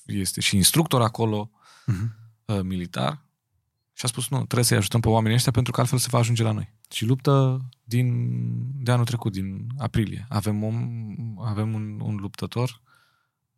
este 0.04 0.40
și 0.40 0.56
instructor 0.56 1.02
acolo, 1.02 1.50
Mhm. 1.86 2.14
uh, 2.44 2.60
militar, 2.62 3.24
și 4.01 4.06
a 4.06 4.09
spus, 4.09 4.28
nu, 4.28 4.36
trebuie 4.36 4.64
să-i 4.64 4.77
ajutăm 4.77 5.01
pe 5.01 5.09
oamenii 5.09 5.36
ăștia 5.36 5.52
pentru 5.52 5.72
că 5.72 5.81
altfel 5.81 5.98
se 5.98 6.09
va 6.10 6.18
ajunge 6.18 6.43
la 6.43 6.52
noi. 6.52 6.72
Și 6.90 7.05
luptă 7.05 7.60
din, 7.85 8.28
de 8.82 8.90
anul 8.90 9.05
trecut, 9.05 9.32
din 9.32 9.66
aprilie. 9.78 10.27
Avem, 10.28 10.62
om, 10.62 10.77
avem 11.44 11.74
un, 11.74 12.01
un 12.02 12.16
luptător 12.16 12.81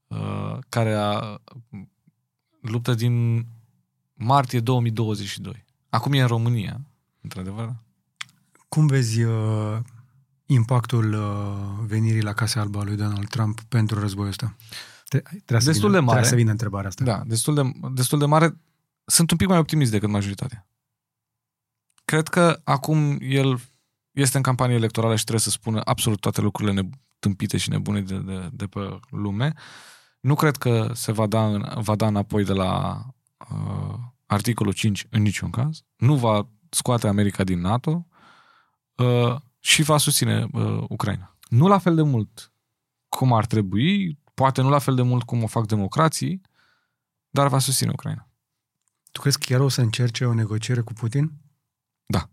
uh, 0.06 0.58
care 0.68 0.94
a, 0.94 1.40
luptă 2.60 2.94
din 2.94 3.46
martie 4.14 4.60
2022. 4.60 5.64
Acum 5.88 6.12
e 6.12 6.20
în 6.20 6.26
România, 6.26 6.80
într-adevăr. 7.20 7.74
Cum 8.68 8.86
vezi 8.86 9.22
uh, 9.22 9.78
impactul 10.46 11.12
uh, 11.12 11.86
venirii 11.86 12.22
la 12.22 12.32
Casa 12.32 12.60
Albă 12.60 12.78
a 12.78 12.84
lui 12.84 12.96
Donald 12.96 13.28
Trump 13.28 13.60
pentru 13.60 14.00
războiul 14.00 14.30
ăsta? 14.30 14.56
Tre- 15.04 15.20
Trebuie 15.20 15.60
să 15.60 15.70
Destul 15.70 15.88
vină, 15.88 16.00
de 16.00 16.04
mare. 16.04 16.20
Trebuie 16.20 16.30
să 16.30 16.36
vină 16.36 16.50
întrebarea 16.50 16.88
asta. 16.88 17.04
Da, 17.04 17.22
destul 17.26 17.54
de, 17.54 17.72
destul 17.94 18.18
de 18.18 18.26
mare. 18.26 18.56
Sunt 19.04 19.30
un 19.30 19.36
pic 19.36 19.48
mai 19.48 19.58
optimist 19.58 19.90
decât 19.90 20.08
majoritatea. 20.08 20.66
Cred 22.04 22.28
că 22.28 22.60
acum 22.64 23.18
el 23.20 23.60
este 24.10 24.36
în 24.36 24.42
campanie 24.42 24.74
electorală 24.74 25.16
și 25.16 25.22
trebuie 25.22 25.44
să 25.44 25.50
spună 25.50 25.80
absolut 25.84 26.20
toate 26.20 26.40
lucrurile 26.40 26.88
tâmpite 27.18 27.56
și 27.56 27.68
nebune 27.68 28.00
de, 28.00 28.18
de, 28.18 28.48
de 28.52 28.66
pe 28.66 28.98
lume. 29.10 29.52
Nu 30.20 30.34
cred 30.34 30.56
că 30.56 30.90
se 30.94 31.12
va 31.12 31.26
da, 31.26 31.46
în, 31.46 31.72
va 31.74 31.94
da 31.94 32.06
înapoi 32.06 32.44
de 32.44 32.52
la 32.52 33.02
uh, 33.50 33.94
articolul 34.26 34.72
5 34.72 35.06
în 35.10 35.22
niciun 35.22 35.50
caz. 35.50 35.84
Nu 35.96 36.16
va 36.16 36.48
scoate 36.68 37.08
America 37.08 37.44
din 37.44 37.60
NATO 37.60 38.06
uh, 38.94 39.36
și 39.58 39.82
va 39.82 39.98
susține 39.98 40.46
uh, 40.52 40.84
Ucraina. 40.88 41.36
Nu 41.48 41.68
la 41.68 41.78
fel 41.78 41.94
de 41.94 42.02
mult 42.02 42.52
cum 43.08 43.32
ar 43.32 43.46
trebui, 43.46 44.18
poate 44.34 44.62
nu 44.62 44.68
la 44.68 44.78
fel 44.78 44.94
de 44.94 45.02
mult 45.02 45.22
cum 45.22 45.42
o 45.42 45.46
fac 45.46 45.66
democrații, 45.66 46.40
dar 47.30 47.48
va 47.48 47.58
susține 47.58 47.90
Ucraina. 47.90 48.28
Tu 49.12 49.20
crezi 49.20 49.38
că 49.38 49.44
chiar 49.48 49.60
o 49.60 49.68
să 49.68 49.80
încerce 49.80 50.24
o 50.24 50.34
negociere 50.34 50.80
cu 50.80 50.92
Putin? 50.92 51.32
Da. 52.06 52.30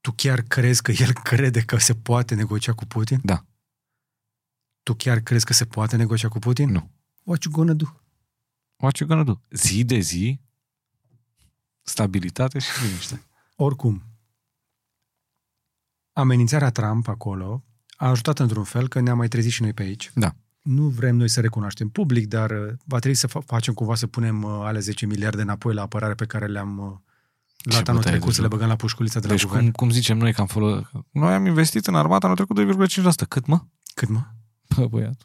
Tu 0.00 0.12
chiar 0.12 0.40
crezi 0.40 0.82
că 0.82 0.92
el 0.92 1.12
crede 1.12 1.64
că 1.64 1.78
se 1.78 1.94
poate 1.94 2.34
negocia 2.34 2.72
cu 2.72 2.84
Putin? 2.84 3.20
Da. 3.24 3.46
Tu 4.82 4.94
chiar 4.94 5.20
crezi 5.20 5.44
că 5.44 5.52
se 5.52 5.66
poate 5.66 5.96
negocia 5.96 6.28
cu 6.28 6.38
Putin? 6.38 6.70
Nu. 6.70 6.90
What 7.22 7.42
you 7.42 7.54
gonna 7.54 7.72
do? 7.72 7.86
What 8.76 8.96
you 8.96 9.08
gonna 9.08 9.24
do? 9.24 9.40
Zi 9.50 9.84
de 9.84 9.98
zi, 9.98 10.40
stabilitate 11.82 12.58
și 12.58 12.82
liniște. 12.82 13.22
Oricum, 13.56 14.02
amenințarea 16.12 16.70
Trump 16.70 17.08
acolo 17.08 17.64
a 17.96 18.08
ajutat 18.08 18.38
într-un 18.38 18.64
fel 18.64 18.88
că 18.88 19.00
ne-am 19.00 19.16
mai 19.16 19.28
trezit 19.28 19.52
și 19.52 19.62
noi 19.62 19.72
pe 19.72 19.82
aici. 19.82 20.10
Da. 20.14 20.36
Nu 20.62 20.82
vrem 20.88 21.16
noi 21.16 21.28
să 21.28 21.40
recunoaștem 21.40 21.88
public, 21.88 22.26
dar 22.28 22.50
uh, 22.50 22.72
va 22.84 22.98
trebui 22.98 23.16
să 23.16 23.28
fa- 23.28 23.46
facem 23.46 23.74
cumva 23.74 23.94
să 23.94 24.06
punem 24.06 24.42
uh, 24.42 24.50
ale 24.64 24.78
10 24.78 25.06
miliarde 25.06 25.42
înapoi 25.42 25.74
la 25.74 25.82
apărare 25.82 26.14
pe 26.14 26.24
care 26.24 26.46
le-am 26.46 26.78
uh, 26.78 26.84
luat 27.62 27.88
anul 27.88 28.00
bătaie 28.00 28.16
trecut, 28.16 28.28
de 28.28 28.34
să 28.34 28.40
le 28.40 28.46
joc. 28.46 28.50
băgăm 28.56 28.68
la 28.68 28.76
pușculița 28.76 29.20
de 29.20 29.26
la 29.26 29.32
Deci 29.32 29.44
guvern. 29.44 29.62
cum, 29.62 29.70
cum 29.72 29.90
zicem 29.90 30.18
noi 30.18 30.32
că 30.32 30.40
am 30.40 30.46
folosit... 30.46 30.86
Noi 31.10 31.32
am 31.34 31.46
investit 31.46 31.86
în 31.86 31.94
armată 31.94 32.26
anul 32.26 32.36
trecut 32.36 32.88
2,5%. 33.24 33.28
Cât 33.28 33.46
mă? 33.46 33.60
Cât 33.94 34.08
mă? 34.08 34.20
Bă, 34.76 34.86
băiat. 34.86 35.22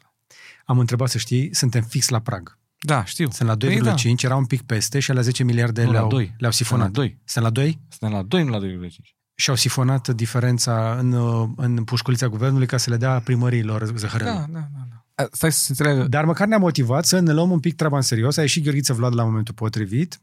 Am 0.64 0.78
întrebat 0.78 1.08
să 1.08 1.18
știi, 1.18 1.54
suntem 1.54 1.82
fix 1.82 2.08
la 2.08 2.18
prag. 2.18 2.58
Da, 2.80 3.04
știu. 3.04 3.30
Sunt 3.30 3.48
la 3.48 3.54
2,5, 3.56 3.58
Păi 3.60 3.80
da. 3.80 3.94
era 4.22 4.36
un 4.36 4.46
pic 4.46 4.62
peste 4.62 4.98
și 4.98 5.12
la 5.12 5.20
10 5.20 5.44
miliarde 5.44 5.80
Nu, 5.82 5.86
la 5.86 5.92
le-au, 5.92 6.08
doi. 6.08 6.34
le-au 6.38 6.52
Suntem 6.52 6.66
sifonat. 6.66 6.86
la 6.86 6.92
2. 6.92 7.18
Sunt 7.24 7.44
la 7.44 7.50
2 7.50 7.80
Suntem 7.88 8.18
la 8.18 8.22
2, 8.22 8.44
nu 8.44 8.50
la 8.50 8.86
2,5. 8.88 9.14
și 9.34 9.50
au 9.50 9.56
sifonat 9.56 10.08
diferența 10.08 10.96
în, 10.98 11.12
uh, 11.12 11.48
în 11.56 11.84
pușculița 11.84 12.26
guvernului 12.28 12.66
ca 12.66 12.76
să 12.76 12.90
le 12.90 12.96
dea 12.96 13.20
primăriilor 13.20 13.92
zăhărări. 13.96 14.30
Da, 14.30 14.36
da, 14.36 14.46
da. 14.52 14.68
da. 14.90 14.97
A, 15.18 15.28
Stai 15.32 15.52
să 15.52 15.58
se 15.58 15.66
înțeleagă. 15.68 16.02
Dar 16.08 16.24
măcar 16.24 16.46
ne-a 16.46 16.58
motivat 16.58 17.04
să 17.04 17.18
ne 17.18 17.32
luăm 17.32 17.50
un 17.50 17.60
pic 17.60 17.76
treaba 17.76 17.96
în 17.96 18.02
serios. 18.02 18.36
A 18.36 18.40
ieșit 18.40 18.62
Gheorghiță 18.62 18.92
Vlad 18.92 19.14
la 19.14 19.24
momentul 19.24 19.54
potrivit 19.54 20.20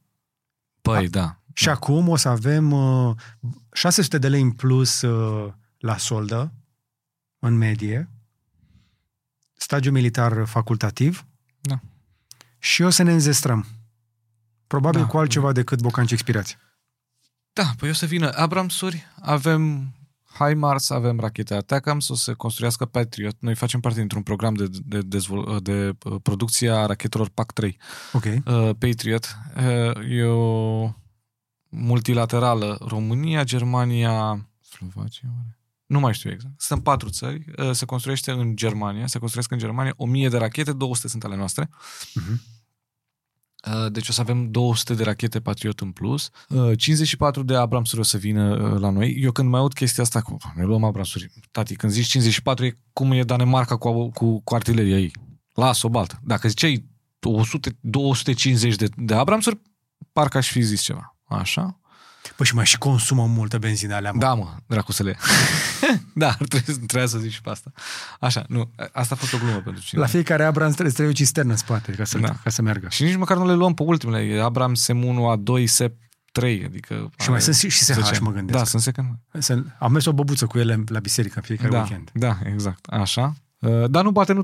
Păi, 0.81 1.09
da. 1.09 1.39
și 1.53 1.69
acum 1.69 2.07
o 2.07 2.15
să 2.15 2.29
avem 2.29 2.71
uh, 2.71 3.15
600 3.73 4.17
de 4.17 4.27
lei 4.29 4.41
în 4.41 4.51
plus 4.51 5.01
uh, 5.01 5.53
la 5.77 5.97
soldă, 5.97 6.53
în 7.39 7.53
medie, 7.57 8.09
stagiu 9.53 9.91
militar 9.91 10.45
facultativ 10.45 11.25
Da. 11.61 11.79
și 12.59 12.81
o 12.81 12.89
să 12.89 13.03
ne 13.03 13.11
înzestrăm. 13.11 13.65
Probabil 14.67 15.01
Da. 15.01 15.07
cu 15.07 15.17
altceva 15.17 15.51
decât 15.51 15.81
bocanci 15.81 16.11
expirați. 16.11 16.57
Da, 17.53 17.71
păi 17.77 17.89
o 17.89 17.93
să 17.93 18.05
vină 18.05 18.31
Abramsuri, 18.35 19.03
avem 19.21 19.93
HIMARS, 20.37 20.89
avem 20.89 21.19
rachete 21.19 21.53
Atacams, 21.53 22.09
o 22.09 22.15
să 22.15 22.33
construiască 22.33 22.85
Patriot. 22.85 23.35
Noi 23.39 23.55
facem 23.55 23.79
parte 23.79 23.99
dintr-un 23.99 24.21
program 24.21 24.53
de, 24.53 24.67
de, 24.85 25.01
dezvol- 25.01 25.59
de 25.61 25.95
uh, 26.03 26.15
producție 26.21 26.69
a 26.69 26.85
rachetelor 26.85 27.29
PAC-3. 27.29 27.69
Ok. 28.13 28.23
Uh, 28.25 28.69
Patriot. 28.77 29.37
Uh, 29.57 30.09
e 30.09 30.23
o 30.23 30.89
multilaterală. 31.69 32.77
România, 32.87 33.43
Germania, 33.43 34.47
Slovacia, 34.61 35.27
oare? 35.35 35.59
Nu 35.85 35.99
mai 35.99 36.13
știu 36.13 36.31
exact. 36.31 36.61
Sunt 36.61 36.83
patru 36.83 37.09
țări. 37.09 37.45
Uh, 37.57 37.71
se 37.71 37.85
construiește 37.85 38.31
în 38.31 38.55
Germania. 38.55 39.07
Se 39.07 39.17
construiesc 39.19 39.51
în 39.51 39.57
Germania 39.57 39.93
1000 39.97 40.29
de 40.29 40.37
rachete, 40.37 40.73
200 40.73 41.07
sunt 41.07 41.23
ale 41.23 41.35
noastre. 41.35 41.69
Mhm. 42.13 42.41
Uh, 43.65 43.91
Deci 43.91 44.09
o 44.09 44.11
să 44.11 44.21
avem 44.21 44.51
200 44.51 44.93
de 44.93 45.03
rachete 45.03 45.39
Patriot 45.39 45.79
în 45.79 45.91
plus. 45.91 46.29
Uh, 46.49 46.77
54 46.77 47.43
de 47.43 47.55
Abramsuri 47.55 48.01
o 48.01 48.03
să 48.03 48.17
vină 48.17 48.71
uh, 48.73 48.79
la 48.79 48.89
noi. 48.89 49.15
Eu 49.19 49.31
când 49.31 49.49
mai 49.49 49.59
aud 49.59 49.73
chestia 49.73 50.03
asta 50.03 50.21
cu 50.21 50.37
ne 50.55 50.63
luăm 50.63 50.83
Abramsuri, 50.83 51.31
tati, 51.51 51.75
când 51.75 51.91
zici 51.91 52.05
54 52.05 52.65
e 52.65 52.77
cum 52.93 53.11
e 53.11 53.23
Danemarca 53.23 53.77
cu, 53.77 54.09
cu, 54.09 54.41
cu 54.41 54.55
artileria 54.55 54.97
ei. 54.97 55.11
Las-o 55.53 55.89
baltă. 55.89 56.19
Dacă 56.23 56.47
ziceai 56.47 56.85
100, 57.21 57.69
250 57.79 58.75
de, 58.75 58.87
de 58.97 59.13
Abramsuri, 59.13 59.61
parcă 60.11 60.37
aș 60.37 60.51
fi 60.51 60.61
zis 60.61 60.81
ceva. 60.81 61.17
Așa. 61.23 61.79
Păi 62.35 62.45
și 62.45 62.55
mai 62.55 62.65
și 62.65 62.77
consumă 62.77 63.25
multă 63.25 63.57
benzină 63.57 63.95
alea, 63.95 64.11
mă. 64.11 64.19
Da, 64.19 64.33
mă, 64.33 64.55
dracu 64.67 64.91
să 64.91 65.03
le 65.03 65.17
Da, 66.13 66.27
ar 66.27 66.47
trebui, 66.47 66.73
trebuia 66.85 67.05
să 67.07 67.17
zic 67.17 67.31
și 67.31 67.41
pe 67.41 67.49
asta. 67.49 67.71
Așa, 68.19 68.43
nu, 68.47 68.71
asta 68.93 69.13
a 69.13 69.17
fost 69.17 69.33
o 69.33 69.37
glumă 69.37 69.57
pentru 69.57 69.83
cine. 69.83 70.01
La 70.01 70.07
fiecare 70.07 70.43
Abrams 70.43 70.73
trebuie, 70.73 70.93
trebuie 70.93 71.13
o 71.15 71.17
cisternă 71.17 71.51
în 71.51 71.57
spate 71.57 71.91
ca 71.91 72.03
să, 72.03 72.17
Da. 72.17 72.35
ca 72.43 72.49
să 72.49 72.61
meargă. 72.61 72.87
Și 72.89 73.03
nici 73.03 73.15
măcar 73.15 73.37
nu 73.37 73.45
le 73.45 73.53
luăm 73.53 73.73
pe 73.73 73.83
ultimele. 73.83 74.23
E 74.23 74.41
Abram 74.43 74.73
Sem1, 74.75 75.37
A2, 75.37 75.63
Sep 75.65 75.95
3, 76.31 76.63
adică... 76.65 77.09
Și 77.19 77.29
mai 77.29 77.41
sunt 77.41 77.55
și- 77.55 77.69
și 77.69 77.83
SH, 77.83 77.93
zece. 78.03 78.19
mă 78.19 78.31
gândesc. 78.31 78.57
Da, 78.57 78.63
sunt 78.65 78.81
second. 78.81 79.07
Să, 79.39 79.63
am 79.79 79.91
mers 79.91 80.05
o 80.05 80.13
băbuță 80.13 80.45
cu 80.45 80.59
ele 80.59 80.83
la 80.87 80.99
biserică 80.99 81.33
în 81.35 81.41
fiecare 81.43 81.69
Da, 81.69 81.77
weekend. 81.77 82.09
da, 82.13 82.37
exact. 82.43 82.85
Așa. 82.85 83.33
Uh, 83.59 83.89
Dar 83.89 84.03
nu 84.03 84.11
bate, 84.11 84.33
nu 84.33 84.41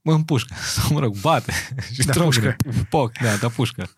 troncăne. 0.00 0.16
În 0.16 0.22
pușcă. 0.22 0.54
Sau, 0.74 0.92
mă 0.92 1.00
rog, 1.00 1.16
bate. 1.20 1.52
Și 1.94 2.04
Da, 2.04 2.12
troncăne. 2.12 2.56
Poc, 2.88 3.12
da, 3.18 3.36
da, 3.36 3.48
pușcă. 3.48 3.88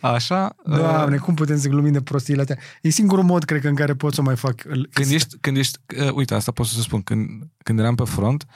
Așa. 0.00 0.56
uh, 0.64 0.76
Doamne, 0.76 1.16
cum 1.16 1.34
putem 1.34 1.58
să 1.58 1.68
glumim 1.68 1.92
de 1.92 2.02
prostiile 2.02 2.40
astea? 2.40 2.58
E 2.82 2.88
singurul 2.90 3.24
mod, 3.24 3.44
cred 3.44 3.60
că, 3.60 3.68
în 3.68 3.74
care 3.74 3.94
pot 3.94 4.14
să 4.14 4.20
o 4.20 4.24
mai 4.24 4.36
fac. 4.36 4.62
Când 4.92 5.10
ești, 5.10 5.36
când 5.40 5.56
ești 5.56 5.78
uh, 5.98 6.12
uite, 6.12 6.34
asta 6.34 6.52
pot 6.52 6.66
să 6.66 6.80
spun, 6.80 7.02
când, 7.02 7.28
când 7.62 7.78
eram 7.78 7.94
pe 7.94 8.04
front, 8.04 8.46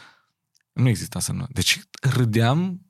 nu 0.72 0.88
exista 0.88 1.20
să 1.20 1.32
nu. 1.32 1.46
Deci 1.48 1.80
râdeam 2.00 2.80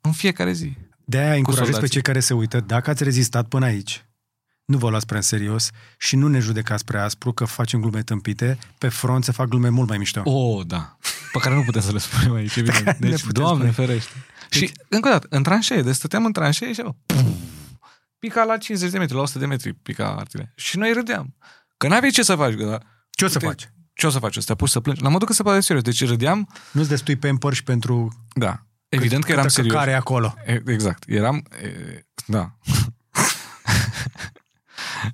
în 0.00 0.12
fiecare 0.12 0.52
zi. 0.52 0.76
De-aia 1.04 1.34
încurajez 1.34 1.64
pe 1.64 1.70
soldații. 1.70 1.92
cei 1.92 2.02
care 2.02 2.20
se 2.20 2.34
uită, 2.34 2.60
dacă 2.60 2.90
ați 2.90 3.04
rezistat 3.04 3.48
până 3.48 3.64
aici, 3.64 4.05
nu 4.66 4.78
vă 4.78 4.88
luați 4.90 5.06
prea 5.06 5.18
în 5.18 5.22
serios 5.24 5.70
și 5.98 6.16
nu 6.16 6.28
ne 6.28 6.38
judecați 6.38 6.84
prea 6.84 7.04
aspru 7.04 7.32
că 7.32 7.44
facem 7.44 7.80
glume 7.80 8.02
tâmpite, 8.02 8.58
pe 8.78 8.88
front 8.88 9.24
se 9.24 9.32
fac 9.32 9.48
glume 9.48 9.68
mult 9.68 9.88
mai 9.88 9.98
mișto. 9.98 10.20
Oh, 10.24 10.66
da. 10.66 10.96
Pe 11.32 11.38
care 11.38 11.54
nu 11.54 11.62
putem 11.62 11.80
să 11.80 11.92
le 11.92 11.98
spunem 11.98 12.34
aici, 12.34 12.56
evident. 12.56 12.84
care 12.84 12.96
le 13.00 13.08
Deci, 13.10 13.22
putem 13.24 13.42
Doamne 13.42 13.70
spune. 13.70 13.86
ferește. 13.86 14.12
Și, 14.50 14.72
încă 14.88 15.08
o 15.08 15.10
dată, 15.10 15.26
în 15.30 15.42
tranșee, 15.42 15.82
deci 15.82 15.94
stăteam 15.94 16.24
în 16.24 16.32
tranșee 16.32 16.72
și 16.72 16.82
pica 18.18 18.44
la 18.44 18.56
50 18.56 18.90
de 18.90 18.98
metri, 18.98 19.14
la 19.14 19.20
100 19.20 19.38
de 19.38 19.46
metri, 19.46 19.72
pica 19.72 20.14
artile. 20.18 20.52
Și 20.56 20.78
noi 20.78 20.92
râdeam. 20.92 21.34
Că 21.76 21.88
n-aveai 21.88 22.10
ce 22.10 22.22
să 22.22 22.34
faci. 22.34 22.54
Că, 22.54 22.80
Ce 23.10 23.24
o 23.24 23.28
să 23.28 23.34
Uite, 23.42 23.46
faci? 23.46 23.70
ce 23.92 24.06
o 24.06 24.10
să 24.10 24.18
faci? 24.18 24.34
Să 24.38 24.42
te 24.46 24.52
apuci 24.52 24.68
să 24.68 24.80
plângi? 24.80 25.02
La 25.02 25.08
modul 25.08 25.26
că 25.26 25.32
se 25.32 25.42
poate 25.42 25.60
serios. 25.60 25.84
Deci 25.84 26.04
râdeam, 26.08 26.48
Nu-ți 26.72 26.88
destui 26.88 27.16
pe 27.16 27.34
și 27.52 27.62
pentru 27.62 28.26
da. 28.34 28.66
Evident 28.88 29.24
că 29.24 29.30
eram 29.30 29.42
câtă 29.42 29.54
serios. 29.54 29.72
căcare 29.74 29.90
e 29.90 29.94
acolo. 29.96 30.34
E- 30.46 30.62
Exact. 30.66 31.02
Eram... 31.06 31.46
E, 31.62 32.00
da. 32.26 32.56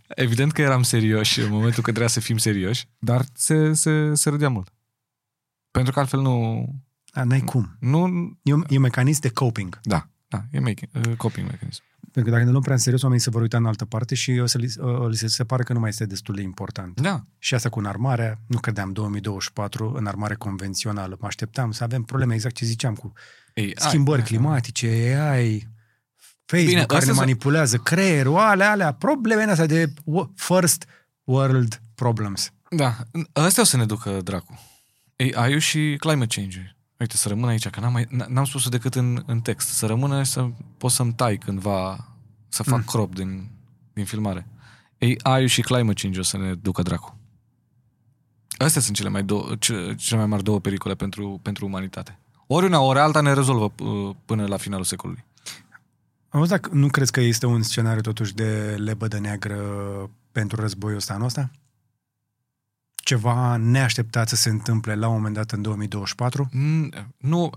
Evident 0.24 0.52
că 0.52 0.62
eram 0.62 0.82
serioși 0.82 1.40
în 1.40 1.50
momentul 1.50 1.82
când 1.82 1.96
trebuia 1.96 2.08
să 2.08 2.20
fim 2.20 2.36
serioși, 2.36 2.88
dar 2.98 3.24
se, 3.34 3.72
se, 3.72 4.14
se 4.14 4.30
râdea 4.30 4.48
mult. 4.48 4.72
Pentru 5.70 5.92
că 5.92 5.98
altfel 5.98 6.20
nu... 6.20 6.66
A, 7.10 7.24
n-ai 7.24 7.40
cum. 7.40 7.76
nu 7.80 7.98
E 8.42 8.52
un, 8.52 8.64
e 8.68 8.76
un 8.76 8.82
mecanism 8.82 9.20
de 9.20 9.30
coping. 9.30 9.80
da, 9.82 10.08
da, 10.28 10.44
e 10.50 10.60
making, 10.60 10.90
uh, 11.06 11.16
coping 11.16 11.46
mechanism. 11.50 11.82
Pentru 12.12 12.22
că 12.22 12.30
dacă 12.30 12.44
ne 12.44 12.50
luăm 12.50 12.62
prea 12.62 12.74
în 12.74 12.80
serios, 12.80 13.02
oamenii 13.02 13.24
se 13.24 13.30
vor 13.30 13.40
uita 13.40 13.56
în 13.56 13.66
altă 13.66 13.84
parte 13.84 14.14
și 14.14 14.30
o 14.30 14.46
să 14.46 14.58
li, 14.58 14.72
o, 14.78 15.06
li 15.06 15.16
se, 15.16 15.26
se 15.26 15.44
pare 15.44 15.62
că 15.62 15.72
nu 15.72 15.80
mai 15.80 15.88
este 15.88 16.06
destul 16.06 16.34
de 16.34 16.42
important. 16.42 17.00
Da. 17.00 17.24
Și 17.38 17.54
asta 17.54 17.68
cu 17.68 17.78
înarmarea, 17.78 18.40
nu 18.46 18.58
credeam 18.58 18.92
2024 18.92 19.92
înarmare 19.96 20.34
convențională. 20.34 21.16
Mă 21.20 21.26
așteptam 21.26 21.70
să 21.70 21.84
avem 21.84 22.02
probleme, 22.02 22.34
exact 22.34 22.54
ce 22.54 22.64
ziceam, 22.64 22.94
cu 22.94 23.12
Ei, 23.54 23.72
schimbări 23.76 24.20
ai, 24.20 24.26
climatice, 24.26 24.88
AI, 25.20 25.68
Facebook 26.56 26.68
Bine, 26.68 26.80
care 26.86 26.92
ne 26.92 26.96
astea 26.96 27.14
sunt- 27.14 27.26
manipulează 27.26 27.76
creierul, 27.76 28.36
alea, 28.36 28.70
alea, 28.70 28.92
probleme 28.92 29.42
astea 29.42 29.66
de 29.66 29.86
wo- 29.92 30.28
first 30.34 30.84
world 31.24 31.80
problems. 31.94 32.52
Da, 32.70 32.96
astea 33.32 33.62
o 33.62 33.66
să 33.66 33.76
ne 33.76 33.86
ducă 33.86 34.10
dracu. 34.22 34.60
AI-ul 35.34 35.58
și 35.58 35.96
climate 35.98 36.34
change 36.40 36.76
Uite, 36.98 37.16
să 37.16 37.28
rămână 37.28 37.50
aici, 37.50 37.68
că 37.68 37.80
n-am, 37.80 37.92
mai, 37.92 38.06
n-am 38.28 38.44
spus 38.44 38.68
decât 38.68 38.94
în, 38.94 39.22
în 39.26 39.40
text. 39.40 39.68
Să 39.68 39.86
rămână 39.86 40.22
și 40.22 40.30
să 40.30 40.48
pot 40.78 40.90
să-mi 40.90 41.12
tai 41.12 41.36
cândva, 41.38 42.08
să 42.48 42.62
fac 42.62 42.78
Mm. 42.78 42.84
crop 42.84 43.14
din, 43.14 43.50
din 43.92 44.04
filmare. 44.04 44.46
AI-ul 45.24 45.46
și 45.48 45.60
climate 45.62 46.00
change 46.00 46.18
o 46.18 46.22
să 46.22 46.36
ne 46.36 46.54
ducă 46.54 46.82
dracu. 46.82 47.16
Astea 48.58 48.80
sunt 48.80 48.96
cele 48.96 49.08
mai, 49.08 49.22
două, 49.22 49.54
ce, 49.58 49.94
cele 49.98 50.18
mai 50.20 50.28
mari 50.28 50.42
două 50.42 50.60
pericole 50.60 50.94
pentru, 50.94 51.40
pentru 51.42 51.66
umanitate. 51.66 52.18
Ori 52.46 52.66
una, 52.66 52.80
ori 52.80 52.98
alta 52.98 53.20
ne 53.20 53.32
rezolvă 53.32 53.72
uh, 53.84 54.14
până 54.24 54.46
la 54.46 54.56
finalul 54.56 54.84
secolului. 54.84 55.24
Am 56.32 56.40
văzut 56.40 56.48
dacă 56.60 56.70
nu 56.74 56.88
crezi 56.88 57.12
că 57.12 57.20
este 57.20 57.46
un 57.46 57.62
scenariu 57.62 58.00
totuși 58.00 58.34
de 58.34 58.74
lebădă 58.78 59.18
neagră 59.18 59.56
pentru 60.32 60.60
războiul 60.60 60.96
ăsta 60.96 61.12
anul 61.14 61.26
ăsta? 61.26 61.50
Ceva 62.94 63.56
neașteptat 63.56 64.28
să 64.28 64.36
se 64.36 64.48
întâmple 64.48 64.94
la 64.94 65.08
un 65.08 65.14
moment 65.14 65.34
dat 65.34 65.50
în 65.50 65.62
2024? 65.62 66.48
Mm, 66.52 66.90
Nu, 67.16 67.50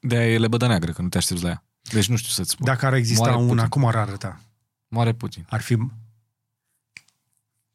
de-aia 0.00 0.32
e 0.32 0.38
lebădă 0.38 0.66
neagră, 0.66 0.92
că 0.92 1.02
nu 1.02 1.08
te 1.08 1.16
aștepți 1.18 1.42
la 1.42 1.48
ea. 1.48 1.64
Deci 1.92 2.08
nu 2.08 2.16
știu 2.16 2.30
să-ți 2.30 2.50
spun. 2.50 2.66
Dacă 2.66 2.86
ar 2.86 2.92
exista 2.94 3.22
Moare 3.24 3.42
una, 3.42 3.52
Putin. 3.52 3.68
cum 3.68 3.84
ar 3.84 3.96
arăta? 3.96 4.40
Moare 4.88 5.12
Putin. 5.12 5.46
Ar 5.48 5.60
fi... 5.60 5.76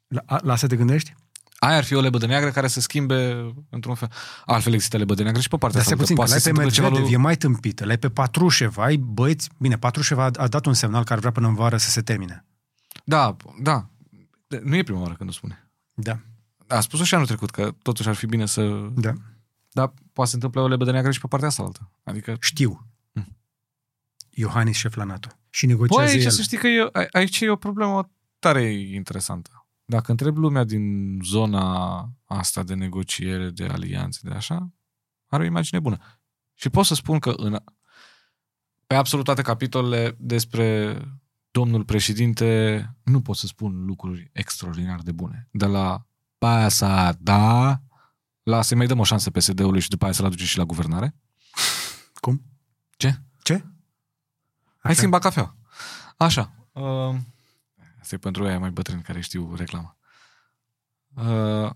La, 0.06 0.22
la 0.42 0.52
asta 0.52 0.66
te 0.66 0.76
gândești? 0.76 1.14
Aia 1.64 1.76
ar 1.76 1.84
fi 1.84 1.94
o 1.94 2.00
lebădă 2.00 2.26
neagră 2.26 2.50
care 2.50 2.66
să 2.68 2.80
schimbe 2.80 3.52
într-un 3.70 3.94
fel. 3.94 4.10
Altfel 4.44 4.72
există 4.72 4.96
lebădă 4.96 5.22
neagră 5.22 5.40
și 5.40 5.48
pe 5.48 5.56
partea 5.56 5.80
Dar 5.82 5.86
stai 5.86 5.92
asta. 6.00 6.14
puțin, 6.14 6.14
că 6.16 6.20
Poate 6.20 6.30
l-ai 6.30 6.40
să 6.40 6.48
pe 6.48 6.54
se 6.54 6.60
întâmple 6.60 6.74
ceva 6.74 6.86
Medvedev, 6.88 7.12
lui... 7.12 7.20
e 7.20 7.22
mai 7.26 7.36
tâmpită. 7.36 7.84
L-ai 7.84 7.98
pe 7.98 8.10
Patrușev, 8.10 8.78
ai 8.78 8.96
băieți... 8.96 9.48
Bine, 9.58 9.78
Patrușev 9.78 10.18
a, 10.18 10.30
a 10.36 10.48
dat 10.48 10.66
un 10.66 10.74
semnal 10.74 11.04
că 11.04 11.12
ar 11.12 11.18
vrea 11.18 11.30
până 11.32 11.46
în 11.48 11.54
vară 11.54 11.76
să 11.76 11.90
se 11.90 12.02
termine. 12.02 12.44
Da, 13.04 13.36
da. 13.62 13.88
De- 14.46 14.60
Nu 14.64 14.76
e 14.76 14.82
prima 14.82 15.00
oară 15.00 15.14
când 15.14 15.28
o 15.28 15.32
spune. 15.32 15.68
Da, 15.94 16.18
A 16.66 16.80
spus-o 16.80 17.04
și 17.04 17.14
anul 17.14 17.26
trecut, 17.26 17.50
că 17.50 17.74
totuși 17.82 18.08
ar 18.08 18.14
fi 18.14 18.26
bine 18.26 18.46
să... 18.46 18.88
da. 18.94 19.12
Dar 19.72 19.92
poate 20.12 20.30
să 20.30 20.36
întâmple 20.36 20.60
o 20.60 20.68
lebădă 20.68 20.90
neagră 20.90 21.10
și 21.10 21.20
pe 21.20 21.26
partea 21.26 21.48
asta 21.48 21.62
altă. 21.62 21.90
Adică... 22.04 22.36
Știu. 22.40 22.86
Hmm. 23.12 23.36
Iohannis 24.30 24.76
șef 24.76 24.94
la 24.94 25.04
NATO. 25.04 25.28
Și 25.50 25.66
Păi 25.66 25.74
negociază 25.74 26.10
aici 26.12 26.24
el. 26.24 26.30
să 26.30 26.42
știi 26.42 26.58
că 26.58 26.66
e, 26.66 26.88
a- 26.92 27.06
aici 27.10 27.40
e 27.40 27.50
o 27.50 27.56
problemă 27.56 28.10
tare 28.38 28.72
interesantă. 28.72 29.63
Dacă 29.84 30.10
întreb 30.10 30.36
lumea 30.36 30.64
din 30.64 31.18
zona 31.24 32.08
asta 32.24 32.62
de 32.62 32.74
negociere, 32.74 33.50
de 33.50 33.64
alianțe, 33.64 34.20
de 34.22 34.34
așa, 34.34 34.72
are 35.26 35.42
o 35.42 35.46
imagine 35.46 35.80
bună. 35.80 35.98
Și 36.54 36.70
pot 36.70 36.84
să 36.84 36.94
spun 36.94 37.18
că 37.18 37.30
în, 37.30 37.62
pe 38.86 38.94
absolut 38.94 39.24
toate 39.24 39.42
capitolele 39.42 40.16
despre 40.18 40.98
domnul 41.50 41.84
președinte 41.84 42.90
nu 43.02 43.20
pot 43.20 43.36
să 43.36 43.46
spun 43.46 43.84
lucruri 43.84 44.30
extraordinar 44.32 45.00
de 45.00 45.12
bune. 45.12 45.48
De 45.50 45.66
la 45.66 46.06
pasa, 46.38 47.16
da, 47.20 47.80
la 48.42 48.62
să 48.62 48.76
mai 48.76 48.86
dăm 48.86 48.98
o 48.98 49.04
șansă 49.04 49.30
PSD-ului 49.30 49.80
și 49.80 49.88
după 49.88 50.04
aia 50.04 50.12
să-l 50.12 50.24
aduce 50.24 50.44
și 50.44 50.58
la 50.58 50.64
guvernare. 50.64 51.14
Cum? 52.14 52.42
Ce? 52.96 53.18
Ce? 53.42 53.64
Hai 54.78 54.94
schimba 54.94 55.18
cafea. 55.18 55.56
Așa. 56.16 56.68
Uh, 56.72 57.16
asta 58.04 58.14
e 58.14 58.18
pentru 58.18 58.44
aia 58.44 58.58
mai 58.58 58.70
bătrâni 58.70 59.02
care 59.02 59.20
știu 59.20 59.54
reclama. 59.54 59.96
Uh, 61.14 61.70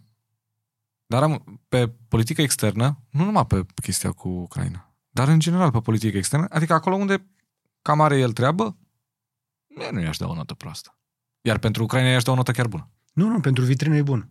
dar 1.06 1.22
am, 1.22 1.60
pe 1.68 1.88
politică 1.88 2.42
externă, 2.42 3.02
nu 3.10 3.24
numai 3.24 3.46
pe 3.46 3.64
chestia 3.82 4.12
cu 4.12 4.28
Ucraina, 4.28 4.92
dar 5.10 5.28
în 5.28 5.38
general 5.38 5.70
pe 5.70 5.80
politică 5.80 6.16
externă, 6.16 6.46
adică 6.50 6.72
acolo 6.72 6.96
unde 6.96 7.26
cam 7.82 8.00
are 8.00 8.18
el 8.18 8.32
treabă, 8.32 8.76
eu 9.66 9.92
nu 9.92 10.00
i-aș 10.00 10.16
da 10.16 10.28
o 10.28 10.34
notă 10.34 10.54
proastă. 10.54 10.98
Iar 11.40 11.58
pentru 11.58 11.82
Ucraina 11.82 12.08
i-aș 12.08 12.22
da 12.22 12.32
o 12.32 12.34
notă 12.34 12.52
chiar 12.52 12.68
bună. 12.68 12.90
Nu, 13.12 13.28
nu, 13.28 13.40
pentru 13.40 13.64
vitrină 13.64 13.96
e 13.96 14.02
bun. 14.02 14.28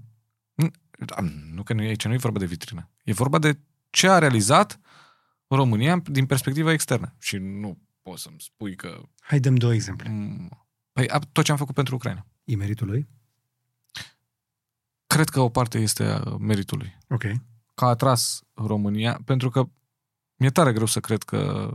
Da, 0.99 1.15
nu 1.53 1.63
că 1.63 1.73
nu 1.73 1.83
e 1.83 1.87
aici, 1.87 2.05
nu 2.05 2.13
e 2.13 2.17
vorba 2.17 2.39
de 2.39 2.45
vitrină. 2.45 2.89
E 3.03 3.13
vorba 3.13 3.39
de 3.39 3.59
ce 3.89 4.09
a 4.09 4.17
realizat 4.17 4.79
România 5.47 6.01
din 6.05 6.25
perspectiva 6.25 6.71
externă. 6.71 7.15
Și 7.19 7.37
nu 7.37 7.77
poți 8.01 8.21
să-mi 8.21 8.39
spui 8.39 8.75
că 8.75 9.01
Hai 9.19 9.39
dăm 9.39 9.55
două 9.55 9.73
exemple. 9.73 10.09
Mm. 10.09 10.66
Păi 10.97 11.07
a- 11.09 11.19
tot 11.19 11.43
ce 11.43 11.51
am 11.51 11.57
făcut 11.57 11.75
pentru 11.75 11.95
Ucraina. 11.95 12.25
E 12.43 12.55
meritul 12.55 12.87
lui? 12.87 13.07
Cred 15.07 15.29
că 15.29 15.39
o 15.39 15.49
parte 15.49 15.77
este 15.77 16.03
a 16.03 16.35
meritului. 16.39 16.97
Ok. 17.09 17.21
Că 17.75 17.85
a 17.85 17.87
atras 17.87 18.41
România, 18.53 19.21
pentru 19.25 19.49
că 19.49 19.69
mi-e 20.35 20.49
tare 20.49 20.73
greu 20.73 20.85
să 20.85 20.99
cred 20.99 21.23
că 21.23 21.71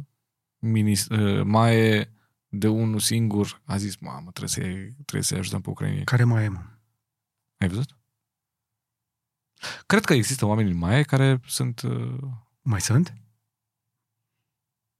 minis, 0.58 1.08
uh, 1.08 1.44
mai 1.44 2.08
de 2.48 2.68
unul 2.68 2.98
singur 2.98 3.62
a 3.64 3.76
zis, 3.76 3.96
mamă, 3.96 4.30
trebuie 4.30 4.48
să-i, 4.48 4.92
trebuie 4.92 5.22
să-i 5.22 5.38
ajutăm 5.38 5.60
pe 5.60 5.70
Ucraina. 5.70 6.04
Care 6.04 6.24
mai 6.24 6.44
e, 6.44 6.48
mă? 6.48 6.62
Ai 7.58 7.68
văzut? 7.68 7.96
Cred 9.86 10.04
că 10.04 10.12
există 10.12 10.46
oameni 10.46 10.70
în 10.70 10.76
Maie 10.76 11.02
care 11.02 11.40
sunt... 11.46 11.80
Uh, 11.82 12.18
Mai 12.62 12.80
sunt? 12.80 13.14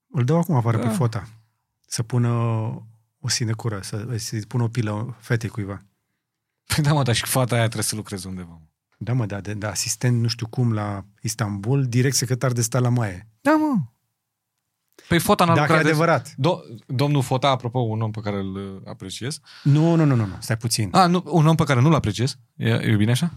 Îl 0.07 0.25
dau 0.25 0.39
acum 0.39 0.55
afară 0.55 0.77
Da. 0.77 0.89
pe 0.89 0.95
fota. 0.95 1.29
Să 1.87 2.03
pună 2.03 2.29
o 3.23 3.29
sinecură, 3.29 3.81
să, 3.83 4.15
să 4.17 4.37
pună 4.49 4.63
o 4.63 4.69
pilă 4.69 5.17
fetei 5.21 5.49
cuiva. 5.49 5.83
Păi 6.75 6.85
da, 6.85 6.93
mă, 6.93 7.03
dar 7.03 7.15
și 7.15 7.27
fata 7.27 7.55
aia 7.55 7.65
trebuie 7.65 7.85
să 7.85 7.97
lucreze 7.97 8.29
undeva. 8.29 8.61
Da, 8.99 9.13
mă, 9.13 9.27
da, 9.27 9.41
de, 9.41 9.55
de 9.55 9.67
asistent 9.67 10.21
nu 10.21 10.29
știu 10.29 10.47
cum 10.47 10.73
la 10.73 11.05
Istanbul, 11.21 11.87
direct 11.87 12.17
secretar 12.17 12.53
de 12.53 12.63
stat 12.63 12.83
la 12.83 12.89
Maie. 12.89 13.29
Da, 13.41 13.51
mă. 13.51 13.83
Păi 15.13 15.21
Fota 15.21 15.45
n-a 15.45 15.55
Dacă 15.55 15.73
e 15.73 15.77
lucrat 15.77 15.83
de- 15.83 15.89
adevărat. 15.89 16.29
Do- 16.31 16.85
domnul 16.87 17.23
Fota, 17.23 17.49
apropo, 17.49 17.79
un 17.79 18.01
om 18.01 18.11
pe 18.11 18.21
care 18.21 18.37
îl 18.37 18.55
uh, 18.55 18.81
apreciez. 18.85 19.41
Nu, 19.63 19.95
nu, 19.95 20.05
nu, 20.05 20.15
nu, 20.15 20.25
nu, 20.27 20.37
stai 20.39 20.57
puțin. 20.57 20.89
A, 20.93 21.07
nu, 21.07 21.23
un 21.27 21.47
om 21.47 21.55
pe 21.55 21.65
care 21.65 21.81
nu-l 21.81 21.95
apreciez. 21.95 22.37
E, 22.57 22.69
e 22.69 22.95
bine 22.97 23.11
așa? 23.11 23.33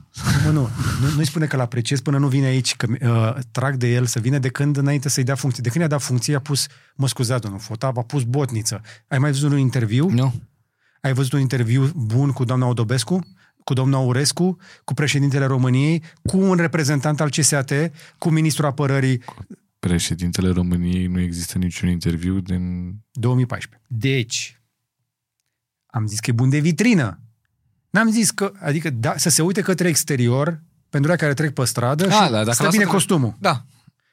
Mă, 0.45 0.51
nu, 0.51 0.69
nu, 1.01 1.09
nu-i 1.15 1.25
spune 1.25 1.45
că 1.45 1.55
l-apreciez 1.55 1.99
până 2.01 2.17
nu 2.17 2.27
vine 2.27 2.45
aici, 2.45 2.75
că 2.75 2.87
uh, 3.01 3.43
trag 3.51 3.75
de 3.75 3.87
el 3.93 4.05
să 4.05 4.19
vină 4.19 4.37
de 4.37 4.49
când 4.49 4.77
înainte 4.77 5.09
să-i 5.09 5.23
dea 5.23 5.35
funcție. 5.35 5.61
De 5.63 5.69
când 5.69 5.81
i-a 5.83 5.89
dat 5.89 6.01
funcție, 6.01 6.35
a 6.35 6.39
pus, 6.39 6.67
mă 6.95 7.07
scuzați, 7.07 7.41
domnul 7.41 7.59
Fota, 7.59 7.91
a 7.95 8.01
pus 8.01 8.23
botniță. 8.23 8.81
Ai 9.07 9.17
mai 9.17 9.31
văzut 9.31 9.51
un 9.51 9.57
interviu? 9.57 10.09
Nu. 10.09 10.23
Ai 10.23 10.31
Ai 11.01 11.13
văzut 11.13 11.33
un 11.33 11.39
interviu 11.39 11.91
bun 11.95 12.31
cu 12.31 12.43
doamna 12.43 12.65
Odobescu? 12.67 13.19
Cu 13.63 13.73
domnul 13.73 13.99
Aurescu? 13.99 14.57
Cu 14.83 14.93
președintele 14.93 15.45
României? 15.45 16.03
Cu 16.25 16.37
un 16.37 16.55
reprezentant 16.55 17.21
al 17.21 17.29
CSAT? 17.29 17.71
Cu 18.17 18.29
ministrul 18.29 18.65
apărării? 18.67 19.21
Președintele 19.87 20.49
României 20.49 21.07
nu 21.07 21.19
există 21.19 21.57
niciun 21.57 21.89
interviu 21.89 22.39
din... 22.39 22.93
2014. 23.11 23.87
Deci, 23.89 24.61
am 25.85 26.07
zis 26.07 26.19
că 26.19 26.29
e 26.29 26.33
bun 26.33 26.49
de 26.49 26.59
vitrină. 26.59 27.19
N-am 27.89 28.09
zis 28.11 28.31
că, 28.31 28.51
adică 28.59 28.89
da, 28.89 29.17
să 29.17 29.29
se 29.29 29.41
uite 29.41 29.61
către 29.61 29.87
exterior 29.87 30.63
pentru 30.89 31.09
aia 31.09 31.19
care 31.19 31.33
trec 31.33 31.53
pe 31.53 31.65
stradă 31.65 32.03
și 32.03 32.09
dacă 32.09 32.51
stă 32.51 32.63
lasă 32.63 32.69
bine 32.69 32.83
tre- 32.83 32.91
costumul. 32.91 33.35
Da, 33.39 33.65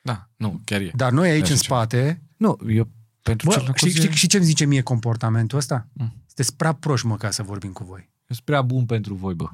da, 0.02 0.28
nu, 0.36 0.60
chiar 0.64 0.80
e. 0.80 0.90
Dar 0.94 1.12
noi 1.12 1.30
aici 1.30 1.42
Așa 1.42 1.52
în 1.52 1.58
ceva. 1.58 1.74
spate, 1.76 2.22
Nu, 2.36 2.58
eu 2.68 2.88
pentru 3.22 3.46
bă, 3.46 3.52
celălalt 3.52 3.76
știi, 3.76 3.90
e- 3.90 3.94
știi, 3.94 4.10
știi 4.14 4.28
ce 4.28 4.36
îmi 4.36 4.46
zice 4.46 4.64
mie 4.64 4.82
comportamentul 4.82 5.58
ăsta? 5.58 5.88
Mm. 5.92 6.12
Sunteți 6.26 6.56
prea 6.56 6.72
proști, 6.72 7.06
mă, 7.06 7.16
ca 7.16 7.30
să 7.30 7.42
vorbim 7.42 7.72
cu 7.72 7.84
voi. 7.84 8.00
Eu 8.00 8.34
sunt 8.34 8.40
prea 8.44 8.62
bun 8.62 8.86
pentru 8.86 9.14
voi, 9.14 9.34
bă. 9.34 9.48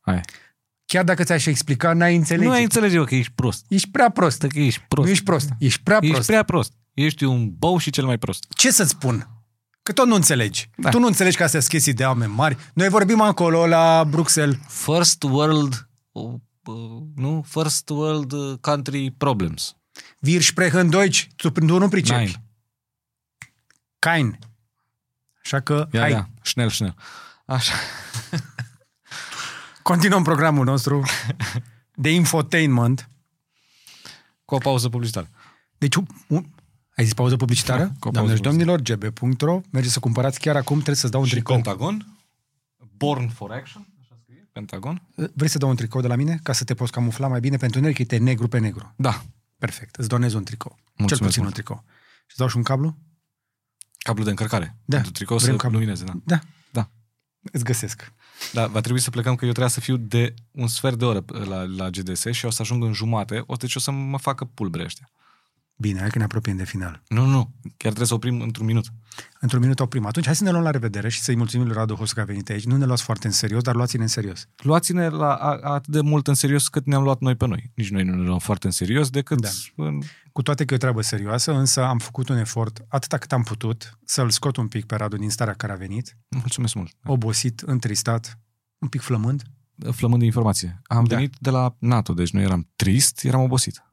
Hai. 0.00 0.20
Chiar 0.90 1.04
dacă 1.04 1.24
ți-aș 1.24 1.46
explica, 1.46 1.92
n-ai 1.92 2.16
înțelege. 2.16 2.46
Nu 2.46 2.52
ai 2.52 2.62
înțelege 2.62 2.96
eu 2.96 3.04
că 3.04 3.14
ești 3.14 3.32
prost. 3.32 3.64
Ești 3.68 3.90
prea 3.90 4.10
prost. 4.10 4.36
Stă 4.36 4.46
că 4.46 4.58
ești 4.58 4.80
prost. 4.88 5.06
Nu 5.06 5.12
ești 5.12 5.24
prost. 5.24 5.48
Ești 5.58 5.82
prea 5.82 5.98
Ești 6.00 6.12
prost. 6.12 6.26
prea 6.26 6.42
prost. 6.42 6.72
Ești 6.94 7.24
un 7.24 7.50
bou 7.58 7.78
și 7.78 7.90
cel 7.90 8.04
mai 8.04 8.18
prost. 8.18 8.46
Ce 8.48 8.70
să-ți 8.70 8.90
spun? 8.90 9.28
Că 9.82 9.92
tot 9.92 10.06
nu 10.06 10.14
înțelegi. 10.14 10.70
Da. 10.76 10.90
Tu 10.90 10.98
nu 10.98 11.06
înțelegi 11.06 11.36
că 11.36 11.42
astea 11.42 11.60
sunt 11.60 11.72
chestii 11.72 11.92
de 11.92 12.04
oameni 12.04 12.32
mari. 12.32 12.56
Noi 12.74 12.88
vorbim 12.88 13.20
acolo 13.20 13.66
la 13.66 14.04
Bruxelles. 14.04 14.56
First 14.68 15.22
world, 15.22 15.88
uh, 16.12 16.32
uh, 16.64 17.02
nu? 17.14 17.44
First 17.48 17.88
world 17.88 18.32
uh, 18.32 18.58
country 18.60 19.10
problems. 19.10 19.76
Wir 20.20 20.42
sprechen 20.42 20.88
Deutsch. 20.88 21.26
Tu, 21.36 21.50
tu 21.50 21.78
nu 21.78 21.88
pricepi. 21.88 22.18
Nein. 22.18 22.34
Kein. 23.98 24.38
Așa 25.44 25.60
că, 25.60 25.88
Ia, 25.92 26.00
hai, 26.00 26.10
ia, 26.10 26.30
schnell, 26.42 26.70
schnell. 26.70 26.94
Așa. 27.46 27.72
continuăm 29.82 30.22
programul 30.22 30.64
nostru 30.64 31.02
de 31.94 32.10
infotainment. 32.12 33.10
Cu 34.44 34.54
o 34.54 34.58
pauză 34.58 34.88
publicitară. 34.88 35.28
Deci, 35.78 35.94
un, 35.94 36.06
un, 36.28 36.44
ai 36.96 37.04
zis 37.04 37.14
pauză 37.14 37.36
publicitară? 37.36 37.82
Da, 37.82 37.92
cu 37.98 38.08
o 38.08 38.10
Doamne 38.10 38.34
și 38.34 38.40
pauză 38.40 38.58
domnilor, 38.58 38.80
gb.ro. 38.80 39.60
Mergeți 39.70 39.92
să 39.94 40.00
cumpărați 40.00 40.40
chiar 40.40 40.56
acum, 40.56 40.74
trebuie 40.76 40.96
să-ți 40.96 41.12
dau 41.12 41.20
un 41.20 41.26
Și 41.26 41.32
tricou. 41.32 41.54
Pentagon. 41.54 42.18
Born 42.96 43.28
for 43.28 43.52
action. 43.52 43.86
Așa 44.00 44.16
scrie. 44.22 44.48
Pentagon. 44.52 45.02
Vrei 45.34 45.48
să 45.48 45.58
dau 45.58 45.68
un 45.68 45.76
tricou 45.76 46.00
de 46.00 46.06
la 46.06 46.16
mine 46.16 46.38
ca 46.42 46.52
să 46.52 46.64
te 46.64 46.74
poți 46.74 46.92
camufla 46.92 47.26
mai 47.28 47.40
bine 47.40 47.56
pentru 47.56 47.78
întuneric? 47.78 47.98
Este 47.98 48.16
negru 48.24 48.48
pe 48.48 48.58
negru. 48.58 48.92
Da. 48.96 49.22
Perfect. 49.58 49.94
Îți 49.96 50.08
donez 50.08 50.32
un 50.32 50.44
tricou. 50.44 50.76
Mulțumesc 50.96 51.08
Cel 51.16 51.26
puțin 51.26 51.42
mult. 51.42 51.56
un 51.56 51.62
tricou. 51.62 51.84
Și 52.16 52.24
îți 52.28 52.38
dau 52.38 52.48
și 52.48 52.56
un 52.56 52.62
cablu? 52.62 52.96
Cablu 53.98 54.24
de 54.24 54.30
încărcare. 54.30 54.76
Da. 54.84 54.94
Pentru 54.96 55.12
tricou 55.12 55.36
Vrem 55.36 55.50
să 55.50 55.56
cablu. 55.56 55.78
lumineze, 55.78 56.04
da. 56.04 56.12
Da. 56.24 56.38
Da. 56.70 56.90
Îți 57.52 57.64
găsesc. 57.64 58.12
Da, 58.52 58.66
va 58.66 58.80
trebui 58.80 59.00
să 59.00 59.10
plecăm 59.10 59.34
că 59.34 59.44
eu 59.44 59.50
trebuia 59.50 59.72
să 59.72 59.80
fiu 59.80 59.96
de 59.96 60.34
un 60.50 60.66
sfert 60.66 60.98
de 60.98 61.04
oră 61.04 61.24
la, 61.48 61.62
la 61.62 61.90
GDS 61.90 62.24
și 62.30 62.46
o 62.46 62.50
să 62.50 62.62
ajung 62.62 62.84
în 62.84 62.92
jumate, 62.92 63.42
o, 63.46 63.54
deci 63.54 63.74
o 63.74 63.78
să 63.78 63.90
mă 63.90 64.18
facă 64.18 64.44
pulbre 64.44 64.82
ăștia. 64.82 65.10
Bine, 65.80 65.98
hai 66.00 66.08
că 66.10 66.18
ne 66.18 66.24
apropiem 66.24 66.56
de 66.56 66.64
final. 66.64 67.02
Nu, 67.08 67.24
nu, 67.24 67.50
chiar 67.62 67.72
trebuie 67.76 68.06
să 68.06 68.14
oprim 68.14 68.40
într-un 68.40 68.66
minut. 68.66 68.86
Într-un 69.40 69.60
minut 69.60 69.80
oprim. 69.80 70.06
Atunci 70.06 70.24
hai 70.24 70.36
să 70.36 70.44
ne 70.44 70.50
luăm 70.50 70.62
la 70.62 70.70
revedere 70.70 71.08
și 71.08 71.20
să-i 71.20 71.36
mulțumim 71.36 71.66
lui 71.66 71.74
Radu 71.74 71.94
Hosu 71.94 72.14
că 72.14 72.20
a 72.20 72.24
venit 72.24 72.48
aici. 72.48 72.64
Nu 72.64 72.76
ne 72.76 72.84
luați 72.84 73.02
foarte 73.02 73.26
în 73.26 73.32
serios, 73.32 73.62
dar 73.62 73.74
luați-ne 73.74 74.02
în 74.02 74.08
serios. 74.08 74.48
Luați-ne 74.62 75.08
la, 75.08 75.34
a, 75.34 75.58
atât 75.62 75.92
de 75.92 76.00
mult 76.00 76.26
în 76.28 76.34
serios 76.34 76.68
cât 76.68 76.86
ne-am 76.86 77.02
luat 77.02 77.20
noi 77.20 77.34
pe 77.34 77.46
noi. 77.46 77.70
Nici 77.74 77.90
noi 77.90 78.02
nu 78.04 78.14
ne 78.14 78.22
luăm 78.26 78.38
foarte 78.38 78.66
în 78.66 78.72
serios 78.72 79.10
decât 79.10 79.40
Da. 79.40 79.48
în... 79.76 79.98
Cu 80.32 80.42
toate 80.42 80.64
că 80.64 80.72
e 80.72 80.76
o 80.76 80.78
treabă 80.80 81.00
serioasă, 81.00 81.52
însă 81.52 81.84
am 81.84 81.98
făcut 81.98 82.28
un 82.28 82.36
efort, 82.36 82.84
atâta 82.88 83.18
cât 83.18 83.32
am 83.32 83.42
putut, 83.42 83.98
să-l 84.04 84.30
scot 84.30 84.56
un 84.56 84.68
pic 84.68 84.84
pe 84.84 84.94
Radu 84.96 85.16
din 85.16 85.30
starea 85.30 85.54
care 85.54 85.72
a 85.72 85.76
venit, 85.76 86.16
Mulțumesc 86.28 86.74
mult. 86.74 86.92
obosit, 87.04 87.60
întristat, 87.60 88.38
un 88.78 88.88
pic 88.88 89.00
flămând. 89.00 89.42
Flămând 89.90 90.20
de 90.20 90.26
informație. 90.26 90.80
Am 90.86 91.04
Da. 91.04 91.08
da. 91.08 91.14
venit 91.14 91.34
de 91.40 91.50
la 91.50 91.74
NATO, 91.78 92.12
deci 92.12 92.30
nu 92.30 92.40
eram 92.40 92.68
trist, 92.76 93.24
eram 93.24 93.40
obosit. 93.40 93.84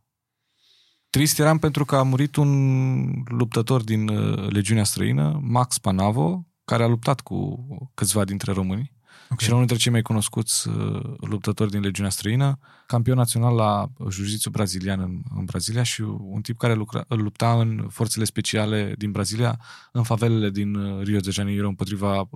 Trist 1.09 1.39
eram 1.39 1.57
pentru 1.57 1.85
că 1.85 1.95
a 1.95 2.03
murit 2.03 2.35
un 2.35 3.23
luptător 3.25 3.83
din 3.83 4.07
uh, 4.07 4.49
legiunea 4.49 4.83
străină, 4.83 5.39
Max 5.43 5.77
Panavo, 5.77 6.45
care 6.65 6.83
a 6.83 6.87
luptat 6.87 7.21
cu 7.21 7.67
câțiva 7.93 8.25
dintre 8.25 8.51
români. 8.51 8.95
Ok. 9.29 9.39
Și 9.39 9.45
era 9.45 9.55
unul 9.55 9.67
dintre 9.67 9.83
cei 9.83 9.91
mai 9.91 10.01
cunoscuți 10.01 10.67
uh, 10.67 11.01
luptători 11.19 11.71
din 11.71 11.81
legiunea 11.81 12.11
străină, 12.11 12.59
campion 12.85 13.15
național 13.15 13.55
la 13.55 13.89
jiu-jitsu 14.09 14.49
brazilian 14.49 14.99
în, 14.99 15.21
în 15.37 15.45
Brazilia 15.45 15.83
și 15.83 16.01
un 16.19 16.41
tip 16.41 16.57
care 16.57 16.73
lucra, 16.73 17.05
lupta 17.07 17.59
în 17.59 17.87
forțele 17.89 18.25
speciale 18.25 18.93
din 18.97 19.11
Brazilia, 19.11 19.59
în 19.91 20.03
favelele 20.03 20.49
din 20.49 20.75
uh, 20.75 21.03
Rio 21.03 21.19
de 21.19 21.29
Janeiro 21.29 21.67
împotriva 21.67 22.19
uh, 22.19 22.29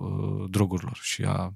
drogurilor. 0.50 0.98
Și 1.02 1.22
a, 1.22 1.54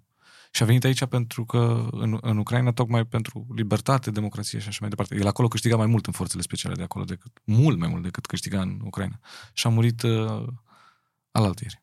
și 0.57 0.63
a 0.63 0.67
venit 0.67 0.85
aici 0.85 1.05
pentru 1.05 1.45
că 1.45 1.89
în, 1.91 2.19
în 2.21 2.39
Ucraina, 2.39 2.73
tocmai 2.73 3.05
pentru 3.05 3.47
libertate, 3.55 4.11
democrație 4.11 4.59
și 4.59 4.69
așa 4.69 4.79
mai 4.81 4.89
departe. 4.89 5.15
El 5.15 5.27
acolo 5.27 5.49
câștiga 5.49 5.77
mai 5.77 5.87
mult 5.87 6.07
în 6.07 6.13
forțele 6.13 6.43
speciale 6.43 6.75
de 6.75 6.83
acolo, 6.83 7.05
decât, 7.05 7.41
mult 7.45 7.79
mai 7.79 7.89
mult 7.89 8.03
decât 8.03 8.27
câștiga 8.27 8.61
în 8.61 8.81
Ucraina. 8.85 9.19
Și 9.53 9.67
a 9.67 9.71
murit 9.71 10.03
uh, 10.03 10.47
alaltieri, 11.31 11.83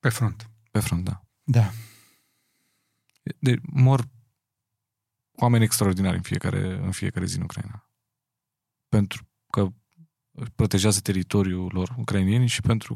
Pe 0.00 0.08
front. 0.08 0.50
pe 0.70 0.80
front, 0.80 1.04
da. 1.04 1.22
Da. 1.42 1.70
de, 3.38 3.56
mor 3.62 4.08
oameni 5.32 5.64
extraordinari 5.64 6.16
în 6.16 6.22
fiecare, 6.22 6.78
în 6.82 6.90
fiecare 6.90 7.26
zi 7.26 7.36
în 7.36 7.42
Ucraina. 7.42 7.90
Pentru 8.88 9.28
că 9.50 9.68
protejează 10.54 11.00
teritoriul 11.00 11.70
lor 11.72 11.94
ucrainieni 11.98 12.46
și 12.46 12.60
pentru, 12.60 12.94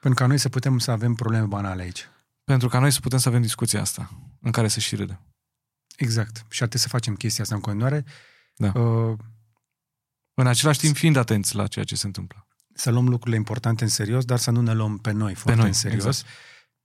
Pentru 0.00 0.20
ca 0.20 0.26
noi 0.26 0.38
să 0.38 0.48
putem 0.48 0.78
să 0.78 0.90
avem 0.90 1.14
probleme 1.14 1.46
banale 1.46 1.82
aici. 1.82 2.08
Pentru 2.48 2.68
ca 2.68 2.78
noi 2.78 2.90
să 2.90 3.00
putem 3.00 3.18
să 3.18 3.28
avem 3.28 3.42
discuția 3.42 3.80
asta, 3.80 4.10
în 4.40 4.50
care 4.50 4.68
să 4.68 4.80
și 4.80 4.96
râdem. 4.96 5.20
Exact. 5.96 6.36
Și 6.36 6.62
ar 6.62 6.68
trebui 6.68 6.78
să 6.78 6.88
facem 6.88 7.14
chestia 7.14 7.42
asta 7.42 7.54
în 7.54 7.60
continuare. 7.60 8.04
Da. 8.56 8.72
Uh, 8.80 9.18
În 10.34 10.46
același 10.46 10.78
timp 10.78 10.96
fiind 10.96 11.16
atenți 11.16 11.54
la 11.54 11.66
ceea 11.66 11.84
ce 11.84 11.96
se 11.96 12.06
întâmplă. 12.06 12.46
să 12.74 12.90
luăm 12.90 13.08
lucrurile 13.08 13.36
importante 13.36 13.84
în 13.84 13.90
serios, 13.90 14.24
dar 14.24 14.38
să 14.38 14.50
nu 14.50 14.60
ne 14.60 14.72
luăm 14.74 14.98
pe 14.98 15.10
noi 15.10 15.34
foarte 15.34 15.58
noi, 15.60 15.68
în 15.68 15.74
serios. 15.74 16.04
exact. 16.06 16.26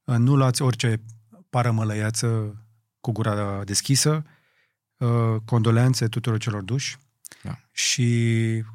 Uh, 0.03 0.15
Nu 0.17 0.35
luați 0.35 0.61
orice 0.61 1.01
parămălăiață 1.49 2.55
cu 2.99 3.11
gura 3.11 3.63
deschisă. 3.63 4.23
Uh, 4.97 5.35
Condoleanțe 5.45 6.07
tuturor 6.07 6.39
celor 6.39 6.61
duși 6.61 6.97
Da. 7.43 7.59
și 7.71 8.07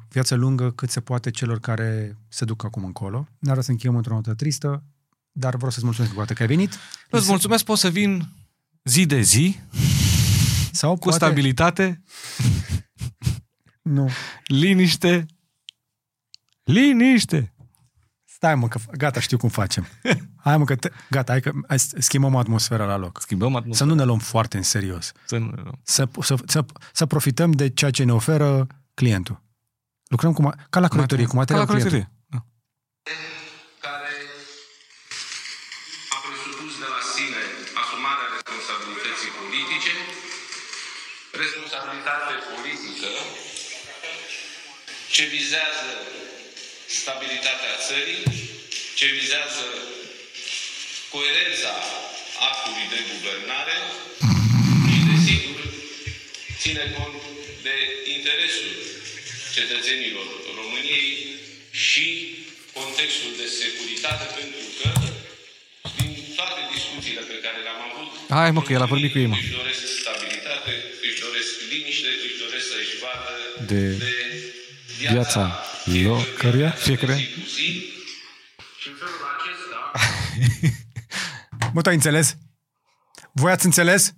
viață 0.09 0.35
lungă 0.35 0.71
cât 0.71 0.89
se 0.89 1.01
poate 1.01 1.29
celor 1.31 1.59
care 1.59 2.17
se 2.27 2.45
duc 2.45 2.63
acum 2.63 2.83
încolo. 2.83 3.17
N-ar 3.17 3.51
vrea 3.51 3.63
să 3.63 3.71
încheiem 3.71 3.95
într-o 3.95 4.13
notă 4.13 4.33
tristă, 4.33 4.83
dar 5.31 5.55
vreau 5.55 5.71
să-ți 5.71 5.85
mulțumesc 5.85 6.11
încă 6.11 6.23
o 6.23 6.25
dată 6.25 6.37
că 6.37 6.41
ai 6.49 6.55
venit. 6.55 6.77
Îți 7.09 7.29
mulțumesc, 7.29 7.63
pot 7.63 7.77
să 7.77 7.89
vin 7.89 8.29
zi 8.83 9.05
de 9.05 9.21
zi, 9.21 9.59
Sau 10.71 10.91
cu 10.93 10.97
poate... 11.07 11.17
stabilitate, 11.17 12.03
Nu. 13.81 14.09
liniște, 14.45 15.25
liniște. 16.63 17.53
Stai 18.25 18.55
mă, 18.55 18.67
că 18.67 18.79
gata, 18.97 19.19
știu 19.19 19.37
cum 19.37 19.49
facem. 19.49 19.87
Hai 20.45 20.57
mă, 20.57 20.63
că 20.65 20.75
te... 20.75 20.89
gata, 21.09 21.31
hai 21.31 21.41
că 21.41 21.51
hai 21.67 21.79
să 21.79 21.95
schimbăm 21.99 22.35
atmosfera 22.35 22.85
la 22.85 22.97
loc. 22.97 23.21
Schimbăm 23.21 23.51
Să 23.51 23.57
atmosfera. 23.57 23.89
nu 23.89 23.95
ne 23.95 24.03
luăm 24.03 24.19
foarte 24.19 24.57
în 24.57 24.63
serios. 24.63 25.11
Să 25.25 25.37
nu, 25.37 25.53
Să, 25.83 26.07
să, 26.21 26.35
să, 26.45 26.65
să 26.93 27.05
profităm 27.05 27.51
de 27.51 27.69
ceea 27.69 27.91
ce 27.91 28.03
ne 28.03 28.13
oferă 28.13 28.67
clientul. 28.93 29.43
Lucrăm 30.07 30.33
cu, 30.33 30.41
ma- 30.47 30.69
ca 30.69 30.79
la 30.79 30.87
croitorie, 30.87 31.25
cu 31.25 31.35
material 31.35 31.65
Ca 31.65 31.73
la 31.73 31.77
clientului. 31.79 32.05
croitorie. 32.05 32.25
Da. 32.33 32.39
care 33.87 34.13
a 36.15 36.17
presupus 36.25 36.73
de 36.83 36.87
la 36.95 37.01
sine 37.13 37.41
asumarea 37.81 38.27
responsabilității 38.35 39.31
politice, 39.39 39.93
responsabilitate 41.43 42.33
politică 42.51 43.09
ce 45.15 45.23
vizează 45.37 45.89
stabilitatea 47.01 47.73
țării, 47.87 48.23
ce 48.99 49.05
vizează 49.19 49.65
coerența 51.13 51.73
actului 52.49 52.87
de 52.93 52.99
guvernare 53.11 53.77
și, 54.89 54.99
desigur, 55.11 55.59
ține 56.61 56.85
cont 56.97 57.21
de 57.67 57.75
interesul 58.15 58.73
cetățenilor 59.57 60.27
României 60.59 61.09
și 61.87 62.05
contextul 62.77 63.31
de 63.41 63.47
securitate, 63.61 64.25
pentru 64.39 64.65
că 64.79 64.89
din 65.97 66.11
toate 66.37 66.61
discuțiile 66.75 67.23
pe 67.31 67.37
care 67.45 67.59
le-am 67.65 67.81
avut, 67.89 68.09
Hai, 68.37 68.51
mă, 68.51 68.61
că 68.61 68.71
el 68.73 68.81
a 68.85 68.93
vorbit 68.95 69.11
cu 69.11 69.19
ei, 69.23 69.29
mă. 69.31 69.37
Își 69.41 69.57
doresc 69.59 69.81
stabilitate, 70.03 70.71
își 71.07 71.19
doresc 71.25 71.51
liniște, 71.71 72.09
își 72.25 72.37
doresc 72.43 72.65
să-și 72.73 72.95
vadă 73.03 73.31
De 73.71 73.81
de 74.03 74.28
viața 75.11 75.59
lor, 75.85 76.21
căruia, 76.37 76.69
fiecare. 76.69 77.13
zi 77.13 77.23
cu 77.33 77.39
zi 77.39 77.83
și 78.79 78.87
în 78.89 78.95
felul 78.99 79.15
acesta 79.35 79.77
Mă, 81.73 81.81
tu 81.81 81.89
ai 81.89 81.95
înțeles? 81.95 82.37
Voi 83.31 83.51
ați 83.51 83.65
înțeles? 83.65 84.13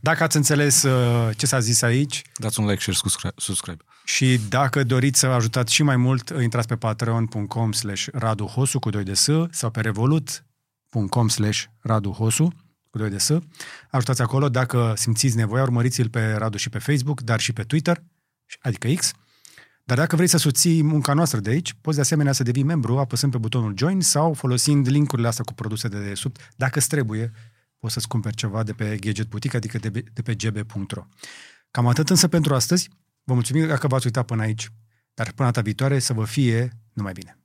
Dacă 0.00 0.22
ați 0.22 0.36
înțeles 0.36 0.82
uh, 0.82 1.36
ce 1.36 1.46
s-a 1.46 1.60
zis 1.60 1.82
aici 1.82 2.22
Dați 2.36 2.60
un 2.60 2.66
like, 2.66 2.80
share, 2.80 2.96
subscribe. 2.96 3.34
subscribe. 3.36 3.84
și 4.04 4.40
dacă 4.48 4.82
doriți 4.84 5.18
să 5.18 5.26
ajutați 5.26 5.74
și 5.74 5.82
mai 5.82 5.96
mult, 5.96 6.28
intrați 6.42 6.68
pe 6.68 6.76
patreon.com 6.76 7.72
slash 7.72 8.06
Radu 8.12 8.44
Hosu 8.44 8.78
cu 8.78 8.90
2 8.90 9.02
de 9.02 9.14
S 9.14 9.28
sau 9.50 9.70
pe 9.70 9.80
Revolut 9.80 10.44
gg.com 10.94 11.28
slash 11.28 11.64
Radu 11.80 12.10
Hosu, 12.10 12.52
cu 12.90 12.98
2 12.98 13.10
de 13.10 13.18
S. 13.18 13.30
Ajutați 13.90 14.22
acolo 14.22 14.48
dacă 14.48 14.92
simțiți 14.96 15.36
nevoia, 15.36 15.62
urmăriți-l 15.62 16.08
pe 16.08 16.32
Radu 16.32 16.56
și 16.56 16.68
pe 16.68 16.78
Facebook, 16.78 17.20
dar 17.20 17.40
și 17.40 17.52
pe 17.52 17.62
Twitter, 17.62 18.02
adică 18.60 18.88
X. 18.88 19.12
Dar 19.84 19.96
dacă 19.96 20.16
vrei 20.16 20.28
să 20.28 20.36
susții 20.36 20.82
munca 20.82 21.12
noastră 21.12 21.40
de 21.40 21.50
aici, 21.50 21.74
poți 21.80 21.96
de 21.96 22.02
asemenea 22.02 22.32
să 22.32 22.42
devii 22.42 22.62
membru 22.62 22.98
apăsând 22.98 23.32
pe 23.32 23.38
butonul 23.38 23.74
Join 23.76 24.00
sau 24.00 24.32
folosind 24.32 24.88
linkurile 24.88 25.28
astea 25.28 25.44
cu 25.44 25.52
produse 25.52 25.88
de 25.88 26.04
desubt. 26.08 26.52
Dacă 26.56 26.78
îți 26.78 26.88
trebuie, 26.88 27.32
poți 27.78 27.92
să-ți 27.92 28.08
cumperi 28.08 28.36
ceva 28.36 28.62
de 28.62 28.72
pe 28.72 28.96
Gadget 28.96 29.28
Boutique, 29.28 29.58
adică 29.58 29.78
de, 29.78 30.04
de 30.12 30.22
pe 30.22 30.34
gb.ro. 30.34 31.06
Cam 31.70 31.86
atât 31.86 32.10
însă 32.10 32.28
pentru 32.28 32.54
astăzi. 32.54 32.88
Vă 33.24 33.34
mulțumim 33.34 33.66
dacă 33.66 33.86
v-ați 33.86 34.06
uitat 34.06 34.24
până 34.24 34.42
aici. 34.42 34.70
Dar 35.14 35.32
până 35.32 35.48
data 35.48 35.60
viitoare 35.60 35.98
să 35.98 36.12
vă 36.12 36.24
fie 36.24 36.72
numai 36.92 37.12
bine. 37.12 37.38